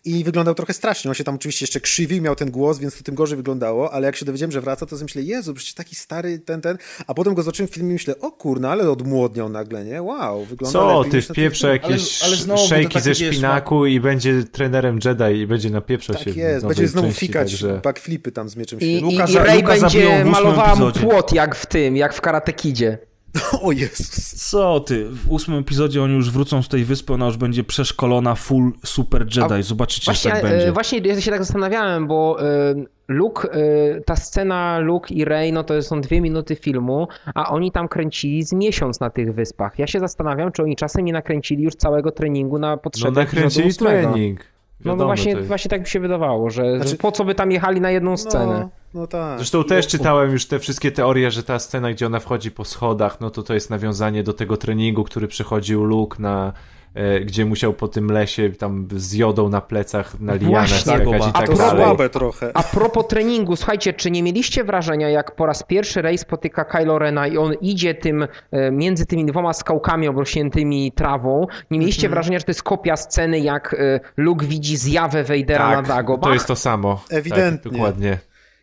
i 0.07 0.25
wyglądał 0.25 0.55
trochę 0.55 0.73
strasznie. 0.73 1.11
On 1.11 1.15
się 1.15 1.25
tam 1.25 1.35
oczywiście 1.35 1.63
jeszcze 1.63 1.81
krzywił, 1.81 2.23
miał 2.23 2.37
ten 2.37 2.51
głos, 2.51 2.79
więc 2.79 2.99
to 2.99 3.03
tym 3.05 3.15
gorzej 3.15 3.37
wyglądało, 3.37 3.93
ale 3.93 4.07
jak 4.07 4.17
się 4.17 4.25
dowiedziałem, 4.25 4.53
że 4.53 4.61
wraca, 4.61 4.87
to 4.87 4.97
sobie 4.97 5.05
myślę, 5.05 5.23
Jezu, 5.23 5.55
przecież 5.55 5.75
taki 5.75 5.97
stary 5.97 6.39
ten, 6.39 6.61
ten, 6.61 6.79
a 7.07 7.15
potem 7.15 7.35
go 7.35 7.43
zobaczyłem 7.43 7.69
w 7.69 7.75
filmie 7.75 7.91
i 7.91 7.93
myślę, 7.93 8.15
o 8.21 8.31
kurna, 8.33 8.71
ale 8.71 8.91
odmłodniał 8.91 9.49
nagle, 9.49 9.85
nie? 9.85 10.03
Wow, 10.03 10.45
wygląda 10.45 10.73
Co, 10.79 10.99
lepiej 11.03 11.13
ty 11.13 11.23
wpieprze 11.23 11.79
filmie. 11.81 11.91
jakieś 11.97 12.23
Ale- 12.23 12.37
ale 12.49 12.59
szejki 12.69 13.01
ze 13.01 13.11
wiesz, 13.11 13.19
szpinaku 13.19 13.87
i 13.87 14.01
będzie 14.01 14.45
trenerem 14.53 14.99
Jedi 15.05 15.41
i 15.41 15.47
będzie 15.47 15.71
napieprzał 15.71 16.17
się 16.17 16.25
Tak 16.25 16.37
jest, 16.37 16.67
będzie 16.67 16.89
znowu 16.89 17.09
części, 17.09 17.27
fikać 17.27 17.51
także... 17.51 17.81
backflipy 17.85 18.33
tam 18.33 18.49
z 18.49 18.57
mieczem 18.57 18.81
I, 18.81 18.85
i, 18.93 19.01
Luka 19.01 19.25
i 19.27 19.57
Luka 19.57 19.77
zabiją 19.79 20.11
będzie 20.11 20.63
epizodzie. 20.71 21.01
płot 21.01 21.33
jak 21.33 21.55
w 21.55 21.67
tym, 21.67 21.97
jak 21.97 22.15
w 22.15 22.21
Karate 22.21 22.53
Kidzie. 22.53 22.99
O 23.63 23.73
Jezus. 23.73 24.49
Co 24.51 24.81
ty? 24.81 25.05
W 25.11 25.31
ósmym 25.33 25.59
epizodzie 25.59 26.03
oni 26.03 26.15
już 26.15 26.31
wrócą 26.31 26.63
z 26.63 26.69
tej 26.69 26.85
wyspy, 26.85 27.13
ona 27.13 27.27
już 27.27 27.37
będzie 27.37 27.65
przeszkolona 27.65 28.35
full 28.35 28.73
super 28.85 29.23
Jedi. 29.23 29.55
A 29.55 29.63
Zobaczycie, 29.63 30.05
Właśnie, 30.05 30.31
że 30.31 30.37
tak 30.37 30.45
e, 30.45 30.49
będzie. 30.51 30.73
właśnie 30.73 30.99
ja 30.99 31.21
się 31.21 31.31
tak 31.31 31.45
zastanawiałem, 31.45 32.07
bo 32.07 32.37
e, 32.43 32.75
Luke, 33.09 33.49
y, 33.59 34.03
ta 34.07 34.17
scena 34.17 34.79
Luke 34.79 35.15
i 35.15 35.25
Rey, 35.25 35.53
no 35.53 35.65
to 35.65 35.83
są 35.83 36.01
dwie 36.01 36.21
minuty 36.21 36.57
filmu, 36.57 37.09
a 37.35 37.49
oni 37.51 37.73
tam 37.73 37.89
kręcili 37.89 38.43
z 38.45 38.53
miesiąc 38.53 39.01
na 39.01 39.11
tych 39.11 39.35
wyspach. 39.35 39.79
Ja 39.79 39.87
się 39.87 40.01
zastanawiam, 40.01 40.53
czy 40.53 40.63
oni 40.63 40.77
czasem 40.77 41.05
nie 41.05 41.13
nakręcili 41.13 41.63
już 41.63 41.75
całego 41.75 42.11
treningu 42.13 42.59
na 42.59 42.71
No 42.71 42.77
potrzeby 42.79 43.21
nakręcili 43.21 43.65
epizodu 43.65 43.69
ósmego. 43.87 44.09
trening. 44.13 44.41
No, 44.85 44.97
no 44.97 45.05
właśnie, 45.05 45.37
właśnie 45.37 45.69
tak 45.69 45.81
mi 45.81 45.87
się 45.87 46.01
wydawało, 46.01 46.51
że, 46.51 46.77
Znaczy- 46.77 46.91
że 46.91 46.97
po 46.97 47.13
co 47.13 47.25
by 47.25 47.35
tam 47.35 47.53
jechali 47.53 47.81
na 47.81 47.91
jedną 47.91 48.17
scenę. 48.17 48.61
No, 48.61 48.71
no 48.95 49.07
tak. 49.07 49.39
Zresztą 49.39 49.65
też 49.65 49.87
czytałem 49.87 50.31
już 50.33 50.47
te 50.47 50.59
wszystkie 50.59 50.93
teorie, 50.93 51.31
że 51.31 51.43
ta 51.43 51.59
scena, 51.59 51.91
gdzie 51.93 52.07
ona 52.07 52.21
wchodzi 52.21 52.51
po 52.51 52.65
schodach, 52.65 53.21
no 53.21 53.31
to 53.31 53.43
to 53.43 53.55
jest 53.55 53.71
nawiązanie 53.71 54.23
do 54.23 54.33
tego 54.33 54.57
treningu, 54.57 55.05
który 55.05 55.29
przechodził 55.29 55.85
Luke 55.85 56.23
na 56.23 56.53
e, 56.95 57.21
gdzie 57.21 57.45
musiał 57.45 57.73
po 57.73 57.89
tym 57.89 58.11
lesie 58.11 58.51
tam 58.51 58.89
z 58.97 59.13
jodą 59.13 59.49
na 59.49 59.61
plecach 59.61 60.21
na 60.21 60.35
lianach 60.35 60.69
Właśnie. 60.69 60.79
skakać 60.79 61.29
i 61.29 61.33
tak 61.33 61.57
dalej. 61.57 61.85
słabe 61.85 62.09
trochę. 62.09 62.51
A 62.55 62.63
propos 62.63 63.07
treningu, 63.09 63.57
słuchajcie, 63.57 63.93
czy 63.93 64.11
nie 64.11 64.23
mieliście 64.23 64.65
wrażenia, 64.65 65.09
jak 65.09 65.35
po 65.37 65.47
raz 65.47 65.63
pierwszy 65.63 66.03
Rey 66.03 66.19
spotyka 66.19 66.65
Kylo 66.65 66.99
Rena 66.99 67.27
i 67.27 67.39
on 67.39 67.55
idzie 67.61 67.95
tym 67.95 68.27
e, 68.51 68.71
między 68.71 69.07
tymi 69.07 69.27
dwoma 69.27 69.53
skałkami 69.53 70.09
obrośniętymi 70.09 70.93
trawą? 70.93 71.47
Nie 71.71 71.79
mieliście 71.79 72.09
wrażenia, 72.09 72.39
że 72.39 72.45
to 72.45 72.51
jest 72.51 72.63
kopia 72.63 72.97
sceny, 72.97 73.41
jak 73.41 73.75
e, 73.75 74.01
Luke 74.17 74.47
widzi 74.47 74.77
zjawę 74.77 75.25
Vadera 75.25 75.69
na 75.69 75.77
Tak, 75.77 75.87
Dagobah? 75.89 76.29
to 76.29 76.35
jest 76.35 76.47
to 76.47 76.57
samo. 76.57 77.01
Ewidentnie. 77.11 77.71
Tak, 77.71 77.73
dokładnie. 77.73 78.19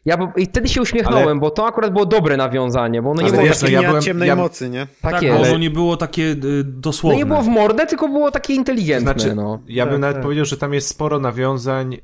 Ja 0.05 0.17
bo, 0.17 0.31
I 0.37 0.45
wtedy 0.45 0.67
się 0.69 0.81
uśmiechnąłem, 0.81 1.27
Ale- 1.27 1.39
bo 1.39 1.51
to 1.51 1.67
akurat 1.67 1.93
było 1.93 2.05
dobre 2.05 2.37
nawiązanie, 2.37 3.01
bo 3.01 3.11
ono 3.11 3.21
nie 3.21 3.27
Ale 3.27 3.31
było 3.31 3.43
wiesz, 3.43 3.49
jest 3.49 3.61
no 3.61 3.65
takie, 3.67 3.73
ja 3.81 3.87
byłem- 3.89 4.01
ciemnej 4.03 4.27
ja- 4.27 4.35
mocy, 4.35 4.69
nie? 4.69 4.87
tak 5.01 5.11
Tak, 5.13 5.23
ale- 5.23 5.49
ono 5.49 5.57
nie 5.57 5.69
było 5.69 5.97
takie 5.97 6.23
y, 6.23 6.35
No 6.43 6.63
dosłowne. 6.65 7.17
nie 7.17 7.25
było 7.25 7.41
w 7.41 7.47
mordę, 7.47 7.85
tylko 7.85 8.07
było 8.07 8.31
takie 8.31 8.53
inteligentne. 8.53 9.13
Znaczy, 9.13 9.35
no. 9.35 9.59
ja 9.67 9.85
bym 9.85 9.93
Tak, 9.93 10.01
nawet 10.01 10.15
tak. 10.15 10.23
powiedział, 10.23 10.45
że 10.45 10.57
tam 10.57 10.73
jest 10.73 10.87
sporo 10.87 11.19
nawiązań 11.19 11.93
e, 11.93 11.99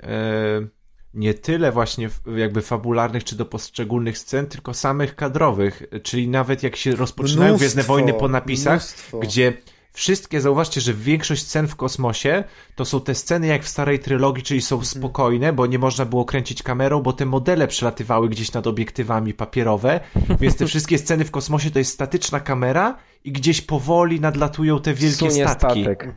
nie 1.13 1.33
tyle 1.33 1.71
właśnie 1.71 2.09
jakby 2.37 2.61
fabularnych 2.61 3.23
czy 3.23 3.35
do 3.35 3.45
poszczególnych 3.45 4.17
scen, 4.17 4.45
tylko 4.47 4.73
samych 4.73 5.15
kadrowych. 5.15 5.83
Czyli 6.03 6.27
nawet 6.27 6.63
jak 6.63 6.75
się 6.75 6.95
rozpoczynają 6.95 7.49
Mnóstwo, 7.49 7.59
Gwiezdne 7.59 7.83
Wojny 7.83 8.13
po 8.13 8.27
napisach, 8.27 8.73
mnóstwo. 8.73 9.19
gdzie 9.19 9.53
wszystkie, 9.99 10.41
zauważcie, 10.41 10.81
że 10.81 10.93
większość 10.93 11.47
scen 11.47 11.67
w 11.67 11.75
kosmosie 11.75 12.43
to 12.75 12.85
są 12.85 13.01
te 13.01 13.15
sceny 13.15 13.47
jak 13.47 13.63
w 13.63 13.67
starej 13.67 13.99
trylogii, 13.99 14.43
czyli 14.43 14.61
są 14.61 14.85
spokojne, 14.85 15.53
bo 15.53 15.65
nie 15.65 15.79
można 15.79 16.05
było 16.05 16.25
kręcić 16.25 16.63
kamerą, 16.63 17.01
bo 17.01 17.13
te 17.13 17.25
modele 17.25 17.67
przelatywały 17.67 18.29
gdzieś 18.29 18.53
nad 18.53 18.67
obiektywami 18.67 19.33
papierowe, 19.33 19.99
więc 20.39 20.55
te 20.55 20.65
wszystkie 20.71 20.97
sceny 20.97 21.25
w 21.25 21.31
kosmosie 21.31 21.71
to 21.71 21.79
jest 21.79 21.93
statyczna 21.93 22.39
kamera 22.39 22.97
i 23.23 23.31
gdzieś 23.31 23.61
powoli 23.61 24.19
nadlatują 24.19 24.81
te 24.81 24.93
wielkie 24.93 25.31
Sunie 25.31 25.47
statki. 25.47 25.81
statek. 25.81 26.15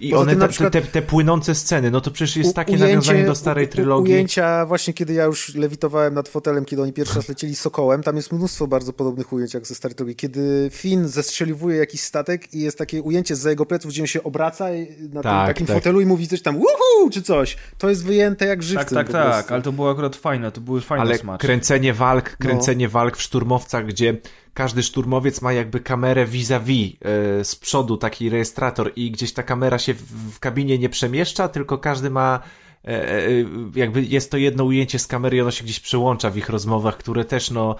I 0.00 0.10
Poza 0.10 0.22
one, 0.22 0.36
tym 0.36 0.48
przykład- 0.48 0.72
te, 0.72 0.80
te 0.82 1.02
płynące 1.02 1.54
sceny, 1.54 1.90
no 1.90 2.00
to 2.00 2.10
przecież 2.10 2.36
jest 2.36 2.54
takie 2.56 2.76
nawiązanie 2.76 3.24
do 3.24 3.34
starej 3.34 3.68
trylogii. 3.68 4.14
Ujęcia 4.14 4.66
właśnie, 4.66 4.94
kiedy 4.94 5.12
ja 5.12 5.24
już 5.24 5.54
lewitowałem 5.54 6.14
nad 6.14 6.28
fotelem, 6.28 6.64
kiedy 6.64 6.82
oni 6.82 6.92
pierwszy 6.92 7.14
raz 7.16 7.28
lecieli 7.28 7.54
Sokołem, 7.56 8.02
tam 8.02 8.16
jest 8.16 8.32
mnóstwo 8.32 8.66
bardzo 8.66 8.92
podobnych 8.92 9.32
ujęć 9.32 9.54
jak 9.54 9.66
ze 9.66 9.74
starej 9.74 9.94
trylogii. 9.94 10.16
Kiedy 10.16 10.68
Finn 10.72 11.08
zestrzeliwuje 11.08 11.76
jakiś 11.76 12.00
statek 12.00 12.54
i 12.54 12.60
jest 12.60 12.78
takie 12.78 13.02
ujęcie 13.02 13.36
z 13.36 13.44
jego 13.44 13.66
pleców, 13.66 13.90
gdzie 13.90 14.02
on 14.02 14.06
się 14.06 14.22
obraca 14.22 14.64
na 15.00 15.22
tym 15.22 15.22
Tak, 15.22 15.46
takim 15.46 15.66
tak. 15.66 15.76
fotelu 15.76 16.00
i 16.00 16.06
mówi 16.06 16.28
coś 16.28 16.42
tam 16.42 16.56
uhu, 16.56 17.10
czy 17.12 17.22
coś. 17.22 17.56
To 17.78 17.88
jest 17.88 18.04
wyjęte 18.04 18.46
jak 18.46 18.58
Tak, 18.58 18.62
żywcem 18.62 18.96
tak, 18.98 19.10
tak, 19.10 19.32
prostu. 19.32 19.54
ale 19.54 19.62
to 19.62 19.72
było 19.72 19.90
akurat 19.90 20.16
fajne, 20.16 20.52
to 20.52 20.60
były 20.60 20.80
fajne 20.80 21.02
Ale 21.02 21.18
smaczki. 21.18 21.46
kręcenie 21.46 21.94
walk, 21.94 22.30
No. 22.30 22.36
kręcenie 22.46 22.88
walk 22.88 23.16
w 23.16 23.22
szturmowcach, 23.22 23.86
gdzie 23.86 24.16
każdy 24.54 24.82
szturmowiec 24.82 25.42
ma 25.42 25.52
jakby 25.52 25.80
kamerę 25.80 26.26
vis-a-vis 26.26 26.94
e, 27.00 27.44
z 27.44 27.56
przodu, 27.56 27.96
taki 27.96 28.30
rejestrator 28.30 28.92
i 28.96 29.10
gdzieś 29.10 29.32
ta 29.32 29.42
kamera 29.42 29.78
się 29.78 29.94
w, 29.94 30.02
w 30.34 30.40
kabinie 30.40 30.78
nie 30.78 30.88
przemieszcza, 30.88 31.48
tylko 31.48 31.78
każdy 31.78 32.10
ma 32.10 32.40
e, 32.84 32.88
e, 32.88 33.28
jakby 33.74 34.02
jest 34.02 34.30
to 34.30 34.36
jedno 34.36 34.64
ujęcie 34.64 34.98
z 34.98 35.06
kamery 35.06 35.36
i 35.36 35.40
ono 35.40 35.50
się 35.50 35.64
gdzieś 35.64 35.80
przełącza 35.80 36.30
w 36.30 36.36
ich 36.36 36.48
rozmowach, 36.48 36.96
które 36.96 37.24
też 37.24 37.50
no 37.50 37.76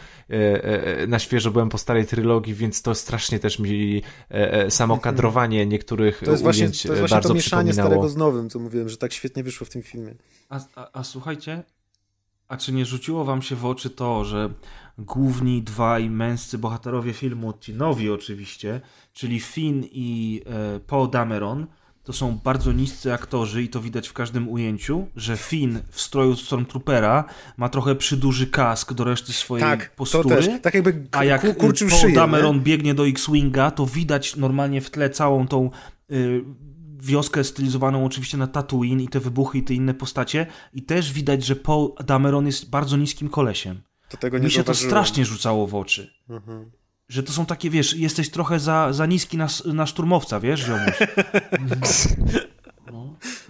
na 1.08 1.18
świeżo 1.18 1.50
byłem 1.50 1.68
po 1.68 1.78
starej 1.78 2.06
trylogii, 2.06 2.54
więc 2.54 2.82
to 2.82 2.94
strasznie 2.94 3.38
też 3.38 3.58
mi 3.58 4.02
samo 4.68 4.98
kadrowanie 4.98 5.66
niektórych 5.66 6.22
To 6.24 6.30
jest 6.30 6.42
właśnie, 6.42 6.62
ujęć 6.62 6.82
to, 6.82 6.88
jest 6.88 6.98
właśnie 6.98 7.14
bardzo 7.14 7.28
to 7.28 7.34
mieszanie 7.34 7.72
starego 7.72 8.08
z 8.08 8.16
nowym, 8.16 8.50
co 8.50 8.58
mówiłem, 8.58 8.88
że 8.88 8.96
tak 8.96 9.12
świetnie 9.12 9.42
wyszło 9.42 9.66
w 9.66 9.70
tym 9.70 9.82
filmie. 9.82 10.14
A, 10.48 10.60
a, 10.76 10.88
a 10.92 11.04
słuchajcie, 11.04 11.62
a 12.52 12.56
czy 12.56 12.72
nie 12.72 12.84
rzuciło 12.84 13.24
wam 13.24 13.42
się 13.42 13.56
w 13.56 13.66
oczy 13.66 13.90
to, 13.90 14.24
że 14.24 14.50
główni 14.98 15.62
dwaj 15.62 16.10
męscy 16.10 16.58
bohaterowie 16.58 17.12
filmu, 17.12 17.52
ci 17.60 17.74
nowi 17.74 18.10
oczywiście, 18.10 18.80
czyli 19.12 19.40
Finn 19.40 19.84
i 19.92 20.40
e, 20.46 20.80
Paul 20.80 21.10
Dameron, 21.10 21.66
to 22.04 22.12
są 22.12 22.38
bardzo 22.44 22.72
niscy 22.72 23.12
aktorzy 23.12 23.62
i 23.62 23.68
to 23.68 23.80
widać 23.80 24.08
w 24.08 24.12
każdym 24.12 24.48
ujęciu, 24.48 25.06
że 25.16 25.36
Finn 25.36 25.78
w 25.90 26.00
stroju 26.00 26.36
Stormtroopera 26.36 27.24
ma 27.56 27.68
trochę 27.68 27.94
przyduży 27.94 28.46
kask 28.46 28.92
do 28.92 29.04
reszty 29.04 29.32
swojej 29.32 29.62
Tak, 29.62 29.94
postury. 29.94 30.28
to 30.28 30.28
też. 30.28 30.48
Tak 30.62 30.74
jakby 30.74 31.06
A 31.12 31.24
jak 31.24 31.56
Paul 31.58 31.74
szyję. 31.76 32.14
Dameron 32.14 32.56
nie? 32.56 32.62
biegnie 32.62 32.94
do 32.94 33.06
X-Winga, 33.06 33.70
to 33.70 33.86
widać 33.86 34.36
normalnie 34.36 34.80
w 34.80 34.90
tle 34.90 35.10
całą 35.10 35.46
tą 35.46 35.70
y, 36.12 36.44
wioskę 37.00 37.44
stylizowaną 37.44 38.04
oczywiście 38.04 38.36
na 38.38 38.46
Tatooine 38.46 39.00
i 39.00 39.08
te 39.08 39.20
wybuchy 39.20 39.58
i 39.58 39.62
te 39.62 39.74
inne 39.74 39.94
postacie 39.94 40.46
i 40.74 40.82
też 40.82 41.12
widać, 41.12 41.44
że 41.44 41.56
Paul 41.56 41.92
Dameron 42.06 42.46
jest 42.46 42.70
bardzo 42.70 42.96
niskim 42.96 43.28
kolesiem. 43.28 43.80
To 44.12 44.16
tego 44.16 44.38
nie 44.38 44.44
Mi 44.44 44.50
się 44.50 44.58
to 44.58 44.64
zauważyłem. 44.74 44.90
strasznie 44.90 45.24
rzucało 45.24 45.66
w 45.66 45.74
oczy. 45.74 46.14
Mhm. 46.30 46.70
Że 47.08 47.22
to 47.22 47.32
są 47.32 47.46
takie, 47.46 47.70
wiesz, 47.70 47.94
jesteś 47.96 48.30
trochę 48.30 48.60
za, 48.60 48.92
za 48.92 49.06
niski 49.06 49.36
na, 49.36 49.48
na 49.66 49.86
szturmowca, 49.86 50.40
wiesz, 50.40 50.60
ziomuś. 50.66 50.94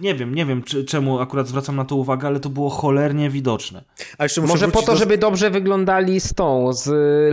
Nie 0.03 0.15
wiem, 0.15 0.35
nie 0.35 0.45
wiem 0.45 0.63
czy, 0.63 0.85
czemu 0.85 1.19
akurat 1.19 1.47
zwracam 1.47 1.75
na 1.75 1.85
to 1.85 1.95
uwagę, 1.95 2.27
ale 2.27 2.39
to 2.39 2.49
było 2.49 2.69
cholernie 2.69 3.29
widoczne. 3.29 3.83
A 4.17 4.23
jeszcze 4.23 4.41
Może 4.41 4.67
po 4.67 4.81
to, 4.81 4.91
do... 4.91 4.97
żeby 4.97 5.17
dobrze 5.17 5.49
wyglądali 5.49 6.19
z 6.19 6.33
tą, 6.33 6.73
z 6.73 6.87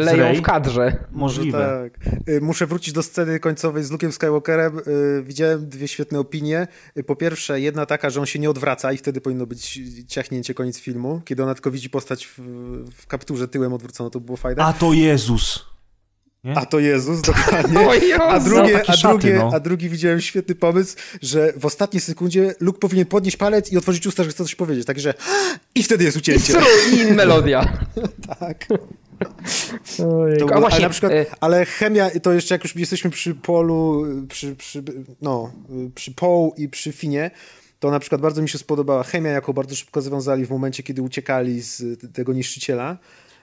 Leją 0.05 0.35
w 0.35 0.43
kadrze. 0.43 0.97
Możliwe. 1.13 1.91
Tak. 1.93 2.13
Y, 2.29 2.41
Muszę 2.41 2.67
wrócić 2.67 2.95
do 2.95 3.03
sceny 3.03 3.41
końcowej 3.41 3.83
z 3.85 3.91
Luke'em 3.93 4.11
Skywalkerem. 4.13 4.79
Y, 4.79 5.23
Widziałem 5.27 5.69
dwie 5.69 5.89
świetne 5.89 6.19
opinie. 6.19 6.69
Y, 6.99 7.05
Po 7.05 7.17
pierwsze, 7.17 7.61
jedna 7.61 7.87
taka, 7.87 8.11
że 8.11 8.21
on 8.21 8.27
się 8.27 8.39
nie 8.39 8.51
odwraca 8.51 8.93
i 8.93 8.97
wtedy 8.97 9.21
powinno 9.21 9.47
być 9.47 9.81
ciachnięcie 10.09 10.55
koniec 10.55 10.79
filmu. 10.81 11.21
Kiedy 11.25 11.43
ona 11.43 11.55
tylko 11.55 11.71
widzi 11.71 11.91
postać 11.91 12.27
w, 12.27 12.39
w 12.97 13.07
kapturze 13.07 13.49
tyłem 13.49 13.73
odwrócono, 13.73 14.11
to 14.11 14.21
było 14.21 14.37
fajne. 14.37 14.65
A 14.65 14.73
to 14.73 14.93
Jezus! 14.93 15.67
A 16.55 16.67
to 16.67 16.79
Jezus, 16.79 17.21
dokładnie. 17.21 17.81
A, 18.23 18.41
drugie, 18.41 18.83
a, 18.87 18.97
szaty, 18.97 19.19
drugie, 19.19 19.39
no. 19.39 19.51
a 19.55 19.61
drugi 19.61 19.89
widziałem 19.89 20.21
świetny 20.21 20.55
pomysł, 20.55 20.97
że 21.23 21.53
w 21.57 21.67
ostatniej 21.67 22.01
sekundzie 22.01 22.55
Luke 22.61 22.79
powinien 22.79 23.07
podnieść 23.07 23.37
palec 23.37 23.73
i 23.73 23.77
otworzyć 23.77 24.07
usta, 24.07 24.25
że 24.25 24.31
chce 24.31 24.45
coś 24.45 24.55
powiedzieć. 24.55 24.87
Także 24.87 25.15
i 25.75 25.83
wtedy 25.83 26.05
jest 26.05 26.17
ucięcie. 26.17 26.55
I 26.93 27.12
melodia. 27.12 27.65
Tak. 28.41 28.67
To 29.97 30.55
A 30.55 30.61
właśnie, 30.61 30.77
ale, 30.77 30.81
na 30.81 30.89
przykład, 30.89 31.12
e, 31.12 31.27
ale 31.41 31.67
chemia, 31.67 32.11
to 32.23 32.33
jeszcze 32.33 32.55
jak 32.55 32.65
już 32.65 32.77
jesteśmy 32.77 33.11
przy 33.11 33.35
Polu, 33.35 34.05
przy, 34.29 34.57
przy, 34.57 34.83
no, 35.23 35.53
przy 35.95 36.15
Paul 36.15 36.51
i 36.57 36.69
przy 36.69 36.93
Finie, 36.93 37.31
to 37.81 37.91
na 37.91 37.99
przykład 37.99 38.21
bardzo 38.21 38.43
mi 38.43 38.49
się 38.49 38.59
spodobała 38.59 39.03
chemia, 39.03 39.31
jaką 39.31 39.53
bardzo 39.53 39.75
szybko 39.75 40.03
związali 40.03 40.47
w 40.47 40.51
momencie, 40.51 40.83
kiedy 40.83 41.03
uciekali 41.03 41.61
z 41.61 42.01
tego 42.12 42.33
niszczyciela. 42.33 42.99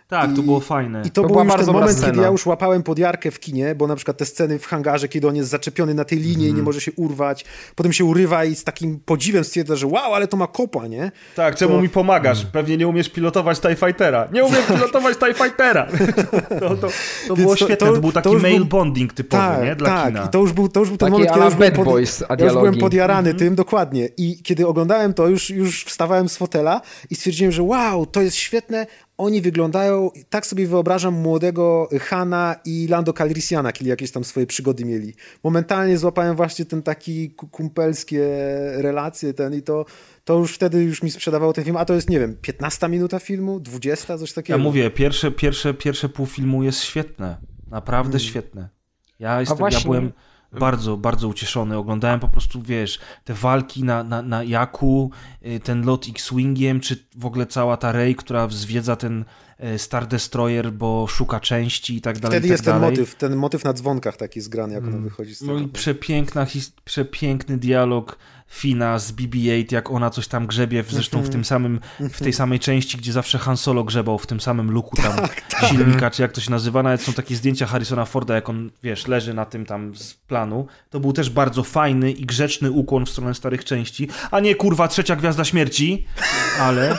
Tak, 0.08 0.34
to 0.36 0.42
I- 0.42 0.46
było 0.46 0.60
fajne. 0.60 1.02
I 1.06 1.12
to, 1.12 1.22
To 1.22 1.28
był 1.28 1.44
już 1.44 1.54
ten 1.56 1.66
moment, 1.66 1.90
kiedy 1.92 2.02
scena. 2.02 2.22
ja 2.24 2.28
już 2.30 2.46
łapałem 2.46 2.84
podjarkę 2.84 3.32
w 3.32 3.40
kinie, 3.40 3.76
bo 3.76 3.88
na 3.88 3.96
przykład 3.96 4.18
te 4.18 4.26
sceny 4.26 4.60
w 4.60 4.66
hangarze, 4.66 5.08
kiedy 5.08 5.28
on 5.28 5.36
jest 5.36 5.50
zaczepiony 5.50 5.94
na 5.94 6.06
tej 6.06 6.20
linie 6.20 6.48
i 6.48 6.54
nie 6.54 6.62
może 6.64 6.82
się 6.82 6.92
urwać, 6.92 7.46
potem 7.76 7.94
się 7.94 8.06
urywa 8.06 8.46
i 8.46 8.56
z 8.56 8.64
takim 8.64 9.00
podziwem 9.06 9.44
stwierdza, 9.44 9.76
że 9.76 9.88
wow, 9.88 10.14
ale 10.14 10.28
to 10.28 10.38
ma 10.38 10.48
kopa, 10.48 10.88
nie? 10.88 11.12
Tak, 11.36 11.56
czemu 11.56 11.74
To- 11.76 11.82
mi 11.82 11.90
pomagasz? 11.90 12.46
Pewnie 12.46 12.78
nie 12.78 12.88
umiesz 12.88 13.10
pilotować 13.10 13.60
TIE 13.60 13.76
Fightera. 13.76 14.28
Nie 14.34 14.44
umiem 14.46 14.62
pilotować 14.76 15.18
TIE 15.18 15.34
Fightera! 15.34 15.88
To, 16.60 16.76
to, 16.76 16.88
to 17.28 17.36
było 17.36 17.50
to- 17.56 17.66
świetne, 17.66 17.78
to- 17.88 17.94
to, 17.94 18.02
był 18.02 18.12
to 18.12 18.22
taki 18.22 18.36
male 18.36 18.56
był- 18.56 18.66
bonding 18.66 19.14
typowy, 19.14 19.44
tak, 19.44 19.64
nie? 19.64 19.76
Dla 19.76 19.90
tak. 19.90 20.08
kina. 20.08 20.26
I 20.26 20.30
to 20.30 20.40
już 20.40 20.54
był, 20.54 20.70
to 20.70 20.80
już 20.80 20.90
był 20.90 20.98
ten 20.98 21.06
Taki 21.06 21.12
moment, 21.12 21.32
kiedy 21.34 21.46
już 21.46 21.56
byłem, 21.56 21.72
pod, 21.74 21.86
Boys 21.86 22.24
ja 22.40 22.46
już 22.46 22.54
byłem 22.54 22.78
podjarany 22.78 23.34
tym, 23.34 23.56
dokładnie. 23.56 24.10
I 24.18 24.44
kiedy 24.44 24.68
oglądałem 24.68 25.14
to, 25.14 25.28
już, 25.28 25.50
już 25.50 25.84
wstawałem 25.86 26.30
z 26.30 26.38
fotela 26.38 26.82
i 27.10 27.16
stwierdziłem, 27.16 27.52
że 27.52 27.64
wow, 27.64 28.06
to 28.06 28.22
jest 28.22 28.36
świetne. 28.36 28.88
Oni 29.18 29.42
wyglądają, 29.42 30.12
tak 30.30 30.46
sobie 30.46 30.68
wyobrażam 30.68 31.14
młodego 31.14 31.90
Hana 32.02 32.56
i 32.66 32.88
Lando 32.90 33.14
Calrissiana, 33.14 33.72
kiedy 33.72 33.90
jakieś 33.90 34.12
tam 34.12 34.24
swoje 34.24 34.48
przygody 34.48 34.86
mieli. 34.86 35.14
Momentalnie 35.44 35.98
złapałem 35.98 36.36
właśnie 36.36 36.66
ten 36.66 36.82
taki 36.84 37.30
ku- 37.30 37.48
kumpelskie 37.48 38.28
relacje 38.76 39.34
ten 39.34 39.54
i 39.54 39.62
to, 39.62 39.86
to 40.26 40.38
już 40.40 40.54
wtedy 40.56 40.84
już 40.84 41.04
mi 41.04 41.12
sprzedawało 41.12 41.54
ten 41.54 41.64
film, 41.64 41.78
a 41.78 41.86
to 41.86 41.94
jest, 41.94 42.10
nie 42.10 42.20
wiem, 42.20 42.36
15 42.42 42.90
minuta 42.90 43.20
filmu, 43.20 43.60
20, 43.60 44.18
coś 44.18 44.34
takiego. 44.34 44.58
Ja 44.60 44.64
mówię, 44.64 44.90
pierwsze, 44.92 45.32
pierwsze, 45.32 45.74
pierwsze 45.74 46.10
pół 46.10 46.26
filmu 46.26 46.64
jest 46.64 46.80
świetne. 46.82 47.38
Naprawdę 47.68 48.20
świetne. 48.20 48.70
Ja, 49.20 49.40
jestem, 49.40 49.58
ja 49.72 49.80
byłem 49.86 50.12
bardzo, 50.52 50.98
bardzo 50.98 51.28
ucieszony. 51.28 51.78
Oglądałem 51.78 52.20
po 52.20 52.28
prostu, 52.28 52.62
wiesz, 52.62 53.00
te 53.24 53.34
walki 53.34 53.84
na, 53.84 54.04
na, 54.04 54.22
na 54.22 54.44
Jaku, 54.44 55.12
y, 55.46 55.60
ten 55.60 55.86
lot 55.86 56.08
X-Wingiem, 56.10 56.80
czy 56.80 57.06
w 57.16 57.26
ogóle 57.26 57.46
cała 57.46 57.78
ta 57.78 57.92
Rey, 57.92 58.16
która 58.16 58.48
zwiedza 58.50 58.96
ten 58.96 59.26
e, 59.58 59.80
Star 59.80 60.08
Destroyer, 60.08 60.72
bo 60.74 61.08
szuka 61.08 61.40
części 61.40 61.96
i 61.98 62.02
tak 62.02 62.20
dalej. 62.20 62.32
Wtedy 62.40 62.48
tak 62.48 62.52
jest 62.52 62.64
ten 62.66 62.74
dalej. 62.74 62.90
motyw, 62.92 63.16
ten 63.16 63.36
motyw 63.36 63.64
na 63.64 63.74
dzwonkach 63.74 64.18
taki 64.18 64.42
zgrany, 64.42 64.74
jak 64.74 64.84
ona 64.84 64.98
wychodzi 64.98 65.36
z 65.36 65.42
No 65.42 65.54
tego. 65.54 65.66
i 65.66 65.68
przepiękna, 65.68 66.46
przepiękny 66.86 67.58
dialog 67.58 68.18
Fina 68.50 69.00
z 69.00 69.12
BB-8, 69.12 69.74
jak 69.74 69.92
ona 69.92 70.10
coś 70.10 70.28
tam 70.28 70.48
grzebie, 70.48 70.84
zresztą 70.90 71.18
Mhm. 71.18 71.32
w 71.32 71.34
tym 71.34 71.46
samym, 71.46 71.80
w 72.00 72.20
tej 72.20 72.34
samej 72.34 72.60
części, 72.60 72.98
gdzie 72.98 73.12
zawsze 73.14 73.38
Han 73.38 73.58
Solo 73.58 73.84
grzebał, 73.84 74.18
w 74.18 74.28
tym 74.28 74.40
samym 74.40 74.72
luku 74.72 74.96
tam 74.96 75.14
Tak, 75.16 75.42
silnika, 75.70 76.12
czy 76.12 76.22
jak 76.22 76.32
to 76.32 76.42
się 76.42 76.52
nazywa, 76.52 76.84
nawet 76.84 77.02
są 77.02 77.14
takie 77.14 77.36
zdjęcia 77.36 77.66
Harrisona 77.66 78.06
Forda, 78.06 78.36
jak 78.36 78.50
on, 78.50 78.70
wiesz, 78.84 79.08
leży 79.08 79.34
na 79.34 79.46
tym 79.46 79.66
tam 79.66 79.96
z 79.96 80.14
planu. 80.14 80.68
To 80.90 81.00
był 81.00 81.14
też 81.14 81.30
bardzo 81.30 81.64
fajny 81.64 82.12
i 82.12 82.26
grzeczny 82.26 82.72
ukłon 82.72 83.06
w 83.06 83.10
stronę 83.10 83.34
starych 83.34 83.66
części, 83.66 84.08
a 84.32 84.40
nie 84.40 84.56
kurwa 84.56 84.88
trzecia 84.88 85.16
Gwiazda 85.16 85.44
Śmierci, 85.46 86.06
ale, 86.60 86.98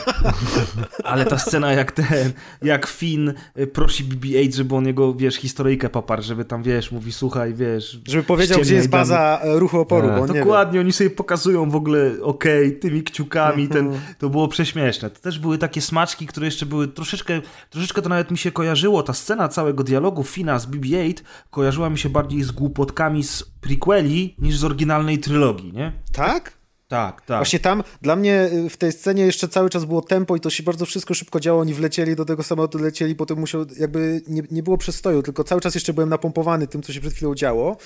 ale 1.03 1.25
ta 1.25 1.37
scena 1.37 1.73
jak 1.73 1.91
ten, 1.91 2.31
jak 2.61 2.87
Finn 2.87 3.33
y, 3.59 3.67
prosi 3.67 4.05
BB-8, 4.05 4.55
żeby 4.55 4.75
on 4.75 4.85
jego, 4.85 5.13
wiesz, 5.13 5.35
historyjkę 5.35 5.89
poparł, 5.89 6.21
żeby 6.23 6.45
tam, 6.45 6.63
wiesz, 6.63 6.91
mówi, 6.91 7.11
słuchaj, 7.13 7.53
wiesz... 7.53 7.99
Żeby 8.07 8.23
powiedział, 8.23 8.61
gdzie 8.61 8.75
jest 8.75 8.89
baza 8.89 9.39
e, 9.43 9.59
ruchu 9.59 9.79
oporu, 9.79 10.07
Tak. 10.07 10.33
wie. 10.33 10.39
Dokładnie, 10.39 10.79
oni 10.79 10.91
sobie 10.93 11.09
pokazują 11.09 11.38
w 11.47 11.75
ogóle, 11.75 12.11
okej, 12.21 12.79
tymi 12.79 13.03
kciukami, 13.03 13.67
ten, 13.67 13.85
Mhm. 13.85 14.01
to 14.19 14.29
było 14.29 14.47
prześmieszne. 14.47 15.09
To 15.09 15.19
też 15.19 15.39
były 15.39 15.57
takie 15.57 15.81
smaczki, 15.81 16.27
które 16.27 16.47
jeszcze 16.47 16.65
były 16.65 16.87
troszeczkę, 16.87 17.41
troszeczkę 17.69 18.01
to 18.01 18.09
nawet 18.09 18.31
mi 18.31 18.37
się 18.37 18.51
kojarzyło, 18.51 19.03
ta 19.03 19.13
scena 19.13 19.47
całego 19.47 19.83
dialogu 19.83 20.23
Fina 20.23 20.59
z 20.59 20.67
BB-8 20.67 21.13
kojarzyła 21.49 21.89
mi 21.89 21.97
się 21.97 22.09
bardziej 22.09 22.43
z 22.43 22.51
głupotkami 22.51 23.23
z 23.23 23.43
prequeli 23.61 24.35
niż 24.39 24.57
z 24.57 24.63
oryginalnej 24.63 25.17
trylogii, 25.19 25.73
nie? 25.73 25.91
Tak? 26.11 26.59
Tak, 26.87 27.21
tak. 27.21 27.37
Właśnie 27.37 27.59
tam 27.59 27.83
dla 28.01 28.15
mnie 28.15 28.49
y, 28.53 28.69
w 28.69 28.77
tej 28.77 28.91
scenie 28.91 29.25
jeszcze 29.25 29.47
cały 29.47 29.69
czas 29.69 29.85
było 29.85 30.01
tempo 30.01 30.35
i 30.35 30.39
to 30.39 30.49
się 30.49 30.63
bardzo 30.63 30.85
wszystko 30.85 31.13
szybko 31.13 31.39
działo. 31.39 31.61
Oni 31.61 31.73
wlecieli 31.73 32.15
do 32.15 32.25
tego 32.25 32.43
samolotu, 32.43 32.77
lecieli, 32.77 33.15
potem 33.15 33.39
musiał, 33.39 33.65
jakby 33.79 34.21
nie, 34.27 34.43
nie 34.51 34.63
było 34.63 34.77
przestoju, 34.77 35.23
tylko 35.23 35.43
cały 35.43 35.61
czas 35.61 35.75
jeszcze 35.75 35.93
byłem 35.93 36.09
napompowany 36.09 36.67
tym, 36.67 36.81
co 36.83 36.93
się 36.93 37.01
przed 37.01 37.13
chwilą 37.13 37.35
działo. 37.35 37.77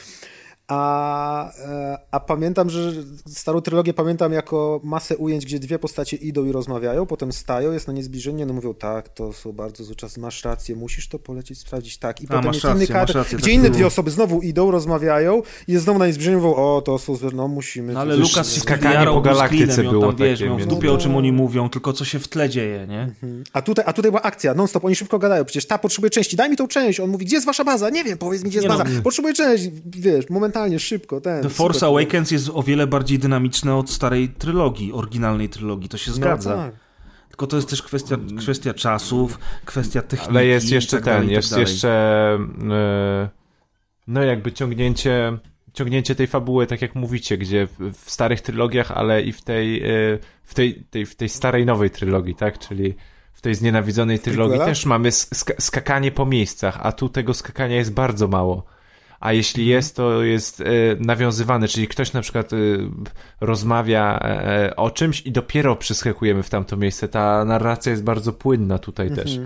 A, 0.68 1.52
e, 1.60 1.98
a 2.12 2.20
pamiętam, 2.20 2.70
że 2.70 2.92
starą 3.28 3.62
trylogię 3.62 3.94
pamiętam 3.94 4.34
jako 4.34 4.82
masę 4.84 5.18
ujęć, 5.18 5.46
gdzie 5.46 5.60
dwie 5.60 5.80
postacie 5.80 6.18
idą 6.18 6.46
i 6.46 6.52
rozmawiają, 6.52 7.06
potem 7.06 7.32
stają, 7.32 7.72
jest 7.72 7.88
na 7.88 7.94
nie 7.94 8.04
zbliżenie, 8.04 8.46
no 8.46 8.54
mówią 8.54 8.74
tak, 8.74 9.10
to 9.10 9.34
są 9.34 9.52
bardzo 9.52 9.84
zły 9.84 9.96
czas, 9.96 10.18
masz 10.18 10.44
rację, 10.44 10.76
musisz 10.76 11.08
to 11.08 11.20
polecieć, 11.20 11.60
sprawdzić, 11.60 11.98
tak. 11.98 12.22
I 12.22 12.26
A, 12.26 12.28
potem 12.28 12.54
jest 12.54 12.64
rację, 12.66 12.86
inny 12.86 12.88
kadr, 12.88 13.16
rację, 13.16 13.38
gdzie 13.38 13.46
tak 13.46 13.54
inne 13.54 13.64
było. 13.64 13.74
dwie 13.74 13.88
osoby 13.88 14.12
znowu 14.12 14.42
idą, 14.42 14.72
rozmawiają 14.72 15.42
i 15.68 15.72
jest 15.72 15.84
znowu 15.84 16.00
na 16.00 16.08
nie 16.08 16.14
zbliżenie, 16.14 16.38
mówią, 16.38 16.56
o, 16.56 16.82
to 16.86 17.00
są 17.00 17.16
złe, 17.16 17.30
no 17.34 17.48
musimy. 17.48 17.94
No 17.94 18.00
ale 18.00 18.16
Lukas 18.16 18.54
się 18.54 18.62
skakanie 18.62 19.06
po 19.06 19.22
galaktyce 19.22 19.82
on 19.82 19.90
było 19.90 20.08
tam, 20.08 20.16
wiesz, 20.16 20.40
takie 20.40 20.50
miał 20.50 20.60
w 20.60 20.66
dupie 20.66 20.92
o 20.92 20.98
czym 20.98 21.16
oni 21.16 21.32
mówią, 21.32 21.70
tylko 21.70 21.94
co 21.94 22.06
się 22.06 22.20
w 22.20 22.28
tle 22.28 22.50
dzieje, 22.50 22.88
nie? 22.88 23.12
A 23.54 23.62
tutaj, 23.62 23.86
a 23.88 23.94
tutaj 23.94 24.12
była 24.12 24.22
akcja, 24.22 24.54
non 24.54 24.68
stop, 24.68 24.86
oni 24.86 24.96
szybko 24.96 25.20
gadają, 25.20 25.46
przecież 25.46 25.66
ta 25.68 25.78
potrzebuje 25.78 26.10
części, 26.10 26.36
daj 26.36 26.50
mi 26.50 26.58
tą 26.58 26.68
część, 26.68 27.00
on 27.00 27.10
mówi, 27.10 27.26
gdzie 27.26 27.36
jest 27.36 27.46
wasza 27.46 27.64
baza? 27.64 27.90
Nie 27.90 28.04
wiem, 28.04 28.18
powiedz 28.18 28.44
mi, 28.44 28.50
gdzie 28.50 28.58
jest 28.58 28.70
Nie 28.70 28.78
no. 28.78 28.84
baza, 28.84 29.02
potrzebuję 29.04 29.34
część, 29.34 29.70
wiesz, 29.86 30.30
momentalnie, 30.54 30.80
szybko, 30.80 31.22
ten. 31.22 31.44
The 31.44 31.50
super. 31.50 31.58
Force 31.58 31.86
Awakens 31.86 32.32
jest 32.32 32.50
o 32.54 32.64
wiele 32.64 32.88
bardziej 32.88 33.20
dynamiczne 33.20 33.76
od 33.76 33.90
starej 33.90 34.30
trylogii, 34.30 34.94
oryginalnej 34.94 35.50
trylogii, 35.50 35.90
to 35.90 35.98
się 35.98 36.12
No 36.12 36.16
zgadza. 36.16 36.56
tak. 36.56 36.74
Tylko 37.30 37.48
to 37.48 37.56
jest 37.56 37.70
też 37.70 37.82
kwestia, 37.82 38.18
kwestia 38.40 38.74
czasów, 38.74 39.40
kwestia 39.66 40.02
techniki. 40.02 40.30
Ale 40.30 40.46
jest 40.46 40.72
jeszcze 40.72 40.98
tak 40.98 41.06
dalej, 41.06 41.20
ten, 41.20 41.28
tak 41.28 41.36
jest 41.36 41.58
jeszcze 41.58 41.90
e, 42.72 43.30
no 44.08 44.24
jakby 44.24 44.52
ciągnięcie 44.52 45.38
ciągnięcie 45.74 46.16
tej 46.16 46.28
fabuły, 46.28 46.68
tak 46.68 46.82
jak 46.82 46.96
mówicie, 46.96 47.38
gdzie 47.38 47.68
w, 47.68 47.92
w 48.06 48.12
starych 48.12 48.42
trylogiach, 48.42 48.92
ale 48.92 49.22
i 49.22 49.32
w 49.32 49.42
tej, 49.42 49.84
e, 49.84 50.20
w 50.44 50.54
tej, 50.54 50.84
tej, 50.90 51.06
w 51.06 51.16
tej 51.16 51.30
starej 51.30 51.66
nowej 51.66 51.90
trylogii, 51.90 52.36
tak, 52.36 52.60
czyli 52.60 52.94
w 53.34 53.42
tej 53.42 53.56
znienawidzonej 53.56 54.20
trylogii 54.20 54.60
też 54.60 54.86
mamy 54.86 55.12
sk 55.12 55.52
skakanie 55.60 56.12
po 56.12 56.26
miejscach, 56.26 56.80
a 56.82 56.92
tu 56.92 57.10
tego 57.10 57.34
skakania 57.34 57.76
jest 57.76 57.94
bardzo 57.94 58.28
mało. 58.28 58.66
A 59.24 59.34
jeśli 59.34 59.66
jest, 59.66 59.96
to 59.96 60.24
jest 60.24 60.62
e, 60.62 60.66
nawiązywane, 61.00 61.68
czyli 61.68 61.88
ktoś 61.88 62.14
na 62.14 62.22
przykład 62.22 62.54
e, 62.54 62.58
rozmawia 63.42 64.20
e, 64.20 64.76
o 64.76 64.92
czymś 64.92 65.22
i 65.22 65.32
dopiero 65.32 65.76
przyskakujemy 65.76 66.44
w 66.44 66.50
tamto 66.50 66.78
miejsce. 66.78 67.08
Ta 67.08 67.46
narracja 67.46 67.92
jest 67.92 68.04
bardzo 68.04 68.34
płynna 68.34 68.80
tutaj 68.80 69.08
Mhm. 69.08 69.28
też. 69.28 69.40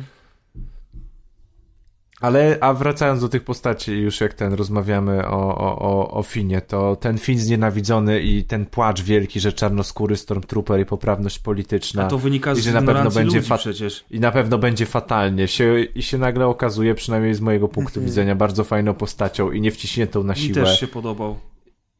Ale, 2.21 2.57
a 2.61 2.73
wracając 2.73 3.21
do 3.21 3.29
tych 3.29 3.43
postaci, 3.43 3.91
już 3.91 4.21
jak 4.21 4.33
ten 4.33 4.53
rozmawiamy 4.53 5.27
o, 5.27 5.57
o, 5.57 5.79
o, 5.79 6.11
o 6.11 6.23
Finie, 6.23 6.61
to 6.61 6.95
ten 6.95 7.17
Fin 7.17 7.39
znienawidzony 7.39 8.21
i 8.21 8.43
ten 8.43 8.65
płacz 8.65 9.01
wielki, 9.01 9.39
że 9.39 9.53
czarnoskóry 9.53 10.17
Stormtrooper 10.17 10.79
i 10.79 10.85
poprawność 10.85 11.39
polityczna. 11.39 12.03
A 12.03 12.07
to 12.07 12.17
wynika 12.17 12.55
z 12.55 12.59
i 12.59 12.61
że 12.61 12.73
na 12.73 12.81
pewno 12.81 13.11
będzie 13.11 13.41
przecież. 13.57 14.05
I 14.11 14.19
na 14.19 14.31
pewno 14.31 14.57
będzie 14.57 14.85
fatalnie. 14.85 15.47
Się, 15.47 15.83
I 15.95 16.03
się 16.03 16.17
nagle 16.17 16.47
okazuje, 16.47 16.95
przynajmniej 16.95 17.33
z 17.33 17.41
mojego 17.41 17.67
punktu 17.67 18.01
widzenia, 18.01 18.35
bardzo 18.35 18.63
fajną 18.63 18.93
postacią 18.93 19.51
i 19.51 19.61
nie 19.61 19.71
wciśniętą 19.71 20.23
na 20.23 20.33
Mi 20.33 20.39
siłę. 20.39 20.53
też 20.63 20.79
się 20.79 20.87
podobał. 20.87 21.35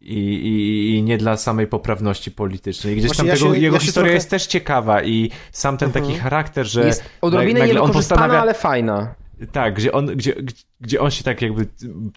I, 0.02 0.14
i, 0.18 0.96
I 0.96 1.04
nie 1.04 1.18
dla 1.18 1.38
samej 1.38 1.68
poprawności 1.68 2.32
politycznej. 2.32 2.94
I 2.94 2.98
gdzieś 2.98 3.08
Właśnie 3.08 3.18
tam 3.18 3.28
ja 3.28 3.34
tego, 3.34 3.54
się- 3.56 3.60
jego 3.62 3.76
ja 3.76 3.80
historia 3.82 4.06
trochę- 4.06 4.16
jest 4.16 4.30
też 4.30 4.48
ciekawa 4.48 5.04
i 5.04 5.32
sam 5.52 5.78
ten 5.78 5.92
taki 5.92 6.16
charakter, 6.16 6.66
że 6.66 6.86
Jest 6.88 7.04
odrobinę 7.22 7.60
nagle 7.60 7.82
on 7.82 7.92
postanawia... 7.92 8.42
ale 8.42 8.54
fajna. 8.54 9.16
Tak, 9.52 9.74
gdzie 9.74 9.92
on, 9.92 10.06
gdzie, 10.06 10.36
gdzie 10.82 11.00
on 11.02 11.12
się 11.12 11.24
tak 11.24 11.42
jakby 11.42 11.68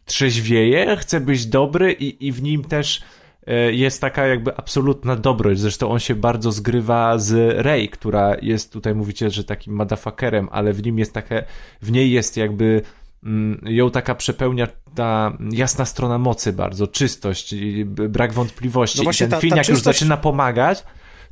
trzeźwieje, 0.04 0.96
chce 0.96 1.20
być 1.20 1.46
dobry 1.46 1.92
i, 1.92 2.26
i 2.26 2.32
w 2.32 2.42
nim 2.42 2.64
też 2.64 3.02
e, 3.46 3.72
jest 3.72 4.00
taka 4.00 4.26
jakby 4.26 4.56
absolutna 4.56 5.16
dobroć. 5.16 5.58
Zresztą 5.58 5.90
on 5.90 5.98
się 5.98 6.14
bardzo 6.14 6.52
zgrywa 6.52 7.18
z 7.18 7.56
Rey, 7.58 7.88
która 7.88 8.36
jest 8.42 8.72
tutaj, 8.72 8.94
mówicie, 8.94 9.30
że 9.30 9.44
takim 9.44 9.74
motherfuckerem, 9.74 10.48
ale 10.52 10.72
w 10.72 10.82
nim 10.82 10.98
jest 10.98 11.12
takie, 11.12 11.44
w 11.82 11.92
niej 11.92 12.10
jest 12.10 12.36
jakby 12.36 12.82
mm, 13.24 13.60
ją 13.66 13.90
taka 13.90 14.14
przepełnia 14.14 14.68
ta 14.94 15.36
jasna 15.52 15.84
strona 15.84 16.18
mocy 16.18 16.52
bardzo, 16.52 16.86
czystość, 16.86 17.52
i 17.52 17.84
brak 17.84 18.32
wątpliwości. 18.32 18.98
No 18.98 19.02
I 19.02 19.04
właśnie 19.06 19.26
ten 19.26 19.30
ta- 19.30 19.40
film, 19.40 19.56
jak 19.56 19.68
już 19.68 19.78
czystość- 19.78 19.84
zaczyna 19.98 20.16
pomagać, 20.16 20.84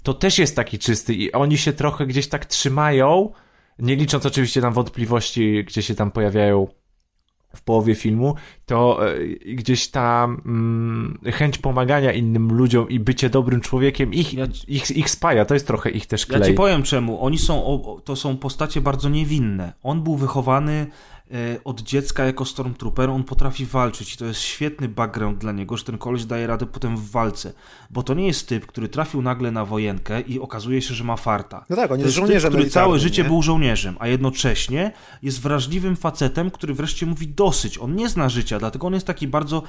to 0.02 0.14
też 0.14 0.38
jest 0.38 0.56
taki 0.56 0.78
czysty 0.78 1.14
i 1.14 1.32
oni 1.32 1.58
się 1.58 1.72
trochę 1.72 2.06
gdzieś 2.06 2.28
tak 2.28 2.46
trzymają, 2.46 3.32
nie 3.78 3.96
licząc 3.96 4.26
oczywiście 4.26 4.60
tam 4.60 4.72
wątpliwości, 4.72 5.64
gdzie 5.64 5.82
się 5.82 5.94
tam 5.94 6.10
pojawiają 6.10 6.66
w 7.56 7.62
połowie 7.62 7.94
filmu, 7.94 8.34
to 8.66 9.08
e, 9.12 9.18
gdzieś 9.54 9.88
ta 9.88 10.24
mm, 10.24 11.18
chęć 11.32 11.58
pomagania 11.58 12.12
innym 12.12 12.48
ludziom 12.52 12.88
i 12.88 13.00
bycie 13.00 13.30
dobrym 13.30 13.60
człowiekiem 13.60 14.14
ich, 14.14 14.34
Ja- 14.34 14.46
ich, 14.68 14.90
ich 14.90 15.10
spaja, 15.10 15.44
to 15.44 15.54
jest 15.54 15.66
trochę 15.66 15.90
ich 15.90 16.06
też 16.06 16.28
Ja 16.28 16.34
klej. 16.38 16.50
ci 16.50 16.56
powiem 16.56 16.82
czemu. 16.82 17.24
Oni 17.24 17.38
są, 17.38 17.82
to 18.04 18.16
są 18.16 18.36
postacie 18.36 18.80
bardzo 18.80 19.08
niewinne. 19.08 19.72
On 19.82 20.02
był 20.02 20.16
wychowany 20.16 20.86
od 21.64 21.80
dziecka 21.80 22.24
jako 22.24 22.44
Stormtrooper, 22.44 23.10
on 23.10 23.24
potrafi 23.24 23.66
walczyć 23.66 24.14
i 24.14 24.16
to 24.16 24.24
jest 24.24 24.40
świetny 24.40 24.88
background 24.88 25.38
dla 25.38 25.52
niego, 25.52 25.76
że 25.76 25.84
ten 25.84 25.98
koleś 25.98 26.24
daje 26.24 26.46
radę 26.46 26.66
potem 26.66 26.96
w 26.96 27.10
walce. 27.10 27.52
Bo 27.90 28.02
to 28.02 28.14
nie 28.14 28.26
jest 28.26 28.48
typ, 28.48 28.66
który 28.66 28.88
trafił 28.88 29.22
nagle 29.22 29.50
na 29.50 29.64
wojenkę 29.64 30.20
i 30.20 30.40
okazuje 30.40 30.82
się, 30.82 30.94
że 30.94 31.04
ma 31.04 31.16
farta. 31.16 31.64
No 31.70 31.76
tak, 31.76 31.90
on 31.90 31.98
To 31.98 32.04
jest 32.04 32.16
typ, 32.16 32.24
żołnierzem 32.24 32.50
który 32.50 32.70
całe 32.70 32.86
militarnym, 32.86 33.08
życie 33.08 33.22
nie? 33.22 33.28
był 33.28 33.42
żołnierzem, 33.42 33.96
a 34.00 34.06
jednocześnie 34.08 34.92
jest 35.22 35.40
wrażliwym 35.40 35.96
facetem, 35.96 36.50
który 36.50 36.74
wreszcie 36.74 37.06
mówi 37.06 37.28
dosyć. 37.28 37.78
On 37.78 37.94
nie 37.96 38.08
zna 38.08 38.28
życia, 38.28 38.58
dlatego 38.58 38.86
on 38.86 38.94
jest 38.94 39.06
taki 39.06 39.28
bardzo 39.28 39.62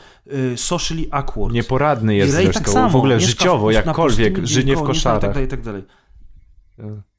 e, 0.54 0.58
socially 0.58 1.08
awkward. 1.12 1.54
Nieporadny 1.54 2.16
jest 2.16 2.34
I 2.34 2.36
Rey 2.36 2.44
zresztą, 2.46 2.62
tak 2.64 2.74
samo, 2.74 2.90
w 2.90 2.96
ogóle 2.96 3.20
życiowo, 3.20 3.68
w- 3.68 3.72
jakkolwiek, 3.72 4.46
żyje 4.48 4.64
w 4.64 4.68
nie 4.68 4.76
koszarach. 4.86 5.20
I 5.20 5.22
tak 5.22 5.32
dalej, 5.34 5.46
i 5.46 5.50
tak 5.50 5.62
dalej. 5.62 5.84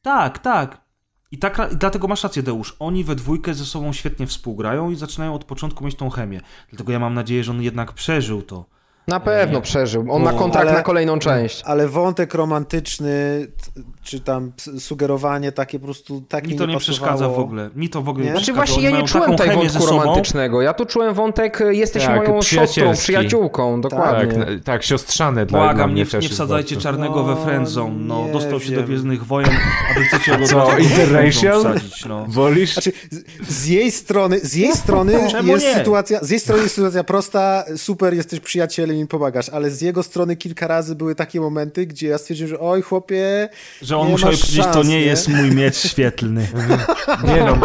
Tak, 0.02 0.38
tak. 0.38 0.89
I, 1.32 1.38
tak, 1.38 1.72
I 1.72 1.76
dlatego 1.76 2.08
masz 2.08 2.22
rację, 2.22 2.42
Deusz. 2.42 2.76
Oni 2.78 3.04
we 3.04 3.14
dwójkę 3.14 3.54
ze 3.54 3.64
sobą 3.64 3.92
świetnie 3.92 4.26
współgrają 4.26 4.90
i 4.90 4.96
zaczynają 4.96 5.34
od 5.34 5.44
poczynku 5.44 5.84
mieć 5.84 5.94
tą 5.94 6.10
chemię. 6.10 6.40
Dlatego 6.70 6.92
ja 6.92 6.98
mam 6.98 7.14
nadzieję, 7.14 7.44
że 7.44 7.52
on 7.52 7.62
jednak 7.62 7.92
przeżył 7.92 8.42
to. 8.42 8.64
Na 9.08 9.20
pewno 9.20 9.60
przeżył. 9.60 10.06
On 10.12 10.22
ma 10.22 10.32
No, 10.32 10.38
kontrakt 10.38 10.66
ale- 10.68 10.76
na 10.76 10.82
kolejną 10.82 11.18
część. 11.18 11.62
Ale 11.64 11.88
wątek 11.88 12.34
romantyczny, 12.34 13.46
czy 14.02 14.20
tam 14.20 14.52
sugerowanie 14.78 15.52
takie 15.52 15.78
po 15.78 15.84
prostu 15.84 16.20
tak 16.28 16.44
Mi 16.46 16.52
mi 16.52 16.58
to 16.58 16.66
nie 16.66 16.74
pasowało. 16.74 16.80
przeszkadza 16.80 17.28
w 17.28 17.38
ogóle. 17.38 17.70
Mi 17.76 17.88
to 17.88 18.02
w 18.02 18.08
ogóle 18.08 18.24
nie, 18.24 18.30
Nie? 18.30 18.36
Znaczy 18.36 18.52
właśnie 18.52 18.82
ja 18.82 18.90
nie 18.90 19.02
czułem 19.02 19.36
chemię 19.38 19.56
wątku 19.68 19.86
romantycznego. 19.86 20.62
Ja 20.62 20.74
tu 20.74 20.86
czułem 20.86 21.14
wątek 21.14 21.60
e, 21.60 21.74
jesteś 21.74 22.04
Tak, 22.04 22.16
moją 22.28 22.42
siostrą, 22.42 22.92
przyjaciółką, 22.94 23.80
dokładnie. 23.80 24.34
Tak, 24.44 24.48
tak, 24.64 24.82
siostrzane 24.82 25.46
dla, 25.46 25.58
dla 25.58 25.68
Błagam, 25.68 25.90
mnie 25.92 26.00
nie, 26.02 26.06
też 26.10 26.24
nie 26.24 26.30
wsadzajcie 26.30 26.76
czarnego 26.76 27.24
we 27.24 27.34
No, 27.34 27.44
friendzone. 27.44 27.94
No, 27.98 28.26
nie 28.26 28.32
dostał 28.32 28.60
się 28.60 28.70
do 28.70 28.76
wiem. 28.76 28.86
Gwiezdnych 28.86 29.26
Wojen, 29.26 29.50
a 29.90 29.98
wy 29.98 30.04
chcecie 30.04 30.38
go 30.38 30.46
do 30.48 30.78
interracial? 30.78 31.60
wsadzić, 31.60 32.04
no. 32.04 32.24
Wolisz? 32.28 32.72
Znaczy, 32.72 32.92
z, 33.10 33.48
z 33.52 33.66
jej 33.66 33.90
strony, 33.90 34.40
z 34.40 34.54
jej 34.54 34.72
strony 34.72 35.12
Czemu 35.30 35.48
jest 35.48 35.64
nie? 35.66 35.74
sytuacja, 35.74 36.18
z 36.22 36.30
jej 36.30 36.40
strony 36.40 36.62
jest 36.62 36.74
sytuacja 36.74 37.04
prosta, 37.04 37.64
super, 37.76 38.14
jesteś 38.14 38.40
przyjacielem 38.40 38.89
i 38.94 38.98
mi 39.00 39.06
pomagasz, 39.06 39.48
ale 39.48 39.70
z 39.70 39.80
jego 39.80 40.02
strony 40.02 40.36
kilka 40.36 40.66
razy 40.66 40.94
były 40.94 41.14
takie 41.14 41.40
momenty, 41.40 41.86
gdzie 41.86 42.08
ja 42.08 42.18
stwierdziłem, 42.18 42.50
że 42.50 42.60
oj 42.60 42.82
chłopie, 42.82 43.48
Że 43.82 43.96
on 43.98 44.06
nie 44.06 44.12
musiał 44.12 44.30
masz 44.30 44.40
powiedzieć, 44.40 44.64
to 44.66 44.72
szans, 44.72 44.88
nie 44.88 44.94
nie? 45.00 45.06
jest 45.06 45.28
mój 45.28 45.50
miecz 45.50 45.76
świetlny. 45.76 46.46
Nie 47.24 47.44
no. 47.44 47.58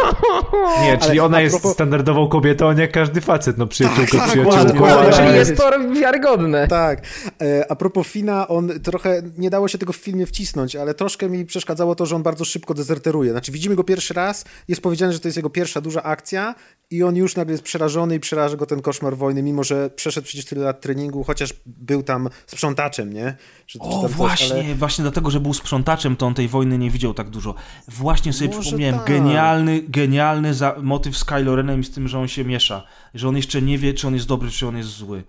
Nie, 0.81 0.97
czyli 0.97 1.11
Ale 1.19 1.23
ona 1.23 1.37
a 1.37 1.41
jest 1.41 1.55
propos- 1.55 1.73
standardową 1.73 2.27
kobietą, 2.27 2.71
nie 2.73 2.81
jak 2.81 2.91
każdy 2.91 3.21
facet, 3.21 3.57
no 3.57 3.67
przyjaciółką, 3.67 4.17
tak, 4.17 4.29
przyjaciółką. 4.29 4.65
dokładnie, 4.65 4.97
ale- 4.97 5.11
Czyli 5.13 5.27
ale- 5.27 5.37
jest 5.37 5.57
to 5.57 5.71
wiarygodne. 6.01 6.67
Tak. 6.67 7.01
E, 7.41 7.71
A 7.71 7.75
propos 7.75 8.07
Fina, 8.07 8.47
on 8.47 8.71
trochę 8.83 9.21
nie 9.37 9.49
dało 9.49 9.67
się 9.67 9.77
tego 9.77 9.93
w 9.93 9.95
filmie 9.95 10.25
wcisnąć, 10.25 10.75
ale 10.75 10.93
troszkę 10.93 11.29
mi 11.29 11.45
przeszkadzało 11.45 11.95
to, 11.95 12.05
że 12.05 12.15
on 12.15 12.23
bardzo 12.23 12.45
szybko 12.45 12.73
dezerteruje. 12.73 13.31
Znaczy, 13.31 13.51
widzimy 13.51 13.75
go 13.75 13.83
pierwszy 13.83 14.13
raz, 14.13 14.45
jest 14.67 14.81
powiedziane, 14.81 15.13
że 15.13 15.19
to 15.19 15.27
jest 15.27 15.35
jego 15.37 15.49
pierwsza 15.49 15.81
duża 15.81 16.03
akcja 16.03 16.55
i 16.91 17.03
on 17.03 17.15
już 17.15 17.35
nagle 17.35 17.51
jest 17.51 17.63
przerażony 17.63 18.15
i 18.15 18.19
przeraża 18.19 18.57
go 18.57 18.65
ten 18.65 18.81
koszmar 18.81 19.17
wojny, 19.17 19.43
mimo 19.43 19.63
że 19.63 19.89
przeszedł 19.89 20.27
przecież 20.27 20.45
tyle 20.45 20.63
lat 20.65 20.81
treningu 20.81 21.14
kręgu, 21.15 21.23
chociaż 21.23 21.53
był 21.65 22.03
tam 22.03 22.29
sprzątaczem, 22.47 23.13
nie? 23.13 23.35
Czy, 23.65 23.79
czy 23.79 23.85
O, 23.85 24.01
tam 24.01 24.11
właśnie, 24.11 24.49
coś, 24.49 24.65
ale... 24.65 24.75
właśnie 24.75 25.01
dlatego, 25.01 25.31
że 25.31 25.39
był 25.39 25.53
sprzątaczem, 25.53 26.15
to 26.15 26.25
on 26.25 26.33
tej 26.33 26.47
wojny 26.47 26.77
nie 26.77 26.89
widział 26.89 27.13
tak 27.13 27.29
dużo. 27.29 27.55
Właśnie 27.87 28.33
sobie 28.33 28.47
Może 28.47 28.61
przypomniałem, 28.61 28.95
tak. 28.95 29.07
genialny, 29.07 29.81
genialny 29.81 30.53
za, 30.53 30.75
motyw 30.81 31.17
z 31.17 31.25
Kylo 31.25 31.55
Renem 31.55 31.79
i 31.79 31.83
z 31.83 31.91
tym, 31.91 32.07
że 32.07 32.19
on 32.19 32.27
się 32.27 32.45
miesza. 32.45 32.83
Że 33.13 33.27
on 33.27 33.35
jeszcze 33.35 33.61
nie 33.61 33.77
wie, 33.77 33.93
czy 33.93 34.07
on 34.07 34.13
jest 34.13 34.27
dobry, 34.27 34.51
czy 34.51 34.67
on 34.67 34.77
jest 34.77 34.89
zły. 34.89 35.23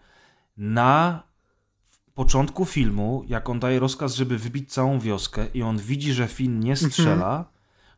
Na 0.56 1.22
początku 2.14 2.64
filmu, 2.64 3.24
jak 3.28 3.48
on 3.48 3.60
daje 3.60 3.78
rozkaz, 3.78 4.14
żeby 4.14 4.38
wybić 4.38 4.72
całą 4.72 5.00
wioskę 5.00 5.46
i 5.54 5.62
on 5.62 5.78
widzi, 5.78 6.12
że 6.12 6.28
Finn 6.28 6.60
nie 6.60 6.76
strzela, 6.76 7.44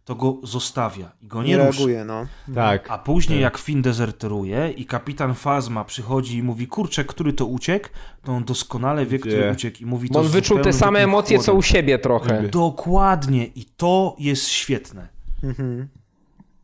to 0.09 0.14
go 0.14 0.36
zostawia 0.43 1.10
i 1.22 1.26
go 1.26 1.43
nie, 1.43 1.48
nie 1.48 1.56
ruszy. 1.59 1.78
reaguje, 1.78 2.05
no. 2.05 2.26
Tak. 2.55 2.90
A 2.90 2.98
później 2.98 3.40
jak 3.40 3.59
Finn 3.59 3.82
dezerteruje 3.82 4.70
i 4.70 4.85
kapitan 4.86 5.35
Fazma 5.35 5.85
przychodzi 5.85 6.36
i 6.39 6.43
mówi, 6.43 6.66
kurczę, 6.66 7.05
który 7.05 7.32
to 7.32 7.47
uciekł, 7.47 7.89
to 8.24 8.32
on 8.32 8.44
doskonale 8.44 9.06
wie, 9.06 9.18
który 9.18 9.36
Wie. 9.36 9.52
uciekł 9.52 9.78
i 9.82 9.86
mówi 9.86 10.09
Bo 10.09 10.14
to 10.14 10.20
on 10.20 10.26
wyczuł 10.28 10.59
te 10.59 10.72
same 10.72 11.01
emocje, 11.01 11.39
co 11.39 11.44
chłodem. 11.44 11.59
u 11.59 11.62
siebie 11.62 11.98
trochę. 11.98 12.48
Dokładnie 12.48 13.47
i 13.47 13.64
to 13.76 14.16
jest 14.18 14.48
świetne. 14.48 15.09
Mhm. 15.44 15.89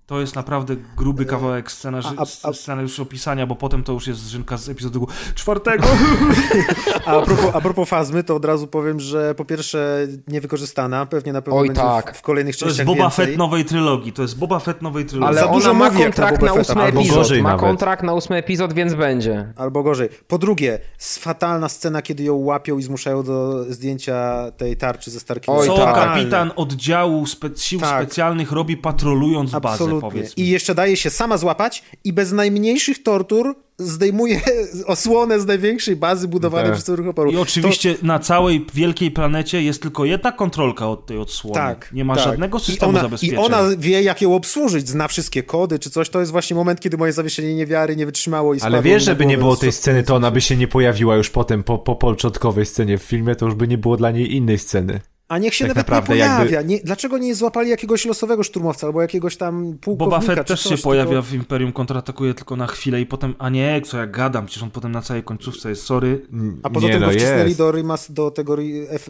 To 0.06 0.20
jest 0.20 0.36
naprawdę 0.36 0.76
gruby 0.96 1.24
kawałek 1.24 1.72
scenarzy, 1.72 2.08
A- 2.16 2.20
a- 2.44 2.48
a- 2.48 2.52
scenariuszu 2.52 3.02
opisania, 3.02 3.46
bo 3.46 3.56
potem 3.56 3.82
to 3.84 3.92
już 3.92 4.06
jest 4.06 4.20
zrzynka 4.20 4.56
z 4.56 4.68
epizodu 4.68 5.06
czwartego. 5.34 5.84
A 7.06 7.20
propos, 7.20 7.50
a 7.54 7.60
propos 7.60 7.88
fazmy, 7.88 8.24
to 8.24 8.36
od 8.36 8.44
razu 8.44 8.66
powiem, 8.66 9.00
że 9.00 9.34
po 9.34 9.44
pierwsze 9.44 10.06
niewykorzystana, 10.28 11.06
pewnie 11.06 11.32
na 11.32 11.42
pewno 11.42 11.60
Oj, 11.60 11.66
będzie 11.68 11.82
tak. 11.82 12.14
w, 12.14 12.18
w 12.18 12.22
kolejnych 12.22 12.56
To 12.56 12.66
jest 12.66 12.76
częściach 12.78 12.86
Boba 12.96 13.04
więcej. 13.08 13.26
Fett 13.26 13.36
nowej 13.36 13.64
trylogii. 13.64 14.12
To 14.12 14.22
jest 14.22 14.38
Boba 14.38 14.58
Fett 14.58 14.82
nowej 14.82 15.04
trylogii. 15.06 15.38
Ale 15.38 15.40
Za 15.46 15.50
ona 15.70 15.72
ma 15.78 15.90
na 15.90 15.98
kontrakt 16.00 16.42
na 16.42 16.48
Fetta, 16.48 16.60
ósmy 16.60 16.82
albo 16.82 17.00
epizod. 17.00 17.16
gorzej 17.18 17.42
Ma 17.42 17.48
nawet. 17.48 17.60
kontrakt 17.66 18.02
na 18.02 18.12
ósmy 18.14 18.36
epizod, 18.36 18.72
więc 18.72 18.94
będzie. 18.94 19.52
Albo 19.56 19.82
gorzej. 19.82 20.08
Po 20.28 20.38
drugie, 20.38 20.78
fatalna 20.98 21.68
scena, 21.68 22.02
kiedy 22.02 22.22
ją 22.22 22.34
łapią 22.34 22.78
i 22.78 22.82
zmuszają 22.82 23.22
do 23.22 23.64
zdjęcia 23.72 24.50
tej 24.56 24.76
tarczy 24.76 25.10
ze 25.10 25.20
Starkiem. 25.20 25.54
Oj, 25.54 25.66
Co 25.66 25.76
tak. 25.76 25.94
kapitan 25.94 26.50
oddziału 26.56 27.26
spe 27.26 27.48
sił 27.56 27.80
Tak. 27.80 28.02
specjalnych 28.02 28.52
robi 28.52 28.76
patrolując 28.76 29.50
bazę, 29.50 29.84
Absolutnie. 30.02 30.44
I 30.44 30.48
jeszcze 30.48 30.74
daje 30.74 30.96
się 30.96 31.10
sama 31.10 31.36
złapać 31.38 31.82
i 32.04 32.12
bez 32.12 32.32
najmniejszych 32.32 33.02
tortur 33.02 33.54
zdejmuje 33.78 34.40
osłonę 34.86 35.40
z 35.40 35.46
największej 35.46 35.96
bazy 35.96 36.28
budowanej 36.28 36.66
Tak. 36.72 36.74
przez 36.82 36.88
ruch 36.96 37.06
oporu. 37.08 37.30
I 37.30 37.36
oczywiście 37.36 37.94
na 38.02 38.18
całej 38.18 38.66
wielkiej 38.74 39.10
planecie 39.10 39.62
jest 39.62 39.82
tylko 39.82 40.04
jedna 40.04 40.32
kontrolka 40.32 40.88
od 40.88 41.06
tej 41.06 41.16
To, 41.16 41.22
odsłony. 41.22 41.54
tak, 41.54 41.90
Nie 41.92 42.04
ma 42.04 42.14
tak. 42.14 42.24
żadnego 42.24 42.58
I 42.58 42.60
systemu 42.60 42.90
ona, 42.90 43.00
zabezpieczeń. 43.00 43.38
I 43.38 43.42
ona 43.42 43.62
wie, 43.78 44.02
jak 44.02 44.22
ją 44.22 44.34
obsłużyć, 44.34 44.88
zna 44.88 45.08
wszystkie 45.08 45.42
kody 45.42 45.78
czy 45.78 45.90
coś. 45.90 46.08
To 46.10 46.20
jest 46.20 46.32
właśnie 46.32 46.56
moment, 46.56 46.80
kiedy 46.80 46.96
moje 46.96 47.12
zawieszenie 47.12 47.54
niewiary 47.54 47.96
nie 47.96 48.06
wytrzymało 48.06 48.54
i 48.54 48.60
Ale 48.60 48.82
wiesz, 48.82 49.04
żeby 49.04 49.26
nie 49.26 49.38
było 49.38 49.56
tej 49.56 49.72
sceny, 49.72 50.02
to 50.02 50.14
ona 50.16 50.30
by 50.30 50.40
się 50.40 50.56
nie 50.56 50.68
pojawiła 50.68 51.16
już 51.16 51.30
potem 51.30 51.62
po, 51.62 51.78
po 51.78 51.96
początkowej 51.96 52.66
scenie 52.66 52.98
w 52.98 53.02
filmie, 53.02 53.36
to 53.36 53.46
już 53.46 53.54
by 53.54 53.68
nie 53.68 53.78
było 53.78 53.96
dla 53.96 54.10
niej 54.10 54.34
innej 54.36 54.58
sceny. 54.58 55.00
A 55.28 55.38
niech 55.38 55.54
się 55.54 55.64
tak 55.64 55.68
nawet 55.68 55.88
naprawdę 55.88 56.14
nie 56.14 56.20
jakby- 56.20 56.46
pojawia. 56.46 56.62
Nie, 56.68 56.78
dlaczego 56.78 57.18
nie 57.18 57.34
złapali 57.34 57.70
jakiegoś 57.70 58.04
losowego 58.06 58.42
szturmowca 58.42 58.86
albo 58.86 59.02
jakiegoś 59.02 59.36
tam 59.36 59.78
pułkownika 59.80 60.20
Boba 60.20 60.34
Fett 60.34 60.48
też 60.48 60.62
coś, 60.62 60.76
się 60.78 60.82
pojawia 60.82 61.10
tylko- 61.10 61.22
w 61.22 61.34
Imperium, 61.34 61.72
kontratakuje 61.72 62.34
tylko 62.34 62.56
na 62.56 62.66
chwilę 62.66 63.00
i 63.00 63.06
potem, 63.06 63.34
a 63.38 63.48
nie, 63.48 63.80
co 63.84 63.98
ja 63.98 64.06
gadam, 64.06 64.46
przecież 64.46 64.62
on 64.62 64.70
potem 64.70 64.92
na 64.92 65.02
całej 65.02 65.22
końcówce 65.22 65.68
jest, 65.70 65.82
sorry. 65.82 66.26
A 66.62 66.70
poza 66.70 66.86
nie, 66.86 66.92
tym 66.92 67.00
no 67.02 67.06
go 67.06 67.12
wcisnęli 67.12 67.44
jest. 67.46 67.58
do, 67.58 67.72
remas, 67.72 68.12
do 68.12 68.30
tego 68.30 68.56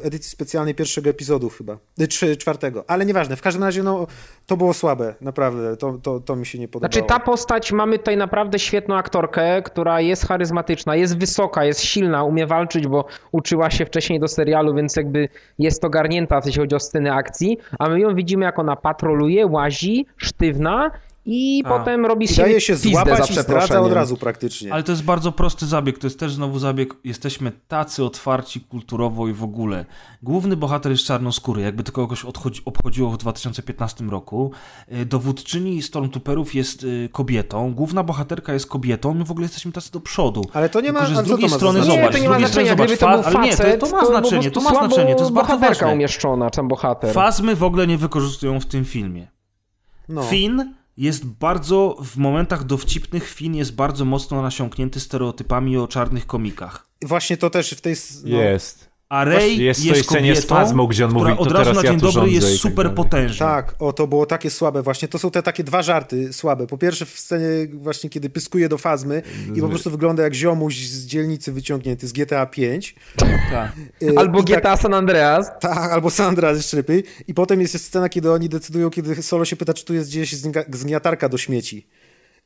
edycji 0.03 0.31
specjalnej 0.31 0.75
pierwszego 0.75 1.11
epizodu 1.11 1.49
chyba. 1.49 1.79
Y, 2.01 2.09
Czy 2.09 2.37
czwartego. 2.37 2.85
Ale 2.87 3.07
nieważne. 3.07 3.37
W 3.37 3.43
każdym 3.43 3.65
razie 3.65 3.83
no, 3.83 4.07
to 4.47 4.57
było 4.57 4.75
słabe. 4.75 5.15
Naprawdę. 5.21 5.77
To, 5.77 5.99
to, 6.03 6.21
to 6.21 6.37
mi 6.37 6.47
się 6.47 6.59
nie 6.59 6.69
podobało. 6.69 6.93
Znaczy 6.93 7.09
ta 7.09 7.21
postać, 7.21 7.73
mamy 7.73 7.99
tutaj 7.99 8.17
naprawdę 8.17 8.59
świetną 8.59 8.95
aktorkę, 8.97 9.63
która 9.63 10.01
jest 10.01 10.27
charyzmatyczna, 10.27 10.97
jest 10.97 11.19
wysoka, 11.19 11.65
jest 11.65 11.81
silna, 11.81 12.25
umie 12.25 12.47
walczyć, 12.47 12.87
bo 12.87 13.05
uczyła 13.33 13.71
się 13.71 13.87
wcześniej 13.87 14.21
do 14.21 14.29
serialu, 14.29 14.75
więc 14.75 14.97
jakby 14.97 15.29
jest 15.59 15.83
ogarnięta, 16.05 16.41
jeśli 16.45 16.61
chodzi 16.61 16.77
o 16.77 16.81
sceny 16.81 17.13
akcji, 17.13 17.59
a 17.79 17.89
my 17.89 18.01
ją 18.01 18.15
widzimy 18.15 18.45
jak 18.45 18.59
ona 18.59 18.77
patroluje, 18.77 19.47
łazi, 19.47 20.07
sztywna 20.17 20.91
i 21.27 21.63
A. 21.67 21.69
potem 21.79 22.07
robi 22.07 22.29
siebie 22.29 22.43
daje 22.43 22.61
się 22.61 22.77
złapać 22.77 23.35
za 23.35 23.41
i 23.41 23.45
zdradza 23.45 23.81
od 23.81 23.93
razu 23.93 24.17
praktycznie. 24.17 24.73
Ale 24.73 24.83
to 24.83 24.93
jest 24.93 25.05
bardzo 25.05 25.33
prosty 25.33 25.67
zabieg, 25.67 25.99
to 25.99 26.07
jest 26.07 26.19
też 26.19 26.33
znowu 26.35 26.59
zabieg, 26.59 26.95
jesteśmy 27.05 27.53
tacy 27.69 28.05
otwarci 28.05 28.61
kulturowo 28.61 29.29
i 29.29 29.33
w 29.33 29.45
ogóle. 29.45 29.85
Główny 30.23 30.57
bohater 30.57 30.93
jest 30.93 31.05
czarnoskóry, 31.05 31.63
jakby 31.63 31.83
to 31.83 31.93
kogoś 31.93 32.25
odchodzi, 32.25 32.63
obchodziło 32.65 33.11
w 33.11 33.17
2015 33.19 34.05
roku. 34.05 34.51
Y, 34.93 35.07
Dowódczyni 35.07 35.83
Stormtrooperów 35.83 36.55
jest 36.55 36.85
y, 36.85 37.09
kobietą, 37.13 37.75
główna 37.75 38.03
bohaterka 38.03 38.53
jest 38.53 38.67
kobietą, 38.67 39.15
my 39.15 39.25
w 39.25 39.31
ogóle 39.31 39.45
jesteśmy 39.45 39.73
tacy 39.73 39.93
do 39.93 40.01
przodu. 40.01 40.43
Ale 40.53 40.69
to 40.69 40.81
nie 40.81 40.93
ma- 40.93 41.01
Tylko, 41.01 41.15
że 41.15 41.23
z 41.23 41.25
drugiej 41.27 41.51
strony, 41.51 41.83
znaczenie? 41.83 41.97
Nie, 41.97 42.03
zobacz, 42.03 42.13
to 42.13 42.19
z 42.19 42.23
nie 42.23 42.29
ma 42.29 42.35
drugiej 42.35 42.49
strony, 42.49 42.67
znaczenia, 42.67 42.71
zobacz, 42.71 42.87
gdyby 42.87 42.99
to 42.99 43.09
był 43.09 43.23
fa- 43.23 43.29
ale 43.39 43.47
nie, 43.47 43.57
facet, 43.57 43.81
to, 43.81 43.87
to 43.87 43.93
ma 43.97 44.07
znaczenie, 44.07 44.51
to 44.51 44.61
ma 44.61 44.71
znaczenie, 44.71 45.15
to 45.15 45.21
jest 45.21 45.33
bardzo 45.33 45.53
bohaterka 45.53 45.85
ważne. 45.85 45.95
umieszczona, 45.95 46.51
tam 46.51 46.69
bohater. 46.69 47.13
Fazmy 47.15 47.57
w 47.57 47.63
ogóle 47.63 47.87
nie 47.87 47.99
wykorzystują 47.99 48.61
w 48.61 48.67
tym 48.67 48.85
filmie. 48.85 49.27
No. 50.09 50.23
Finn 50.23 50.75
jest 50.97 51.27
bardzo, 51.27 51.97
w 52.05 52.17
momentach 52.17 52.65
dowcipnych, 52.65 53.29
Finn 53.29 53.55
jest 53.55 53.75
bardzo 53.75 54.05
mocno 54.05 54.43
nasiąknięty 54.43 55.01
stereotypami 55.01 55.77
o 55.77 55.89
czarnych 55.89 56.27
komikach. 56.27 56.87
Właśnie 57.03 57.37
to 57.37 57.51
też 57.51 57.71
w 57.71 57.81
tej... 57.81 57.95
No, 58.25 58.43
Jest. 58.43 58.94
A 59.15 59.25
Rey 59.25 59.59
Jest 59.65 59.81
w 59.81 59.85
jest, 59.85 59.97
tej 59.97 60.05
scenie 60.05 60.37
z 60.37 60.39
kobietą, 60.39 60.55
Fazmą, 60.55 60.87
gdzie 60.87 61.05
on 61.05 61.13
mówi, 61.13 61.33
to 61.33 61.39
od 61.39 61.53
razu 61.53 61.65
teraz 61.65 61.77
na 61.77 61.83
ja 61.83 61.91
dzień 61.91 62.01
tu 62.01 62.07
dobry 62.07 62.21
rządzę 62.21 62.35
jest 62.35 62.47
tak 62.47 62.57
super 62.71 62.87
dalej. 62.87 62.97
potężna. 62.97 63.47
Tak, 63.47 63.75
o 63.79 63.93
to 63.93 64.07
było 64.07 64.27
takie 64.27 64.51
słabe 64.51 64.83
właśnie. 64.83 65.09
To 65.09 65.19
są 65.19 65.31
te 65.31 65.43
takie 65.43 65.65
dwa 65.65 65.83
żarty 65.83 66.33
słabe. 66.33 66.67
Po 66.67 66.79
pierwsze 66.79 67.07
w 67.07 67.19
scenie 67.19 67.47
właśnie, 67.75 68.11
kiedy 68.11 68.31
pyskuje 68.31 68.69
do 68.69 68.79
fazmy 68.79 69.23
i 69.55 69.61
po 69.61 69.69
prostu 69.69 69.91
wygląda 69.91 70.23
jak 70.23 70.35
ziomuś 70.35 70.77
z 70.77 71.07
dzielnicy 71.07 71.53
wyciągnięty 71.53 72.07
z 72.09 72.13
GTA 72.13 72.47
5. 72.47 72.95
Tak. 73.51 73.73
Albo 74.17 74.41
I 74.41 74.45
tak- 74.45 74.59
GTA 74.61 74.77
San 74.77 74.95
Andreas. 74.95 75.51
Tak, 75.61 75.93
albo 75.93 76.11
Sandra 76.11 76.53
jeszcze 76.53 76.77
lepiej. 76.77 77.05
I 77.29 77.35
potem 77.35 77.61
jest 77.61 77.85
scena, 77.87 78.09
kiedy 78.09 78.33
oni 78.33 78.49
decydują, 78.49 78.91
kiedy 78.91 79.23
Solo 79.23 79.45
się 79.45 79.57
pyta, 79.57 79.75
czy 79.75 79.85
tu 79.85 79.95
jest 79.95 80.11
gdzieś 80.11 80.33
zgnia- 80.37 80.65
zgniatarka 80.73 81.29
do 81.29 81.39
śmieci. 81.39 81.87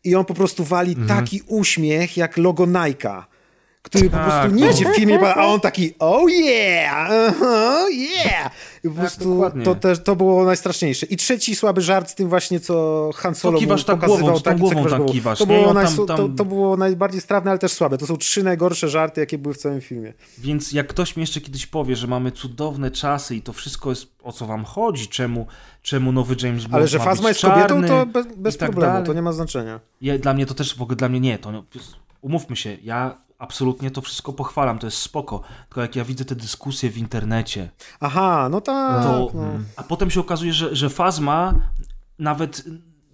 I 0.04 0.14
on 0.14 0.24
po 0.24 0.34
prostu 0.34 0.64
wali 0.64 0.92
Mhm. 0.92 1.08
taki 1.08 1.42
uśmiech 1.46 2.16
jak 2.16 2.36
logo 2.36 2.64
Nike'a, 2.64 3.22
który 3.90 4.10
po 4.10 4.16
Tak, 4.16 4.26
prostu 4.26 4.60
no. 4.60 4.66
nie 4.66 4.72
idzie 4.72 4.92
w 4.92 4.96
filmie, 4.96 5.34
a 5.34 5.46
on 5.46 5.60
taki 5.60 5.94
oh 5.98 6.30
yeah, 6.30 7.10
uh-huh, 7.10 7.90
yeah. 7.90 8.50
I 8.84 8.88
po 8.88 8.94
prostu 8.94 9.30
dokładnie. 9.34 9.64
to, 9.64 9.74
też, 9.74 10.02
to 10.02 10.16
było 10.16 10.44
najstraszniejsze. 10.44 11.06
I 11.06 11.16
trzeci 11.16 11.56
słaby 11.56 11.80
żart 11.82 12.10
z 12.10 12.14
tym 12.14 12.28
właśnie, 12.28 12.60
co 12.60 13.10
Han 13.14 13.34
Solo 13.34 13.58
kiwasz 13.58 13.84
tak 13.84 13.96
pokazywał. 13.96 14.20
głową, 14.20 14.40
tak, 14.40 14.58
głową 14.58 14.76
kiwasz 14.76 14.90
tak 14.90 14.98
głową. 14.98 15.12
kiwasz, 15.12 15.38
To 15.38 15.46
było, 15.46 15.74
tam- 15.74 15.96
tam- 15.96 16.06
To, 16.06 16.28
to 16.36 16.44
było 16.44 16.76
najbardziej 16.76 17.20
strawne, 17.20 17.50
ale 17.50 17.58
też 17.58 17.72
słabe. 17.72 17.98
To 17.98 18.06
są 18.06 18.16
trzy 18.16 18.42
najgorsze 18.42 18.88
żarty, 18.88 19.20
jakie 19.20 19.38
były 19.38 19.54
w 19.54 19.58
całym 19.58 19.80
filmie. 19.80 20.12
Więc 20.38 20.72
jak 20.72 20.86
ktoś 20.86 21.16
mi 21.16 21.20
jeszcze 21.20 21.40
kiedyś 21.40 21.66
powie, 21.66 21.96
że 21.96 22.06
mamy 22.06 22.32
cudowne 22.32 22.90
czasy 22.90 23.36
i 23.36 23.42
to 23.42 23.52
wszystko 23.52 23.90
jest 23.90 24.06
o 24.22 24.32
co 24.32 24.46
wam 24.46 24.64
chodzi, 24.64 25.08
czemu, 25.08 25.46
czemu 25.82 26.12
nowy 26.12 26.36
James 26.42 26.62
Bond 26.62 26.74
Ale 26.74 26.88
że 26.88 26.98
ma 26.98 27.04
Fazma 27.04 27.28
jest 27.28 27.40
kobietą, 27.42 27.84
to 27.84 28.06
bez, 28.06 28.26
bez 28.36 28.56
tak 28.56 28.70
problemu, 28.70 28.92
dalej. 28.92 29.06
to 29.06 29.12
nie 29.12 29.22
ma 29.22 29.32
znaczenia. 29.32 29.80
Ja, 30.00 30.18
dla 30.18 30.34
mnie 30.34 30.46
to 30.46 30.54
też 30.54 30.74
w 30.76 30.82
ogóle 30.82 30.96
dla 30.96 31.08
mnie 31.08 31.20
nie. 31.20 31.38
To, 31.38 31.52
no, 31.52 31.64
umówmy 32.20 32.56
się, 32.56 32.76
ja 32.82 33.18
absolutnie 33.38 33.90
to 33.90 34.00
wszystko 34.00 34.32
pochwalam, 34.32 34.78
to 34.78 34.86
jest 34.86 34.98
spoko. 34.98 35.40
Tylko 35.68 35.80
jak 35.80 35.96
ja 35.96 36.04
widzę 36.04 36.24
te 36.24 36.34
dyskusje 36.34 36.90
w 36.90 36.98
internecie, 36.98 37.70
Aha, 38.00 38.48
no 38.50 38.60
tak. 38.60 39.02
to, 39.04 39.30
no. 39.34 39.44
a 39.76 39.82
potem 39.82 40.10
się 40.10 40.20
okazuje, 40.20 40.52
że, 40.52 40.76
że 40.76 40.90
Fazma 40.90 41.54
nawet 42.18 42.64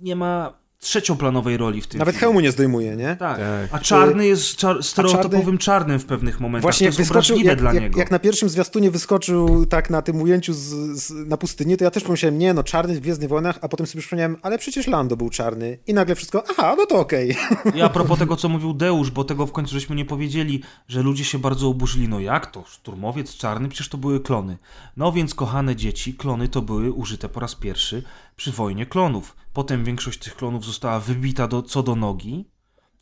nie 0.01 0.17
ma 0.17 0.64
trzecioplanowej 0.85 1.57
roli 1.57 1.81
w 1.81 1.87
tym 1.87 1.99
Nawet 1.99 2.15
filmie. 2.15 2.21
hełmu 2.21 2.41
nie 2.41 2.53
zdejmuje, 2.53 2.97
nie? 2.97 3.17
Tak. 3.17 3.39
Tak. 3.39 3.69
A 3.71 3.79
czarny 3.79 4.27
jest 4.27 4.57
czar- 4.57 4.83
stereotypowym 4.83 5.59
czarnym 5.59 5.99
w 5.99 6.05
pewnych 6.05 6.41
momentach. 6.41 6.63
Właśnie 6.63 6.79
to 6.87 6.91
jak 6.93 6.99
jest 6.99 7.13
wyskoczył, 7.13 7.39
jak, 7.39 7.59
dla 7.59 7.75
jak, 7.75 7.83
niego. 7.83 7.99
jak 7.99 8.11
na 8.11 8.19
pierwszym 8.19 8.49
zwiastunie 8.49 8.91
wyskoczył 8.91 9.67
tak 9.67 9.91
na 9.91 10.03
tym 10.03 10.23
ujęciu 10.23 10.53
z, 10.53 10.59
z, 11.03 11.11
na 11.29 11.37
pustyni, 11.37 11.77
to 11.77 11.85
ja 11.85 11.91
też 11.91 12.03
pomyślałem, 12.03 12.39
nie 12.39 12.55
no, 12.55 12.63
czarny 12.65 12.95
w 12.95 13.01
Gwiezdnych 13.01 13.29
Wojnach, 13.29 13.59
a 13.63 13.69
potem 13.69 13.87
sobie 13.87 14.01
przypomniałem, 14.01 14.37
ale 14.43 14.59
przecież 14.59 14.87
Lando 14.87 15.17
był 15.17 15.31
czarny. 15.31 15.79
I 15.87 15.95
nagle 15.95 16.15
wszystko, 16.15 16.45
aha, 16.51 16.75
no 16.79 16.87
to 16.87 16.99
okej. 16.99 17.37
I 17.75 17.83
a 17.83 17.89
propos 17.89 18.19
tego, 18.19 18.37
co 18.37 18.49
mówił 18.49 18.75
Deusz, 18.75 19.11
bo 19.11 19.25
tego 19.25 19.47
w 19.47 19.53
końcu 19.53 19.75
żeśmy 19.75 19.97
nie 19.97 20.05
powiedzieli, 20.05 20.63
że 20.89 21.03
ludzie 21.03 21.25
się 21.25 21.39
bardzo 21.39 21.69
oburzyli. 21.69 22.09
No 22.09 22.21
jak 22.21 22.47
to? 22.47 22.65
Szturmowiec 22.67 23.37
czarny? 23.37 23.69
Przecież 23.69 23.89
to 23.89 23.99
były 23.99 24.21
klony. 24.21 24.59
No 24.97 25.13
więc, 25.13 25.35
kochane 25.35 25.77
dzieci, 25.77 26.15
klony 26.15 26.49
to 26.49 26.63
były 26.63 26.93
użyte 26.93 27.29
po 27.29 27.41
raz 27.41 27.55
pierwszy 27.55 28.03
przy 28.37 28.53
wojnie 28.53 28.87
klonów. 28.87 29.37
Potem 29.55 29.85
większość 29.85 30.19
tych 30.19 30.37
klonów 30.37 30.65
została 30.65 31.01
wybita 31.01 31.49
do, 31.49 31.63
co 31.63 31.83
do 31.83 31.97
nogi 31.97 32.45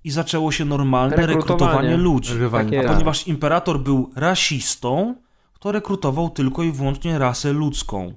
i 0.05 0.11
zaczęło 0.11 0.53
się 0.53 0.65
normalne 0.65 1.16
Rekrutowanie. 1.16 1.41
rekrutowanie 1.41 1.97
ludzi. 1.97 2.33
Tak 2.53 2.66
A 2.66 2.74
jest. 2.74 2.89
ponieważ 2.89 3.29
imperator 3.29 3.81
był 3.81 4.11
rasistą, 4.16 5.15
to 5.61 5.73
rekrutował 5.73 6.31
tylko 6.31 6.62
i 6.62 6.73
wyłącznie 6.73 7.19
rasę 7.19 7.53
ludzką. 7.53 8.15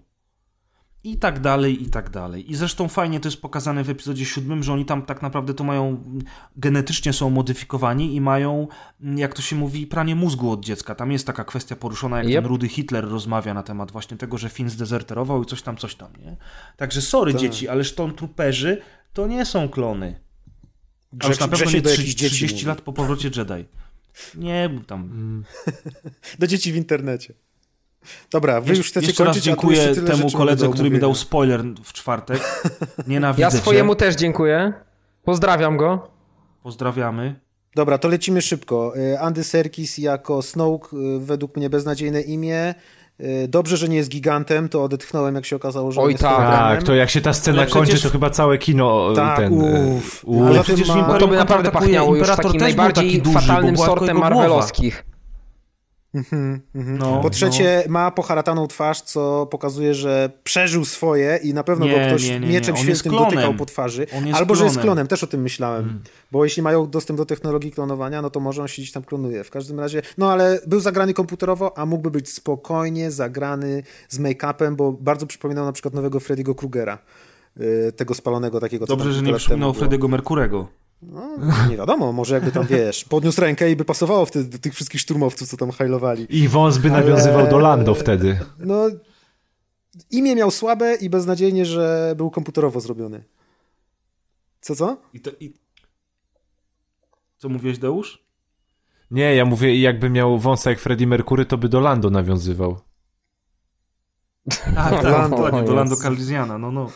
I 1.05 1.17
tak 1.17 1.39
dalej, 1.39 1.83
i 1.83 1.89
tak 1.89 2.09
dalej. 2.09 2.51
I 2.51 2.55
zresztą 2.55 2.87
fajnie 2.87 3.19
to 3.19 3.27
jest 3.27 3.41
pokazane 3.41 3.83
w 3.83 3.89
epizodzie 3.89 4.25
siódmym, 4.25 4.63
że 4.63 4.73
oni 4.73 4.85
tam 4.85 5.01
tak 5.01 5.21
naprawdę 5.21 5.53
to 5.53 5.63
mają, 5.63 6.03
genetycznie 6.57 7.13
są 7.13 7.29
modyfikowani 7.29 8.15
i 8.15 8.21
mają, 8.21 8.67
jak 9.15 9.33
to 9.33 9.41
się 9.41 9.55
mówi, 9.55 9.87
pranie 9.87 10.15
mózgu 10.15 10.51
od 10.51 10.65
dziecka. 10.65 10.95
Tam 10.95 11.11
jest 11.11 11.27
taka 11.27 11.43
kwestia 11.43 11.75
poruszona, 11.75 12.17
jak 12.17 12.27
Yep. 12.27 12.35
ten 12.35 12.45
rudy 12.45 12.67
Hitler 12.67 13.09
rozmawia 13.09 13.53
na 13.53 13.63
temat 13.63 13.91
właśnie 13.91 14.17
tego, 14.17 14.37
że 14.37 14.49
Finn 14.49 14.69
zdezerterował 14.69 15.43
i 15.43 15.45
coś 15.45 15.61
tam, 15.61 15.77
coś 15.77 15.95
tam, 15.95 16.11
nie? 16.25 16.37
Także 16.77 17.01
sorry 17.01 17.31
Tak. 17.31 17.41
dzieci, 17.41 17.67
ale 17.67 17.83
Stormtrooperzy 17.83 18.81
to 19.13 19.27
nie 19.27 19.45
są 19.45 19.69
klony. 19.69 20.19
A 21.11 21.27
już 21.27 21.37
Grzech, 21.37 21.39
na 21.39 21.47
pewno 21.47 21.71
nie 21.71 21.81
do 21.81 21.89
30, 21.89 22.01
jakichś 22.01 22.15
dzieci 22.15 22.35
30 22.35 22.55
mówi. 22.55 22.67
lat 22.67 22.81
po 22.81 22.93
powrocie 22.93 23.29
Jedi. 23.35 23.65
Nie, 24.35 24.69
bo 24.69 24.83
tam... 24.83 25.43
Do 26.39 26.47
dzieci 26.47 26.71
w 26.71 26.75
internecie. 26.75 27.33
Dobra, 28.31 28.61
wy 28.61 28.73
Jesz- 28.73 28.77
już 28.77 28.87
chcecie 28.87 29.07
Jeszcze 29.07 29.23
raz 29.23 29.33
kończyć, 29.35 29.47
a 29.47 29.55
tu 29.55 29.61
dziękuję 29.61 29.95
temu 29.95 30.31
koledze, 30.31 30.69
który 30.69 30.89
mi 30.89 30.99
dał 30.99 31.15
spoiler 31.15 31.63
w 31.83 31.93
czwartek. 31.93 32.63
Nienawidzę 33.07 33.41
Ja 33.41 33.51
cię. 33.51 33.57
swojemu 33.57 33.95
też 33.95 34.15
dziękuję. 34.15 34.73
Pozdrawiam 35.23 35.77
go. 35.77 36.07
Pozdrawiamy. 36.63 37.35
Dobra, 37.75 37.97
to 37.97 38.07
lecimy 38.07 38.41
szybko. 38.41 38.93
Y, 38.97 39.19
Andy 39.19 39.43
Serkis 39.43 39.97
jako 39.97 40.41
Snoke, 40.41 40.97
y, 40.97 41.19
według 41.19 41.57
mnie 41.57 41.69
beznadziejne 41.69 42.21
imię. 42.21 42.75
Y, 43.19 43.47
Dobrze, 43.47 43.77
że 43.77 43.89
nie 43.89 43.97
jest 43.97 44.09
gigantem, 44.09 44.69
to 44.69 44.83
odetchnąłem, 44.83 45.35
jak 45.35 45.45
się 45.45 45.55
okazało, 45.55 45.91
że 45.91 46.01
Oj, 46.01 46.11
jest 46.11 46.23
tak. 46.23 46.37
Tak, 46.37 46.83
to 46.83 46.95
jak 46.95 47.09
się 47.09 47.21
ta 47.21 47.33
scena 47.33 47.61
Ale 47.61 47.71
kończy, 47.71 47.85
przecież- 47.87 48.03
to 48.03 48.09
chyba 48.09 48.29
całe 48.29 48.57
kino 48.57 49.13
Tak, 49.15 49.37
ten... 49.37 49.53
uff. 49.53 50.23
uff. 50.25 50.47
Ale 50.47 50.63
przecież 50.63 50.87
No 50.87 51.19
to 51.19 51.27
by 51.27 51.35
naprawdę 51.35 51.71
pachniało 51.71 52.15
już 52.15 52.19
Imperator 52.19 52.45
takim 52.45 52.61
najbardziej 52.61 53.05
taki 53.05 53.21
duży, 53.21 53.39
fatalnym 53.47 53.77
sortem 53.77 54.17
jego 54.17 54.61
głowa. 56.15 56.57
marvelowskich. 56.73 56.99
No, 56.99 57.21
Po 57.21 57.29
trzecie, 57.29 57.83
ma 57.89 58.11
poharataną 58.11 58.67
twarz, 58.67 59.01
co 59.01 59.45
pokazuje, 59.51 59.93
że 59.93 60.29
przeżył 60.43 60.85
swoje 60.85 61.39
i 61.43 61.53
na 61.53 61.63
pewno 61.63 61.85
Nie, 61.85 61.91
go 61.91 62.07
ktoś 62.07 62.29
nie, 62.29 62.39
nie, 62.39 62.47
mieczem 62.47 62.77
świętym 62.77 63.11
klonem. 63.11 63.29
dotykał 63.29 63.53
po 63.53 63.65
twarzy. 63.65 64.07
Albo, 64.33 64.55
że 64.55 64.63
jest 64.63 64.75
klonem. 64.75 64.85
klonem, 64.87 65.07
też 65.07 65.23
o 65.23 65.27
tym 65.27 65.41
myślałem. 65.41 66.01
Bo 66.31 66.43
jeśli 66.43 66.63
mają 66.63 66.89
dostęp 66.89 67.17
do 67.17 67.25
technologii 67.25 67.71
klonowania, 67.71 68.21
no 68.21 68.29
to 68.29 68.39
może 68.39 68.61
on 68.61 68.67
się 68.67 68.81
gdzieś 68.81 68.91
tam 68.91 69.03
klonuje. 69.03 69.43
W 69.43 69.49
każdym 69.49 69.79
razie, 69.79 70.01
no 70.17 70.31
ale 70.31 70.59
był 70.67 70.79
zagrany 70.79 71.13
komputerowo, 71.13 71.77
a 71.77 71.85
mógłby 71.85 72.11
być 72.11 72.29
spokojnie 72.29 73.11
zagrany 73.11 73.83
z 74.09 74.19
make-upem, 74.19 74.75
bo 74.75 74.91
bardzo 74.91 75.25
przypominał 75.27 75.65
na 75.65 75.71
przykład 75.71 75.93
nowego 75.93 76.19
Freddy'ego 76.19 76.55
Krugera. 76.55 76.97
Y, 77.59 77.91
Tego 77.95 78.13
spalonego 78.13 78.59
takiego, 78.59 78.85
Dobrze, 78.85 79.13
że 79.13 79.21
nie 79.21 79.33
przypominał. 79.33 79.71
Freddy'ego 79.71 80.09
Merkurego. 80.09 80.67
No, 81.01 81.29
nie 81.69 81.77
wiadomo, 81.77 82.11
może 82.11 82.35
jakby 82.35 82.51
tam, 82.51 82.67
wiesz, 82.67 83.05
podniósł 83.05 83.41
rękę 83.41 83.71
i 83.71 83.75
by 83.75 83.85
pasowało 83.85 84.25
wtedy 84.25 84.49
do 84.49 84.57
tych 84.57 84.73
wszystkich 84.73 85.01
szturmowców, 85.01 85.47
co 85.47 85.57
tam 85.57 85.71
hajlowali. 85.71 86.27
I 86.29 86.47
wąs 86.47 86.77
by 86.77 86.89
nawiązywał 86.89 87.47
do 87.47 87.59
Lando 87.59 87.95
wtedy. 87.95 88.39
No, 88.59 88.89
imię 90.11 90.35
miał 90.35 90.51
słabe 90.51 90.95
i 90.95 91.09
beznadziejnie, 91.09 91.65
że 91.65 92.13
był 92.17 92.31
komputerowo 92.31 92.79
zrobiony. 92.79 93.23
Co, 94.61 94.75
co? 94.75 94.97
I 95.13 95.19
to, 95.19 95.31
i... 95.39 95.53
Co 97.37 97.49
mówiłeś, 97.49 97.77
Deusz? 97.77 98.25
Nie, 99.11 99.35
ja 99.35 99.45
mówię, 99.45 99.81
jakby 99.81 100.09
miał 100.09 100.39
wąsa 100.39 100.69
jak 100.69 100.79
Freddie 100.79 101.07
Mercury, 101.07 101.45
to 101.45 101.57
by 101.57 101.69
do 101.69 101.79
Lando 101.79 102.09
nawiązywał. 102.09 102.79
Tak, 104.49 104.65
tak, 104.75 105.03
Lando, 105.03 105.37
dokładnie, 105.37 105.63
do 105.63 105.71
o 105.71 105.75
Lando. 105.75 105.95
Calrissiana, 105.95 106.57
no 106.57 106.71
no. 106.71 106.91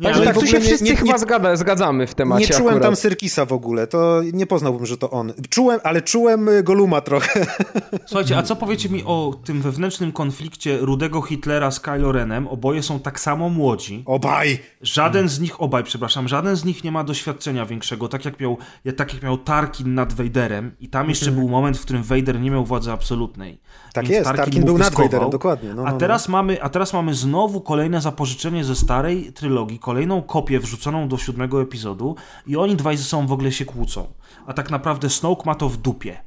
Nie, 0.00 0.14
tak, 0.24 0.34
tu 0.38 0.46
się 0.46 0.58
nie- 0.58 0.64
wszyscy 0.64 0.84
nie- 0.84 0.96
chyba 0.96 1.12
nie- 1.12 1.18
zgada, 1.18 1.56
zgadzamy 1.56 2.06
w 2.06 2.14
temacie 2.14 2.46
Nie 2.46 2.52
czułem 2.52 2.68
akurat. 2.74 2.82
tam 2.82 2.96
Serkisa 2.96 3.44
w 3.44 3.52
ogóle, 3.52 3.86
to 3.86 4.20
nie 4.32 4.46
poznałbym, 4.46 4.86
że 4.86 4.96
to 4.96 5.10
on. 5.10 5.32
Czułem, 5.50 5.80
ale 5.84 6.02
czułem 6.02 6.48
y, 6.48 6.62
Goluma 6.62 7.00
trochę. 7.00 7.46
Słuchajcie, 8.06 8.38
a 8.38 8.42
co 8.42 8.56
powiecie 8.56 8.88
mi 8.88 9.04
o 9.04 9.34
tym 9.44 9.62
wewnętrznym 9.62 10.12
konflikcie 10.12 10.78
Rudego 10.78 11.22
Hitlera 11.22 11.70
z 11.70 11.80
Kylo 11.80 12.12
Renem? 12.12 12.48
Oboje 12.48 12.82
są 12.82 13.00
tak 13.00 13.20
samo 13.20 13.48
młodzi. 13.48 14.02
Obaj! 14.06 14.58
Żaden 14.82 15.28
z 15.28 15.40
nich, 15.40 15.60
obaj, 15.60 15.84
przepraszam, 15.84 16.28
żaden 16.28 16.56
z 16.56 16.64
nich 16.64 16.84
nie 16.84 16.92
ma 16.92 17.04
doświadczenia 17.04 17.66
większego, 17.66 18.08
tak 18.08 18.24
jak 18.24 18.40
miał, 18.40 18.58
tak 18.96 19.14
jak 19.14 19.22
miał 19.22 19.38
Tarkin 19.38 19.94
nad 19.94 20.12
Vaderem 20.12 20.72
i 20.80 20.88
tam 20.88 21.08
jeszcze 21.08 21.30
był 21.30 21.48
moment, 21.48 21.78
w 21.78 21.82
którym 21.82 22.02
Vader 22.02 22.40
nie 22.40 22.50
miał 22.50 22.64
władzy 22.64 22.92
absolutnej. 22.92 23.50
Mhm. 23.50 23.92
Tak 23.92 24.04
Więc 24.04 24.14
jest, 24.26 24.36
Tarkin 24.36 24.60
mu 24.60 24.66
był 24.66 24.78
nad. 24.78 24.94
Vaderem, 24.94 25.30
dokładnie, 25.30 25.74
no, 25.74 25.84
a, 25.86 25.92
no, 25.92 25.98
teraz 25.98 26.28
Mamy, 26.28 26.62
a 26.62 26.68
teraz 26.68 26.92
mamy 26.92 27.14
znowu 27.14 27.60
kolejne 27.60 28.00
zapożyczenie 28.00 28.64
ze 28.64 28.76
starej 28.76 29.32
trylogii, 29.32 29.78
kolejną 29.90 30.22
kopię 30.22 30.60
wrzuconą 30.60 31.08
do 31.08 31.18
siódmego 31.18 31.62
epizodu 31.62 32.16
i 32.46 32.56
oni 32.56 32.76
dwaj 32.76 32.96
ze 32.96 33.04
sobą 33.04 33.26
w 33.26 33.32
ogóle 33.32 33.52
się 33.52 33.64
kłócą. 33.64 34.06
A 34.46 34.52
tak 34.52 34.70
naprawdę 34.70 35.10
Snoke 35.10 35.42
ma 35.46 35.54
to 35.54 35.68
w 35.68 35.76
dupie. 35.76 36.20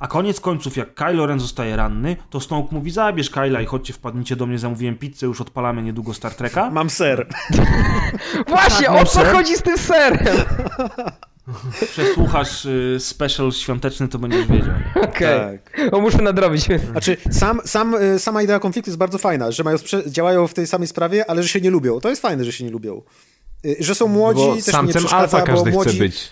A 0.00 0.06
koniec 0.06 0.40
końców, 0.40 0.76
jak 0.76 0.94
Kylo 0.94 1.26
Ren 1.26 1.40
zostaje 1.40 1.76
ranny, 1.76 2.16
to 2.30 2.40
Snoke 2.40 2.68
mówi, 2.74 2.90
zabierz 2.90 3.30
Kyla 3.30 3.60
i 3.60 3.66
chodźcie, 3.66 3.92
wpadnijcie 3.92 4.36
do 4.36 4.46
mnie, 4.46 4.58
zamówiłem 4.58 4.96
pizzę, 4.98 5.26
już 5.26 5.40
odpalamy 5.40 5.82
niedługo 5.82 6.14
Star 6.14 6.34
Treka. 6.34 6.70
Mam 6.70 6.90
ser. 6.90 7.26
Właśnie, 8.48 8.86
Tak, 8.86 8.96
o 9.02 9.04
co 9.04 9.20
ser? 9.20 9.32
chodzi 9.32 9.56
z 9.56 9.62
tym 9.62 9.78
serem? 9.78 10.36
Przesłuchasz 11.92 12.64
y, 12.64 12.96
special 13.00 13.52
świąteczny, 13.52 14.08
to 14.08 14.18
będziesz 14.18 14.46
wiedział. 14.46 14.74
Okej, 15.02 15.58
Tak. 15.76 15.94
o 15.94 16.00
muszę 16.00 16.22
nadrobić. 16.22 16.68
Znaczy, 16.90 17.16
sam, 17.30 17.60
sam, 17.64 17.94
y, 17.94 18.18
sama 18.18 18.42
idea 18.42 18.58
konfliktu 18.58 18.90
jest 18.90 18.98
bardzo 18.98 19.18
fajna, 19.18 19.50
że 19.50 19.64
mają 19.64 19.76
działają 20.06 20.46
w 20.46 20.54
tej 20.54 20.66
samej 20.66 20.88
sprawie, 20.88 21.30
ale 21.30 21.42
że 21.42 21.48
się 21.48 21.60
nie 21.60 21.70
lubią. 21.70 22.00
To 22.00 22.08
jest 22.10 22.22
fajne, 22.22 22.44
że 22.44 22.52
się 22.52 22.64
nie 22.64 22.70
lubią. 22.70 23.02
Y, 23.66 23.76
Że 23.80 23.94
są 23.94 24.08
młodzi, 24.08 24.40
Bo 24.40 24.54
też 24.56 24.74
nie 24.82 24.88
przeszkadza, 24.88 25.16
alfa 25.16 25.40
bo 25.40 25.46
każdy 25.46 25.70
młodzi... 25.70 25.90
chce 25.90 25.98
być. 25.98 26.30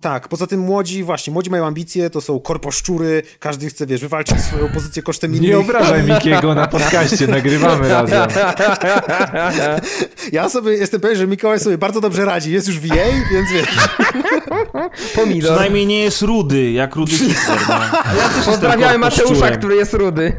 Tak, 0.00 0.28
poza 0.28 0.46
tym 0.46 0.60
młodzi, 0.60 1.04
właśnie, 1.04 1.32
młodzi 1.32 1.50
mają 1.50 1.66
ambicje, 1.66 2.10
to 2.10 2.20
są 2.20 2.40
korposzczury, 2.40 3.22
każdy 3.38 3.68
chce, 3.68 3.86
wiesz, 3.86 4.00
wywalczyć 4.00 4.40
swoją 4.40 4.68
pozycję 4.68 5.02
kosztem 5.02 5.34
innych. 5.34 5.50
Nie 5.50 5.58
obrażaj 5.58 6.02
Mikiego 6.02 6.54
na 6.54 6.66
podcaście, 6.66 7.26
nagrywamy 7.36 7.88
razem. 7.88 8.28
Ja 10.32 10.48
sobie 10.48 10.72
jestem 10.72 11.00
pewien, 11.00 11.16
że 11.16 11.26
Mikołaj 11.26 11.60
sobie 11.60 11.78
bardzo 11.78 12.00
dobrze 12.00 12.24
radzi, 12.24 12.52
jest 12.52 12.68
już 12.68 12.78
w 12.78 12.84
jej, 12.84 13.12
więc 13.32 13.50
wiesz. 13.52 13.88
Pomidor. 15.16 15.50
Przynajmniej 15.50 15.86
nie 15.86 16.00
jest 16.00 16.22
rudy, 16.22 16.70
jak 16.72 16.96
rudy 16.96 17.12
Hitler. 17.18 17.58
No. 17.68 17.74
Ja 18.18 18.28
też 18.28 18.44
Pozdrawiamy 18.46 18.98
Mateusza, 18.98 19.50
który 19.50 19.76
jest 19.76 19.94
rudy. 19.94 20.32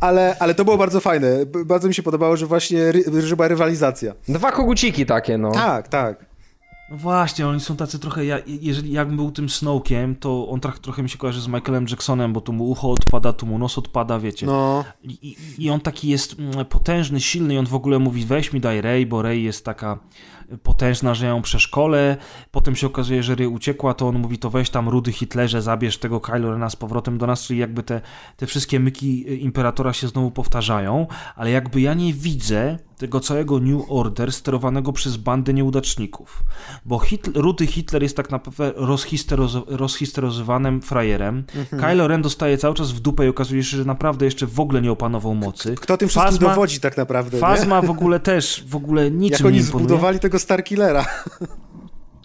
Ale, 0.00 0.36
ale 0.40 0.54
to 0.54 0.64
było 0.64 0.76
bardzo 0.78 1.00
fajne. 1.00 1.46
Bardzo 1.46 1.88
mi 1.88 1.94
się 1.94 2.02
podobało, 2.02 2.36
że 2.36 2.46
właśnie 2.46 2.92
ry, 2.92 3.22
że 3.22 3.36
była 3.36 3.48
rywalizacja. 3.48 4.14
Dwa 4.28 4.52
koguciki 4.52 5.06
takie, 5.06 5.38
no. 5.38 5.52
Tak, 5.52 5.88
tak. 5.88 6.33
No 6.90 6.96
właśnie, 6.96 7.48
oni 7.48 7.60
są 7.60 7.76
tacy 7.76 7.98
trochę, 7.98 8.24
ja, 8.24 8.38
jeżeli 8.46 8.92
jakbym 8.92 9.16
był 9.16 9.30
tym 9.30 9.48
Snowkiem, 9.48 10.16
to 10.16 10.48
on 10.48 10.60
trochę, 10.60 10.78
trochę 10.78 11.02
mi 11.02 11.10
się 11.10 11.18
kojarzy 11.18 11.40
z 11.40 11.48
Michaelem 11.48 11.86
Jacksonem, 11.90 12.32
bo 12.32 12.40
tu 12.40 12.52
mu 12.52 12.70
ucho 12.70 12.90
odpada, 12.90 13.32
tu 13.32 13.46
mu 13.46 13.58
nos 13.58 13.78
odpada, 13.78 14.18
wiecie. 14.18 14.46
No, 14.46 14.84
I, 15.02 15.36
i, 15.58 15.70
on 15.70 15.80
taki 15.80 16.08
jest 16.08 16.38
mm, 16.38 16.64
potężny, 16.64 17.20
silny 17.20 17.54
i 17.54 17.58
on 17.58 17.66
w 17.66 17.74
ogóle 17.74 17.98
mówi 17.98 18.24
weź 18.24 18.52
mi 18.52 18.60
daj 18.60 18.80
Rey, 18.80 19.06
bo 19.06 19.22
Rey 19.22 19.42
jest 19.42 19.64
taka 19.64 19.98
potężna, 20.62 21.14
że 21.14 21.26
ją 21.26 21.42
przeszkolę. 21.42 22.16
Potem 22.50 22.76
się 22.76 22.86
okazuje, 22.86 23.22
że 23.22 23.34
Rey 23.34 23.46
uciekła, 23.46 23.94
to 23.94 24.08
on 24.08 24.18
mówi 24.18 24.38
to 24.38 24.50
weź 24.50 24.70
tam 24.70 24.88
rudy 24.88 25.12
Hitlerze, 25.12 25.62
zabierz 25.62 25.98
tego 25.98 26.20
Kylo 26.20 26.50
Rena 26.50 26.70
z 26.70 26.76
powrotem 26.76 27.18
do 27.18 27.26
nas, 27.26 27.42
czyli 27.46 27.60
jakby 27.60 27.82
te, 27.82 28.00
te 28.36 28.46
wszystkie 28.46 28.80
myki 28.80 29.24
y, 29.28 29.36
Imperatora 29.36 29.92
się 29.92 30.08
znowu 30.08 30.30
powtarzają, 30.30 31.06
ale 31.36 31.50
jakby 31.50 31.80
ja 31.80 31.94
nie 31.94 32.14
widzę 32.14 32.78
tego 32.98 33.20
całego 33.20 33.60
New 33.60 33.82
Order 33.88 34.32
sterowanego 34.32 34.92
przez 34.92 35.16
bandę 35.16 35.54
nieudaczników. 35.54 36.42
Bo 36.84 36.98
Hitler, 36.98 37.36
Rudy 37.44 37.66
Hitler 37.66 38.02
jest 38.02 38.16
tak 38.16 38.30
naprawdę 38.30 38.72
rozhisterozo- 38.80 39.62
rozhisterozowanym 39.66 40.82
frajerem. 40.82 41.44
Kylo 41.80 42.08
Ren 42.08 42.22
dostaje 42.22 42.58
cały 42.58 42.74
czas 42.74 42.92
w 42.92 43.00
dupę 43.00 43.26
i 43.26 43.28
okazuje 43.28 43.64
się, 43.64 43.76
że 43.76 43.84
naprawdę 43.84 44.24
jeszcze 44.24 44.46
w 44.46 44.60
ogóle 44.60 44.82
nie 44.82 44.92
opanował 44.92 45.34
mocy. 45.34 45.74
kto 45.80 45.96
tym 45.96 46.08
wszystkim 46.08 46.32
Fazma- 46.38 46.48
dowodzi 46.48 46.80
tak 46.80 46.96
naprawdę, 46.96 47.36
nie? 47.36 47.40
Fazma 47.40 47.82
w 47.82 47.90
ogóle 47.90 48.20
też, 48.20 48.64
w 48.68 48.76
ogóle 48.76 49.10
niczym 49.10 49.32
Jak 49.32 49.40
nie 49.40 49.46
oni 49.46 49.58
imponuje. 49.58 49.86
zbudowali 49.86 50.18
tego 50.20 50.38
Starkillera. 50.38 51.06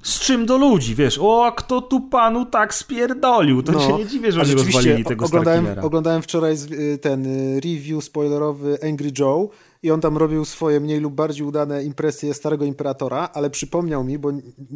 Z 0.04 0.20
czym 0.20 0.46
do 0.46 0.58
ludzi, 0.58 0.96
wiesz? 0.96 1.20
O, 1.22 1.46
a 1.46 1.52
kto 1.52 1.82
tu 1.82 2.02
panu 2.02 2.46
tak 2.46 2.74
spierdolił? 2.74 3.64
To 3.64 3.80
się 3.80 3.94
nie 3.98 4.06
dziwię, 4.06 4.32
że 4.32 4.38
No. 4.38 4.44
Oni 4.44 4.54
rozwalili 4.54 5.04
tego 5.04 5.26
oglądałem, 5.26 5.60
Starkillera. 5.60 5.88
oglądałem 5.88 6.22
wczoraj 6.22 6.56
ten 7.02 7.26
y, 7.26 7.60
review 7.64 8.04
spoilerowy 8.04 8.78
Angry 8.90 9.12
Joe 9.20 9.50
i 9.84 9.91
on 9.91 10.01
tam 10.01 10.18
robił 10.18 10.45
swoje 10.45 10.80
mniej 10.80 10.99
lub 10.99 11.14
bardziej 11.14 11.45
udane 11.45 11.84
impresje 11.84 12.34
Starego 12.34 12.65
Imperatora, 12.65 13.30
ale 13.34 13.49
przypomniał 13.49 14.03
mi, 14.03 14.19
bo 14.19 14.31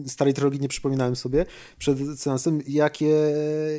starej 0.07 0.33
trilogii 0.33 0.59
nie 0.59 0.67
przypominałem 0.67 1.15
sobie 1.15 1.45
przed 1.77 1.99
seansem, 2.19 2.61
jakie, 2.67 3.15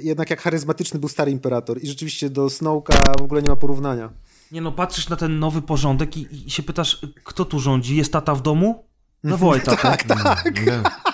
jednak 0.03 0.31
jak 0.31 0.41
charyzmatyczny 0.41 1.01
był 1.01 1.09
Stary 1.09 1.31
Imperator 1.31 1.83
i 1.83 1.87
rzeczywiście 1.87 2.31
do 2.31 2.51
Snowka 2.51 2.95
w 3.19 3.23
ogóle 3.23 3.43
nie 3.43 3.49
ma 3.49 3.57
porównania. 3.57 4.13
Nie 4.53 4.61
no, 4.61 4.73
patrzysz 4.73 5.09
na 5.09 5.17
ten 5.17 5.39
nowy 5.39 5.63
porządek 5.63 6.17
i, 6.17 6.47
i 6.47 6.51
się 6.51 6.63
pytasz, 6.63 7.07
kto 7.25 7.45
tu 7.45 7.61
rządzi? 7.61 7.97
Jest 7.97 8.13
tata 8.13 8.35
w 8.35 8.43
domu? 8.43 8.85
Zawołaj 9.25 9.61
tatę. 9.65 9.83
Tak, 9.83 10.03
tak. 10.03 10.55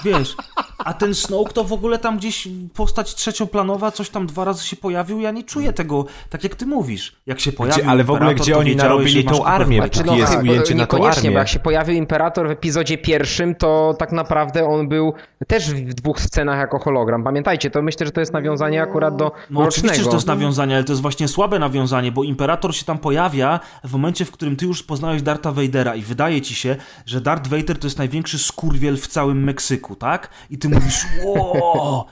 Wiesz, 0.05 0.37
a 0.85 0.95
ten 0.95 1.15
Snoke 1.15 1.53
to 1.53 1.65
w 1.65 1.73
ogóle 1.73 1.99
tam 1.99 2.19
gdzieś 2.19 2.49
postać 2.75 3.15
trzecioplanowa, 3.15 3.91
coś 3.91 4.11
tam 4.11 4.27
dwa 4.27 4.45
razy 4.45 4.67
się 4.67 4.77
pojawił, 4.77 5.21
ja 5.21 5.31
nie 5.31 5.45
czuję 5.45 5.73
tego, 5.73 6.05
tak 6.31 6.45
jak 6.45 6.55
ty 6.55 6.67
mówisz. 6.67 7.17
Jak 7.27 7.41
się 7.41 7.53
pojawił 7.53 7.83
Gdzie, 7.83 7.91
ale 7.91 8.05
w 8.05 8.11
ogóle 8.11 8.31
Imperator, 8.31 8.45
gdzie 8.45 8.59
oni 8.59 8.77
narobili 8.77 9.25
tą 9.25 9.45
armię, 9.45 9.83
póki 9.83 10.17
jest 10.17 10.33
tak, 10.33 10.43
ujęcie 10.43 10.75
na 10.75 10.87
tą 10.87 10.97
niekoniecznie, 10.97 11.21
armię. 11.21 11.31
bo 11.31 11.39
jak 11.39 11.49
się 11.49 11.59
pojawił 11.59 11.95
Imperator 11.95 12.49
w 12.49 12.51
epizodzie 12.51 12.99
pierwszym, 12.99 13.55
to 13.55 13.95
tak 13.99 14.13
naprawdę 14.13 14.67
on 14.67 14.89
był 14.89 15.15
też 15.47 15.71
w 15.71 15.95
dwóch 15.95 16.21
scenach 16.21 16.59
jako 16.59 16.79
hologram. 16.79 17.25
Pamiętajcie, 17.25 17.71
to 17.71 17.83
myślę, 17.83 18.07
że 18.07 18.13
to 18.13 18.21
jest 18.21 18.33
nawiązanie 18.33 18.83
akurat 18.83 19.17
do 19.17 19.33
No 19.51 19.61
oczywiście, 19.61 20.03
że 20.03 20.09
to 20.09 20.15
jest 20.15 20.27
nawiązanie, 20.27 20.75
ale 20.75 20.85
to 20.85 20.93
jest 20.93 21.03
właśnie 21.03 21.29
słabe 21.29 21.59
nawiązanie, 21.59 22.13
bo 22.13 22.25
Imperator 22.25 22.75
się 22.75 22.85
tam 22.85 22.99
pojawia 22.99 23.61
w 23.85 23.93
momencie, 23.93 24.25
w 24.25 24.31
którym 24.31 24.57
ty 24.57 24.67
już 24.67 24.83
poznałeś 24.83 25.23
Darta 25.23 25.53
Vadera 25.53 25.95
i 25.95 26.03
wydaje 26.03 26.41
ci 26.41 26.55
się, 26.55 26.77
że 27.07 27.21
Darth 27.21 27.49
Vader 27.49 27.79
to 27.79 27.87
jest 27.87 27.99
największy 27.99 28.39
skurwiel 28.39 28.97
w 28.97 29.07
całym 29.07 29.45
Meksyku, 29.45 29.97
tak? 29.97 30.31
I 30.51 30.59
ty 30.59 30.69
mówisz, 30.71 31.07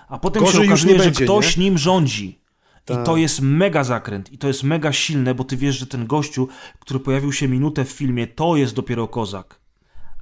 a 0.09 0.19
potem 0.19 0.45
Gorzej 0.45 0.61
się 0.61 0.67
okazuje, 0.67 0.93
nie 0.93 0.99
że 0.99 1.05
będzie, 1.05 1.25
ktoś 1.25 1.57
nie? 1.57 1.65
nim 1.65 1.79
rządzi. 1.79 2.39
Tak. 2.85 3.01
I 3.01 3.05
to 3.05 3.17
jest 3.17 3.41
mega 3.41 3.85
zakręt, 3.85 4.33
i 4.33 4.39
to 4.39 4.49
jest 4.49 4.63
mega 4.63 4.93
silne, 4.93 5.35
bo 5.35 5.45
ty 5.45 5.57
wiesz, 5.57 5.79
że 5.79 5.87
ten 5.87 6.07
gościu, 6.07 6.49
który 6.79 7.01
pojawił 7.01 7.33
się 7.33 7.49
minutę 7.49 7.85
w 7.85 7.91
filmie, 7.91 8.27
to 8.27 8.57
jest 8.57 8.75
dopiero 8.75 9.09
kozak. 9.09 9.61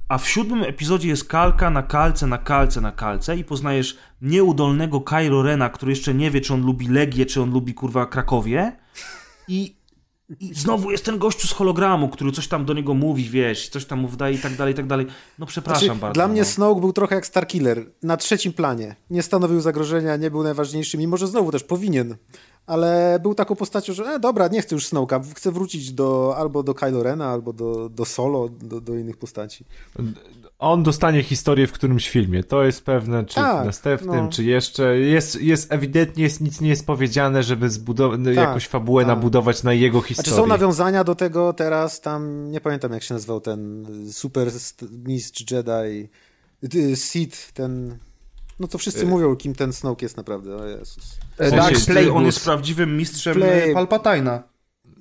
A 0.07 0.17
w 0.17 0.29
siódmym 0.29 0.63
epizodzie 0.63 1.07
jest 1.07 1.27
kalka 1.27 1.69
na 1.69 1.83
kalce, 1.83 2.27
na 2.27 2.37
kalce, 2.37 2.81
na 2.81 2.91
kalce 2.91 3.37
i 3.37 3.43
poznajesz 3.43 3.97
nieudolnego 4.21 5.01
Kylo 5.01 5.43
Rena, 5.43 5.69
który 5.69 5.91
jeszcze 5.91 6.13
nie 6.13 6.31
wie, 6.31 6.41
czy 6.41 6.53
on 6.53 6.65
lubi 6.65 6.87
Legię, 6.87 7.25
czy 7.25 7.41
on 7.41 7.51
lubi 7.51 7.73
kurwa 7.73 8.05
Krakowie. 8.05 8.77
I, 9.47 9.76
i 10.39 10.53
znowu 10.53 10.91
jest 10.91 11.05
ten 11.05 11.17
gościu 11.17 11.47
z 11.47 11.51
hologramu, 11.51 12.09
który 12.09 12.31
coś 12.31 12.47
tam 12.47 12.65
do 12.65 12.73
niego 12.73 12.93
mówi, 12.93 13.29
wiesz, 13.29 13.69
coś 13.69 13.85
tam 13.85 13.99
mu 13.99 14.07
wydaje 14.07 14.35
i 14.35 14.39
tak 14.39 14.55
dalej, 14.55 14.73
i 14.73 14.77
tak 14.77 14.87
dalej. 14.87 15.07
No 15.39 15.45
przepraszam 15.45 15.85
Znaczy, 15.85 16.01
bardzo. 16.01 16.13
dla 16.13 16.27
mnie 16.27 16.41
no. 16.41 16.47
Snoke 16.47 16.81
był 16.81 16.93
trochę 16.93 17.15
jak 17.15 17.25
Starkiller, 17.25 17.85
na 18.03 18.17
trzecim 18.17 18.53
planie. 18.53 18.95
Nie 19.09 19.23
stanowił 19.23 19.61
zagrożenia, 19.61 20.15
nie 20.15 20.31
był 20.31 20.43
najważniejszy, 20.43 20.97
mimo 20.97 21.17
że 21.17 21.27
znowu 21.27 21.51
też 21.51 21.63
powinien. 21.63 22.15
Ale 22.65 23.19
był 23.21 23.35
taką 23.35 23.55
postacią, 23.55 23.93
że 23.93 24.03
e, 24.03 24.19
dobra, 24.19 24.47
nie 24.47 24.61
chcę 24.61 24.75
już 24.75 24.85
Snoke'a, 24.85 25.33
chcę 25.35 25.51
wrócić 25.51 25.91
do, 25.91 26.35
albo 26.37 26.63
do 26.63 26.73
Kylo 26.73 27.03
Rena, 27.03 27.29
albo 27.29 27.53
do, 27.53 27.89
do 27.89 28.05
Solo, 28.05 28.49
do, 28.49 28.81
do 28.81 28.95
innych 28.95 29.17
postaci. 29.17 29.65
On 30.59 30.83
dostanie 30.83 31.23
historię 31.23 31.67
w 31.67 31.71
którymś 31.71 32.09
filmie, 32.09 32.43
to 32.43 32.63
jest 32.63 32.85
pewne, 32.85 33.25
czy 33.25 33.35
Tak, 33.35 33.63
w 33.63 33.65
następnym, 33.65 34.15
no. 34.25 34.29
czy 34.31 34.43
jeszcze. 34.43 34.99
Jest, 34.99 35.41
jest 35.41 35.73
ewidentnie 35.73 36.23
jest, 36.23 36.41
nic 36.41 36.61
nie 36.61 36.69
jest 36.69 36.85
powiedziane, 36.85 37.43
żeby 37.43 37.69
zbudować 37.69 38.19
jakąś 38.33 38.67
fabułę 38.67 39.03
tak. 39.03 39.07
nabudować 39.07 39.63
na 39.63 39.73
jego 39.73 39.97
Znaczy 39.99 40.13
historii. 40.13 40.33
są 40.33 40.47
nawiązania 40.47 41.03
do 41.03 41.15
tego 41.15 41.53
teraz, 41.53 42.01
tam 42.01 42.51
nie 42.51 42.61
pamiętam 42.61 42.93
jak 42.93 43.03
się 43.03 43.13
nazywał 43.13 43.41
ten 43.41 43.85
super 44.11 44.51
st- 44.51 44.85
mistrz 45.07 45.51
Jedi, 45.51 46.09
y, 46.75 46.95
Sith, 46.95 47.51
ten... 47.53 47.97
No 48.59 48.67
to 48.67 48.77
wszyscy 48.77 49.05
mówią, 49.05 49.35
kim 49.35 49.55
ten 49.55 49.73
Snoke 49.73 50.05
jest 50.05 50.17
naprawdę, 50.17 50.55
o 50.55 50.65
Jezus. 50.65 51.17
W 51.33 51.37
sensie, 51.37 51.55
Dark 51.57 51.85
Plagueis. 51.85 52.11
on 52.13 52.25
jest 52.25 52.43
prawdziwym 52.43 52.97
mistrzem 52.97 53.33
Play- 53.37 53.73
Palpatina. 53.73 54.43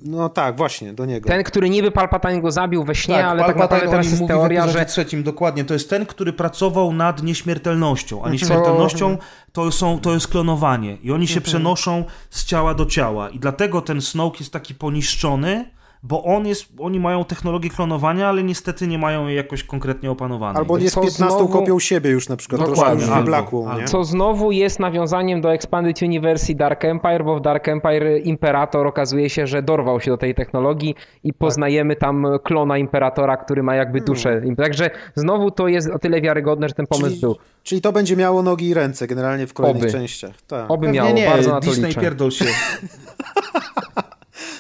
No 0.03 0.29
tak, 0.29 0.57
właśnie, 0.57 0.93
do 0.93 1.05
niego. 1.05 1.29
Ten, 1.29 1.45
który 1.45 1.71
niby 1.71 1.91
Palpatine 1.91 2.41
go 2.41 2.51
zabił 2.51 2.85
we 2.85 2.95
śnie, 2.95 3.27
ale 3.27 3.45
tak 3.45 3.57
Palpatine 3.57 3.63
naprawdę 3.63 3.89
o 3.89 3.91
teraz 3.91 4.21
jest 4.21 4.27
teoria, 4.29 4.69
że 4.69 4.87
trzecim, 4.87 5.23
dokładnie. 5.23 5.65
To 5.65 5.75
jest 5.75 5.91
ten, 5.91 6.07
który 6.07 6.33
pracował 6.33 6.93
nad 6.93 7.23
nieśmiertelnością, 7.23 8.25
a 8.25 8.31
nieśmiertelnością 8.31 9.19
to, 9.53 9.73
są, 9.73 10.01
to 10.01 10.15
jest 10.15 10.29
klonowanie 10.29 10.97
i 11.03 11.13
oni 11.13 11.29
się 11.29 11.41
przenoszą 11.41 12.05
z 12.31 12.45
ciała 12.45 12.75
do 12.75 12.87
ciała 12.87 13.31
i 13.31 13.39
dlatego 13.39 13.83
ten 13.83 14.01
Snoke 14.01 14.39
jest 14.41 14.53
taki 14.53 14.75
poniszczony, 14.75 15.76
bo 16.09 16.25
on 16.25 16.47
jest, 16.47 16.67
oni 16.79 17.01
mają 17.01 17.25
technologię 17.25 17.71
klonowania, 17.71 18.29
ale 18.29 18.43
niestety 18.43 18.87
nie 18.87 18.99
mają 18.99 19.27
jej 19.27 19.37
jakoś 19.37 19.65
konkretnie 19.65 20.11
opanowanej. 20.11 20.59
Albo 20.59 20.79
jest 20.79 20.95
Co 20.95 21.01
15 21.01 21.25
znowu- 21.37 21.49
kopią 21.49 21.79
siebie 21.79 22.11
już 22.11 22.29
na 22.29 22.37
przykład, 22.37 22.61
Dokładnie. 22.61 22.85
troszkę 23.07 23.21
już 23.21 23.79
nie? 23.79 23.85
Co 23.85 24.05
znowu 24.05 24.53
jest 24.53 24.81
nawiązaniem 24.81 25.41
do 25.41 25.53
Expanded 25.55 26.03
Universe 26.03 26.53
i 26.53 26.57
Dark 26.57 26.85
Empire, 26.85 27.25
bo 27.25 27.37
w 27.37 27.41
Dark 27.41 27.69
Empire 27.69 28.21
Imperator 28.25 28.87
okazuje 28.87 29.31
się, 29.31 29.47
że 29.47 29.63
dorwał 29.63 30.01
się 30.01 30.11
do 30.11 30.17
tej 30.17 30.35
technologii 30.35 30.95
i 31.25 31.33
poznajemy 31.33 31.97
tam 31.97 32.27
klona 32.45 32.79
Imperatora, 32.79 33.37
który 33.37 33.63
ma 33.63 33.75
jakby 33.75 34.01
duszę. 34.01 34.43
Także 34.57 34.91
znowu 35.15 35.51
to 35.51 35.69
jest 35.69 35.91
o 35.91 35.99
tyle 35.99 36.21
wiarygodne, 36.21 36.69
że 36.69 36.75
ten 36.75 36.87
pomysł 36.87 37.09
Czyli, 37.09 37.21
był. 37.21 37.37
czyli 37.63 37.81
to 37.81 37.93
będzie 37.93 38.17
miało 38.17 38.43
nogi 38.43 38.69
i 38.69 38.75
ręce 38.75 39.07
generalnie 39.07 39.47
w 39.47 39.53
kolejnych 39.53 39.83
Oby. 39.83 39.93
częściach. 39.93 40.43
Tak. 40.43 40.71
Oby 40.71 40.87
Pewnie 40.87 41.01
miało, 41.01 41.13
nie, 41.13 41.27
bardzo 41.27 41.51
na 41.51 41.61
to 41.61 41.67
Disney 41.67 41.89
liczę. 41.89 42.01
pierdol 42.01 42.31
się. 42.31 42.45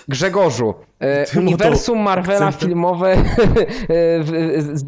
Grzegorzu, 0.08 0.74
e, 1.00 1.24
Tym 1.24 1.42
uniwersum 1.46 1.98
Marvela 1.98 2.46
akcentem. 2.46 2.68
filmowe 2.68 3.12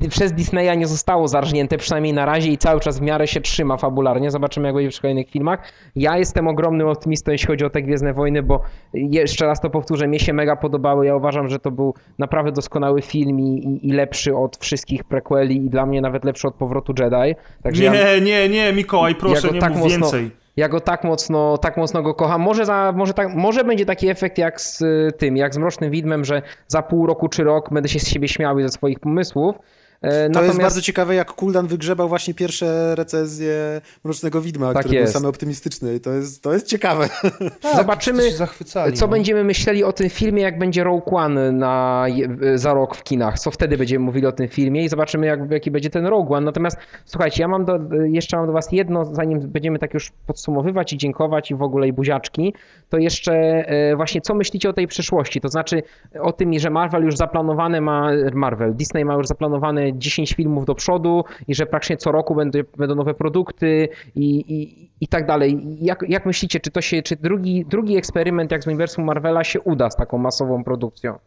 e, 0.05 0.09
przez 0.09 0.33
Disneya 0.33 0.79
nie 0.79 0.87
zostało 0.87 1.29
zarżnięte, 1.29 1.79
przynajmniej 1.79 2.13
na 2.13 2.27
razie 2.27 2.51
i 2.51 2.59
cały 2.59 2.81
czas 2.81 2.99
w 2.99 3.03
miarę 3.03 3.27
się 3.27 3.41
trzyma 3.41 3.77
fabularnie. 3.77 4.31
Zobaczymy 4.31 4.69
jak 4.69 4.75
będzie 4.75 4.99
w 4.99 5.01
kolejnych 5.01 5.31
filmach. 5.31 5.73
Ja 5.97 6.19
jestem 6.19 6.49
ogromnym 6.49 6.89
optymistą, 6.89 7.33
jeśli 7.33 7.47
chodzi 7.47 7.65
o 7.65 7.71
te 7.71 7.83
Gwiezdne 7.83 8.13
Wojny, 8.15 8.43
bo 8.43 8.61
jeszcze 8.95 9.47
raz 9.47 9.61
to 9.61 9.71
powtórzę, 9.71 10.09
mnie 10.09 10.19
się 10.21 10.33
mega 10.33 10.57
podobały. 10.57 11.07
Ja 11.07 11.17
uważam, 11.17 11.49
że 11.49 11.59
to 11.59 11.71
był 11.71 11.95
naprawdę 12.19 12.53
doskonały 12.53 13.03
film 13.03 13.41
i, 13.41 13.79
i, 13.83 13.93
lepszy 13.93 14.37
od 14.37 14.57
wszystkich 14.57 15.05
prequeli 15.05 15.57
i 15.67 15.71
dla 15.71 15.87
mnie 15.87 16.01
nawet 16.01 16.25
lepszy 16.25 16.49
od 16.49 16.55
Powrotu 16.55 16.95
Jedi. 16.99 17.35
Także 17.63 17.85
ja- 17.85 17.93
Nie, 17.93 18.21
nie, 18.21 18.49
nie, 18.49 18.73
Mikołaj, 18.73 19.15
proszę, 19.15 19.49
go 19.49 19.55
nie 19.55 19.61
tak 19.61 19.73
mów 19.73 19.81
mocno- 19.83 19.91
więcej. 19.91 20.31
Ja 20.59 20.69
go 20.69 20.81
tak 20.81 21.05
mocno, 21.05 21.59
tak 21.59 21.77
mocno 21.77 22.03
go 22.03 22.15
kocham. 22.15 22.41
Może, 22.41 22.67
za, 22.67 22.93
może, 22.97 23.15
tak, 23.15 23.35
może 23.35 23.65
będzie 23.65 23.87
taki 23.87 24.09
efekt 24.09 24.39
jak 24.39 24.61
z 24.61 24.83
y, 24.83 25.13
tym, 25.19 25.37
jak 25.37 25.55
z 25.55 25.59
Mrocznym 25.59 25.91
Widmem, 25.91 26.25
że 26.25 26.43
za 26.67 26.83
pół 26.83 27.07
roku 27.07 27.29
czy 27.29 27.45
rok 27.45 27.73
będę 27.73 27.89
się 27.89 28.01
z 28.01 28.09
siebie 28.09 28.29
śmiał 28.29 28.59
i 28.59 28.63
ze 28.63 28.69
swoich 28.69 29.01
pomysłów. 29.01 29.57
E, 30.03 30.11
To 30.11 30.29
Natomiast 30.29 30.47
jest 30.47 30.61
bardzo 30.61 30.83
ciekawe, 30.83 31.15
jak 31.15 31.33
Kuldan 31.33 31.67
wygrzebał 31.67 32.09
właśnie 32.09 32.35
pierwsze 32.35 32.95
recenzje 32.95 33.81
Mrocznego 34.05 34.41
Widma, 34.41 34.73
Tak 34.73 34.83
które 34.83 34.99
jest. 35.01 35.13
były 35.13 35.21
same 35.21 35.29
optymistyczne 35.29 35.95
i 35.95 36.01
to 36.01 36.13
jest, 36.13 36.43
to 36.43 36.53
jest 36.53 36.67
ciekawe. 36.67 37.09
zobaczymy, 37.77 38.23
się 38.23 38.37
zachwycali, 38.37 38.93
co 38.93 39.07
no. 39.07 39.13
będziemy 39.13 39.45
myśleli 39.45 39.85
o 39.85 39.93
tym 39.93 40.11
filmie, 40.11 40.43
jak 40.43 40.59
będzie 40.59 40.85
Rogue 40.85 41.17
One 41.17 41.53
na, 41.53 42.07
za 42.55 42.75
rok 42.75 42.97
w 42.97 43.03
kinach. 43.03 43.39
Co 43.39 43.51
wtedy 43.51 43.79
będziemy 43.79 44.05
mówili 44.05 44.27
o 44.27 44.33
tym 44.33 44.49
filmie 44.49 44.85
i 44.85 44.89
zobaczymy, 44.89 45.27
jak, 45.27 45.51
jaki 45.51 45.71
będzie 45.71 45.91
ten 45.91 46.07
Rogue 46.07 46.35
One. 46.35 46.47
Natomiast 46.47 46.77
słuchajcie, 47.05 47.43
ja 47.43 47.49
mam 47.49 47.65
do, 47.65 47.79
jeszcze 48.05 48.37
mam 48.37 48.47
do 48.47 48.53
was 48.53 48.73
jedno, 48.73 49.05
zanim 49.05 49.41
będziemy 49.41 49.79
tak 49.79 49.95
już 49.95 50.13
podsumowywać 50.27 50.93
i 50.93 50.97
dziękować 50.97 51.51
i 51.51 51.55
w 51.55 51.63
ogóle 51.63 51.89
i 51.89 51.93
buziaczki, 51.93 52.55
to 52.89 52.99
jeszcze 52.99 53.33
e, 53.35 53.97
właśnie 53.97 54.21
co 54.21 54.35
myślicie 54.35 54.71
o 54.71 54.73
tej 54.73 54.87
przyszłości? 54.87 55.41
To 55.41 55.49
znaczy 55.49 55.83
o 56.21 56.33
tym, 56.33 56.59
że 56.59 56.71
Marvel 56.71 57.03
już 57.03 57.17
zaplanowane 57.17 57.81
ma, 57.81 58.11
Marvel, 58.35 58.75
Disney 58.75 59.05
ma 59.05 59.15
już 59.15 59.27
zaplanowane 59.27 59.88
10 59.97 60.33
filmów 60.33 60.65
do 60.65 60.75
przodu 60.75 61.25
i 61.49 61.55
że 61.55 61.67
praktycznie 61.67 61.97
co 61.97 62.13
roku 62.13 62.35
będą, 62.35 62.59
będą 62.77 62.95
nowe 62.95 63.15
produkty 63.15 63.89
i, 64.15 64.25
i, 64.39 64.91
i 65.01 65.09
tak 65.09 65.27
dalej. 65.27 65.77
Jak, 65.81 66.05
jak 66.09 66.27
myślicie, 66.27 66.61
czy 66.61 66.71
to 66.71 66.81
się, 66.81 67.03
czy 67.03 67.17
drugi, 67.17 67.65
drugi 67.65 67.97
eksperyment 67.97 68.51
jak 68.51 68.63
z 68.63 68.67
uniwersum 68.67 69.05
Marvela 69.05 69.45
się 69.45 69.61
uda 69.61 69.91
z 69.91 69.97
taką 69.97 70.19
masową 70.19 70.65
produkcją? 70.65 71.19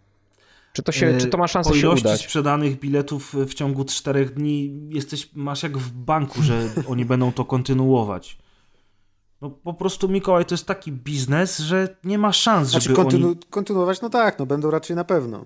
Czy 0.73 0.83
to, 0.83 0.91
się, 0.91 1.17
czy 1.17 1.27
to 1.27 1.37
ma 1.37 1.47
szansę 1.47 1.69
po 1.69 1.75
się 1.75 1.81
ilości 1.81 2.05
udać? 2.07 2.21
sprzedanych 2.21 2.79
biletów 2.79 3.33
w 3.33 3.53
ciągu 3.53 3.85
czterech 3.85 4.33
dni 4.33 4.79
jesteś, 4.89 5.29
masz 5.35 5.63
jak 5.63 5.77
w 5.77 5.91
banku, 5.91 6.41
że 6.41 6.69
oni 6.91 7.05
będą 7.05 7.31
to 7.31 7.45
kontynuować. 7.45 8.37
No 9.41 9.49
po 9.49 9.73
prostu 9.73 10.09
Mikołaj 10.09 10.45
to 10.45 10.53
jest 10.53 10.65
taki 10.67 10.91
biznes, 10.91 11.59
że 11.59 11.95
nie 12.03 12.17
ma 12.17 12.31
szans, 12.31 12.69
Znaczy 12.69 12.89
żeby 12.89 13.01
kontynu- 13.01 13.25
oni... 13.25 13.35
kontynuować, 13.49 14.01
no 14.01 14.09
tak, 14.09 14.39
no 14.39 14.45
będą 14.45 14.71
raczej 14.71 14.95
na 14.95 15.03
pewno. 15.03 15.45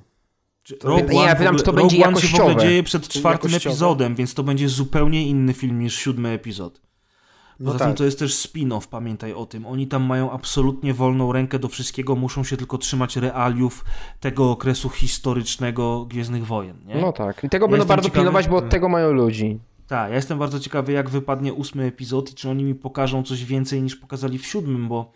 Rogue 0.84 1.10
Nie, 1.10 1.16
ja 1.16 1.22
One, 1.22 1.36
w 1.36 1.38
pytam, 1.38 1.48
ogóle, 1.48 1.60
czy 1.60 1.64
to 1.66 1.72
Rogue 1.72 1.82
będzie 1.82 2.06
One 2.08 2.22
się 2.22 2.28
w 2.38 2.42
ogóle 2.42 2.56
dzieje 2.56 2.84
przed 2.84 3.08
czwartym 3.08 3.52
jakościowe? 3.52 3.72
epizodem, 3.74 4.16
więc 4.16 4.34
to 4.34 4.44
będzie 4.44 4.70
zupełnie 4.70 5.28
inny 5.28 5.54
film 5.54 5.80
niż 5.80 5.96
siódmy 5.96 6.30
epizod. 6.30 6.82
No 7.60 7.66
Poza 7.72 7.80
tym 7.86 7.88
tak. 7.88 7.98
to 7.98 8.04
jest 8.06 8.20
też 8.20 8.34
spin-off, 8.36 8.88
pamiętaj 8.88 9.34
o 9.34 9.46
tym. 9.46 9.66
Oni 9.66 9.88
tam 9.88 10.04
mają 10.04 10.32
absolutnie 10.32 10.94
wolną 10.94 11.32
rękę 11.32 11.60
do 11.60 11.68
wszystkiego, 11.68 12.16
muszą 12.16 12.44
się 12.44 12.58
tylko 12.58 12.78
trzymać 12.78 13.16
realiów 13.18 13.86
tego 14.20 14.52
okresu 14.52 14.90
historycznego 14.90 16.06
Gwiezdnych 16.06 16.46
Wojen. 16.46 16.78
Nie? 16.86 16.96
No 17.02 17.12
tak. 17.12 17.44
I 17.44 17.50
tego 17.50 17.66
Ja 17.66 17.72
będą 17.72 17.86
bardzo 17.86 18.10
ciekawy- 18.10 18.16
pilnować, 18.16 18.48
bo 18.48 18.58
od 18.58 18.70
tego 18.70 18.90
mają 18.90 19.12
ludzi. 19.12 19.60
Tak, 19.88 20.10
ja 20.10 20.16
jestem 20.16 20.40
bardzo 20.40 20.60
ciekawy, 20.60 20.92
jak 20.92 21.10
wypadnie 21.10 21.54
ósmy 21.54 21.84
epizod 21.84 22.32
i 22.32 22.34
czy 22.36 22.50
oni 22.50 22.64
mi 22.64 22.76
pokażą 22.76 23.24
coś 23.24 23.46
więcej 23.46 23.82
niż 23.82 23.96
pokazali 23.96 24.38
w 24.38 24.46
siódmym, 24.48 24.88
bo, 24.88 25.12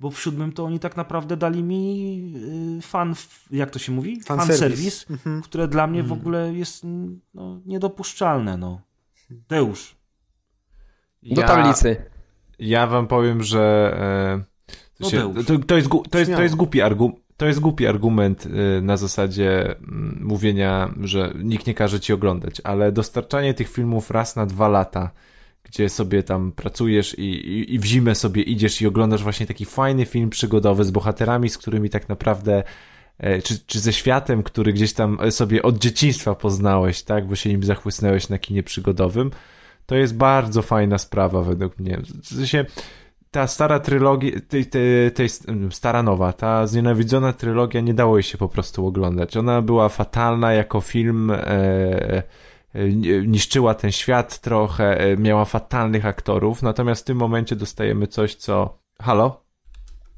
bo 0.00 0.10
w 0.10 0.20
siódmym 0.20 0.52
to 0.52 0.64
oni 0.64 0.78
tak 0.80 0.96
naprawdę 0.96 1.36
dali 1.36 1.62
mi 1.62 2.32
y, 2.78 2.82
fan, 2.82 3.14
jak 3.50 3.70
to 3.70 3.78
się 3.78 3.92
mówi? 3.92 4.20
Fan 4.20 4.38
Fan 4.38 4.46
service. 4.46 4.90
service, 4.90 5.12
Mhm. 5.12 5.42
które 5.42 5.68
dla 5.68 5.86
mnie 5.86 6.02
w 6.02 6.12
ogóle 6.12 6.54
jest 6.54 6.84
no, 7.34 7.60
niedopuszczalne. 7.66 8.56
No. 8.56 8.80
Deusz. 9.30 9.96
Do 11.22 11.42
tablicy. 11.42 11.96
Ja 12.58 12.86
wam 12.86 13.06
powiem, 13.06 13.42
że 13.42 13.96
e, 14.00 14.44
No 15.00 15.04
to, 15.06 15.10
się, 15.10 15.34
to, 15.34 15.58
to, 15.66 15.76
jest, 15.76 15.88
to, 16.10 16.18
jest, 16.18 16.32
to, 16.32 16.42
jest 16.42 16.54
głupi 16.54 16.80
argu, 16.80 17.20
to 17.36 17.46
jest 17.46 17.60
głupi 17.60 17.86
argument 17.86 18.48
na 18.82 18.96
zasadzie 18.96 19.76
mm, 19.78 20.18
mówienia, 20.22 20.94
że 21.00 21.32
nikt 21.44 21.66
nie 21.66 21.74
każe 21.74 22.00
ci 22.00 22.12
oglądać, 22.12 22.60
ale 22.64 22.92
dostarczanie 22.92 23.54
tych 23.54 23.68
filmów 23.68 24.10
raz 24.10 24.36
na 24.36 24.46
dwa 24.46 24.68
lata, 24.68 25.10
gdzie 25.70 25.88
sobie 25.88 26.22
tam 26.22 26.52
pracujesz 26.52 27.18
i, 27.18 27.22
i, 27.22 27.74
i 27.74 27.78
w 27.78 27.84
zimę 27.84 28.14
sobie 28.14 28.42
idziesz 28.42 28.82
i 28.82 28.86
oglądasz 28.86 29.22
właśnie 29.22 29.46
taki 29.46 29.64
fajny 29.64 30.06
film 30.06 30.30
przygodowy 30.30 30.84
z 30.84 30.90
bohaterami, 30.90 31.48
z 31.48 31.58
którymi 31.58 31.90
tak 31.90 32.08
naprawdę 32.08 32.62
e, 33.18 33.42
czy, 33.42 33.58
czy 33.66 33.80
ze 33.80 33.92
światem, 33.92 34.42
który 34.42 34.72
gdzieś 34.72 34.92
tam 34.92 35.18
sobie 35.30 35.62
od 35.62 35.78
dzieciństwa 35.78 36.34
poznałeś, 36.34 37.02
tak, 37.02 37.26
bo 37.26 37.36
się 37.36 37.50
nim 37.50 37.62
zachłysnęłeś 37.62 38.28
na 38.28 38.38
kinie 38.38 38.62
przygodowym, 38.62 39.30
to 39.86 39.96
jest 39.96 40.16
bardzo 40.16 40.62
fajna 40.62 40.98
sprawa 40.98 41.42
według 41.42 41.78
mnie. 41.78 42.00
W 42.22 42.26
sensie, 42.26 42.64
ta 43.30 43.46
stara 43.46 43.80
trylogia, 43.80 44.30
tej, 44.48 44.66
tej, 44.66 45.12
tej 45.12 45.28
stara 45.70 46.02
nowa, 46.02 46.32
ta 46.32 46.66
znienawidzona 46.66 47.32
trylogia 47.32 47.80
nie 47.80 47.94
dało 47.94 48.16
jej 48.16 48.22
się 48.22 48.38
po 48.38 48.48
prostu 48.48 48.86
oglądać. 48.86 49.36
Ona 49.36 49.62
była 49.62 49.88
fatalna 49.88 50.52
jako 50.52 50.80
film, 50.80 51.30
e, 51.30 52.22
niszczyła 53.26 53.74
ten 53.74 53.92
świat 53.92 54.40
trochę, 54.40 55.00
e, 55.00 55.16
miała 55.16 55.44
fatalnych 55.44 56.06
aktorów, 56.06 56.62
natomiast 56.62 57.02
w 57.02 57.04
tym 57.04 57.16
momencie 57.16 57.56
dostajemy 57.56 58.06
coś, 58.06 58.34
co... 58.34 58.78
Halo? 59.02 59.44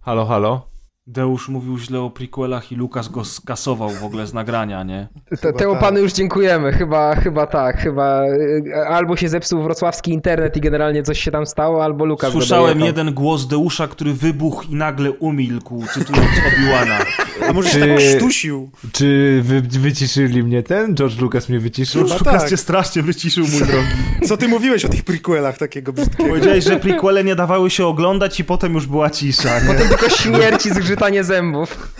Halo, 0.00 0.26
halo? 0.26 0.68
Deusz 1.10 1.48
mówił 1.48 1.78
źle 1.78 2.00
o 2.00 2.10
prequelach 2.10 2.72
i 2.72 2.76
Lukas 2.76 3.08
go 3.08 3.24
skasował 3.24 3.90
w 3.90 4.04
ogóle 4.04 4.26
z 4.26 4.34
nagrania, 4.34 4.82
nie? 4.82 5.08
Te, 5.40 5.52
temu 5.52 5.72
tak. 5.72 5.80
panu 5.80 6.00
już 6.00 6.12
dziękujemy. 6.12 6.72
Chyba, 6.72 7.14
chyba 7.14 7.46
tak. 7.46 7.76
Chyba 7.76 8.24
y, 8.24 8.74
albo 8.88 9.16
się 9.16 9.28
zepsuł 9.28 9.62
wrocławski 9.62 10.12
internet 10.12 10.56
i 10.56 10.60
generalnie 10.60 11.02
coś 11.02 11.20
się 11.20 11.30
tam 11.30 11.46
stało, 11.46 11.84
albo 11.84 12.04
Lukas 12.04 12.32
Słyszałem 12.32 12.80
jeden 12.80 13.14
głos 13.14 13.46
Deusza, 13.46 13.88
który 13.88 14.12
wybuchł 14.12 14.64
i 14.70 14.74
nagle 14.74 15.12
umilkł, 15.12 15.84
cytując 15.92 16.30
Obi-Wana. 16.30 16.98
A 17.48 17.52
może 17.52 17.68
się 17.68 17.80
Czy- 17.80 17.88
tak 17.88 17.96
krztusił? 17.98 18.70
Czy 18.92 19.40
wy, 19.42 19.60
wyciszyli 19.60 20.42
mnie 20.42 20.62
ten? 20.62 20.94
George 20.94 21.20
Lucas 21.20 21.48
mnie 21.48 21.60
wyciszył? 21.60 22.02
Chyba 22.02 22.18
Lukas 22.18 22.40
tak. 22.42 22.50
cię 22.50 22.56
strasznie 22.56 23.02
wyciszył, 23.02 23.46
mój 23.48 23.60
drogi. 23.60 23.88
Co 24.28 24.36
ty 24.36 24.48
mówiłeś 24.48 24.84
o 24.84 24.88
tych 24.88 25.04
prequelach 25.04 25.58
takiego 25.58 25.92
brzydkiego? 25.92 26.28
Powiedziałeś, 26.28 26.64
że 26.64 26.76
prequele 26.76 27.24
nie 27.24 27.36
dawały 27.36 27.70
się 27.70 27.86
oglądać 27.86 28.40
i 28.40 28.44
potem 28.44 28.74
już 28.74 28.86
była 28.86 29.10
cisza, 29.10 29.60
nie? 29.60 29.66
Potem 29.66 29.88
tylko 29.88 30.08
śmierć 30.08 30.66
i 30.66 30.70
zgrzytanie 30.70 31.24
zębów. 31.24 31.92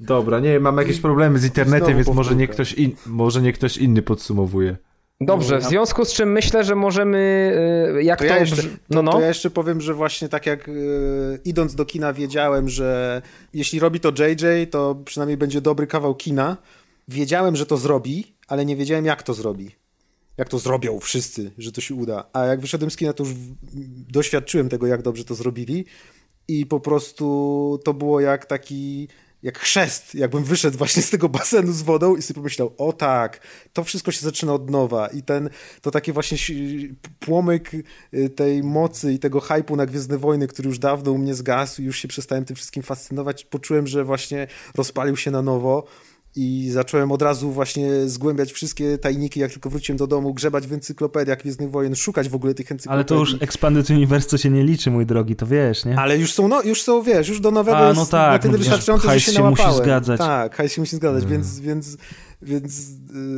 Dobra, 0.00 0.40
nie, 0.40 0.60
mam 0.60 0.78
jakieś 0.78 1.00
problemy 1.00 1.38
z 1.38 1.44
internetem, 1.44 1.86
Znowu 1.88 2.04
więc 2.04 2.16
może 2.16 2.34
nie, 2.36 2.48
ktoś 2.48 2.72
in, 2.72 2.92
może 3.06 3.42
nie 3.42 3.52
ktoś 3.52 3.76
inny 3.76 4.02
podsumowuje. 4.02 4.76
Dobrze, 5.26 5.58
w 5.58 5.64
związku 5.64 6.04
z 6.04 6.12
czym 6.12 6.32
myślę, 6.32 6.64
że 6.64 6.74
możemy. 6.74 7.18
y, 7.98 8.02
Jak 8.02 8.18
To 8.18 8.24
to. 8.24 8.30
ja, 8.30 8.40
jeszcze, 8.40 8.62
no, 8.90 9.02
no. 9.02 9.12
to 9.12 9.20
ja 9.20 9.28
jeszcze 9.28 9.50
powiem, 9.50 9.80
że 9.80 9.94
właśnie 9.94 10.28
tak 10.28 10.46
jak 10.46 10.68
e, 10.68 10.72
idąc 11.44 11.74
do 11.74 11.84
kina 11.84 12.12
wiedziałem, 12.12 12.68
że 12.68 13.22
jeśli 13.54 13.78
robi 13.80 14.00
to 14.00 14.08
JJ, 14.08 14.66
to 14.70 14.94
przynajmniej 15.04 15.36
będzie 15.36 15.60
dobry 15.60 15.86
kawał 15.86 16.14
kina. 16.14 16.56
Wiedziałem, 17.08 17.56
że 17.56 17.66
to 17.66 17.76
zrobi, 17.76 18.32
ale 18.48 18.64
nie 18.64 18.76
wiedziałem 18.76 19.04
jak 19.04 19.22
to 19.22 19.34
zrobi. 19.34 19.70
Jak 20.36 20.48
to 20.48 20.58
zrobią 20.58 21.00
wszyscy, 21.00 21.50
że 21.58 21.72
to 21.72 21.80
się 21.80 21.94
uda. 21.94 22.24
A 22.32 22.44
jak 22.44 22.60
wyszedłem 22.60 22.90
z 22.90 22.96
kina, 22.96 23.12
to 23.12 23.24
już 23.24 23.34
doświadczyłem 24.12 24.68
tego, 24.68 24.86
jak 24.86 25.02
dobrze 25.02 25.24
to 25.24 25.34
zrobili. 25.34 25.84
I 26.48 26.66
po 26.66 26.80
prostu 26.80 27.80
to 27.84 27.94
było 27.94 28.20
jak 28.20 28.46
taki, 28.46 29.08
jak 29.42 29.58
chrzest, 29.58 30.14
jakbym 30.14 30.44
wyszedł 30.44 30.78
właśnie 30.78 31.02
z 31.02 31.10
tego 31.10 31.28
basenu 31.28 31.72
z 31.72 31.82
wodą 31.82 32.16
i 32.16 32.22
sobie 32.22 32.34
pomyślał, 32.34 32.74
o 32.78 32.92
tak, 32.92 33.40
to 33.72 33.84
wszystko 33.84 34.12
się 34.12 34.20
zaczyna 34.20 34.54
od 34.54 34.70
nowa. 34.70 35.06
I 35.06 35.22
ten, 35.22 35.50
to 35.80 35.90
taki 35.90 36.12
właśnie 36.12 36.38
płomyk 37.20 37.70
y, 38.14 38.30
tej 38.30 38.62
mocy 38.62 39.12
i 39.12 39.18
tego 39.18 39.40
hypu 39.40 39.76
na 39.76 39.86
Gwiezdne 39.86 40.18
Wojny, 40.18 40.46
który 40.46 40.68
już 40.68 40.78
dawno 40.78 41.12
u 41.12 41.18
mnie 41.18 41.34
zgasł 41.34 41.82
i 41.82 41.84
już 41.84 41.98
się 41.98 42.08
przestałem 42.08 42.44
tym 42.44 42.56
wszystkim 42.56 42.82
fascynować, 42.82 43.44
poczułem, 43.44 43.86
że 43.86 44.04
właśnie 44.04 44.46
rozpalił 44.74 45.16
się 45.16 45.30
na 45.30 45.42
nowo 45.42 45.84
i 46.36 46.68
zacząłem 46.70 47.12
od 47.12 47.22
razu 47.22 47.50
właśnie 47.50 48.08
zgłębiać 48.08 48.52
wszystkie 48.52 48.98
tajniki, 48.98 49.40
jak 49.40 49.52
tylko 49.52 49.70
wróciłem 49.70 49.96
do 49.96 50.06
domu, 50.06 50.34
grzebać 50.34 50.66
w 50.66 50.72
encyklopediach 50.72 51.38
Gwiezdnych 51.38 51.70
Wojen, 51.70 51.94
szukać 51.94 52.28
w 52.28 52.34
ogóle 52.34 52.54
tych 52.54 52.72
encyklopedii. 52.72 52.94
Ale 52.94 53.04
to 53.04 53.14
już 53.14 53.42
Expanded 53.42 53.90
Universe, 53.90 54.38
się 54.38 54.50
nie 54.50 54.64
liczy, 54.64 54.90
mój 54.90 55.06
drogi, 55.06 55.36
to 55.36 55.46
wiesz, 55.46 55.84
nie? 55.84 55.98
Ale 55.98 56.18
już 56.18 56.32
są, 56.32 56.48
no, 56.48 56.62
już 56.62 56.82
są, 56.82 57.02
wiesz, 57.02 57.28
już 57.28 57.40
do 57.40 57.50
nowego 57.50 57.78
A, 57.78 57.88
jest 57.88 57.96
no 57.96 58.06
tak, 58.06 58.32
na 58.32 58.38
tyle 58.38 58.58
wiesz, 58.58 58.68
wystarczające, 58.68 59.10
że 59.10 59.20
się 59.20 59.32
się 59.32 59.42
musi 59.42 59.62
nałapałem. 59.62 59.84
zgadzać. 59.84 60.18
Tak, 60.18 60.56
hajs 60.56 60.72
się 60.72 60.82
musi 60.82 60.96
zgadzać, 60.96 61.26
więc, 61.26 61.60
więc, 61.60 61.96
więc 62.42 62.88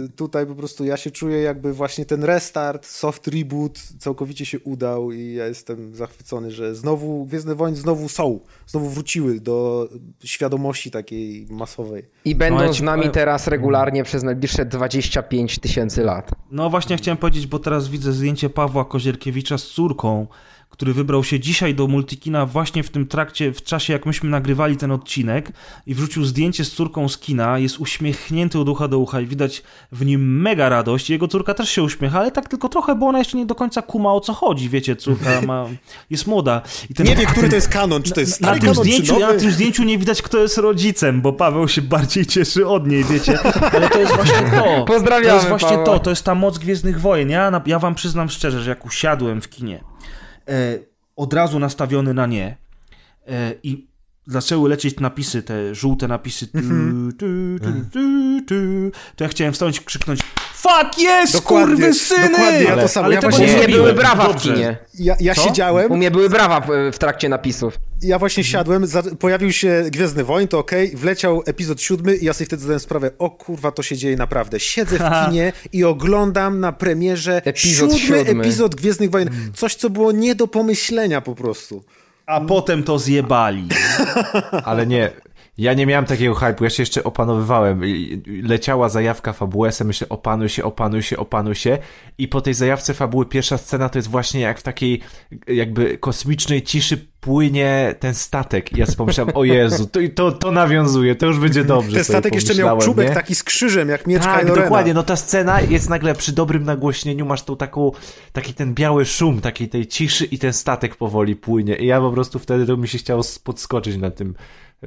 y, 0.06 0.08
tutaj 0.16 0.46
po 0.46 0.54
prostu 0.54 0.84
ja 0.84 0.96
się 0.96 1.10
czuję 1.10 1.40
jakby 1.42 1.72
właśnie 1.72 2.04
ten 2.06 2.24
restart, 2.24 2.86
soft 2.86 3.28
reboot 3.28 3.78
całkowicie 3.98 4.46
się 4.46 4.60
udał 4.60 5.12
i 5.12 5.32
ja 5.34 5.46
jestem 5.46 5.94
zachwycony, 5.94 6.50
że 6.50 6.74
znowu 6.74 7.24
Gwiezdne 7.26 7.54
Wojny 7.54 7.76
znowu 7.76 8.08
są, 8.08 8.40
znowu 8.66 8.88
wróciły 8.88 9.40
do 9.40 9.88
świadomości 10.24 10.90
takiej 10.90 11.46
masowej. 11.50 12.02
I 12.24 12.34
będą 12.34 12.58
No, 12.58 12.64
ja 12.64 12.72
z 12.72 12.76
ci 12.76 12.82
nami 12.82 13.00
powiem- 13.02 13.12
teraz 13.12 13.46
regularnie 13.46 14.04
przez 14.04 14.22
najbliższe 14.22 14.64
25 14.64 15.58
tysięcy 15.58 16.02
lat. 16.02 16.30
No 16.50 16.70
właśnie 16.70 16.96
chciałem 16.96 17.18
powiedzieć, 17.18 17.46
bo 17.46 17.58
teraz 17.58 17.88
widzę 17.88 18.12
zdjęcie 18.12 18.50
Pawła 18.50 18.84
Kozierkiewicza 18.84 19.58
z 19.58 19.66
córką, 19.66 20.26
który 20.74 20.94
wybrał 20.94 21.24
się 21.24 21.40
dzisiaj 21.40 21.74
do 21.74 21.86
Multikina 21.86 22.46
właśnie 22.46 22.82
w 22.82 22.90
tym 22.90 23.06
trakcie, 23.06 23.52
w 23.52 23.62
czasie 23.62 23.92
jak 23.92 24.06
myśmy 24.06 24.30
nagrywali 24.30 24.76
ten 24.76 24.90
odcinek 24.92 25.52
i 25.86 25.94
wrzucił 25.94 26.24
zdjęcie 26.24 26.64
z 26.64 26.72
córką 26.72 27.08
z 27.08 27.18
kina, 27.18 27.58
jest 27.58 27.78
uśmiechnięty 27.80 28.58
od 28.58 28.68
ucha 28.68 28.88
do 28.88 28.98
ucha 28.98 29.20
i 29.20 29.26
widać 29.26 29.62
w 29.92 30.06
nim 30.06 30.40
mega 30.42 30.68
radość. 30.68 31.10
Jego 31.10 31.28
córka 31.28 31.54
też 31.54 31.70
się 31.70 31.82
uśmiecha, 31.82 32.18
ale 32.20 32.30
tak 32.30 32.48
tylko 32.48 32.68
trochę, 32.68 32.94
bo 32.94 33.06
ona 33.06 33.18
jeszcze 33.18 33.36
nie 33.36 33.46
do 33.46 33.54
końca 33.54 33.82
kuma 33.82 34.12
o 34.12 34.20
co 34.20 34.32
chodzi, 34.32 34.68
wiecie, 34.68 34.96
córka 34.96 35.40
ma, 35.40 35.66
jest 36.10 36.26
młoda. 36.26 36.62
I 36.90 36.94
ten, 36.94 37.06
Nie 37.06 37.16
wie, 37.16 37.26
który 37.26 37.40
ten- 37.40 37.50
to 37.50 37.56
jest 37.56 37.68
kanon, 37.68 38.02
czy 38.02 38.10
to 38.12 38.20
jest 38.20 38.40
na 38.40 38.48
stary 38.48 38.60
tym, 38.60 38.68
kanon, 38.70 38.84
czy 38.84 38.90
zdjęciu, 38.90 39.20
nowy? 39.20 39.34
na 39.34 39.40
tym 39.40 39.50
zdjęciu 39.50 39.82
nie 39.84 39.98
widać, 39.98 40.22
kto 40.22 40.38
jest 40.38 40.58
rodzicem, 40.58 41.20
bo 41.20 41.32
Paweł 41.32 41.68
się 41.68 41.82
bardziej 41.82 42.26
cieszy 42.26 42.66
od 42.68 42.86
niej, 42.86 43.04
wiecie. 43.04 43.38
Ale 43.72 43.88
to 43.88 43.98
jest 44.00 44.12
właśnie 44.14 44.50
to. 44.58 44.84
Pozdrawiamy, 44.94 45.28
To 45.28 45.34
jest 45.34 45.48
właśnie 45.48 45.68
Pawła. 45.68 45.84
to, 45.84 45.98
to 45.98 46.10
jest 46.10 46.24
ta 46.24 46.34
moc 46.34 46.58
Gwiezdnych 46.58 47.00
Wojen. 47.00 47.30
Ja, 47.30 47.50
na- 47.50 47.62
ja 47.66 47.78
wam 47.78 47.94
przyznam 47.94 48.28
szczerze, 48.28 48.62
że 48.62 48.70
jak 48.70 48.86
usiadłem 48.86 49.40
w 49.40 49.48
kinie, 49.48 49.84
od 51.16 51.32
razu 51.32 51.58
nastawiony 51.58 52.14
na 52.14 52.26
nie 52.26 52.56
e, 53.28 53.54
i 53.62 53.86
zaczęły 54.26 54.68
lecieć 54.68 55.00
napisy, 55.00 55.42
te 55.42 55.74
żółte 55.74 56.08
napisy, 56.08 56.46
tu, 56.46 56.58
Mhm. 56.58 57.12
tu, 57.18 57.26
tu, 57.64 57.70
tu, 57.92 58.00
tu, 58.46 58.54
to 59.16 59.24
ja 59.24 59.28
chciałem 59.30 59.52
wstać 59.52 59.76
i 59.78 59.80
krzyknąć 59.84 60.20
Fuck 60.54 60.98
yes, 60.98 61.32
Dokładnie, 61.32 61.74
kurwy 61.76 61.94
syny! 61.94 62.28
dokładnie, 62.30 62.62
ja 62.62 62.76
to 62.76 62.88
samo. 62.88 63.06
Ale 63.06 63.14
Ja 63.14 63.20
tego 63.20 63.36
właśnie 63.36 63.56
nie 63.56 63.68
były 63.68 63.92
brawa 63.92 64.24
w 64.24 64.28
Dobrze. 64.32 64.52
kinie. 64.54 64.76
Ja, 64.98 65.16
ja 65.20 65.34
siedziałem, 65.34 65.92
U 65.92 65.96
mnie 65.96 66.10
były 66.10 66.28
brawa 66.30 66.60
w, 66.60 66.66
w 66.92 66.98
trakcie 66.98 67.28
napisów. 67.28 67.78
ja 68.02 68.18
właśnie 68.18 68.44
siadłem, 68.44 68.86
za, 68.86 69.02
pojawił 69.02 69.52
się 69.52 69.84
Gwiezdny 69.90 70.24
Wojn, 70.24 70.48
to 70.48 70.58
okej, 70.58 70.96
wleciał 70.96 71.42
epizod 71.46 71.80
siódmy 71.82 72.16
i 72.16 72.24
ja 72.24 72.32
sobie 72.32 72.46
wtedy 72.46 72.62
zdałem 72.62 72.80
sprawę, 72.80 73.10
o 73.18 73.30
kurwa, 73.30 73.70
to 73.72 73.82
się 73.82 73.96
dzieje 73.96 74.16
naprawdę. 74.16 74.60
Siedzę 74.60 74.98
w 74.98 75.26
kinie 75.28 75.52
i 75.72 75.84
oglądam 75.84 76.60
na 76.60 76.72
premierze 76.72 77.42
Epizod 77.44 77.92
siódmy, 77.92 78.18
siódmy. 78.18 78.40
epizod 78.42 78.74
Gwiezdnych 78.74 79.10
Wojen. 79.10 79.30
Coś, 79.54 79.74
co 79.74 79.90
było 79.90 80.12
nie 80.12 80.34
do 80.34 80.48
pomyślenia 80.48 81.20
po 81.20 81.34
prostu. 81.34 81.84
A 82.26 82.40
potem 82.40 82.82
to 82.82 82.98
zjebali. 82.98 83.68
Ale 84.64 84.86
nie, 84.86 85.10
ja 85.58 85.74
nie 85.74 85.86
miałem 85.86 86.04
takiego 86.04 86.34
hype'u, 86.34 86.64
ja 86.64 86.70
się 86.70 86.82
jeszcze 86.82 87.04
opanowywałem. 87.04 87.82
Leciała 88.42 88.88
zajawka 88.88 89.32
fabułesem, 89.32 89.86
myślę, 89.86 90.08
opanuj 90.08 90.48
się, 90.48 90.64
opanuj 90.64 91.02
się, 91.02 91.16
opanuj 91.16 91.54
się. 91.54 91.78
I 92.18 92.28
po 92.28 92.40
tej 92.40 92.54
zajawce 92.54 92.94
fabuły 92.94 93.26
pierwsza 93.26 93.58
scena 93.58 93.88
to 93.88 93.98
jest 93.98 94.08
właśnie 94.08 94.40
jak 94.40 94.58
w 94.58 94.62
takiej 94.62 95.00
jakby 95.46 95.98
kosmicznej 95.98 96.62
ciszy 96.62 97.06
płynie 97.20 97.94
ten 98.00 98.14
statek. 98.14 98.72
I 98.72 98.80
ja 98.80 98.86
sobie 98.86 98.96
pomyślałem, 98.96 99.36
o 99.36 99.44
Jezu, 99.44 99.86
to, 99.86 100.00
to, 100.14 100.32
to 100.32 100.52
nawiązuje, 100.52 101.14
to 101.14 101.26
już 101.26 101.38
będzie 101.38 101.64
dobrze. 101.64 101.96
Ten 101.96 102.04
statek 102.04 102.34
jeszcze 102.34 102.54
miał 102.54 102.78
czubek 102.78 103.08
nie? 103.08 103.14
taki 103.14 103.34
z 103.34 103.42
krzyżem, 103.42 103.88
jak 103.88 104.06
miecz 104.06 104.22
Tak, 104.22 104.40
Kylo 104.40 104.54
dokładnie, 104.56 104.94
no 104.94 105.02
ta 105.02 105.16
scena 105.16 105.60
jest 105.60 105.90
nagle 105.90 106.14
przy 106.14 106.32
dobrym 106.32 106.64
nagłośnieniu, 106.64 107.26
masz 107.26 107.42
tą 107.42 107.56
taką, 107.56 107.92
taki 108.32 108.54
ten 108.54 108.74
biały 108.74 109.04
szum, 109.04 109.40
takiej 109.40 109.68
tej 109.68 109.86
ciszy 109.86 110.24
i 110.24 110.38
ten 110.38 110.52
statek 110.52 110.96
powoli 110.96 111.36
płynie 111.36 111.76
i 111.76 111.86
ja 111.86 112.00
po 112.00 112.10
prostu 112.10 112.38
wtedy 112.38 112.66
to 112.66 112.76
mi 112.76 112.88
się 112.88 112.98
chciało 112.98 113.22
podskoczyć 113.44 113.96
na 113.96 114.10
tym 114.10 114.34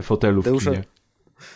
fotelu 0.02 0.42
w 0.42 0.46
kinie. 0.60 0.84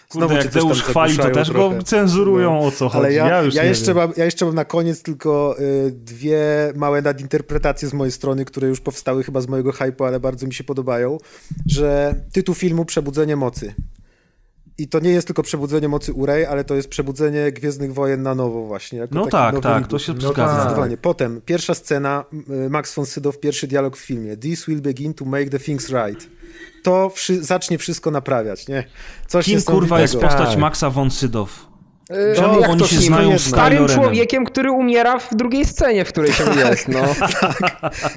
Znowu 0.10 0.28
Kurde, 0.28 0.44
jak 0.44 0.54
Deusz 0.54 0.84
chwali, 0.84 1.18
to 1.18 1.30
też 1.30 1.50
trochę. 1.50 1.76
go 1.78 1.84
cenzurują, 1.84 2.54
No. 2.54 2.60
o 2.68 2.72
co 2.72 2.90
chodzi. 2.90 2.98
Ale 3.06 3.14
ja, 3.14 3.28
ja, 3.28 3.42
już 3.42 3.56
nie 3.56 3.64
jeszcze 3.66 3.86
wiem. 3.94 3.96
mam, 3.98 4.14
ja 4.18 4.26
jeszcze 4.26 4.46
mam 4.46 4.56
na 4.56 4.66
koniec 4.66 5.04
tylko 5.04 5.56
y, 5.60 5.92
dwie 5.92 6.74
małe 6.76 7.02
nadinterpretacje 7.02 7.88
z 7.90 7.94
mojej 7.94 8.12
strony, 8.12 8.46
które 8.46 8.68
już 8.68 8.80
powstały 8.82 9.24
chyba 9.24 9.42
z 9.42 9.48
mojego 9.48 9.72
hype'u, 9.72 10.06
ale 10.08 10.20
bardzo 10.20 10.48
mi 10.48 10.54
się 10.54 10.64
podobają, 10.64 11.18
że 11.68 12.16
tytuł 12.34 12.56
filmu 12.56 12.86
Przebudzenie 12.86 13.36
Mocy. 13.36 13.74
I 14.78 14.88
to 14.88 15.00
nie 15.00 15.10
jest 15.12 15.28
tylko 15.28 15.44
Przebudzenie 15.44 15.88
Mocy 15.88 16.14
Urej, 16.14 16.46
ale 16.46 16.64
to 16.64 16.76
jest 16.76 16.90
Przebudzenie 16.90 17.52
Gwiezdnych 17.52 17.94
Wojen 17.94 18.22
na 18.22 18.36
nowo 18.36 18.66
właśnie. 18.66 19.00
Jako 19.00 19.16
No 19.16 19.26
tak, 19.28 19.54
nowy 19.54 19.64
tak, 19.64 19.74
reboot. 19.74 19.92
to 19.92 20.00
się 20.00 20.14
No 20.14 20.20
zgadza. 20.22 20.46
tak. 20.46 20.62
Zdecydowanie. 20.62 20.98
Potem, 20.98 21.42
pierwsza 21.46 21.74
scena, 21.74 22.26
y, 22.66 22.70
Max 22.70 22.96
von 22.96 23.06
Sydow, 23.06 23.40
pierwszy 23.40 23.68
dialog 23.68 23.98
w 23.98 24.00
filmie. 24.00 24.38
This 24.38 24.66
will 24.68 24.82
begin 24.82 25.14
to 25.14 25.26
make 25.26 25.50
the 25.50 25.60
things 25.60 25.90
right. 25.90 26.28
To 26.84 27.10
wszy- 27.10 27.44
zacznie 27.44 27.78
wszystko 27.78 28.12
naprawiać, 28.12 28.68
nie? 28.68 28.84
Coś 29.28 29.46
Kim 29.46 29.62
kurwa 29.62 30.02
jest 30.02 30.14
postać 30.14 30.50
Tak. 30.50 30.58
Maxa 30.58 30.90
von 30.90 31.12
Sydow? 31.12 31.72
Yy, 32.10 32.36
Czemu 32.36 32.60
jak 32.60 32.70
oni 32.70 32.88
się 32.88 33.00
znają 33.00 33.40
z 33.40 33.42
Starym 33.42 33.88
człowiekiem, 33.88 34.46
który 34.46 34.72
umiera 34.72 35.20
w 35.20 35.36
drugiej 35.36 35.66
scenie, 35.66 36.06
w 36.06 36.08
której 36.08 36.34
się 36.34 36.44
jest, 36.44 36.88
no. 36.88 37.00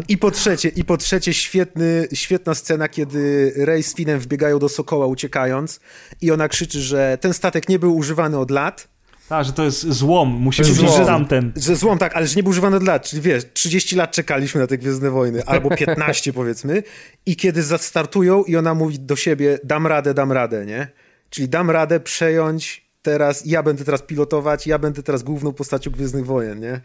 I 0.09 0.19
po 0.19 0.31
trzecie, 0.31 0.69
i 0.69 0.85
po 0.85 0.97
trzecie 0.97 1.35
świetny, 1.35 2.09
świetna 2.13 2.55
scena, 2.55 2.89
kiedy 2.89 3.53
Rey 3.57 3.83
z 3.83 3.95
Finem 3.95 4.21
wbiegają 4.21 4.59
do 4.59 4.69
Sokoła 4.69 5.07
uciekając 5.07 5.81
i 6.21 6.31
ona 6.31 6.49
krzyczy, 6.49 6.81
że 6.81 7.19
ten 7.21 7.35
statek 7.35 7.69
nie 7.69 7.79
był 7.79 7.97
używany 7.97 8.39
od 8.39 8.51
lat, 8.51 8.89
Tak, 9.29 9.45
że 9.45 9.53
to 9.53 9.65
jest 9.65 9.93
złom, 9.93 10.29
musimy 10.29 10.69
jest 10.69 10.81
wziąć 10.81 10.95
złom. 10.95 11.07
tamten. 11.07 11.53
że 11.57 11.77
złom 11.77 11.99
tak, 11.99 12.17
ale 12.17 12.27
że 12.27 12.37
nie 12.37 12.43
był 12.43 12.51
używany 12.51 12.77
od 12.77 12.83
lat, 12.83 13.03
czyli 13.03 13.23
wiesz, 13.23 13.45
30 13.53 13.97
lat 13.97 14.11
czekaliśmy 14.11 14.61
na 14.61 14.67
te 14.67 14.79
Gwiezdne 14.79 15.11
Wojny, 15.11 15.45
albo 15.47 15.71
15 15.71 16.33
powiedzmy 16.41 16.83
i 17.27 17.37
kiedy 17.37 17.63
zastartują 17.63 18.45
i 18.45 18.57
ona 18.57 18.75
mówi 18.75 18.99
do 19.01 19.17
siebie, 19.17 19.59
dam 19.65 19.87
radę, 19.87 20.15
dam 20.15 20.33
radę, 20.33 20.67
nie? 20.67 20.89
Czyli 21.31 21.49
dam 21.49 21.71
radę 21.71 22.01
przejąć 22.01 22.85
teraz, 23.03 23.47
ja 23.47 23.63
będę 23.63 23.85
teraz 23.85 24.03
pilotować, 24.03 24.67
ja 24.67 24.79
będę 24.79 25.03
teraz 25.03 25.23
główną 25.23 25.53
postacią 25.53 25.91
Gwiezdnych 25.91 26.27
Wojen, 26.27 26.61
nie? 26.61 26.81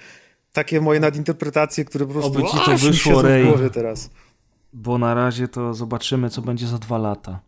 Takie 0.53 0.82
moje 0.82 1.00
nadinterpretacje, 1.00 1.85
które 1.85 2.06
po 2.06 2.14
prostu 2.14 2.32
Oby 2.32 2.43
ci 2.43 2.58
to 2.66 2.77
wyszło, 2.77 3.22
głowie 3.22 3.69
teraz. 3.69 4.09
Bo 4.74 4.98
na 4.98 5.14
razie 5.14 5.48
to 5.48 5.74
zobaczymy, 5.74 6.30
co 6.30 6.42
będzie 6.42 6.68
za 6.68 6.77
dwa 6.77 6.98
lata. 6.98 7.40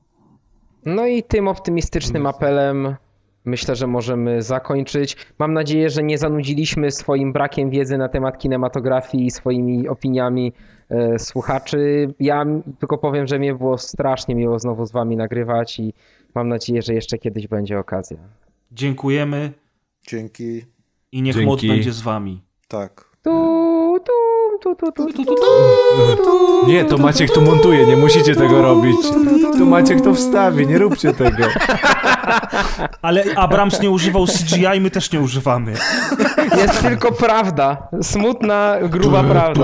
No 0.86 1.08
i 1.08 1.24
tym 1.24 1.48
optymistycznym 1.48 2.26
apelem 2.26 2.96
myślę, 3.46 3.76
że 3.76 3.88
możemy 3.88 4.42
zakończyć. 4.42 5.18
Mam 5.40 5.54
nadzieję, 5.54 5.90
że 5.90 6.04
nie 6.04 6.18
zanudziliśmy 6.18 6.92
swoim 6.92 7.34
brakiem 7.34 7.70
wiedzy 7.70 7.98
na 7.98 8.10
temat 8.10 8.38
kinematografii 8.38 9.26
i 9.26 9.32
swoimi 9.32 9.88
opiniami 9.88 10.54
e, 10.90 11.20
słuchaczy. 11.20 12.14
Ja 12.20 12.46
tylko 12.80 12.98
powiem, 12.98 13.28
że 13.28 13.40
mnie 13.40 13.56
było 13.56 13.78
strasznie 13.78 14.36
miło 14.36 14.60
znowu 14.60 14.86
z 14.86 14.92
wami 14.92 15.16
nagrywać 15.18 15.80
i 15.80 15.94
mam 16.36 16.48
nadzieję, 16.48 16.82
że 16.82 16.94
jeszcze 16.94 17.18
kiedyś 17.18 17.48
będzie 17.48 17.80
okazja. 17.80 18.18
Dziękujemy 18.72 19.52
Dzięki. 20.08 20.66
i 21.12 21.22
niech 21.22 21.36
Dzięki. 21.36 21.48
moc 21.48 21.66
będzie 21.66 21.92
z 21.92 22.02
wami. 22.02 22.42
Tak. 22.68 23.06
Tu. 23.24 23.81
Nie, 26.68 26.86
to 26.86 26.98
Maciek 26.98 27.32
tu 27.32 27.42
montuje, 27.42 27.86
nie 27.86 27.98
musicie 27.98 28.36
tego 28.36 28.62
robić. 28.62 28.98
To 29.58 29.66
Maciek 29.66 30.02
to 30.02 30.14
wstawi, 30.14 30.68
nie 30.68 30.78
róbcie 30.78 31.14
tego. 31.14 31.44
Ale 33.02 33.24
Abrams 33.36 33.82
nie 33.82 33.90
używał 33.90 34.26
CGI, 34.26 34.82
my 34.82 34.92
też 34.92 35.12
nie 35.12 35.20
używamy. 35.20 35.74
Jest 36.58 36.82
tylko 36.82 37.12
prawda. 37.12 37.78
Smutna, 38.02 38.76
gruba 38.90 39.24
prawda. 39.24 39.64